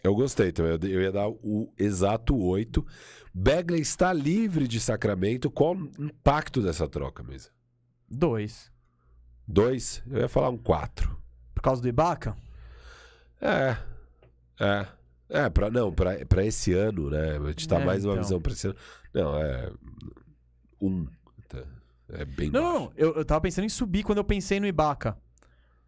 Eu 0.03 0.15
gostei 0.15 0.53
também. 0.53 0.73
Eu, 0.73 0.79
eu 0.91 1.03
ia 1.03 1.13
dar 1.13 1.29
o 1.29 1.73
exato 1.79 2.37
8. 2.37 2.87
Bagley 3.35 3.81
está 3.81 4.13
livre 4.13 4.67
de 4.69 4.81
Sacramento. 4.81 5.51
Qual 5.51 5.75
o 5.75 5.91
impacto 5.99 6.63
dessa 6.63 6.89
troca 6.89 7.23
mesmo? 7.23 7.53
dois. 8.11 8.71
2? 9.47 10.03
Eu 10.11 10.21
ia 10.21 10.29
falar 10.29 10.51
um 10.51 10.57
4. 10.59 11.17
Por 11.55 11.63
causa 11.63 11.81
do 11.83 11.89
Ibaka? 11.89 12.37
É. 13.41 13.77
É. 14.61 14.87
É, 15.31 15.51
pra, 15.51 15.71
não, 15.71 15.93
pra, 15.93 16.25
pra 16.27 16.45
esse 16.45 16.73
ano, 16.73 17.11
né? 17.11 17.37
A 17.37 17.49
gente 17.49 17.69
tá 17.69 17.79
É, 17.81 17.85
mais 17.85 18.05
uma 18.05 18.13
então. 18.15 18.23
visão 18.25 18.41
pra 18.41 18.53
esse 18.53 18.67
ano. 18.69 18.77
Não, 19.13 19.37
é. 19.37 19.71
Um. 20.81 21.07
É 22.11 22.25
bem 22.25 22.51
Não, 22.51 22.63
não, 22.63 22.73
baixo. 22.73 22.85
não. 22.87 22.93
Eu, 22.97 23.15
eu 23.17 23.25
tava 23.25 23.41
pensando 23.43 23.65
em 23.67 23.69
subir 23.69 24.03
quando 24.03 24.19
eu 24.19 24.25
pensei 24.25 24.59
no 24.59 24.67
Ibaka. 24.67 25.19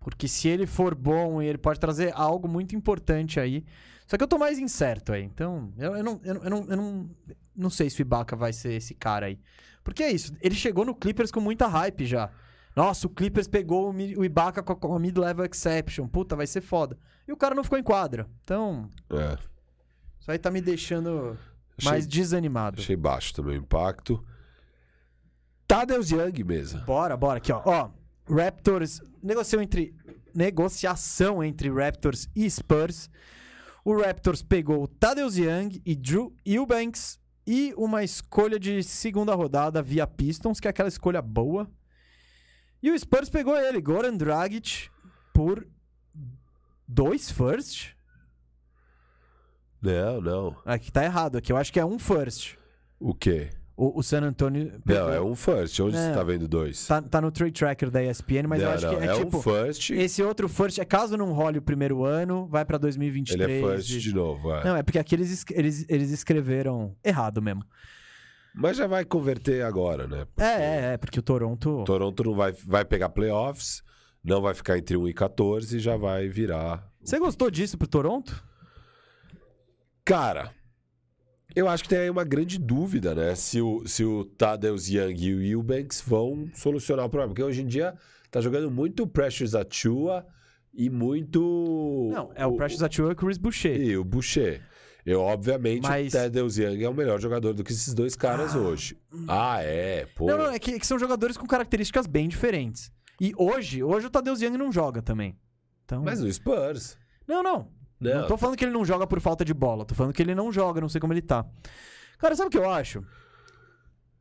Porque 0.00 0.28
se 0.28 0.48
ele 0.48 0.66
for 0.66 0.94
bom, 0.94 1.40
ele 1.40 1.56
pode 1.58 1.80
trazer 1.80 2.12
algo 2.14 2.46
muito 2.46 2.74
importante 2.76 3.40
aí. 3.40 3.64
Só 4.10 4.16
que 4.16 4.24
eu 4.24 4.28
tô 4.28 4.38
mais 4.38 4.58
incerto 4.58 5.12
aí. 5.12 5.22
Então, 5.22 5.72
eu, 5.78 5.94
eu 5.94 6.02
não, 6.02 6.20
eu, 6.24 6.34
eu, 6.34 6.50
não, 6.50 6.64
eu 6.68 6.76
não, 6.76 7.10
não 7.54 7.70
sei 7.70 7.88
se 7.88 8.00
o 8.00 8.02
Ibaka 8.02 8.34
vai 8.34 8.52
ser 8.52 8.72
esse 8.72 8.92
cara 8.92 9.26
aí. 9.26 9.38
Porque 9.84 10.02
é 10.02 10.10
isso. 10.10 10.32
Ele 10.40 10.56
chegou 10.56 10.84
no 10.84 10.96
Clippers 10.96 11.30
com 11.30 11.38
muita 11.38 11.68
hype 11.68 12.04
já. 12.04 12.28
Nossa, 12.74 13.06
o 13.06 13.10
Clippers 13.10 13.46
pegou 13.46 13.92
o, 13.92 14.24
Ibaka 14.24 14.64
com 14.64 14.96
a, 14.96 14.98
mid-level 14.98 15.46
exception. 15.46 16.08
Puta, 16.08 16.34
vai 16.34 16.48
ser 16.48 16.60
foda. 16.60 16.98
E 17.28 17.30
o 17.30 17.36
cara 17.36 17.54
não 17.54 17.62
ficou 17.62 17.78
em 17.78 17.84
quadra. 17.84 18.28
Então, 18.42 18.90
É. 19.10 19.38
isso 20.18 20.28
aí 20.28 20.40
tá 20.40 20.50
me 20.50 20.60
deixando 20.60 21.38
Achei, 21.78 21.92
mais 21.92 22.04
desanimado. 22.04 22.80
achei 22.80 22.96
baixo 22.96 23.32
também 23.32 23.58
o 23.58 23.60
impacto. 23.60 24.20
Tadeusz 25.68 26.10
Young 26.10 26.42
mesmo. 26.42 26.80
Bora, 26.80 27.16
bora. 27.16 27.38
Aqui, 27.38 27.52
ó. 27.52 27.62
Ó, 27.64 27.90
Raptors. 28.28 29.00
Negociação 29.22 29.62
entre, 29.62 29.94
negociação 30.34 31.44
entre 31.44 31.70
Raptors 31.70 32.28
e 32.34 32.50
Spurs. 32.50 33.08
O 33.84 33.98
Raptors 33.98 34.42
pegou 34.42 34.86
Tadeusz 34.86 35.36
Young 35.36 35.80
e 35.84 35.96
Drew 35.96 36.34
Eubanks 36.44 37.18
e 37.46 37.72
uma 37.76 38.04
escolha 38.04 38.58
de 38.58 38.82
segunda 38.82 39.34
rodada 39.34 39.82
via 39.82 40.06
Pistons, 40.06 40.60
que 40.60 40.68
é 40.68 40.70
aquela 40.70 40.88
escolha 40.88 41.22
boa. 41.22 41.70
E 42.82 42.90
o 42.90 42.98
Spurs 42.98 43.28
pegou 43.28 43.56
ele, 43.56 43.80
Goran 43.80 44.16
Dragic, 44.16 44.88
por 45.32 45.66
dois 46.86 47.30
first. 47.30 47.94
Não, 49.80 50.20
não. 50.20 50.56
Aqui 50.64 50.92
tá 50.92 51.04
errado, 51.04 51.36
aqui 51.36 51.52
eu 51.52 51.56
acho 51.56 51.72
que 51.72 51.80
é 51.80 51.84
um 51.84 51.98
first. 51.98 52.56
O 52.98 53.14
quê? 53.14 53.50
O, 53.76 54.00
o 54.00 54.02
San 54.02 54.22
Antonio 54.22 54.78
pegou. 54.84 55.04
Não, 55.06 55.12
é 55.12 55.20
um 55.20 55.34
first. 55.34 55.80
Onde 55.80 55.96
É. 55.96 56.08
você 56.08 56.12
tá 56.12 56.22
vendo 56.22 56.46
dois? 56.46 56.86
tá, 56.86 57.00
tá 57.00 57.20
no 57.20 57.30
trade 57.30 57.52
tracker 57.52 57.90
da 57.90 58.02
ESPN, 58.04 58.46
mas 58.46 58.60
eu 58.60 58.66
não, 58.68 58.74
acho 58.74 58.86
não, 58.86 58.96
que 58.98 59.02
é, 59.02 59.06
é 59.06 59.14
tipo... 59.14 59.38
um 59.38 59.42
first. 59.42 59.90
Esse 59.90 60.22
outro 60.22 60.48
first, 60.48 60.78
é 60.78 60.84
caso 60.84 61.16
não 61.16 61.32
role 61.32 61.58
o 61.58 61.62
primeiro 61.62 62.04
ano, 62.04 62.46
vai 62.46 62.64
pra 62.64 62.76
2023. 62.76 63.48
Ele 63.50 63.58
é 63.58 63.66
first 63.76 63.90
e- 63.90 63.98
de 63.98 64.14
novo. 64.14 64.52
é. 64.54 64.64
Não, 64.64 64.76
é 64.76 64.82
porque 64.82 64.98
aqui 64.98 65.14
eles, 65.14 65.30
es- 65.30 65.44
eles, 65.50 65.86
eles 65.88 66.10
escreveram 66.10 66.94
errado 67.02 67.40
mesmo. 67.40 67.64
Mas 68.54 68.76
já 68.76 68.86
vai 68.86 69.04
converter 69.04 69.62
agora, 69.64 70.06
né? 70.06 70.26
É, 70.36 70.44
é, 70.44 70.92
é, 70.92 70.96
porque 70.98 71.18
o 71.20 71.22
Toronto. 71.22 71.84
Toronto 71.84 72.24
não 72.24 72.34
vai, 72.34 72.52
vai 72.52 72.84
pegar 72.84 73.08
playoffs, 73.08 73.82
não 74.22 74.42
vai 74.42 74.52
ficar 74.52 74.76
entre 74.76 74.96
1 74.96 75.08
e 75.08 75.14
14 75.14 75.76
e 75.76 75.80
já 75.80 75.96
vai 75.96 76.28
virar. 76.28 76.86
Você 77.02 77.18
gostou 77.18 77.50
disso 77.50 77.78
pro 77.78 77.86
Toronto? 77.88 78.44
Cara, 80.04 80.50
eu 81.54 81.68
acho 81.68 81.82
que 81.82 81.88
tem 81.88 81.98
aí 81.98 82.10
uma 82.10 82.24
grande 82.24 82.58
dúvida, 82.58 83.14
né? 83.14 83.34
Se 83.34 83.60
o, 83.60 83.86
se 83.86 84.04
o 84.04 84.24
Tadeusz 84.24 84.88
Young 84.88 85.20
e 85.22 85.34
o 85.34 85.42
Eubanks 85.42 86.02
vão 86.06 86.48
solucionar 86.54 87.06
o 87.06 87.08
problema. 87.08 87.28
Porque 87.30 87.42
hoje 87.42 87.62
em 87.62 87.66
dia 87.66 87.94
tá 88.30 88.40
jogando 88.40 88.70
muito 88.70 89.06
Precious 89.06 89.54
Achua 89.54 90.26
e 90.72 90.88
muito. 90.88 92.10
Não, 92.12 92.30
é 92.34 92.46
o 92.46 92.56
Precious 92.56 92.82
Achiuwa 92.82 93.10
e 93.10 93.12
o 93.12 93.16
Chris 93.16 93.38
Boucher. 93.38 93.80
E 93.80 93.96
o 93.96 94.04
Boucher. 94.04 94.62
Eu, 95.04 95.20
obviamente, 95.20 95.82
Mas- 95.82 96.12
o 96.12 96.16
Tadeusz 96.16 96.58
Young 96.58 96.84
é 96.84 96.88
o 96.88 96.94
melhor 96.94 97.20
jogador 97.20 97.52
do 97.54 97.64
que 97.64 97.72
esses 97.72 97.94
dois 97.94 98.14
caras 98.14 98.54
hoje. 98.54 98.98
Ah, 99.26 99.62
é? 99.62 100.06
Pô. 100.14 100.26
Não, 100.26 100.36
não, 100.38 100.50
é 100.50 100.58
que, 100.58 100.78
que 100.78 100.86
são 100.86 100.98
jogadores 100.98 101.36
com 101.36 101.46
características 101.46 102.06
bem 102.06 102.28
diferentes. 102.28 102.92
E 103.20 103.32
hoje, 103.36 103.82
hoje 103.82 104.06
o 104.06 104.10
Tadeusz 104.10 104.40
Young 104.40 104.56
não 104.56 104.70
joga 104.70 105.02
também. 105.02 105.36
Então... 105.84 106.02
Mas 106.02 106.20
no 106.20 106.32
Spurs. 106.32 106.96
Não, 107.26 107.42
não. 107.42 107.68
Não. 108.00 108.22
Não, 108.22 108.28
tô 108.28 108.36
falando 108.36 108.56
que 108.56 108.64
ele 108.64 108.72
não 108.72 108.84
joga 108.84 109.06
por 109.06 109.20
falta 109.20 109.44
de 109.44 109.52
bola. 109.52 109.84
Tô 109.84 109.94
falando 109.94 110.12
que 110.12 110.22
ele 110.22 110.34
não 110.34 110.50
joga, 110.50 110.80
não 110.80 110.88
sei 110.88 111.00
como 111.00 111.12
ele 111.12 111.22
tá. 111.22 111.44
Cara, 112.18 112.34
sabe 112.34 112.48
o 112.48 112.50
que 112.50 112.58
eu 112.58 112.70
acho? 112.70 113.04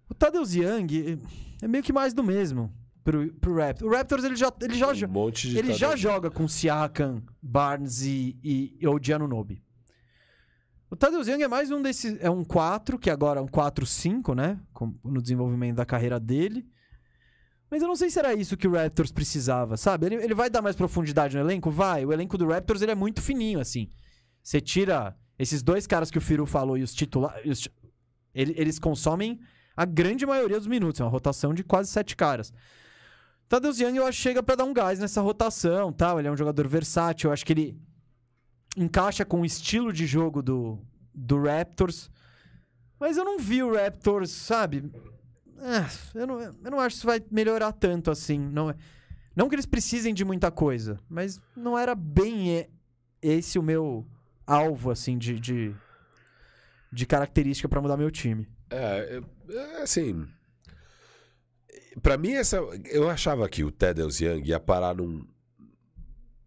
O 0.09 0.14
Tadeusz 0.14 0.53
Young 0.56 1.19
é 1.61 1.67
meio 1.67 1.83
que 1.83 1.93
mais 1.93 2.14
do 2.14 2.24
mesmo 2.24 2.74
pro, 3.03 3.32
pro 3.35 3.56
Raptors. 3.56 3.90
O 3.91 3.95
Raptors, 3.95 4.24
ele 4.24 4.35
já, 4.35 4.51
ele 4.61 4.74
já, 4.75 4.88
um 4.88 5.08
monte 5.11 5.49
de 5.49 5.58
ele 5.58 5.74
já 5.74 5.95
joga 5.95 6.30
com 6.30 6.48
Siakam, 6.48 7.22
Barnes 7.41 8.01
e, 8.01 8.38
e, 8.43 8.77
e 8.80 8.88
o 8.88 8.99
Giannunobi. 9.01 9.64
O 10.90 10.95
Tadeusz 10.95 11.27
Young 11.27 11.43
é 11.43 11.48
mais 11.48 11.69
um 11.72 11.82
desses... 11.82 12.17
É 12.19 12.30
um 12.32 12.43
4, 12.43 12.98
que 12.98 13.09
agora 13.11 13.40
é 13.40 13.43
um 13.43 13.48
4-5, 13.48 14.35
né? 14.35 14.59
Com- 14.74 14.95
no 15.03 15.22
desenvolvimento 15.22 15.75
da 15.75 15.85
carreira 15.85 16.19
dele. 16.19 16.67
Mas 17.69 17.81
eu 17.81 17.88
não 17.88 17.95
sei 17.95 18.09
se 18.09 18.17
era 18.17 18.33
isso 18.33 18.57
que 18.57 18.67
o 18.67 18.72
Raptors 18.72 19.11
precisava, 19.11 19.77
sabe? 19.77 20.07
Ele, 20.07 20.15
ele 20.15 20.33
vai 20.33 20.49
dar 20.49 20.61
mais 20.61 20.75
profundidade 20.75 21.38
no 21.38 21.43
elenco? 21.43 21.69
Vai. 21.69 22.06
O 22.06 22.11
elenco 22.11 22.38
do 22.38 22.48
Raptors 22.48 22.81
ele 22.81 22.91
é 22.91 22.95
muito 22.95 23.22
fininho, 23.22 23.59
assim. 23.59 23.88
Você 24.41 24.59
tira 24.59 25.15
esses 25.38 25.61
dois 25.61 25.85
caras 25.85 26.09
que 26.09 26.17
o 26.17 26.22
Firu 26.22 26.45
falou 26.45 26.77
e 26.77 26.83
os 26.83 26.93
titulares. 26.93 27.69
Eles 28.33 28.80
consomem 28.80 29.39
a 29.77 29.85
grande 29.85 30.25
maioria 30.25 30.57
dos 30.57 30.67
minutos. 30.67 30.99
É 30.99 31.03
uma 31.03 31.11
rotação 31.11 31.53
de 31.53 31.64
quase 31.64 31.91
sete 31.91 32.15
caras. 32.15 32.51
Tadeusz 33.48 33.80
Young 33.80 33.98
eu 33.98 34.06
acho 34.06 34.19
chega 34.19 34.41
pra 34.43 34.56
dar 34.56 34.64
um 34.64 34.73
gás 34.73 34.99
nessa 34.99 35.22
rotação, 35.22 35.93
tal. 35.93 36.19
Ele 36.19 36.27
é 36.27 36.31
um 36.31 36.38
jogador 36.38 36.67
versátil. 36.67 37.30
Eu 37.30 37.33
acho 37.33 37.45
que 37.45 37.53
ele 37.53 37.80
encaixa 38.75 39.23
com 39.23 39.41
o 39.41 39.45
estilo 39.45 39.93
de 39.93 40.07
jogo 40.07 40.41
do, 40.41 40.80
do 41.14 41.41
Raptors. 41.43 42.09
Mas 42.99 43.17
eu 43.17 43.23
não 43.23 43.39
vi 43.39 43.64
o 43.64 43.73
Raptors, 43.73 44.31
sabe? 44.31 44.91
É, 45.62 46.20
eu, 46.20 46.28
não, 46.28 46.42
eu 46.42 46.72
não 46.72 46.80
acho 46.80 46.96
que 46.96 47.00
isso 47.00 47.08
vai 47.08 47.22
melhorar 47.32 47.72
tanto 47.72 48.10
assim. 48.12 48.40
Não, 48.40 48.70
é- 48.70 48.76
não 49.36 49.48
que 49.50 49.56
eles 49.56 49.66
precisem 49.66 50.14
de 50.14 50.26
muita 50.26 50.52
coisa, 50.52 51.00
mas 51.10 51.40
não 51.56 51.78
era 51.78 51.94
bem 51.96 52.68
esse 53.22 53.60
o 53.60 53.64
meu 53.64 54.06
alvo, 54.46 54.90
assim, 54.92 55.18
de, 55.18 55.40
de, 55.40 55.76
de 56.92 57.06
característica 57.06 57.70
pra 57.70 57.82
mudar 57.82 57.98
meu 57.98 58.10
time. 58.12 58.48
É, 58.70 59.22
é, 59.50 59.54
é, 59.56 59.82
assim. 59.82 60.28
Pra 62.02 62.18
mim, 62.18 62.32
essa, 62.32 62.58
eu 62.92 63.10
achava 63.10 63.48
que 63.50 63.64
o 63.64 63.72
Tedros 63.72 64.20
Young 64.22 64.42
ia 64.48 64.60
parar 64.60 64.96
num, 64.96 65.26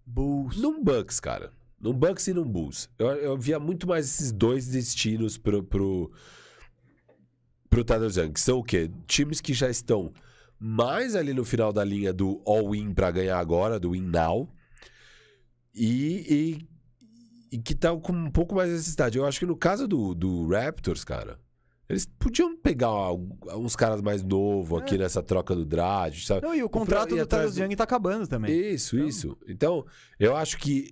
Bulls. 0.06 0.56
num 0.60 0.82
Bucks, 0.82 1.20
cara. 1.20 1.52
Num 1.80 1.92
Bucks 1.92 2.26
e 2.28 2.32
num 2.34 2.44
Bulls. 2.44 2.88
Eu, 2.98 3.08
eu 3.08 3.36
via 3.36 3.58
muito 3.58 3.86
mais 3.86 4.06
esses 4.06 4.32
dois 4.32 4.68
destinos 4.68 5.36
pro, 5.36 5.62
pro, 5.62 6.12
pro 7.72 7.82
Tedros 7.84 8.16
Young. 8.16 8.32
Que 8.32 8.40
são 8.40 8.58
o 8.58 8.62
quê? 8.62 8.90
Times 9.06 9.40
que 9.40 9.54
já 9.54 9.68
estão 9.68 10.12
mais 10.60 11.16
ali 11.16 11.32
no 11.32 11.44
final 11.44 11.72
da 11.72 11.82
linha 11.82 12.12
do 12.12 12.40
all-in 12.46 12.92
pra 12.92 13.10
ganhar 13.10 13.38
agora, 13.38 13.80
do 13.80 13.92
win 13.92 14.02
now. 14.02 14.48
E, 15.74 16.60
e, 17.50 17.56
e 17.56 17.58
que 17.58 17.74
tá 17.74 17.96
com 17.96 18.12
um 18.12 18.30
pouco 18.30 18.54
mais 18.54 18.68
de 18.68 18.76
necessidade. 18.76 19.16
Eu 19.16 19.24
acho 19.26 19.38
que 19.38 19.46
no 19.46 19.56
caso 19.56 19.88
do, 19.88 20.14
do 20.14 20.46
Raptors, 20.48 21.02
cara, 21.02 21.40
eles 21.88 22.04
podiam 22.06 22.56
pegar 22.56 23.12
uns 23.56 23.74
caras 23.74 24.02
mais 24.02 24.22
novos 24.22 24.80
aqui 24.80 24.98
nessa 24.98 25.22
troca 25.22 25.54
do 25.54 25.64
draft, 25.64 26.24
sabe? 26.26 26.42
Não, 26.46 26.54
e 26.54 26.62
o 26.62 26.68
contrato 26.68 27.16
do 27.16 27.26
Tadeusz 27.26 27.56
Young 27.56 27.74
tá 27.74 27.84
acabando 27.84 28.26
também. 28.28 28.52
Isso, 28.74 28.96
Então- 28.96 29.08
isso. 29.08 29.38
Então, 29.48 29.86
eu 30.20 30.36
acho 30.36 30.58
que 30.58 30.90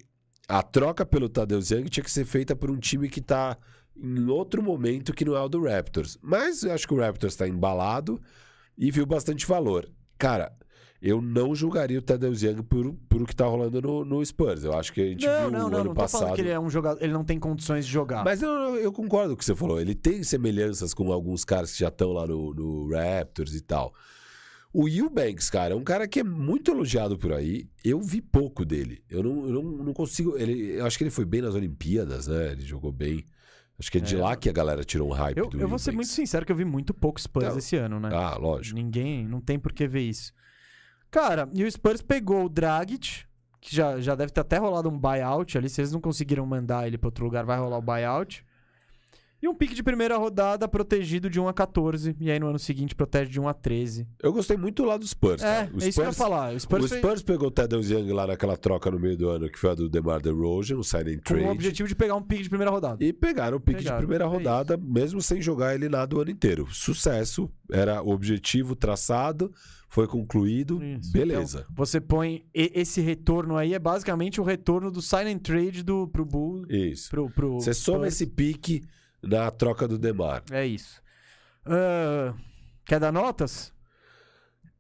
a 0.48 0.62
troca 0.62 1.04
pelo 1.04 1.28
Tadeusz 1.28 1.70
Young 1.70 1.84
tinha 1.84 2.02
que 2.02 2.10
ser 2.10 2.24
feita 2.24 2.56
por 2.56 2.70
um 2.70 2.78
time 2.78 3.08
que 3.08 3.20
tá 3.20 3.56
em 3.96 4.26
outro 4.28 4.62
momento 4.62 5.12
que 5.12 5.24
não 5.24 5.36
é 5.36 5.40
o 5.40 5.48
do 5.48 5.62
Raptors. 5.64 6.18
Mas 6.22 6.62
eu 6.62 6.72
acho 6.72 6.86
que 6.86 6.94
o 6.94 6.98
Raptors 6.98 7.36
tá 7.36 7.46
embalado 7.48 8.20
e 8.76 8.90
viu 8.90 9.04
bastante 9.06 9.46
valor. 9.46 9.88
Cara, 10.18 10.52
eu 11.02 11.20
não 11.22 11.54
julgaria 11.54 11.98
o 11.98 12.02
Tadeusz 12.02 12.42
Young 12.42 12.62
por, 12.62 12.94
por 13.08 13.22
o 13.22 13.26
que 13.26 13.34
tá 13.34 13.46
rolando 13.46 13.80
no, 13.80 14.04
no 14.04 14.24
Spurs. 14.24 14.64
Eu 14.64 14.74
acho 14.74 14.92
que 14.92 15.00
a 15.00 15.06
gente 15.06 15.26
Não, 15.26 15.40
viu 15.42 15.50
não, 15.50 15.66
o 15.66 15.70
não, 15.70 15.78
ano 15.78 15.84
não 15.88 15.94
passado... 15.94 16.20
falando 16.20 16.34
que 16.36 16.42
ele 16.42 16.50
é 16.50 16.60
um 16.60 16.68
jogador, 16.68 17.02
ele 17.02 17.12
não 17.12 17.24
tem 17.24 17.38
condições 17.38 17.86
de 17.86 17.92
jogar. 17.92 18.22
Mas 18.24 18.42
eu, 18.42 18.50
eu- 18.50 18.76
eu 18.76 18.92
concordo 18.92 19.28
com 19.30 19.34
o 19.34 19.36
que 19.38 19.44
você 19.44 19.54
falou. 19.54 19.80
Ele 19.80 19.94
tem 19.94 20.22
semelhanças 20.22 20.92
com 20.92 21.10
alguns 21.12 21.44
caras 21.44 21.72
que 21.72 21.78
já 21.78 21.88
estão 21.88 22.12
lá 22.12 22.26
no, 22.26 22.52
no 22.54 22.90
Raptors 22.94 23.54
e 23.54 23.60
tal. 23.62 23.94
O 24.72 24.88
Eubanks, 24.88 25.50
cara, 25.50 25.74
é 25.74 25.76
um 25.76 25.82
cara 25.82 26.06
que 26.06 26.20
é 26.20 26.22
muito 26.22 26.70
elogiado 26.70 27.18
por 27.18 27.32
aí. 27.32 27.68
Eu 27.84 28.00
vi 28.00 28.20
pouco 28.20 28.64
dele. 28.64 29.02
Eu 29.10 29.22
não, 29.22 29.46
eu 29.46 29.52
não, 29.54 29.62
não 29.62 29.92
consigo. 29.92 30.36
Ele, 30.38 30.74
eu 30.78 30.86
acho 30.86 30.96
que 30.96 31.02
ele 31.02 31.10
foi 31.10 31.24
bem 31.24 31.40
nas 31.42 31.54
Olimpíadas, 31.56 32.28
né? 32.28 32.52
Ele 32.52 32.62
jogou 32.62 32.92
bem. 32.92 33.24
Acho 33.80 33.90
que 33.90 33.98
é 33.98 34.00
de 34.00 34.14
É. 34.14 34.18
lá 34.20 34.36
que 34.36 34.48
a 34.48 34.52
galera 34.52 34.84
tirou 34.84 35.08
um 35.08 35.12
hype 35.12 35.38
eu, 35.38 35.48
do 35.48 35.58
eu 35.60 35.66
vou 35.66 35.78
ser 35.78 35.90
muito 35.92 36.08
sincero 36.10 36.44
que 36.46 36.52
eu 36.52 36.56
vi 36.56 36.64
muito 36.64 36.92
pouco 36.94 37.20
Spurs 37.20 37.48
Não. 37.48 37.58
esse 37.58 37.74
ano, 37.76 37.98
né? 37.98 38.10
Ah, 38.12 38.36
lógico. 38.38 38.76
Ninguém, 38.78 39.26
não 39.26 39.40
tem 39.40 39.58
por 39.58 39.72
que 39.72 39.88
ver 39.88 40.02
isso. 40.02 40.32
Cara, 41.10 41.48
e 41.54 41.64
o 41.64 41.70
Spurs 41.72 42.02
pegou 42.02 42.44
o 42.44 42.48
Dragic, 42.48 43.24
que 43.60 43.74
já, 43.74 44.00
já 44.00 44.14
deve 44.14 44.30
ter 44.32 44.40
até 44.40 44.58
rolado 44.58 44.88
um 44.88 44.98
buyout 44.98 45.56
ali. 45.58 45.68
Se 45.68 45.80
eles 45.80 45.90
não 45.92 46.00
conseguiram 46.00 46.46
mandar 46.46 46.86
ele 46.86 46.96
pra 46.98 47.08
outro 47.08 47.24
lugar, 47.24 47.44
vai 47.44 47.58
rolar 47.58 47.78
o 47.78 47.82
buyout. 47.82 48.44
E 49.42 49.48
um 49.48 49.54
pique 49.54 49.74
de 49.74 49.82
primeira 49.82 50.18
rodada 50.18 50.68
protegido 50.68 51.30
de 51.30 51.40
1 51.40 51.48
a 51.48 51.54
14. 51.54 52.14
E 52.20 52.30
aí 52.30 52.38
no 52.38 52.48
ano 52.48 52.58
seguinte 52.58 52.94
protege 52.94 53.30
de 53.30 53.40
1 53.40 53.48
a 53.48 53.54
13. 53.54 54.06
Eu 54.22 54.32
gostei 54.32 54.56
muito 54.56 54.84
lá 54.84 54.98
do 54.98 55.06
Spurs. 55.06 55.42
É, 55.42 55.64
cara. 55.64 55.70
O 55.72 55.82
é 55.82 55.88
isso 55.88 55.92
que 55.92 56.00
eu 56.00 56.08
ia 56.08 56.12
falar. 56.12 56.54
O 56.54 56.60
Spurs, 56.60 56.84
O 56.84 56.88
Spurs 56.88 57.22
pegou 57.22 57.48
o 57.48 57.50
Tadeusz 57.50 57.90
Young 57.90 58.12
lá 58.12 58.26
naquela 58.26 58.56
troca 58.56 58.90
no 58.90 58.98
meio 58.98 59.16
do 59.16 59.28
ano, 59.30 59.48
que 59.48 59.58
foi 59.58 59.70
a 59.70 59.74
do 59.74 59.88
DeMar 59.88 60.20
DeRozan, 60.20 60.76
o 60.76 60.84
sign 60.84 61.12
and 61.12 61.16
com 61.16 61.22
trade. 61.22 61.44
o 61.44 61.50
objetivo 61.50 61.88
de 61.88 61.94
pegar 61.94 62.16
um 62.16 62.22
pique 62.22 62.42
de 62.42 62.48
primeira 62.50 62.70
rodada. 62.70 63.02
E 63.02 63.12
pegaram 63.12 63.56
o 63.56 63.60
pique 63.60 63.78
Pegaram, 63.78 63.96
de 63.96 64.02
primeira 64.02 64.24
é 64.24 64.28
rodada, 64.28 64.76
mesmo 64.76 65.22
sem 65.22 65.40
jogar 65.40 65.74
ele 65.74 65.88
nada 65.88 66.14
o 66.14 66.20
ano 66.20 66.30
inteiro. 66.30 66.68
Sucesso, 66.70 67.50
era 67.72 68.02
o 68.02 68.10
objetivo 68.10 68.76
traçado, 68.76 69.50
foi 69.88 70.06
concluído, 70.06 70.82
Isso. 70.82 71.10
beleza. 71.12 71.60
Então, 71.60 71.74
você 71.74 72.00
põe 72.00 72.44
esse 72.52 73.00
retorno 73.00 73.56
aí, 73.56 73.72
é 73.72 73.78
basicamente 73.78 74.40
o 74.40 74.44
retorno 74.44 74.90
do 74.90 75.00
sign 75.00 75.32
and 75.32 75.38
trade 75.38 75.82
do, 75.82 76.06
pro 76.08 76.24
Bull. 76.24 76.66
Isso. 76.68 77.08
Pro, 77.10 77.30
pro 77.30 77.54
Você 77.54 77.72
soma 77.72 78.06
esse 78.06 78.26
pique 78.26 78.82
na 79.22 79.50
troca 79.50 79.86
do 79.88 79.98
Demar. 79.98 80.42
É 80.50 80.66
isso. 80.66 81.00
Ah, 81.64 82.34
quer 82.84 82.98
dar 83.00 83.12
notas? 83.12 83.72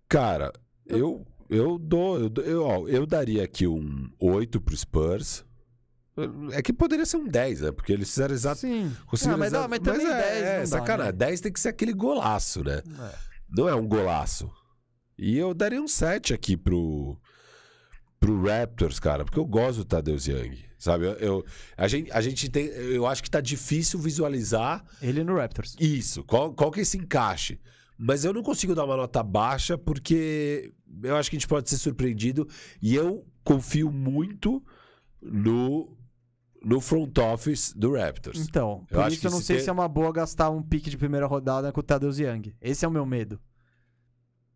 Cara, 0.08 0.52
eu, 0.86 1.26
eu 1.48 1.78
dou. 1.78 2.18
Eu, 2.18 2.28
dou- 2.28 2.44
eu, 2.44 2.62
ó, 2.64 2.88
eu 2.88 3.06
daria 3.06 3.44
aqui 3.44 3.66
um 3.66 4.10
8 4.18 4.60
pro 4.60 4.76
Spurs. 4.76 5.44
É 6.52 6.60
que 6.60 6.72
poderia 6.72 7.06
ser 7.06 7.16
um 7.16 7.26
10, 7.26 7.60
né? 7.62 7.72
Porque 7.72 7.92
eles 7.92 8.10
fizeram 8.10 8.34
exato. 8.34 8.60
Sim. 8.60 8.94
conseguiram 9.06 9.36
Ah, 9.36 9.38
mas, 9.38 9.48
exa- 9.52 9.60
dá, 9.62 9.68
mas 9.68 9.78
também 9.78 10.06
é, 10.06 10.10
10 10.10 10.42
É, 10.42 10.52
não 10.54 10.60
dá, 10.60 10.66
sacanagem. 10.66 11.12
né? 11.12 11.18
10 11.18 11.40
tem 11.40 11.52
que 11.52 11.60
ser 11.60 11.68
aquele 11.68 11.92
golaço, 11.92 12.62
né? 12.64 12.82
Não 13.48 13.68
é 13.68 13.74
um 13.74 13.86
golaço. 13.86 14.50
E 15.16 15.38
eu 15.38 15.54
daria 15.54 15.80
um 15.80 15.88
7 15.88 16.34
aqui 16.34 16.56
pro, 16.56 17.16
pro 18.18 18.42
Raptors, 18.44 18.98
cara, 18.98 19.24
porque 19.24 19.38
eu 19.38 19.44
gosto 19.46 19.78
do 19.78 19.84
Tadeusz 19.84 20.26
Young. 20.26 20.58
Sabe? 20.80 21.04
Eu, 21.04 21.12
eu- 21.18 21.44
a, 21.76 21.86
gente, 21.86 22.10
a 22.10 22.20
gente 22.22 22.48
tem. 22.48 22.64
Eu 22.66 23.06
acho 23.06 23.22
que 23.22 23.30
tá 23.30 23.38
difícil 23.40 23.98
visualizar 24.00 24.82
Ele 25.02 25.22
no 25.22 25.36
Raptors. 25.36 25.76
isso. 25.78 26.24
Qual, 26.24 26.52
qual 26.54 26.70
que 26.72 26.80
é 26.80 26.82
esse 26.82 26.96
encaixe? 26.96 27.60
Mas 27.98 28.24
eu 28.24 28.32
não 28.32 28.42
consigo 28.42 28.74
dar 28.74 28.86
uma 28.86 28.96
nota 28.96 29.22
baixa 29.22 29.76
porque 29.76 30.72
eu 31.02 31.14
acho 31.16 31.28
que 31.28 31.36
a 31.36 31.38
gente 31.38 31.46
pode 31.46 31.68
ser 31.68 31.76
surpreendido. 31.76 32.48
E 32.80 32.94
eu 32.94 33.26
confio 33.44 33.92
muito 33.92 34.64
no, 35.20 35.94
no 36.64 36.80
front 36.80 37.18
office 37.18 37.74
do 37.74 37.92
Raptors. 37.94 38.38
Então, 38.40 38.86
Eu 38.90 38.96
por 38.96 39.00
acho 39.04 39.12
isso 39.12 39.20
que 39.20 39.26
eu 39.26 39.30
não 39.32 39.38
se 39.40 39.44
sei 39.44 39.56
tem- 39.56 39.64
se 39.64 39.68
é 39.68 39.72
uma 39.74 39.86
boa 39.86 40.10
gastar 40.14 40.48
um 40.48 40.62
pique 40.62 40.88
de 40.88 40.96
primeira 40.96 41.26
rodada 41.26 41.70
com 41.72 41.80
o 41.80 41.82
Tadeusz 41.82 42.18
Young. 42.18 42.54
Esse 42.58 42.86
é 42.86 42.88
o 42.88 42.90
meu 42.90 43.04
medo. 43.04 43.38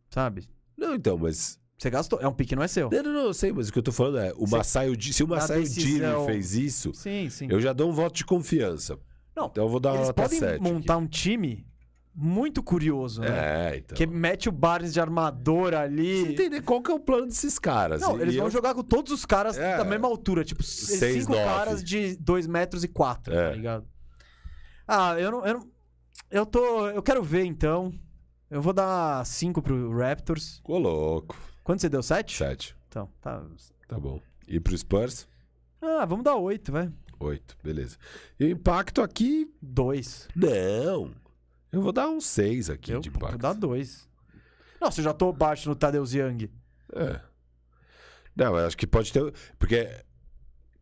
Sabe? 0.09 0.49
Não, 0.75 0.95
então, 0.95 1.19
mas. 1.19 1.59
Você 1.79 1.91
gastou. 1.91 2.21
É 2.21 2.29
um 2.29 2.33
pique, 2.33 2.55
não 2.55 2.63
é 2.63 2.69
seu. 2.69 2.89
Não, 2.91 3.03
não, 3.03 3.13
não, 3.13 3.21
eu 3.27 3.35
sei, 3.35 3.53
mas 3.53 3.69
o 3.69 3.73
que 3.73 3.79
eu 3.79 3.83
tô 3.83 3.93
falando 3.93 4.19
é: 4.19 4.33
o 4.37 4.45
Ujiri- 4.45 5.13
se 5.13 5.25
o 5.25 5.29
Masai 5.29 5.61
decisão- 5.61 6.25
fez 6.27 6.55
isso, 6.55 6.93
Sim, 6.95 7.29
sim. 7.29 7.49
eu 7.51 7.61
já 7.61 7.73
dou 7.73 7.91
um 7.91 7.93
voto 7.93 8.15
de 8.17 8.25
confiança. 8.25 8.99
Não, 9.37 9.47
Então 9.47 9.65
eu 9.65 9.69
vou 9.69 9.81
dar 9.81 9.91
uma 9.91 9.97
Eles 9.99 10.07
nota 10.09 10.23
podem 10.23 10.39
7. 10.39 10.63
montar 10.63 10.97
um 10.97 11.07
time 11.09 11.67
muito 12.15 12.63
curioso, 12.63 13.21
né? 13.21 13.73
É, 13.73 13.77
então. 13.79 13.97
Que 13.97 14.07
mete 14.07 14.49
o 14.49 14.53
Barnes 14.53 14.93
de 14.93 15.01
armador 15.01 15.71
Você 15.71 15.77
ali. 15.77 16.33
entender 16.33 16.63
qual 16.63 16.81
que 16.81 16.93
é 16.93 16.95
o 16.95 17.01
plano 17.01 17.27
desses 17.27 17.59
caras. 17.59 18.01
Não, 18.01 18.17
E- 18.17 18.23
eles 18.23 18.35
e 18.35 18.37
vão 18.37 18.47
eu- 18.47 18.53
jogar 18.53 18.73
com 18.73 18.85
todos 18.85 19.13
os 19.13 19.27
caras 19.27 19.59
É. 19.59 19.77
da 19.77 19.85
mesma 19.85 20.07
altura, 20.07 20.45
tipo, 20.45 20.63
Seis, 20.63 21.25
cinco 21.25 21.33
nove. 21.33 21.45
caras 21.45 21.83
de 21.83 22.15
2 22.19 22.47
metros 22.47 22.85
e 22.85 22.89
4, 22.89 23.35
É. 23.35 23.51
tá 23.51 23.57
ligado? 23.57 23.87
Ah, 24.87 25.19
eu 25.19 25.33
não, 25.33 25.45
eu 25.45 25.55
não. 25.55 25.69
Eu 26.31 26.47
tô. 26.47 26.87
Eu 26.89 27.03
quero 27.03 27.23
ver 27.23 27.45
então. 27.45 27.93
Eu 28.49 28.63
vou 28.63 28.73
dar 28.73 29.27
5 29.27 29.61
pro 29.61 29.91
Raptors. 29.99 30.57
Ficou 30.59 30.79
louco. 30.79 31.37
Quanto 31.65 31.81
você 31.81 31.89
deu? 31.89 32.03
7? 32.03 32.37
7. 32.37 32.77
Então, 32.89 33.11
tá. 33.21 33.43
Tá 33.89 33.99
bom. 33.99 34.21
E 34.47 34.61
pro 34.61 34.77
Spurs? 34.77 35.27
Ah, 35.81 36.05
vamos 36.05 36.25
dar 36.25 36.37
8, 36.37 36.71
vai. 36.71 36.93
8, 37.19 37.57
beleza. 37.63 37.97
E 38.39 38.45
o 38.45 38.51
impacto 38.51 39.03
aqui. 39.03 39.51
2. 39.63 40.29
Não. 40.37 41.11
Eu 41.73 41.81
vou 41.83 41.91
dar 41.93 42.09
um 42.09 42.21
6 42.21 42.71
aqui 42.71 42.93
Eu 42.93 43.01
de 43.01 43.09
vou 43.11 43.17
impacto. 43.19 43.39
dar 43.39 43.55
2. 43.55 44.09
Nossa, 44.81 45.01
eu 45.01 45.05
já 45.05 45.15
tô 45.15 45.33
baixo 45.33 45.69
no 45.69 45.75
Tadeusz 45.75 46.13
Young. 46.15 46.51
É. 46.93 47.21
Não, 48.37 48.57
eu 48.59 48.67
acho 48.67 48.77
que 48.77 48.87
pode 48.87 49.13
ter. 49.13 49.33
Porque 49.59 49.89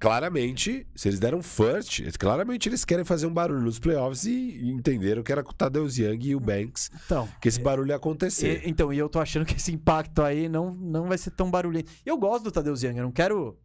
claramente, 0.03 0.85
se 0.97 1.09
eles 1.09 1.21
deram 1.21 1.41
first, 1.41 2.03
claramente 2.19 2.69
eles 2.69 2.85
querem 2.85 3.05
fazer 3.05 3.25
um 3.25 3.33
barulho 3.33 3.63
nos 3.63 3.79
playoffs 3.79 4.25
e, 4.25 4.61
entenderam 4.69 5.23
que 5.23 5.31
era 5.31 5.45
com 5.45 5.53
o 5.53 5.55
Tadeusz 5.55 5.97
Young 5.97 6.19
e 6.27 6.35
o 6.35 6.41
Banks 6.41 6.91
Então. 7.07 7.29
que 7.41 7.47
esse 7.47 7.61
barulho 7.61 7.91
ia 7.91 7.95
acontecer. 7.95 8.65
E- 8.65 8.69
então, 8.69 8.93
e 8.93 8.99
eu 8.99 9.09
tô 9.09 9.21
achando 9.21 9.47
que 9.47 9.55
esse 9.55 9.71
impacto 9.71 10.21
aí 10.21 10.49
não, 10.49 10.73
não 10.75 11.07
vai 11.07 11.17
ser 11.17 11.31
tão 11.31 11.49
barulhento. 11.49 11.89
Eu 12.05 12.19
gosto 12.19 12.43
do 12.43 12.51
Tadeusz 12.51 12.83
Young, 12.83 12.97
eu 12.97 13.05
não 13.05 13.13
quero. 13.13 13.57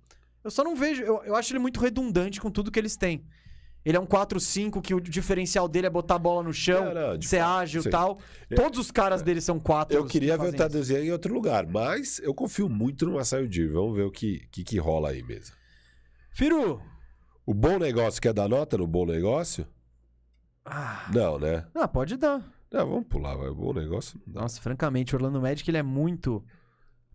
Eu 0.44 0.52
só 0.52 0.64
não 0.64 0.76
vejo. 0.76 1.02
Eu, 1.02 1.24
eu 1.24 1.36
acho 1.36 1.52
ele 1.52 1.60
muito 1.60 1.80
redundante 1.80 2.40
com 2.40 2.52
tudo 2.52 2.70
que 2.70 2.78
eles 2.78 2.96
têm. 2.96 3.26
Ele 3.84 3.98
é 3.98 4.00
um 4.00 4.06
4-5 4.06 4.80
que 4.80 4.94
o 4.94 5.02
diferencial 5.02 5.68
dele 5.68 5.88
é 5.88 5.90
botar 5.90 6.16
a 6.16 6.20
bola 6.20 6.44
no 6.44 6.54
chão, 6.54 6.94
Não, 6.94 7.20
ser 7.20 7.40
fato, 7.40 7.62
ágil 7.62 7.82
e 7.84 7.90
tal. 7.90 8.20
Todos 8.56 8.78
os 8.78 8.92
caras 8.92 9.24
dele 9.24 9.42
são 9.42 9.60
4. 9.60 9.98
Eu 9.98 10.06
queria 10.06 10.38
ver 10.38 10.50
o 10.50 10.54
Tadeusz 10.56 10.90
Young 10.92 11.08
em 11.08 11.12
outro 11.12 11.34
lugar, 11.34 11.66
mas 11.66 12.20
eu 12.20 12.32
confio 12.32 12.70
muito 12.70 13.08
no 13.08 13.14
Masai 13.14 13.44
Ujiri. 13.44 13.70
Vamos 13.70 13.96
ver 13.96 14.04
o 14.04 14.12
que, 14.12 14.46
que, 14.52 14.64
que 14.64 14.78
rola 14.78 15.10
aí 15.10 15.24
mesmo. 15.24 15.57
Firu! 16.38 16.80
O 17.48 17.52
bom 17.52 17.80
negócio 17.80 18.22
quer 18.22 18.32
dar 18.32 18.48
nota 18.48 18.78
no 18.78 18.86
bom 18.86 19.08
negócio? 19.08 19.66
Ah, 20.64 21.10
Não, 21.12 21.40
né? 21.40 21.66
ah, 21.74 21.88
pode 21.88 22.16
dar. 22.16 22.44
Não, 22.72 22.88
vamos 22.88 23.08
pular, 23.08 23.36
vai. 23.36 23.48
O 23.50 23.56
bom 23.56 23.74
negócio 23.74 24.22
não 24.24 24.36
dá. 24.36 24.42
Nossa, 24.42 24.62
francamente, 24.62 25.16
o 25.16 25.18
Orlando 25.18 25.42
Magic 25.42 25.68
ele 25.68 25.80
é 25.80 25.82
muito 25.84 26.46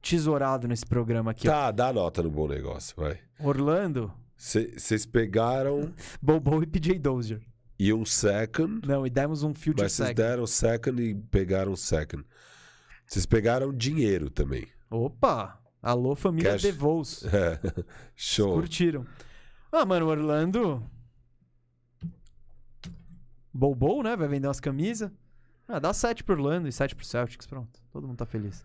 tesourado 0.00 0.66
nesse 0.66 0.84
programa 0.84 1.30
aqui. 1.30 1.46
ó. 1.48 1.52
Tá, 1.52 1.70
dá 1.70 1.92
nota 1.92 2.20
no 2.20 2.32
bom 2.32 2.48
negócio, 2.48 2.96
vai. 2.96 3.20
Orlando, 3.38 4.12
Vocês 4.36 5.06
pegaram 5.06 5.94
Bobo 6.20 6.60
e 6.60 6.66
PJ 6.66 6.98
Dozier. 6.98 7.40
e 7.78 7.92
um 7.92 8.04
second, 8.04 8.84
Não, 8.88 9.06
e 9.06 9.10
demos 9.10 9.44
um 9.44 9.54
future 9.54 9.82
mas 9.84 9.92
vocês 9.92 10.08
second. 10.08 10.14
deram 10.20 10.46
second 10.48 11.00
e 11.00 11.14
pegaram 11.14 11.76
second. 11.76 12.24
Vocês 13.06 13.24
pegaram 13.24 13.72
dinheiro 13.72 14.28
também. 14.28 14.66
Opa! 14.90 15.61
Alô, 15.82 16.14
família 16.14 16.52
Cash. 16.52 16.62
DeVos. 16.62 17.24
É. 17.32 17.58
Show. 18.14 18.54
Curtiram. 18.54 19.04
Ah, 19.70 19.84
mano, 19.84 20.06
Orlando. 20.06 20.82
Bobo, 23.52 24.02
né? 24.02 24.16
Vai 24.16 24.28
vender 24.28 24.46
umas 24.46 24.60
camisas. 24.60 25.10
Ah, 25.68 25.78
dá 25.78 25.92
7 25.92 26.24
pro 26.24 26.34
Orlando 26.34 26.68
e 26.68 26.72
7 26.72 26.94
pro 26.94 27.04
Celtics. 27.04 27.46
Pronto. 27.46 27.80
Todo 27.90 28.06
mundo 28.06 28.16
tá 28.18 28.26
feliz. 28.26 28.64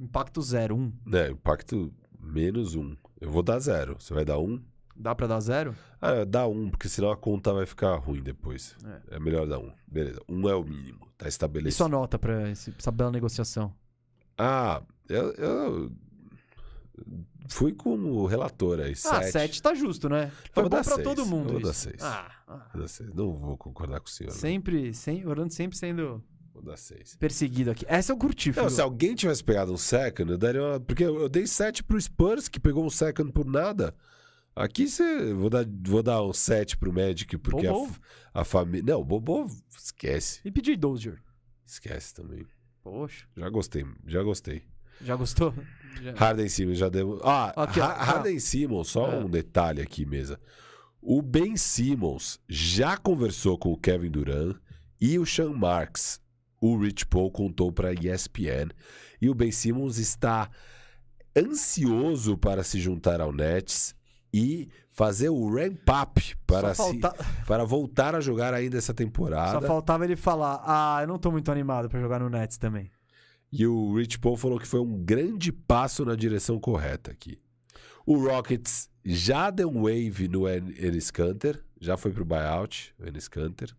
Impacto 0.00 0.40
0, 0.42 0.74
1. 0.76 0.92
É, 1.14 1.28
impacto 1.30 1.92
menos 2.18 2.74
um. 2.74 2.96
Eu 3.20 3.30
vou 3.30 3.42
dar 3.42 3.58
zero. 3.58 3.96
Você 3.98 4.12
vai 4.12 4.24
dar 4.24 4.38
um? 4.38 4.60
Dá 4.96 5.14
pra 5.14 5.26
dar 5.26 5.40
0? 5.40 5.74
Ah, 6.00 6.24
dá 6.24 6.46
um, 6.46 6.70
porque 6.70 6.88
senão 6.88 7.10
a 7.10 7.16
conta 7.16 7.52
vai 7.52 7.66
ficar 7.66 7.96
ruim 7.96 8.22
depois. 8.22 8.76
É, 9.10 9.18
melhor 9.18 9.46
dar 9.46 9.58
um. 9.58 9.72
Beleza. 9.86 10.20
Um 10.28 10.48
é 10.48 10.54
o 10.54 10.64
mínimo. 10.64 11.06
Tá 11.16 11.26
E 11.26 11.28
estabelecido. 11.28 11.76
sua 11.76 11.88
nota 11.88 12.18
pra 12.18 12.50
esse, 12.50 12.72
essa 12.78 12.90
bela 12.90 13.10
negociação? 13.10 13.72
Ah, 14.38 14.82
eu, 15.08 15.32
eu 15.34 15.92
fui 17.48 17.72
com 17.72 17.94
o 17.96 18.26
relator 18.26 18.80
aí. 18.80 18.92
Ah, 18.92 19.22
sete. 19.22 19.32
7 19.32 19.62
tá 19.62 19.74
justo, 19.74 20.08
né? 20.08 20.30
Foi 20.52 20.64
bom 20.64 20.68
dar 20.68 20.84
pra 20.84 20.94
seis. 20.94 21.06
todo 21.06 21.26
mundo 21.26 21.48
Eu 21.48 21.52
vou 21.54 21.62
dar 21.62 21.70
isso. 21.70 21.80
seis. 21.80 22.02
Ah, 22.02 22.30
ah. 22.48 22.70
Não 23.14 23.34
vou 23.34 23.56
concordar 23.56 24.00
com 24.00 24.06
o 24.06 24.10
senhor. 24.10 24.30
né? 24.32 24.38
Sempre, 24.38 24.94
sem, 24.94 25.26
Orlando 25.26 25.52
sempre 25.52 25.76
sendo 25.76 26.22
Vou 26.54 26.62
dar 26.62 26.76
6. 26.76 27.16
Perseguido 27.16 27.72
aqui. 27.72 27.84
Essa 27.88 28.12
eu 28.12 28.16
curti, 28.16 28.54
Não, 28.54 28.70
se 28.70 28.80
alguém 28.80 29.16
tivesse 29.16 29.42
pegado 29.42 29.72
um 29.72 29.76
second, 29.76 30.30
eu 30.30 30.38
daria 30.38 30.62
uma... 30.62 30.78
Porque 30.78 31.02
eu 31.02 31.28
dei 31.28 31.48
7 31.48 31.82
pro 31.82 32.00
Spurs, 32.00 32.46
que 32.48 32.60
pegou 32.60 32.86
um 32.86 32.90
second 32.90 33.32
por 33.32 33.44
nada. 33.44 33.92
Aqui 34.54 34.88
você. 34.88 35.32
Vou 35.34 35.50
dar, 35.50 35.66
vou 35.84 36.00
dar 36.00 36.22
um 36.22 36.32
7 36.32 36.76
pro 36.76 36.92
Magic, 36.92 37.36
porque 37.38 37.66
a, 37.66 37.72
a 38.32 38.44
família. 38.44 38.94
Não, 38.94 39.02
Bobo, 39.02 39.46
esquece. 39.76 40.40
E 40.44 40.50
PJ 40.52 40.76
Dozier. 40.76 41.20
Esquece 41.66 42.14
também. 42.14 42.46
Poxa. 42.82 43.26
Já 43.36 43.48
gostei, 43.48 43.84
já 44.06 44.22
gostei. 44.22 44.62
Já 45.00 45.16
gostou? 45.16 45.54
Já. 46.02 46.12
Harden 46.14 46.48
Simmons 46.48 46.78
já 46.78 46.88
deu. 46.88 47.20
Ah, 47.24 47.52
ó. 47.56 47.62
Ha- 47.64 48.04
Harden 48.04 48.38
Simmons, 48.38 48.88
só 48.88 49.06
Ah. 49.06 49.18
um 49.18 49.28
detalhe 49.28 49.80
aqui, 49.80 50.04
mesa. 50.04 50.40
O 51.00 51.20
Ben 51.22 51.56
Simmons 51.56 52.40
já 52.48 52.96
conversou 52.96 53.56
com 53.58 53.72
o 53.72 53.76
Kevin 53.76 54.10
Durant 54.10 54.56
e 55.00 55.18
o 55.18 55.26
Sean 55.26 55.52
Marks. 55.52 56.20
O 56.60 56.78
Rich 56.78 57.06
Paul 57.06 57.30
contou 57.30 57.70
para 57.70 57.92
ESPN. 57.92 58.70
E 59.20 59.28
o 59.28 59.34
Ben 59.34 59.50
Simmons 59.52 59.98
está 59.98 60.48
ansioso 61.36 62.36
para 62.38 62.62
se 62.62 62.80
juntar 62.80 63.20
ao 63.20 63.32
Nets 63.32 63.94
e 64.32 64.68
fazer 64.90 65.28
o 65.28 65.48
ramp-up 65.54 66.36
para, 66.46 66.74
só, 66.74 66.90
se- 66.90 67.00
falta- 67.00 67.24
para 67.46 67.64
voltar 67.64 68.14
a 68.14 68.20
jogar 68.20 68.54
ainda 68.54 68.78
essa 68.78 68.88
só 68.88 68.92
temporada. 68.94 69.66
faltava 69.66 70.04
ele 70.04 70.16
falar: 70.16 70.62
Ah, 70.64 70.98
eu 71.02 71.06
não 71.08 71.18
tô 71.18 71.30
muito 71.30 71.50
animado 71.50 71.88
pra 71.88 72.00
jogar 72.00 72.20
no 72.20 72.28
Nets 72.30 72.56
também. 72.58 72.90
E 73.56 73.64
o 73.68 73.94
Rich 73.94 74.18
Paul 74.18 74.36
falou 74.36 74.58
que 74.58 74.66
foi 74.66 74.80
um 74.80 74.98
grande 75.04 75.52
passo 75.52 76.04
na 76.04 76.16
direção 76.16 76.58
correta 76.58 77.12
aqui. 77.12 77.38
O 78.04 78.16
Rockets 78.18 78.90
já 79.04 79.48
deu 79.48 79.68
um 79.68 79.82
wave 79.82 80.26
no 80.28 80.48
En- 80.48 80.74
Enes 80.76 81.08
Kanter, 81.12 81.62
já 81.80 81.96
foi 81.96 82.10
pro 82.10 82.24
buyout, 82.24 82.92
o 82.98 83.06
Enes 83.06 83.28
Kanter. 83.28 83.72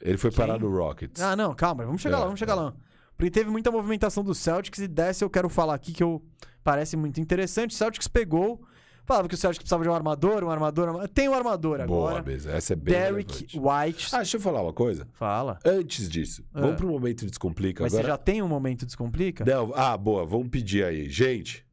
Ele 0.00 0.18
foi 0.18 0.30
Quem? 0.30 0.36
parar 0.36 0.58
no 0.58 0.68
Rockets. 0.70 1.22
Ah, 1.22 1.34
não, 1.34 1.54
calma, 1.54 1.86
vamos 1.86 2.02
chegar 2.02 2.16
É, 2.16 2.18
lá, 2.20 2.24
vamos 2.26 2.38
chegar 2.38 2.52
é. 2.52 2.56
lá. 2.56 2.74
Porque 3.16 3.30
teve 3.30 3.50
muita 3.50 3.70
movimentação 3.70 4.22
do 4.22 4.34
Celtics 4.34 4.80
e 4.80 4.88
dessa 4.88 5.24
eu 5.24 5.30
quero 5.30 5.48
falar 5.48 5.74
aqui 5.74 5.92
que 5.92 6.02
eu 6.02 6.22
parece 6.62 6.94
muito 6.96 7.20
interessante. 7.20 7.70
O 7.70 7.74
Celtics 7.74 8.06
pegou, 8.08 8.62
falava 9.04 9.28
que 9.28 9.34
o 9.34 9.38
Celtics 9.38 9.62
precisava 9.62 9.82
de 9.82 9.88
um 9.88 9.94
armador, 9.94 10.44
um 10.44 10.50
armador, 10.50 11.08
tem 11.08 11.28
um 11.28 11.34
armador 11.34 11.84
Boa, 11.86 12.10
agora. 12.10 12.22
mesa. 12.24 12.50
Essa 12.52 12.72
é 12.72 12.76
bem 12.76 12.94
Derek 12.94 13.46
relevante. 13.52 13.58
White. 13.58 14.08
Ah, 14.14 14.18
deixa 14.18 14.36
eu 14.36 14.40
falar 14.40 14.62
uma 14.62 14.72
coisa. 14.72 15.06
Fala. 15.12 15.58
Antes 15.64 16.08
disso, 16.08 16.44
Ah. 16.54 16.60
vamos 16.60 16.76
pro 16.76 16.88
momento 16.88 17.26
Descomplica 17.26 17.82
Mas 17.82 17.92
agora. 17.94 18.04
você 18.06 18.10
já 18.12 18.16
tem 18.18 18.42
um 18.42 18.48
momento 18.48 18.86
descomplica? 18.86 19.44
Não, 19.44 19.72
ah, 19.74 19.96
boa, 19.96 20.24
vamos 20.24 20.48
pedir 20.48 20.84
aí. 20.84 21.08
Gente, 21.08 21.64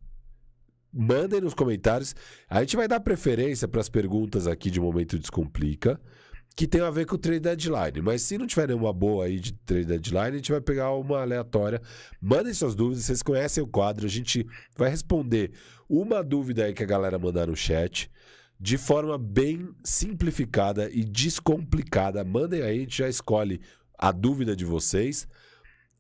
mandem 0.92 1.42
nos 1.42 1.54
comentários. 1.54 2.16
A 2.50 2.62
gente 2.62 2.76
vai 2.76 2.88
dar 2.88 3.00
preferência 3.00 3.68
para 3.68 3.82
as 3.82 3.90
perguntas 3.90 4.48
aqui 4.48 4.72
de 4.72 4.80
Momento 4.80 5.20
Descomplica, 5.20 6.00
que 6.56 6.68
tem 6.68 6.82
a 6.82 6.90
ver 6.90 7.06
com 7.06 7.16
o 7.16 7.18
trade 7.18 7.40
deadline. 7.42 8.02
Mas 8.02 8.24
se 8.24 8.38
não 8.38 8.48
tiver 8.48 8.68
nenhuma 8.68 8.92
boa 8.92 9.26
aí 9.26 9.40
de 9.40 9.54
trade 9.54 9.86
deadline, 9.86 10.28
a 10.34 10.38
gente 10.38 10.52
vai 10.52 10.60
pegar 10.60 10.92
uma 10.94 11.22
aleatória. 11.22 11.82
Mandem 12.20 12.54
suas 12.54 12.76
dúvidas, 12.76 13.06
vocês 13.06 13.22
conhecem 13.22 13.64
o 13.64 13.68
quadro, 13.68 14.06
a 14.06 14.10
gente 14.10 14.46
vai 14.76 14.90
responder 14.90 15.52
uma 15.90 16.24
dúvida 16.24 16.66
aí 16.66 16.74
que 16.74 16.84
a 16.84 16.86
galera 16.86 17.18
mandar 17.18 17.48
no 17.48 17.56
chat. 17.56 18.12
De 18.62 18.78
forma 18.78 19.18
bem 19.18 19.70
simplificada 19.84 20.90
e 20.90 21.04
descomplicada. 21.04 22.24
Mandem 22.24 22.62
aí, 22.62 22.78
a 22.78 22.80
gente 22.82 22.98
já 22.98 23.10
escolhe 23.10 23.62
a 23.98 24.12
dúvida 24.12 24.56
de 24.56 24.66
vocês 24.66 25.28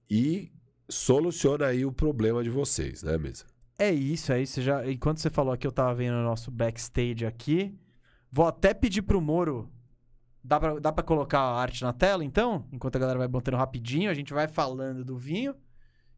e 0.09 0.51
soluciona 0.89 1.67
aí 1.67 1.85
o 1.85 1.91
problema 1.91 2.43
de 2.43 2.49
vocês, 2.49 3.01
né, 3.01 3.17
mesa? 3.17 3.45
É 3.77 3.91
isso, 3.91 4.33
é 4.33 4.41
isso. 4.41 4.61
Já, 4.61 4.85
enquanto 4.91 5.19
você 5.19 5.29
falou 5.29 5.53
aqui, 5.53 5.65
eu 5.65 5.71
tava 5.71 5.95
vendo 5.95 6.15
o 6.15 6.23
nosso 6.23 6.51
backstage 6.51 7.25
aqui. 7.25 7.73
Vou 8.29 8.45
até 8.45 8.73
pedir 8.73 9.01
pro 9.01 9.21
Moro. 9.21 9.71
Dá 10.43 10.59
pra, 10.59 10.79
dá 10.79 10.91
pra 10.91 11.03
colocar 11.03 11.39
a 11.39 11.61
arte 11.61 11.81
na 11.83 11.93
tela, 11.93 12.23
então? 12.23 12.67
Enquanto 12.71 12.97
a 12.97 12.99
galera 12.99 13.19
vai 13.19 13.27
botando 13.27 13.55
rapidinho, 13.55 14.11
a 14.11 14.13
gente 14.13 14.33
vai 14.33 14.47
falando 14.47 15.03
do 15.05 15.17
vinho 15.17 15.55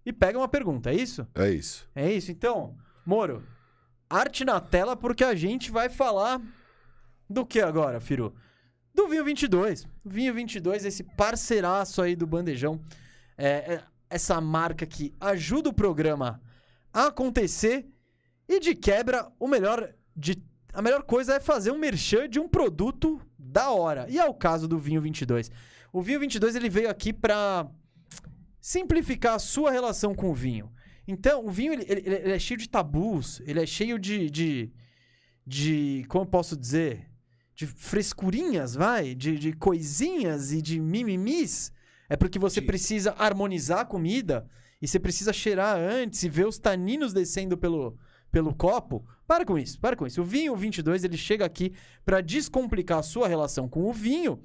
e 0.05 0.11
pega 0.11 0.37
uma 0.37 0.47
pergunta, 0.47 0.91
é 0.91 0.95
isso? 0.95 1.27
É 1.35 1.49
isso. 1.49 1.87
É 1.95 2.11
isso, 2.11 2.31
então. 2.31 2.75
Moro, 3.05 3.43
arte 4.11 4.43
na 4.43 4.59
tela 4.59 4.95
porque 4.95 5.23
a 5.23 5.33
gente 5.33 5.71
vai 5.71 5.89
falar 5.89 6.41
do 7.29 7.45
que 7.45 7.61
agora, 7.61 7.99
Firu? 7.99 8.33
Do 8.93 9.07
Vinho 9.07 9.23
22. 9.23 9.87
Vinho 10.05 10.33
22, 10.33 10.85
esse 10.85 11.03
parceiraço 11.03 12.01
aí 12.01 12.15
do 12.15 12.27
Bandejão. 12.27 12.81
É, 13.37 13.75
é 13.75 13.83
essa 14.09 14.41
marca 14.41 14.85
que 14.85 15.13
ajuda 15.19 15.69
o 15.69 15.73
programa 15.73 16.41
a 16.93 17.07
acontecer 17.07 17.87
e 18.47 18.59
de 18.59 18.75
quebra, 18.75 19.31
o 19.39 19.47
melhor 19.47 19.93
de 20.15 20.43
a 20.73 20.81
melhor 20.81 21.03
coisa 21.03 21.35
é 21.35 21.39
fazer 21.39 21.71
um 21.71 21.77
merchan 21.77 22.29
de 22.29 22.39
um 22.39 22.47
produto 22.47 23.21
da 23.37 23.71
hora. 23.71 24.05
E 24.09 24.17
é 24.17 24.25
o 24.25 24.33
caso 24.33 24.67
do 24.67 24.79
Vinho 24.79 25.01
22. 25.01 25.51
O 25.91 26.01
Vinho 26.01 26.19
22 26.19 26.55
ele 26.55 26.69
veio 26.69 26.89
aqui 26.89 27.11
para 27.11 27.69
simplificar 28.61 29.35
a 29.35 29.39
sua 29.39 29.71
relação 29.71 30.13
com 30.13 30.29
o 30.29 30.33
vinho. 30.33 30.71
Então, 31.07 31.45
o 31.45 31.49
vinho 31.49 31.73
ele, 31.73 31.85
ele- 31.87 32.01
ele 32.09 32.31
é 32.31 32.39
cheio 32.39 32.57
de 32.59 32.69
tabus, 32.69 33.41
ele 33.45 33.61
é 33.61 33.65
cheio 33.65 33.97
de, 33.99 34.29
de, 34.29 34.71
de 35.45 36.05
como 36.07 36.23
eu 36.23 36.29
posso 36.29 36.55
dizer, 36.55 37.09
de 37.55 37.65
frescurinhas, 37.67 38.75
vai, 38.75 39.13
de, 39.15 39.37
de 39.37 39.53
coisinhas 39.53 40.51
e 40.51 40.61
de 40.61 40.79
mimimis. 40.79 41.71
É 42.09 42.15
porque 42.15 42.39
você 42.39 42.59
Sim. 42.59 42.65
precisa 42.67 43.11
harmonizar 43.17 43.79
a 43.79 43.85
comida 43.85 44.45
e 44.81 44.87
você 44.87 44.99
precisa 44.99 45.31
cheirar 45.33 45.77
antes 45.77 46.23
e 46.23 46.29
ver 46.29 46.47
os 46.47 46.57
taninos 46.57 47.13
descendo 47.13 47.57
pelo, 47.57 47.97
pelo 48.31 48.53
copo. 48.53 49.05
Para 49.27 49.45
com 49.45 49.57
isso, 49.57 49.79
para 49.79 49.95
com 49.95 50.05
isso. 50.05 50.21
O 50.21 50.25
vinho 50.25 50.55
22 50.55 51.03
ele 51.03 51.17
chega 51.17 51.45
aqui 51.45 51.73
para 52.03 52.19
descomplicar 52.21 52.99
a 52.99 53.03
sua 53.03 53.27
relação 53.27 53.67
com 53.69 53.83
o 53.89 53.93
vinho 53.93 54.41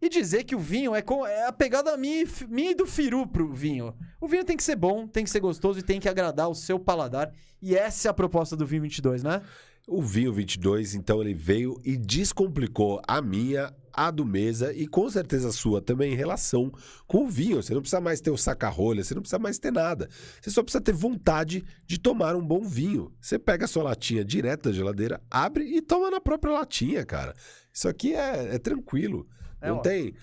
e 0.00 0.08
dizer 0.08 0.44
que 0.44 0.54
o 0.54 0.60
vinho 0.60 0.94
é, 0.94 1.02
com, 1.02 1.26
é 1.26 1.46
a 1.46 1.52
pegada 1.52 1.96
minha, 1.96 2.24
minha 2.48 2.70
e 2.70 2.74
do 2.74 2.86
Firu 2.86 3.26
pro 3.26 3.52
vinho. 3.52 3.94
O 4.20 4.28
vinho 4.28 4.44
tem 4.44 4.56
que 4.56 4.62
ser 4.62 4.76
bom, 4.76 5.06
tem 5.06 5.24
que 5.24 5.30
ser 5.30 5.40
gostoso 5.40 5.78
e 5.78 5.82
tem 5.82 6.00
que 6.00 6.08
agradar 6.08 6.48
o 6.48 6.54
seu 6.54 6.78
paladar. 6.78 7.32
E 7.60 7.76
essa 7.76 8.08
é 8.08 8.10
a 8.10 8.14
proposta 8.14 8.56
do 8.56 8.66
vinho 8.66 8.82
22, 8.82 9.22
né? 9.22 9.42
O 9.86 10.02
vinho 10.02 10.32
22, 10.32 10.94
então, 10.94 11.22
ele 11.22 11.32
veio 11.32 11.80
e 11.82 11.96
descomplicou 11.96 13.00
a 13.08 13.22
minha, 13.22 13.74
a 13.90 14.10
do 14.10 14.24
mesa 14.24 14.72
e 14.74 14.86
com 14.86 15.08
certeza 15.08 15.48
a 15.48 15.52
sua 15.52 15.80
também 15.80 16.12
em 16.12 16.16
relação 16.16 16.70
com 17.06 17.24
o 17.24 17.28
vinho. 17.28 17.62
Você 17.62 17.72
não 17.72 17.80
precisa 17.80 18.00
mais 18.00 18.20
ter 18.20 18.30
o 18.30 18.36
saca-rolha, 18.36 19.02
você 19.02 19.14
não 19.14 19.22
precisa 19.22 19.38
mais 19.38 19.58
ter 19.58 19.72
nada. 19.72 20.08
Você 20.40 20.50
só 20.50 20.62
precisa 20.62 20.82
ter 20.82 20.92
vontade 20.92 21.64
de 21.86 21.98
tomar 21.98 22.36
um 22.36 22.46
bom 22.46 22.60
vinho. 22.60 23.10
Você 23.18 23.38
pega 23.38 23.64
a 23.64 23.68
sua 23.68 23.82
latinha 23.82 24.22
direto 24.22 24.64
da 24.64 24.72
geladeira, 24.72 25.22
abre 25.30 25.64
e 25.64 25.80
toma 25.80 26.10
na 26.10 26.20
própria 26.20 26.52
latinha, 26.52 27.04
cara. 27.06 27.34
Isso 27.72 27.88
aqui 27.88 28.14
é, 28.14 28.56
é 28.56 28.58
tranquilo. 28.58 29.26
É 29.60 29.68
não 29.68 29.80
tem. 29.82 30.14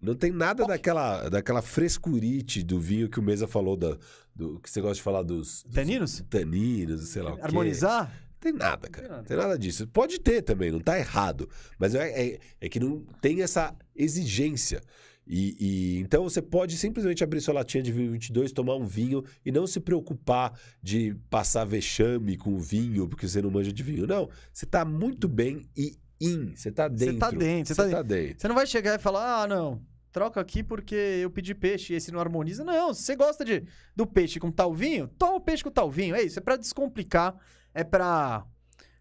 Não 0.00 0.14
tem 0.14 0.30
nada 0.30 0.64
daquela, 0.64 1.28
daquela 1.28 1.60
frescurite 1.60 2.62
do 2.62 2.78
vinho 2.78 3.08
que 3.08 3.18
o 3.18 3.22
Mesa 3.22 3.48
falou, 3.48 3.76
da, 3.76 3.98
do 4.32 4.60
que 4.60 4.70
você 4.70 4.80
gosta 4.80 4.94
de 4.94 5.02
falar 5.02 5.22
dos, 5.22 5.64
dos 5.64 5.74
Taninos? 5.74 6.24
taninos, 6.30 7.08
sei 7.08 7.20
lá 7.22 7.32
o 7.32 7.36
quê. 7.36 7.42
Harmonizar? 7.42 8.12
Tem 8.38 8.52
nada, 8.52 8.88
cara. 8.88 9.06
Tem 9.08 9.16
nada. 9.16 9.22
Tem 9.26 9.36
nada 9.36 9.58
disso. 9.58 9.88
Pode 9.88 10.20
ter 10.20 10.42
também, 10.42 10.70
não 10.70 10.78
tá 10.78 10.96
errado. 10.96 11.48
Mas 11.80 11.96
é, 11.96 12.08
é, 12.34 12.38
é 12.60 12.68
que 12.68 12.78
não 12.78 13.00
tem 13.20 13.42
essa 13.42 13.74
exigência. 13.96 14.80
E, 15.26 15.56
e- 15.58 15.98
então 15.98 16.22
você 16.22 16.40
pode 16.40 16.76
simplesmente 16.78 17.24
abrir 17.24 17.40
sua 17.40 17.54
latinha 17.54 17.82
de 17.82 17.90
vinho 17.92 18.12
22, 18.12 18.52
tomar 18.52 18.76
um 18.76 18.86
vinho 18.86 19.24
e 19.44 19.50
não 19.50 19.66
se 19.66 19.80
preocupar 19.80 20.58
de 20.80 21.16
passar 21.28 21.64
vexame 21.64 22.36
com 22.36 22.54
o 22.54 22.60
vinho 22.60 23.08
porque 23.08 23.26
você 23.28 23.42
não 23.42 23.50
manja 23.50 23.72
de 23.72 23.82
vinho. 23.82 24.06
Não, 24.06 24.30
você 24.52 24.64
tá 24.64 24.84
muito 24.84 25.26
bem 25.26 25.68
e 25.76 25.96
in, 26.20 26.54
você 26.56 26.70
tá 26.72 26.88
Você 26.88 26.94
dentro. 27.06 27.18
tá 27.18 27.30
dentro, 27.30 27.74
você 27.74 27.82
tá 27.82 27.88
tá 27.96 28.02
dentro. 28.02 28.40
Você 28.40 28.48
não 28.48 28.54
vai 28.54 28.66
chegar 28.66 28.94
e 28.94 28.98
falar, 29.02 29.42
ah, 29.42 29.46
não, 29.46 29.82
troca 30.12 30.40
aqui 30.40 30.62
porque 30.62 30.94
eu 30.94 31.30
pedi 31.30 31.54
peixe 31.54 31.92
e 31.92 31.96
esse 31.96 32.10
não 32.10 32.18
harmoniza. 32.20 32.64
Não, 32.64 32.92
se 32.94 33.02
você 33.02 33.14
gosta 33.16 33.44
de, 33.44 33.64
do 33.94 34.06
peixe 34.06 34.40
com 34.40 34.50
tal 34.50 34.74
vinho, 34.74 35.06
toma 35.18 35.34
o 35.34 35.40
peixe 35.40 35.62
com 35.62 35.70
tal 35.70 35.90
vinho. 35.90 36.14
É 36.14 36.22
isso, 36.22 36.38
é 36.38 36.42
pra 36.42 36.56
descomplicar, 36.56 37.36
é 37.72 37.84
pra 37.84 38.44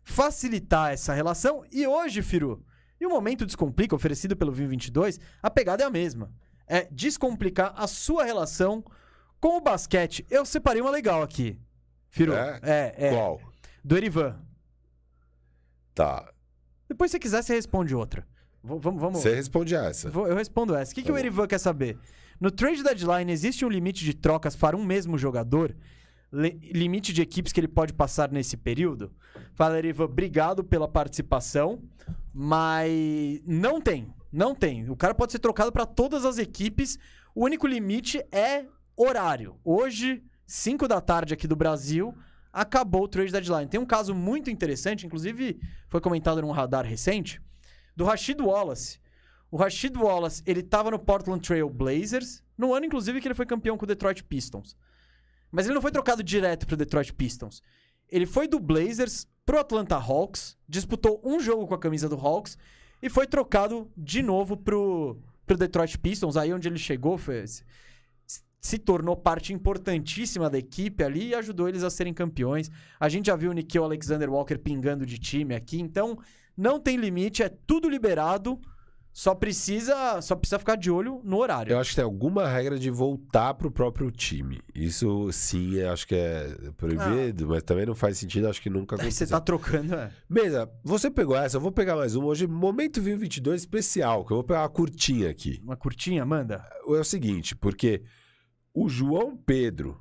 facilitar 0.03 0.91
essa 0.93 1.13
relação. 1.13 1.63
E 1.71 1.85
hoje, 1.87 2.21
Firu, 2.21 2.63
e 2.99 3.05
o 3.05 3.09
Momento 3.09 3.45
Descomplica, 3.45 3.95
oferecido 3.95 4.35
pelo 4.35 4.51
Vinho 4.51 4.69
22, 4.69 5.19
a 5.41 5.49
pegada 5.51 5.83
é 5.83 5.85
a 5.85 5.89
mesma. 5.89 6.31
É 6.67 6.87
descomplicar 6.91 7.73
a 7.75 7.87
sua 7.87 8.23
relação 8.25 8.83
com 9.39 9.57
o 9.57 9.61
basquete. 9.61 10.25
Eu 10.29 10.45
separei 10.45 10.81
uma 10.81 10.91
legal 10.91 11.21
aqui. 11.21 11.59
Firu, 12.09 12.33
É? 12.33 12.59
é, 12.63 12.95
é, 12.97 13.09
Qual? 13.11 13.39
do 13.83 13.95
Erivan. 13.97 14.39
Tá. 15.93 16.31
Depois, 16.87 17.11
se 17.11 17.13
você 17.17 17.19
quiser, 17.19 17.41
você 17.43 17.53
responde 17.55 17.93
outra. 17.95 18.25
V- 18.63 18.77
vamos, 18.79 19.01
vamos. 19.01 19.19
Você 19.19 19.33
responde 19.35 19.75
essa. 19.75 20.09
Vou- 20.09 20.27
Eu 20.27 20.35
respondo 20.35 20.75
essa. 20.75 20.91
O 20.91 20.95
que, 20.95 21.01
que 21.01 21.07
Tá 21.09 21.13
o. 21.13 21.17
Erivan 21.17 21.47
quer 21.47 21.59
saber? 21.59 21.97
No 22.39 22.51
trade 22.51 22.83
deadline, 22.83 23.31
existe 23.31 23.65
um 23.65 23.69
limite 23.69 24.03
de 24.05 24.13
trocas 24.13 24.55
para 24.55 24.75
um 24.77 24.83
mesmo 24.85 25.17
jogador? 25.17 25.75
Le- 26.31 26.59
limite 26.73 27.13
de 27.13 27.21
equipes 27.21 27.51
que 27.53 27.59
ele 27.59 27.67
pode 27.67 27.93
passar 27.93 28.31
nesse 28.31 28.57
período? 28.57 29.11
Fala, 29.53 29.77
Erivan, 29.77 30.03
obrigado 30.05 30.63
pela 30.63 30.87
participação, 30.87 31.81
mas 32.33 33.41
não 33.45 33.81
tem. 33.81 34.13
Não 34.31 34.53
tem. 34.53 34.89
O 34.89 34.95
cara 34.95 35.15
pode 35.15 35.31
ser 35.31 35.39
trocado 35.39 35.71
para 35.71 35.85
todas 35.85 36.25
as 36.25 36.37
equipes. 36.37 36.99
O 37.33 37.45
único 37.45 37.65
limite 37.65 38.21
é 38.31 38.65
horário. 38.95 39.55
Hoje, 39.63 40.23
5 40.45 40.87
da 40.87 41.01
tarde 41.01 41.33
aqui 41.33 41.47
do 41.47 41.55
Brasil, 41.55 42.13
acabou 42.57 43.03
o 43.03 43.07
trade 43.07 43.31
deadline. 43.31 43.67
Tem 43.67 43.79
um 43.79 43.85
caso 43.85 44.15
muito 44.15 44.49
interessante, 44.49 45.05
inclusive 45.05 45.59
foi 45.87 46.01
comentado 46.01 46.41
num 46.41 46.49
radar 46.49 46.83
recente, 46.83 47.39
do 47.95 48.03
Rashid 48.03 48.41
Wallace. 48.41 48.99
O 49.51 49.57
Rashid 49.57 49.95
Wallace, 49.95 50.41
ele 50.43 50.63
tava 50.63 50.89
no 50.89 50.97
Portland 50.97 51.39
Trail 51.39 51.69
Blazers, 51.69 52.43
No 52.57 52.73
ano, 52.73 52.87
inclusive, 52.87 53.21
que 53.21 53.27
ele 53.27 53.35
foi 53.35 53.45
campeão 53.45 53.77
com 53.77 53.85
o 53.85 53.87
Detroit 53.87 54.23
Pistons. 54.23 54.75
Mas 55.51 55.65
ele 55.65 55.75
não 55.75 55.81
foi 55.81 55.91
trocado 55.91 56.23
direto 56.23 56.65
pro 56.65 56.75
Detroit 56.75 57.13
Pistons. 57.13 57.61
Ele 58.09 58.25
foi 58.25 58.47
do 58.47 58.59
Blazers 58.59 59.27
pro 59.45 59.59
Atlanta 59.59 59.95
Hawks, 59.95 60.57
disputou 60.67 61.21
um 61.23 61.39
jogo 61.39 61.67
com 61.67 61.75
a 61.75 61.79
camisa 61.79 62.09
do 62.09 62.15
Hawks 62.15 62.57
e 62.99 63.09
foi 63.09 63.27
trocado 63.27 63.91
de 63.95 64.23
novo 64.23 64.57
pro, 64.57 65.19
pro 65.45 65.55
Detroit 65.55 65.99
Pistons, 65.99 66.35
aí 66.35 66.51
onde 66.51 66.67
ele 66.67 66.79
chegou, 66.79 67.17
foi, 67.19 67.45
se 68.59 68.77
tornou 68.77 69.15
parte 69.15 69.53
importantíssima 69.53 70.49
da 70.49 70.57
equipe 70.57 71.03
ali 71.03 71.29
e 71.29 71.35
ajudou 71.35 71.69
eles 71.69 71.83
a 71.83 71.89
serem 71.89 72.13
campeões. 72.13 72.69
A 72.99 73.07
gente 73.07 73.27
já 73.27 73.35
viu 73.35 73.51
o 73.51 73.53
Nikhil 73.53 73.83
Alexander 73.83 74.29
Walker 74.29 74.57
pingando 74.57 75.05
de 75.05 75.17
time 75.17 75.55
aqui, 75.55 75.79
então 75.79 76.17
não 76.55 76.79
tem 76.79 76.97
limite, 76.97 77.43
é 77.43 77.49
tudo 77.49 77.89
liberado. 77.89 78.59
Só 79.13 79.33
precisa, 79.33 80.21
só 80.21 80.35
precisa 80.35 80.59
ficar 80.59 80.75
de 80.75 80.91
olho 80.91 81.21
no 81.23 81.37
horário. 81.37 81.71
Eu 81.71 81.79
acho 81.79 81.89
que 81.89 81.95
tem 81.95 82.05
alguma 82.05 82.47
regra 82.47 82.77
de 82.77 82.91
voltar 82.91 83.55
pro 83.55 83.71
próprio 83.71 84.11
time. 84.11 84.61
Isso 84.75 85.31
sim, 85.31 85.81
acho 85.81 86.07
que 86.07 86.13
é 86.13 86.55
proibido, 86.77 87.45
ah. 87.45 87.47
mas 87.47 87.63
também 87.63 87.87
não 87.87 87.95
faz 87.95 88.19
sentido, 88.19 88.47
acho 88.47 88.61
que 88.61 88.69
nunca 88.69 88.95
aconteceu. 88.95 89.25
Você 89.25 89.31
tá 89.31 89.41
trocando, 89.41 89.95
é. 89.95 90.11
Mesa, 90.29 90.69
você 90.83 91.09
pegou 91.09 91.35
essa, 91.35 91.57
eu 91.57 91.61
vou 91.61 91.71
pegar 91.71 91.95
mais 91.95 92.15
uma. 92.15 92.27
Hoje, 92.27 92.45
momento 92.45 93.01
2022 93.01 93.61
especial, 93.61 94.23
que 94.23 94.33
eu 94.33 94.37
vou 94.37 94.43
pegar 94.43 94.61
uma 94.61 94.69
curtinha 94.69 95.31
aqui. 95.31 95.59
Uma 95.63 95.75
curtinha, 95.75 96.23
manda. 96.23 96.63
É 96.87 96.91
o 96.91 97.03
seguinte, 97.03 97.55
porque 97.55 98.03
o 98.79 98.87
João 98.87 99.35
Pedro 99.35 99.99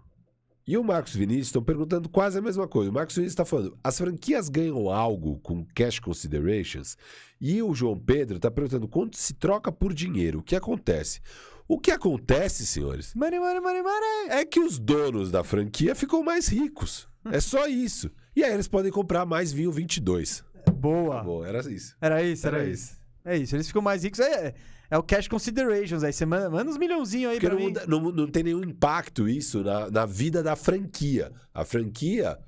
e 0.67 0.77
o 0.77 0.85
Marcos 0.85 1.17
Vinícius 1.17 1.47
estão 1.47 1.63
perguntando 1.63 2.11
quase 2.11 2.39
a 2.39 2.43
mesma 2.43 2.69
coisa. 2.69 2.91
O 2.91 2.93
Marcos 2.93 3.17
Vinícius 3.17 3.33
está 3.33 3.45
falando: 3.47 3.79
as 3.83 3.97
franquias 3.97 4.51
ganham 4.51 4.91
algo 4.91 5.39
com 5.39 5.65
cash 5.75 5.99
considerations? 5.99 6.95
E 7.41 7.63
o 7.63 7.75
João 7.75 7.99
Pedro 7.99 8.37
está 8.37 8.51
perguntando 8.51 8.87
quanto 8.87 9.17
se 9.17 9.33
troca 9.33 9.73
por 9.73 9.95
dinheiro. 9.95 10.41
O 10.41 10.43
que 10.43 10.55
acontece? 10.55 11.23
O 11.67 11.79
que 11.81 11.91
acontece, 11.91 12.67
senhores? 12.67 13.15
Money, 13.15 13.41
money, 13.41 13.61
money, 13.61 13.83
money. 13.83 14.29
É 14.29 14.45
que 14.45 14.61
os 14.61 14.79
donos 14.79 15.31
da 15.31 15.43
franquia 15.43 15.95
ficam 15.95 16.23
mais 16.23 16.47
ricos. 16.47 17.09
É 17.33 17.41
só 17.41 17.67
isso. 17.67 18.11
E 18.37 18.45
aí 18.45 18.53
eles 18.53 18.69
podem 18.69 18.93
comprar 18.93 19.25
mais 19.25 19.53
vinho 19.53 19.73
22. 19.73 20.45
Boa. 20.75 21.25
Boa, 21.25 21.49
era 21.49 21.61
isso. 21.73 21.97
Era 21.99 22.23
isso, 22.23 22.47
era, 22.47 22.59
era 22.59 22.69
isso. 22.69 22.85
isso. 22.85 23.07
É 23.25 23.37
isso, 23.37 23.57
eles 23.57 23.67
ficam 23.67 23.83
mais 23.83 24.05
ricos. 24.05 24.21
É, 24.21 24.55
é 24.91 24.99
o 24.99 25.03
cash 25.03 25.29
considerations. 25.29 26.03
Aí 26.03 26.13
você 26.13 26.27
manda, 26.27 26.51
manda 26.51 26.71
uns 26.71 26.79
milhãozinhos 26.79 27.33
aí 27.33 27.41
Porque 27.41 27.49
pra 27.49 27.59
não, 27.87 28.01
mim. 28.01 28.13
Não, 28.13 28.25
não 28.25 28.31
tem 28.31 28.43
nenhum 28.43 28.63
impacto 28.63 29.29
isso 29.29 29.63
na, 29.63 29.91
na 29.91 30.07
vida 30.07 30.43
da 30.43 30.57
franquia. 30.57 31.33
A 31.53 31.65
franquia 31.65 32.39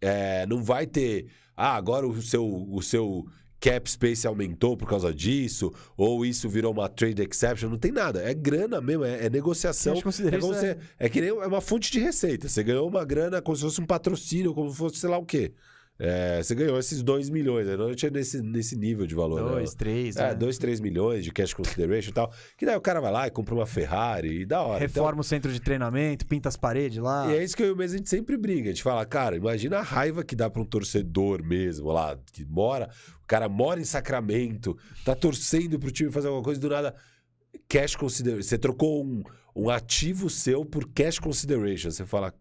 é, 0.00 0.46
não 0.46 0.62
vai 0.62 0.86
ter. 0.86 1.26
Ah, 1.56 1.76
agora 1.76 2.06
o 2.06 2.20
seu, 2.20 2.44
o 2.44 2.82
seu 2.82 3.24
cap 3.60 3.90
space 3.90 4.26
aumentou 4.26 4.76
por 4.76 4.86
causa 4.86 5.14
disso, 5.14 5.72
ou 5.96 6.26
isso 6.26 6.50
virou 6.50 6.70
uma 6.70 6.86
trade 6.86 7.22
exception, 7.22 7.70
não 7.70 7.78
tem 7.78 7.90
nada. 7.90 8.22
É 8.22 8.34
grana 8.34 8.80
mesmo, 8.80 9.04
é, 9.04 9.24
é 9.24 9.30
negociação. 9.30 9.94
É, 9.96 10.02
como 10.02 10.54
é... 10.54 10.78
é 10.98 11.08
que 11.08 11.20
nem 11.20 11.30
é 11.30 11.46
uma 11.46 11.62
fonte 11.62 11.90
de 11.90 11.98
receita. 11.98 12.48
Você 12.48 12.62
ganhou 12.62 12.86
uma 12.86 13.04
grana 13.04 13.40
como 13.40 13.56
se 13.56 13.62
fosse 13.62 13.80
um 13.80 13.86
patrocínio, 13.86 14.52
como 14.52 14.70
se 14.70 14.76
fosse 14.76 14.98
sei 14.98 15.08
lá 15.08 15.16
o 15.16 15.24
quê. 15.24 15.54
É, 15.96 16.42
você 16.42 16.56
ganhou 16.56 16.76
esses 16.76 17.02
2 17.04 17.30
milhões, 17.30 17.68
né? 17.68 17.76
Não 17.76 17.94
tinha 17.94 18.10
nesse, 18.10 18.42
nesse 18.42 18.76
nível 18.76 19.06
de 19.06 19.14
valor. 19.14 19.52
2, 19.52 19.74
3. 19.74 20.16
Né? 20.16 20.30
É, 20.30 20.34
2, 20.34 20.58
3 20.58 20.80
milhões 20.80 21.24
de 21.24 21.30
cash 21.30 21.54
consideration 21.54 22.10
e 22.10 22.12
tal. 22.12 22.32
Que 22.56 22.66
daí 22.66 22.76
o 22.76 22.80
cara 22.80 23.00
vai 23.00 23.12
lá 23.12 23.26
e 23.28 23.30
compra 23.30 23.54
uma 23.54 23.66
Ferrari 23.66 24.40
e 24.40 24.46
da 24.46 24.60
hora. 24.62 24.80
Reforma 24.80 25.10
então... 25.10 25.20
o 25.20 25.24
centro 25.24 25.52
de 25.52 25.60
treinamento, 25.60 26.26
pinta 26.26 26.48
as 26.48 26.56
paredes 26.56 26.98
lá. 26.98 27.30
E 27.30 27.36
é 27.36 27.44
isso 27.44 27.56
que 27.56 27.62
eu 27.62 27.68
e 27.68 27.72
o 27.72 27.76
mesmo 27.76 27.94
a 27.94 27.98
gente 27.98 28.10
sempre 28.10 28.36
briga. 28.36 28.70
A 28.70 28.72
gente 28.72 28.82
fala, 28.82 29.06
cara, 29.06 29.36
imagina 29.36 29.78
a 29.78 29.82
raiva 29.82 30.24
que 30.24 30.34
dá 30.34 30.50
para 30.50 30.60
um 30.60 30.66
torcedor 30.66 31.44
mesmo 31.44 31.92
lá, 31.92 32.18
que 32.32 32.44
mora. 32.44 32.90
O 33.22 33.26
cara 33.26 33.48
mora 33.48 33.80
em 33.80 33.84
Sacramento, 33.84 34.76
tá 35.04 35.14
torcendo 35.14 35.78
pro 35.78 35.92
time 35.92 36.10
fazer 36.10 36.26
alguma 36.26 36.42
coisa 36.42 36.60
do 36.60 36.68
nada. 36.68 36.92
Cash 37.68 37.94
consideration. 37.94 38.42
Você 38.42 38.58
trocou 38.58 39.04
um, 39.04 39.22
um 39.54 39.70
ativo 39.70 40.28
seu 40.28 40.64
por 40.64 40.88
cash 40.92 41.20
consideration. 41.20 41.90
Você 41.92 42.04
fala, 42.04 42.34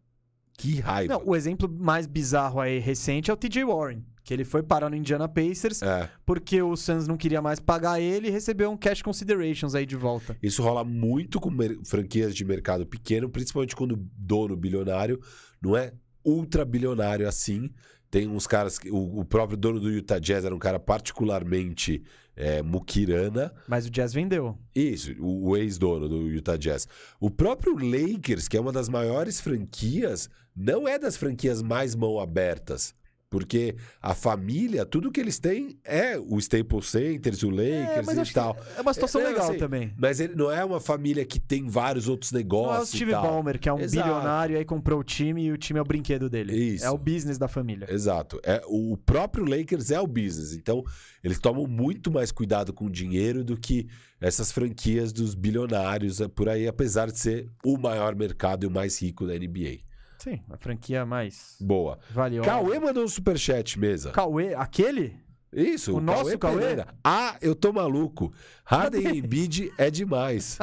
que 0.57 0.79
raiva. 0.79 1.13
Não, 1.13 1.23
o 1.25 1.35
exemplo 1.35 1.69
mais 1.69 2.07
bizarro 2.07 2.59
aí 2.59 2.79
recente 2.79 3.29
é 3.29 3.33
o 3.33 3.37
TJ 3.37 3.63
Warren. 3.63 4.03
Que 4.23 4.33
ele 4.33 4.45
foi 4.45 4.63
parar 4.63 4.89
no 4.89 4.95
Indiana 4.95 5.27
Pacers 5.27 5.81
é. 5.81 6.09
porque 6.25 6.61
o 6.61 6.77
Suns 6.77 7.05
não 7.07 7.17
queria 7.17 7.41
mais 7.41 7.59
pagar 7.59 7.99
ele 7.99 8.29
e 8.29 8.31
recebeu 8.31 8.71
um 8.71 8.77
cash 8.77 9.01
considerations 9.01 9.75
aí 9.75 9.85
de 9.85 9.97
volta. 9.97 10.37
Isso 10.41 10.63
rola 10.63 10.81
muito 10.85 11.41
com 11.41 11.51
franquias 11.83 12.33
de 12.33 12.45
mercado 12.45 12.85
pequeno, 12.85 13.27
principalmente 13.27 13.75
quando 13.75 13.95
o 13.95 14.07
dono 14.17 14.55
bilionário 14.55 15.19
não 15.61 15.75
é 15.75 15.91
ultra 16.23 16.63
bilionário 16.63 17.27
assim. 17.27 17.69
Tem 18.13 18.27
uns 18.27 18.45
caras. 18.45 18.77
O, 18.91 19.21
o 19.21 19.25
próprio 19.25 19.57
dono 19.57 19.79
do 19.79 19.89
Utah 19.89 20.19
Jazz 20.19 20.45
era 20.45 20.53
um 20.53 20.59
cara 20.59 20.79
particularmente 20.79 22.03
é, 22.35 22.61
Mukirana. 22.61 23.51
Mas 23.67 23.87
o 23.87 23.89
Jazz 23.89 24.13
vendeu. 24.13 24.55
Isso, 24.75 25.15
o, 25.19 25.49
o 25.49 25.57
ex-dono 25.57 26.07
do 26.07 26.27
Utah 26.27 26.55
Jazz. 26.55 26.87
O 27.19 27.31
próprio 27.31 27.73
Lakers, 27.73 28.47
que 28.47 28.55
é 28.55 28.61
uma 28.61 28.71
das 28.71 28.87
maiores 28.87 29.41
franquias, 29.41 30.29
não 30.55 30.87
é 30.87 30.99
das 30.99 31.17
franquias 31.17 31.63
mais 31.63 31.95
mão 31.95 32.19
abertas. 32.19 32.93
Porque 33.33 33.75
a 33.99 34.13
família, 34.13 34.85
tudo 34.85 35.11
que 35.11 35.19
eles 35.19 35.39
têm 35.39 35.79
é 35.83 36.19
o 36.19 36.37
Staples 36.37 36.85
Center, 36.85 37.33
o 37.43 37.59
é, 37.59 37.87
Lakers 37.95 38.07
é, 38.19 38.21
e 38.21 38.31
tal. 38.31 38.55
É 38.77 38.81
uma 38.81 38.93
situação 38.93 39.21
é, 39.21 39.23
legal 39.23 39.49
assim, 39.49 39.57
também. 39.57 39.91
Mas 39.97 40.19
ele 40.19 40.35
não 40.35 40.51
é 40.51 40.63
uma 40.63 40.79
família 40.79 41.25
que 41.25 41.39
tem 41.39 41.67
vários 41.67 42.07
outros 42.07 42.31
negócios. 42.31 42.69
Não 42.69 42.77
é 42.77 42.83
o 42.83 42.85
Steve 42.85 43.11
Ballmer, 43.11 43.59
que 43.59 43.67
é 43.67 43.73
um 43.73 43.79
Exato. 43.79 44.07
bilionário, 44.07 44.55
aí 44.55 44.63
comprou 44.63 44.99
o 44.99 45.03
time 45.03 45.45
e 45.45 45.51
o 45.51 45.57
time 45.57 45.79
é 45.79 45.81
o 45.81 45.83
brinquedo 45.85 46.29
dele. 46.29 46.55
Isso. 46.55 46.85
É 46.85 46.91
o 46.91 46.97
business 46.97 47.39
da 47.39 47.47
família. 47.47 47.87
Exato. 47.89 48.39
É, 48.43 48.61
o 48.67 48.95
próprio 48.97 49.45
Lakers 49.45 49.89
é 49.89 49.99
o 49.99 50.05
business. 50.05 50.53
Então, 50.53 50.83
eles 51.23 51.39
tomam 51.39 51.65
muito 51.65 52.11
mais 52.11 52.31
cuidado 52.31 52.71
com 52.71 52.85
o 52.85 52.89
dinheiro 52.91 53.43
do 53.43 53.57
que 53.57 53.87
essas 54.21 54.51
franquias 54.51 55.11
dos 55.11 55.33
bilionários 55.33 56.21
é, 56.21 56.27
por 56.27 56.47
aí, 56.47 56.67
apesar 56.67 57.09
de 57.09 57.17
ser 57.17 57.49
o 57.65 57.79
maior 57.79 58.15
mercado 58.15 58.63
e 58.63 58.67
o 58.67 58.71
mais 58.71 59.01
rico 59.01 59.25
da 59.25 59.33
NBA. 59.33 59.91
Sim, 60.23 60.39
a 60.49 60.55
franquia 60.55 61.05
mais. 61.05 61.57
Boa. 61.59 61.99
Valiosa. 62.09 62.49
Cauê 62.49 62.79
mandou 62.79 63.03
um 63.03 63.07
superchat, 63.09 63.77
mesa. 63.77 64.11
Cauê, 64.11 64.55
aquele? 64.55 65.19
Isso, 65.51 65.97
o 65.97 65.99
nosso 65.99 66.39
Cauê. 66.39 66.85
Ah, 67.03 67.35
eu 67.41 67.53
tô 67.53 67.73
maluco. 67.73 68.31
Harden 68.63 69.01
e 69.01 69.19
Embiid 69.19 69.73
é 69.77 69.91
demais. 69.91 70.57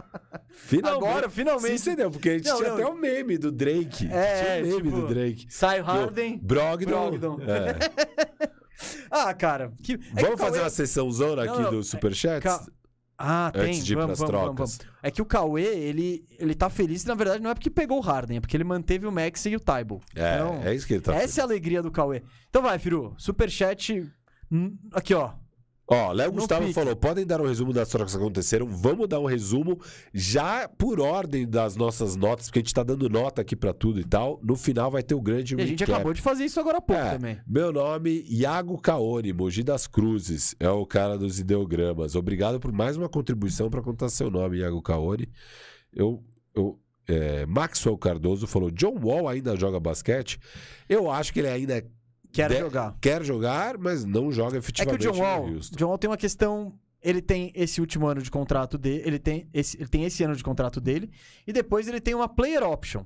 finalmente. 0.56 1.06
Agora, 1.06 1.28
finalmente. 1.28 1.78
Sim, 1.78 1.90
entendeu? 1.90 2.10
Porque 2.10 2.30
a 2.30 2.32
gente 2.38 2.48
não, 2.48 2.56
tinha 2.56 2.68
não. 2.70 2.76
até 2.76 2.86
o 2.86 2.94
meme 2.94 3.36
do 3.36 3.52
Drake. 3.52 4.08
É, 4.10 4.62
tinha 4.62 4.64
o 4.64 4.66
meme 4.68 4.90
tipo, 4.90 5.00
do 5.02 5.06
Drake. 5.06 5.46
Sai 5.50 5.82
o 5.82 5.84
Harden. 5.84 6.38
Brogdon. 6.38 7.10
Brogdon. 7.10 7.38
É. 7.42 8.48
ah, 9.10 9.34
cara. 9.34 9.70
Que... 9.82 10.00
É 10.16 10.22
Vamos 10.22 10.40
fazer 10.40 10.52
Cauê... 10.52 10.64
uma 10.64 10.70
sessão 10.70 11.10
zona 11.10 11.44
aqui 11.44 11.60
não, 11.60 11.70
do 11.72 11.82
Superchat? 11.82 12.42
Ca... 12.42 12.66
Ah, 13.16 13.50
tem. 13.52 13.80
Vamos, 13.80 14.18
vamos, 14.18 14.18
vamos, 14.18 14.56
vamos, 14.56 14.78
É 15.02 15.10
que 15.10 15.22
o 15.22 15.24
Cauê, 15.24 15.62
ele, 15.62 16.26
ele 16.38 16.54
tá 16.54 16.68
feliz, 16.68 17.04
na 17.04 17.14
verdade, 17.14 17.42
não 17.42 17.50
é 17.50 17.54
porque 17.54 17.70
pegou 17.70 17.98
o 17.98 18.00
Harden, 18.00 18.38
é 18.38 18.40
porque 18.40 18.56
ele 18.56 18.64
manteve 18.64 19.06
o 19.06 19.12
Max 19.12 19.46
e 19.46 19.54
o 19.54 19.60
Tybal. 19.60 20.00
É, 20.16 20.34
então, 20.34 20.62
é 20.64 20.74
isso 20.74 20.86
que 20.86 20.94
ele 20.94 21.00
tá 21.00 21.12
Essa 21.12 21.20
feliz. 21.20 21.38
é 21.38 21.40
a 21.40 21.44
alegria 21.44 21.82
do 21.82 21.90
Cauê. 21.90 22.22
Então 22.50 22.62
vai, 22.62 22.78
Firu. 22.78 23.14
Superchat. 23.16 24.04
Hum, 24.50 24.76
aqui, 24.92 25.14
ó. 25.14 25.32
Ó, 25.86 26.12
Léo 26.12 26.32
Gustavo 26.32 26.62
pique. 26.62 26.74
falou: 26.74 26.96
podem 26.96 27.26
dar 27.26 27.40
um 27.40 27.46
resumo 27.46 27.72
das 27.72 27.88
trocas 27.88 28.12
que 28.12 28.18
aconteceram? 28.18 28.66
Vamos 28.66 29.06
dar 29.06 29.20
um 29.20 29.26
resumo 29.26 29.78
já 30.12 30.66
por 30.66 30.98
ordem 30.98 31.46
das 31.46 31.76
nossas 31.76 32.16
notas, 32.16 32.46
porque 32.46 32.60
a 32.60 32.62
gente 32.62 32.72
tá 32.72 32.82
dando 32.82 33.08
nota 33.10 33.42
aqui 33.42 33.54
para 33.54 33.74
tudo 33.74 34.00
e 34.00 34.04
tal. 34.04 34.40
No 34.42 34.56
final 34.56 34.90
vai 34.90 35.02
ter 35.02 35.14
o 35.14 35.20
grande. 35.20 35.54
E 35.54 35.60
a 35.60 35.66
gente 35.66 35.84
acabou 35.84 36.14
de 36.14 36.22
fazer 36.22 36.44
isso 36.44 36.58
agora 36.58 36.78
há 36.78 36.80
pouco 36.80 37.02
é, 37.02 37.10
também. 37.10 37.38
Meu 37.46 37.70
nome, 37.70 38.24
Iago 38.28 38.78
Caone, 38.80 39.32
Mogi 39.32 39.62
das 39.62 39.86
Cruzes, 39.86 40.54
é 40.58 40.70
o 40.70 40.86
cara 40.86 41.18
dos 41.18 41.38
ideogramas. 41.38 42.14
Obrigado 42.14 42.58
por 42.58 42.72
mais 42.72 42.96
uma 42.96 43.08
contribuição 43.08 43.68
para 43.68 43.82
contar 43.82 44.08
seu 44.08 44.30
nome, 44.30 44.58
Iago 44.58 44.80
Caone. 44.80 45.28
Eu. 45.92 46.22
eu 46.54 46.78
é, 47.06 47.44
Maxwell 47.44 47.98
Cardoso 47.98 48.46
falou: 48.46 48.70
John 48.70 48.98
Wall 49.02 49.28
ainda 49.28 49.54
joga 49.54 49.78
basquete? 49.78 50.40
Eu 50.88 51.10
acho 51.10 51.34
que 51.34 51.40
ele 51.40 51.48
ainda 51.48 51.76
é 51.76 51.84
Quer 52.34 52.50
de... 52.50 52.58
jogar. 52.58 52.96
Quer 53.00 53.24
jogar, 53.24 53.78
mas 53.78 54.04
não 54.04 54.30
joga 54.32 54.58
efetivamente 54.58 54.94
é 54.94 54.98
que 54.98 55.08
o 55.08 55.12
John 55.12 55.22
Wall, 55.22 55.58
John 55.76 55.86
Wall 55.86 55.98
tem 55.98 56.10
uma 56.10 56.16
questão 56.16 56.78
ele 57.04 57.20
tem 57.20 57.52
esse 57.54 57.82
último 57.82 58.06
ano 58.06 58.22
de 58.22 58.30
contrato 58.30 58.78
dele, 58.78 59.02
ele 59.04 59.18
tem 59.18 59.46
esse, 59.52 59.76
ele 59.76 59.88
tem 59.88 60.04
esse 60.04 60.24
ano 60.24 60.34
de 60.34 60.42
contrato 60.42 60.80
dele, 60.80 61.12
e 61.46 61.52
depois 61.52 61.86
ele 61.86 62.00
tem 62.00 62.14
uma 62.14 62.26
player 62.26 62.62
option, 62.62 63.04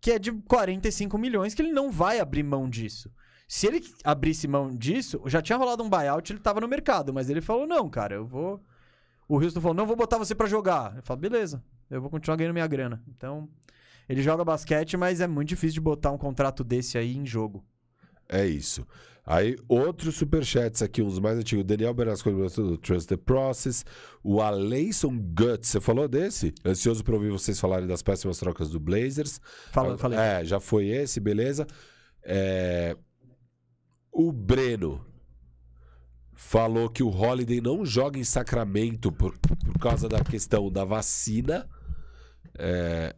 que 0.00 0.12
é 0.12 0.18
de 0.18 0.30
45 0.30 1.18
milhões, 1.18 1.52
que 1.52 1.60
ele 1.60 1.72
não 1.72 1.90
vai 1.90 2.20
abrir 2.20 2.44
mão 2.44 2.70
disso. 2.70 3.10
Se 3.48 3.66
ele 3.66 3.84
abrisse 4.04 4.46
mão 4.46 4.74
disso, 4.74 5.20
já 5.26 5.42
tinha 5.42 5.58
rolado 5.58 5.82
um 5.82 5.90
buyout, 5.90 6.32
ele 6.32 6.38
tava 6.38 6.60
no 6.60 6.68
mercado, 6.68 7.12
mas 7.12 7.28
ele 7.28 7.40
falou: 7.40 7.66
não, 7.66 7.90
cara, 7.90 8.14
eu 8.14 8.24
vou. 8.24 8.62
O 9.28 9.40
Houston 9.40 9.60
falou: 9.60 9.74
não 9.74 9.86
vou 9.86 9.96
botar 9.96 10.18
você 10.18 10.34
para 10.34 10.46
jogar. 10.46 10.96
Eu 10.96 11.02
falo: 11.02 11.18
beleza, 11.18 11.62
eu 11.90 12.00
vou 12.00 12.10
continuar 12.10 12.36
ganhando 12.36 12.54
minha 12.54 12.66
grana. 12.66 13.02
Então, 13.08 13.48
ele 14.08 14.22
joga 14.22 14.44
basquete, 14.44 14.96
mas 14.96 15.20
é 15.20 15.26
muito 15.26 15.48
difícil 15.48 15.74
de 15.74 15.80
botar 15.80 16.12
um 16.12 16.18
contrato 16.18 16.62
desse 16.62 16.96
aí 16.96 17.16
em 17.16 17.26
jogo. 17.26 17.64
É 18.28 18.46
isso. 18.46 18.86
Aí, 19.26 19.56
outros 19.68 20.14
superchats 20.14 20.82
aqui, 20.82 21.02
uns 21.02 21.18
mais 21.18 21.36
antigos. 21.36 21.64
Daniel 21.64 21.92
Bernasco 21.92 22.30
do 22.30 22.76
Trust 22.78 23.08
the 23.08 23.16
Process. 23.16 23.84
O 24.22 24.40
Aleison 24.40 25.18
Guts, 25.18 25.68
você 25.68 25.80
falou 25.80 26.06
desse? 26.06 26.54
Ansioso 26.64 27.02
para 27.02 27.14
ouvir 27.14 27.32
vocês 27.32 27.58
falarem 27.58 27.88
das 27.88 28.02
péssimas 28.02 28.38
trocas 28.38 28.70
do 28.70 28.78
Blazers. 28.78 29.40
Fala, 29.72 29.94
ah, 29.94 29.98
falei. 29.98 30.18
É, 30.18 30.44
já 30.44 30.60
foi 30.60 30.86
esse, 30.86 31.18
beleza. 31.18 31.66
É... 32.22 32.96
O 34.12 34.30
Breno 34.30 35.04
falou 36.32 36.88
que 36.88 37.02
o 37.02 37.10
Holiday 37.10 37.60
não 37.60 37.84
joga 37.84 38.20
em 38.20 38.24
Sacramento 38.24 39.10
por, 39.10 39.36
por 39.38 39.78
causa 39.80 40.08
da 40.08 40.22
questão 40.22 40.70
da 40.70 40.84
vacina. 40.84 41.68
É, 42.56 43.14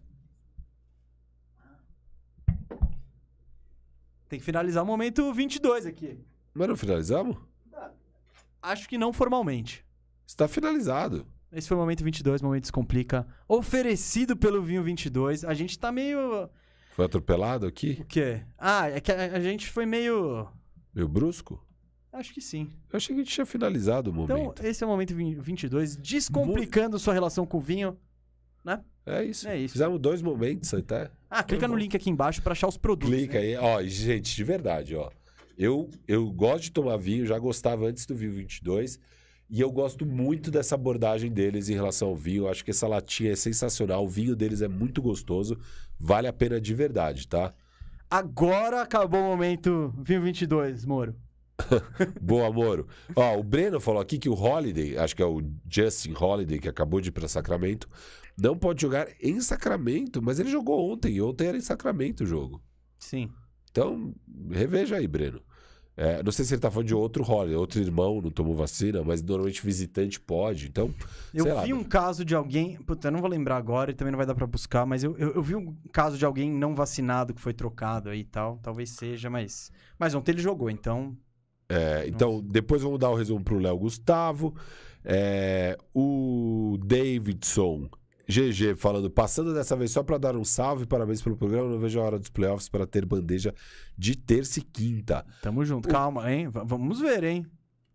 Tem 4.29 4.39
que 4.39 4.45
finalizar 4.45 4.83
o 4.83 4.87
momento 4.87 5.33
22 5.33 5.87
aqui. 5.87 6.19
mas 6.55 6.69
não 6.69 6.77
finalizamos? 6.77 7.37
Acho 8.63 8.89
que 8.89 8.99
não 8.99 9.13
formalmente. 9.13 9.85
Está 10.27 10.47
finalizado. 10.49 11.27
Esse 11.51 11.67
foi 11.69 11.77
o 11.77 11.81
momento 11.81 12.05
22, 12.05 12.43
momento 12.43 12.63
Descomplica. 12.63 13.27
Oferecido 13.49 14.37
pelo 14.37 14.61
Vinho 14.63 14.83
22. 14.83 15.45
A 15.45 15.55
gente 15.55 15.79
tá 15.79 15.91
meio... 15.91 16.49
Foi 16.95 17.07
atropelado 17.07 17.65
aqui? 17.67 17.99
O 18.01 18.05
quê? 18.05 18.43
Ah, 18.59 18.89
é 18.91 19.01
que 19.01 19.11
a, 19.11 19.37
a 19.37 19.41
gente 19.41 19.71
foi 19.71 19.87
meio... 19.87 20.47
Meio 20.93 21.09
brusco? 21.09 21.65
Acho 22.13 22.35
que 22.35 22.41
sim. 22.41 22.71
Eu 22.93 22.97
achei 22.97 23.15
que 23.15 23.23
a 23.23 23.25
gente 23.25 23.33
tinha 23.33 23.47
finalizado 23.47 24.11
o 24.11 24.25
Então, 24.25 24.37
momento. 24.39 24.65
esse 24.67 24.83
é 24.83 24.87
o 24.87 24.91
momento 24.91 25.15
22. 25.15 25.97
Descomplicando 25.97 26.99
sua 26.99 27.15
relação 27.15 27.47
com 27.47 27.59
o 27.59 27.61
vinho. 27.61 27.97
É 29.07 29.25
isso. 29.25 29.49
É 29.49 29.57
isso. 29.57 29.73
Fizemos 29.73 29.99
dois 29.99 30.21
momentos 30.21 30.73
até. 30.75 31.11
Ah, 31.31 31.43
clica 31.43 31.67
no 31.67 31.75
bom. 31.75 31.81
link 31.81 31.97
aqui 31.97 32.11
embaixo 32.11 32.43
pra 32.43 32.53
achar 32.53 32.69
os 32.69 32.77
produtos. 32.77 33.15
Clica 33.15 33.41
né? 33.41 33.47
aí. 33.47 33.57
Ó, 33.57 33.83
gente, 33.83 34.35
de 34.35 34.45
verdade, 34.45 34.95
ó. 34.95 35.11
Eu, 35.57 35.91
eu 36.07 36.31
gosto 36.31 36.65
de 36.65 36.73
tomar 36.73 36.97
vinho, 36.97 37.27
já 37.27 37.39
gostava 37.39 37.87
antes 37.87 38.07
do 38.07 38.15
vinho 38.15 38.33
22. 38.33 38.99
E 39.51 39.61
eu 39.61 39.73
gosto 39.73 40.05
muito 40.05 40.51
dessa 40.51 40.75
abordagem 40.75 41.33
deles 41.33 41.69
em 41.69 41.75
relação 41.75 42.09
ao 42.09 42.17
vinho. 42.17 42.45
Eu 42.45 42.49
acho 42.49 42.65
que 42.65 42.71
essa 42.71 42.87
latinha 42.87 43.33
é 43.33 43.37
sensacional. 43.37 44.05
O 44.05 44.09
vinho 44.09 44.37
deles 44.37 44.61
é 44.61 44.69
muito 44.69 45.01
gostoso. 45.01 45.59
Vale 45.99 46.29
a 46.29 46.33
pena 46.33 46.61
de 46.61 46.75
verdade, 46.75 47.27
tá? 47.27 47.55
Agora 48.11 48.83
acabou 48.83 49.21
o 49.21 49.25
momento 49.25 49.93
Vinho 49.99 50.23
22, 50.23 50.85
Moro. 50.85 51.15
Boa, 52.21 52.51
Moro. 52.53 52.87
Ó, 53.15 53.39
o 53.39 53.43
Breno 53.43 53.81
falou 53.81 54.01
aqui 54.01 54.19
que 54.19 54.29
o 54.29 54.35
Holiday, 54.35 54.97
acho 54.97 55.15
que 55.15 55.23
é 55.23 55.27
o 55.27 55.43
Justin 55.69 56.15
Holiday, 56.19 56.59
que 56.59 56.69
acabou 56.69 57.01
de 57.01 57.09
ir 57.09 57.13
para 57.13 57.29
Sacramento, 57.29 57.89
não 58.37 58.57
pode 58.57 58.81
jogar 58.81 59.09
em 59.21 59.41
Sacramento, 59.41 60.23
mas 60.23 60.39
ele 60.39 60.51
jogou 60.51 60.93
ontem. 60.93 61.15
e 61.15 61.23
Ontem 61.23 61.49
era 61.49 61.57
em 61.57 61.61
Sacramento 61.63 62.23
o 62.23 62.27
jogo. 62.27 62.63
Sim. 62.99 63.31
Então, 63.71 64.15
reveja 64.51 64.97
aí, 64.97 65.07
Breno. 65.07 65.41
É, 66.01 66.23
não 66.23 66.31
sei 66.31 66.45
se 66.45 66.55
ele 66.55 66.61
tá 66.61 66.71
falando 66.71 66.87
de 66.87 66.95
outro 66.95 67.29
Holiday, 67.29 67.57
outro 67.57 67.81
irmão 67.81 68.23
não 68.23 68.31
tomou 68.31 68.55
vacina, 68.55 69.03
mas 69.03 69.21
normalmente 69.21 69.61
visitante 69.61 70.21
pode. 70.21 70.69
Então, 70.69 70.95
Eu 71.35 71.43
sei 71.43 71.53
lá. 71.53 71.63
vi 71.65 71.75
um 71.75 71.83
caso 71.83 72.25
de 72.25 72.37
alguém. 72.37 72.77
Puta, 72.83 73.09
eu 73.09 73.13
não 73.13 73.21
vou 73.21 73.29
lembrar 73.29 73.57
agora 73.57 73.91
e 73.91 73.95
também 73.95 74.13
não 74.13 74.17
vai 74.17 74.25
dar 74.27 74.37
pra 74.37 74.47
buscar, 74.47 74.87
mas 74.87 75.03
eu, 75.03 75.19
eu, 75.19 75.33
eu 75.33 75.43
vi 75.43 75.57
um 75.57 75.77
caso 75.93 76.17
de 76.17 76.25
alguém 76.25 76.53
não 76.53 76.73
vacinado 76.73 77.35
que 77.35 77.41
foi 77.41 77.53
trocado 77.53 78.11
aí 78.11 78.21
e 78.21 78.25
tal. 78.25 78.59
Talvez 78.63 78.91
seja, 78.91 79.29
mas. 79.29 79.73
Mas 79.99 80.15
ontem 80.15 80.31
ele 80.31 80.41
jogou, 80.41 80.71
então. 80.71 81.17
É, 81.69 82.05
então, 82.09 82.43
depois 82.43 82.83
vamos 82.83 82.99
dar 82.99 83.11
o 83.11 83.15
resumo 83.15 83.45
pro 83.45 83.59
Léo 83.59 83.77
Gustavo. 83.79 84.55
É, 85.05 85.77
o 85.95 86.79
Davidson 86.85 87.89
GG 88.29 88.77
falando, 88.77 89.11
passando 89.11 89.55
dessa 89.55 89.75
vez 89.77 89.91
só 89.91 90.03
para 90.03 90.19
dar 90.19 90.37
um 90.37 90.45
salve, 90.45 90.87
parabéns 90.87 91.23
pelo 91.23 91.37
programa. 91.37 91.69
Não 91.71 91.79
vejo 91.79 91.99
a 92.01 92.05
hora 92.05 92.19
dos 92.19 92.29
playoffs 92.29 92.69
para 92.69 92.87
ter 92.87 93.05
bandeja 93.07 93.55
de 93.97 94.17
terça 94.17 94.59
e 94.59 94.63
quinta. 94.63 95.25
Tamo 95.43 95.65
junto. 95.65 95.89
Calma, 95.89 96.31
hein? 96.33 96.49
V- 96.49 96.63
vamos 96.65 97.01
ver, 97.01 97.25
hein? 97.25 97.47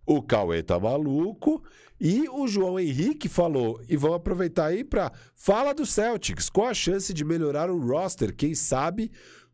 O 0.06 0.22
Cauê 0.22 0.61
tá 0.64 0.80
maluco. 0.80 1.64
E 2.00 2.27
o 2.30 2.48
João 2.48 2.80
Henrique 2.80 3.30
falou, 3.30 3.80
e 3.88 3.95
vamos 3.95 4.18
aproveitar 4.18 4.66
aí 4.66 4.84
para 4.84 5.11
fala 5.35 5.74
do 5.74 5.85
Celtics. 5.85 6.50
Qual 6.50 6.68
a 6.68 6.74
chance 6.74 7.14
de 7.14 7.24
melhorar 7.24 7.69
o 7.69 7.80
roster? 7.80 8.35
Quem 8.35 8.53
sabe 8.53 9.10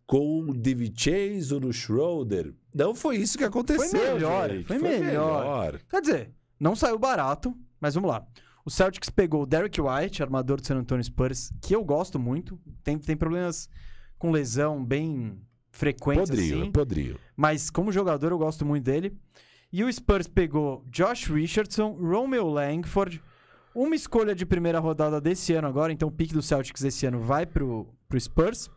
com 0.10 0.42
o 0.50 0.58
DiVincenzo 0.58 1.60
no 1.60 1.72
Schroeder? 1.72 2.52
Não 2.74 2.96
foi 2.96 3.18
isso 3.18 3.38
que 3.38 3.44
aconteceu, 3.44 3.88
Foi 3.88 4.14
melhor, 4.14 4.50
gente. 4.50 4.66
foi 4.66 4.80
melhor. 4.80 5.06
melhor. 5.06 5.80
Quer 5.88 6.02
dizer, 6.02 6.32
não 6.60 6.76
saiu 6.76 6.98
barato, 6.98 7.56
mas 7.80 7.94
vamos 7.94 8.10
lá. 8.10 8.26
O 8.66 8.72
Celtics 8.72 9.12
pegou 9.12 9.44
o 9.44 9.46
Derek 9.46 9.80
White, 9.80 10.24
armador 10.24 10.60
do 10.60 10.66
San 10.66 10.78
Antonio 10.78 11.04
Spurs, 11.04 11.52
que 11.62 11.76
eu 11.76 11.84
gosto 11.84 12.18
muito. 12.18 12.60
Tem, 12.84 12.98
tem 12.98 13.16
problemas 13.16 13.70
com 14.18 14.32
lesão 14.32 14.84
bem 14.84 15.40
frequentes, 15.70 16.32
Podrinho, 16.32 16.62
assim. 16.64 16.72
podrinho. 16.72 17.20
Mas 17.38 17.70
como 17.70 17.92
jogador 17.92 18.32
eu 18.32 18.38
gosto 18.40 18.66
muito 18.66 18.86
dele. 18.86 19.16
E 19.72 19.84
o 19.84 19.94
Spurs 19.94 20.26
pegou 20.28 20.84
Josh 20.90 21.28
Richardson, 21.28 21.92
Romeo 21.92 22.48
Langford, 22.48 23.22
uma 23.76 23.96
escolha 23.96 24.34
de 24.34 24.44
primeira 24.44 24.80
rodada 24.80 25.22
desse 25.22 25.54
ano 25.54 25.68
agora, 25.68 25.94
então 25.94 26.08
o 26.10 26.12
pique 26.12 26.34
do 26.34 26.42
Celtics 26.42 26.84
esse 26.84 27.06
ano 27.06 27.20
vai 27.20 27.46
pro, 27.46 27.88
pro 28.08 28.20
Spurs. 28.20 28.72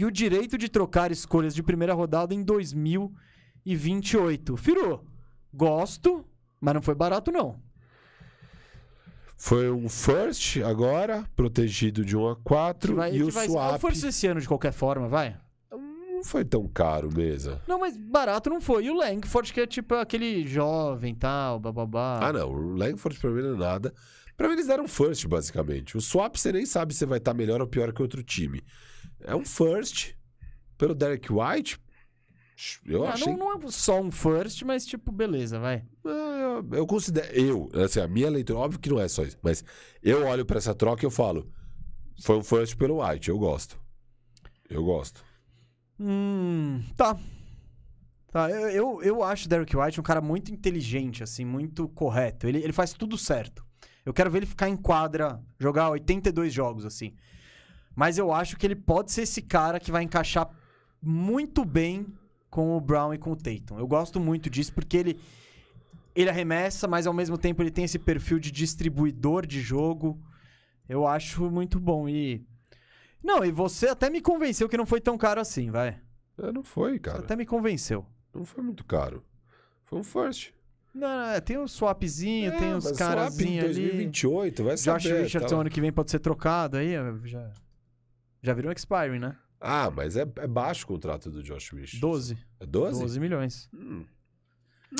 E 0.00 0.04
o 0.06 0.10
direito 0.10 0.56
de 0.56 0.70
trocar 0.70 1.12
escolhas 1.12 1.54
de 1.54 1.62
primeira 1.62 1.92
rodada 1.92 2.32
em 2.32 2.42
2028. 2.42 4.56
Firu, 4.56 5.04
gosto, 5.52 6.24
mas 6.58 6.72
não 6.72 6.80
foi 6.80 6.94
barato 6.94 7.30
não. 7.30 7.60
Foi 9.36 9.70
um 9.70 9.90
first 9.90 10.56
agora, 10.64 11.26
protegido 11.36 12.02
de 12.02 12.16
1 12.16 12.28
a 12.28 12.36
4 12.36 12.92
Que 12.92 12.96
vai, 12.96 13.14
e 13.14 13.22
o 13.22 13.30
vai, 13.30 13.46
swap 13.46 13.78
Força 13.78 14.08
esse 14.08 14.26
ano 14.26 14.40
de 14.40 14.48
qualquer 14.48 14.72
forma, 14.72 15.06
vai. 15.06 15.36
não 15.70 16.24
foi 16.24 16.46
tão 16.46 16.66
caro 16.66 17.10
mesmo. 17.14 17.60
Não, 17.68 17.78
mas 17.78 17.94
barato 17.98 18.48
não 18.48 18.62
foi. 18.62 18.86
E 18.86 18.90
o 18.90 18.94
Langford, 18.94 19.52
que 19.52 19.60
é 19.60 19.66
tipo 19.66 19.96
aquele 19.96 20.48
jovem 20.48 21.14
tal, 21.14 21.60
bababá. 21.60 22.20
Ah, 22.22 22.32
não. 22.32 22.50
O 22.50 22.74
Langford 22.74 23.18
pra 23.18 23.28
mim 23.28 23.42
não 23.42 23.54
é 23.54 23.58
nada. 23.58 23.92
Pra 24.34 24.48
mim 24.48 24.54
eles 24.54 24.66
deram 24.66 24.88
first, 24.88 25.26
basicamente. 25.26 25.94
O 25.94 26.00
swap 26.00 26.36
você 26.36 26.52
nem 26.52 26.64
sabe 26.64 26.94
se 26.94 27.04
vai 27.04 27.18
estar 27.18 27.34
melhor 27.34 27.60
ou 27.60 27.66
pior 27.66 27.92
que 27.92 28.00
outro 28.00 28.22
time. 28.22 28.62
É 29.24 29.34
um 29.34 29.44
first 29.44 30.14
pelo 30.78 30.94
Derek 30.94 31.32
White. 31.32 31.78
Eu 32.84 33.06
Ah, 33.06 33.12
achei. 33.14 33.32
não, 33.32 33.38
não 33.38 33.68
é 33.68 33.70
só 33.70 34.00
um 34.00 34.10
first, 34.10 34.62
mas 34.62 34.84
tipo, 34.84 35.10
beleza, 35.10 35.58
vai. 35.58 35.76
É, 36.04 36.08
eu, 36.10 36.68
eu 36.72 36.86
considero. 36.86 37.28
Eu, 37.34 37.70
assim, 37.84 38.00
a 38.00 38.06
minha 38.08 38.28
leitura, 38.28 38.58
óbvio 38.58 38.78
que 38.80 38.90
não 38.90 39.00
é 39.00 39.08
só 39.08 39.22
isso, 39.22 39.38
mas 39.42 39.64
eu 40.02 40.26
olho 40.26 40.44
pra 40.44 40.58
essa 40.58 40.74
troca 40.74 41.04
e 41.04 41.06
eu 41.06 41.10
falo. 41.10 41.50
Foi 42.22 42.36
um 42.36 42.42
first 42.44 42.76
pelo 42.76 43.02
White, 43.02 43.30
eu 43.30 43.38
gosto. 43.38 43.80
Eu 44.68 44.84
gosto. 44.84 45.24
Hum, 45.98 46.82
tá. 46.96 47.18
Tá, 48.30 48.48
eu, 48.50 48.68
eu, 48.70 49.02
eu 49.02 49.22
acho 49.24 49.46
o 49.46 49.48
Derek 49.48 49.76
White 49.76 49.98
um 49.98 50.04
cara 50.04 50.20
muito 50.20 50.52
inteligente, 50.52 51.22
assim, 51.22 51.44
muito 51.44 51.88
correto. 51.88 52.46
Ele, 52.46 52.58
ele 52.62 52.72
faz 52.72 52.92
tudo 52.92 53.18
certo. 53.18 53.64
Eu 54.04 54.14
quero 54.14 54.30
ver 54.30 54.38
ele 54.38 54.46
ficar 54.46 54.68
em 54.68 54.76
quadra, 54.76 55.42
jogar 55.58 55.90
82 55.90 56.52
jogos, 56.52 56.84
assim. 56.84 57.14
Mas 57.94 58.18
eu 58.18 58.32
acho 58.32 58.56
que 58.56 58.66
ele 58.66 58.76
pode 58.76 59.12
ser 59.12 59.22
esse 59.22 59.42
cara 59.42 59.80
que 59.80 59.90
vai 59.92 60.02
encaixar 60.02 60.48
muito 61.02 61.64
bem 61.64 62.06
com 62.48 62.76
o 62.76 62.80
Brown 62.80 63.14
e 63.14 63.18
com 63.18 63.32
o 63.32 63.36
Tatum. 63.36 63.78
Eu 63.78 63.86
gosto 63.86 64.18
muito 64.20 64.48
disso 64.50 64.72
porque 64.72 64.96
ele, 64.96 65.20
ele 66.14 66.30
arremessa, 66.30 66.86
mas 66.88 67.06
ao 67.06 67.12
mesmo 67.12 67.36
tempo 67.38 67.62
ele 67.62 67.70
tem 67.70 67.84
esse 67.84 67.98
perfil 67.98 68.38
de 68.38 68.50
distribuidor 68.50 69.46
de 69.46 69.60
jogo. 69.60 70.20
Eu 70.88 71.06
acho 71.06 71.50
muito 71.50 71.78
bom. 71.78 72.08
E. 72.08 72.44
Não, 73.22 73.44
e 73.44 73.52
você 73.52 73.88
até 73.88 74.08
me 74.10 74.20
convenceu 74.20 74.68
que 74.68 74.76
não 74.76 74.86
foi 74.86 75.00
tão 75.00 75.16
caro 75.18 75.40
assim, 75.40 75.70
vai. 75.70 76.00
É, 76.38 76.50
não 76.52 76.62
foi, 76.62 76.92
Você 76.94 76.98
cara. 77.00 77.18
até 77.18 77.36
me 77.36 77.44
convenceu. 77.44 78.06
Não 78.34 78.44
foi 78.44 78.62
muito 78.64 78.84
caro. 78.84 79.22
Foi 79.84 79.98
um 79.98 80.04
first. 80.04 80.52
Não, 80.94 81.06
não, 81.06 81.26
é, 81.26 81.40
tem 81.40 81.58
um 81.58 81.68
swapzinho, 81.68 82.56
tem 82.58 82.74
uns 82.74 82.86
É, 82.86 82.94
caras 82.94 83.34
swap 83.34 83.46
em 83.46 83.58
ali. 83.60 83.66
2028, 83.68 84.64
vai 84.64 84.74
Josh 84.74 84.84
saber. 85.02 85.22
Richardson 85.22 85.54
tá? 85.56 85.60
ano 85.60 85.70
que 85.70 85.80
vem 85.80 85.92
pode 85.92 86.10
ser 86.10 86.18
trocado 86.18 86.76
aí, 86.78 86.94
já. 87.24 87.52
Já 88.42 88.54
virou 88.54 88.72
expiring, 88.72 89.18
né? 89.18 89.36
Ah, 89.60 89.90
mas 89.90 90.16
é, 90.16 90.22
é 90.36 90.46
baixo 90.46 90.84
o 90.84 90.88
contrato 90.88 91.30
do 91.30 91.42
Josh 91.42 91.70
Richardson. 91.70 92.00
12. 92.00 92.38
É 92.60 92.66
12? 92.66 93.00
12 93.00 93.20
milhões. 93.20 93.68
Hum. 93.74 94.04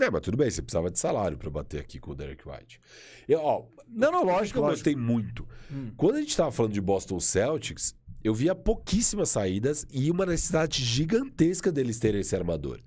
É, 0.01 0.09
mas 0.09 0.21
tudo 0.21 0.37
bem, 0.37 0.51
você 0.51 0.63
precisava 0.63 0.91
de 0.91 0.99
salário 0.99 1.37
pra 1.37 1.51
bater 1.51 1.81
aqui 1.81 1.99
com 1.99 2.13
o 2.13 2.15
Derek 2.15 2.47
White. 2.49 2.81
E, 3.29 3.35
ó, 3.35 3.65
Não, 3.89 4.13
não, 4.13 4.25
lógico, 4.25 4.59
eu 4.59 4.63
gostei 4.63 4.95
muito. 4.95 5.49
Hum. 5.73 5.91
Quando 5.97 6.17
a 6.17 6.21
gente 6.21 6.37
tava 6.37 6.53
falando 6.53 6.73
de 6.73 6.81
Boston 6.81 7.19
Celtics, 7.19 7.97
eu 8.23 8.35
via 8.35 8.55
pouquíssimas 8.55 9.31
saídas 9.31 9.87
e 9.91 10.11
uma 10.11 10.27
necessidade 10.27 10.85
gigantesca 10.85 11.73
deles 11.73 11.99
terem 11.99 12.21
esse 12.21 12.37
armador. 12.37 12.81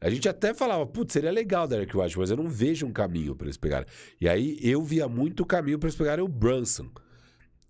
A 0.00 0.10
gente 0.10 0.28
até 0.28 0.52
falava, 0.52 0.84
putz, 0.84 1.12
seria 1.12 1.30
legal 1.30 1.64
o 1.64 1.68
Derek 1.68 1.96
White, 1.96 2.18
mas 2.18 2.30
eu 2.30 2.36
não 2.36 2.48
vejo 2.48 2.84
um 2.84 2.92
caminho 2.92 3.36
pra 3.36 3.46
eles 3.46 3.56
pegarem. 3.56 3.86
E 4.20 4.28
aí 4.28 4.58
eu 4.60 4.82
via 4.82 5.08
muito 5.08 5.46
caminho 5.46 5.78
pra 5.78 5.86
eles 5.86 5.96
pegarem 5.96 6.24
o 6.24 6.28
Brunson, 6.28 6.90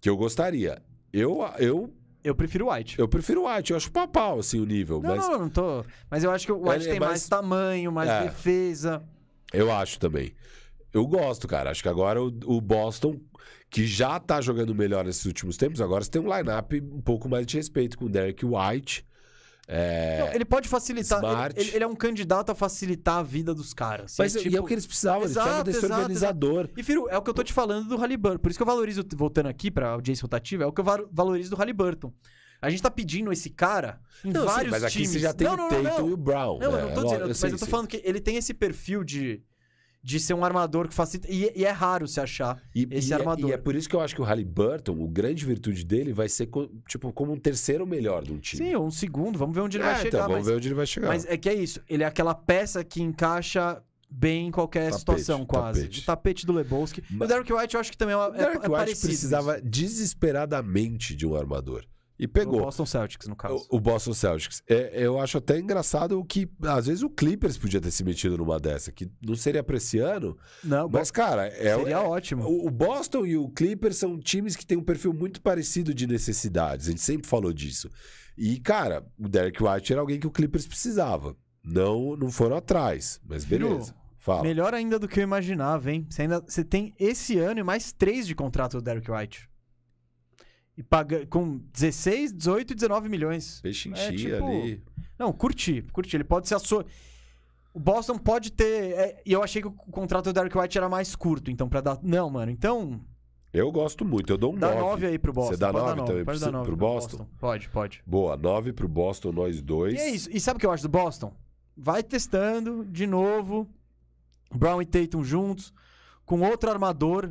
que 0.00 0.08
eu 0.08 0.16
gostaria. 0.16 0.82
Eu, 1.12 1.40
eu, 1.58 1.94
Eu 2.24 2.34
prefiro 2.34 2.66
o 2.68 2.72
White. 2.72 2.98
eu 2.98 3.08
prefiro 3.08 3.42
o 3.42 3.52
White, 3.52 3.72
eu 3.72 3.76
acho 3.76 3.90
papal 3.90 4.38
assim 4.38 4.60
o 4.60 4.64
nível, 4.64 5.00
Não, 5.02 5.16
mas 5.16 5.28
não, 5.28 5.38
não 5.40 5.48
tô. 5.48 5.84
Mas 6.10 6.22
eu 6.22 6.30
acho 6.30 6.46
que 6.46 6.52
o 6.52 6.68
White 6.70 6.86
É, 6.86 6.90
tem 6.92 7.00
mas- 7.00 7.08
mais 7.08 7.28
tamanho, 7.28 7.90
mais 7.90 8.08
É. 8.08 8.24
defesa. 8.24 9.02
Eu 9.52 9.72
acho 9.72 9.98
também. 9.98 10.32
Eu 10.92 11.06
gosto, 11.06 11.48
cara. 11.48 11.70
Acho 11.70 11.82
que 11.82 11.88
agora 11.88 12.22
o, 12.22 12.26
o 12.46 12.60
Boston, 12.60 13.18
que 13.70 13.86
já 13.86 14.20
tá 14.20 14.40
jogando 14.40 14.74
melhor 14.74 15.04
nesses 15.04 15.24
últimos 15.24 15.56
tempos, 15.56 15.80
agora 15.80 16.04
você 16.04 16.10
tem 16.10 16.20
um 16.22 16.32
line-up 16.36 16.80
um 16.80 17.00
pouco 17.00 17.28
mais 17.28 17.46
de 17.46 17.56
respeito 17.56 17.96
com 17.98 18.04
o 18.04 18.08
Derek 18.08 18.44
White. 18.44 19.04
É, 19.68 20.18
Não, 20.20 20.32
ele 20.34 20.44
pode 20.44 20.68
facilitar. 20.68 21.22
Ele, 21.52 21.60
ele- 21.68 21.76
ele 21.76 21.84
é 21.84 21.86
um 21.86 21.94
candidato 21.94 22.50
a 22.50 22.54
facilitar 22.54 23.18
a 23.18 23.22
vida 23.22 23.54
dos 23.54 23.72
caras. 23.72 24.16
mas 24.18 24.34
é, 24.36 24.42
e 24.48 24.56
é 24.56 24.60
o 24.60 24.64
que 24.64 24.74
eles 24.74 24.86
precisavam, 24.86 25.20
eles 25.22 25.30
Exato, 25.32 25.46
precisavam 25.46 25.64
desse 25.64 25.78
exato, 25.86 26.00
organizador. 26.00 26.68
E, 26.76 26.82
Firo, 26.82 27.08
é 27.08 27.16
o 27.16 27.22
que 27.22 27.30
eu 27.30 27.34
tô 27.34 27.42
te 27.44 27.52
falando 27.52 27.88
do 27.88 27.96
Halliburton. 27.96 28.38
Por 28.38 28.50
isso 28.50 28.58
que 28.58 28.62
eu 28.62 28.66
valorizo, 28.66 29.04
voltando 29.14 29.46
aqui 29.48 29.70
pra 29.70 29.90
audiência 29.90 30.22
rotativa, 30.22 30.64
é 30.64 30.66
o 30.66 30.72
que 30.72 30.80
eu 30.80 30.84
va- 30.84 31.04
valorizo 31.12 31.50
do 31.50 31.56
Halliburton. 31.56 32.12
A 32.60 32.70
gente 32.70 32.82
tá 32.82 32.90
pedindo 32.90 33.32
esse 33.32 33.50
cara 33.50 34.00
em 34.24 34.32
Não, 34.32 34.42
sim, 34.42 34.46
vários 34.46 34.70
mas 34.70 34.84
aqui 34.84 34.92
times. 34.94 35.10
você 35.10 35.18
já 35.18 35.32
tem 35.32 35.46
não, 35.46 35.54
o 35.54 35.56
não, 35.56 35.68
Tatum 35.68 35.82
não, 35.82 35.98
não. 36.00 36.08
e 36.08 36.12
o 36.12 36.16
Brown. 36.16 36.58
Não, 36.58 36.72
né? 36.72 36.82
eu 36.82 36.86
não 36.86 36.94
tô 36.94 37.00
É, 37.00 37.04
dizendo, 37.04 37.28
mas 37.28 37.52
eu 37.52 37.58
tô 37.58 37.66
falando 37.66 37.86
que 37.88 38.00
ele 38.04 38.20
tem 38.20 38.36
esse 38.36 38.54
perfil 38.54 39.02
de, 39.02 39.42
de 40.04 40.18
ser 40.18 40.34
um 40.34 40.44
armador 40.44 40.88
que 40.88 40.94
facilita. 40.94 41.30
E, 41.30 41.52
e 41.54 41.64
é 41.64 41.70
raro 41.70 42.08
se 42.08 42.20
achar 42.20 42.60
E, 42.74 42.88
esse 42.90 43.10
e 43.10 43.12
é- 43.12 43.16
armador. 43.16 43.48
e 43.50 43.52
é 43.52 43.56
por 43.56 43.74
isso 43.76 43.88
que 43.88 43.94
eu 43.94 44.00
acho 44.00 44.14
que 44.14 44.20
o 44.20 44.24
Halliburton, 44.24 44.92
o 44.98 45.06
grande 45.08 45.44
virtude 45.46 45.84
dele 45.84 46.12
vai 46.12 46.28
ser 46.28 46.46
co- 46.46 46.68
tipo 46.88 47.12
como 47.12 47.32
um 47.32 47.38
terceiro 47.38 47.86
melhor 47.86 48.24
de 48.24 48.32
um 48.32 48.38
time. 48.38 48.64
Sim, 48.70 48.76
um 48.76 48.90
segundo, 48.90 49.38
vamos 49.38 49.54
ver 49.54 49.60
onde 49.60 49.76
ele 49.76 49.84
É, 49.84 49.92
vai 49.92 49.96
chegar. 50.02 50.08
então, 50.08 50.20
vamos 50.22 50.36
mas, 50.38 50.46
ver 50.46 50.56
onde 50.56 50.68
ele 50.68 50.74
vai 50.74 50.86
chegar. 50.86 51.08
mas 51.08 51.24
é 51.26 51.36
que 51.36 51.48
é 51.48 51.54
isso. 51.54 51.80
Ele 51.88 52.02
é 52.02 52.06
aquela 52.06 52.34
peça 52.34 52.82
que 52.82 53.00
encaixa 53.00 53.80
bem 54.10 54.48
em 54.48 54.50
qualquer 54.50 54.86
Tapete, 54.90 54.98
situação, 54.98 55.46
quase. 55.46 55.80
tapete. 55.82 56.00
O 56.00 56.04
tapete 56.04 56.46
do 56.46 56.52
Lebowski. 56.52 57.02
Ma- 57.08 57.24
O 57.24 57.28
Derek 57.28 57.50
White 57.52 57.74
eu 57.74 57.80
acho 57.80 57.90
que 57.90 57.96
também 57.96 58.12
é, 58.14 58.18
o 58.18 58.24
é, 58.26 58.30
Derek 58.36 58.56
é 58.56 58.58
White 58.60 58.70
parecido. 58.70 59.06
precisava 59.06 59.60
desesperadamente 60.22 61.14
de 61.16 61.26
um 61.26 61.34
armador. 61.34 61.84
E 62.22 62.26
O 62.26 62.28
pegou. 62.28 62.60
Boston 62.60 62.86
Celtics, 62.86 63.26
no 63.26 63.34
caso. 63.34 63.66
O, 63.68 63.78
o 63.78 63.80
Boston 63.80 64.14
Celtics. 64.14 64.62
É, 64.68 64.92
eu 65.04 65.18
acho 65.18 65.38
até 65.38 65.58
engraçado 65.58 66.20
o 66.20 66.24
que, 66.24 66.48
às 66.62 66.86
vezes, 66.86 67.02
o 67.02 67.10
Clippers 67.10 67.58
podia 67.58 67.80
ter 67.80 67.90
se 67.90 68.04
metido 68.04 68.38
numa 68.38 68.60
dessa, 68.60 68.92
que 68.92 69.10
não 69.20 69.34
seria 69.34 69.60
pra 69.60 69.76
esse 69.76 69.98
ano, 69.98 70.38
Não, 70.62 70.88
mas, 70.88 71.10
cara, 71.10 71.48
é, 71.48 71.76
seria 71.76 71.96
é- 71.96 71.98
ótimo. 71.98 72.44
o, 72.44 72.68
o 72.68 72.70
Boston 72.70 73.26
e 73.26 73.36
o 73.36 73.48
Clippers 73.48 73.96
são 73.96 74.20
times 74.20 74.54
que 74.54 74.64
têm 74.64 74.78
um 74.78 74.84
perfil 74.84 75.12
muito 75.12 75.42
parecido 75.42 75.92
de 75.92 76.06
necessidades. 76.06 76.86
A 76.86 76.90
gente 76.90 77.02
sempre 77.02 77.26
falou 77.26 77.52
disso. 77.52 77.90
E, 78.38 78.60
cara, 78.60 79.04
o 79.18 79.28
Derek 79.28 79.60
White 79.60 79.92
era 79.92 80.00
alguém 80.00 80.20
que 80.20 80.26
o 80.26 80.30
Clippers 80.30 80.64
precisava. 80.66 81.36
Não, 81.64 82.16
não 82.16 82.30
foram 82.30 82.56
atrás, 82.56 83.20
mas 83.26 83.44
beleza. 83.44 83.96
Fala. 84.16 84.44
Melhor 84.44 84.72
ainda 84.72 84.96
do 84.96 85.08
que 85.08 85.18
eu 85.18 85.24
imaginava, 85.24 85.90
hein? 85.90 86.06
Você, 86.08 86.22
ainda, 86.22 86.40
você 86.40 86.62
tem 86.62 86.94
esse 87.00 87.36
ano 87.38 87.58
e 87.58 87.64
mais 87.64 87.92
três 87.92 88.24
de 88.28 88.34
contrato 88.36 88.76
do 88.76 88.82
Derek 88.82 89.10
White. 89.10 89.50
E 90.76 90.82
paga 90.82 91.26
com 91.26 91.58
16, 91.72 92.32
18 92.32 92.70
e 92.72 92.74
19 92.74 93.08
milhões. 93.08 93.60
Peixe 93.60 93.88
É, 93.90 93.92
enchia 94.12 94.36
tipo, 94.36 94.46
ali. 94.46 94.82
Não, 95.18 95.32
curti, 95.32 95.82
curti. 95.92 96.16
Ele 96.16 96.24
pode 96.24 96.48
ser 96.48 96.54
a 96.54 96.58
sua. 96.58 96.86
O 97.74 97.78
Boston 97.80 98.18
pode 98.18 98.50
ter. 98.52 98.92
é, 98.92 99.22
e 99.24 99.32
eu 99.32 99.42
achei 99.42 99.60
que 99.60 99.68
o 99.68 99.72
contrato 99.72 100.24
do 100.26 100.32
Derek 100.32 100.56
White 100.56 100.78
era 100.78 100.88
mais 100.88 101.14
curto, 101.14 101.50
então, 101.50 101.68
pra 101.68 101.80
dar. 101.80 101.98
Não, 102.02 102.28
mano, 102.30 102.50
então. 102.50 103.00
Eu 103.52 103.70
gosto 103.70 104.02
muito, 104.02 104.32
eu 104.32 104.38
dou 104.38 104.54
um 104.54 104.58
Dá 104.58 104.68
9. 104.68 104.80
9 104.80 105.06
aí 105.08 105.18
pro 105.18 105.30
Boston. 105.30 105.52
Você 105.52 105.58
dá 105.60 105.70
pode 105.70 105.84
dar 105.84 105.90
9 105.90 105.96
nove, 106.00 106.10
também 106.10 106.24
pode 106.24 106.38
pro- 106.38 106.46
dar 106.46 106.52
9 106.52 106.66
pro 106.66 106.76
Boston? 106.76 107.26
Pode, 107.38 107.68
pode. 107.68 108.02
Boa, 108.06 108.34
9 108.38 108.72
pro 108.72 108.88
Boston, 108.88 109.30
nós 109.32 109.60
dois. 109.60 109.92
E 109.94 109.98
é 109.98 110.08
isso. 110.08 110.30
E 110.32 110.40
sabe 110.40 110.56
o 110.56 110.60
que 110.60 110.64
eu 110.64 110.70
acho 110.72 110.82
do 110.84 110.88
Boston? 110.88 111.34
Vai 111.76 112.02
testando 112.02 112.82
de 112.86 113.06
novo. 113.06 113.68
Brown 114.54 114.80
e 114.80 114.86
Tatum 114.86 115.22
juntos. 115.22 115.70
Com 116.24 116.40
outro 116.40 116.70
armador. 116.70 117.30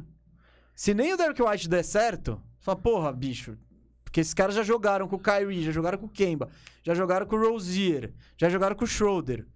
Se 0.75 0.93
nem 0.93 1.11
o 1.13 1.17
Derek 1.17 1.41
White 1.41 1.67
der 1.67 1.83
certo, 1.83 2.39
você 2.61 2.65
fala, 2.65 2.77
porra, 2.77 3.11
bicho. 3.11 3.57
Porque 4.03 4.19
esses 4.19 4.35
caras 4.35 4.53
já 4.53 4.61
jogaram 4.61 5.07
com 5.07 5.15
o 5.15 5.19
Kyrie, 5.19 5.64
já 5.64 5.72
jogaram 5.72 5.98
com 5.98 6.06
o 6.06 6.09
Kemba, 6.09 6.48
já 6.83 6.93
jogaram 6.93 7.25
com 7.25 7.35
o 7.35 7.49
Rozier, 7.49 8.14
já 8.38 8.49
jogaram 8.49 8.75
com 8.75 8.83
o 8.83 8.88
Schroeder. 8.88 9.48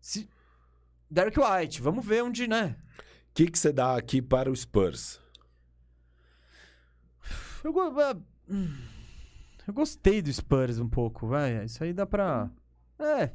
Se... 0.00 0.28
Derek 1.10 1.38
White, 1.38 1.82
vamos 1.82 2.06
ver 2.06 2.22
onde, 2.22 2.46
né? 2.46 2.76
O 3.30 3.34
que, 3.34 3.50
você 3.52 3.72
dá 3.72 3.96
aqui 3.96 4.22
para 4.22 4.50
o 4.50 4.54
Spurs? 4.54 5.20
Eu, 7.64 7.74
ah, 7.80 8.16
hum, 8.48 8.76
eu 9.66 9.74
gostei 9.74 10.22
do 10.22 10.32
Spurs 10.32 10.78
um 10.78 10.88
pouco, 10.88 11.26
vai. 11.26 11.64
Isso 11.64 11.82
aí 11.82 11.92
dá 11.92 12.06
pra. 12.06 12.48
É. 12.98 13.30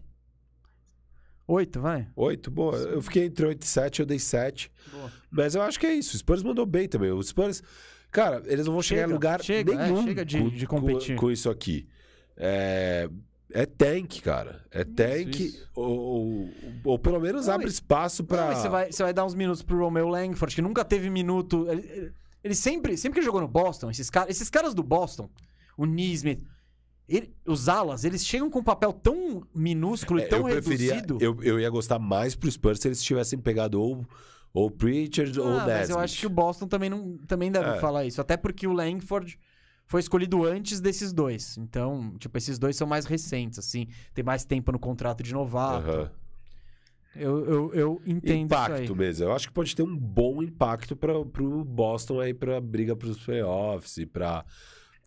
Oito, 1.45 1.81
vai. 1.81 2.07
8? 2.15 2.51
Boa. 2.51 2.77
Eu 2.77 3.01
fiquei 3.01 3.25
entre 3.25 3.45
8 3.45 3.63
e 3.63 3.65
7, 3.65 3.99
eu 4.01 4.05
dei 4.05 4.19
7. 4.19 4.71
Boa. 4.91 5.11
Mas 5.31 5.55
eu 5.55 5.61
acho 5.63 5.79
que 5.79 5.87
é 5.87 5.93
isso. 5.93 6.15
O 6.15 6.19
Spurs 6.19 6.43
mandou 6.43 6.65
bem 6.65 6.87
também. 6.87 7.11
O 7.11 7.21
Spurs, 7.23 7.63
cara, 8.11 8.43
eles 8.45 8.65
não 8.65 8.73
vão 8.73 8.81
chegar 8.81 9.01
Chega, 9.01 9.09
em 9.11 9.13
lugar 9.13 9.41
chega, 9.43 9.73
é, 9.73 9.77
nenhum 9.87 10.03
chega 10.03 10.25
de- 10.25 10.37
com, 10.39 10.49
de 10.49 10.67
com- 10.67 10.79
competir. 10.81 11.15
Com, 11.15 11.31
isso 11.31 11.49
aqui. 11.49 11.87
É, 12.37 13.09
é 13.51 13.65
tank, 13.65 14.21
cara. 14.21 14.63
É 14.71 14.83
tank. 14.83 15.39
isso. 15.39 15.67
Ou, 15.75 15.99
ou, 15.99 16.49
ou 16.85 16.99
pelo 16.99 17.19
menos 17.19 17.47
Não, 17.47 17.53
abre 17.55 17.67
e- 17.67 17.69
espaço 17.69 18.21
Não, 18.23 18.27
pra. 18.27 18.51
e 18.51 18.55
você 18.55 18.69
vai, 18.69 18.91
você 18.91 19.03
vai 19.03 19.13
dar 19.13 19.25
uns 19.25 19.35
minutos 19.35 19.61
pro 19.61 19.77
Romeo 19.79 20.07
Langford, 20.07 20.55
que 20.55 20.61
nunca 20.61 20.83
teve 20.85 21.09
minuto. 21.09 21.67
Ele, 21.69 21.81
ele- 21.91 22.13
ele 22.43 22.55
sempre, 22.55 22.97
sempre 22.97 23.19
que 23.19 23.25
jogou 23.25 23.41
no 23.41 23.47
Boston, 23.47 23.89
esses, 23.91 24.09
caras 24.09 24.29
esses 24.29 24.49
caras 24.49 24.73
do 24.73 24.81
Boston, 24.81 25.29
o 25.77 25.85
Nismith, 25.85 26.41
ele- 27.07 27.33
os 27.45 27.67
alas, 27.67 28.05
eles 28.05 28.25
chegam 28.25 28.49
com 28.49 28.59
um 28.59 28.63
papel 28.63 28.93
tão 28.93 29.43
minúsculo 29.53 30.19
e 30.19 30.23
É, 30.23 30.27
tão 30.27 30.47
eu 30.47 30.55
preferia. 30.61 30.93
reduzido. 30.95 31.17
Eu, 31.19 31.37
eu 31.43 31.59
ia 31.59 31.69
gostar 31.69 31.99
mais 31.99 32.35
pro 32.35 32.49
Spurs 32.49 32.79
se 32.79 32.87
eles 32.87 33.01
tivessem 33.03 33.37
pegado 33.39 33.81
ou, 33.81 34.05
ou 34.61 34.69
ou 35.39 35.59
Ah, 35.59 35.65
Nesmith. 35.65 35.77
mas 35.77 35.89
eu 35.89 35.99
acho 35.99 36.19
que 36.19 36.27
o 36.27 36.29
Boston 36.29 36.67
também, 36.67 36.89
não, 36.89 37.17
também 37.27 37.51
deve 37.51 37.69
É. 37.69 37.79
falar 37.79 38.05
isso. 38.05 38.19
Até 38.21 38.35
porque 38.37 38.67
o 38.67 38.71
Langford 38.73 39.39
foi 39.85 39.99
escolhido 39.99 40.45
antes 40.45 40.79
desses 40.79 41.11
dois. 41.13 41.57
Então, 41.57 42.13
tipo, 42.19 42.37
esses 42.37 42.59
dois 42.59 42.75
são 42.75 42.87
mais 42.87 43.05
recentes, 43.05 43.57
assim. 43.59 43.87
Tem 44.13 44.23
mais 44.23 44.45
tempo 44.45 44.71
no 44.71 44.79
contrato 44.79 45.23
de 45.23 45.33
novato. 45.33 45.89
Aham. 45.89 46.11
Eu, 47.15 47.43
eu, 47.45 47.73
eu 47.73 48.01
entendo 48.05 48.45
isso 48.53 48.61
impacto 48.63 48.93
aí. 48.93 48.95
mesmo. 48.97 49.25
Eu 49.25 49.33
acho 49.33 49.47
que 49.47 49.53
pode 49.53 49.75
ter 49.75 49.81
um 49.81 49.97
bom 49.97 50.43
impacto 50.43 50.95
para 50.95 51.25
pro 51.25 51.63
Boston 51.65 52.19
aí 52.21 52.33
pra 52.35 52.61
briga 52.61 52.95
pros 52.95 53.17
playoffs 53.17 53.97
e 53.97 54.05
pra 54.05 54.45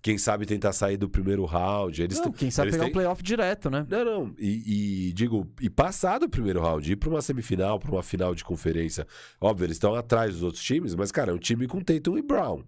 quem 0.02 0.18
sabe 0.18 0.44
tentar 0.44 0.72
sair 0.72 0.96
do 0.96 1.08
primeiro 1.08 1.44
round. 1.44 2.02
Eles 2.02 2.18
Não, 2.18 2.32
quem 2.32 2.50
sabe 2.50 2.72
pegar 2.72 2.82
têm- 2.84 2.90
um 2.90 2.92
playoff 2.92 3.22
direto, 3.22 3.70
né? 3.70 3.86
Não, 3.88 4.04
não. 4.04 4.34
E, 4.36 5.08
e, 5.08 5.12
digo, 5.12 5.48
e 5.60 5.70
passar 5.70 6.18
do 6.18 6.28
primeiro 6.28 6.60
round, 6.60 6.90
ir 6.90 6.96
pra 6.96 7.08
uma 7.08 7.22
semifinal, 7.22 7.78
pra 7.78 7.92
uma 7.92 8.02
final 8.02 8.34
de 8.34 8.42
conferência. 8.44 9.06
Óbvio, 9.40 9.66
eles 9.66 9.76
estão 9.76 9.94
atrás 9.94 10.32
dos 10.34 10.42
outros 10.42 10.62
times, 10.62 10.94
mas, 10.96 11.12
cara, 11.12 11.30
é 11.30 11.34
um 11.34 11.38
time 11.38 11.68
com 11.68 11.80
Tatum 11.80 12.18
e 12.18 12.22
Brown. 12.22 12.64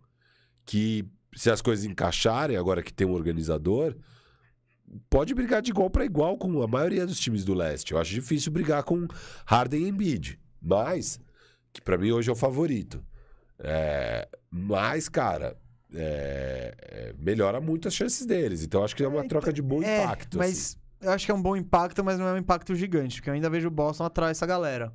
Que, 0.65 1.05
se 1.35 1.51
as 1.51 1.61
coisas 1.61 1.85
encaixarem, 1.85 2.57
agora 2.57 2.83
que 2.85 2.95
tem 2.95 3.05
um 3.07 3.13
organizador, 3.15 3.97
pode 5.11 5.35
brigar 5.35 5.61
de 5.61 5.71
igual 5.73 5.91
para 5.91 6.05
igual 6.05 6.39
com 6.39 6.63
a 6.63 6.69
maioria 6.69 7.05
dos 7.05 7.19
times 7.19 7.45
do 7.45 7.53
leste. 7.53 7.93
Eu 7.93 7.99
acho 7.99 8.13
difícil 8.13 8.53
brigar 8.53 8.85
com 8.85 9.09
Harden 9.45 9.83
e 9.85 9.89
Embiid. 9.89 10.39
Mas, 10.63 11.19
que 11.73 11.81
pra 11.83 11.99
mim 11.99 12.13
hoje 12.13 12.31
é 12.31 12.33
o 12.33 12.37
favorito. 12.37 13.05
É, 13.59 14.29
mas, 14.51 15.09
cara, 15.09 15.57
é, 15.95 16.75
é, 16.81 17.15
melhora 17.19 17.61
muito 17.61 17.89
as 17.89 17.95
chances 17.95 18.27
deles. 18.27 18.63
Então, 18.63 18.85
acho 18.85 18.95
que 18.97 19.03
é 19.05 19.09
uma 19.09 19.25
É, 19.25 19.29
troca 19.29 19.53
de 19.53 19.63
bom 19.63 19.83
É, 19.83 20.03
impacto. 20.05 20.39
mas 20.39 20.51
assim. 20.51 20.77
eu 21.07 21.11
acho 21.13 21.25
que 21.27 21.31
é 21.33 21.35
um 21.35 21.43
bom 21.43 21.57
impacto, 21.57 22.03
mas 22.05 22.19
não 22.19 22.27
é 22.29 22.33
um 22.33 22.39
impacto 22.39 22.75
gigante, 22.75 23.17
porque 23.17 23.31
eu 23.31 23.35
ainda 23.35 23.49
vejo 23.51 23.69
o 23.69 23.71
Boston 23.71 24.05
atrás 24.05 24.37
dessa 24.37 24.47
galera. 24.47 24.93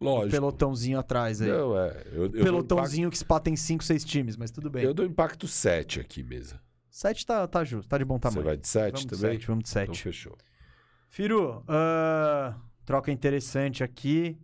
Lógico. 0.00 0.30
Pelotãozinho 0.32 0.98
atrás 0.98 1.40
aí. 1.40 1.48
Não, 1.48 1.78
é. 1.78 2.02
Eu, 2.12 2.24
eu 2.24 2.30
Pelotãozinho 2.30 3.08
que 3.10 3.16
spata 3.16 3.48
em 3.48 3.54
5, 3.56 3.84
6 3.84 4.04
times, 4.04 4.36
mas 4.36 4.50
tudo 4.50 4.64
impacto- 4.66 4.74
bem. 4.80 4.84
Eu 4.84 4.94
dou 4.94 5.06
impacto 5.06 5.46
7 5.46 6.00
aqui 6.00 6.22
mesmo. 6.24 6.58
7 6.90 7.24
tá, 7.24 7.46
tá 7.46 7.62
justo, 7.64 7.88
tá 7.88 7.96
de 7.98 8.04
bom 8.04 8.16
Você 8.16 8.20
tamanho. 8.22 8.44
vai 8.44 8.56
de 8.56 8.66
7 8.68 8.92
vamos 8.92 9.00
de 9.02 9.06
também? 9.08 9.36
7, 9.38 9.46
vamos 9.46 9.64
de 9.64 9.70
Então 9.70 9.86
7. 9.94 10.02
fechou. 10.02 10.36
Firu, 11.08 11.62
ah, 11.68 12.56
troca 12.84 13.12
interessante 13.12 13.84
aqui. 13.84 14.36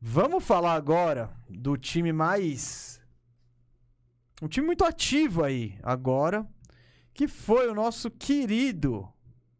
Vamos 0.00 0.44
falar 0.44 0.74
agora 0.74 1.30
do 1.48 1.76
time 1.76 2.12
mais. 2.12 3.00
Um 4.42 4.48
time 4.48 4.66
muito 4.66 4.84
ativo 4.84 5.44
aí 5.44 5.78
agora, 5.82 6.46
que 7.12 7.28
foi 7.28 7.68
o 7.68 7.74
nosso 7.74 8.10
querido 8.10 9.08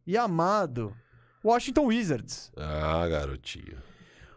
e 0.07 0.17
amado 0.17 0.94
Washington 1.44 1.86
Wizards. 1.86 2.51
Ah, 2.57 3.07
garotinho. 3.09 3.78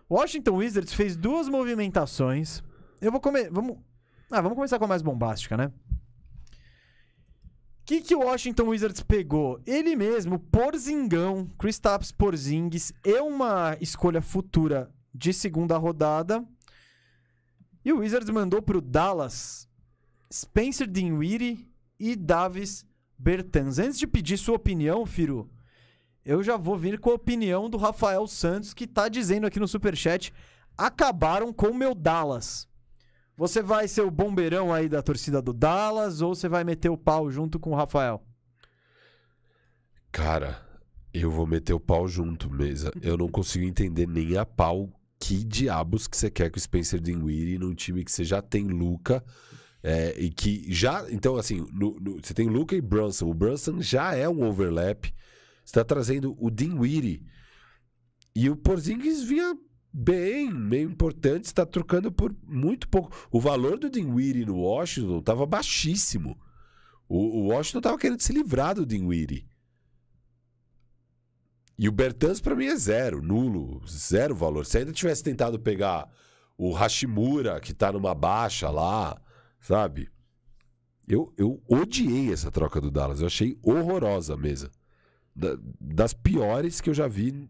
Washington 0.10 0.56
Wizards 0.56 0.94
fez 0.94 1.16
duas 1.16 1.50
movimentações. 1.50 2.62
Eu 3.02 3.12
vou 3.12 3.20
comer. 3.20 3.50
Vamos. 3.52 3.78
Ah, 4.32 4.42
vamos 4.42 4.56
começar 4.56 4.78
com 4.78 4.86
a 4.86 4.90
mais 4.90 5.02
bombástica, 5.02 5.58
né? 5.58 5.68
O 5.68 5.72
que, 7.86 8.02
que 8.02 8.16
o 8.16 8.20
Washington 8.20 8.68
Wizards 8.68 9.02
pegou? 9.02 9.62
Ele 9.66 9.96
mesmo, 9.96 10.40
Porzingão, 10.40 11.50
Kristaps 11.58 12.12
Porzingis 12.12 12.92
e 13.06 13.20
uma 13.22 13.78
escolha 13.80 14.22
futura 14.22 14.92
de 15.14 15.32
segunda 15.32 15.78
rodada. 15.78 16.46
E 17.86 17.94
o 17.94 18.00
Wizards 18.00 18.30
mandou 18.30 18.62
pro 18.62 18.82
Dallas 18.82 19.67
Spencer 20.32 20.88
Dinwiddie 20.88 21.68
e 22.00 22.16
Davis 22.16 22.86
Bertans. 23.18 23.80
Antes 23.80 23.98
de 23.98 24.08
pedir 24.08 24.38
sua 24.38 24.56
opinião, 24.56 25.06
Firu, 25.06 25.50
eu 26.24 26.44
já 26.44 26.58
vou 26.58 26.78
vir 26.78 27.00
com 27.00 27.12
a 27.12 27.16
opinião 27.16 27.70
do 27.70 27.78
Rafael 27.78 28.28
Santos, 28.28 28.74
que 28.74 28.86
tá 28.86 29.08
dizendo 29.08 29.48
aqui 29.48 29.60
no 29.60 29.68
Superchat: 29.68 30.34
acabaram 30.78 31.54
com 31.54 31.68
o 31.68 31.78
meu 31.78 31.96
Dallas. 31.96 32.68
Você 33.36 33.62
vai 33.62 33.88
ser 33.88 34.02
o 34.02 34.12
bombeirão 34.12 34.74
aí 34.74 34.90
da 34.90 35.02
torcida 35.02 35.42
do 35.42 35.54
Dallas 35.54 36.22
ou 36.22 36.34
você 36.34 36.50
vai 36.50 36.64
meter 36.64 36.90
o 36.90 36.98
pau 36.98 37.30
junto 37.30 37.60
com 37.60 37.70
o 37.70 37.76
Rafael? 37.76 38.24
Cara, 40.12 40.60
eu 41.14 41.30
vou 41.30 41.46
meter 41.46 41.74
o 41.74 41.80
pau 41.80 42.08
junto, 42.08 42.50
mesa. 42.50 42.92
Eu 43.00 43.16
não 43.16 43.28
consigo 43.28 43.64
entender 43.64 44.08
nem 44.08 44.38
a 44.38 44.46
pau 44.46 44.90
que 45.20 45.44
diabos 45.44 46.08
que 46.08 46.18
você 46.18 46.32
quer 46.32 46.50
com 46.50 46.58
o 46.58 46.60
Spencer 46.60 47.00
Dinwiddie 47.00 47.60
num 47.60 47.76
time 47.76 48.04
que 48.04 48.12
você 48.12 48.24
já 48.24 48.42
tem 48.42 48.68
Luca 48.68 49.24
é, 49.90 50.20
e 50.20 50.30
que 50.30 50.66
já... 50.74 51.10
Então, 51.10 51.38
assim, 51.38 51.66
no- 51.72 51.98
no- 52.02 52.20
você 52.22 52.34
tem 52.34 52.50
Luca 52.50 52.76
e 52.76 52.82
Brunson. 52.82 53.30
O 53.30 53.34
Brunson 53.34 53.82
já 53.82 54.14
é 54.14 54.28
um 54.28 54.44
overlap. 54.44 55.06
Você 55.64 55.74
tá 55.74 55.84
trazendo 55.86 56.36
o 56.40 56.50
Dinwiddie. 56.50 57.24
E 58.36 58.50
o 58.50 58.56
Porzingis 58.58 59.24
vinha 59.24 59.58
bem, 59.94 60.52
meio 60.54 60.90
importante. 60.90 61.46
Está 61.46 61.66
trocando 61.66 62.12
por 62.12 62.36
muito 62.44 62.90
pouco. 62.90 63.16
O 63.32 63.40
valor 63.40 63.80
do 63.80 63.90
Dinwiddie 63.90 64.46
no 64.46 64.58
Washington 64.58 65.20
estava 65.20 65.46
baixíssimo. 65.46 66.38
O, 67.08 67.18
o 67.40 67.48
Washington 67.48 67.80
estava 67.80 67.98
querendo 67.98 68.22
se 68.22 68.34
livrar 68.34 68.76
do 68.76 68.86
Dinwiddie. 68.86 69.48
E 71.80 71.88
o 71.88 71.92
Bertans 71.92 72.42
pra 72.42 72.56
mim 72.56 72.66
é 72.66 72.76
zero, 72.76 73.22
nulo, 73.22 73.82
zero 73.88 74.36
valor. 74.36 74.66
Se 74.66 74.80
ainda 74.80 74.92
tivesse 74.92 75.24
tentado 75.24 75.60
pegar 75.60 76.10
o 76.58 76.74
Hashimura, 76.74 77.60
que 77.62 77.74
tá 77.74 77.92
numa 77.92 78.16
baixa 78.16 78.70
lá, 78.70 79.16
sabe? 79.68 80.10
Eu, 81.08 81.34
eu 81.38 81.62
odiei 81.68 82.32
essa 82.32 82.50
troca 82.50 82.80
do 82.80 82.90
Dallas. 82.90 83.20
Eu 83.20 83.28
achei 83.28 83.58
horrorosa 83.62 84.34
a 84.34 84.38
mesa. 84.38 84.72
Da- 85.36 85.58
das 85.80 86.14
piores 86.14 86.80
que 86.82 86.90
eu 86.90 86.94
já 86.94 87.08
vi 87.08 87.50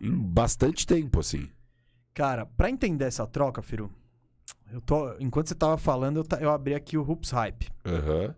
em 0.00 0.10
bastante 0.16 0.86
tempo, 0.86 1.20
assim. 1.20 1.50
Cara, 2.14 2.46
pra 2.46 2.70
entender 2.70 3.04
essa 3.04 3.26
troca, 3.26 3.60
Firu, 3.62 3.90
eu 4.72 4.80
tô, 4.80 5.14
enquanto 5.18 5.48
você 5.48 5.54
tava 5.54 5.76
falando, 5.76 6.18
eu, 6.18 6.38
eu 6.40 6.50
abri 6.50 6.74
aqui 6.74 6.96
o 6.96 7.02
Hoops 7.08 7.30
Hype. 7.30 7.68
Aham. 7.84 8.34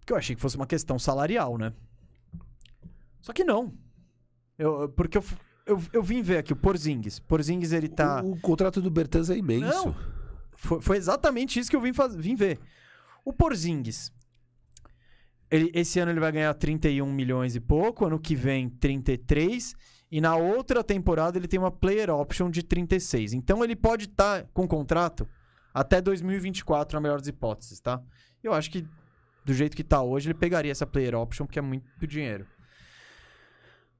Porque 0.00 0.12
eu 0.12 0.16
achei 0.16 0.34
que 0.34 0.42
fosse 0.42 0.56
uma 0.56 0.66
questão 0.66 0.98
salarial, 0.98 1.56
né? 1.58 1.72
Só 3.20 3.32
que 3.32 3.44
não. 3.44 3.72
Eu, 4.58 4.88
porque 4.90 5.18
eu, 5.18 5.24
eu, 5.66 5.82
eu 5.92 6.02
vim 6.02 6.22
ver 6.22 6.38
aqui 6.38 6.52
o 6.52 6.56
Porzingis. 6.56 7.18
Porzingis, 7.20 7.72
ele 7.72 7.88
tá... 7.88 8.22
O, 8.22 8.32
o 8.32 8.40
contrato 8.40 8.80
do 8.82 8.90
Bertans 8.90 9.30
é 9.30 9.36
imenso. 9.36 9.88
Não. 9.88 10.19
Foi, 10.60 10.80
foi 10.80 10.96
exatamente 10.96 11.58
isso 11.58 11.70
que 11.70 11.76
eu 11.76 11.80
vim, 11.80 11.92
faz- 11.92 12.14
vim 12.14 12.34
ver. 12.34 12.58
O 13.24 13.32
Porzingis. 13.32 14.12
Ele, 15.50 15.70
esse 15.74 15.98
ano 15.98 16.12
ele 16.12 16.20
vai 16.20 16.30
ganhar 16.30 16.54
31 16.54 17.12
milhões 17.12 17.56
e 17.56 17.60
pouco, 17.60 18.06
ano 18.06 18.18
que 18.20 18.36
vem 18.36 18.68
33. 18.68 19.74
E 20.12 20.20
na 20.20 20.36
outra 20.36 20.82
temporada 20.84 21.38
ele 21.38 21.48
tem 21.48 21.58
uma 21.58 21.70
player 21.70 22.10
option 22.10 22.50
de 22.50 22.62
36. 22.62 23.32
Então 23.32 23.62
ele 23.64 23.74
pode 23.76 24.04
estar 24.06 24.44
com 24.52 24.66
contrato 24.68 25.28
até 25.72 26.00
2024, 26.00 26.96
na 26.96 27.00
melhor 27.00 27.18
das 27.18 27.28
hipóteses, 27.28 27.80
tá? 27.80 28.02
Eu 28.42 28.52
acho 28.52 28.70
que 28.70 28.86
do 29.44 29.54
jeito 29.54 29.76
que 29.76 29.84
tá 29.84 30.02
hoje, 30.02 30.28
ele 30.28 30.38
pegaria 30.38 30.70
essa 30.70 30.86
player 30.86 31.14
option, 31.14 31.46
porque 31.46 31.58
é 31.58 31.62
muito 31.62 32.06
dinheiro. 32.06 32.46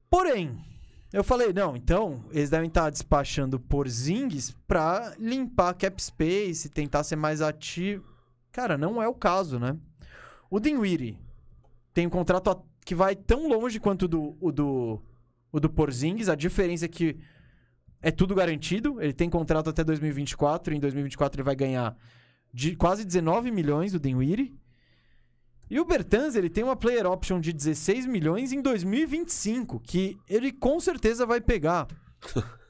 Porém, 0.09 0.61
eu 1.11 1.23
falei, 1.23 1.51
não, 1.51 1.75
então 1.75 2.23
eles 2.31 2.49
devem 2.49 2.67
estar 2.67 2.89
despachando 2.89 3.59
por 3.59 3.87
Zings 3.87 4.55
pra 4.67 5.13
limpar 5.19 5.73
cap 5.73 6.01
space, 6.01 6.69
tentar 6.69 7.03
ser 7.03 7.17
mais 7.17 7.41
ativo. 7.41 8.05
Cara, 8.51 8.77
não 8.77 9.01
é 9.01 9.07
o 9.07 9.13
caso, 9.13 9.59
né? 9.59 9.77
O 10.49 10.59
Dinwiddie 10.59 11.17
tem 11.93 12.07
um 12.07 12.09
contrato 12.09 12.63
que 12.85 12.95
vai 12.95 13.15
tão 13.15 13.47
longe 13.47 13.79
quanto 13.79 14.07
do, 14.07 14.35
o 14.39 14.51
do, 14.51 15.01
o 15.51 15.59
do 15.59 15.69
Porzingis. 15.69 16.29
A 16.29 16.35
diferença 16.35 16.85
é 16.85 16.87
que 16.87 17.17
é 18.01 18.11
tudo 18.11 18.35
garantido. 18.35 19.01
Ele 19.01 19.13
tem 19.13 19.29
contrato 19.29 19.69
até 19.69 19.83
2024. 19.83 20.73
Em 20.73 20.79
2024 20.79 21.39
ele 21.39 21.45
vai 21.45 21.55
ganhar 21.55 21.95
de 22.53 22.75
quase 22.75 23.05
19 23.05 23.51
milhões, 23.51 23.93
o 23.93 23.99
Dinwiddie. 23.99 24.53
E 25.71 25.79
o 25.79 25.85
Bertans, 25.85 26.35
ele 26.35 26.49
tem 26.49 26.65
uma 26.65 26.75
player 26.75 27.05
option 27.05 27.39
de 27.39 27.53
16 27.53 28.05
milhões 28.05 28.51
em 28.51 28.61
2025, 28.61 29.79
que 29.79 30.17
ele 30.27 30.51
com 30.51 30.77
certeza 30.81 31.25
vai 31.25 31.39
pegar. 31.41 31.87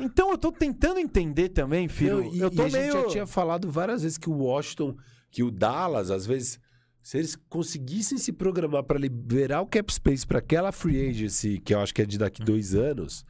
Então 0.00 0.32
eu 0.32 0.36
tô 0.36 0.50
tentando 0.50 0.98
entender 0.98 1.50
também, 1.50 1.86
filho. 1.86 2.16
Não, 2.16 2.34
e, 2.34 2.40
eu 2.40 2.50
tô 2.50 2.64
e 2.64 2.66
a 2.66 2.68
meio. 2.68 2.92
gente 2.92 3.02
já 3.02 3.08
tinha 3.10 3.26
falado 3.28 3.70
várias 3.70 4.02
vezes 4.02 4.18
que 4.18 4.28
o 4.28 4.38
Washington, 4.38 4.96
que 5.30 5.40
o 5.44 5.52
Dallas, 5.52 6.10
às 6.10 6.26
vezes, 6.26 6.58
se 7.00 7.16
eles 7.16 7.36
conseguissem 7.48 8.18
se 8.18 8.32
programar 8.32 8.82
para 8.82 8.98
liberar 8.98 9.60
o 9.60 9.68
cap 9.68 9.94
space 9.94 10.26
para 10.26 10.40
aquela 10.40 10.72
free 10.72 11.08
agency, 11.08 11.60
que 11.60 11.72
eu 11.72 11.78
acho 11.78 11.94
que 11.94 12.02
é 12.02 12.04
de 12.04 12.18
daqui 12.18 12.42
dois 12.42 12.74
anos, 12.74 13.24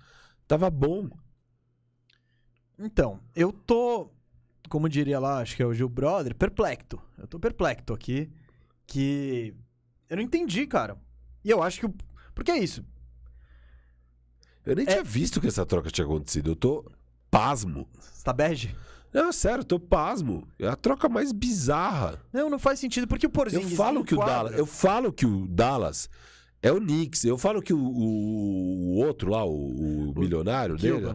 tava 0.49 0.70
bom. 0.70 1.10
Então, 2.78 3.20
eu 3.36 3.52
tô, 3.52 4.10
como 4.70 4.89
diria 4.89 5.18
lá, 5.18 5.41
acho 5.41 5.55
que 5.57 5.62
é 5.62 5.67
o 5.67 5.75
Gil 5.75 5.91
Brother, 5.91 6.34
perplexo. 6.34 6.99
Eu 7.18 7.26
tô 7.26 7.39
perplexo 7.39 7.93
aqui, 7.93 8.33
que 8.86 9.54
eu 10.08 10.16
não 10.16 10.22
entendi, 10.22 10.66
cara. 10.66 10.96
E 11.44 11.50
eu 11.50 11.62
acho 11.62 11.80
que. 11.80 11.86
o- 11.86 11.94
Porque 12.34 12.50
é 12.50 12.58
isso. 12.58 12.84
Eu 14.64 14.74
nem 14.76 14.86
É- 14.86 14.90
tinha 14.92 15.04
visto 15.04 15.40
que 15.40 15.46
essa 15.46 15.66
troca 15.66 15.90
tinha 15.90 16.04
acontecido. 16.06 16.50
Eu 16.50 16.56
tô 16.56 16.90
pasmo. 17.30 17.88
Você 18.00 18.24
tá 18.24 18.32
bege? 18.32 18.74
Não, 19.12 19.32
sério, 19.32 19.60
eu 19.60 19.64
tô 19.64 19.78
pasmo. 19.78 20.48
É 20.58 20.66
a 20.66 20.74
troca 20.74 21.08
mais 21.08 21.30
bizarra. 21.32 22.20
Não, 22.32 22.50
não 22.50 22.58
faz 22.58 22.80
sentido, 22.80 23.06
porque 23.06 23.26
o 23.26 23.28
Eu 23.28 23.30
Porzingis 23.30 23.76
falo 23.76 24.02
que 24.04 24.14
o 24.14 24.18
Dallas, 24.18 24.58
eu 24.58 24.66
falo 24.66 25.12
que 25.12 25.24
o 25.26 25.46
Dallas 25.46 26.08
é 26.62 26.72
o 26.72 26.80
Knicks. 26.80 27.24
Eu 27.24 27.38
falo 27.38 27.62
que 27.62 27.72
o, 27.72 27.78
o- 27.78 28.94
o 28.94 28.96
outro 29.04 29.30
lá, 29.30 29.44
o, 29.44 30.10
o 30.10 30.18
milionário 30.18 30.76
dele, 30.76 31.14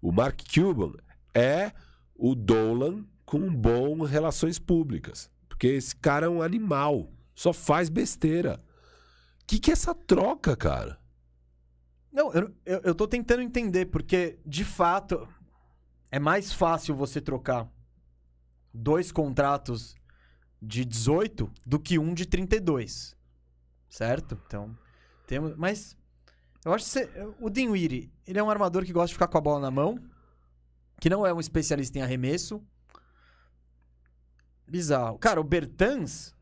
o 0.00 0.12
Mark 0.12 0.40
Cuban, 0.54 0.92
é 1.34 1.72
o 2.14 2.34
Dolan 2.34 3.04
com 3.24 3.52
bom 3.52 4.02
relações 4.04 4.58
públicas. 4.58 5.28
Porque 5.60 5.74
esse 5.74 5.94
cara 5.94 6.24
é 6.24 6.28
um 6.30 6.40
animal. 6.40 7.12
Só 7.34 7.52
faz 7.52 7.90
besteira. 7.90 8.64
O 9.42 9.46
que, 9.46 9.58
que 9.58 9.70
é 9.70 9.74
essa 9.74 9.94
troca, 9.94 10.56
cara? 10.56 10.98
Não, 12.10 12.32
eu, 12.32 12.54
eu, 12.64 12.80
eu 12.82 12.94
tô 12.94 13.06
tentando 13.06 13.42
entender, 13.42 13.84
porque, 13.84 14.38
de 14.46 14.64
fato, 14.64 15.28
é 16.10 16.18
mais 16.18 16.50
fácil 16.50 16.94
você 16.94 17.20
trocar 17.20 17.70
dois 18.72 19.12
contratos 19.12 19.94
de 20.62 20.82
18 20.82 21.52
do 21.66 21.78
que 21.78 21.98
um 21.98 22.14
de 22.14 22.24
32. 22.24 23.14
Certo? 23.86 24.40
Então, 24.46 24.74
temos. 25.26 25.54
Mas, 25.56 25.94
eu 26.64 26.72
acho 26.72 26.86
que 26.86 26.90
você, 26.90 27.10
o 27.38 27.50
Dinwiddie, 27.50 28.10
ele 28.26 28.38
é 28.38 28.42
um 28.42 28.48
armador 28.48 28.82
que 28.82 28.94
gosta 28.94 29.08
de 29.08 29.12
ficar 29.12 29.28
com 29.28 29.36
a 29.36 29.42
bola 29.42 29.60
na 29.60 29.70
mão, 29.70 30.02
que 30.98 31.10
não 31.10 31.26
é 31.26 31.34
um 31.34 31.40
especialista 31.40 31.98
em 31.98 32.02
arremesso. 32.02 32.66
Bizarro. 34.70 35.18
Cara, 35.18 35.40
o 35.40 35.44
Bertans. 35.44 36.32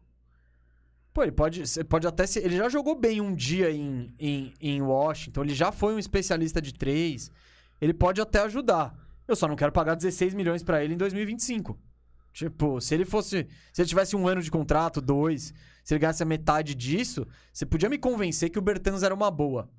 Pô, 1.14 1.22
ele 1.22 1.32
pode, 1.32 1.62
pode 1.84 2.06
até 2.06 2.26
ser. 2.26 2.44
Ele 2.44 2.58
já 2.58 2.68
jogou 2.68 2.94
bem 2.94 3.20
um 3.22 3.34
dia 3.34 3.70
em, 3.70 4.14
em, 4.18 4.52
em 4.60 4.82
Washington. 4.82 5.44
Ele 5.44 5.54
já 5.54 5.72
foi 5.72 5.94
um 5.94 5.98
especialista 5.98 6.60
de 6.60 6.74
três. 6.74 7.30
Ele 7.80 7.94
pode 7.94 8.20
até 8.20 8.40
ajudar. 8.40 8.94
Eu 9.26 9.34
só 9.34 9.48
não 9.48 9.56
quero 9.56 9.72
pagar 9.72 9.94
16 9.94 10.34
milhões 10.34 10.62
pra 10.62 10.84
ele 10.84 10.92
em 10.92 10.96
2025. 10.98 11.78
Tipo, 12.34 12.80
se 12.82 12.94
ele 12.94 13.06
fosse. 13.06 13.48
Se 13.72 13.80
ele 13.80 13.88
tivesse 13.88 14.14
um 14.14 14.28
ano 14.28 14.42
de 14.42 14.50
contrato, 14.50 15.00
dois, 15.00 15.54
se 15.82 15.94
ele 15.94 16.00
ganhasse 16.00 16.22
a 16.22 16.26
metade 16.26 16.74
disso, 16.74 17.26
você 17.50 17.64
podia 17.64 17.88
me 17.88 17.96
convencer 17.96 18.50
que 18.50 18.58
o 18.58 18.62
Bertans 18.62 19.02
era 19.02 19.14
uma 19.14 19.30
boa. 19.30 19.70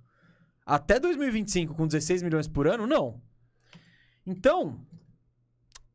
Até 0.65 0.99
2025, 0.99 1.75
com 1.75 1.85
16 1.85 2.23
milhões 2.23 2.47
por 2.47 2.67
ano, 2.67 2.87
não. 2.87 3.21
Então, 4.25 4.79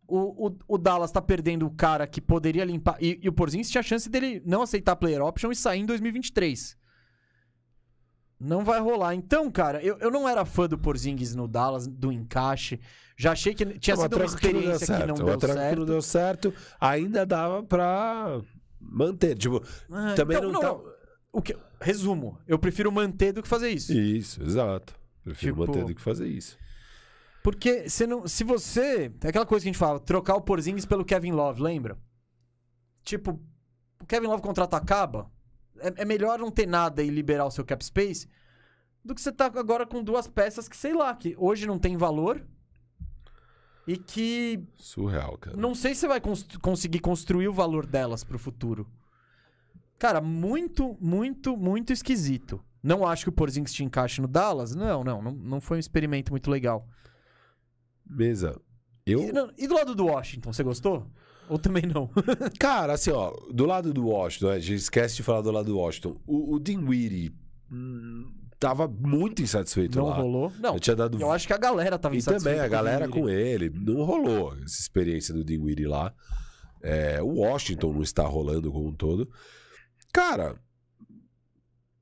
o, 0.06 0.48
o, 0.48 0.56
o 0.68 0.78
Dallas 0.78 1.10
tá 1.12 1.20
perdendo 1.22 1.66
o 1.66 1.70
cara 1.70 2.06
que 2.06 2.20
poderia 2.20 2.64
limpar. 2.64 2.96
E, 3.00 3.18
e 3.22 3.28
o 3.28 3.32
Porzingis 3.32 3.70
tinha 3.70 3.80
a 3.80 3.84
chance 3.84 4.08
dele 4.08 4.42
não 4.44 4.62
aceitar 4.62 4.92
a 4.92 4.96
player 4.96 5.22
option 5.22 5.50
e 5.50 5.56
sair 5.56 5.80
em 5.80 5.86
2023. 5.86 6.76
Não 8.38 8.64
vai 8.64 8.80
rolar. 8.80 9.14
Então, 9.14 9.50
cara, 9.50 9.82
eu, 9.82 9.96
eu 9.98 10.10
não 10.10 10.28
era 10.28 10.44
fã 10.44 10.68
do 10.68 10.76
Porzingis 10.76 11.34
no 11.34 11.48
Dallas, 11.48 11.86
do 11.86 12.12
encaixe. 12.12 12.80
Já 13.16 13.32
achei 13.32 13.54
que 13.54 13.64
tinha 13.78 13.96
sido 13.96 14.02
uma 14.02 14.08
troca 14.08 14.36
que 14.36 14.52
não 14.52 14.60
deu 14.60 14.72
experiência 14.72 14.86
que 14.98 15.06
não 15.06 15.16
certo. 15.16 15.38
Deu 15.38 15.54
certo. 15.54 15.78
não 15.78 15.86
deu 15.86 16.02
certo. 16.02 16.54
Ainda 16.80 17.24
dava 17.24 17.62
pra 17.62 18.40
manter. 18.80 19.36
Tipo, 19.36 19.62
Ah, 19.90 20.14
também 20.14 20.36
então, 20.36 20.52
não, 20.52 20.60
tá... 20.60 20.76
O 21.32 21.40
que, 21.40 21.56
resumo, 21.80 22.38
eu 22.46 22.58
prefiro 22.58 22.90
manter 22.92 23.32
do 23.32 23.42
que 23.42 23.48
fazer 23.48 23.70
isso. 23.70 23.92
Isso, 23.92 24.42
exato. 24.42 24.94
Prefiro 25.22 25.54
Tipo- 25.54 25.66
manter 25.66 25.84
do 25.84 25.94
que 25.94 26.02
fazer 26.02 26.26
isso. 26.28 26.58
Porque 27.44 27.90
se, 27.90 28.06
não, 28.06 28.26
se 28.26 28.42
você. 28.42 29.12
É 29.22 29.28
aquela 29.28 29.44
coisa 29.44 29.62
que 29.62 29.68
a 29.68 29.72
gente 29.72 29.78
fala, 29.78 30.00
trocar 30.00 30.34
o 30.34 30.40
Porzingis 30.40 30.86
pelo 30.86 31.04
Kevin 31.04 31.32
Love, 31.32 31.60
lembra? 31.62 31.98
Tipo, 33.02 33.38
o 34.00 34.06
Kevin 34.06 34.28
Love 34.28 34.42
contrato 34.42 34.72
acaba. 34.72 35.30
É, 35.78 36.02
é 36.02 36.04
melhor 36.06 36.38
não 36.38 36.50
ter 36.50 36.66
nada 36.66 37.02
e 37.02 37.10
liberar 37.10 37.44
o 37.44 37.50
seu 37.50 37.62
cap 37.62 37.84
space 37.84 38.26
do 39.04 39.14
que 39.14 39.20
você 39.20 39.30
tá 39.30 39.44
agora 39.44 39.84
com 39.84 40.02
duas 40.02 40.26
peças 40.26 40.66
que, 40.66 40.76
sei 40.76 40.94
lá, 40.94 41.14
que 41.14 41.34
hoje 41.36 41.66
não 41.66 41.78
tem 41.78 41.98
valor 41.98 42.42
e 43.86 43.98
que 43.98 44.64
Surreal, 44.76 45.36
cara. 45.36 45.54
não 45.54 45.74
sei 45.74 45.94
se 45.94 46.00
você 46.00 46.08
vai 46.08 46.20
cons- 46.22 46.46
conseguir 46.62 47.00
construir 47.00 47.48
o 47.48 47.52
valor 47.52 47.84
delas 47.84 48.24
pro 48.24 48.38
futuro. 48.38 48.88
Cara, 49.98 50.22
muito, 50.22 50.96
muito, 50.98 51.54
muito 51.58 51.92
esquisito. 51.92 52.64
Não 52.82 53.06
acho 53.06 53.24
que 53.24 53.28
o 53.28 53.32
Porzingis 53.32 53.74
te 53.74 53.84
encaixe 53.84 54.22
no 54.22 54.28
Dallas. 54.28 54.74
Não, 54.74 55.04
não, 55.04 55.20
não, 55.20 55.32
não 55.32 55.60
foi 55.60 55.76
um 55.76 55.80
experimento 55.80 56.32
muito 56.32 56.50
legal. 56.50 56.88
Mesa. 58.06 58.60
Eu. 59.06 59.20
E, 59.28 59.32
não, 59.32 59.50
e 59.58 59.66
do 59.66 59.74
lado 59.74 59.94
do 59.94 60.06
Washington, 60.06 60.52
você 60.52 60.62
gostou? 60.62 61.06
Ou 61.48 61.58
também 61.58 61.82
não? 61.84 62.08
Cara, 62.58 62.94
assim, 62.94 63.10
ó, 63.10 63.30
do 63.52 63.66
lado 63.66 63.92
do 63.92 64.06
Washington, 64.06 64.48
a 64.48 64.58
gente 64.58 64.76
esquece 64.78 65.16
de 65.16 65.22
falar 65.22 65.42
do 65.42 65.50
lado 65.50 65.66
do 65.66 65.76
Washington. 65.78 66.18
O, 66.26 66.54
o 66.54 66.58
Dinwiddie 66.58 67.34
hum, 67.70 68.32
tava 68.58 68.88
muito 68.88 69.42
insatisfeito 69.42 69.98
não 69.98 70.06
lá. 70.06 70.16
rolou? 70.16 70.50
Não. 70.58 70.74
Eu 70.74 70.80
tinha 70.80 70.96
dado. 70.96 71.20
Eu 71.20 71.30
acho 71.30 71.46
que 71.46 71.52
a 71.52 71.58
galera 71.58 71.98
tava 71.98 72.16
E 72.16 72.22
também 72.22 72.54
a 72.58 72.62
com 72.62 72.66
o 72.66 72.70
galera 72.70 73.06
Dinwiddie. 73.06 73.20
com 73.22 73.28
ele. 73.28 73.70
Não 73.70 74.04
rolou 74.04 74.54
essa 74.64 74.80
experiência 74.80 75.34
do 75.34 75.44
Dinwiddie 75.44 75.86
lá. 75.86 76.14
É, 76.82 77.22
o 77.22 77.26
Washington 77.40 77.92
não 77.92 78.02
está 78.02 78.24
rolando 78.26 78.72
como 78.72 78.88
um 78.88 78.94
todo. 78.94 79.28
Cara, 80.12 80.56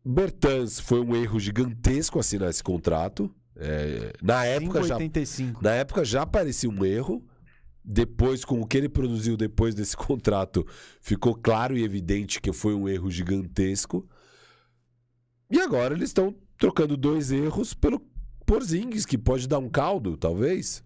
Bertans 0.04 0.80
foi 0.80 1.00
um 1.00 1.14
erro 1.14 1.38
gigantesco 1.38 2.18
assinar 2.18 2.50
esse 2.50 2.62
contrato. 2.62 3.32
É, 3.56 4.12
na 4.22 4.44
época 4.44 4.82
já 4.82 4.98
5,85. 4.98 5.62
Na 5.62 5.72
época 5.72 6.04
já 6.04 6.26
parecia 6.26 6.70
um 6.70 6.84
erro. 6.84 7.24
Depois, 7.84 8.44
com 8.44 8.60
o 8.60 8.66
que 8.66 8.76
ele 8.76 8.88
produziu 8.88 9.36
depois 9.36 9.74
desse 9.74 9.96
contrato, 9.98 10.64
ficou 11.00 11.34
claro 11.34 11.76
e 11.76 11.82
evidente 11.82 12.40
que 12.40 12.52
foi 12.52 12.74
um 12.74 12.88
erro 12.88 13.10
gigantesco. 13.10 14.08
E 15.50 15.60
agora 15.60 15.94
eles 15.94 16.10
estão 16.10 16.34
trocando 16.58 16.96
dois 16.96 17.32
erros 17.32 17.74
pelo 17.74 18.00
Porzingis, 18.46 19.04
que 19.04 19.18
pode 19.18 19.48
dar 19.48 19.58
um 19.58 19.68
caldo, 19.68 20.16
talvez. 20.16 20.84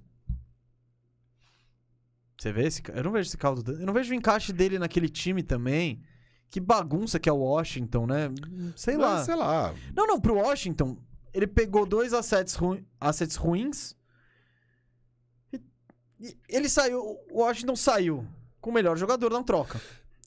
Você 2.39 2.53
vê 2.53 2.67
esse. 2.67 2.83
Eu 2.95 3.05
não 3.05 3.13
vejo 3.13 3.29
esse 3.29 3.37
caldo. 3.37 3.73
Eu 3.73 3.87
não 3.87 3.93
vejo 3.93 4.13
o 4.13 4.15
encaixe 4.15 4.53
dele 4.53 4.79
naquele 4.79 5.09
time 5.09 5.43
também. 5.43 6.03
Que 6.51 6.61
bagunça 6.61 7.19
que 7.19 7.29
é 7.29 7.33
o 7.33 7.39
Washington, 7.39 8.07
né? 8.07 8.31
Sei 8.77 8.97
lá. 8.97 9.17
Mas, 9.17 9.27
sei 9.27 9.35
lá. 9.35 9.75
Não, 9.95 10.07
não, 10.07 10.21
pro 10.21 10.37
Washington, 10.37 10.97
ele 11.37 11.47
pegou 11.47 11.85
dois 11.85 12.15
assets, 12.15 12.55
ru... 12.55 12.83
assets 12.99 13.37
ruins. 13.37 13.95
E... 15.53 15.61
e 16.19 16.37
ele 16.49 16.67
saiu. 16.67 16.99
O 17.31 17.41
Washington 17.41 17.77
saiu 17.77 18.27
com 18.59 18.71
o 18.71 18.73
melhor 18.73 18.97
jogador 18.97 19.31
na 19.31 19.43
troca. 19.43 19.79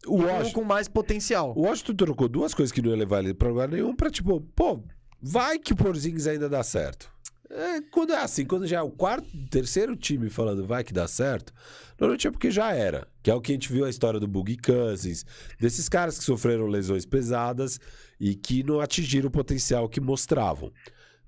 O 0.05 0.21
Washington, 0.21 0.59
com 0.59 0.63
mais 0.63 0.87
potencial. 0.87 1.53
o 1.57 1.61
Washington 1.61 1.95
trocou 1.95 2.29
duas 2.29 2.53
coisas 2.53 2.71
que 2.71 2.81
não 2.81 2.91
ia 2.91 2.95
levar 2.95 3.23
ele 3.23 3.33
pra 3.33 3.49
lugar 3.49 3.67
nenhum 3.67 3.95
pra, 3.95 4.11
tipo, 4.11 4.39
pô, 4.55 4.81
vai 5.19 5.57
que 5.57 5.73
o 5.73 5.75
Porzingis 5.75 6.27
ainda 6.27 6.47
dá 6.47 6.63
certo. 6.63 7.11
É, 7.49 7.81
quando 7.89 8.13
é 8.13 8.17
assim, 8.17 8.45
quando 8.45 8.67
já 8.67 8.77
é 8.77 8.81
o 8.81 8.91
quarto, 8.91 9.27
terceiro 9.49 9.95
time 9.95 10.29
falando 10.29 10.67
vai 10.67 10.83
que 10.83 10.93
dá 10.93 11.07
certo, 11.07 11.51
normalmente 11.99 12.27
é 12.27 12.31
porque 12.31 12.51
já 12.51 12.71
era. 12.71 13.07
Que 13.23 13.31
é 13.31 13.33
o 13.33 13.41
que 13.41 13.51
a 13.51 13.55
gente 13.55 13.73
viu 13.73 13.85
a 13.85 13.89
história 13.89 14.19
do 14.19 14.27
Boogie 14.27 14.57
Cousins, 14.57 15.25
desses 15.59 15.89
caras 15.89 16.19
que 16.19 16.23
sofreram 16.23 16.67
lesões 16.67 17.05
pesadas 17.05 17.79
e 18.19 18.35
que 18.35 18.61
não 18.61 18.79
atingiram 18.79 19.29
o 19.29 19.31
potencial 19.31 19.89
que 19.89 19.99
mostravam. 19.99 20.71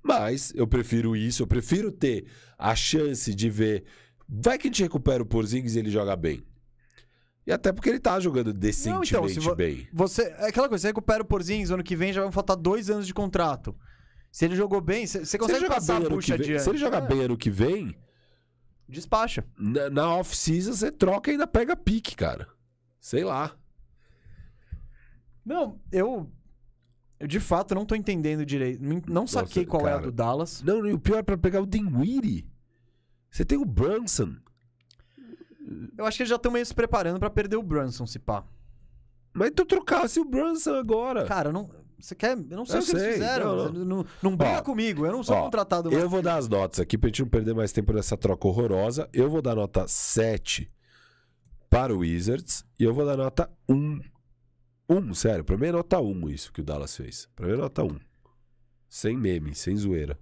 Mas 0.02 0.52
eu 0.54 0.66
prefiro 0.66 1.14
isso, 1.16 1.42
eu 1.42 1.46
prefiro 1.46 1.90
ter 1.92 2.26
a 2.58 2.74
chance 2.74 3.34
de 3.34 3.48
ver. 3.48 3.84
Vai 4.28 4.58
que 4.58 4.66
a 4.66 4.70
gente 4.70 4.82
recupera 4.82 5.22
o 5.22 5.26
Porzingis 5.26 5.74
e 5.76 5.78
ele 5.78 5.90
joga 5.90 6.16
bem. 6.16 6.42
E 7.46 7.52
até 7.52 7.72
porque 7.72 7.88
ele 7.88 7.98
tá 8.00 8.18
jogando 8.20 8.52
decentemente 8.52 9.12
Não, 9.12 9.28
então, 9.28 9.42
vo- 9.42 9.54
bem. 9.54 9.88
Você, 9.92 10.22
é 10.22 10.48
aquela 10.48 10.68
coisa, 10.68 10.82
você 10.82 10.88
recupera 10.88 11.22
o 11.22 11.26
Porzingis, 11.26 11.70
ano 11.70 11.82
que 11.82 11.96
vem 11.96 12.12
já 12.12 12.22
vão 12.22 12.32
faltar 12.32 12.56
dois 12.56 12.88
anos 12.88 13.06
de 13.06 13.12
contrato. 13.14 13.76
Se 14.30 14.44
ele 14.44 14.56
jogou 14.56 14.80
bem, 14.80 15.06
você, 15.06 15.24
Se 15.26 15.36
consegue 15.36 15.66
passar 15.66 15.96
a 15.98 16.00
que 16.00 16.08
vem, 16.08 16.34
adiante. 16.34 16.62
se 16.62 16.70
ele 16.70 16.78
jogar 16.78 17.02
É, 17.02 17.06
bem 17.06 17.20
ano 17.20 17.36
que 17.36 17.50
vem, 17.50 17.94
Despacha. 18.88 19.44
na, 19.58 19.90
na 19.90 20.16
off-season 20.16 20.72
você 20.72 20.90
troca 20.90 21.30
e 21.30 21.32
ainda 21.32 21.46
pega 21.46 21.76
pique, 21.76 22.14
cara. 22.16 22.48
Sei 23.00 23.22
lá. 23.24 23.54
Não, 25.44 25.80
eu... 25.90 26.30
Eu 27.22 27.28
de 27.28 27.38
fato 27.38 27.72
não 27.72 27.86
tô 27.86 27.94
entendendo 27.94 28.44
direito. 28.44 28.82
Não- 28.82 29.00
Não 29.06 29.26
saquei 29.28 29.64
qual 29.64 29.86
é 29.86 29.90
a 29.90 29.94
cara. 29.94 30.02
do 30.06 30.10
Dallas. 30.12 30.60
Não, 30.62 30.84
e 30.84 30.92
o 30.92 30.98
pior 30.98 31.18
é 31.18 31.22
pra 31.22 31.38
pegar 31.38 31.62
o 31.62 31.66
Dinwiddie. 31.66 32.44
Você 33.30 33.44
tem 33.44 33.56
o 33.56 33.64
Brunson. 33.64 34.34
Eu 35.96 36.04
acho 36.04 36.16
que 36.16 36.22
eles 36.24 36.30
já 36.30 36.34
estão 36.36 36.50
meio 36.50 36.66
se 36.66 36.74
preparando 36.74 37.20
pra 37.20 37.30
perder 37.30 37.56
o 37.56 37.62
Brunson, 37.62 38.06
se 38.06 38.18
pá. 38.18 38.44
Mas 39.32 39.52
tu 39.54 39.64
trocasse 39.64 40.18
o 40.18 40.24
Brunson 40.24 40.74
agora. 40.74 41.24
Cara, 41.24 41.52
não... 41.52 41.70
Você 41.96 42.16
quer... 42.16 42.32
Eu 42.36 42.56
não 42.56 42.66
sei 42.66 42.80
Eu 42.80 42.82
o 42.82 42.84
que 42.86 42.90
eles 42.90 43.02
sei, 43.02 43.12
fizeram. 43.12 43.56
não, 43.56 43.72
Não, 43.72 43.84
não, 43.84 44.06
não 44.20 44.36
briga 44.36 44.58
Ó, 44.58 44.62
comigo. 44.62 45.06
Eu 45.06 45.12
não 45.12 45.22
sou 45.22 45.36
ó, 45.36 45.44
contratado 45.44 45.88
mais. 45.92 46.02
Eu 46.02 46.10
vou 46.10 46.20
dar 46.20 46.34
as 46.38 46.48
notas 46.48 46.80
aqui 46.80 46.98
pra 46.98 47.06
gente 47.06 47.22
não 47.22 47.28
perder 47.28 47.54
mais 47.54 47.70
tempo 47.70 47.92
nessa 47.92 48.16
troca 48.16 48.48
horrorosa. 48.48 49.08
Eu 49.12 49.30
vou 49.30 49.40
dar 49.40 49.54
nota 49.54 49.86
7 49.86 50.68
para 51.70 51.94
o 51.94 51.98
Wizards 51.98 52.64
e 52.80 52.82
eu 52.82 52.92
vou 52.92 53.06
dar 53.06 53.16
nota 53.16 53.48
1. 53.68 54.00
1, 54.88 55.14
sério. 55.14 55.44
Pra 55.44 55.56
mim 55.56 55.66
é 55.66 55.72
nota 55.72 56.00
1 56.00 56.28
isso 56.28 56.52
que 56.52 56.60
o 56.60 56.64
Dallas 56.64 56.96
fez. 56.96 57.28
Pra 57.34 57.46
mim 57.46 57.54
é 57.54 57.56
nota 57.56 57.82
1. 57.82 57.98
Sem 58.88 59.16
meme, 59.16 59.54
sem 59.54 59.76
zoeira. 59.76 60.18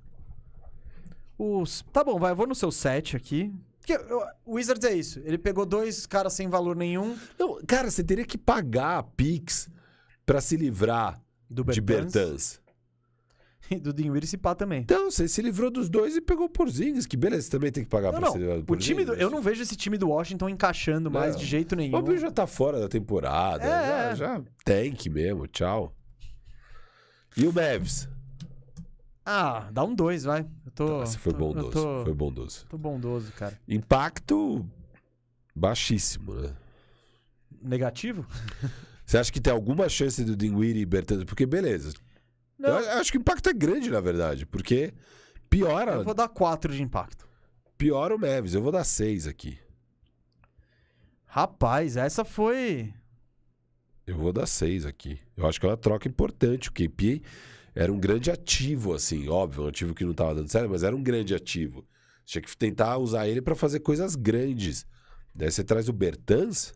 Os... 1.36 1.82
Tá 1.92 2.04
bom, 2.04 2.18
vai. 2.18 2.32
Eu 2.32 2.36
vou 2.36 2.46
no 2.46 2.54
seu 2.54 2.70
set 2.70 3.16
aqui. 3.16 3.52
Porque 3.78 3.96
o 4.44 4.54
Wizards 4.54 4.84
é 4.84 4.94
isso. 4.94 5.20
Ele 5.24 5.38
pegou 5.38 5.64
dois 5.64 6.06
caras 6.06 6.34
sem 6.34 6.48
valor 6.48 6.76
nenhum. 6.76 7.16
Não, 7.38 7.60
cara, 7.66 7.90
você 7.90 8.04
teria 8.04 8.24
que 8.24 8.38
pagar 8.38 8.98
a 8.98 9.02
Pix 9.02 9.68
pra 10.24 10.40
se 10.40 10.56
livrar 10.56 11.20
Do 11.48 11.64
de 11.64 11.80
Bertans. 11.80 12.12
Bertans. 12.12 12.60
Do 13.80 13.92
Dinwiddie 13.92 14.26
se 14.26 14.36
pá 14.36 14.54
também. 14.54 14.80
Então, 14.80 15.10
você 15.10 15.28
se 15.28 15.40
livrou 15.40 15.70
dos 15.70 15.88
dois 15.88 16.16
e 16.16 16.20
pegou 16.20 16.46
o 16.46 16.50
Porzingis, 16.50 17.06
que 17.06 17.16
beleza, 17.16 17.42
você 17.42 17.50
também 17.50 17.70
tem 17.70 17.84
que 17.84 17.90
pagar 17.90 18.10
Não, 18.12 18.18
pra 18.18 18.28
não. 18.28 18.32
se 18.32 18.38
livrar 18.38 18.60
do 18.62 18.72
O 18.72 18.76
time 18.76 19.04
do, 19.04 19.14
eu 19.14 19.30
não 19.30 19.40
vejo 19.40 19.62
esse 19.62 19.76
time 19.76 19.96
do 19.96 20.08
Washington 20.08 20.48
encaixando 20.48 21.10
mais 21.10 21.34
Não. 21.34 21.40
de 21.40 21.46
jeito 21.46 21.76
nenhum. 21.76 21.96
O 21.96 22.02
Bill 22.02 22.18
já 22.18 22.30
tá 22.30 22.46
fora 22.46 22.80
da 22.80 22.88
temporada, 22.88 23.64
É, 23.64 24.14
já, 24.16 24.36
já 24.36 24.42
tank 24.64 25.06
mesmo, 25.08 25.46
tchau. 25.46 25.94
E 27.36 27.46
o 27.46 27.52
Mavs? 27.52 28.08
Ah, 29.24 29.68
dá 29.72 29.84
um 29.84 29.94
dois, 29.94 30.24
vai. 30.24 30.40
Eu 30.66 30.72
tô. 30.72 30.86
Nossa, 30.88 31.18
foi 31.18 31.32
tô- 31.32 31.38
bondoso, 31.38 31.70
tô, 31.70 32.04
foi 32.04 32.14
bondoso. 32.14 32.66
tô 32.68 32.76
bondoso, 32.78 33.32
cara. 33.32 33.56
Impacto 33.68 34.66
baixíssimo, 35.54 36.34
né? 36.34 36.50
Negativo? 37.62 38.26
Você 39.04 39.18
acha 39.18 39.30
que 39.32 39.40
tem 39.40 39.52
alguma 39.52 39.88
chance 39.88 40.24
do 40.24 40.34
Dinwiddie 40.36 40.82
e 40.82 40.86
Bertans? 40.86 41.24
Porque 41.24 41.44
beleza. 41.46 41.92
Não. 42.60 42.78
Eu 42.78 42.98
acho 43.00 43.10
que 43.10 43.18
o 43.18 43.20
impacto 43.20 43.48
é 43.48 43.52
grande, 43.54 43.90
na 43.90 44.00
verdade, 44.00 44.44
porque 44.44 44.92
piora, 45.48 45.92
Eu 45.94 46.04
vou 46.04 46.14
dar 46.14 46.28
quatro 46.28 46.72
de 46.72 46.82
impacto. 46.82 47.26
piora 47.78 48.14
o 48.14 48.18
Mavs. 48.18 48.54
Eu 48.54 48.62
vou 48.62 48.70
dar 48.70 48.84
seis 48.84 49.26
aqui. 49.26 49.58
Rapaz, 51.26 51.96
essa 51.96 52.24
foi. 52.24 52.92
Eu 54.06 54.16
vou 54.16 54.32
dar 54.32 54.46
seis 54.46 54.84
aqui. 54.84 55.18
Eu 55.36 55.46
acho 55.46 55.58
que 55.60 55.66
é 55.66 55.68
uma 55.68 55.76
troca 55.76 56.08
importante. 56.08 56.68
O 56.68 56.72
KP 56.72 57.22
era 57.74 57.92
um 57.92 57.98
grande 57.98 58.30
ativo, 58.30 58.92
assim, 58.92 59.28
óbvio, 59.28 59.64
um 59.64 59.68
ativo 59.68 59.94
que 59.94 60.04
não 60.04 60.10
estava 60.10 60.34
dando 60.34 60.50
certo, 60.50 60.68
mas 60.68 60.82
era 60.82 60.94
um 60.94 61.02
grande 61.02 61.34
ativo. 61.34 61.86
Tinha 62.24 62.42
que 62.42 62.56
tentar 62.56 62.98
usar 62.98 63.28
ele 63.28 63.40
para 63.40 63.54
fazer 63.54 63.80
coisas 63.80 64.16
grandes. 64.16 64.84
Daí 65.34 65.50
você 65.50 65.62
traz 65.64 65.88
o 65.88 65.92
Bertans. 65.92 66.74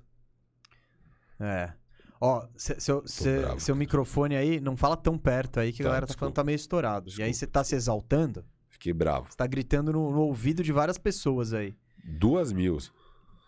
É. 1.39 1.73
Ó, 2.21 2.47
se- 2.57 2.81
seu, 2.81 3.07
se- 3.07 3.59
seu 3.59 3.75
microfone 3.77 4.37
aí 4.37 4.61
não 4.61 4.77
fala 4.77 4.97
tão 4.97 5.19
perto 5.19 5.61
aí 5.61 5.73
que 5.73 5.83
a 5.83 5.85
Tá, 5.85 5.89
galera 5.89 6.07
tá 6.07 6.13
desculpa. 6.13 6.21
falando 6.21 6.33
que 6.33 6.37
tá 6.37 6.45
meio 6.45 6.57
estourado. 6.57 7.09
E 7.09 7.23
aí 7.23 7.31
Desculpa. 7.31 7.35
você 7.35 7.47
tá 7.47 7.65
se 7.65 7.75
exaltando, 7.75 8.45
Fiquei 8.69 8.93
bravo. 8.93 9.27
você 9.31 9.37
tá 9.37 9.47
gritando 9.47 9.93
no, 9.93 10.11
no 10.11 10.21
ouvido 10.23 10.63
de 10.63 10.73
várias 10.73 10.97
pessoas 10.99 11.53
aí. 11.53 11.75
Duas 12.05 12.53
mil. 12.53 12.79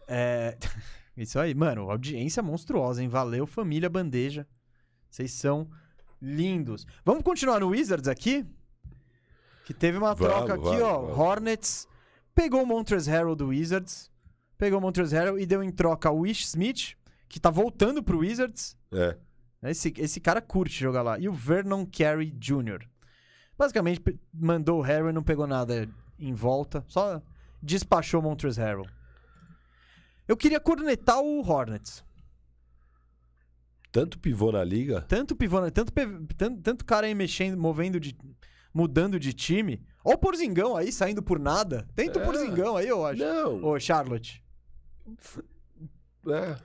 É. 0.09 0.57
Isso 1.17 1.39
aí, 1.39 1.55
mano, 1.55 1.91
audiência 1.91 2.43
monstruosa, 2.43 3.03
hein? 3.03 3.09
Valeu, 3.09 3.47
família 3.47 3.89
bandeja. 3.89 4.47
Vocês 5.11 5.33
são 5.33 5.67
lindos. 6.21 6.87
Vamos 7.05 7.23
continuar 7.23 7.61
no 7.61 7.69
Wizards 7.69 8.09
aqui? 8.09 8.45
Que 9.65 9.73
teve 9.73 9.97
uma 9.99 10.15
Vamos, 10.15 10.35
troca 10.35 10.55
aqui, 10.55 10.63
vamos, 10.65 10.83
ó. 10.83 11.01
vamos. 11.01 11.19
Hornets 11.19 11.89
pegou 12.35 12.63
o 12.63 12.67
Montrezl 12.67 13.11
Harrell 13.11 13.35
do 13.35 13.49
Wizards. 13.49 14.11
Pegou 14.59 14.79
o 14.79 14.83
Montrezl 14.83 15.15
Harrell 15.17 15.39
e 15.39 15.47
deu 15.47 15.63
em 15.63 15.71
troca 15.71 16.11
o 16.11 16.21
Wish 16.21 16.45
Smith, 16.45 16.95
que 17.29 17.41
tá 17.41 17.51
voltando 17.51 18.03
pro 18.03 18.19
Wizards. 18.19 18.77
É. 18.93 19.17
Esse, 19.63 19.93
esse 19.99 20.21
cara 20.21 20.41
curte 20.41 20.79
jogar 20.79 21.03
lá. 21.03 21.19
E 21.19 21.29
o 21.29 21.33
Vernon 21.33 21.85
Carey 21.87 22.31
Jr. 22.31 22.87
Basicamente, 23.59 24.01
mandou 24.33 24.79
o 24.79 24.83
Harrell 24.83 25.09
e 25.11 25.13
não 25.13 25.23
pegou 25.23 25.47
nada 25.47 25.89
em 26.19 26.33
volta. 26.35 26.85
Só 26.89 27.21
despachou 27.63 28.21
o 28.21 28.23
Montrezl 28.23 28.61
Harrell. 28.61 28.87
Eu 30.29 30.37
queria 30.37 30.61
cornetar 30.61 31.21
o 31.21 31.41
Hornets. 31.41 32.05
Tanto 33.91 34.19
pivô 34.19 34.53
na 34.53 34.63
liga. 34.63 35.01
Tanto 35.03 35.35
pivô, 35.35 35.71
tanto, 35.71 35.93
pe- 35.93 36.07
tanto, 36.37 36.61
tanto 36.61 36.85
cara 36.85 37.07
aí 37.07 37.15
mexendo, 37.15 37.57
movendo 37.59 37.99
de. 37.99 38.15
mudando 38.75 39.19
de 39.19 39.33
time. 39.33 39.83
Ó 40.05 40.13
o 40.13 40.19
Porzingão 40.19 40.77
aí 40.77 40.93
saindo 40.93 41.23
por 41.23 41.39
nada. 41.39 41.89
Tenta 41.95 42.19
o 42.19 42.23
É. 42.23 42.25
Porzingão 42.25 42.77
aí, 42.77 42.89
eu 42.89 43.05
acho. 43.07 43.21
Não. 43.25 43.65
Ô, 43.65 43.81
Charlotte. 43.81 44.45
É. 46.29 46.57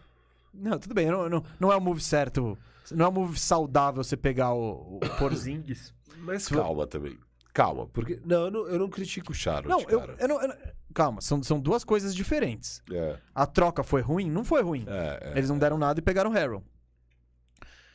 Não, 0.53 0.77
tudo 0.77 0.93
bem, 0.93 1.07
não, 1.07 1.29
não, 1.29 1.43
não 1.59 1.71
é 1.71 1.75
o 1.75 1.81
move 1.81 2.01
certo. 2.01 2.57
Não 2.91 3.05
é 3.05 3.07
o 3.07 3.11
move 3.11 3.39
saudável 3.39 4.03
você 4.03 4.17
pegar 4.17 4.53
o, 4.53 4.97
o 4.97 4.99
Porzingis. 5.17 5.93
Mas 6.17 6.47
calma 6.47 6.85
também. 6.85 7.17
Calma, 7.53 7.87
porque. 7.87 8.19
Não, 8.25 8.45
eu 8.45 8.51
não, 8.51 8.67
eu 8.67 8.79
não 8.79 8.89
critico 8.89 9.31
o 9.31 9.35
Charlotte. 9.35 9.69
Não, 9.69 9.89
eu, 9.89 9.99
eu 10.19 10.27
não, 10.27 10.41
eu 10.41 10.47
não- 10.47 10.55
Calma, 10.93 11.21
são, 11.21 11.41
são 11.41 11.57
duas 11.59 11.83
coisas 11.85 12.13
diferentes. 12.13 12.81
É, 12.91 13.17
A 13.33 13.45
troca 13.45 13.81
foi 13.81 14.01
ruim? 14.01 14.29
Não 14.29 14.43
foi 14.43 14.61
ruim. 14.61 14.83
é, 14.87 15.19
é. 15.33 15.37
Eles 15.37 15.49
não 15.49 15.57
deram 15.57 15.77
nada 15.77 15.99
e 15.99 16.03
pegaram 16.03 16.29
o 16.29 16.33
Harrell. 16.33 16.63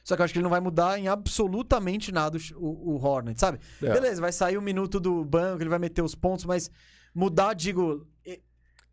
Só 0.03 0.15
que 0.17 0.23
eu 0.23 0.25
acho 0.25 0.33
que 0.33 0.39
ele 0.39 0.45
não 0.45 0.51
vai 0.51 0.61
mudar 0.61 0.99
em 0.99 1.09
absolutamente 1.09 2.13
nada 2.13 2.39
o, 2.55 2.95
o 2.95 3.05
Hornet, 3.05 3.39
sabe? 3.41 3.59
É. 3.83 3.93
Beleza, 3.93 4.21
vai 4.21 4.33
sair 4.33 4.57
um 4.57 4.63
minuto 4.63 5.01
do 5.01 5.25
banco, 5.25 5.63
ele 5.63 5.69
vai 5.69 5.79
meter 5.81 6.01
os 6.03 6.15
pontos, 6.15 6.45
mas 6.45 6.71
mudar, 7.15 7.55
digo, 7.55 8.07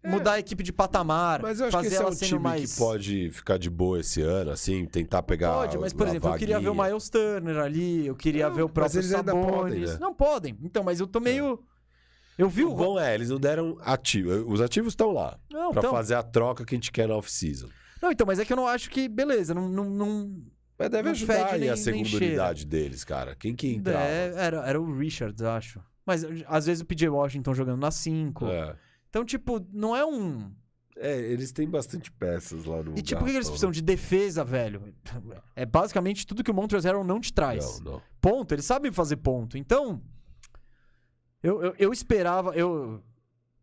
e- 0.04 0.08
mudar 0.10 0.34
a 0.34 0.40
equipe 0.40 0.62
de 0.64 0.74
patamar, 0.74 1.42
Mas 1.42 1.60
eu 1.60 1.68
acho 1.68 1.72
fazer 1.78 1.90
que 1.90 1.96
esse 1.96 2.04
é 2.04 2.08
um 2.08 2.16
time 2.16 2.40
mais... 2.40 2.74
que 2.74 2.78
pode 2.80 3.30
ficar 3.32 3.58
de 3.58 3.70
boa 3.70 4.00
esse 4.00 4.22
ano, 4.22 4.52
assim, 4.52 4.86
tentar 4.86 5.24
pegar. 5.24 5.54
Pode, 5.54 5.78
mas 5.78 5.94
por 5.94 6.08
exemplo, 6.08 6.30
eu 6.30 6.36
queria 6.38 6.60
ver 6.60 6.70
o 6.70 6.74
vaguinha. 6.74 6.90
Miles 6.94 7.10
Turner 7.10 7.58
ali, 7.58 8.08
eu 8.08 8.16
queria 8.16 8.48
Não, 8.50 8.56
ver 8.56 8.62
o 8.64 8.66
mas 8.66 8.74
próprio 8.74 9.00
eles 9.00 9.14
ainda 9.14 9.32
Sabonis. 9.32 9.54
podem, 9.56 9.80
né? 9.82 9.98
Não 10.00 10.14
podem. 10.14 10.58
Então, 10.64 10.84
mas 10.84 11.00
eu 11.00 11.08
tô 11.08 11.20
meio... 11.20 11.60
Eu 12.38 12.50
vi 12.50 12.64
o... 12.64 12.72
O 12.72 12.76
bom 12.76 13.00
é, 13.00 13.14
eles 13.14 13.30
não 13.30 13.40
deram 13.40 13.78
ativo. 13.82 14.52
Os 14.52 14.60
ativos 14.60 14.94
estão 14.94 15.12
lá. 15.12 15.38
Não, 15.52 15.72
pra 15.72 15.82
então... 15.82 15.92
fazer 15.92 16.16
a 16.16 16.24
troca 16.24 16.66
que 16.66 16.74
a 16.74 16.78
gente 16.78 16.92
quer 16.92 17.08
na 17.08 17.16
off-season. 17.16 17.70
não, 18.02 18.12
então, 18.12 18.26
mas 18.26 18.40
é 18.40 18.46
que 18.46 18.52
eu 18.52 18.58
não 18.58 18.68
acho 18.68 18.90
que... 18.90 19.08
Beleza, 19.08 19.54
não... 19.54 19.70
não, 19.70 19.86
não... 19.86 20.36
Mas 20.78 20.90
deve 20.90 21.04
Não 21.04 21.12
ajudar 21.12 21.48
fede 21.50 21.60
nem- 21.60 21.70
a 21.70 21.78
segunda 21.78 22.18
unidade 22.18 22.66
deles, 22.66 23.04
cara. 23.04 23.36
Quem 23.36 23.56
que 23.56 23.68
entrava? 23.76 24.04
É, 24.06 24.34
era, 24.36 24.58
era 24.68 24.82
o 24.82 24.98
Richards, 24.98 25.44
acho. 25.44 25.80
Mas 26.06 26.26
às 26.48 26.66
vezes 26.66 26.82
o 26.82 26.86
PJ 26.86 27.08
Washington 27.10 27.54
jogando 27.54 27.80
na 27.80 27.92
5. 27.92 28.46
É. 28.48 28.76
Então, 29.14 29.24
tipo, 29.24 29.64
não 29.72 29.96
é 29.96 30.04
um. 30.04 30.52
É, 30.98 31.20
eles 31.20 31.52
têm 31.52 31.70
bastante 31.70 32.12
peças 32.12 32.66
lá 32.66 32.82
no 32.82 32.98
E 32.98 33.02
tipo, 33.04 33.22
o 33.22 33.26
que 33.26 33.30
eles 33.30 33.48
precisam 33.48 33.70
de 33.70 33.80
defesa, 33.80 34.44
velho? 34.44 34.92
É 35.56 35.68
basicamente 35.68 36.26
tudo 36.26 36.44
que 36.44 36.50
o 36.50 36.54
Montrezl 36.54 36.88
Harrell 36.88 37.04
não 37.04 37.22
te 37.22 37.30
né? 37.30 37.36
traz. 37.36 37.80
Não, 37.80 37.92
não. 37.92 38.02
Ponto, 38.20 38.52
eles 38.56 38.66
sabem 38.66 38.92
fazer 38.92 39.18
ponto. 39.18 39.56
Então, 39.56 40.02
eu, 41.44 41.62
eu, 41.62 41.76
eu 41.78 41.94
esperava, 41.94 42.56
eu 42.56 43.04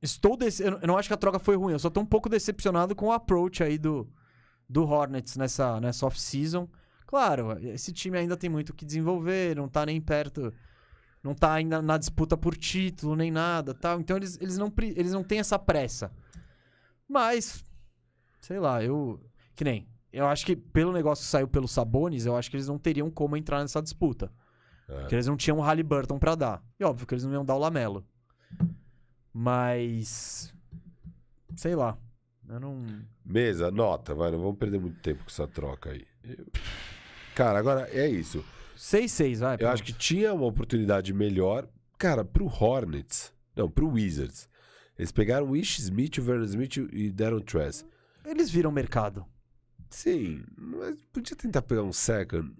estou 0.00 0.36
dece... 0.36 0.62
eu 0.62 0.86
não 0.86 0.96
acho 0.96 1.08
que 1.08 1.14
a 1.14 1.16
troca 1.16 1.40
foi 1.40 1.56
ruim, 1.56 1.72
eu 1.72 1.80
só 1.80 1.90
tô 1.90 2.00
um 2.00 2.06
pouco 2.06 2.28
decepcionado 2.28 2.94
com 2.94 3.06
o 3.06 3.12
approach 3.12 3.60
aí 3.64 3.76
do, 3.76 4.08
do 4.68 4.84
Hornets 4.84 5.36
nessa, 5.36 5.80
nessa 5.80 6.06
off-season. 6.06 6.68
Claro, 7.08 7.58
esse 7.66 7.92
time 7.92 8.16
ainda 8.16 8.36
tem 8.36 8.48
muito 8.48 8.70
o 8.70 8.74
que 8.74 8.84
desenvolver, 8.84 9.56
não 9.56 9.68
tá 9.68 9.84
nem 9.84 10.00
perto, 10.00 10.54
não 11.22 11.34
tá 11.34 11.52
ainda 11.52 11.82
na 11.82 11.98
disputa 11.98 12.36
por 12.36 12.56
título, 12.56 13.14
nem 13.14 13.30
nada, 13.30 13.74
tal. 13.74 14.00
Então 14.00 14.16
eles, 14.16 14.38
eles, 14.40 14.56
não, 14.56 14.72
eles 14.78 15.12
não 15.12 15.22
têm 15.22 15.38
essa 15.38 15.58
pressa. 15.58 16.10
Mas, 17.08 17.64
sei 18.40 18.58
lá, 18.58 18.82
eu. 18.82 19.20
Que 19.54 19.64
nem. 19.64 19.86
Eu 20.12 20.26
acho 20.26 20.44
que 20.44 20.56
pelo 20.56 20.92
negócio 20.92 21.24
que 21.24 21.30
saiu 21.30 21.46
pelos 21.46 21.70
Sabones, 21.70 22.26
eu 22.26 22.36
acho 22.36 22.50
que 22.50 22.56
eles 22.56 22.66
não 22.66 22.78
teriam 22.78 23.10
como 23.10 23.36
entrar 23.36 23.60
nessa 23.60 23.82
disputa. 23.82 24.32
É. 24.88 25.00
Porque 25.00 25.14
eles 25.14 25.26
não 25.26 25.36
tinham 25.36 25.58
o 25.58 25.60
Halliburton 25.60 26.18
pra 26.18 26.34
dar. 26.34 26.62
E 26.78 26.84
óbvio 26.84 27.06
que 27.06 27.14
eles 27.14 27.24
não 27.24 27.32
iam 27.32 27.44
dar 27.44 27.54
o 27.54 27.58
Lamelo. 27.58 28.04
Mas. 29.32 30.52
Sei 31.54 31.74
lá. 31.74 31.96
Eu 32.48 32.58
não. 32.58 32.80
Mesa, 33.24 33.70
nota, 33.70 34.14
vai. 34.14 34.30
Não 34.30 34.40
vamos 34.40 34.58
perder 34.58 34.80
muito 34.80 35.00
tempo 35.00 35.22
com 35.22 35.30
essa 35.30 35.46
troca 35.46 35.90
aí. 35.90 36.04
Eu... 36.24 36.46
Cara, 37.34 37.58
agora 37.58 37.88
é 37.92 38.08
isso. 38.08 38.44
6-6, 38.80 39.38
vai. 39.38 39.56
Eu 39.60 39.68
acho 39.68 39.84
que 39.84 39.92
tinha 39.92 40.32
uma 40.32 40.46
oportunidade 40.46 41.12
melhor. 41.12 41.68
Cara, 41.98 42.24
pro 42.24 42.46
Hornets. 42.46 43.30
Não, 43.54 43.68
pro 43.68 43.90
Wizards. 43.90 44.48
Eles 44.98 45.12
pegaram 45.12 45.50
o 45.50 45.54
Ish 45.54 45.80
Smith, 45.80 46.16
o 46.16 46.22
Vernon 46.22 46.44
Smith 46.44 46.76
e 46.90 47.10
deram 47.10 47.40
Tress. 47.40 47.84
Eles 48.24 48.50
viram 48.50 48.72
mercado. 48.72 49.26
Sim, 49.90 50.42
mas 50.56 50.96
podia 51.12 51.36
tentar 51.36 51.60
pegar 51.60 51.82
um 51.82 51.92
second. 51.92 52.54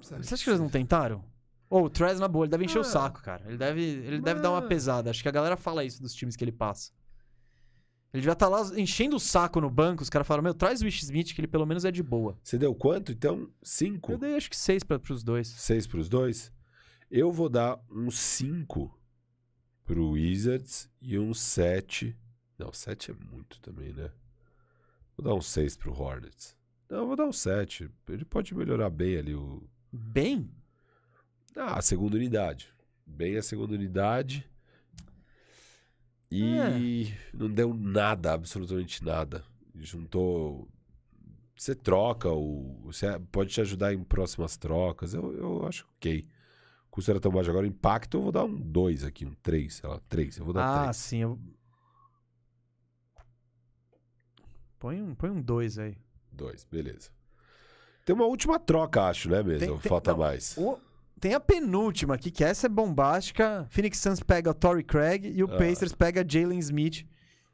Você 0.00 0.34
acha 0.34 0.44
que 0.44 0.50
eles 0.50 0.60
não 0.60 0.68
tentaram? 0.68 1.24
Ou 1.70 1.82
oh, 1.82 1.84
o 1.86 1.90
Trez 1.90 2.18
na 2.18 2.26
boa, 2.26 2.44
ele 2.44 2.50
deve 2.50 2.64
encher 2.64 2.78
ah, 2.78 2.82
o 2.82 2.84
saco, 2.84 3.22
cara. 3.22 3.42
Ele 3.46 3.56
deve, 3.56 3.82
ele 3.82 4.20
deve 4.20 4.40
dar 4.40 4.50
uma 4.50 4.62
pesada. 4.62 5.10
Acho 5.10 5.22
que 5.22 5.28
a 5.28 5.32
galera 5.32 5.56
fala 5.56 5.84
isso 5.84 6.02
dos 6.02 6.14
times 6.14 6.36
que 6.36 6.42
ele 6.44 6.52
passa. 6.52 6.90
Ele 8.14 8.22
já 8.22 8.34
tá 8.36 8.48
lá 8.48 8.62
enchendo 8.78 9.16
o 9.16 9.20
saco 9.20 9.60
no 9.60 9.68
banco. 9.68 10.00
Os 10.00 10.08
caras 10.08 10.24
falam, 10.24 10.40
meu, 10.40 10.54
traz 10.54 10.80
o 10.80 10.84
Wish 10.84 11.02
Smith, 11.02 11.34
que 11.34 11.40
ele 11.40 11.48
pelo 11.48 11.66
menos 11.66 11.84
é 11.84 11.90
de 11.90 12.00
boa. 12.00 12.38
Você 12.44 12.56
deu 12.56 12.72
quanto, 12.72 13.10
então? 13.10 13.50
Cinco? 13.60 14.12
Eu 14.12 14.18
dei 14.18 14.36
acho 14.36 14.48
que 14.48 14.56
seis 14.56 14.84
pra, 14.84 15.00
pros 15.00 15.24
dois. 15.24 15.48
Seis 15.48 15.84
pros 15.84 16.08
dois? 16.08 16.52
Eu 17.10 17.32
vou 17.32 17.48
dar 17.48 17.76
um 17.90 18.12
cinco 18.12 18.96
pro 19.84 20.10
Wizards 20.10 20.88
e 21.02 21.18
um 21.18 21.34
sete. 21.34 22.16
Não, 22.56 22.72
sete 22.72 23.10
é 23.10 23.14
muito 23.14 23.60
também, 23.60 23.92
né? 23.92 24.12
Vou 25.16 25.24
dar 25.24 25.34
um 25.34 25.42
seis 25.42 25.76
pro 25.76 25.92
Hornets. 25.92 26.56
Não, 26.88 26.98
eu 26.98 27.06
vou 27.08 27.16
dar 27.16 27.26
um 27.26 27.32
sete. 27.32 27.90
Ele 28.08 28.24
pode 28.24 28.54
melhorar 28.54 28.90
bem 28.90 29.16
ali 29.16 29.34
o... 29.34 29.68
Bem? 29.92 30.48
Ah, 31.56 31.78
a 31.78 31.82
segunda 31.82 32.16
unidade. 32.16 32.72
Bem 33.04 33.36
a 33.36 33.42
segunda 33.42 33.74
unidade. 33.74 34.48
E 36.34 37.12
é. 37.12 37.18
não 37.32 37.48
deu 37.48 37.72
nada, 37.72 38.32
absolutamente 38.32 39.04
nada. 39.04 39.44
Juntou. 39.76 40.68
Você 41.56 41.74
troca, 41.74 42.28
o, 42.30 42.80
você 42.84 43.06
pode 43.30 43.50
te 43.50 43.60
ajudar 43.60 43.94
em 43.94 44.02
próximas 44.02 44.56
trocas. 44.56 45.14
Eu, 45.14 45.32
eu 45.36 45.66
acho 45.66 45.86
ok. 45.96 46.26
O 46.88 46.90
custo 46.90 47.10
era 47.12 47.20
tão 47.20 47.30
baixo. 47.30 47.50
Agora, 47.50 47.66
impacto, 47.66 48.16
eu 48.16 48.22
vou 48.22 48.32
dar 48.32 48.44
um 48.44 48.60
2 48.60 49.04
aqui, 49.04 49.24
um 49.24 49.34
3, 49.34 49.74
sei 49.74 49.88
lá, 49.88 50.00
3. 50.08 50.38
Eu 50.38 50.44
vou 50.44 50.52
dar 50.52 50.66
Ah, 50.66 50.82
três. 50.82 50.96
sim. 50.96 51.18
Eu... 51.18 51.38
Põe 54.78 55.00
um 55.00 55.14
2 55.14 55.16
põe 55.16 55.30
um 55.30 55.86
aí. 55.86 55.96
2, 56.32 56.64
beleza. 56.64 57.10
Tem 58.04 58.14
uma 58.14 58.26
última 58.26 58.58
troca, 58.58 59.04
acho, 59.04 59.30
né, 59.30 59.42
mesmo? 59.42 59.78
Tem, 59.78 59.88
Falta 59.88 60.10
não, 60.10 60.18
mais. 60.18 60.56
O, 60.58 60.78
tem 61.24 61.32
a 61.32 61.40
penúltima 61.40 62.16
aqui, 62.16 62.30
que 62.30 62.44
essa 62.44 62.66
é 62.66 62.68
bombástica. 62.68 63.66
Phoenix 63.70 63.96
Suns 63.96 64.22
pega 64.22 64.50
o 64.50 64.54
Torrey 64.54 64.84
Craig 64.84 65.24
e 65.34 65.42
o 65.42 65.46
ah. 65.46 65.56
Pacers 65.56 65.94
pega 65.94 66.22
Jalen 66.22 66.58
Smith 66.58 67.06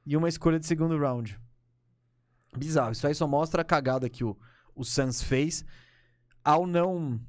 e 0.05 0.17
uma 0.17 0.29
escolha 0.29 0.59
de 0.59 0.67
segundo 0.67 0.99
round. 0.99 1.39
Bizarro. 2.59 2.91
Isso 2.91 3.07
aí 3.07 3.15
só 3.15 3.29
mostra 3.29 3.63
a 3.63 3.65
cagada 3.65 4.11
que 4.11 4.25
o, 4.25 4.37
o 4.75 4.83
Suns 4.83 5.23
fez 5.23 5.65
ao 6.45 6.67
não... 6.67 7.21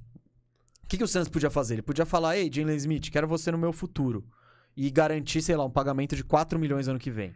O 0.83 0.87
que, 0.87 0.97
que 0.97 1.03
o 1.03 1.07
Suns 1.07 1.29
podia 1.29 1.51
fazer? 1.51 1.75
Ele 1.75 1.83
podia 1.83 2.07
falar, 2.07 2.35
ei, 2.37 2.49
Jalen 2.51 2.75
Smith, 2.75 3.11
quero 3.11 3.27
você 3.27 3.51
no 3.51 3.57
meu 3.59 3.71
futuro. 3.71 4.25
E 4.75 4.89
garantir, 4.89 5.43
sei 5.43 5.55
lá, 5.55 5.63
um 5.63 5.69
pagamento 5.69 6.15
de 6.15 6.23
4 6.23 6.57
milhões 6.57 6.87
ano 6.87 6.97
que 6.97 7.11
vem. 7.11 7.35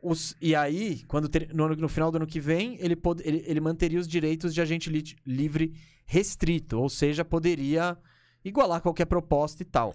Os, 0.00 0.36
e 0.40 0.54
aí, 0.54 1.02
quando 1.08 1.28
ter, 1.28 1.52
no, 1.52 1.66
no, 1.74 1.88
final 1.88 2.12
do 2.12 2.18
ano 2.18 2.28
que 2.28 2.38
vem, 2.38 2.76
ele, 2.78 2.94
pod, 2.94 3.20
ele, 3.24 3.42
ele 3.44 3.60
manteria 3.60 3.98
os 3.98 4.06
direitos 4.06 4.54
de 4.54 4.60
agente 4.60 4.88
li, 4.88 5.02
livre 5.26 5.74
restrito. 6.06 6.78
Ou 6.78 6.88
seja, 6.88 7.24
poderia 7.24 7.98
igualar 8.44 8.80
qualquer 8.80 9.06
proposta 9.06 9.62
e 9.62 9.66
tal. 9.66 9.94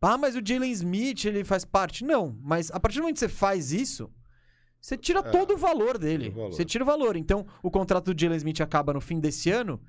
Ah, 0.00 0.16
mas 0.16 0.36
o 0.36 0.40
Jalen 0.44 0.70
Smith, 0.70 1.24
ele 1.24 1.42
faz 1.42 1.64
parte. 1.64 2.04
Não, 2.04 2.38
mas 2.40 2.70
a 2.70 2.78
partir 2.78 2.98
do 2.98 3.02
momento 3.02 3.14
que 3.14 3.20
você 3.20 3.28
faz 3.28 3.72
isso, 3.72 4.08
você 4.80 4.96
tira 4.96 5.18
é, 5.18 5.22
todo 5.22 5.54
o 5.54 5.56
valor 5.56 5.98
dele. 5.98 6.28
O 6.28 6.32
valor. 6.32 6.52
Você 6.52 6.64
tira 6.64 6.84
o 6.84 6.86
valor. 6.86 7.16
Então, 7.16 7.44
o 7.60 7.70
contrato 7.72 8.14
do 8.14 8.20
Jalen 8.20 8.36
Smith 8.36 8.60
acaba 8.60 8.92
no 8.92 9.00
fim 9.00 9.18
desse 9.18 9.50
ano 9.50 9.80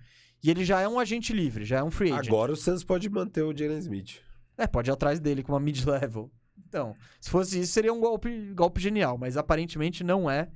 e 0.44 0.50
ele 0.50 0.66
já 0.66 0.82
é 0.82 0.88
um 0.88 1.00
agente 1.00 1.34
livre, 1.34 1.66
já 1.66 1.77
é 1.77 1.84
um 1.84 1.92
free 1.92 2.11
agent. 2.11 2.27
Agora 2.27 2.52
o 2.52 2.56
Suns 2.56 2.84
pode 2.84 3.08
manter 3.10 3.44
o 3.44 3.56
Jalen 3.56 3.77
Smith. 3.77 4.19
É, 4.58 4.66
pode 4.66 4.90
ir 4.90 4.94
atrás 4.94 5.19
dele 5.19 5.44
com 5.44 5.52
uma 5.52 5.60
mid-level. 5.60 6.32
Então, 6.68 6.95
se 7.22 7.30
fosse 7.30 7.60
isso, 7.60 7.74
seria 7.74 7.94
um 7.94 8.00
golpe, 8.00 8.53
golpe 8.56 8.82
genial, 8.82 9.18
mas 9.19 9.38
aparentemente 9.38 10.03
não 10.03 10.30
é. 10.30 10.50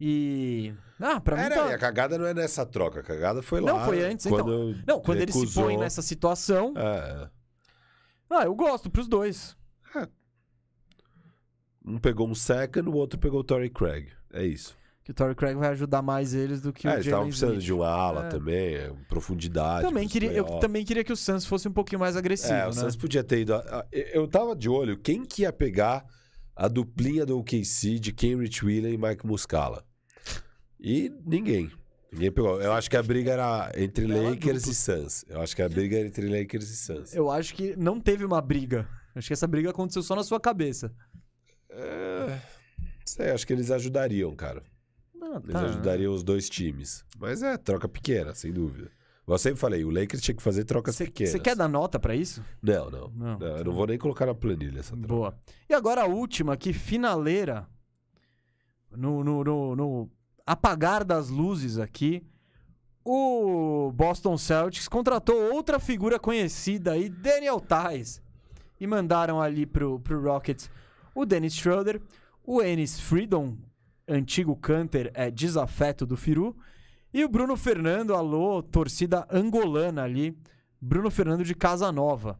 E. 0.00 0.74
Ah, 1.00 1.20
pra 1.20 1.36
mim. 1.36 1.42
Era, 1.42 1.54
tá... 1.54 1.74
A 1.74 1.78
cagada 1.78 2.18
não 2.18 2.26
é 2.26 2.34
nessa 2.34 2.64
troca, 2.66 3.00
a 3.00 3.02
cagada 3.02 3.42
foi 3.42 3.60
lá. 3.60 3.72
Não, 3.72 3.84
foi 3.84 4.02
antes, 4.02 4.26
então. 4.26 4.38
quando 4.38 4.70
então. 4.70 4.84
Não, 4.86 5.00
quando 5.00 5.18
recusou... 5.18 5.42
ele 5.42 5.50
se 5.50 5.60
põe 5.60 5.76
nessa 5.76 6.02
situação. 6.02 6.74
É. 6.76 7.28
Ah, 8.30 8.44
eu 8.44 8.54
gosto 8.54 8.90
pros 8.90 9.06
dois. 9.06 9.56
É. 9.94 10.08
Um 11.84 11.98
pegou 11.98 12.28
um 12.28 12.34
second, 12.34 12.88
o 12.88 12.94
outro 12.94 13.18
pegou 13.18 13.40
o 13.40 13.44
Torrey 13.44 13.68
Craig. 13.70 14.08
É 14.32 14.44
isso. 14.44 14.76
Que 15.04 15.10
o 15.10 15.14
Torrey 15.14 15.34
Craig 15.34 15.56
vai 15.56 15.70
ajudar 15.70 16.00
mais 16.00 16.32
eles 16.32 16.62
do 16.62 16.72
que 16.72 16.86
é, 16.86 16.90
o 16.90 16.94
Eles 16.94 17.06
estavam 17.06 17.26
precisando 17.26 17.52
Smith. 17.54 17.64
de 17.64 17.72
uma 17.72 17.88
ala 17.88 18.26
é. 18.26 18.28
também, 18.28 18.74
é, 18.76 18.92
profundidade. 19.08 19.86
Também 19.86 20.06
queria, 20.06 20.32
eu 20.32 20.44
também 20.60 20.84
queria 20.84 21.02
que 21.02 21.12
o 21.12 21.16
Suns 21.16 21.44
fosse 21.44 21.66
um 21.66 21.72
pouquinho 21.72 21.98
mais 21.98 22.16
agressivo. 22.16 22.54
É, 22.54 22.64
o 22.64 22.68
né? 22.68 22.72
Suns 22.72 22.94
podia 22.94 23.24
ter 23.24 23.40
ido. 23.40 23.54
A, 23.54 23.84
eu 23.90 24.28
tava 24.28 24.54
de 24.54 24.68
olho, 24.68 24.96
quem 24.96 25.24
que 25.24 25.42
ia 25.42 25.52
pegar 25.52 26.06
a 26.54 26.68
duplinha 26.68 27.24
do 27.24 27.38
OKC 27.38 27.98
de 27.98 28.12
Kenrich 28.12 28.64
William 28.64 28.90
e 28.90 28.98
Mike 28.98 29.26
Muscala? 29.26 29.84
E 30.78 31.12
ninguém. 31.24 31.70
Ninguém 32.12 32.30
pegou. 32.30 32.60
Eu 32.60 32.72
acho 32.72 32.90
que 32.90 32.96
a 32.96 33.02
briga 33.02 33.32
era 33.32 33.72
entre 33.76 34.06
Lakers 34.06 34.66
e 34.66 34.74
Suns. 34.74 35.24
Eu 35.28 35.40
acho 35.40 35.56
que 35.56 35.62
a 35.62 35.68
briga 35.68 35.96
era 35.96 36.06
entre 36.06 36.28
Lakers 36.28 36.68
e 36.68 36.76
Suns. 36.76 37.14
Eu 37.14 37.30
acho 37.30 37.54
que 37.54 37.74
não 37.76 37.98
teve 37.98 38.24
uma 38.24 38.40
briga. 38.40 38.88
Acho 39.14 39.28
que 39.28 39.32
essa 39.32 39.46
briga 39.46 39.70
aconteceu 39.70 40.02
só 40.02 40.14
na 40.14 40.24
sua 40.24 40.40
cabeça. 40.40 40.92
É... 41.70 42.38
Sei, 43.06 43.30
acho 43.30 43.46
que 43.46 43.52
eles 43.52 43.70
ajudariam, 43.70 44.34
cara. 44.34 44.62
Ah, 45.22 45.40
tá. 45.40 45.48
Eles 45.48 45.70
ajudariam 45.70 46.12
os 46.12 46.22
dois 46.22 46.50
times. 46.50 47.04
Mas 47.18 47.42
é, 47.42 47.56
troca 47.56 47.88
pequena, 47.88 48.34
sem 48.34 48.52
dúvida. 48.52 48.90
Eu 49.26 49.38
sempre 49.38 49.60
falei, 49.60 49.84
o 49.84 49.90
Lakers 49.90 50.20
tinha 50.20 50.34
que 50.34 50.42
fazer 50.42 50.64
trocas 50.64 50.96
cê, 50.96 51.04
pequenas. 51.04 51.32
Você 51.32 51.38
quer 51.38 51.54
dar 51.54 51.68
nota 51.68 51.98
para 51.98 52.14
isso? 52.14 52.42
Não, 52.60 52.90
não. 52.90 53.08
não, 53.14 53.38
não 53.38 53.46
eu 53.46 53.64
não 53.64 53.72
vou 53.72 53.86
nem 53.86 53.96
colocar 53.96 54.26
na 54.26 54.34
planilha 54.34 54.80
essa 54.80 54.96
troca. 54.96 55.08
Boa. 55.08 55.38
E 55.68 55.74
agora 55.74 56.02
a 56.02 56.06
última 56.06 56.54
aqui, 56.54 56.72
finaleira. 56.72 57.66
No, 58.94 59.24
no, 59.24 59.44
no, 59.44 59.76
no 59.76 60.10
apagar 60.44 61.04
das 61.04 61.28
luzes 61.28 61.78
aqui, 61.78 62.22
o 63.04 63.90
Boston 63.94 64.36
Celtics 64.36 64.86
contratou 64.86 65.52
outra 65.52 65.78
figura 65.78 66.18
conhecida 66.18 66.92
aí, 66.92 67.08
Daniel 67.08 67.60
Tais. 67.60 68.20
E 68.78 68.86
mandaram 68.86 69.40
ali 69.40 69.64
pro, 69.64 70.00
pro 70.00 70.20
Rockets 70.20 70.68
o 71.14 71.24
Dennis 71.24 71.54
Schroeder, 71.54 72.00
o 72.44 72.62
Ennis 72.62 72.98
Freedom, 72.98 73.56
antigo 74.08 74.56
canter, 74.56 75.10
é 75.14 75.30
desafeto 75.30 76.06
do 76.06 76.16
Firu, 76.16 76.56
e 77.12 77.24
o 77.24 77.28
Bruno 77.28 77.56
Fernando, 77.56 78.14
alô, 78.14 78.62
torcida 78.62 79.26
angolana 79.30 80.02
ali, 80.02 80.36
Bruno 80.80 81.10
Fernando 81.10 81.44
de 81.44 81.54
Casa 81.54 81.92
Nova. 81.92 82.38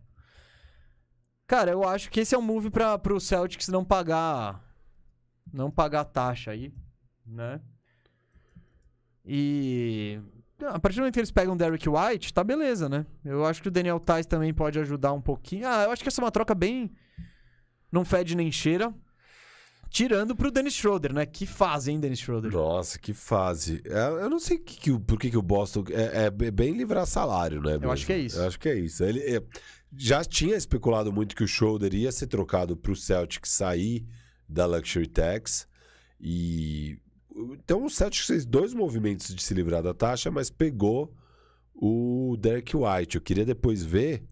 Cara, 1.47 1.71
eu 1.71 1.87
acho 1.87 2.11
que 2.11 2.21
esse 2.21 2.35
é 2.35 2.39
um 2.39 2.43
move 2.43 2.71
para 2.71 2.99
pro 2.99 3.21
Celtics 3.21 3.69
não 3.69 3.85
pagar 3.85 4.63
não 5.53 5.71
pagar 5.71 6.05
taxa 6.05 6.51
aí, 6.51 6.73
né? 7.27 7.61
E 9.25 10.19
a 10.61 10.79
partir 10.79 10.97
do 10.97 11.01
momento 11.01 11.15
que 11.15 11.21
eles 11.21 11.31
pegam 11.31 11.55
o 11.55 11.59
Derrick 11.59 11.89
White, 11.89 12.33
tá 12.33 12.43
beleza, 12.43 12.89
né? 12.89 13.05
Eu 13.25 13.45
acho 13.45 13.61
que 13.61 13.69
o 13.69 13.71
Daniel 13.71 14.01
Tais 14.01 14.27
também 14.27 14.55
pode 14.55 14.79
ajudar 14.79 15.13
um 15.13 15.21
pouquinho. 15.21 15.67
Ah, 15.67 15.85
eu 15.85 15.91
acho 15.91 16.03
que 16.03 16.09
essa 16.09 16.21
é 16.21 16.25
uma 16.25 16.31
troca 16.31 16.55
bem. 16.55 16.91
Não 17.91 18.05
fede 18.05 18.35
nem 18.37 18.51
cheira. 18.51 18.93
Tirando 19.93 20.35
pro 20.35 20.51
Dennis 20.51 20.73
Schroeder, 20.73 21.13
né? 21.13 21.27
Que 21.27 21.45
fase, 21.45 21.91
hein, 21.93 22.01
Dennis 22.01 22.21
Schroeder? 22.21 22.51
Nossa, 22.51 22.99
que 22.99 23.13
fase. 23.13 23.83
É, 23.85 24.25
eu 24.25 24.31
não 24.31 24.39
sei 24.39 24.57
que, 24.57 24.81
que, 24.81 24.99
por 24.99 25.19
que, 25.19 25.31
que 25.31 25.37
o 25.37 25.43
Boston. 25.43 25.85
É, 25.91 26.25
é, 26.25 26.51
bem 26.51 26.75
livrar 26.75 27.07
salário, 27.07 27.61
né? 27.61 27.73
Mesmo? 27.73 27.85
Eu 27.85 27.93
acho 27.93 28.07
que 28.07 28.13
é 28.15 28.19
isso. 28.19 28.39
Eu 28.39 28.47
acho 28.47 28.59
que 28.59 28.69
é 28.71 28.75
isso. 28.75 29.05
Ele 29.05 29.21
é, 29.21 29.43
já 29.95 30.25
tinha 30.25 30.57
especulado 30.57 31.13
muito 31.13 31.37
que 31.37 31.45
o 31.45 31.47
Schroeder 31.47 31.93
ia 31.93 32.11
ser 32.11 32.27
trocado 32.27 32.75
pro 32.75 32.97
Celtic 32.97 33.47
sair 33.47 34.07
da 34.49 34.65
Luxury 34.65 35.07
Tax. 35.07 35.69
E 36.19 36.99
então 37.37 37.85
o 37.85 37.91
Celtics 37.91 38.27
fez 38.27 38.47
dois 38.47 38.73
movimentos 38.73 39.35
de 39.35 39.43
se 39.43 39.53
livrar 39.53 39.83
da 39.83 39.93
taxa, 39.93 40.31
mas 40.31 40.49
pegou 40.49 41.15
o 41.75 42.35
Derek 42.39 42.75
White. 42.75 43.17
Eu 43.17 43.23
queria 43.23 43.45
depois 43.45 43.85
ver. 43.85 44.23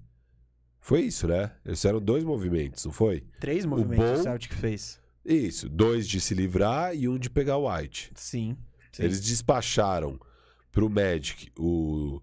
Foi 0.78 1.02
isso, 1.02 1.28
né? 1.28 1.52
Eles 1.66 1.80
fizeram 1.80 2.00
dois 2.00 2.24
movimentos, 2.24 2.86
não 2.86 2.92
foi? 2.92 3.22
Três 3.38 3.66
movimentos 3.66 4.04
o, 4.04 4.12
Bol, 4.12 4.20
o 4.20 4.22
Celtic 4.22 4.54
fez. 4.54 4.99
Isso, 5.24 5.68
dois 5.68 6.08
de 6.08 6.20
se 6.20 6.34
livrar 6.34 6.94
e 6.96 7.08
um 7.08 7.18
de 7.18 7.28
pegar 7.28 7.56
o 7.58 7.70
White. 7.70 8.10
Sim. 8.14 8.56
sim. 8.92 9.02
Eles 9.02 9.20
despacharam 9.20 10.18
pro 10.72 10.88
Magic 10.88 11.50
o. 11.58 12.20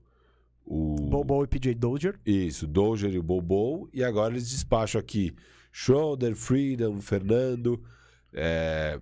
O. 0.66 0.96
Bobo 1.10 1.44
e 1.44 1.48
PJ 1.48 1.74
Dozier. 1.76 2.20
Isso, 2.26 2.68
Dozier 2.68 3.14
e 3.14 3.20
o 3.20 3.24
Bobo. 3.24 3.90
E 3.94 4.04
agora 4.04 4.34
eles 4.34 4.50
despacham 4.50 5.00
aqui 5.00 5.34
Schroeder, 5.72 6.36
Freedom, 6.36 7.00
Fernando. 7.00 7.82
é, 8.34 9.00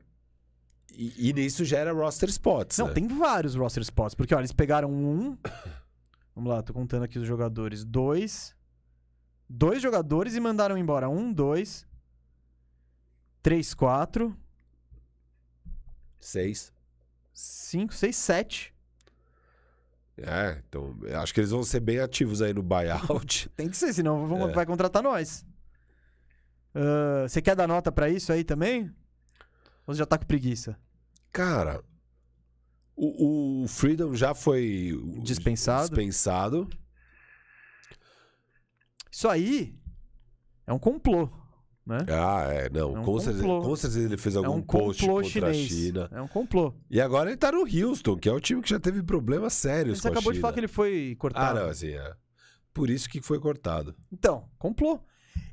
E, 0.92 1.30
e 1.30 1.34
nisso 1.34 1.66
gera 1.66 1.92
roster 1.92 2.30
spots. 2.30 2.78
Não, 2.78 2.88
né? 2.88 2.94
tem 2.94 3.08
vários 3.08 3.56
roster 3.56 3.82
spots. 3.82 4.14
Porque, 4.14 4.36
olha, 4.36 4.42
eles 4.42 4.52
pegaram 4.52 4.92
um. 4.92 5.36
Vamos 6.36 6.50
lá, 6.52 6.62
tô 6.62 6.74
contando 6.74 7.04
aqui 7.04 7.18
os 7.18 7.26
jogadores. 7.26 7.84
Dois. 7.84 8.54
Dois 9.50 9.82
jogadores 9.82 10.36
e 10.36 10.40
mandaram 10.40 10.78
embora. 10.78 11.10
Um, 11.10 11.32
dois. 11.34 11.86
Três, 13.46 13.76
quatro. 13.76 14.36
Seis. 16.20 16.74
Cinco, 17.32 17.94
seis, 17.94 18.16
sete. 18.16 18.74
É, 20.18 20.64
então 20.68 20.98
acho 21.22 21.32
que 21.32 21.42
eles 21.42 21.52
vão 21.52 21.64
ser 21.64 21.80
bem 21.80 22.00
ativos 22.00 22.42
aí 22.42 22.56
no 22.56 22.64
buyout. 22.64 23.48
Tem 23.56 23.70
que 23.70 23.78
ser, 23.78 23.94
senão 23.94 24.26
vão- 24.26 24.50
É. 24.50 24.52
vai 24.54 24.66
contratar 24.66 25.04
nós. 25.04 25.46
Ah, 26.74 27.28
Você 27.28 27.40
quer 27.40 27.56
dar 27.56 27.68
nota 27.68 27.92
pra 27.92 28.10
isso 28.10 28.32
aí 28.34 28.44
também? 28.44 28.92
Ou 29.86 29.94
você 29.94 30.00
já 30.00 30.08
tá 30.08 30.18
com 30.18 30.26
preguiça? 30.26 30.76
Cara, 31.32 31.84
o, 32.96 33.62
o 33.64 33.68
Freedom 33.68 34.16
já 34.16 34.34
foi 34.34 34.92
Dispensado? 35.22 35.90
dispensado. 35.90 36.68
Isso 39.12 39.28
aí 39.30 39.78
é 40.66 40.74
um 40.74 40.80
complô, 40.80 41.30
né? 41.86 41.98
Ah, 42.10 42.48
é, 42.50 42.70
não. 42.70 42.96
É 42.96 43.00
um 43.00 43.04
com, 43.04 43.20
certeza, 43.20 43.44
com 43.46 43.76
certeza 43.76 44.04
ele 44.06 44.18
fez 44.18 44.36
É 44.36 44.38
algum 44.40 44.58
um 44.58 44.62
post 44.62 45.06
contra 45.06 45.30
chinês. 45.30 45.66
a 45.66 45.68
China. 45.70 46.10
É 46.12 46.22
um 46.22 46.28
complô. 46.28 46.74
E 46.90 47.00
agora 47.00 47.30
ele 47.30 47.38
tá 47.38 47.52
no 47.52 47.60
Houston, 47.62 48.18
que 48.18 48.28
é 48.28 48.32
o 48.34 48.40
time 48.40 48.62
que 48.62 48.70
já 48.70 48.80
teve 48.80 49.04
problemas 49.04 49.54
sérios 49.54 50.00
Você 50.00 50.04
com 50.04 50.08
a 50.10 50.12
acabou 50.12 50.34
de 50.34 50.40
falar 50.40 50.54
que 50.54 50.60
ele 50.60 50.68
foi 50.68 51.14
Ah, 51.16 51.20
cortado. 51.20 51.60
não, 51.60 51.70
assim, 51.70 51.90
é. 51.90 52.14
Por 52.74 52.90
isso 52.90 53.08
que 53.08 53.22
foi 53.22 53.40
cortado. 53.40 53.96
Então, 54.12 54.50
complô. 54.58 55.00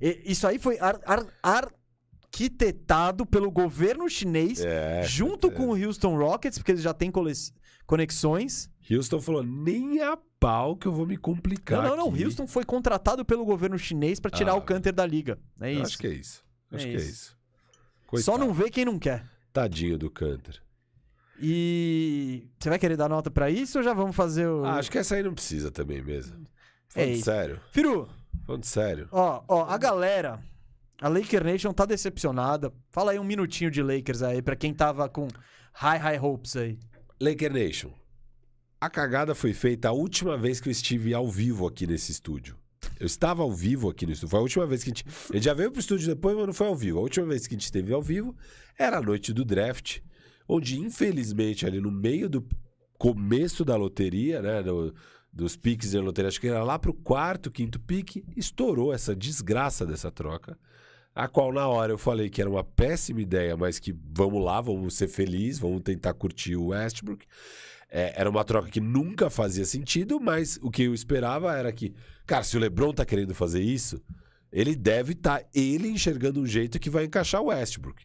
E- 0.00 0.22
isso 0.24 0.46
aí 0.46 0.58
foi 0.58 0.78
ar- 0.78 1.00
ar- 1.04 1.26
arquitetado 1.42 3.26
pelo 3.26 3.50
governo 3.50 4.08
chinês 4.08 4.60
É. 4.64 5.02
junto 5.04 5.50
com 5.50 5.68
o 5.68 5.76
Houston 5.86 6.16
Rockets, 6.16 6.58
porque 6.58 6.72
eles 6.72 6.82
já 6.82 6.94
têm 6.94 7.12
conexões. 7.86 8.70
Houston 8.90 9.20
falou, 9.20 9.42
nem 9.42 10.00
a 10.02 10.16
pau 10.40 10.76
que 10.76 10.86
eu 10.86 10.92
vou 10.92 11.06
me 11.06 11.16
complicar 11.16 11.82
Não, 11.82 11.90
não, 11.90 11.96
não. 12.06 12.14
aqui." 12.14 12.24
Houston 12.24 12.46
foi 12.46 12.64
contratado 12.64 13.24
pelo 13.24 13.44
governo 13.44 13.78
chinês 13.78 14.18
pra 14.20 14.30
tirar 14.30 14.52
Ah, 14.52 14.56
o 14.56 14.62
Canter 14.62 14.92
da 14.92 15.06
liga. 15.06 15.38
É 15.60 15.72
isso. 15.72 15.82
Acho 15.82 15.98
que 15.98 16.06
é 16.06 16.10
isso. 16.10 16.44
Acho 16.72 16.86
É 16.86 16.90
que 16.90 16.96
é 16.96 16.98
isso. 16.98 17.08
isso. 17.10 17.36
Só 18.22 18.32
Coitado. 18.32 18.38
não 18.38 18.52
vê 18.52 18.68
quem 18.70 18.84
não 18.84 18.98
quer. 18.98 19.24
Tadinho 19.52 19.96
do 19.98 20.10
Canter. 20.10 20.60
E 21.44 22.46
você 22.58 22.68
vai 22.68 22.78
querer 22.78 22.96
dar 22.96 23.08
nota 23.08 23.30
pra 23.30 23.50
isso 23.50 23.78
ou 23.78 23.84
já 23.84 23.92
vamos 23.92 24.14
fazer 24.14 24.46
o. 24.46 24.64
Ah, 24.64 24.74
acho 24.74 24.90
que 24.90 24.98
essa 24.98 25.14
aí 25.16 25.22
não 25.22 25.34
precisa 25.34 25.70
também 25.70 26.02
mesmo. 26.02 26.36
É 26.94 27.00
Falando 27.00 27.12
isso. 27.14 27.24
sério. 27.24 27.60
Firu, 27.70 28.08
Falando 28.46 28.64
sério. 28.64 29.08
ó, 29.10 29.42
ó, 29.48 29.64
a 29.64 29.78
galera, 29.78 30.40
a 31.00 31.08
Laker 31.08 31.42
Nation 31.42 31.72
tá 31.72 31.84
decepcionada. 31.84 32.72
Fala 32.90 33.12
aí 33.12 33.18
um 33.18 33.24
minutinho 33.24 33.70
de 33.70 33.82
Lakers 33.82 34.22
aí 34.22 34.42
pra 34.42 34.54
quem 34.54 34.72
tava 34.74 35.08
com 35.08 35.26
high, 35.72 35.98
high 35.98 36.18
hopes 36.20 36.54
aí. 36.56 36.78
Laker 37.20 37.52
Nation. 37.52 37.90
A 38.82 38.90
cagada 38.90 39.32
foi 39.32 39.52
feita 39.52 39.90
a 39.90 39.92
última 39.92 40.36
vez 40.36 40.60
que 40.60 40.68
eu 40.68 40.72
estive 40.72 41.14
ao 41.14 41.28
vivo 41.30 41.68
aqui 41.68 41.86
nesse 41.86 42.10
estúdio. 42.10 42.56
Eu 42.98 43.06
estava 43.06 43.40
ao 43.44 43.52
vivo 43.52 43.88
aqui 43.88 44.04
no 44.04 44.10
estúdio. 44.10 44.30
Foi 44.30 44.40
a 44.40 44.42
última 44.42 44.66
vez 44.66 44.82
que 44.82 44.90
a 44.90 44.92
gente. 44.92 45.04
Gente 45.32 45.44
já 45.44 45.54
veio 45.54 45.70
pro 45.70 45.78
estúdio 45.78 46.08
depois, 46.08 46.36
mas 46.36 46.46
não 46.48 46.52
foi 46.52 46.66
ao 46.66 46.74
vivo. 46.74 46.98
A 46.98 47.02
última 47.02 47.24
vez 47.26 47.46
que 47.46 47.54
a 47.54 47.56
gente 47.56 47.66
esteve 47.66 47.92
ao 47.92 48.02
vivo 48.02 48.34
era 48.76 48.98
a 48.98 49.00
noite 49.00 49.32
do 49.32 49.44
draft, 49.44 50.00
onde, 50.48 50.80
infelizmente, 50.80 51.64
ali 51.64 51.80
no 51.80 51.92
meio 51.92 52.28
do 52.28 52.44
começo 52.98 53.64
da 53.64 53.76
loteria, 53.76 54.42
né? 54.42 54.64
do- 54.64 54.92
dos 55.32 55.56
piques 55.56 55.92
da 55.92 56.00
loteria, 56.00 56.26
acho 56.28 56.40
que 56.40 56.48
era 56.48 56.64
lá 56.64 56.76
pro 56.76 56.92
quarto, 56.92 57.52
quinto 57.52 57.78
pique, 57.78 58.24
estourou 58.36 58.92
essa 58.92 59.14
desgraça 59.14 59.86
dessa 59.86 60.10
troca. 60.10 60.58
A 61.14 61.28
qual, 61.28 61.52
na 61.52 61.68
hora, 61.68 61.92
eu 61.92 61.98
falei 61.98 62.28
que 62.28 62.40
era 62.40 62.50
uma 62.50 62.64
péssima 62.64 63.20
ideia, 63.20 63.56
mas 63.56 63.78
que 63.78 63.94
vamos 64.12 64.42
lá, 64.44 64.60
vamos 64.60 64.94
ser 64.94 65.06
felizes, 65.06 65.60
vamos 65.60 65.82
tentar 65.82 66.14
curtir 66.14 66.56
o 66.56 66.66
Westbrook. 66.66 67.24
É, 67.94 68.14
era 68.16 68.30
uma 68.30 68.42
troca 68.42 68.70
que 68.70 68.80
nunca 68.80 69.28
fazia 69.28 69.66
sentido, 69.66 70.18
mas 70.18 70.58
o 70.62 70.70
que 70.70 70.84
eu 70.84 70.94
esperava 70.94 71.54
era 71.54 71.70
que, 71.70 71.94
cara, 72.26 72.42
se 72.42 72.56
o 72.56 72.60
LeBron 72.60 72.94
tá 72.94 73.04
querendo 73.04 73.34
fazer 73.34 73.60
isso, 73.60 74.02
ele 74.50 74.74
deve 74.74 75.12
estar 75.12 75.44
ele 75.54 75.88
enxergando 75.88 76.40
um 76.40 76.46
jeito 76.46 76.80
que 76.80 76.88
vai 76.88 77.04
encaixar 77.04 77.42
o 77.42 77.48
Westbrook. 77.48 78.02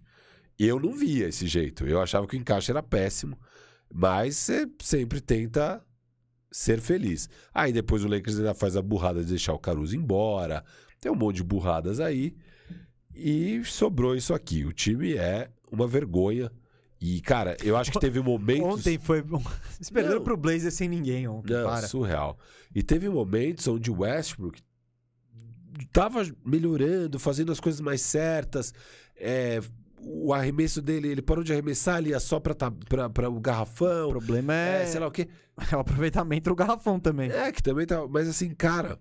Eu 0.60 0.78
não 0.78 0.92
via 0.92 1.30
esse 1.30 1.48
jeito. 1.48 1.86
Eu 1.86 2.02
achava 2.02 2.28
que 2.28 2.36
o 2.36 2.40
encaixe 2.40 2.70
era 2.70 2.84
péssimo, 2.84 3.40
mas 3.94 4.36
você 4.36 4.68
sempre 4.82 5.22
tenta 5.22 5.82
ser 6.52 6.82
feliz. 6.82 7.30
Aí 7.54 7.72
depois 7.72 8.04
o 8.04 8.10
Lakers 8.10 8.40
ainda 8.40 8.54
faz 8.54 8.76
a 8.76 8.82
burrada 8.82 9.24
de 9.24 9.30
deixar 9.30 9.54
o 9.54 9.60
Caruso 9.60 9.96
embora. 9.96 10.66
Tem 11.00 11.10
um 11.10 11.16
monte 11.16 11.38
de 11.38 11.44
burradas 11.44 12.02
aí. 12.02 12.36
E 13.16 13.62
sobrou 13.64 14.16
isso 14.16 14.34
aqui. 14.34 14.66
O 14.66 14.74
time 14.74 15.16
é 15.16 15.50
uma 15.72 15.88
vergonha. 15.88 16.52
E, 17.00 17.22
cara, 17.22 17.56
eu 17.64 17.78
acho 17.78 17.92
que 17.92 18.00
teve 18.00 18.20
momentos. 18.22 18.80
Ontem 18.80 18.98
foi. 18.98 19.20
Eles 19.76 19.90
perderam 19.94 20.22
pro 20.24 20.36
Blazer 20.36 20.72
sem 20.72 20.90
ninguém 20.90 21.28
ontem. 21.28 21.54
Não, 21.54 21.66
para. 21.66 21.88
surreal. 21.88 22.38
E 22.74 22.82
teve 22.82 23.08
momentos 23.08 23.68
onde 23.68 23.92
o 23.92 24.00
Westbrook 24.00 24.62
tava 25.92 26.24
melhorando, 26.46 27.20
fazendo 27.20 27.52
as 27.52 27.60
coisas 27.60 27.82
mais 27.82 28.02
certas. 28.02 28.74
É, 29.16 29.60
o 30.02 30.34
arremesso 30.34 30.82
dele, 30.82 31.08
ele 31.08 31.22
parou 31.22 31.44
de 31.44 31.52
arremessar, 31.54 32.00
ele 32.00 32.10
ia 32.10 32.20
só 32.20 32.40
pra, 32.40 32.56
pra, 32.56 33.10
pra 33.10 33.30
o 33.30 33.38
O 33.38 33.40
garrafão. 33.40 34.10
problema 34.10 34.54
é, 34.54 34.84
É, 34.84 34.86
sei 34.88 35.00
lá 35.00 35.08
o 35.08 35.12
quê. 35.12 35.28
é 35.72 35.76
o 35.78 35.80
aproveitamento 35.80 36.50
do 36.50 36.56
garrafão 36.56 37.00
também. 37.00 37.30
É, 37.30 37.52
que 37.52 37.62
também 37.62 37.86
tá. 37.86 38.08
Mas 38.08 38.28
assim, 38.28 38.50
cara. 38.56 39.00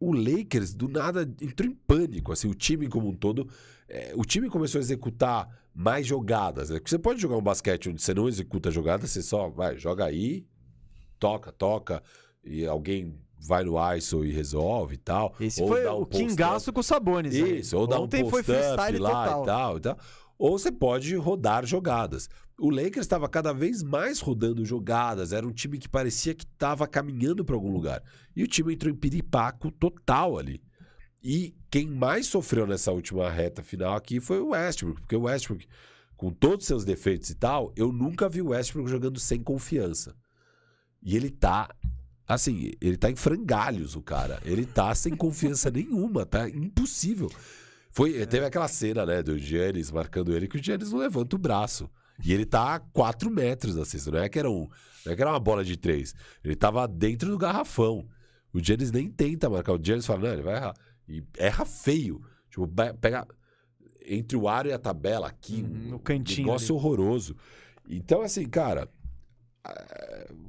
O 0.00 0.12
Lakers, 0.14 0.74
do 0.74 0.86
nada, 0.86 1.22
entrou 1.42 1.68
em 1.68 1.74
pânico. 1.74 2.30
Assim, 2.30 2.48
o 2.48 2.54
time 2.54 2.86
como 2.88 3.08
um 3.08 3.14
todo. 3.14 3.48
É, 3.88 4.12
o 4.14 4.24
time 4.24 4.48
começou 4.48 4.78
a 4.78 4.82
executar 4.82 5.48
mais 5.74 6.06
jogadas. 6.06 6.70
Né? 6.70 6.80
Você 6.84 6.98
pode 6.98 7.20
jogar 7.20 7.36
um 7.36 7.42
basquete 7.42 7.88
onde 7.88 8.02
você 8.02 8.12
não 8.12 8.28
executa 8.28 8.70
jogadas, 8.70 9.10
você 9.10 9.22
só 9.22 9.48
vai, 9.48 9.78
joga 9.78 10.04
aí, 10.04 10.46
toca, 11.18 11.52
toca, 11.52 12.02
e 12.44 12.66
alguém 12.66 13.18
vai 13.40 13.64
no 13.64 13.76
ISO 13.94 14.24
e 14.24 14.32
resolve 14.32 14.94
e 14.94 14.98
tal. 14.98 15.34
Esse 15.40 15.62
ou 15.62 15.68
foi 15.68 15.84
dá 15.84 15.94
um 15.94 16.02
o. 16.02 16.06
Kingaço 16.06 16.72
com 16.72 16.80
o 16.80 16.84
Sabonis. 16.84 17.34
aí. 17.34 17.60
Isso, 17.60 17.76
ou 17.76 17.86
dá 17.86 17.98
um 17.98 18.04
Ontem 18.04 18.28
foi 18.28 18.42
post-up 18.42 18.74
freestyle 18.74 18.98
lá 18.98 19.24
total. 19.24 19.42
e 19.42 19.46
tal, 19.46 19.76
e 19.76 19.80
tal. 19.80 19.98
Ou 20.38 20.58
você 20.58 20.70
pode 20.70 21.14
rodar 21.16 21.66
jogadas. 21.66 22.28
O 22.60 22.70
Lakers 22.70 22.98
estava 22.98 23.28
cada 23.28 23.52
vez 23.52 23.82
mais 23.82 24.20
rodando 24.20 24.64
jogadas. 24.64 25.32
Era 25.32 25.46
um 25.46 25.52
time 25.52 25.78
que 25.78 25.88
parecia 25.88 26.34
que 26.34 26.44
estava 26.44 26.86
caminhando 26.86 27.44
para 27.44 27.56
algum 27.56 27.72
lugar. 27.72 28.02
E 28.36 28.42
o 28.42 28.46
time 28.46 28.74
entrou 28.74 28.92
em 28.92 28.96
piripaco 28.96 29.70
total 29.72 30.38
ali. 30.38 30.62
E 31.22 31.54
quem 31.70 31.86
mais 31.86 32.26
sofreu 32.26 32.66
nessa 32.66 32.92
última 32.92 33.30
reta 33.30 33.62
final 33.62 33.94
aqui 33.94 34.20
foi 34.20 34.40
o 34.40 34.48
Westbrook. 34.48 35.00
Porque 35.00 35.16
o 35.16 35.22
Westbrook, 35.22 35.66
com 36.16 36.30
todos 36.30 36.64
os 36.64 36.66
seus 36.66 36.84
defeitos 36.84 37.30
e 37.30 37.34
tal, 37.34 37.72
eu 37.76 37.92
nunca 37.92 38.28
vi 38.28 38.42
o 38.42 38.48
Westbrook 38.48 38.90
jogando 38.90 39.20
sem 39.20 39.42
confiança. 39.42 40.14
E 41.02 41.16
ele 41.16 41.30
tá 41.30 41.68
Assim, 42.28 42.72
ele 42.78 42.98
tá 42.98 43.10
em 43.10 43.16
frangalhos, 43.16 43.96
o 43.96 44.02
cara. 44.02 44.38
Ele 44.44 44.66
tá 44.66 44.94
sem 44.94 45.16
confiança 45.16 45.70
nenhuma, 45.72 46.26
tá 46.26 46.46
impossível. 46.46 47.30
Foi, 47.90 48.26
Teve 48.26 48.44
aquela 48.44 48.68
cena, 48.68 49.06
né, 49.06 49.22
do 49.22 49.38
Giannis 49.38 49.90
marcando 49.90 50.36
ele, 50.36 50.46
que 50.46 50.58
o 50.58 50.62
Giannis 50.62 50.92
não 50.92 50.98
levanta 50.98 51.36
o 51.36 51.38
braço. 51.38 51.88
E 52.22 52.32
ele 52.32 52.44
tá 52.44 52.74
a 52.74 52.80
4 52.80 53.30
metros 53.30 53.76
da 53.76 53.84
cesta. 53.84 54.10
Não 54.10 54.18
é 54.18 54.28
que 54.28 54.38
era, 54.38 54.50
um, 54.50 54.68
não 55.06 55.12
é 55.12 55.16
que 55.16 55.22
era 55.22 55.30
uma 55.30 55.40
bola 55.40 55.64
de 55.64 55.76
três. 55.76 56.14
Ele 56.44 56.54
tava 56.54 56.86
dentro 56.86 57.30
do 57.30 57.38
garrafão. 57.38 58.06
O 58.52 58.60
Giannis 58.60 58.90
nem 58.90 59.08
tenta 59.08 59.48
marcar. 59.48 59.72
O 59.72 59.80
Giannis 59.82 60.04
fala, 60.04 60.20
não, 60.20 60.32
ele 60.32 60.42
vai 60.42 60.56
errar. 60.56 60.74
E 61.08 61.24
erra 61.36 61.64
feio. 61.64 62.20
Tipo, 62.50 62.68
pega 63.00 63.26
entre 64.04 64.36
o 64.36 64.48
aro 64.48 64.68
e 64.68 64.72
a 64.72 64.78
tabela 64.78 65.28
aqui. 65.28 65.62
Uhum, 65.62 65.86
um 65.86 65.90
no 65.90 65.98
cantinho 65.98 66.46
negócio 66.46 66.74
horroroso. 66.74 67.36
Então, 67.88 68.22
assim, 68.22 68.46
cara, 68.48 68.88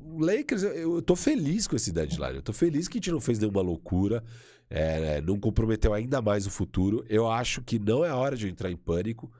o 0.05 0.19
Lakers, 0.19 0.63
eu, 0.63 0.95
eu 0.95 1.01
tô 1.01 1.15
feliz 1.15 1.67
com 1.67 1.75
esse 1.75 1.91
deadline. 1.91 2.35
Eu 2.35 2.41
tô 2.41 2.53
feliz 2.53 2.87
que 2.87 2.97
a 2.97 2.99
gente 2.99 3.11
não 3.11 3.21
fez 3.21 3.39
nenhuma 3.39 3.61
loucura, 3.61 4.23
é, 4.69 5.21
não 5.21 5.39
comprometeu 5.39 5.93
ainda 5.93 6.21
mais 6.21 6.45
o 6.45 6.51
futuro. 6.51 7.05
Eu 7.09 7.29
acho 7.29 7.61
que 7.61 7.79
não 7.79 8.03
é 8.03 8.13
hora 8.13 8.35
de 8.35 8.47
entrar 8.47 8.71
em 8.71 8.77
pânico. 8.77 9.31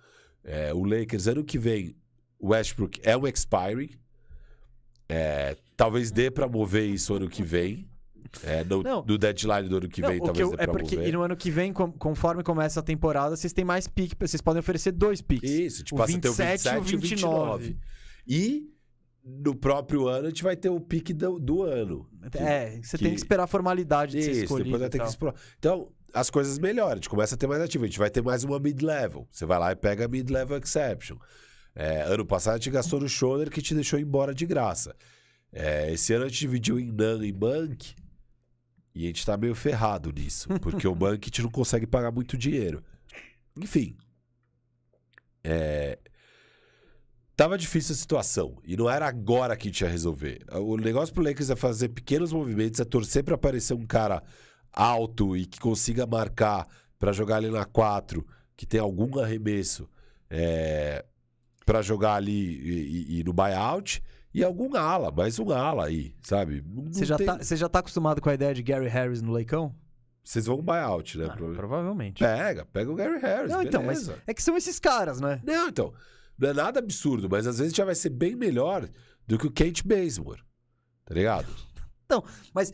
É, 0.44 0.74
o 0.74 0.84
Lakers, 0.84 1.28
ano 1.28 1.44
que 1.44 1.58
vem, 1.58 1.96
o 2.40 2.50
Westbrook 2.50 3.00
é 3.04 3.16
um 3.16 3.28
expiring. 3.28 3.90
É, 5.08 5.58
talvez 5.76 6.12
dê 6.12 6.30
pra 6.30 6.48
mover 6.48 6.88
isso 6.88 7.14
ano 7.14 7.30
que 7.30 7.44
vem. 7.44 7.90
É, 8.44 8.64
no, 8.64 8.84
Não. 8.84 9.04
no 9.06 9.18
deadline 9.18 9.68
do 9.70 9.78
ano 9.78 9.90
que 9.90 10.02
Não, 10.02 10.10
vem, 10.10 10.18
o 10.18 10.22
que 10.22 10.26
talvez 10.28 10.50
eu- 10.50 10.56
é 10.60 10.68
porque 10.68 10.96
mover. 10.96 11.10
e 11.10 11.12
no 11.12 11.22
ano 11.22 11.36
que 11.36 11.50
vem, 11.50 11.72
com- 11.74 11.92
conforme 11.92 12.44
começa 12.44 12.80
a 12.80 12.84
temporada, 12.84 13.36
vocês 13.36 13.54
têm 13.54 13.66
mais 13.66 13.88
pique. 13.88 14.16
Vocês 14.20 14.42
podem 14.42 14.60
oferecer 14.60 14.92
dois 14.92 15.22
piques. 15.22 15.50
Isso, 15.50 15.84
tipo, 15.84 15.96
O 15.96 16.00
passa 16.00 16.18
a 16.18 16.20
ter 16.20 16.30
o 16.30 16.34
27 16.34 16.66
e 16.76 16.78
o 16.78 16.82
27 16.82 16.92
e 16.92 16.96
o 16.96 17.00
29. 17.00 17.64
29. 17.64 17.80
E 18.28 18.70
no 19.24 19.56
próprio 19.56 20.08
ano 20.08 20.28
a 20.28 20.30
gente 20.30 20.44
vai 20.44 20.56
ter 20.56 20.70
o 20.70 20.80
pique 20.80 21.14
do, 21.14 21.40
do 21.40 21.64
ano. 21.64 22.08
É, 22.34 22.80
você 22.82 22.98
que- 22.98 23.04
tem 23.04 23.14
que 23.14 23.20
esperar 23.20 23.44
a 23.44 23.48
formalidade 23.48 24.14
de 24.18 24.24
ser 24.24 24.32
Isso, 24.32 24.42
escolhido. 24.44 24.66
depois 24.66 24.82
vai 24.82 24.90
ter 24.90 25.00
que 25.00 25.08
explorar. 25.08 25.36
Então, 25.58 25.92
as 26.14 26.30
coisas 26.30 26.58
melhoram, 26.58 26.94
a 26.94 26.96
gente 26.96 27.10
começa 27.10 27.36
a 27.36 27.38
ter 27.38 27.48
mais 27.48 27.62
ativo. 27.62 27.84
A 27.84 27.88
gente 27.88 28.00
vai 28.00 28.10
ter 28.10 28.22
mais 28.24 28.44
uma 28.44 28.60
mid-level. 28.60 29.28
Você 29.32 29.46
vai 29.46 29.60
lá 29.60 29.72
e 29.72 29.76
pega 29.76 30.06
a 30.06 30.08
mid-level 30.08 30.58
exception. 30.58 31.18
É, 31.76 32.02
ano 32.02 32.26
passado 32.26 32.56
a 32.56 32.58
gente 32.58 32.72
gastou 32.72 33.00
no 33.00 33.08
shoulder 33.08 33.50
que 33.50 33.62
te 33.62 33.74
deixou 33.76 34.00
embora 34.00 34.34
de 34.34 34.46
graça. 34.46 34.96
É, 35.52 35.92
esse 35.94 36.14
ano 36.14 36.26
a 36.26 36.28
gente 36.28 36.40
dividiu 36.40 36.80
em 36.80 36.92
NAN 36.92 37.26
e 37.26 37.32
Bank. 37.32 37.94
E 39.00 39.06
a 39.06 39.08
gente 39.08 39.26
tá 39.26 39.38
meio 39.38 39.56
ferrado 39.56 40.12
nisso. 40.12 40.50
Porque 40.62 40.88
o 40.88 40.94
gente 41.28 41.42
não 41.42 41.50
consegue 41.50 41.88
pagar 41.88 42.12
muito 42.12 42.38
dinheiro. 42.38 42.84
Enfim. 43.56 43.96
É, 45.44 45.98
Tava 47.36 47.58
difícil 47.58 47.94
a 47.94 47.98
situação. 47.98 48.58
E 48.66 48.76
não 48.76 48.90
era 48.90 49.08
agora 49.08 49.56
que 49.56 49.70
a 49.70 49.72
gente 49.72 49.82
ia 49.82 49.90
resolver. 49.90 50.40
O 50.52 50.76
negócio 50.76 51.14
pro 51.14 51.24
Lakers 51.24 51.50
é 51.50 51.56
fazer 51.56 51.88
pequenos 51.88 52.34
movimentos, 52.34 52.82
é 52.82 52.84
torcer 52.84 53.24
pra 53.24 53.36
aparecer 53.36 53.74
um 53.74 53.86
cara 53.86 54.22
alto 54.74 55.38
e 55.38 55.46
que 55.46 55.58
consiga 55.58 56.06
marcar 56.06 56.68
pra 57.00 57.14
jogar 57.14 57.38
ali 57.38 57.50
na 57.50 57.64
4, 57.64 58.28
que 58.58 58.66
tem 58.66 58.82
algum 58.82 59.18
arremesso 59.20 59.90
é, 60.30 61.06
para 61.66 61.82
jogar 61.82 62.16
ali 62.16 62.32
e, 62.34 63.16
e- 63.18 63.20
e 63.20 63.24
no 63.24 63.32
buyout. 63.32 64.04
E 64.34 64.44
algum 64.44 64.76
ala, 64.76 65.12
mais 65.12 65.40
um 65.40 65.52
ala 65.52 65.86
aí, 65.88 66.14
sabe? 66.22 66.64
Você 66.92 67.04
já, 67.06 67.18
tem- 67.18 67.26
tá, 67.26 67.40
já 67.42 67.68
tá 67.68 67.80
acostumado 67.80 68.22
com 68.22 68.30
a 68.30 68.34
ideia 68.34 68.54
de 68.54 68.62
Gary 68.62 68.88
Harris 68.88 69.22
no 69.22 69.32
Leicão? 69.32 69.74
Vocês 70.24 70.46
vão 70.46 70.62
buyout, 70.62 71.18
né? 71.18 71.28
Ah, 71.32 71.36
Pro- 71.36 71.54
provavelmente. 71.56 72.20
Pega, 72.24 72.66
pega 72.66 72.92
o 72.92 72.96
Gary 72.96 73.20
Harris. 73.20 73.50
Não, 73.52 73.62
então, 73.64 73.82
mas 73.82 74.08
é 74.28 74.34
que 74.34 74.44
são 74.44 74.56
esses 74.56 74.80
caras, 74.80 75.20
né? 75.20 75.42
Não, 75.44 75.68
então. 75.70 75.92
Não 76.38 76.50
é 76.50 76.54
nada 76.54 76.80
absurdo, 76.80 77.28
mas 77.30 77.48
às 77.48 77.58
vezes 77.58 77.74
já 77.74 77.84
vai 77.84 77.96
ser 77.96 78.10
bem 78.12 78.36
melhor 78.36 78.88
do 79.28 79.38
que 79.38 79.48
o 79.48 79.52
Kent 79.52 79.84
Bazemore. 79.84 80.42
Tá 81.06 81.14
ligado? 81.16 81.48
Mas 82.54 82.72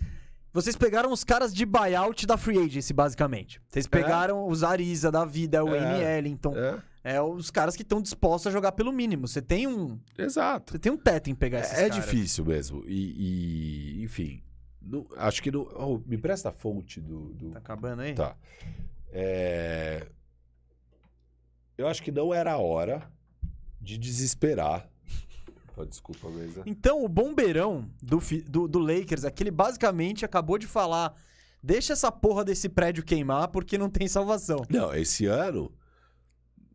vocês 0.54 0.76
pegaram 0.78 1.12
os 1.12 1.24
caras 1.24 1.54
de 1.54 1.66
buyout 1.66 2.26
da 2.26 2.38
Free 2.38 2.58
Agency, 2.58 2.94
basicamente. 2.94 3.62
Vocês 3.68 3.88
pegaram 3.88 4.48
os 4.48 4.64
Ariza 4.64 5.12
da 5.12 5.26
vida, 5.26 5.64
o 5.64 5.74
É. 5.76 5.80
Wayne 5.80 6.04
Ellington. 6.04 6.54
É, 6.56 6.78
É 7.08 7.22
os 7.22 7.52
caras 7.52 7.76
que 7.76 7.84
estão 7.84 8.02
dispostos 8.02 8.48
a 8.48 8.52
jogar 8.52 8.72
pelo 8.72 8.92
mínimo. 8.92 9.28
Você 9.28 9.40
tem 9.40 9.68
um, 9.68 10.00
exato. 10.18 10.72
você 10.74 10.80
tem 10.80 10.92
um 10.92 10.98
teto 10.98 11.30
em 11.30 11.36
pegar 11.36 11.60
esses 11.60 11.74
É, 11.78 11.86
é 11.86 11.90
caras. 11.90 12.04
difícil 12.04 12.44
mesmo. 12.44 12.84
E, 12.88 14.00
e, 14.00 14.04
enfim. 14.04 14.42
não- 14.82 15.06
acho 15.16 15.44
que 15.44 15.52
não. 15.52 15.68
oh, 15.76 16.00
me 16.04 16.18
presta 16.18 16.50
a 16.50 16.52
fonte 16.52 17.00
do. 17.00 17.32
do- 17.36 17.52
Tá 17.52 17.60
acabando 17.60 18.02
aí? 18.02 18.16
Tá. 18.16 18.36
É, 19.12 20.08
Eu 21.78 21.88
acho 21.88 22.02
que 22.02 22.12
não 22.12 22.34
era 22.34 22.54
a 22.54 22.58
hora 22.58 23.08
de 23.80 23.98
desesperar. 24.00 24.90
Oh, 25.78 25.86
desculpa, 25.86 26.30
mesa. 26.30 26.64
Então, 26.66 27.04
o 27.04 27.08
bombeirão 27.10 27.88
do, 28.02 28.20
do, 28.48 28.68
do 28.68 28.80
Lakers, 28.80 29.26
aquele 29.26 29.52
basicamente 29.52 30.24
acabou 30.26 30.58
de 30.58 30.66
falar: 30.66 31.14
deixa 31.62 31.94
essa 31.94 32.12
porra 32.12 32.44
desse 32.46 32.68
prédio 32.70 33.04
queimar 33.04 33.50
porque 33.50 33.78
não 33.78 33.90
tem 33.90 34.08
salvação. 34.08 34.64
Não, 34.70 34.92
esse 34.96 35.26
ano 35.26 35.72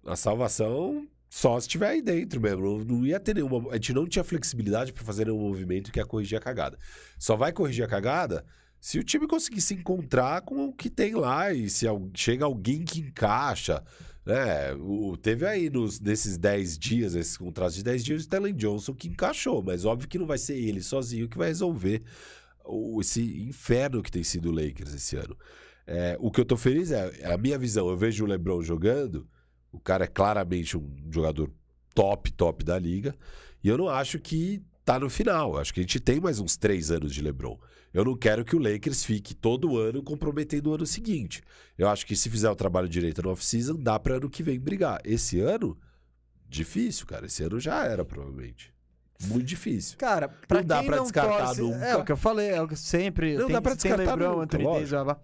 a 0.05 0.17
salvação 0.17 1.07
só 1.29 1.59
se 1.61 1.67
estiver 1.69 1.89
aí 1.91 2.03
dentro 2.03 2.41
mesmo. 2.41 2.85
Não, 2.85 3.07
ia 3.07 3.21
ter 3.21 3.35
nenhuma. 3.35 3.71
A 3.71 3.75
gente 3.75 3.93
não 3.93 4.07
tinha 4.07 4.25
flexibilidade 4.25 4.93
para 4.93 5.05
fazer 5.05 5.27
nenhum 5.27 5.39
movimento 5.39 5.93
que 5.93 5.99
ia 6.01 6.05
corrigir 6.07 6.37
a 6.37 6.41
cagada. 6.41 6.77
Só 7.19 7.37
vai 7.37 7.53
corrigir 7.53 7.85
a 7.85 7.89
cagada 7.89 8.45
se 8.81 8.99
o 8.99 9.05
time 9.05 9.27
conseguir 9.27 9.61
se 9.61 9.75
encontrar 9.75 10.41
com 10.43 10.67
o 10.67 10.73
que 10.73 10.89
tem 10.91 11.15
lá 11.15 11.53
e 11.53 11.69
se 11.69 11.87
chega 12.15 12.45
alguém 12.45 12.83
que 12.85 13.01
encaixa. 13.01 13.83
Né? 14.25 14.73
O, 14.75 15.17
teve 15.17 15.47
aí 15.47 15.71
nos, 15.71 16.01
nesses 16.01 16.37
10 16.37 16.79
dias, 16.79 17.15
esses 17.15 17.37
contratos 17.37 17.75
de 17.77 17.85
10 17.85 18.05
dias, 18.05 18.21
o 18.21 18.23
Stanley 18.23 18.53
Johnson 18.53 18.95
que 18.95 19.09
encaixou, 19.09 19.63
mas 19.63 19.85
óbvio 19.85 20.09
que 20.09 20.19
não 20.19 20.27
vai 20.27 20.39
ser 20.39 20.57
ele 20.57 20.83
sozinho 20.83 21.29
que 21.29 21.39
vai 21.39 21.49
resolver 21.49 22.03
o- 22.65 23.01
esse 23.01 23.43
inferno 23.43 24.03
que 24.03 24.11
tem 24.11 24.23
sido 24.23 24.51
o 24.51 24.53
Lakers 24.53 24.95
esse 24.95 25.17
ano. 25.17 25.37
É, 25.87 26.17
o 26.21 26.31
que 26.31 26.41
eu 26.41 26.45
tô 26.45 26.57
feliz 26.57 26.91
é, 26.91 27.13
é 27.21 27.33
a 27.33 27.39
minha 27.39 27.59
visão. 27.59 27.89
Eu 27.89 27.97
vejo 27.97 28.25
o 28.25 28.27
LeBron 28.27 28.63
jogando, 28.63 29.27
o 29.73 29.79
cara 29.79 30.05
é 30.05 30.09
claramente 30.09 30.77
um 30.77 30.89
jogador 31.11 31.51
top, 31.95 32.33
top 32.33 32.65
da 32.65 32.79
liga, 32.79 33.15
e 33.63 33.69
eu 33.69 33.77
não 33.77 33.89
acho 33.89 34.19
que 34.19 34.63
tá 34.85 34.99
no 34.99 35.11
final. 35.11 35.55
Eu 35.55 35.61
acho 35.61 35.73
que 35.73 35.81
a 35.81 35.83
gente 35.83 36.01
tem 36.01 36.21
mais 36.21 36.41
uns 36.41 36.57
três 36.57 36.91
anos 36.91 37.15
de 37.15 37.23
LeBron. 37.23 37.59
Eu 37.93 38.05
não 38.05 38.17
quero 38.17 38.45
que 38.45 38.55
o 38.55 38.59
Lakers 38.59 39.05
fique 39.05 39.35
todo 39.35 39.77
ano 39.77 40.03
comprometendo 40.03 40.71
o 40.71 40.75
ano 40.75 40.87
seguinte. 40.87 41.43
Eu 41.77 41.89
acho 41.89 42.07
que 42.07 42.15
se 42.15 42.31
fizer 42.31 42.49
o 42.49 42.55
trabalho 42.55 42.89
direito 42.89 43.21
no 43.23 43.31
off-season, 43.31 43.75
dá 43.75 43.99
pra 43.99 44.17
ano 44.17 44.31
que 44.31 44.43
vem 44.43 44.61
brigar. 44.61 45.01
Esse 45.05 45.41
ano, 45.41 45.77
difícil, 46.49 47.07
cara. 47.07 47.27
Esse 47.27 47.43
ano 47.43 47.59
já 47.59 47.85
era, 47.85 48.05
provavelmente. 48.05 48.73
Muito 49.27 49.47
difícil. 49.47 49.99
Cara, 49.99 50.29
pra 50.29 50.61
Não 50.61 50.67
dá 50.67 50.83
pra 50.83 50.97
não 50.97 51.03
descartar 51.03 51.47
torce, 51.47 51.61
nunca. 51.61 51.85
É 51.85 51.97
o 51.97 52.05
que 52.05 52.13
eu 52.13 52.17
falei, 52.17 52.51
é 52.51 52.63
o 52.63 52.69
que 52.69 52.77
sempre. 52.77 53.37
Não 53.37 53.47
tem, 53.47 53.55
dá 53.55 53.61
pra 53.61 53.77
tem 53.77 53.91
descartar 53.91 54.15
LeBron, 54.15 54.31
nunca, 54.31 54.57
Anthony. 54.57 54.65
Davis. 54.65 55.19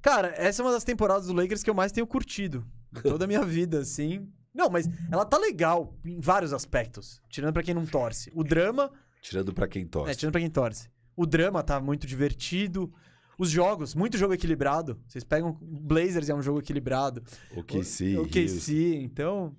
Cara, 0.00 0.34
essa 0.36 0.62
é 0.62 0.64
uma 0.64 0.72
das 0.72 0.84
temporadas 0.84 1.26
do 1.26 1.32
Lakers 1.32 1.62
que 1.62 1.70
eu 1.70 1.74
mais 1.74 1.92
tenho 1.92 2.06
curtido. 2.06 2.66
Toda 3.02 3.24
a 3.24 3.28
minha 3.28 3.42
vida, 3.42 3.78
assim. 3.80 4.28
Não, 4.54 4.70
mas 4.70 4.88
ela 5.10 5.24
tá 5.24 5.36
legal 5.36 5.96
em 6.04 6.20
vários 6.20 6.52
aspectos. 6.52 7.20
Tirando 7.28 7.52
pra 7.52 7.62
quem 7.62 7.74
não 7.74 7.84
torce. 7.84 8.30
O 8.34 8.44
drama. 8.44 8.90
Tirando 9.20 9.52
pra 9.52 9.66
quem 9.66 9.86
torce. 9.86 10.12
É, 10.12 10.14
tirando 10.14 10.32
pra 10.32 10.40
quem 10.40 10.50
torce. 10.50 10.88
O 11.16 11.26
drama 11.26 11.62
tá 11.62 11.80
muito 11.80 12.06
divertido. 12.06 12.92
Os 13.36 13.50
jogos, 13.50 13.94
muito 13.94 14.16
jogo 14.16 14.32
equilibrado. 14.34 15.00
Vocês 15.08 15.24
pegam. 15.24 15.58
Blazers 15.60 16.28
é 16.28 16.34
um 16.34 16.42
jogo 16.42 16.60
equilibrado. 16.60 17.22
O 17.56 17.64
KC, 17.64 18.16
O. 18.18 18.28
KC, 18.28 18.94
então. 18.96 19.56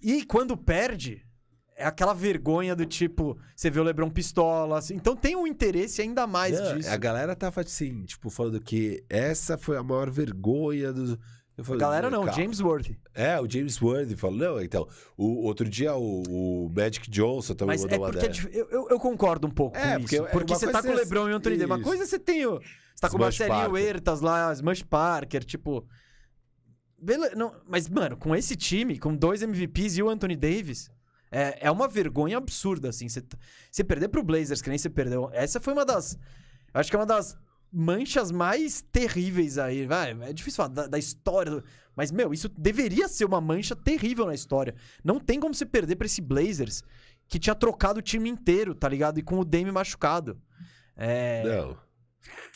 E 0.00 0.24
quando 0.24 0.56
perde, 0.56 1.26
é 1.76 1.84
aquela 1.84 2.14
vergonha 2.14 2.76
do 2.76 2.86
tipo, 2.86 3.36
você 3.56 3.68
vê 3.70 3.80
o 3.80 3.82
Lebron 3.82 4.10
pistola. 4.10 4.78
assim. 4.78 4.94
Então 4.94 5.16
tem 5.16 5.34
um 5.34 5.46
interesse 5.46 6.00
ainda 6.02 6.26
mais 6.26 6.58
Não, 6.58 6.76
disso. 6.76 6.90
A 6.90 6.96
galera 6.96 7.34
tava 7.34 7.62
assim, 7.62 8.04
tipo, 8.04 8.30
falando 8.30 8.60
que 8.60 9.02
essa 9.08 9.58
foi 9.58 9.76
a 9.76 9.82
maior 9.82 10.10
vergonha 10.10 10.92
do. 10.92 11.18
Eu 11.60 11.62
A 11.62 11.66
falei, 11.66 11.80
galera 11.80 12.10
não, 12.10 12.24
calma. 12.24 12.40
James 12.40 12.58
Worthy. 12.60 12.98
É, 13.12 13.38
o 13.38 13.48
James 13.48 13.80
Worthy 13.82 14.16
falou, 14.16 14.36
não, 14.36 14.60
então. 14.62 14.88
O, 15.14 15.44
outro 15.44 15.68
dia 15.68 15.94
o, 15.94 16.22
o 16.66 16.72
Magic 16.74 17.10
Johnson 17.10 17.54
também 17.54 17.74
Mas 17.74 17.82
mandou 17.82 17.96
é 17.96 17.98
uma 18.00 18.08
é 18.08 18.28
dessa. 18.28 18.48
eu, 18.48 18.66
eu, 18.70 18.88
eu 18.88 18.98
concordo 18.98 19.46
um 19.46 19.50
pouco 19.50 19.76
É, 19.76 19.94
com 19.96 20.00
porque 20.00 20.16
isso. 20.16 20.26
é 20.26 20.30
Porque 20.30 20.54
você 20.54 20.72
tá 20.72 20.80
com 20.82 20.88
o 20.88 20.92
é- 20.92 20.94
LeBron 20.94 21.28
e 21.28 21.32
o 21.32 21.36
Anthony 21.36 21.58
Davis. 21.58 21.76
Uma 21.76 21.82
coisa 21.84 22.04
é 22.04 22.06
você 22.06 22.18
tem 22.18 22.46
o... 22.46 22.58
Você 22.60 23.00
tá 23.00 23.10
com 23.10 23.16
o 23.18 23.20
Marcelinho 23.20 23.54
Parker. 23.56 23.72
Huertas 23.74 24.20
lá, 24.22 24.52
Smush 24.54 24.82
Parker, 24.84 25.44
tipo... 25.44 25.86
Bele... 26.98 27.34
Não, 27.34 27.54
mas, 27.68 27.90
mano, 27.90 28.16
com 28.16 28.34
esse 28.34 28.56
time, 28.56 28.98
com 28.98 29.14
dois 29.14 29.42
MVPs 29.42 29.98
e 29.98 30.02
o 30.02 30.08
Anthony 30.08 30.36
Davis... 30.36 30.90
É, 31.30 31.66
é 31.68 31.70
uma 31.70 31.86
vergonha 31.86 32.38
absurda, 32.38 32.88
assim. 32.88 33.06
Você, 33.08 33.84
perder 33.84 34.08
pro 34.08 34.22
Blazers, 34.22 34.60
que 34.60 34.68
nem 34.68 34.76
você 34.78 34.90
perdeu. 34.90 35.30
Essa 35.32 35.60
foi 35.60 35.72
uma 35.72 35.84
das. 35.84 36.18
Acho 36.74 36.90
que 36.90 36.96
é 36.96 36.98
uma 36.98 37.06
das 37.06 37.38
manchas 37.72 38.30
mais 38.30 38.82
terríveis 38.92 39.58
aí. 39.58 39.86
Vai, 39.86 40.10
é 40.22 40.32
difícil 40.32 40.56
falar 40.56 40.68
da, 40.68 40.86
da 40.86 40.98
história. 40.98 41.62
Mas, 41.96 42.10
meu, 42.10 42.32
isso 42.32 42.48
deveria 42.48 43.08
ser 43.08 43.24
uma 43.24 43.40
mancha 43.40 43.76
terrível 43.76 44.26
na 44.26 44.34
história. 44.34 44.74
Não 45.04 45.18
tem 45.20 45.38
como 45.38 45.54
você 45.54 45.66
perder 45.66 45.96
pra 45.96 46.06
esse 46.06 46.20
Blazers 46.20 46.82
que 47.28 47.38
tinha 47.38 47.54
trocado 47.54 48.00
o 48.00 48.02
time 48.02 48.28
inteiro, 48.28 48.74
tá 48.74 48.88
ligado? 48.88 49.18
E 49.18 49.22
com 49.22 49.38
o 49.38 49.44
Dame 49.44 49.70
machucado. 49.70 50.40
É, 50.96 51.42
Não. 51.44 51.76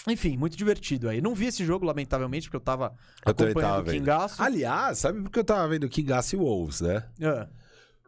Enfim, 0.09 0.37
muito 0.37 0.57
divertido 0.57 1.09
aí. 1.09 1.21
Não 1.21 1.35
vi 1.35 1.47
esse 1.47 1.65
jogo, 1.65 1.87
lamentavelmente, 1.87 2.49
porque 2.49 2.57
eu 2.57 2.61
tava 2.61 2.95
Eu 3.25 3.31
acompanhando 3.31 3.61
tava 3.61 3.89
o. 3.89 3.93
Kingaço. 3.93 4.43
Aliás, 4.43 4.99
sabe 4.99 5.23
por 5.23 5.31
que 5.31 5.39
eu 5.39 5.45
tava 5.45 5.67
vendo 5.69 5.89
King 5.89 6.13
e 6.13 6.37
Wolves, 6.37 6.81
né? 6.81 7.05
Ah. 7.23 7.49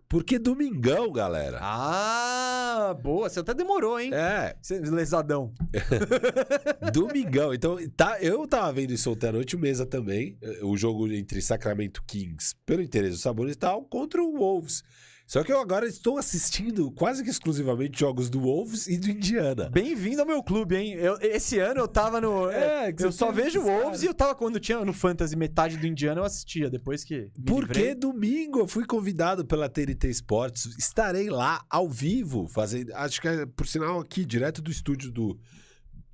Porque 0.08 0.38
domingão, 0.38 1.10
galera. 1.10 1.58
Ah, 1.60 2.96
boa. 3.02 3.28
Você 3.28 3.40
até 3.40 3.52
demorou, 3.52 3.98
hein? 3.98 4.10
É, 4.14 4.54
Cê- 4.62 4.78
Lesadão. 4.80 5.52
domingão. 6.92 7.52
Então, 7.52 7.76
tá, 7.96 8.20
eu 8.20 8.46
tava 8.46 8.72
vendo 8.72 8.92
isso 8.92 9.10
ontem 9.10 9.28
à 9.28 9.32
noite, 9.32 9.56
o 9.56 9.58
Mesa 9.58 9.84
também. 9.84 10.38
O 10.62 10.76
jogo 10.76 11.10
entre 11.12 11.40
Sacramento 11.42 12.02
Kings, 12.06 12.54
pelo 12.64 12.82
interesse 12.82 13.16
do 13.16 13.20
sabor 13.20 13.48
e 13.48 13.54
tal, 13.54 13.82
contra 13.84 14.22
o 14.22 14.36
Wolves. 14.36 14.82
Só 15.26 15.42
que 15.42 15.52
eu 15.52 15.58
agora 15.58 15.86
estou 15.88 16.18
assistindo 16.18 16.88
quase 16.92 17.24
que 17.24 17.28
exclusivamente 17.30 17.98
jogos 17.98 18.30
do 18.30 18.40
Wolves 18.42 18.86
e 18.86 18.96
do 18.96 19.10
Indiana. 19.10 19.68
Bem-vindo 19.68 20.20
ao 20.20 20.26
meu 20.26 20.40
clube, 20.40 20.76
hein? 20.76 20.92
Eu- 20.92 21.18
esse 21.20 21.58
ano 21.58 21.80
eu 21.80 21.88
tava 21.88 22.20
no. 22.20 22.46
É, 22.54 22.94
eu 22.96 23.10
só 23.10 23.32
vejo 23.32 23.58
esses 23.58 23.62
Wolves 23.68 24.02
e 24.04 24.06
eu 24.06 24.14
tava 24.14 24.36
quando 24.36 24.60
tinha 24.60 24.84
no 24.84 24.92
Fantasy 24.92 25.34
metade 25.34 25.78
do 25.78 25.86
Indiana, 25.86 26.20
eu 26.20 26.24
assistia. 26.24 26.70
Depois 26.70 27.02
que. 27.02 27.28
Porque 27.44 27.72
livrei. 27.78 27.94
domingo 27.96 28.60
eu 28.60 28.68
fui 28.68 28.86
convidado 28.86 29.44
pela 29.44 29.68
TNT 29.68 30.08
Esportes. 30.08 30.76
Estarei 30.78 31.28
lá 31.28 31.64
ao 31.68 31.88
vivo, 31.88 32.46
fazendo. 32.46 32.94
Acho 32.94 33.20
que 33.20 33.26
é, 33.26 33.46
por 33.46 33.66
sinal, 33.66 33.98
aqui, 33.98 34.24
direto 34.24 34.62
do 34.62 34.70
estúdio 34.70 35.10
do 35.10 35.36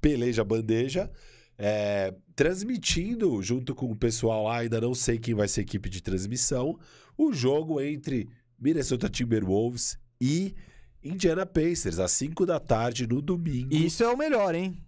Peleja 0.00 0.42
Bandeja. 0.42 1.10
é, 1.58 2.14
transmitindo 2.34 3.42
junto 3.42 3.74
com 3.74 3.90
o 3.90 3.94
pessoal 3.96 4.44
lá, 4.44 4.60
ainda 4.60 4.80
não 4.80 4.94
sei 4.94 5.18
quem 5.18 5.34
vai 5.34 5.46
ser 5.46 5.60
a 5.60 5.64
equipe 5.64 5.90
de 5.90 6.02
transmissão, 6.02 6.78
o 7.16 7.30
jogo 7.30 7.78
entre 7.78 8.26
Minnesota 8.62 9.08
Timberwolves 9.08 9.98
e 10.20 10.54
Indiana 11.02 11.44
Pacers, 11.44 11.98
às 11.98 12.12
5 12.12 12.46
da 12.46 12.60
tarde 12.60 13.06
no 13.06 13.20
domingo. 13.20 13.74
Isso 13.74 14.04
é 14.04 14.08
o 14.08 14.16
melhor, 14.16 14.54
hein? 14.54 14.80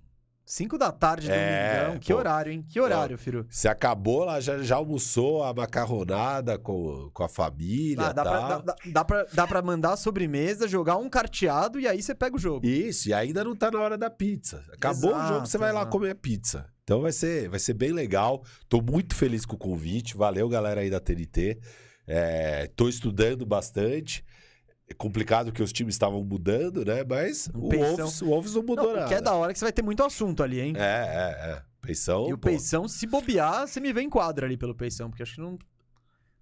5 0.47 0.77
da 0.77 0.93
tarde, 0.93 1.31
É, 1.31 1.81
domingão. 1.85 1.99
Que 1.99 2.13
pô. 2.13 2.19
horário, 2.19 2.53
hein? 2.53 2.63
Que 2.69 2.79
horário, 2.79 3.17
Firu. 3.17 3.47
Você 3.49 3.67
acabou 3.67 4.25
lá, 4.25 4.39
já, 4.41 4.59
já 4.63 4.77
almoçou 4.77 5.43
a 5.43 5.55
macarronada 5.55 6.59
com, 6.59 7.11
com 7.15 7.23
a 7.25 7.29
família 7.31 8.09
Ah, 8.09 8.13
dá, 8.13 8.23
tá? 8.25 8.31
pra, 8.31 8.59
dá, 8.59 8.77
dá- 8.93 9.05
pra, 9.05 9.25
dá 9.33 9.47
pra 9.47 9.63
mandar 9.63 9.95
a 9.95 9.97
sobremesa, 9.97 10.69
jogar 10.69 10.99
um 10.99 11.09
carteado 11.09 11.81
e 11.81 11.89
aí 11.89 12.03
você 12.03 12.15
pega 12.15 12.37
o 12.37 12.39
jogo. 12.39 12.67
Isso, 12.67 13.09
e 13.09 13.15
ainda 13.15 13.43
não 13.43 13.57
tá 13.57 13.71
na 13.71 13.81
hora 13.81 13.97
da 13.97 14.11
pizza. 14.11 14.63
Acabou 14.73 15.13
o 15.13 15.15
Exato, 15.15 15.33
jogo, 15.33 15.47
você 15.47 15.57
vai 15.59 15.73
lá 15.73 15.81
exato. 15.81 15.93
comer 15.93 16.11
a 16.11 16.15
pizza. 16.15 16.67
Então 16.85 17.01
vai 17.01 17.13
ser, 17.13 17.49
vai 17.49 17.59
ser 17.59 17.73
bem 17.73 17.93
legal. 17.93 18.45
Tô 18.69 18.83
muito 18.83 19.15
feliz 19.15 19.47
com 19.47 19.57
o 19.57 19.59
convite. 19.59 20.15
Valeu, 20.15 20.47
galera 20.49 20.83
aí 20.83 20.91
da 20.91 21.01
TNT. 21.01 21.59
É, 22.07 22.67
tô 22.77 22.89
estudando 22.89 23.45
bastante. 23.47 24.25
É 24.89 24.93
complicado 24.93 25.51
que 25.51 25.63
os 25.63 25.73
times 25.73 25.95
estavam 25.95 26.23
mudando, 26.23 26.85
né? 26.85 27.03
Mas 27.09 27.49
Um 27.55 27.67
o. 27.67 27.71
Wolves, 27.71 28.21
o 28.23 28.27
Wolves 28.27 28.55
não 28.55 28.63
mudou 28.63 28.89
Não, 28.89 28.95
nada. 28.97 29.09
que 29.09 29.15
é 29.15 29.21
da 29.21 29.33
hora 29.33 29.51
é 29.51 29.53
que 29.55 29.59
você 29.59 29.65
vai 29.65 29.73
ter 29.73 29.83
muito 29.83 30.03
assunto 30.05 30.43
ali, 30.43 30.61
hein? 30.61 30.75
É, 30.77 30.81
é, 30.81 31.53
é. 31.53 31.63
Peição, 31.81 32.29
e 32.29 32.33
o 32.33 32.39
pô. 32.39 32.49
Peição, 32.49 32.87
se 32.89 33.07
bobear, 33.07 33.67
você 33.67 33.81
me 33.81 33.93
vê 33.93 34.03
em 34.03 34.11
quadra 34.11 34.47
ali 34.47 34.57
pelo 34.57 34.75
Peição, 34.75 35.09
porque 35.11 35.23
acho 35.23 35.35
que 35.35 35.41
não, 35.41 35.59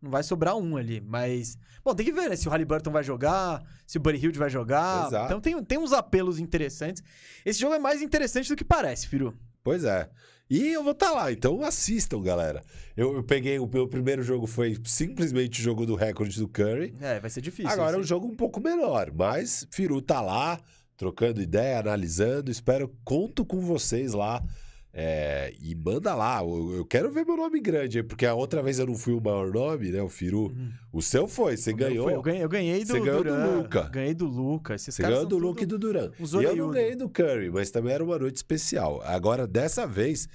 não 0.01 0.11
vai 0.11 0.23
sobrar 0.25 0.57
um 0.57 0.77
ali. 0.77 1.01
Mas. 1.01 1.57
Bom, 1.85 1.95
tem 1.95 2.05
que 2.07 2.13
ver, 2.13 2.31
né? 2.31 2.37
Se 2.37 2.49
o 2.49 2.51
Halliburton 2.51 2.91
vai 2.91 3.03
jogar, 3.05 3.63
se 3.87 3.97
o 3.99 4.01
Buddy 4.01 4.19
Hilde 4.19 4.39
vai 4.39 4.51
jogar. 4.51 5.07
Exato. 5.07 5.27
Então 5.27 5.41
tem, 5.41 5.65
tem 5.65 5.79
uns 5.79 5.93
apelos 5.93 6.39
interessantes. 6.41 7.03
Esse 7.45 7.61
jogo 7.61 7.75
é 7.75 7.79
mais 7.79 8.03
interessante 8.03 8.49
do 8.49 8.57
que 8.57 8.65
parece, 8.65 9.07
Firu. 9.09 9.37
Pois 9.63 9.85
é. 9.85 10.09
E 10.53 10.69
eu 10.71 10.83
vou 10.83 10.93
estar 10.93 11.11
lá, 11.13 11.33
então 11.33 11.63
assistam, 11.63 12.21
galera. 12.21 12.63
Eu, 12.95 13.17
eu 13.17 13.23
peguei, 13.23 13.59
o 13.59 13.67
meu 13.67 13.89
primeiro 13.89 14.23
jogo 14.23 14.47
foi 14.47 14.77
simplesmente 14.85 15.59
o 15.59 15.63
jogo 15.63 15.87
do 15.87 15.95
recorde 15.95 16.39
do 16.39 16.47
Curry. 16.47 16.95
É, 17.01 17.19
vai 17.19 17.31
ser 17.31 17.41
difícil. 17.41 17.73
Agora 17.73 17.95
é 17.95 17.97
um 17.97 18.01
assim. 18.01 18.09
jogo 18.11 18.27
um 18.27 18.37
pouco 18.37 18.61
menor, 18.61 19.11
mas 19.15 19.67
Firu 19.71 20.03
tá 20.03 20.21
lá, 20.21 20.61
trocando 20.95 21.41
ideia, 21.41 21.79
analisando. 21.79 22.51
Espero, 22.51 22.95
conto 23.03 23.47
com 23.47 23.63
vocês 23.63 24.13
lá. 24.13 24.45
É, 24.95 25.55
e 25.59 25.75
manda 25.75 26.15
lá, 26.15 26.41
eu, 26.43 26.75
eu 26.77 26.85
quero 26.85 27.11
ver 27.11 27.25
meu 27.25 27.35
nome 27.37 27.59
grande, 27.61 28.03
porque 28.03 28.27
a 28.27 28.35
outra 28.35 28.63
vez 28.63 28.79
eu 28.79 28.87
não 28.87 28.95
fui 28.95 29.15
o 29.15 29.21
maior 29.23 29.51
nome, 29.51 29.91
né? 29.91 30.03
O 30.03 30.09
Firu. 30.09 30.49
Uhum. 30.49 30.71
O 30.93 31.01
seu 31.01 31.27
foi, 31.27 31.57
você 31.57 31.73
ganhou. 31.73 32.05
foi- 32.05 32.15
eu, 32.15 32.21
ganhei, 32.23 32.45
eu 32.45 32.49
ganhei 32.49 32.85
do 32.85 32.93
ganhou 33.01 33.25
do 33.25 33.31
Duran, 33.31 33.57
Luca. 33.57 33.83
Ganhei 33.91 34.15
do 34.15 34.27
Luca. 34.27 34.75
Esses 34.75 34.95
Você 34.95 35.03
ganhou 35.03 35.25
do 35.25 35.39
Luke 35.39 35.63
e 35.63 35.67
do 35.67 35.79
Duran. 35.79 36.11
E 36.19 36.45
eu 36.45 36.57
não 36.57 36.71
ganhei 36.71 36.95
do 36.95 37.09
Curry, 37.09 37.51
mas 37.51 37.71
também 37.71 37.95
era 37.95 38.05
uma 38.05 38.19
noite 38.19 38.37
especial. 38.37 39.01
Agora, 39.05 39.47
dessa 39.47 39.87
vez, 39.87 40.29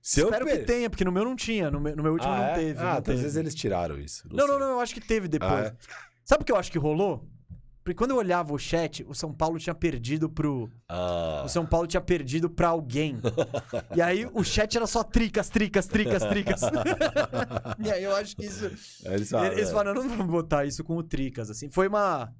se 0.00 0.20
eu 0.20 0.26
Espero 0.26 0.46
que 0.46 0.52
per- 0.58 0.64
tenha, 0.66 0.88
porque 0.88 1.04
no 1.04 1.10
meu 1.10 1.24
não 1.24 1.34
tinha. 1.34 1.68
No 1.68 1.80
meu, 1.80 1.96
no 1.96 2.02
meu 2.04 2.12
último 2.12 2.32
Ah, 2.32 2.36
não 2.38 2.44
é? 2.44 2.54
teve. 2.54 2.78
Ah, 2.78 2.82
não 2.84 2.90
às 2.92 3.02
teve. 3.02 3.20
vezes 3.20 3.36
eles 3.36 3.54
tiraram 3.54 3.98
isso. 3.98 4.28
Não, 4.30 4.46
não, 4.46 4.54
sei. 4.54 4.58
não, 4.60 4.70
eu 4.74 4.80
acho 4.80 4.94
que 4.94 5.00
teve 5.00 5.26
depois. 5.26 5.50
Ah, 5.52 5.66
é? 5.66 5.74
Sabe 6.24 6.42
o 6.42 6.44
que 6.46 6.52
eu 6.52 6.56
acho 6.56 6.70
que 6.70 6.78
rolou? 6.78 7.26
Porque 7.84 7.98
quando 7.98 8.12
eu 8.12 8.16
olhava 8.16 8.54
o 8.54 8.58
chat, 8.58 9.04
o 9.06 9.12
São 9.14 9.30
Paulo 9.30 9.58
tinha 9.58 9.74
perdido 9.74 10.30
pro. 10.30 10.70
Ah, 10.88 11.42
O 11.44 11.48
São 11.48 11.66
Paulo 11.66 11.86
tinha 11.86 12.00
perdido 12.00 12.48
pra 12.48 12.68
alguém. 12.68 13.18
e 13.94 14.00
aí 14.00 14.26
o 14.32 14.42
chat 14.42 14.74
era 14.74 14.86
só 14.86 15.04
tricas, 15.04 15.50
tricas, 15.50 15.86
tricas, 15.86 16.24
tricas. 16.24 16.62
e 17.84 17.90
aí 17.90 18.02
eu 18.02 18.16
acho 18.16 18.34
que 18.36 18.46
isso. 18.46 18.64
eles 19.04 19.28
falaram, 19.28 19.52
Eles 19.52 19.68
é. 19.68 19.72
falaram, 19.72 19.94
não 20.02 20.08
vamos 20.08 20.26
botar 20.26 20.64
isso 20.64 20.82
com 20.82 20.96
o 20.96 21.02
tricas, 21.02 21.50
assim. 21.50 21.68
Foi 21.68 21.86
uma. 21.86 22.34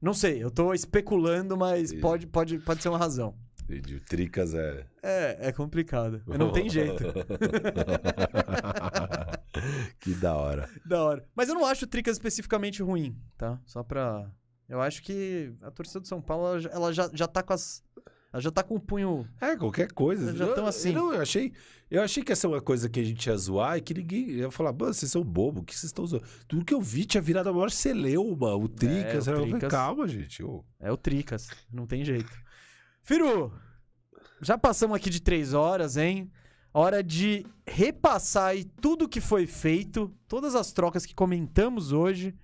Não 0.00 0.14
sei, 0.14 0.42
eu 0.42 0.50
tô 0.50 0.72
especulando, 0.72 1.54
mas 1.54 1.90
Entendi. 1.90 2.00
pode, 2.00 2.26
pode, 2.26 2.58
pode 2.60 2.82
ser 2.82 2.88
uma 2.88 2.98
razão. 2.98 3.36
Entendi. 3.64 3.96
O 3.96 4.00
Tricas 4.00 4.54
é. 4.54 4.86
É, 5.02 5.48
é 5.48 5.52
complicado. 5.52 6.22
Não 6.26 6.50
tem 6.50 6.70
jeito. 6.70 7.04
que 10.00 10.14
da 10.14 10.34
hora. 10.34 10.66
Da 10.86 11.04
hora. 11.04 11.26
Mas 11.36 11.50
eu 11.50 11.54
não 11.54 11.66
acho 11.66 11.86
Tricas 11.86 12.16
especificamente 12.16 12.82
ruim, 12.82 13.14
tá? 13.36 13.60
Só 13.66 13.82
pra. 13.82 14.26
Eu 14.68 14.80
acho 14.80 15.02
que 15.02 15.52
a 15.62 15.70
torcida 15.70 16.00
do 16.00 16.06
São 16.08 16.20
Paulo, 16.20 16.60
ela 16.70 16.92
já- 16.92 17.10
já, 17.12 17.26
tá 17.26 17.42
com 17.42 17.52
as. 17.52 17.82
Ela 18.30 18.42
já 18.42 18.50
tá 18.50 18.62
com 18.62 18.74
o 18.74 18.80
punho. 18.80 19.26
É, 19.40 19.56
qualquer 19.56 19.90
coisa. 19.92 20.36
Já 20.36 20.46
Não, 20.46 20.54
tão 20.54 20.66
assim. 20.66 20.92
Não, 20.92 21.14
eu 21.14 21.22
achei, 21.22 21.52
eu 21.90 22.02
achei 22.02 22.22
que 22.22 22.30
essa 22.30 22.46
é 22.46 22.50
uma 22.50 22.60
coisa 22.60 22.86
que 22.86 23.00
a 23.00 23.04
gente 23.04 23.26
ia 23.26 23.36
zoar 23.36 23.78
e 23.78 23.80
que 23.80 23.94
ninguém 23.94 24.28
ia 24.32 24.50
falar, 24.50 24.70
mano, 24.72 24.92
vocês 24.92 25.10
são 25.10 25.24
bobo, 25.24 25.60
o 25.60 25.64
que 25.64 25.72
vocês 25.72 25.84
estão 25.84 26.06
zoando? 26.06 26.26
Tudo 26.46 26.64
que 26.64 26.74
eu 26.74 26.80
vi 26.82 27.06
tinha 27.06 27.22
virado 27.22 27.48
a 27.48 27.52
maior 27.52 27.70
celeuma, 27.70 28.54
o 28.54 28.68
Tricas. 28.68 29.26
É, 29.26 29.30
o 29.30 29.34
eu 29.34 29.36
falei, 29.38 29.50
Tricas. 29.52 29.70
Calma, 29.70 30.06
gente. 30.06 30.42
É 30.78 30.92
o 30.92 30.96
Tricas. 30.98 31.48
Não 31.72 31.86
tem 31.86 32.04
jeito. 32.04 32.30
Firu, 33.02 33.50
já 34.42 34.58
passamos 34.58 34.94
aqui 34.94 35.08
de 35.08 35.20
três 35.22 35.54
horas, 35.54 35.96
hein? 35.96 36.30
Hora 36.74 37.02
de 37.02 37.46
repassar 37.66 38.48
aí 38.48 38.64
tudo 38.64 39.08
que 39.08 39.22
foi 39.22 39.46
feito, 39.46 40.12
todas 40.28 40.54
as 40.54 40.70
trocas 40.70 41.06
que 41.06 41.14
comentamos 41.14 41.92
hoje. 41.92 42.34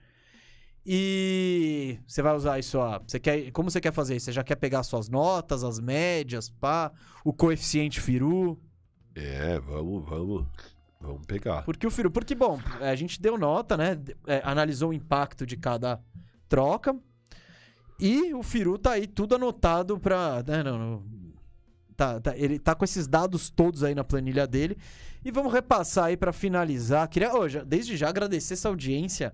E 0.87 1.99
você 2.07 2.21
vai 2.21 2.35
usar 2.37 2.59
isso, 2.59 2.79
ó. 2.79 3.01
Você 3.07 3.19
quer, 3.19 3.51
como 3.53 3.71
você 3.71 3.81
quer 3.81 3.93
fazer 3.93 4.17
isso? 4.17 4.27
Você 4.27 4.33
já 4.33 4.45
quer 4.45 4.57
pegar 4.57 4.83
suas 4.83 5.09
notas, 5.09 5.65
as 5.65 5.79
médias, 5.81 6.51
pá, 6.51 6.93
o 7.25 7.33
coeficiente 7.33 8.01
Firu? 8.01 8.61
É, 9.15 9.59
vamos, 9.61 10.05
vamos. 10.09 10.47
Vamos 11.01 11.27
pegar. 11.27 11.63
Porque 11.63 11.87
o 11.87 11.91
Firu, 11.91 12.11
porque 12.11 12.35
bom, 12.35 12.59
a 12.81 12.95
gente 12.95 13.21
deu 13.21 13.37
nota, 13.39 13.77
né? 13.77 13.99
É, 14.27 14.41
analisou 14.45 14.91
o 14.91 14.95
impacto 14.95 15.47
de 15.47 15.57
cada 15.57 16.01
troca. 16.49 16.95
E 17.99 18.35
o 18.35 18.43
Firu 18.43 18.79
tá 18.79 18.93
aí 18.93 19.07
tudo 19.07 19.35
anotado 19.37 19.99
pra. 19.99 20.43
Né, 20.47 20.63
não, 20.63 20.79
não- 20.79 21.03
tá, 21.97 22.21
tá- 22.21 22.37
ele 22.37 22.59
tá 22.59 22.75
com 22.75 22.85
esses 22.85 23.07
dados 23.07 23.49
todos 23.51 23.85
aí 23.85 23.95
na 23.95 24.03
planilha 24.05 24.47
dele. 24.47 24.77
E 25.25 25.31
vamos 25.31 25.53
repassar 25.53 26.07
aí 26.07 26.17
pra 26.17 26.33
finalizar. 26.33 27.07
Queria, 27.09 27.35
ô, 27.35 27.49
já- 27.49 27.63
desde 27.63 27.97
já 27.97 28.09
agradecer 28.09 28.55
essa 28.55 28.69
audiência 28.69 29.33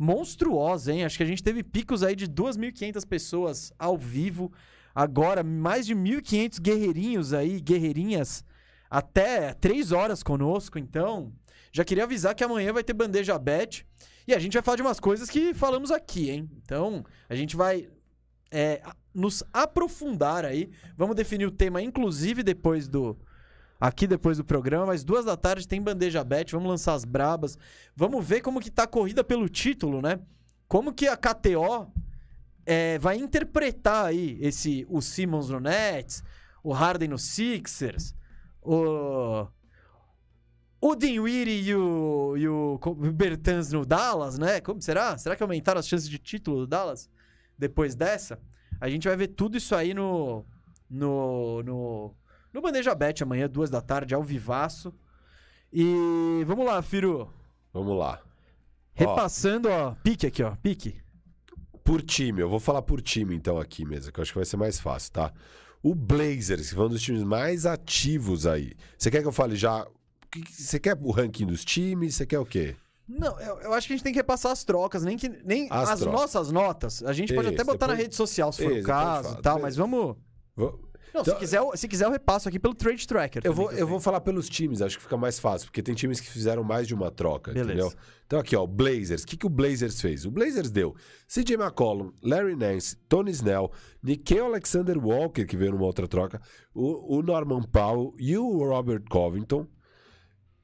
monstruosa, 0.00 0.94
hein? 0.94 1.04
Acho 1.04 1.18
que 1.18 1.22
a 1.22 1.26
gente 1.26 1.42
teve 1.42 1.62
picos 1.62 2.02
aí 2.02 2.16
de 2.16 2.26
2.500 2.26 3.06
pessoas 3.06 3.70
ao 3.78 3.98
vivo. 3.98 4.50
Agora, 4.94 5.42
mais 5.44 5.84
de 5.84 5.94
1.500 5.94 6.58
guerreirinhos 6.58 7.34
aí, 7.34 7.60
guerreirinhas, 7.60 8.42
até 8.88 9.52
3 9.52 9.92
horas 9.92 10.22
conosco. 10.22 10.78
Então, 10.78 11.30
já 11.70 11.84
queria 11.84 12.04
avisar 12.04 12.34
que 12.34 12.42
amanhã 12.42 12.72
vai 12.72 12.82
ter 12.82 12.94
bandeja 12.94 13.38
bet. 13.38 13.86
E 14.26 14.32
a 14.32 14.38
gente 14.38 14.54
vai 14.54 14.62
falar 14.62 14.76
de 14.76 14.82
umas 14.82 14.98
coisas 14.98 15.28
que 15.28 15.52
falamos 15.52 15.90
aqui, 15.90 16.30
hein? 16.30 16.50
Então, 16.62 17.04
a 17.28 17.34
gente 17.34 17.54
vai 17.54 17.86
é, 18.50 18.80
nos 19.14 19.44
aprofundar 19.52 20.46
aí. 20.46 20.70
Vamos 20.96 21.14
definir 21.14 21.44
o 21.44 21.50
tema, 21.50 21.82
inclusive, 21.82 22.42
depois 22.42 22.88
do. 22.88 23.18
Aqui 23.80 24.06
depois 24.06 24.36
do 24.36 24.44
programa, 24.44 24.86
mas 24.86 25.02
duas 25.02 25.24
da 25.24 25.36
tarde 25.36 25.66
tem 25.66 25.80
bandeja 25.80 26.22
bet, 26.22 26.52
vamos 26.52 26.68
lançar 26.68 26.92
as 26.92 27.04
brabas. 27.04 27.56
Vamos 27.96 28.26
ver 28.26 28.42
como 28.42 28.60
que 28.60 28.70
tá 28.70 28.82
a 28.82 28.86
corrida 28.86 29.24
pelo 29.24 29.48
título, 29.48 30.02
né? 30.02 30.20
Como 30.68 30.92
que 30.92 31.08
a 31.08 31.16
KTO 31.16 31.90
é, 32.66 32.98
vai 32.98 33.16
interpretar 33.16 34.06
aí 34.06 34.38
esse 34.40 34.86
o 34.88 35.00
Simmons 35.00 35.48
no 35.48 35.58
Nets, 35.58 36.22
o 36.62 36.72
Harden 36.72 37.08
no 37.08 37.18
Sixers, 37.18 38.14
o 38.60 39.46
o 40.82 40.94
Dinwiddie 40.94 41.68
e 41.68 41.74
o, 41.74 42.36
e 42.36 42.48
o 42.48 42.78
Bertans 43.12 43.70
no 43.72 43.84
Dallas, 43.84 44.38
né? 44.38 44.60
Como 44.60 44.80
será? 44.80 45.18
Será 45.18 45.36
que 45.36 45.42
aumentaram 45.42 45.78
as 45.78 45.88
chances 45.88 46.08
de 46.08 46.18
título 46.18 46.60
do 46.60 46.66
Dallas 46.66 47.08
depois 47.58 47.94
dessa? 47.94 48.40
A 48.80 48.88
gente 48.88 49.06
vai 49.08 49.16
ver 49.16 49.28
tudo 49.28 49.56
isso 49.56 49.74
aí 49.74 49.92
no 49.92 50.44
no 50.88 51.62
no, 51.62 52.14
no 52.52 52.60
Bandeja 52.60 52.94
Bet 52.94 53.22
amanhã, 53.22 53.48
duas 53.48 53.70
da 53.70 53.80
tarde, 53.80 54.14
ao 54.14 54.22
vivaço. 54.22 54.92
E 55.72 56.42
vamos 56.46 56.66
lá, 56.66 56.82
Firu. 56.82 57.30
Vamos 57.72 57.96
lá. 57.98 58.20
Repassando, 58.92 59.68
ó, 59.68 59.94
pique 60.02 60.26
aqui, 60.26 60.42
ó, 60.42 60.54
pique. 60.56 61.00
Por 61.84 62.02
time, 62.02 62.40
eu 62.42 62.48
vou 62.48 62.60
falar 62.60 62.82
por 62.82 63.00
time 63.00 63.34
então 63.34 63.58
aqui 63.58 63.84
mesmo, 63.84 64.12
que 64.12 64.20
eu 64.20 64.22
acho 64.22 64.32
que 64.32 64.38
vai 64.38 64.44
ser 64.44 64.56
mais 64.56 64.78
fácil, 64.78 65.12
tá? 65.12 65.32
O 65.82 65.94
Blazers, 65.94 66.68
que 66.68 66.74
foi 66.74 66.84
um 66.86 66.88
dos 66.90 67.00
times 67.02 67.22
mais 67.22 67.64
ativos 67.64 68.46
aí. 68.46 68.74
Você 68.98 69.10
quer 69.10 69.22
que 69.22 69.28
eu 69.28 69.32
fale 69.32 69.56
já? 69.56 69.86
Você 70.50 70.78
quer 70.78 70.96
o 71.00 71.10
ranking 71.10 71.46
dos 71.46 71.64
times? 71.64 72.14
Você 72.16 72.26
quer 72.26 72.38
o 72.38 72.44
quê? 72.44 72.76
Não, 73.08 73.40
eu, 73.40 73.60
eu 73.62 73.72
acho 73.72 73.86
que 73.86 73.94
a 73.94 73.96
gente 73.96 74.04
tem 74.04 74.12
que 74.12 74.18
repassar 74.18 74.52
as 74.52 74.62
trocas, 74.62 75.02
nem 75.02 75.16
que 75.16 75.28
nem 75.28 75.66
As 75.70 75.88
as, 75.88 76.00
nossas 76.02 76.52
notas. 76.52 77.02
A 77.02 77.12
gente 77.12 77.34
pode 77.34 77.48
até 77.48 77.64
botar 77.64 77.86
na 77.88 77.94
depois- 77.94 77.98
rede 78.06 78.14
social 78.14 78.52
se 78.52 78.62
for 78.62 78.72
Isso, 78.72 78.82
o 78.82 78.86
caso 78.86 79.36
e 79.38 79.42
tal, 79.42 79.58
mas 79.58 79.74
vamos. 79.74 80.16
Vou- 80.54 80.80
Não, 81.12 81.22
Então- 81.22 81.34
se, 81.34 81.40
quiser, 81.40 81.58
eu- 81.58 81.76
se 81.76 81.88
quiser, 81.88 82.04
eu 82.06 82.10
repasso 82.10 82.48
aqui 82.48 82.58
pelo 82.58 82.74
Trade 82.74 83.06
Tracker. 83.06 83.42
Eu 83.44 83.52
vou, 83.52 83.72
eu 83.72 83.86
vou 83.86 83.98
falar 84.00 84.20
pelos 84.20 84.48
times, 84.48 84.80
acho 84.80 84.96
que 84.96 85.02
fica 85.02 85.16
mais 85.16 85.38
fácil, 85.38 85.66
porque 85.66 85.82
tem 85.82 85.94
times 85.94 86.20
que 86.20 86.28
fizeram 86.28 86.62
mais 86.62 86.86
de 86.86 86.94
uma 86.94 87.10
troca, 87.10 87.52
Beleza. 87.52 87.72
entendeu? 87.72 87.92
Então 88.26 88.38
aqui, 88.38 88.54
ó, 88.54 88.62
o 88.62 88.66
Blazers. 88.66 89.22
O 89.22 89.26
que, 89.26 89.36
que 89.36 89.46
o 89.46 89.50
Blazers 89.50 90.00
fez? 90.00 90.24
O 90.24 90.30
Blazers 90.30 90.70
deu 90.70 90.94
CJ 91.26 91.54
McCollum, 91.56 92.12
Larry 92.22 92.54
Nance, 92.54 92.96
Tony 93.08 93.30
Snell, 93.32 93.70
Nikhil 94.02 94.44
Alexander 94.46 94.96
Walker, 94.98 95.44
que 95.44 95.56
veio 95.56 95.72
numa 95.72 95.84
outra 95.84 96.06
troca, 96.06 96.40
o, 96.72 97.18
o 97.18 97.22
Norman 97.22 97.62
Powell 97.62 98.14
e 98.18 98.36
o 98.38 98.58
Robert 98.58 99.02
Covington, 99.10 99.66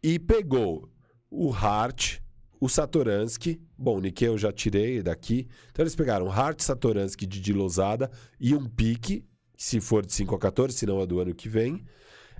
e 0.02 0.18
pegou 0.18 0.88
o 1.30 1.52
Hart, 1.52 2.18
o 2.60 2.68
Satoransky, 2.68 3.60
bom, 3.76 3.98
o 3.98 4.00
Nikhil 4.00 4.32
eu 4.32 4.38
já 4.38 4.52
tirei 4.52 5.02
daqui, 5.02 5.48
então 5.70 5.82
eles 5.82 5.96
pegaram 5.96 6.30
Hart, 6.30 6.60
Satoransky, 6.60 7.26
Didi 7.26 7.52
Lozada 7.52 8.10
e 8.40 8.54
um 8.54 8.64
pique, 8.66 9.24
se 9.56 9.80
for 9.80 10.04
de 10.04 10.12
5 10.12 10.34
a 10.34 10.38
14, 10.38 10.76
se 10.76 10.86
não 10.86 11.00
é 11.00 11.06
do 11.06 11.18
ano 11.20 11.34
que 11.34 11.48
vem, 11.48 11.84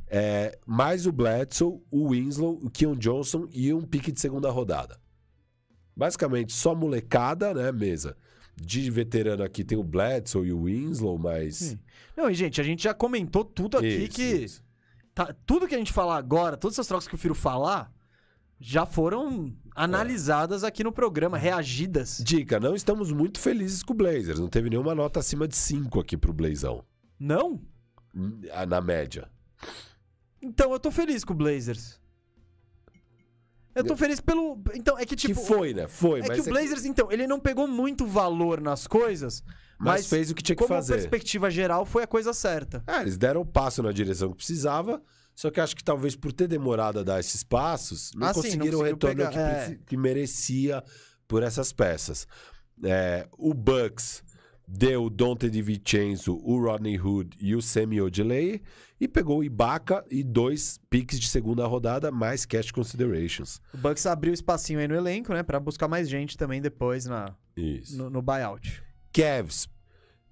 é, 0.08 0.58
mais 0.66 1.06
o 1.06 1.12
Bledsoe, 1.12 1.80
o 1.90 2.10
Winslow, 2.10 2.60
o 2.62 2.70
Keon 2.70 2.94
Johnson 2.96 3.48
e 3.52 3.72
um 3.72 3.82
pique 3.82 4.12
de 4.12 4.20
segunda 4.20 4.50
rodada. 4.50 5.00
Basicamente, 5.96 6.52
só 6.52 6.74
molecada, 6.74 7.54
né, 7.54 7.72
mesa. 7.72 8.16
De 8.54 8.90
veterano 8.90 9.42
aqui 9.42 9.64
tem 9.64 9.76
o 9.76 9.82
Bledsoe 9.84 10.48
e 10.48 10.52
o 10.52 10.64
Winslow, 10.64 11.18
mas... 11.18 11.56
Sim. 11.56 11.78
Não, 12.16 12.30
e 12.30 12.34
gente, 12.34 12.60
a 12.60 12.64
gente 12.64 12.82
já 12.82 12.94
comentou 12.94 13.44
tudo 13.44 13.78
aqui 13.78 13.86
Isso, 13.88 14.10
que 14.16 14.22
isso. 14.22 14.64
tá- 15.14 15.34
tudo 15.44 15.66
que 15.66 15.74
a 15.74 15.78
gente 15.78 15.92
falar 15.92 16.16
agora, 16.16 16.56
todas 16.56 16.74
essas 16.76 16.86
trocas 16.86 17.08
que 17.08 17.14
o 17.14 17.18
Firo 17.18 17.34
falar, 17.34 17.92
já 18.58 18.86
foram 18.86 19.54
analisadas 19.74 20.64
aqui 20.64 20.82
no 20.82 20.92
programa, 20.92 21.36
reagidas. 21.36 22.22
Dica, 22.24 22.58
não 22.58 22.74
estamos 22.74 23.12
muito 23.12 23.38
felizes 23.38 23.82
com 23.82 23.92
o 23.92 23.96
Blazers. 23.96 24.38
Não 24.38 24.48
teve 24.48 24.70
nenhuma 24.70 24.94
nota 24.94 25.20
acima 25.20 25.46
de 25.46 25.56
5 25.56 26.00
aqui 26.00 26.16
pro 26.16 26.32
Blazão. 26.32 26.82
Não? 27.18 27.60
Hum, 28.14 28.40
Na 28.68 28.80
média. 28.80 29.30
Então 30.40 30.72
eu 30.72 30.80
tô 30.80 30.90
feliz 30.90 31.24
com 31.24 31.32
o 31.32 31.36
Blazers. 31.36 32.00
Eu 33.76 33.84
tô 33.84 33.94
feliz 33.94 34.20
pelo. 34.20 34.58
Então, 34.74 34.98
é 34.98 35.04
que 35.04 35.14
tipo. 35.14 35.38
que 35.38 35.46
foi, 35.46 35.74
né? 35.74 35.86
Foi, 35.86 36.20
É 36.20 36.28
que 36.30 36.40
o 36.40 36.44
Blazers, 36.44 36.86
então, 36.86 37.12
ele 37.12 37.26
não 37.26 37.38
pegou 37.38 37.68
muito 37.68 38.06
valor 38.06 38.58
nas 38.58 38.86
coisas, 38.86 39.42
mas, 39.78 40.00
mas, 40.00 40.06
fez 40.06 40.30
o 40.30 40.34
que 40.34 40.42
tinha 40.42 40.56
que 40.56 40.62
como 40.62 40.74
fazer. 40.74 40.94
perspectiva 40.94 41.50
geral 41.50 41.84
foi 41.84 42.02
a 42.02 42.06
coisa 42.06 42.32
certa. 42.32 42.82
É, 42.86 43.02
eles 43.02 43.18
deram 43.18 43.42
o 43.42 43.46
passo 43.46 43.82
na 43.82 43.92
direção 43.92 44.30
que 44.30 44.36
precisava, 44.36 45.02
só 45.34 45.50
que 45.50 45.60
acho 45.60 45.76
que 45.76 45.84
talvez 45.84 46.16
por 46.16 46.32
ter 46.32 46.48
demorado 46.48 47.00
a 47.00 47.02
dar 47.02 47.20
esses 47.20 47.44
passos, 47.44 48.12
não 48.14 48.26
Ah, 48.26 48.32
sim, 48.32 48.36
não 48.38 48.42
conseguiram 48.44 48.78
o 48.78 48.82
retorno 48.82 49.16
pegar, 49.16 49.30
que, 49.30 49.38
é. 49.38 49.78
que 49.86 49.96
merecia 49.96 50.82
por 51.28 51.42
essas 51.42 51.70
peças. 51.70 52.26
É, 52.82 53.28
o 53.36 53.52
Bucks 53.52 54.22
deu 54.66 55.04
o 55.04 55.10
Dante 55.10 55.48
DiVincenzo, 55.48 56.40
o 56.42 56.60
Rodney 56.60 56.98
Hood 56.98 57.36
e 57.40 57.54
o 57.54 57.62
Semi 57.62 58.00
Ojeleye 58.00 58.60
e 59.00 59.06
pegou 59.06 59.38
o 59.38 59.44
Ibaka 59.44 60.04
e 60.10 60.24
dois 60.24 60.80
picks 60.90 61.20
de 61.20 61.28
segunda 61.28 61.66
rodada 61.66 62.10
mais 62.10 62.44
cash 62.44 62.70
considerations. 62.70 63.60
O 63.72 63.76
Bucks 63.76 64.06
abriu 64.06 64.32
espacinho 64.32 64.80
aí 64.80 64.88
no 64.88 64.94
elenco, 64.94 65.32
né, 65.32 65.42
Pra 65.42 65.60
buscar 65.60 65.86
mais 65.86 66.08
gente 66.08 66.36
também 66.36 66.60
depois 66.60 67.06
na, 67.06 67.34
Isso. 67.56 67.96
no, 67.96 68.10
no 68.10 68.22
buyout. 68.22 68.82
Cavs 69.12 69.68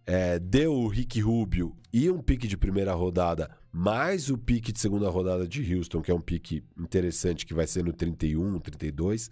é, 0.06 0.38
deu 0.38 0.74
o 0.74 0.88
Rick 0.88 1.20
Rubio 1.20 1.76
e 1.92 2.10
um 2.10 2.20
pique 2.20 2.48
de 2.48 2.56
primeira 2.56 2.92
rodada, 2.92 3.50
mais 3.72 4.28
o 4.30 4.36
pique 4.36 4.72
de 4.72 4.80
segunda 4.80 5.08
rodada 5.08 5.46
de 5.46 5.74
Houston, 5.74 6.02
que 6.02 6.10
é 6.10 6.14
um 6.14 6.20
pique 6.20 6.62
interessante, 6.78 7.46
que 7.46 7.54
vai 7.54 7.66
ser 7.66 7.84
no 7.84 7.92
31, 7.92 8.58
32, 8.58 9.30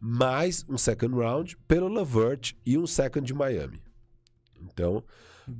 mais 0.00 0.64
um 0.68 0.76
second 0.76 1.14
round 1.14 1.56
pelo 1.68 1.88
Lavert 1.88 2.54
e 2.66 2.76
um 2.76 2.86
second 2.86 3.24
de 3.24 3.32
Miami. 3.32 3.80
Então, 4.64 5.02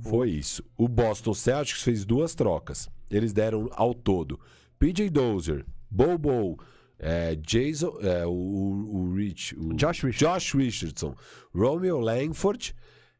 foi 0.01 0.31
isso. 0.31 0.63
O 0.77 0.87
Boston 0.87 1.33
Celtics 1.33 1.81
fez 1.81 2.05
duas 2.05 2.35
trocas. 2.35 2.89
Eles 3.09 3.33
deram 3.33 3.69
ao 3.73 3.93
todo 3.93 4.39
PJ 4.79 5.09
Dozier, 5.09 5.65
Bobo, 5.89 6.59
é, 6.99 7.35
Jason, 7.35 7.97
é, 8.01 8.25
o, 8.25 8.31
o 8.31 9.15
Rich, 9.15 9.55
o 9.57 9.73
Josh 9.73 10.01
Richardson. 10.01 10.33
Josh 10.33 10.53
Richardson, 10.53 11.15
Romeo 11.53 11.99
Langford, 11.99 12.75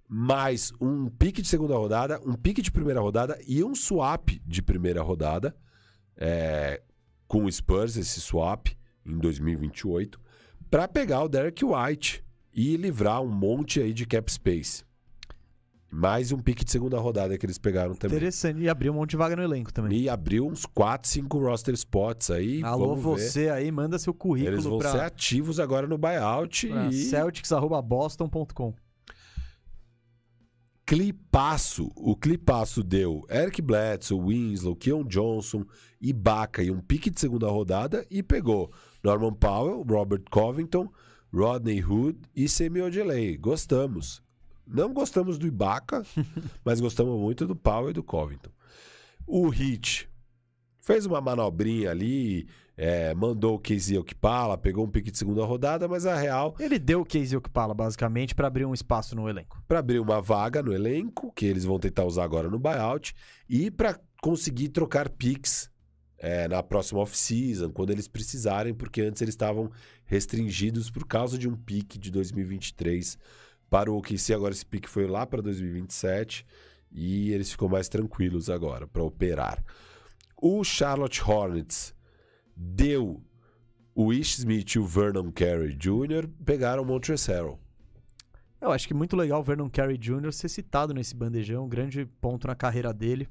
mais 0.07 0.71
um 0.81 1.07
pique 1.07 1.41
de 1.41 1.47
segunda 1.47 1.75
rodada, 1.75 2.19
um 2.25 2.33
pique 2.33 2.61
de 2.61 2.71
primeira 2.71 2.99
rodada 2.99 3.39
e 3.47 3.63
um 3.63 3.73
swap 3.75 4.29
de 4.45 4.61
primeira 4.61 5.01
rodada 5.01 5.55
é, 6.17 6.81
com 7.27 7.45
o 7.45 7.51
Spurs, 7.51 7.97
esse 7.97 8.21
swap, 8.21 8.67
em 9.05 9.17
2028, 9.17 10.19
para 10.69 10.87
pegar 10.87 11.23
o 11.23 11.29
Derek 11.29 11.63
White 11.63 12.23
e 12.53 12.75
livrar 12.77 13.21
um 13.21 13.29
monte 13.29 13.79
aí 13.79 13.93
de 13.93 14.05
cap 14.05 14.31
space. 14.31 14.83
Mais 15.95 16.31
um 16.31 16.39
pique 16.39 16.65
de 16.65 16.71
segunda 16.71 16.97
rodada 16.97 17.37
que 17.37 17.45
eles 17.45 17.59
pegaram 17.59 17.93
também. 17.93 18.17
Interessante. 18.17 18.59
E 18.59 18.67
abriu 18.67 18.91
um 18.91 18.95
monte 18.95 19.11
de 19.11 19.17
vaga 19.17 19.35
no 19.35 19.43
elenco 19.43 19.71
também. 19.71 19.95
E 19.95 20.09
abriu 20.09 20.47
uns 20.47 20.65
4, 20.65 21.07
5 21.07 21.37
roster 21.37 21.75
spots 21.75 22.31
aí. 22.31 22.63
Alô, 22.63 22.95
vamos 22.95 23.21
ver. 23.21 23.29
você 23.29 23.49
aí, 23.49 23.71
manda 23.71 23.99
seu 23.99 24.11
Eles 24.11 24.19
currículo 24.19 24.61
vão 24.61 24.81
ser 24.81 24.97
pra, 24.97 25.05
ativos 25.05 25.59
agora 25.59 25.85
no 25.85 25.95
buyout 25.95 26.67
e 26.89 26.93
celtics.boston.com. 26.93 28.73
clipaço. 30.83 31.91
O 31.95 32.15
clipaço 32.15 32.83
deu 32.83 33.23
Eric 33.29 33.61
Bledsoe, 33.61 34.19
Winslow, 34.19 34.75
Keon 34.75 35.03
Johnson, 35.03 35.63
Ibaka 36.01 36.63
e 36.63 36.71
um 36.71 36.81
pique 36.81 37.11
de 37.11 37.19
segunda 37.19 37.47
rodada 37.47 38.03
e 38.09 38.23
pegou 38.23 38.71
Norman 39.03 39.33
Powell, 39.33 39.85
Robert 39.87 40.23
Covington, 40.31 40.89
Rodney 41.31 41.83
Hood 41.83 42.17
e 42.35 42.49
Semi 42.49 42.81
Ojeley. 42.81 43.37
Gostamos. 43.37 44.22
Não 44.65 44.93
gostamos 44.93 45.37
do 45.37 45.47
Ibaka, 45.47 46.03
mas 46.63 46.79
gostamos 46.79 47.19
muito 47.19 47.45
do 47.45 47.55
Powell 47.55 47.89
e 47.89 47.93
do 47.93 48.03
Covington. 48.03 48.51
O 49.25 49.53
Heat 49.53 50.09
fez 50.79 51.05
uma 51.05 51.21
manobrinha 51.21 51.91
ali, 51.91 52.47
é, 52.75 53.13
mandou 53.13 53.55
o 53.55 53.59
Casey 53.59 53.97
Okpala, 53.97 54.57
pegou 54.57 54.85
um 54.85 54.89
pique 54.89 55.11
de 55.11 55.17
segunda 55.17 55.45
rodada, 55.45 55.87
mas 55.87 56.05
a 56.05 56.15
real 56.15 56.55
Ele 56.59 56.79
deu 56.79 57.01
o 57.01 57.05
Casey 57.05 57.37
Okpala, 57.37 57.73
basicamente, 57.73 58.33
pra 58.33 58.47
abrir 58.47 58.65
um 58.65 58.73
espaço 58.73 59.15
no 59.15 59.29
elenco. 59.29 59.63
para 59.67 59.79
abrir 59.79 59.99
uma 59.99 60.21
vaga 60.21 60.61
no 60.61 60.73
elenco, 60.73 61.31
que 61.33 61.45
eles 61.45 61.63
vão 61.63 61.79
tentar 61.79 62.03
usar 62.05 62.23
agora 62.23 62.49
no 62.49 62.59
buyout, 62.59 63.13
e 63.47 63.69
para 63.69 63.99
conseguir 64.21 64.69
trocar 64.69 65.09
picks 65.09 65.69
é, 66.17 66.47
na 66.47 66.63
próxima 66.63 67.01
off-season, 67.01 67.69
quando 67.69 67.91
eles 67.91 68.07
precisarem, 68.07 68.73
porque 68.73 69.01
antes 69.01 69.21
eles 69.21 69.33
estavam 69.33 69.69
restringidos 70.05 70.89
por 70.89 71.05
causa 71.05 71.37
de 71.37 71.47
um 71.47 71.55
pique 71.55 71.99
de 71.99 72.09
2023 72.09 73.17
para 73.73 73.91
o 73.91 73.97
OKC. 73.97 74.35
Agora 74.35 74.53
esse 74.53 74.63
pique 74.63 74.87
foi 74.87 75.07
lá 75.07 75.25
para 75.25 75.41
2027 75.41 76.45
e 76.91 77.31
eles 77.31 77.49
ficam 77.49 77.67
mais 77.67 77.89
tranquilos 77.89 78.47
agora 78.47 78.85
para 78.85 79.01
operar. 79.01 79.63
O 80.39 80.63
Charlotte 80.63 81.23
Hornets 81.23 81.95
deu 82.55 83.19
o 83.95 84.13
Ish 84.13 84.37
Smith 84.37 84.75
e 84.75 84.79
o 84.79 84.85
Vernon 84.85 85.31
Carey 85.31 85.73
Jr. 85.75 86.27
pegaram 86.45 86.83
o 86.83 86.85
Montrezl. 86.85 87.57
Eu 88.61 88.71
acho 88.71 88.87
que 88.87 88.93
muito 88.93 89.15
legal 89.15 89.39
o 89.39 89.43
Vernon 89.43 89.67
Carey 89.71 89.97
Jr. 89.97 90.31
ser 90.31 90.49
citado 90.49 90.93
nesse 90.93 91.15
bandejão, 91.15 91.65
um 91.65 91.69
grande 91.69 92.05
ponto 92.21 92.45
na 92.45 92.53
carreira 92.55 92.93
dele. 92.93 93.27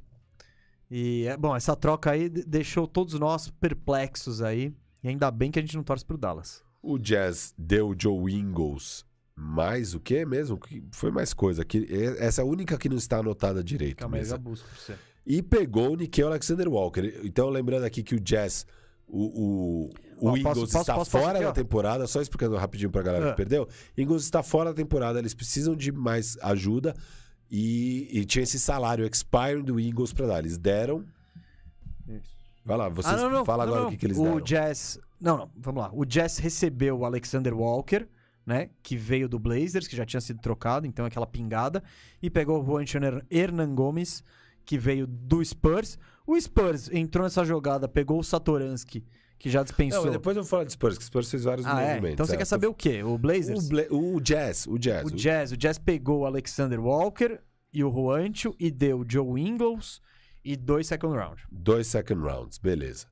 E, 0.90 1.24
é, 1.28 1.36
bom, 1.36 1.54
essa 1.54 1.76
troca 1.76 2.10
aí 2.10 2.28
de- 2.28 2.42
deixou 2.44 2.88
todos 2.88 3.16
nós 3.16 3.48
perplexos 3.48 4.42
aí. 4.42 4.74
E 5.04 5.08
ainda 5.08 5.30
bem 5.30 5.52
que 5.52 5.60
a 5.60 5.62
gente 5.62 5.76
não 5.76 5.84
torce 5.84 6.04
pro 6.04 6.18
Dallas. 6.18 6.64
O 6.82 6.98
Jazz 6.98 7.54
deu 7.56 7.90
o 7.90 7.94
Joe 7.96 8.34
Ingles 8.34 9.04
mais 9.36 9.94
o 9.94 10.00
que 10.00 10.24
mesmo? 10.24 10.58
Que 10.58 10.82
Foi 10.92 11.10
mais 11.10 11.32
coisa. 11.32 11.64
Que, 11.64 11.86
é- 11.90 12.26
essa 12.26 12.40
é 12.40 12.44
a 12.44 12.46
única 12.46 12.76
que 12.78 12.88
não 12.88 12.96
está 12.96 13.18
anotada 13.18 13.62
direito. 13.64 13.98
Calma 13.98 14.16
aí, 14.18 14.28
eu 14.28 14.38
busco 14.38 14.68
pra 14.68 14.78
você. 14.78 14.94
E 15.26 15.40
pegou 15.42 15.92
o 15.92 15.96
Nickel 15.96 16.26
Alexander 16.28 16.68
Walker. 16.68 17.20
Então, 17.24 17.48
lembrando 17.48 17.84
aqui 17.84 18.02
que 18.02 18.14
o 18.14 18.20
Jazz, 18.20 18.66
o, 19.06 19.90
o, 20.20 20.30
o 20.30 20.30
Ingles 20.36 20.42
posso- 20.42 20.60
posso- 20.62 20.64
está 20.80 20.94
posso- 20.94 21.10
posso 21.10 21.24
fora 21.24 21.38
aqui, 21.38 21.44
da 21.46 21.52
temporada, 21.52 22.06
só 22.06 22.20
explicando 22.20 22.56
rapidinho 22.56 22.90
pra 22.90 23.02
galera 23.02 23.28
Ah. 23.28 23.30
que 23.30 23.36
perdeu. 23.36 23.68
Ingles 23.96 24.24
está 24.24 24.42
fora 24.42 24.70
da 24.70 24.76
temporada, 24.76 25.18
eles 25.18 25.32
precisam 25.34 25.74
de 25.76 25.92
mais 25.92 26.36
ajuda 26.42 26.94
e, 27.50 28.08
e 28.10 28.24
tinha 28.24 28.42
esse 28.42 28.58
salário 28.58 29.06
expiring 29.06 29.62
do 29.62 29.78
Ingles 29.78 30.12
pra 30.12 30.26
dar. 30.26 30.38
Eles 30.40 30.58
deram. 30.58 31.04
Vai 32.64 32.76
lá, 32.76 32.88
vocês 32.88 33.14
ah, 33.14 33.16
não, 33.16 33.30
não. 33.30 33.44
fala 33.44 33.66
não, 33.66 33.72
agora 33.72 33.88
o 33.88 33.90
que, 33.90 33.96
que 33.96 34.06
eles 34.06 34.18
o 34.18 34.22
deram. 34.22 34.40
Jazz. 34.40 34.98
Não, 35.20 35.36
não, 35.38 35.50
vamos 35.56 35.82
lá. 35.82 35.90
O 35.92 36.04
Jazz 36.04 36.38
recebeu 36.38 36.98
o 36.98 37.04
Alexander 37.04 37.54
Walker, 37.54 38.06
né? 38.46 38.70
Que 38.82 38.96
veio 38.96 39.28
do 39.28 39.38
Blazers, 39.38 39.86
que 39.86 39.96
já 39.96 40.04
tinha 40.04 40.20
sido 40.20 40.40
trocado, 40.40 40.86
então 40.86 41.04
aquela 41.04 41.26
pingada. 41.26 41.82
E 42.20 42.28
pegou 42.28 42.62
o 42.62 42.64
Juan 42.64 42.84
Hernan 43.30 43.74
Gomes, 43.74 44.22
que 44.64 44.78
veio 44.78 45.06
do 45.06 45.44
Spurs. 45.44 45.98
O 46.26 46.40
Spurs 46.40 46.90
entrou 46.92 47.24
nessa 47.24 47.44
jogada, 47.44 47.88
pegou 47.88 48.18
o 48.18 48.24
Satoransky, 48.24 49.04
que 49.38 49.50
já 49.50 49.62
dispensou. 49.62 50.04
Não, 50.04 50.12
depois 50.12 50.36
eu 50.36 50.42
vou 50.42 50.50
falar 50.50 50.64
de 50.64 50.72
Spurs, 50.72 50.98
que 50.98 51.04
Spurs 51.04 51.30
fez 51.30 51.44
vários 51.44 51.66
ah, 51.66 51.80
é? 51.80 51.88
movimentos. 51.88 52.14
Então 52.14 52.26
você 52.26 52.34
é. 52.34 52.38
quer 52.38 52.44
saber 52.44 52.66
o 52.66 52.74
quê? 52.74 53.02
O 53.02 53.18
Blazers? 53.18 53.66
O, 53.66 53.68
Bla- 53.68 53.86
o 53.90 54.20
Jazz, 54.20 54.66
o 54.66 54.78
Jazz. 54.78 55.04
O 55.04 55.10
Jazz, 55.10 55.52
o 55.52 55.56
Jazz 55.56 55.78
pegou 55.78 56.20
o 56.20 56.26
Alexander 56.26 56.80
Walker 56.80 57.38
e 57.72 57.82
o 57.82 57.90
Juancho 57.92 58.54
e 58.58 58.70
deu 58.70 59.00
o 59.00 59.04
Joe 59.08 59.40
Ingles 59.40 60.00
e 60.44 60.56
dois 60.56 60.86
second 60.86 61.16
round. 61.16 61.42
Dois 61.50 61.86
second 61.86 62.20
rounds, 62.20 62.58
beleza. 62.58 63.06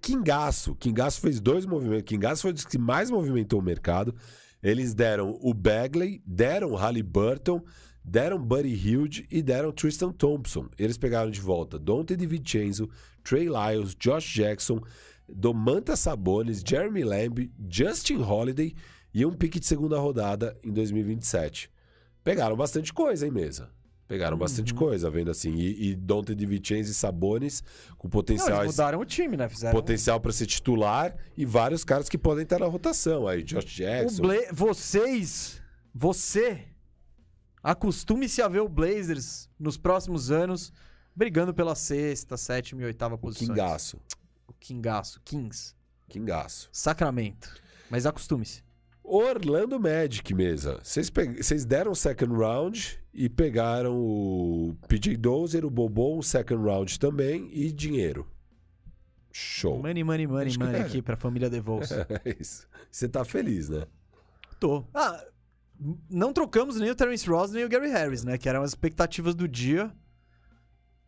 Kingaço, 0.00 0.74
Kingaço 0.76 1.20
fez 1.20 1.40
dois 1.40 1.66
movimentos. 1.66 2.04
Kingaço 2.04 2.42
foi 2.42 2.52
o 2.52 2.54
que 2.54 2.78
mais 2.78 3.10
movimentou 3.10 3.60
o 3.60 3.62
mercado. 3.62 4.14
Eles 4.62 4.94
deram 4.94 5.38
o 5.40 5.54
Bagley, 5.54 6.22
deram 6.26 6.72
o 6.72 6.76
Halliburton, 6.76 7.62
deram 8.04 8.38
Buddy 8.38 8.74
Hilde 8.74 9.26
e 9.30 9.42
deram 9.42 9.72
Tristan 9.72 10.12
Thompson. 10.12 10.68
Eles 10.78 10.98
pegaram 10.98 11.30
de 11.30 11.40
volta 11.40 11.78
Dante 11.78 12.16
DiVincenzo, 12.16 12.88
Trey 13.22 13.48
Lyles, 13.48 13.94
Josh 13.94 14.34
Jackson, 14.34 14.80
Domantas 15.28 16.00
Sabonis, 16.00 16.62
Jeremy 16.66 17.04
Lamb, 17.04 17.52
Justin 17.68 18.22
Holiday 18.22 18.74
e 19.12 19.24
um 19.24 19.32
pique 19.32 19.60
de 19.60 19.66
segunda 19.66 19.98
rodada 19.98 20.56
em 20.64 20.72
2027. 20.72 21.70
Pegaram 22.24 22.56
bastante 22.56 22.92
coisa, 22.92 23.26
hein, 23.26 23.32
mesa? 23.32 23.70
Pegaram 24.08 24.38
bastante 24.38 24.72
Uhum. 24.72 24.78
coisa, 24.78 25.10
vendo 25.10 25.30
assim. 25.30 25.52
E, 25.54 25.90
e 25.90 25.94
Dante 25.94 26.34
DiVincenzo 26.34 26.90
e 26.90 26.94
Sabonis 26.94 27.62
com 27.98 28.06
Não, 28.08 28.10
potencial, 28.10 28.62
eles 28.62 28.74
mudaram 28.74 29.00
o 29.00 29.04
time, 29.04 29.36
né? 29.36 29.46
Fizeram 29.50 29.72
potencial 29.78 30.18
para 30.18 30.32
ser 30.32 30.46
titular 30.46 31.14
e 31.36 31.44
vários 31.44 31.84
caras 31.84 32.08
que 32.08 32.16
podem 32.16 32.42
estar 32.44 32.58
na 32.58 32.64
rotação. 32.66 33.28
Aí, 33.28 33.42
Josh 33.42 33.66
Jackson. 33.66 34.22
Bla 34.22 34.36
vocês, 34.50 35.60
você, 35.94 36.64
acostume-se 37.62 38.40
a 38.40 38.48
ver 38.48 38.60
o 38.60 38.68
Blazers 38.68 39.48
nos 39.58 39.76
próximos 39.76 40.30
anos 40.30 40.72
brigando 41.14 41.52
pela 41.52 41.74
sexta, 41.74 42.36
sétima 42.36 42.82
e 42.82 42.84
oitava 42.86 43.18
posição. 43.18 43.48
Kingaço. 43.48 44.00
O 44.46 44.52
Kingaço, 44.54 45.20
Kings, 45.24 45.74
Kingaço. 46.08 46.68
Sacramento. 46.72 47.52
Mas 47.90 48.06
acostume-se. 48.06 48.62
Orlando 49.02 49.80
Magic, 49.80 50.34
mesa. 50.34 50.78
Vocês 50.82 51.08
pe- 51.10 51.42
vocês 51.42 51.64
deram 51.64 51.92
o 51.92 51.96
second 51.96 52.32
round 52.34 52.98
e 53.18 53.28
pegaram 53.28 53.98
o 53.98 54.76
PJ 54.86 55.16
Dozer, 55.16 55.64
o 55.64 55.70
Bobo, 55.70 56.18
o 56.18 56.22
second 56.22 56.64
round 56.64 57.00
também 57.00 57.50
e 57.52 57.72
dinheiro. 57.72 58.24
Show. 59.32 59.82
Money, 59.82 60.04
money, 60.04 60.26
money, 60.28 60.46
Acho 60.46 60.60
money 60.60 60.80
é. 60.80 60.84
aqui 60.84 61.02
pra 61.02 61.16
família 61.16 61.50
DeVos. 61.50 61.90
É 62.24 62.36
isso. 62.40 62.68
Você 62.88 63.08
tá 63.08 63.24
feliz, 63.24 63.68
né? 63.68 63.86
Tô. 64.60 64.84
Ah, 64.94 65.24
não 66.08 66.32
trocamos 66.32 66.76
nem 66.76 66.90
o 66.90 66.94
Terence 66.94 67.28
Ross 67.28 67.50
nem 67.50 67.64
o 67.64 67.68
Gary 67.68 67.90
Harris, 67.90 68.22
né? 68.22 68.38
Que 68.38 68.48
eram 68.48 68.62
as 68.62 68.70
expectativas 68.70 69.34
do 69.34 69.48
dia. 69.48 69.92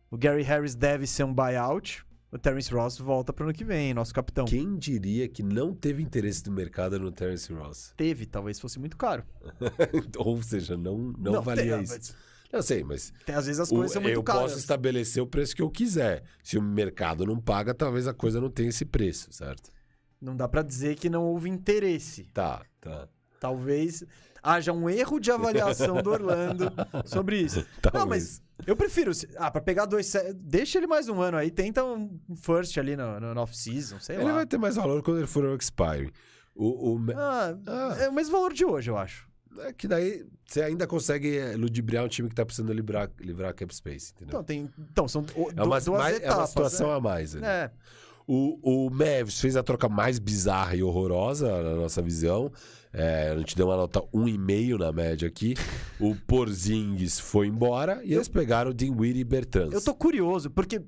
O 0.09 0.17
Gary 0.17 0.43
Harris 0.43 0.75
deve 0.75 1.07
ser 1.07 1.23
um 1.23 1.33
buyout. 1.33 2.05
O 2.31 2.37
Terence 2.39 2.73
Ross 2.73 2.97
volta 2.97 3.33
pro 3.33 3.43
ano 3.45 3.53
que 3.53 3.63
vem, 3.65 3.93
nosso 3.93 4.13
capitão. 4.13 4.45
Quem 4.45 4.77
diria 4.77 5.27
que 5.27 5.43
não 5.43 5.73
teve 5.73 6.01
interesse 6.01 6.41
do 6.43 6.51
mercado 6.51 6.97
no 6.97 7.11
Terence 7.11 7.51
Ross? 7.51 7.93
Teve, 7.97 8.25
talvez 8.25 8.57
fosse 8.59 8.79
muito 8.79 8.95
caro. 8.95 9.23
Ou 10.17 10.41
seja, 10.41 10.77
não, 10.77 11.13
não, 11.17 11.41
valia 11.41 11.75
tem- 11.75 11.83
isso. 11.83 11.93
mas 11.93 12.15
Eu 12.53 12.63
sei, 12.63 12.83
mas 12.85 13.11
tem- 13.25 13.35
às 13.35 13.45
vezes 13.47 13.59
as 13.59 13.69
o- 13.69 13.75
coisas 13.75 13.91
são 13.91 14.01
muito 14.01 14.15
eu 14.15 14.23
caras. 14.23 14.43
posso 14.43 14.57
estabelecer 14.59 15.21
o 15.21 15.27
preço 15.27 15.53
que 15.55 15.61
eu 15.61 15.69
quiser. 15.69 16.23
Se 16.41 16.57
o 16.57 16.61
mercado 16.61 17.25
não 17.25 17.37
paga, 17.39 17.73
talvez 17.73 18.07
a 18.07 18.13
coisa 18.13 18.39
não 18.39 18.49
tenha 18.49 18.69
esse 18.69 18.85
preço, 18.85 19.27
certo? 19.31 19.69
Não 20.21 20.35
dá 20.35 20.47
pra 20.47 20.61
dizer 20.61 20.95
que 20.95 21.09
não 21.09 21.25
houve 21.25 21.49
interesse. 21.49 22.23
Tá, 22.33 22.63
tá. 22.79 23.09
Talvez 23.41 24.03
haja 24.41 24.73
um 24.73 24.89
erro 24.89 25.19
de 25.19 25.31
avaliação 25.31 26.01
do 26.01 26.09
Orlando 26.11 26.71
sobre 27.05 27.37
isso. 27.41 27.59
Não, 27.83 27.91
Talvez. 27.91 28.41
mas 28.59 28.67
eu 28.67 28.75
prefiro. 28.75 29.11
Ah, 29.37 29.49
pra 29.51 29.61
pegar 29.61 29.85
dois. 29.85 30.13
Deixa 30.35 30.77
ele 30.77 30.87
mais 30.87 31.07
um 31.09 31.21
ano 31.21 31.37
aí. 31.37 31.49
Tenta 31.51 31.83
um 31.83 32.19
first 32.35 32.77
ali 32.77 32.95
no, 32.95 33.19
no, 33.19 33.33
no 33.33 33.41
off-season, 33.41 33.99
sei 33.99 34.15
Ele 34.17 34.25
lá. 34.25 34.33
vai 34.33 34.45
ter 34.45 34.57
mais 34.57 34.75
valor 34.75 35.01
quando 35.03 35.17
ele 35.17 35.27
for 35.27 35.45
ao 35.45 35.55
expire. 35.55 36.11
O, 36.55 36.93
o, 36.95 36.99
Ah, 37.15 37.55
Ah. 37.67 37.95
É 38.01 38.09
o 38.09 38.13
mesmo 38.13 38.31
valor 38.33 38.53
de 38.53 38.65
hoje, 38.65 38.89
eu 38.89 38.97
acho. 38.97 39.27
é 39.59 39.71
que 39.73 39.87
daí 39.87 40.25
você 40.45 40.61
ainda 40.63 40.85
consegue 40.85 41.37
é, 41.37 41.55
ludibriar 41.55 42.03
um 42.03 42.07
time 42.09 42.27
que 42.29 42.35
tá 42.35 42.45
precisando 42.45 42.73
livrar, 42.73 43.09
livrar 43.19 43.53
cap 43.55 43.73
space, 43.73 44.11
entendeu? 44.11 44.27
Então, 44.29 44.43
tem, 44.43 44.69
então 44.91 45.07
são 45.07 45.25
o- 45.35 45.49
é, 45.55 45.63
uma, 45.63 45.79
du- 45.79 45.85
duas 45.85 46.01
mais- 46.01 46.13
é 46.15 46.17
etapas. 46.17 46.37
uma 46.39 46.47
situação 46.47 46.87
né? 46.89 46.95
a 46.95 46.99
mais. 46.99 47.35
ali. 47.35 47.45
É. 47.45 47.71
O, 48.27 48.85
o 48.87 48.89
Mavs 48.89 49.41
fez 49.41 49.55
a 49.57 49.63
troca 49.63 49.89
mais 49.89 50.19
bizarra 50.19 50.75
e 50.75 50.83
horrorosa 50.83 51.49
na 51.63 51.75
nossa 51.75 52.01
visão. 52.01 52.51
É, 52.93 53.31
a 53.33 53.37
gente 53.37 53.55
deu 53.55 53.67
uma 53.67 53.77
nota 53.77 54.01
1,5 54.13 54.77
na 54.77 54.91
média 54.91 55.27
aqui. 55.27 55.55
O 55.99 56.15
Porzingis 56.27 57.19
foi 57.19 57.47
embora 57.47 58.01
e 58.03 58.13
eles 58.13 58.27
pegaram 58.27 58.71
o 58.71 58.73
Dinwiddie 58.73 59.21
e 59.21 59.23
Bertrand. 59.23 59.69
Eu 59.71 59.81
tô 59.81 59.93
curioso, 59.93 60.49
porque, 60.49 60.81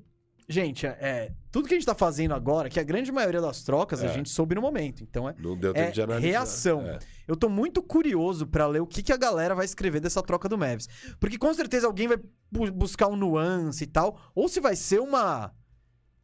gente, 0.48 0.86
é, 0.86 0.98
é, 1.00 1.32
tudo 1.50 1.66
que 1.66 1.74
a 1.74 1.76
gente 1.78 1.86
tá 1.86 1.94
fazendo 1.94 2.34
agora, 2.34 2.68
que 2.68 2.78
a 2.78 2.82
grande 2.82 3.10
maioria 3.10 3.40
das 3.40 3.62
trocas 3.62 4.02
a 4.02 4.06
É. 4.06 4.12
gente 4.12 4.28
soube 4.28 4.54
no 4.54 4.60
momento. 4.60 5.02
Então 5.02 5.26
é. 5.28 5.34
Não 5.38 5.56
deu 5.56 5.72
tempo 5.72 5.88
É 5.88 5.90
de 5.92 6.02
analisar. 6.02 6.28
reação. 6.28 6.82
É. 6.82 6.98
Eu 7.26 7.36
tô 7.36 7.48
muito 7.48 7.82
curioso 7.82 8.46
pra 8.46 8.66
ler 8.66 8.80
o 8.82 8.86
que, 8.86 9.02
que 9.02 9.12
a 9.12 9.16
galera 9.16 9.54
vai 9.54 9.64
escrever 9.64 10.00
dessa 10.00 10.22
troca 10.22 10.46
do 10.48 10.58
Mavs. 10.58 10.86
Porque 11.18 11.38
com 11.38 11.54
certeza 11.54 11.86
alguém 11.86 12.06
vai 12.08 12.18
bu- 12.52 12.70
buscar 12.72 13.08
um 13.08 13.16
nuance 13.16 13.82
e 13.84 13.86
tal. 13.86 14.20
Ou 14.34 14.46
se 14.48 14.60
vai 14.60 14.76
ser 14.76 15.00
uma. 15.00 15.50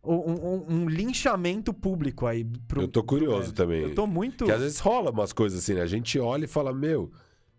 Um, 0.02 0.14
um- 0.14 0.64
um 0.68 0.88
linchamento 0.88 1.74
público 1.74 2.26
aí. 2.26 2.44
Pro, 2.66 2.82
Eu 2.82 2.88
tô 2.88 3.02
curioso 3.04 3.52
também. 3.52 3.82
Eu 3.82 3.94
tô 3.94 4.06
muito. 4.06 4.44
Que 4.46 4.52
às 4.52 4.60
vezes 4.60 4.78
rola 4.78 5.10
umas 5.10 5.32
coisas 5.32 5.58
assim, 5.62 5.74
né? 5.74 5.82
A 5.82 5.86
gente 5.86 6.18
olha 6.18 6.44
e 6.44 6.48
fala, 6.48 6.72
meu, 6.72 7.10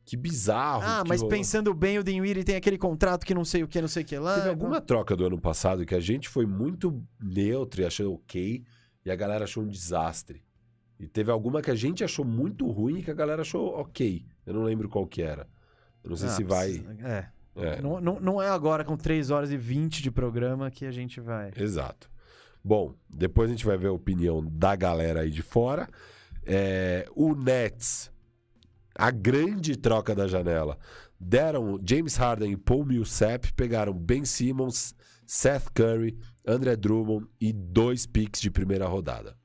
que 0.03 0.17
bizarro. 0.17 0.81
Ah, 0.83 1.03
que 1.03 1.09
mas 1.09 1.21
pensando 1.23 1.71
bem, 1.73 1.99
o 1.99 2.03
Dinwiddie 2.03 2.43
tem 2.43 2.55
aquele 2.55 2.77
contrato 2.79 3.25
que 3.25 3.35
não 3.35 3.45
sei 3.45 3.61
o 3.63 3.67
que, 3.67 3.79
não 3.79 3.87
sei 3.87 4.01
o 4.01 4.05
que 4.05 4.17
lá. 4.17 4.35
Teve 4.37 4.49
alguma 4.49 4.81
troca 4.81 5.15
do 5.15 5.25
ano 5.25 5.39
passado 5.39 5.85
que 5.85 5.93
a 5.93 5.99
gente 5.99 6.27
foi 6.29 6.47
muito 6.47 7.03
neutro 7.21 7.81
e 7.81 7.85
achou 7.85 8.15
ok, 8.15 8.63
e 9.05 9.11
a 9.11 9.15
galera 9.15 9.43
achou 9.43 9.63
um 9.63 9.67
desastre. 9.67 10.43
E 10.99 11.07
teve 11.07 11.31
alguma 11.31 11.61
que 11.61 11.69
a 11.71 11.75
gente 11.75 12.03
achou 12.03 12.25
muito 12.25 12.67
ruim 12.69 12.99
e 12.99 13.03
que 13.03 13.11
a 13.11 13.15
galera 13.15 13.43
achou 13.43 13.67
ok. 13.79 14.25
Eu 14.45 14.53
não 14.55 14.63
lembro 14.63 14.89
qual 14.89 15.05
que 15.05 15.21
era. 15.21 15.47
Eu 16.03 16.09
não 16.09 16.17
sei 16.17 16.27
Ah, 16.29 16.31
se 16.31 16.43
vai. 16.43 16.83
É. 17.03 17.25
É, 17.55 17.81
Não, 17.81 17.99
não, 17.99 18.19
não 18.19 18.41
é 18.41 18.49
agora 18.49 18.83
com 18.83 18.95
3 18.95 19.29
horas 19.29 19.51
e 19.51 19.57
20 19.57 20.01
de 20.01 20.09
programa 20.09 20.71
que 20.71 20.85
a 20.85 20.91
gente 20.91 21.19
vai. 21.19 21.51
exato. 21.55 22.09
Bom, 22.63 22.95
depois 23.09 23.49
a 23.49 23.53
gente 23.53 23.65
vai 23.65 23.77
ver 23.77 23.87
a 23.87 23.93
opinião 23.93 24.45
da 24.45 24.75
galera 24.75 25.21
aí 25.21 25.29
de 25.29 25.41
fora. 25.41 25.89
É, 26.45 27.07
o 27.15 27.33
Nets, 27.33 28.11
a 28.95 29.09
grande 29.09 29.75
troca 29.75 30.13
da 30.13 30.27
janela. 30.27 30.77
Deram 31.19 31.79
James 31.83 32.15
Harden 32.15 32.51
e 32.51 32.57
Paul 32.57 32.85
Millsap, 32.85 33.53
pegaram 33.53 33.93
Ben 33.93 34.25
Simmons, 34.25 34.95
Seth 35.25 35.69
Curry, 35.73 36.17
André 36.45 36.75
Drummond 36.75 37.27
e 37.39 37.53
dois 37.53 38.05
picks 38.05 38.41
de 38.41 38.49
primeira 38.49 38.87
rodada. 38.87 39.37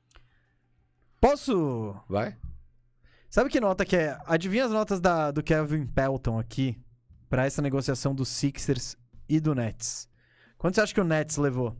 Posso. 1.19 1.95
Vai? 2.07 2.37
Sabe 3.29 3.49
que 3.49 3.59
nota 3.59 3.85
que 3.85 3.95
é? 3.95 4.17
Adivinha 4.25 4.65
as 4.65 4.71
notas 4.71 4.99
da, 4.99 5.31
do 5.31 5.43
Kevin 5.43 5.85
Pelton 5.85 6.39
aqui 6.39 6.79
pra 7.29 7.45
essa 7.45 7.61
negociação 7.61 8.15
dos 8.15 8.29
Sixers 8.29 8.95
e 9.27 9.39
do 9.39 9.53
Nets? 9.53 10.07
Quanto 10.57 10.75
você 10.75 10.81
acha 10.81 10.93
que 10.93 11.01
o 11.01 11.03
Nets 11.03 11.37
levou? 11.37 11.75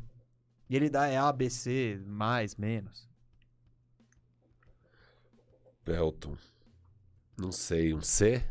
E 0.69 0.75
ele 0.75 0.89
dá 0.89 1.07
é 1.07 1.17
A, 1.17 1.31
B, 1.31 1.49
C, 1.49 2.01
mais, 2.05 2.55
menos. 2.55 3.07
Pelton. 5.85 6.35
Não 7.37 7.51
sei, 7.51 7.93
um 7.93 8.01
C 8.01 8.43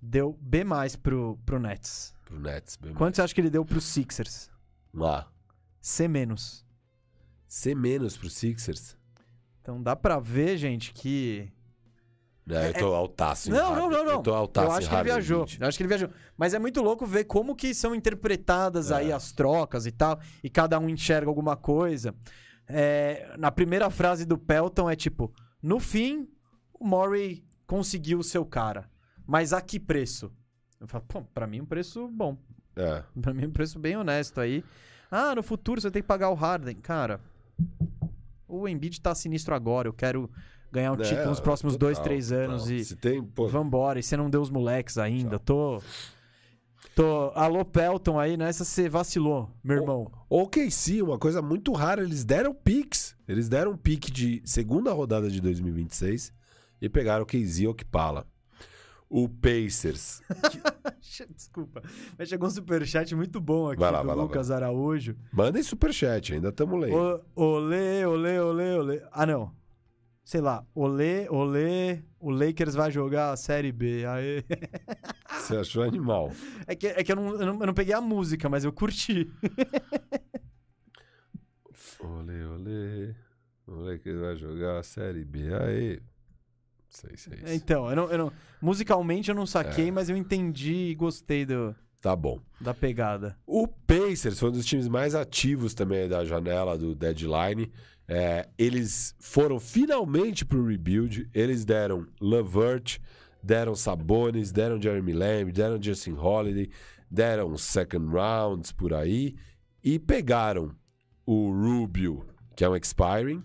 Deu 0.00 0.32
B 0.40 0.64
mais 0.64 0.96
pro, 0.96 1.38
pro 1.44 1.58
Nets. 1.58 2.14
pro 2.24 2.38
Nets. 2.38 2.76
bem 2.76 2.94
Quanto 2.94 3.16
você 3.16 3.22
acha 3.22 3.34
que 3.34 3.40
ele 3.40 3.50
deu 3.50 3.64
pros 3.64 3.84
Sixers? 3.84 4.50
mais. 4.92 5.04
Um 5.04 5.06
A. 5.06 5.32
C 5.80 6.08
menos. 6.08 6.64
C 7.46 7.74
menos 7.74 8.16
pro 8.16 8.30
Sixers. 8.30 8.96
Então 9.60 9.82
dá 9.82 9.94
pra 9.94 10.18
ver, 10.18 10.56
gente, 10.56 10.92
que. 10.94 11.52
É, 12.52 12.68
eu 12.70 12.74
tô 12.74 12.94
altaço 12.94 13.48
em 13.48 13.52
Não, 13.52 13.74
não, 13.74 13.90
não, 13.90 14.04
não. 14.04 14.12
Eu 14.12 14.22
tô 14.22 14.34
altaço 14.34 14.66
Eu 14.66 14.72
acho 14.72 14.88
que 14.88 14.94
ele 14.94 15.04
viajou. 15.04 15.46
Eu 15.60 15.66
acho 15.68 15.76
que 15.76 15.82
ele 15.82 15.88
viajou. 15.88 16.10
Mas 16.36 16.54
é 16.54 16.58
muito 16.58 16.82
louco 16.82 17.06
ver 17.06 17.24
como 17.24 17.54
que 17.54 17.72
são 17.74 17.94
interpretadas 17.94 18.90
É. 18.90 18.96
aí 18.96 19.12
as 19.12 19.32
trocas 19.32 19.86
e 19.86 19.90
tal. 19.92 20.18
E 20.42 20.50
cada 20.50 20.78
um 20.78 20.88
enxerga 20.88 21.28
alguma 21.28 21.56
coisa. 21.56 22.14
É, 22.68 23.34
na 23.38 23.50
primeira 23.50 23.90
frase 23.90 24.24
do 24.24 24.38
Pelton 24.38 24.88
é 24.88 24.96
tipo: 24.96 25.32
No 25.62 25.80
fim, 25.80 26.28
o 26.72 26.86
Murray 26.86 27.44
conseguiu 27.66 28.18
o 28.18 28.24
seu 28.24 28.44
cara. 28.44 28.88
Mas 29.26 29.52
a 29.52 29.60
que 29.60 29.78
preço? 29.78 30.32
Eu 30.80 30.88
falo, 30.88 31.04
pô, 31.06 31.22
pra 31.22 31.46
mim 31.46 31.60
um 31.60 31.66
preço 31.66 32.08
bom. 32.08 32.36
É. 32.74 33.02
Pra 33.20 33.34
mim 33.34 33.46
um 33.46 33.50
preço 33.52 33.78
bem 33.78 33.96
honesto 33.96 34.40
aí. 34.40 34.64
Ah, 35.10 35.34
no 35.34 35.42
futuro 35.42 35.80
você 35.80 35.90
tem 35.90 36.00
que 36.02 36.08
pagar 36.08 36.30
o 36.30 36.34
Harden. 36.34 36.76
Cara, 36.76 37.20
o 38.48 38.66
Embiid 38.68 39.00
tá 39.00 39.14
sinistro 39.14 39.54
agora. 39.54 39.88
Eu 39.88 39.92
quero 39.92 40.30
ganhar 40.72 40.92
um 40.92 41.00
É, 41.00 41.02
título 41.02 41.28
nos 41.30 41.40
próximos 41.40 41.76
dois, 41.76 41.96
total, 41.98 42.04
três 42.08 42.32
anos 42.32 42.62
total. 42.62 42.76
e... 42.76 42.84
Se 42.84 42.96
tem, 42.96 43.22
pô, 43.22 43.48
Vambora, 43.48 43.98
e 43.98 44.02
você 44.02 44.16
não 44.16 44.28
deu 44.30 44.40
os 44.40 44.50
moleques 44.50 44.98
ainda. 44.98 45.38
Tô. 45.38 45.82
Tô. 46.94 47.30
Alô, 47.34 47.64
Pelton 47.64 48.18
aí, 48.18 48.36
nessa 48.36 48.64
você 48.64 48.88
vacilou, 48.88 49.50
meu 49.62 49.76
irmão. 49.78 50.10
O 50.28 50.46
KC, 50.48 51.02
uma 51.02 51.18
coisa 51.18 51.40
muito 51.42 51.72
rara, 51.72 52.02
eles 52.02 52.24
deram 52.24 52.54
picks. 52.54 53.16
Eles 53.28 53.48
deram 53.48 53.72
um 53.72 53.76
pick 53.76 54.10
de 54.10 54.42
segunda 54.44 54.92
rodada 54.92 55.30
de 55.30 55.40
2026 55.40 56.32
e 56.80 56.88
pegaram 56.88 57.22
o 57.22 57.26
KZ 57.26 57.66
Okpala. 57.68 58.26
O 59.08 59.28
Pacers. 59.28 60.20
Desculpa. 61.34 61.82
Mas 62.16 62.28
chegou 62.28 62.46
um 62.46 62.50
superchat 62.50 63.12
muito 63.16 63.40
bom 63.40 63.68
aqui 63.68 63.80
Vai 63.80 63.90
lá, 63.90 64.02
do 64.02 64.06
vai 64.06 64.16
lá, 64.16 64.22
Lucas 64.22 64.50
Araújo. 64.52 65.16
Mandem 65.32 65.62
superchat, 65.64 66.34
ainda 66.34 66.50
estamos 66.50 66.80
lendo. 66.80 67.20
Olê, 67.34 68.06
olê, 68.06 68.38
olê, 68.38 68.74
olê. 68.76 69.02
Ah, 69.10 69.26
não. 69.26 69.52
Sei 70.30 70.40
lá. 70.40 70.64
Olê, 70.76 71.28
olê. 71.28 71.98
O 72.20 72.30
Lakers 72.30 72.76
vai 72.76 72.88
jogar 72.88 73.32
a 73.32 73.36
Série 73.36 73.72
B. 73.72 74.04
Aê. 74.06 74.44
Você 75.40 75.56
achou 75.56 75.82
animal. 75.82 76.30
É 76.68 76.76
que, 76.76 76.86
é 76.86 77.02
que 77.02 77.10
eu, 77.10 77.16
não, 77.16 77.30
eu, 77.32 77.46
não, 77.46 77.60
eu 77.60 77.66
não 77.66 77.74
peguei 77.74 77.92
a 77.92 78.00
música, 78.00 78.48
mas 78.48 78.64
eu 78.64 78.72
curti. 78.72 79.28
Olê, 81.98 82.44
olê. 82.44 83.14
O 83.66 83.72
Lakers 83.74 84.20
vai 84.20 84.36
jogar 84.36 84.78
a 84.78 84.84
Série 84.84 85.24
B. 85.24 85.52
Aê. 85.52 86.00
Sei, 86.88 87.16
sei. 87.16 87.36
sei. 87.44 87.56
Então, 87.56 87.90
eu 87.90 87.96
não, 87.96 88.10
eu 88.12 88.18
não- 88.18 88.32
musicalmente 88.62 89.30
eu 89.30 89.34
não 89.34 89.46
saquei, 89.46 89.88
É. 89.88 89.90
mas 89.90 90.08
eu 90.08 90.16
entendi 90.16 90.90
e 90.90 90.94
gostei 90.94 91.44
do, 91.44 91.74
Tá 92.00 92.14
bom. 92.14 92.40
da 92.60 92.72
pegada. 92.72 93.36
O 93.44 93.66
Pacers 93.66 94.38
foi 94.38 94.50
um 94.50 94.52
dos 94.52 94.64
times 94.64 94.86
mais 94.86 95.16
ativos 95.16 95.74
também 95.74 96.08
da 96.08 96.24
janela 96.24 96.78
do 96.78 96.94
deadline. 96.94 97.72
É, 98.12 98.48
eles 98.58 99.14
foram 99.20 99.60
finalmente 99.60 100.44
pro 100.44 100.66
rebuild. 100.66 101.30
Eles 101.32 101.64
deram 101.64 102.08
Lavert, 102.20 102.98
deram 103.40 103.76
Sabonis, 103.76 104.50
deram 104.50 104.82
Jeremy 104.82 105.12
Lamb, 105.12 105.52
deram 105.52 105.80
Justin 105.80 106.14
Holiday, 106.14 106.68
deram 107.08 107.56
second 107.56 108.10
rounds 108.10 108.72
por 108.72 108.92
aí 108.92 109.36
e 109.84 109.96
pegaram 109.96 110.74
o 111.24 111.52
Rubio, 111.52 112.26
que 112.56 112.64
é 112.64 112.68
um 112.68 112.74
expiring, 112.74 113.44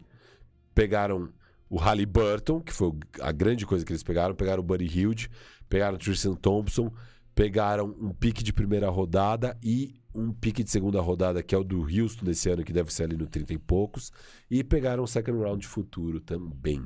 pegaram 0.73 1.29
o 1.69 1.77
Halliburton, 1.77 2.59
que 2.59 2.73
foi 2.73 2.91
a 3.21 3.31
grande 3.31 3.67
coisa 3.67 3.85
que 3.85 3.91
eles 3.91 4.01
pegaram, 4.01 4.33
pegaram 4.33 4.61
o 4.61 4.65
Buddy 4.65 4.85
Hilde, 4.87 5.29
pegaram 5.69 5.95
o 5.95 5.99
Tristan 5.99 6.33
Thompson, 6.33 6.91
pegaram 7.35 7.95
um 8.01 8.09
pique 8.09 8.43
de 8.43 8.51
primeira 8.51 8.89
rodada 8.89 9.55
e 9.61 9.93
um 10.15 10.31
pique 10.31 10.63
de 10.63 10.71
segunda 10.71 11.01
rodada, 11.01 11.43
que 11.43 11.53
é 11.53 11.57
o 11.57 11.63
do 11.63 11.81
Houston 11.81 12.25
desse 12.25 12.49
ano, 12.49 12.63
que 12.63 12.71
deve 12.73 12.93
ser 12.93 13.03
ali 13.03 13.17
no 13.17 13.27
30 13.27 13.53
e 13.53 13.57
poucos, 13.57 14.11
e 14.49 14.63
pegaram 14.63 15.03
um 15.03 15.07
second 15.07 15.37
round 15.43 15.61
de 15.61 15.67
futuro 15.67 16.19
também. 16.21 16.85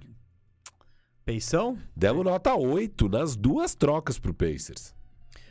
Peição? 1.26 1.78
Demos 1.96 2.24
nota 2.26 2.56
8 2.56 3.08
nas 3.08 3.36
duas 3.36 3.76
trocas 3.76 4.18
pro 4.18 4.34
Pacers. 4.34 4.96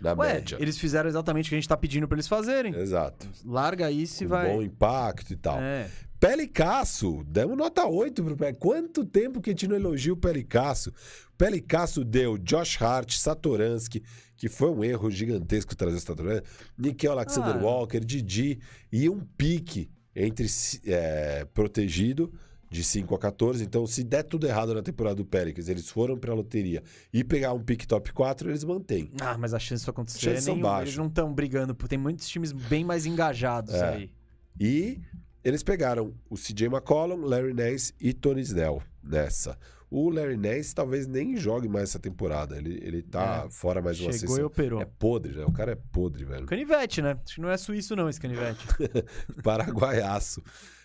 na 0.00 0.12
Ué, 0.14 0.34
média. 0.34 0.58
eles 0.60 0.76
fizeram 0.78 1.08
exatamente 1.08 1.46
o 1.46 1.48
que 1.50 1.54
a 1.54 1.58
gente 1.58 1.68
tá 1.68 1.76
pedindo 1.76 2.08
pra 2.08 2.16
eles 2.16 2.26
fazerem. 2.28 2.74
Exato. 2.74 3.28
Larga 3.44 3.90
isso 3.90 4.24
e 4.24 4.26
Com 4.26 4.30
vai. 4.30 4.52
bom 4.52 4.62
impacto 4.62 5.32
e 5.32 5.36
tal. 5.36 5.58
É. 5.60 5.88
Pelicasso, 6.18 7.22
demos 7.28 7.56
nota 7.56 7.86
8 7.86 8.24
pro 8.24 8.36
Pé. 8.36 8.52
Quanto 8.52 9.04
tempo 9.04 9.40
que 9.40 9.50
a 9.50 9.52
gente 9.52 9.68
não 9.68 9.76
elogia 9.76 10.12
o 10.12 10.16
Pelicasso? 10.16 10.92
Pelicasso 11.36 12.04
deu 12.04 12.36
Josh 12.36 12.80
Hart, 12.82 13.12
Satoransky, 13.16 14.02
que 14.38 14.48
foi 14.48 14.70
um 14.70 14.82
erro 14.82 15.10
gigantesco 15.10 15.76
trazer 15.76 15.96
o 15.96 16.00
Satoransky, 16.00 16.46
Nickel 16.78 17.12
Alexander 17.12 17.56
Ah. 17.56 17.58
Walker, 17.62 18.00
Didi 18.00 18.58
e 18.90 19.06
um 19.10 19.20
pique 19.20 19.90
entre 20.16 20.46
é, 20.86 21.44
protegido 21.52 22.32
de 22.70 22.82
5 22.84 23.14
a 23.14 23.18
14. 23.18 23.64
Então, 23.64 23.86
se 23.86 24.04
der 24.04 24.22
tudo 24.22 24.46
errado 24.46 24.74
na 24.74 24.82
temporada 24.82 25.16
do 25.16 25.24
Pelicans, 25.24 25.68
eles 25.68 25.88
foram 25.88 26.16
pra 26.18 26.34
loteria 26.34 26.82
e 27.12 27.24
pegar 27.24 27.52
um 27.52 27.60
pique 27.62 27.86
top 27.86 28.12
4, 28.12 28.50
eles 28.50 28.62
mantêm. 28.64 29.10
Ah, 29.20 29.36
mas 29.38 29.52
a 29.54 29.58
chance 29.58 29.80
disso 29.82 29.90
acontecer 29.90 30.18
Chances 30.20 30.44
são 30.44 30.54
nem- 30.54 30.62
baixas. 30.62 30.88
Eles 30.88 30.98
não 30.98 31.06
estão 31.06 31.32
brigando, 31.34 31.74
porque 31.74 31.88
tem 31.90 31.98
muitos 31.98 32.28
times 32.28 32.52
bem 32.52 32.84
mais 32.84 33.06
engajados 33.06 33.74
É. 33.74 33.88
aí. 33.88 34.10
E 34.60 35.00
eles 35.44 35.62
pegaram 35.62 36.14
o 36.28 36.36
CJ 36.36 36.66
McCollum, 36.66 37.22
Larry 37.24 37.54
Nance 37.54 37.92
e 38.00 38.12
Tony 38.12 38.42
Snell 38.42 38.82
nessa. 39.02 39.56
O 39.90 40.10
Larry 40.10 40.36
Nance 40.36 40.74
talvez 40.74 41.06
nem 41.06 41.36
jogue 41.36 41.66
mais 41.68 41.84
essa 41.90 41.98
temporada. 41.98 42.56
Ele, 42.58 42.78
ele 42.82 43.02
tá 43.02 43.44
É. 43.46 43.50
fora 43.50 43.80
mais 43.80 43.98
uma 44.00 44.12
Chegou 44.12 44.26
e 44.26 44.30
sessão. 44.30 44.46
operou. 44.46 44.80
É 44.82 44.84
podre, 44.84 45.32
né? 45.34 45.44
O 45.46 45.52
cara 45.52 45.72
é 45.72 45.78
podre, 45.92 46.24
velho. 46.24 46.44
Canivete, 46.46 47.00
né? 47.00 47.18
Acho 47.24 47.36
que 47.36 47.40
não 47.40 47.48
é 47.50 47.56
suíço, 47.56 47.96
não, 47.96 48.08
esse 48.08 48.20
canivete. 48.20 48.66
Paraguaiaço. 49.42 50.42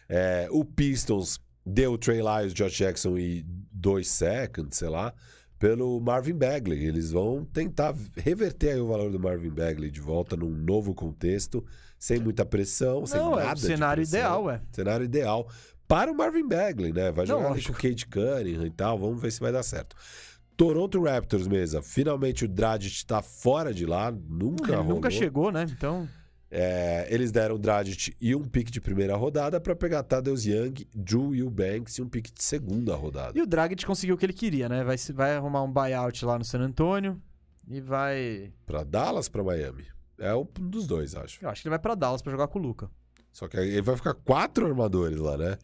É, 0.07 0.48
o 0.51 0.64
Pistons 0.64 1.40
deu 1.65 1.93
o 1.93 1.98
Trey 1.98 2.22
Lyles, 2.22 2.53
Josh 2.53 2.73
Jackson 2.73 3.17
e 3.17 3.43
dois 3.72 4.07
seconds, 4.09 4.77
sei 4.77 4.90
lá, 4.90 5.14
pelo 5.59 5.99
Marvin 5.99 6.33
Bagley. 6.33 6.85
Eles 6.85 7.11
vão 7.11 7.43
tentar 7.45 7.95
reverter 8.15 8.80
o 8.82 8.88
valor 8.88 9.11
do 9.11 9.19
Marvin 9.19 9.49
Bagley 9.49 9.90
de 9.91 10.01
volta 10.01 10.35
num 10.35 10.49
novo 10.49 10.93
contexto, 10.93 11.65
sem 11.98 12.19
muita 12.19 12.45
pressão, 12.45 13.06
sem 13.06 13.19
não, 13.19 13.32
nada 13.35 13.49
é 13.51 13.53
o 13.53 13.57
cenário 13.57 14.01
pressão. 14.01 14.19
ideal, 14.19 14.51
é. 14.51 14.61
Cenário 14.72 15.06
ideal 15.06 15.49
para 15.88 16.12
o 16.12 16.16
Marvin 16.16 16.48
Bagley, 16.48 16.92
né? 16.94 17.12
Vai 17.12 17.26
Não, 17.26 17.38
jogar 17.38 17.50
lógico. 17.50 17.74
com 17.74 17.80
o 17.80 17.82
Kate 17.90 18.08
Cunningham 18.08 18.66
e 18.66 18.72
tal. 18.72 18.98
Vamos 18.98 19.22
ver 19.22 19.32
se 19.32 19.40
vai 19.40 19.52
dar 19.52 19.64
certo. 19.64 19.95
Toronto 20.56 21.02
Raptors, 21.03 21.48
mesa. 21.48 21.82
Finalmente 21.82 22.45
o 22.45 22.48
Dragic 22.48 23.06
tá 23.06 23.22
fora 23.22 23.74
de 23.74 23.86
lá. 23.86 24.12
Nunca 24.12 24.66
Ele 24.72 24.76
rolou. 24.78 24.95
nunca 24.95 25.10
chegou, 25.10 25.52
né? 25.52 25.66
Então. 25.70 26.08
É, 26.56 27.08
eles 27.10 27.32
deram 27.32 27.56
o 27.56 27.58
Dragic 27.58 28.16
e 28.22 28.36
um 28.36 28.44
pique 28.44 28.72
de 28.72 28.80
primeira 28.80 29.16
rodada 29.16 29.60
para 29.60 29.76
pegar 29.76 30.03
Tadeusz 30.03 30.45
Young, 30.45 30.88
Drew 30.94 31.34
Eubanks 31.34 31.98
e 31.98 32.02
um 32.03 32.08
pique 32.08 32.32
de 32.32 32.44
segunda 32.44 32.95
rodada. 32.95 33.38
E 33.38 33.42
o 33.42 33.48
Dragic 33.48 33.84
conseguiu 33.84 34.14
o 34.14 34.18
que 34.20 34.26
ele 34.26 34.34
queria, 34.34 34.70
né? 34.70 34.84
Vai, 34.84 34.95
vai 35.16 35.36
arrumar 35.36 35.64
um 35.64 35.72
buyout 35.72 36.24
lá 36.24 36.38
no 36.38 36.45
San 36.45 36.60
Antônio 36.60 37.20
e 37.68 37.82
vai. 37.82 38.53
Para 38.68 38.84
Dallas, 38.84 39.28
para 39.28 39.44
Miami. 39.44 39.86
É 40.20 40.36
um 40.36 40.45
dos 40.60 40.86
dois, 40.86 41.16
acho. 41.16 41.44
Eu 41.44 41.50
acho 41.50 41.64
que 41.64 41.68
ele 41.68 41.72
vai 41.72 41.80
pra 41.80 41.95
Dallas 41.95 42.22
pra 42.22 42.32
jogar 42.32 42.48
com 42.48 42.60
o 42.60 42.62
Luca. 42.62 42.88
Só 43.34 43.48
que 43.50 43.58
aí 43.58 43.68
ele 43.70 43.82
vai 43.82 43.98
ficar 43.98 44.14
quatro 44.14 44.66
armadores 44.66 45.18
lá, 45.20 45.36
né? 45.38 45.58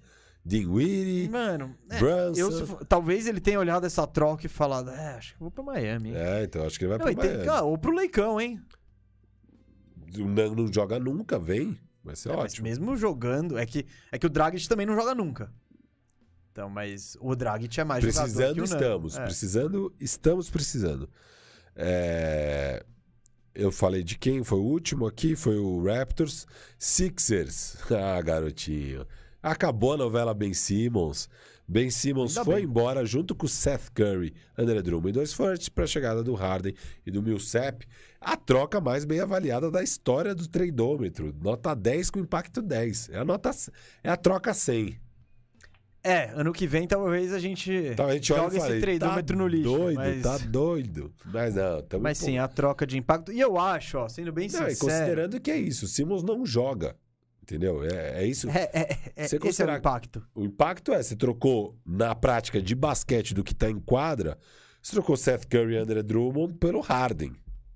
Dinwiddie, 0.44 1.30
Mano, 1.30 1.76
é, 1.90 2.00
Brunson. 2.00 2.40
eu, 2.42 2.66
for- 2.68 2.86
talvez 2.86 3.28
ele 3.28 3.40
tenha 3.40 3.60
olhado 3.60 3.86
essa 3.86 4.08
troca 4.08 4.46
e 4.46 4.50
falado, 4.50 4.90
é, 4.90 5.16
acho 5.16 5.34
que 5.36 5.40
vou 5.40 5.52
pra 5.52 5.64
Miami. 5.64 6.10
hein?" 6.10 6.16
É, 6.18 6.44
então 6.44 6.66
acho 6.66 6.80
que 6.80 6.86
ele 6.86 6.98
vai 6.98 6.98
Não, 6.98 7.06
tem- 7.22 7.32
Miami. 7.32 7.48
ah, 7.50 7.62
ou 7.62 7.78
pro 7.78 7.92
Leicão, 7.94 8.42
hein? 8.42 8.60
Não, 10.18 10.56
não 10.56 10.74
joga 10.74 11.00
nunca, 11.00 11.38
vem. 11.38 11.78
Vai 12.04 12.16
ser 12.16 12.30
É, 12.30 12.34
ótimo. 12.36 12.68
mesmo 12.68 12.96
jogando, 12.98 13.58
é 13.58 13.66
que, 13.66 13.86
é 14.12 14.18
que 14.18 14.26
o 14.26 14.30
Dragic 14.30 14.68
também 14.68 14.86
não 14.86 14.96
joga 14.96 15.14
nunca. 15.14 15.52
Então, 16.52 16.70
mas 16.70 17.16
o 17.22 17.36
Dragic 17.36 17.80
é 17.80 17.84
mais 17.84 18.04
jogador 18.04 18.22
Precisando 18.24 18.54
que 18.56 18.62
o 18.62 18.64
Nando. 18.64 18.76
estamos. 18.76 19.18
É. 19.18 19.24
Precisando, 19.26 19.94
estamos 20.00 20.50
precisando. 20.50 21.10
É, 21.76 22.84
Eu 23.60 23.74
falei 23.74 24.04
de 24.04 24.18
quem 24.18 24.42
foi 24.42 24.58
o 24.58 24.64
último 24.64 25.06
aqui, 25.06 25.36
foi 25.36 25.58
o 25.58 25.84
Raptors. 25.84 26.48
Sixers. 26.78 27.78
Ah, 27.92 28.22
garotinho. 28.22 29.06
Acabou 29.44 29.94
a 29.94 29.98
novela 29.98 30.34
Ben 30.34 30.54
Simmons. 30.54 31.30
Ben 31.68 31.90
Simmons 31.90 32.38
Ainda 32.38 32.46
foi 32.46 32.56
bem. 32.56 32.64
embora 32.64 33.06
junto 33.06 33.36
com 33.36 33.48
Seth 33.48 33.90
Curry, 33.94 34.34
André 34.58 34.82
Drummond 34.82 35.10
e 35.10 35.12
dois 35.12 35.34
fortes 35.34 35.68
para 35.70 35.84
a 35.84 35.88
chegada 35.88 36.24
do 36.24 36.34
Harden 36.34 36.74
e 37.06 37.12
do 37.12 37.22
Millsap. 37.22 37.86
A 38.20 38.38
troca 38.38 38.80
mais 38.80 39.04
bem 39.04 39.20
avaliada 39.20 39.70
da 39.70 39.84
história 39.84 40.34
do 40.34 40.48
tradômetro. 40.48 41.36
Nota 41.42 41.76
10 41.76 42.10
com 42.12 42.20
impacto 42.20 42.62
10. 42.62 43.10
É 43.10 43.18
a, 43.20 43.26
nota, 43.26 43.52
é 44.04 44.10
a 44.10 44.18
troca 44.18 44.54
100. 44.54 44.98
É, 46.04 46.32
ano 46.34 46.54
que 46.54 46.66
vem 46.66 46.88
talvez 46.88 47.34
a 47.34 47.40
gente, 47.40 47.72
Então 47.72 48.08
a 48.08 48.14
gente 48.14 48.28
joga 48.28 48.56
esse 48.58 48.80
tradômetro 48.80 49.36
tá 49.38 49.44
no 49.44 49.48
lixo. 49.48 49.64
doido, 49.64 49.96
mas, 49.98 50.22
tá 50.24 50.38
doido. 50.38 51.14
Mas 51.26 51.56
não, 51.56 51.82
tamo 51.84 52.04
mas 52.04 52.20
pô- 52.20 52.26
sim, 52.26 52.38
a 52.38 52.48
troca 52.48 52.88
de 52.88 52.98
impacto. 52.98 53.32
E 53.34 53.40
eu 53.40 53.58
acho, 53.60 53.98
ó, 53.98 54.08
sendo 54.08 54.32
bem 54.32 54.48
Não, 54.48 54.60
sincero... 54.70 54.80
considerando 54.80 55.40
que 55.42 55.52
é 55.52 55.58
isso, 55.58 55.86
o 55.86 55.88
Simmons 55.88 56.24
não 56.24 56.46
joga. 56.46 56.96
Entendeu? 57.44 57.84
É, 57.84 58.22
é 58.24 58.28
isso. 58.28 58.48
É, 58.50 58.70
é, 58.72 58.98
é, 59.16 59.28
Você 59.28 59.38
esse 59.44 59.64
é 59.64 59.66
o 59.66 59.76
impacto. 59.76 60.24
O 60.36 60.44
impacto 60.46 60.94
é, 60.94 61.02
você 61.02 61.16
trocou 61.16 61.76
na 61.84 62.14
prática 62.14 62.62
de 62.62 62.76
basquete 62.76 63.34
do 63.34 63.44
que 63.44 63.56
tá 63.56 63.70
em 63.70 63.80
quadra, 63.80 64.38
você 64.82 64.92
trocou 64.94 65.18
Seth 65.18 65.46
Curry 65.48 65.74
e 65.74 65.78
André 65.78 66.04
Drummond 66.04 66.54
pelo 66.54 66.80
Harden. 66.80 67.34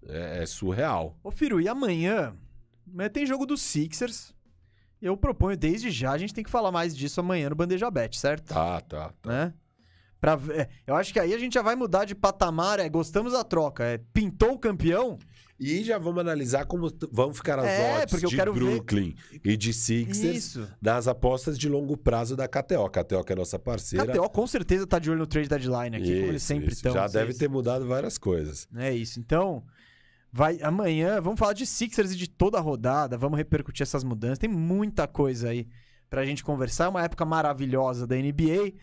É, 0.08 0.44
é 0.44 0.46
surreal. 0.46 1.18
Ô, 1.24 1.32
Firu, 1.32 1.60
e 1.60 1.68
amanhã? 1.68 2.36
Amanhã 2.88 3.10
tem 3.10 3.26
jogo 3.26 3.46
dos 3.46 3.62
Sixers. 3.62 4.33
Eu 5.04 5.18
proponho 5.18 5.58
desde 5.58 5.92
já, 5.92 6.12
a 6.12 6.18
gente 6.18 6.34
tem 6.34 6.44
que 6.44 6.50
falar 6.50 6.72
mais 6.72 6.96
disso 6.96 7.20
amanhã 7.20 7.50
no 7.50 7.56
Bandeja 7.56 7.92
Bet, 7.92 8.18
certo? 8.18 8.54
Tá, 8.54 8.80
tá. 8.82 9.12
tá. 9.22 9.30
Né? 9.30 9.54
Pra, 10.22 10.40
é, 10.52 10.70
eu 10.88 10.96
acho 10.96 11.12
que 11.12 11.20
aí 11.20 11.34
a 11.34 11.38
gente 11.38 11.54
já 11.56 11.62
vai 11.62 11.76
mudar 11.76 12.06
de 12.06 12.16
patamar, 12.16 12.80
é 12.80 12.88
gostamos 12.88 13.34
da 13.34 13.44
troca, 13.44 13.84
é 13.84 13.98
pintou 14.14 14.54
o 14.54 14.58
campeão, 14.58 15.18
E 15.60 15.84
já 15.84 15.98
vamos 15.98 16.20
analisar 16.22 16.66
como 16.66 16.90
vão 17.12 17.34
ficar 17.34 17.60
as 17.60 17.66
É, 17.68 17.96
odds 17.98 18.06
porque 18.12 18.26
eu 18.26 18.30
de 18.30 18.36
quero 18.36 18.54
ver- 18.54 18.60
Brooklyn 18.62 19.14
e 19.44 19.56
de 19.58 19.72
Sixers 19.74 20.36
isso. 20.36 20.68
nas 20.82 21.08
apostas 21.08 21.60
de 21.60 21.68
longo 21.70 21.96
prazo 21.98 22.36
da 22.36 22.48
KTO. 22.48 22.90
KTO 22.90 23.24
que 23.24 23.32
é 23.32 23.36
a 23.36 23.38
nossa 23.38 23.60
parceira. 23.60 24.06
KTO 24.08 24.30
com 24.30 24.48
certeza 24.48 24.88
tá 24.88 24.98
de 24.98 25.10
olho 25.12 25.20
no 25.20 25.28
trade 25.28 25.48
deadline 25.50 25.96
aqui, 25.98 26.06
como 26.20 26.32
eles 26.32 26.42
Isso, 26.42 26.48
sempre 26.48 26.68
isso. 26.70 26.76
estão. 26.78 26.94
Já 26.94 27.08
deve 27.08 27.34
ter 27.34 27.48
mudado 27.50 27.86
várias 27.86 28.18
coisas. 28.18 28.68
É 28.76 28.92
isso. 28.94 29.20
Então, 29.20 29.64
vai 30.34 30.60
amanhã, 30.64 31.22
vamos 31.22 31.40
falar 31.40 31.54
de 31.54 31.64
Sixers 31.64 32.12
e 32.12 32.16
de 32.16 32.28
toda 32.28 32.58
a 32.58 32.62
rodada, 32.62 33.16
vamos 33.16 33.38
repercutir 33.38 33.84
essas 33.84 34.04
mudanças. 34.04 34.40
Tem 34.40 34.50
muita 34.50 35.08
coisa 35.08 35.50
aí 35.50 35.68
pra 36.10 36.26
gente 36.26 36.44
conversar. 36.44 36.86
É 36.86 36.88
uma 36.90 37.04
época 37.04 37.24
maravilhosa 37.24 38.08
da 38.08 38.16
NBA. 38.16 38.74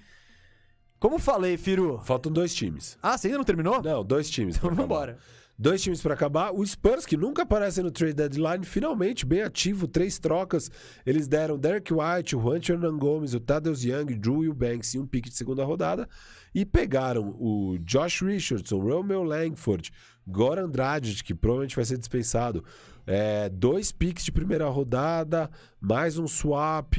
Como 1.00 1.18
falei, 1.18 1.56
Firu. 1.56 1.98
Faltam 2.04 2.30
dois 2.30 2.54
times. 2.54 2.96
Ah, 3.02 3.18
você 3.18 3.26
ainda 3.26 3.38
não 3.38 3.44
terminou? 3.44 3.82
Não, 3.82 4.04
dois 4.04 4.30
times. 4.30 4.56
então 4.56 4.68
acabar. 4.68 4.82
vambora. 4.82 5.18
Dois 5.58 5.82
times 5.82 6.00
pra 6.00 6.14
acabar. 6.14 6.52
O 6.54 6.64
Spurs, 6.64 7.04
que 7.04 7.18
nunca 7.18 7.42
aparece 7.42 7.82
no 7.82 7.90
trade 7.90 8.14
deadline, 8.14 8.64
finalmente 8.64 9.26
bem 9.26 9.42
ativo, 9.42 9.86
três 9.86 10.18
trocas. 10.18 10.70
Eles 11.04 11.28
deram 11.28 11.58
Derek 11.58 11.92
White, 11.92 12.34
o 12.34 12.40
Juan 12.40 12.60
Hernan 12.66 12.96
Gomes, 12.96 13.34
o 13.34 13.40
Tadeusz 13.40 13.84
Young, 13.84 14.06
Drew 14.14 14.42
Eubanks 14.44 14.94
e 14.94 14.98
um 14.98 15.06
pique 15.06 15.28
de 15.28 15.36
segunda 15.36 15.64
rodada. 15.64 16.08
E 16.54 16.64
pegaram 16.64 17.36
o 17.38 17.76
Josh 17.80 18.22
Richardson, 18.22 18.78
Romeo 18.78 19.22
Langford, 19.22 19.90
Goran 20.30 20.68
Dragic, 20.68 21.22
que 21.24 21.34
provavelmente 21.34 21.76
vai 21.76 21.84
ser 21.84 21.98
dispensado. 21.98 22.64
É, 23.06 23.48
dois 23.48 23.90
piques 23.90 24.24
de 24.24 24.32
primeira 24.32 24.68
rodada, 24.68 25.50
mais 25.80 26.18
um 26.18 26.28
swap, 26.28 26.94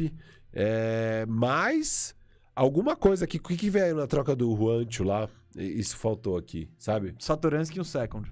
é, 0.51 1.25
mais 1.27 2.13
alguma 2.55 2.95
coisa 2.95 3.25
aqui. 3.25 3.37
O 3.37 3.41
que, 3.41 3.55
que 3.55 3.69
veio 3.69 3.95
na 3.95 4.07
troca 4.07 4.35
do 4.35 4.55
Juancho 4.55 5.03
lá? 5.03 5.29
Isso 5.55 5.97
faltou 5.97 6.37
aqui, 6.37 6.69
sabe? 6.77 7.15
Satoransky 7.19 7.77
e 7.77 7.81
um 7.81 7.85
second. 7.85 8.31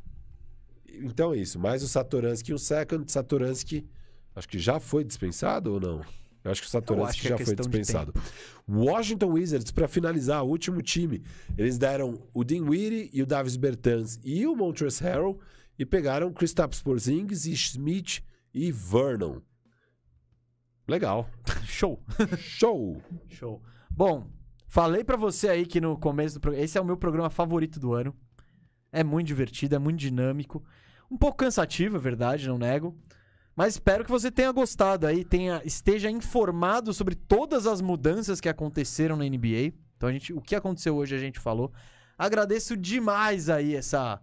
Então 0.88 1.34
é 1.34 1.38
isso. 1.38 1.60
Mais 1.60 1.84
o 1.84 1.88
Satoransky 1.88 2.52
e 2.52 2.54
o 2.54 2.60
second. 2.60 3.10
Satoransky, 3.12 3.88
acho 4.36 4.48
que 4.48 4.60
já 4.60 4.80
foi 4.80 5.04
dispensado 5.04 5.74
ou 5.74 5.80
não? 5.80 6.02
Eu 6.44 6.52
acho 6.52 6.62
que 6.62 6.68
o 6.68 6.70
Satoransky 6.70 7.28
é 7.28 7.30
já 7.32 7.38
foi 7.38 7.56
dispensado. 7.56 8.14
Washington 8.68 9.34
Wizards, 9.34 9.72
para 9.72 9.88
finalizar, 9.88 10.44
o 10.44 10.48
último 10.48 10.82
time, 10.82 11.22
eles 11.58 11.78
deram 11.78 12.22
o 12.34 12.44
Dinwiddie 12.44 13.10
e 13.14 13.22
o 13.22 13.26
Davis 13.26 13.58
Bertans 13.58 14.20
e 14.24 14.48
o 14.48 14.56
Montrezl 14.56 15.04
Harrell 15.04 15.40
e 15.78 15.86
pegaram 15.86 16.32
Kristaps 16.32 16.82
Porzingis 16.82 17.46
e 17.46 17.52
Smith 17.52 18.22
e 18.54 18.72
Vernon. 18.72 19.42
Legal. 20.88 21.30
Show. 21.66 22.04
Show. 22.38 23.02
Show. 23.28 23.62
Bom, 23.90 24.28
falei 24.68 25.04
pra 25.04 25.16
você 25.18 25.50
aí 25.50 25.66
que 25.66 25.80
no 25.80 25.98
começo 25.98 26.36
do 26.36 26.42
programa. 26.42 26.64
Esse 26.64 26.78
é 26.78 26.82
o 26.82 26.86
meu 26.86 26.98
programa 26.98 27.30
favorito 27.30 27.80
do 27.80 27.94
ano. 27.94 28.16
É 28.92 29.04
muito 29.04 29.28
divertido, 29.28 29.76
é 29.76 29.80
muito 29.80 30.00
dinâmico. 30.00 30.64
Um 31.12 31.18
pouco 31.18 31.38
cansativo, 31.38 31.98
é 31.98 32.00
verdade, 32.00 32.48
não 32.48 32.58
nego. 32.58 32.98
Mas 33.60 33.74
espero 33.74 34.06
que 34.06 34.10
você 34.10 34.32
tenha 34.32 34.54
gostado 34.54 35.06
aí, 35.06 35.26
tenha, 35.26 35.62
esteja 35.66 36.10
informado 36.10 36.94
sobre 36.94 37.14
todas 37.14 37.68
as 37.68 37.82
mudanças 37.82 38.40
que 38.40 38.48
aconteceram 38.48 39.18
na 39.18 39.26
NBA. 39.26 39.74
Então, 39.98 40.08
a 40.08 40.14
gente, 40.14 40.32
o 40.32 40.40
que 40.40 40.56
aconteceu 40.56 40.96
hoje 40.96 41.14
a 41.14 41.20
gente 41.20 41.42
falou. 41.42 41.70
Agradeço 42.18 42.78
demais 42.78 43.50
aí 43.50 43.76
essa, 43.76 44.22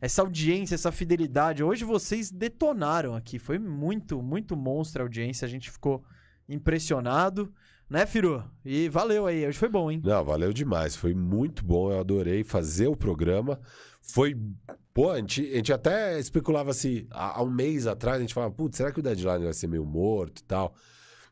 essa 0.00 0.22
audiência, 0.22 0.74
essa 0.74 0.90
fidelidade. 0.90 1.62
Hoje 1.62 1.84
vocês 1.84 2.32
detonaram 2.32 3.14
aqui. 3.14 3.38
Foi 3.38 3.60
muito, 3.60 4.20
muito 4.20 4.56
monstro 4.56 5.02
a 5.02 5.04
audiência. 5.04 5.46
A 5.46 5.48
gente 5.48 5.70
ficou 5.70 6.02
impressionado. 6.48 7.54
Né, 7.88 8.06
Firu? 8.06 8.42
E 8.64 8.88
valeu 8.88 9.28
aí. 9.28 9.46
Hoje 9.46 9.56
foi 9.56 9.68
bom, 9.68 9.88
hein? 9.88 10.02
Não, 10.04 10.24
valeu 10.24 10.52
demais. 10.52 10.96
Foi 10.96 11.14
muito 11.14 11.64
bom. 11.64 11.92
Eu 11.92 12.00
adorei 12.00 12.42
fazer 12.42 12.88
o 12.88 12.96
programa. 12.96 13.60
Foi 14.02 14.36
Pô, 14.98 15.12
a 15.12 15.18
gente, 15.18 15.48
a 15.52 15.56
gente 15.58 15.72
até 15.72 16.18
especulava 16.18 16.72
se 16.72 17.06
há, 17.12 17.38
há 17.38 17.42
um 17.44 17.50
mês 17.50 17.86
atrás 17.86 18.16
a 18.16 18.20
gente 18.20 18.34
falava, 18.34 18.52
putz, 18.52 18.78
será 18.78 18.90
que 18.90 18.98
o 18.98 19.02
deadline 19.02 19.44
vai 19.44 19.52
ser 19.52 19.68
meio 19.68 19.84
morto 19.84 20.40
e 20.40 20.42
tal? 20.42 20.74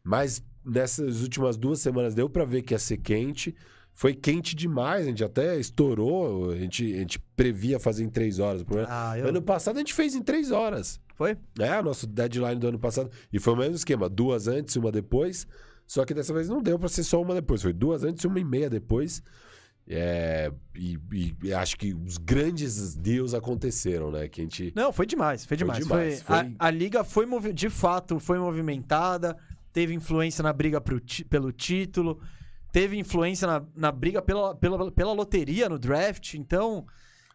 Mas 0.05 0.41
nessas 0.65 1.21
últimas 1.21 1.57
duas 1.57 1.81
semanas 1.81 2.15
deu 2.15 2.31
pra 2.31 2.45
ver 2.45 2.63
que 2.63 2.75
ia 2.75 2.79
ser 2.79 2.99
quente. 2.99 3.57
Foi 3.93 4.15
quente 4.15 4.55
demais, 4.55 5.05
a 5.05 5.09
gente 5.09 5.25
até 5.25 5.59
estourou, 5.59 6.53
a 6.53 6.57
gente, 6.57 6.95
a 6.95 6.99
gente 6.99 7.19
previa 7.35 7.81
fazer 7.81 8.05
em 8.05 8.09
três 8.09 8.39
horas. 8.39 8.63
O 8.63 8.65
problema- 8.65 8.89
Ah, 8.89 9.19
eu... 9.19 9.27
Ano 9.27 9.43
passado 9.43 9.75
a 9.75 9.79
gente 9.81 9.95
fez 9.95 10.15
em 10.15 10.23
três 10.23 10.53
horas. 10.53 11.01
Foi? 11.17 11.37
É, 11.59 11.77
o 11.81 11.83
nosso 11.83 12.07
deadline 12.07 12.61
do 12.61 12.69
ano 12.69 12.79
passado. 12.79 13.11
E 13.33 13.41
foi 13.41 13.53
o 13.55 13.57
mesmo 13.57 13.75
esquema: 13.75 14.09
duas 14.09 14.47
antes 14.47 14.77
e 14.77 14.79
uma 14.79 14.93
depois. 14.93 15.45
Só 15.89 16.05
que 16.05 16.15
dessa 16.15 16.33
vez 16.33 16.49
não 16.49 16.63
deu 16.63 16.79
pra 16.79 16.89
ser 16.89 17.03
só 17.03 17.21
uma 17.21 17.35
depois. 17.35 17.63
Foi 17.63 17.73
duas 17.73 18.05
antes 18.05 18.23
e 18.23 18.29
uma 18.29 18.39
e 18.39 18.45
meia 18.45 18.71
depois. 18.71 19.21
É, 19.89 20.51
e, 20.75 20.99
e 21.45 21.53
acho 21.55 21.77
que 21.77 21.95
os 21.95 22.19
grandes 22.19 22.95
deals 22.97 23.35
aconteceram, 23.35 24.11
né? 24.11 24.27
Que 24.29 24.41
a 24.41 24.45
gente. 24.45 24.73
Não, 24.75 24.93
foi 24.93 25.07
demais, 25.07 25.45
foi 25.45 25.57
demais. 25.57 25.85
demais, 25.85 26.23
Foi- 26.23 26.37
foi- 26.43 26.55
A, 26.59 26.67
a 26.67 26.71
liga 26.71 27.05
foi 27.05 27.25
movi- 27.25 27.53
de 27.53 27.71
fato 27.71 28.19
foi 28.19 28.37
movimentada, 28.39 29.37
teve 29.73 29.95
influência 29.95 30.43
na 30.43 30.53
briga 30.53 30.81
pro 30.81 31.01
pelo 31.31 31.53
título, 31.53 32.21
teve 32.73 32.99
influência 32.99 33.47
na, 33.47 33.63
na 33.77 33.93
briga 33.93 34.21
pela, 34.21 34.57
pela, 34.57 34.91
pela 34.91 35.13
loteria 35.13 35.69
no 35.69 35.79
draft. 35.79 36.35
Então, 36.35 36.85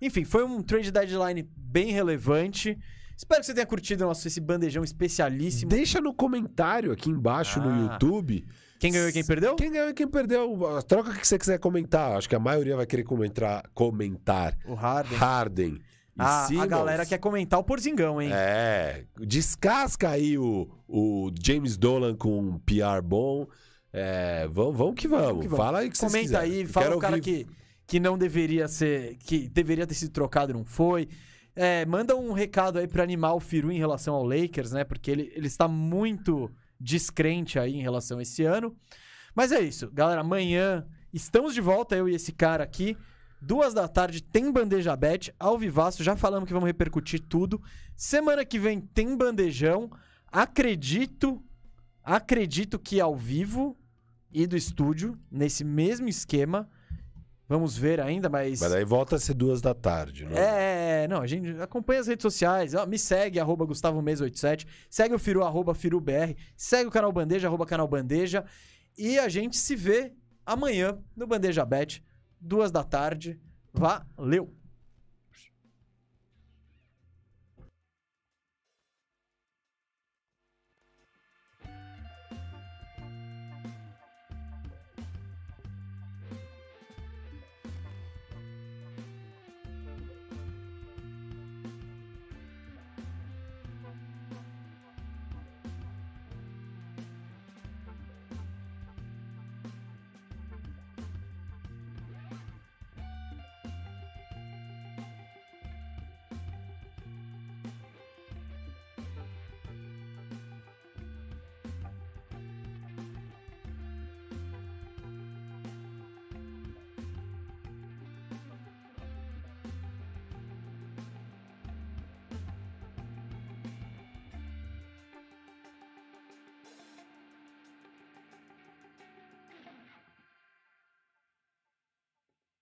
enfim, 0.02 0.26
foi 0.26 0.44
um 0.44 0.62
trade 0.62 0.92
deadline 0.92 1.48
bem 1.56 1.92
relevante. 1.92 2.78
Espero 3.16 3.40
que 3.40 3.46
você 3.46 3.54
tenha 3.54 3.66
curtido 3.68 4.04
nosso, 4.04 4.28
esse 4.28 4.42
bandejão 4.42 4.84
especialíssimo. 4.84 5.70
Deixa 5.70 6.02
no 6.02 6.14
comentário 6.14 6.92
aqui 6.92 7.10
embaixo 7.10 7.62
no 7.62 7.70
Ah. 7.70 7.78
YouTube. 7.94 8.46
Quem 8.82 8.92
ganhou 8.92 9.10
e 9.10 9.14
quem 9.14 9.24
perdeu? 9.24 9.56
Quem 9.56 9.72
ganhou 9.72 9.90
e 9.90 9.94
quem 9.94 10.08
perdeu. 10.08 10.76
A 10.76 10.82
troca 10.82 11.14
que 11.14 11.28
você 11.28 11.38
quiser 11.38 11.60
comentar. 11.60 12.18
Acho 12.18 12.28
que 12.28 12.36
a 12.36 12.40
maioria 12.40 12.76
vai 12.76 12.88
querer 12.88 13.04
comentar, 13.04 13.64
comentar 13.76 14.58
O 14.66 14.74
Harden. 14.74 15.18
Harden. 15.20 15.82
A, 16.18 16.48
a 16.48 16.66
galera 16.66 17.06
quer 17.06 17.20
comentar 17.20 17.60
o 17.60 17.64
Porzingão, 17.64 18.20
hein? 18.20 18.32
É, 18.34 19.06
descasca 19.20 20.10
aí 20.10 20.36
o, 20.38 20.68
o 20.88 21.32
James 21.44 21.78
Dolan 21.78 22.16
com 22.16 22.40
um 22.40 22.58
PR 22.60 23.02
bom. 23.04 23.48
É, 23.94 24.48
vamos, 24.48 24.76
vamos 24.78 24.96
que 24.96 25.08
vamos. 25.08 25.42
que 25.44 25.48
vamos. 25.48 25.64
Fala 25.64 25.80
aí 25.80 25.88
o 25.88 25.92
que 25.92 25.98
vocês 25.98 26.12
Comenta 26.12 26.40
aí, 26.40 26.66
fala 26.66 26.86
quero 26.88 26.98
o 26.98 27.00
cara 27.00 27.16
ouvir- 27.18 27.46
que, 27.46 27.48
que 27.86 28.00
não 28.00 28.18
deveria 28.18 28.68
ser. 28.68 29.16
que 29.18 29.48
deveria 29.48 29.86
ter 29.86 29.94
sido 29.94 30.12
trocado 30.12 30.52
e 30.52 30.54
não 30.56 30.66
foi. 30.66 31.08
É, 31.56 31.86
manda 31.86 32.16
um 32.16 32.32
recado 32.34 32.80
aí 32.80 32.88
pra 32.88 33.04
animar 33.04 33.36
o 33.36 33.40
Firu 33.40 33.72
em 33.72 33.78
relação 33.78 34.16
ao 34.16 34.24
Lakers, 34.26 34.72
né? 34.72 34.84
Porque 34.84 35.12
ele, 35.12 35.32
ele 35.36 35.48
está 35.48 35.68
muito 35.68 36.50
descrente 36.82 37.60
aí 37.60 37.76
em 37.76 37.82
relação 37.82 38.18
a 38.20 38.22
esse 38.22 38.44
ano. 38.44 38.76
Mas 39.36 39.52
é 39.52 39.62
isso, 39.62 39.90
galera. 39.92 40.22
Amanhã 40.22 40.86
estamos 41.14 41.54
de 41.54 41.62
volta, 41.62 41.96
eu 41.96 42.10
e 42.10 42.16
esse 42.16 42.32
cara 42.32 42.64
aqui. 42.64 42.98
Duas 43.42 43.74
da 43.74 43.88
tarde 43.88 44.22
tem 44.22 44.52
bandeja 44.52 44.96
bet 44.96 45.34
ao 45.40 45.58
vivaço. 45.58 46.04
Já 46.04 46.16
falamos 46.16 46.48
que 46.48 46.54
vamos 46.54 46.68
repercutir 46.68 47.20
tudo. 47.20 47.62
Semana 47.96 48.44
que 48.46 48.60
vem 48.60 48.82
tem 48.82 49.16
bandejão. 49.16 49.90
Acredito, 50.32 51.44
acredito 52.04 52.78
que 52.78 53.00
ao 53.00 53.16
vivo 53.16 53.78
e 54.32 54.48
do 54.48 54.56
estúdio, 54.56 55.20
nesse 55.30 55.64
mesmo 55.64 56.08
esquema. 56.08 56.70
Vamos 57.52 57.78
ver 57.78 58.00
ainda, 58.00 58.30
mas. 58.30 58.62
Mas 58.62 58.72
aí 58.72 58.86
volta 58.86 59.18
a 59.18 59.20
ser 59.20 59.34
duas 59.34 59.60
da 59.60 59.74
tarde, 59.74 60.26
né? 60.26 61.04
É, 61.04 61.08
não, 61.10 61.20
a 61.20 61.28
gente 61.28 61.62
acompanha 61.62 62.00
as 62.00 62.08
redes 62.08 62.24
sociais. 62.24 62.74
ó, 62.74 62.86
me 62.86 62.98
segue, 62.98 63.42
arroba 63.42 63.66
Gustavo 63.66 64.02
Mesa 64.02 64.24
87 64.24 64.66
Segue 64.90 65.16
o 65.16 65.20
Firu, 65.20 65.44
arroba 65.44 65.76
FiruBR. 65.76 66.34
Segue 66.56 66.88
o 66.88 66.92
canal 66.92 67.12
Bandeja, 67.12 67.50
arroba 67.50 67.66
canal 67.66 67.90
Bandeja. 67.90 68.46
E 68.98 69.20
a 69.20 69.28
gente 69.28 69.58
se 69.58 69.76
vê 69.76 70.14
amanhã 70.46 70.98
no 71.14 71.28
Bandeja 71.28 71.66
Bet, 71.66 72.02
duas 72.40 72.72
da 72.72 72.86
tarde. 72.86 73.38
Valeu! 73.74 74.54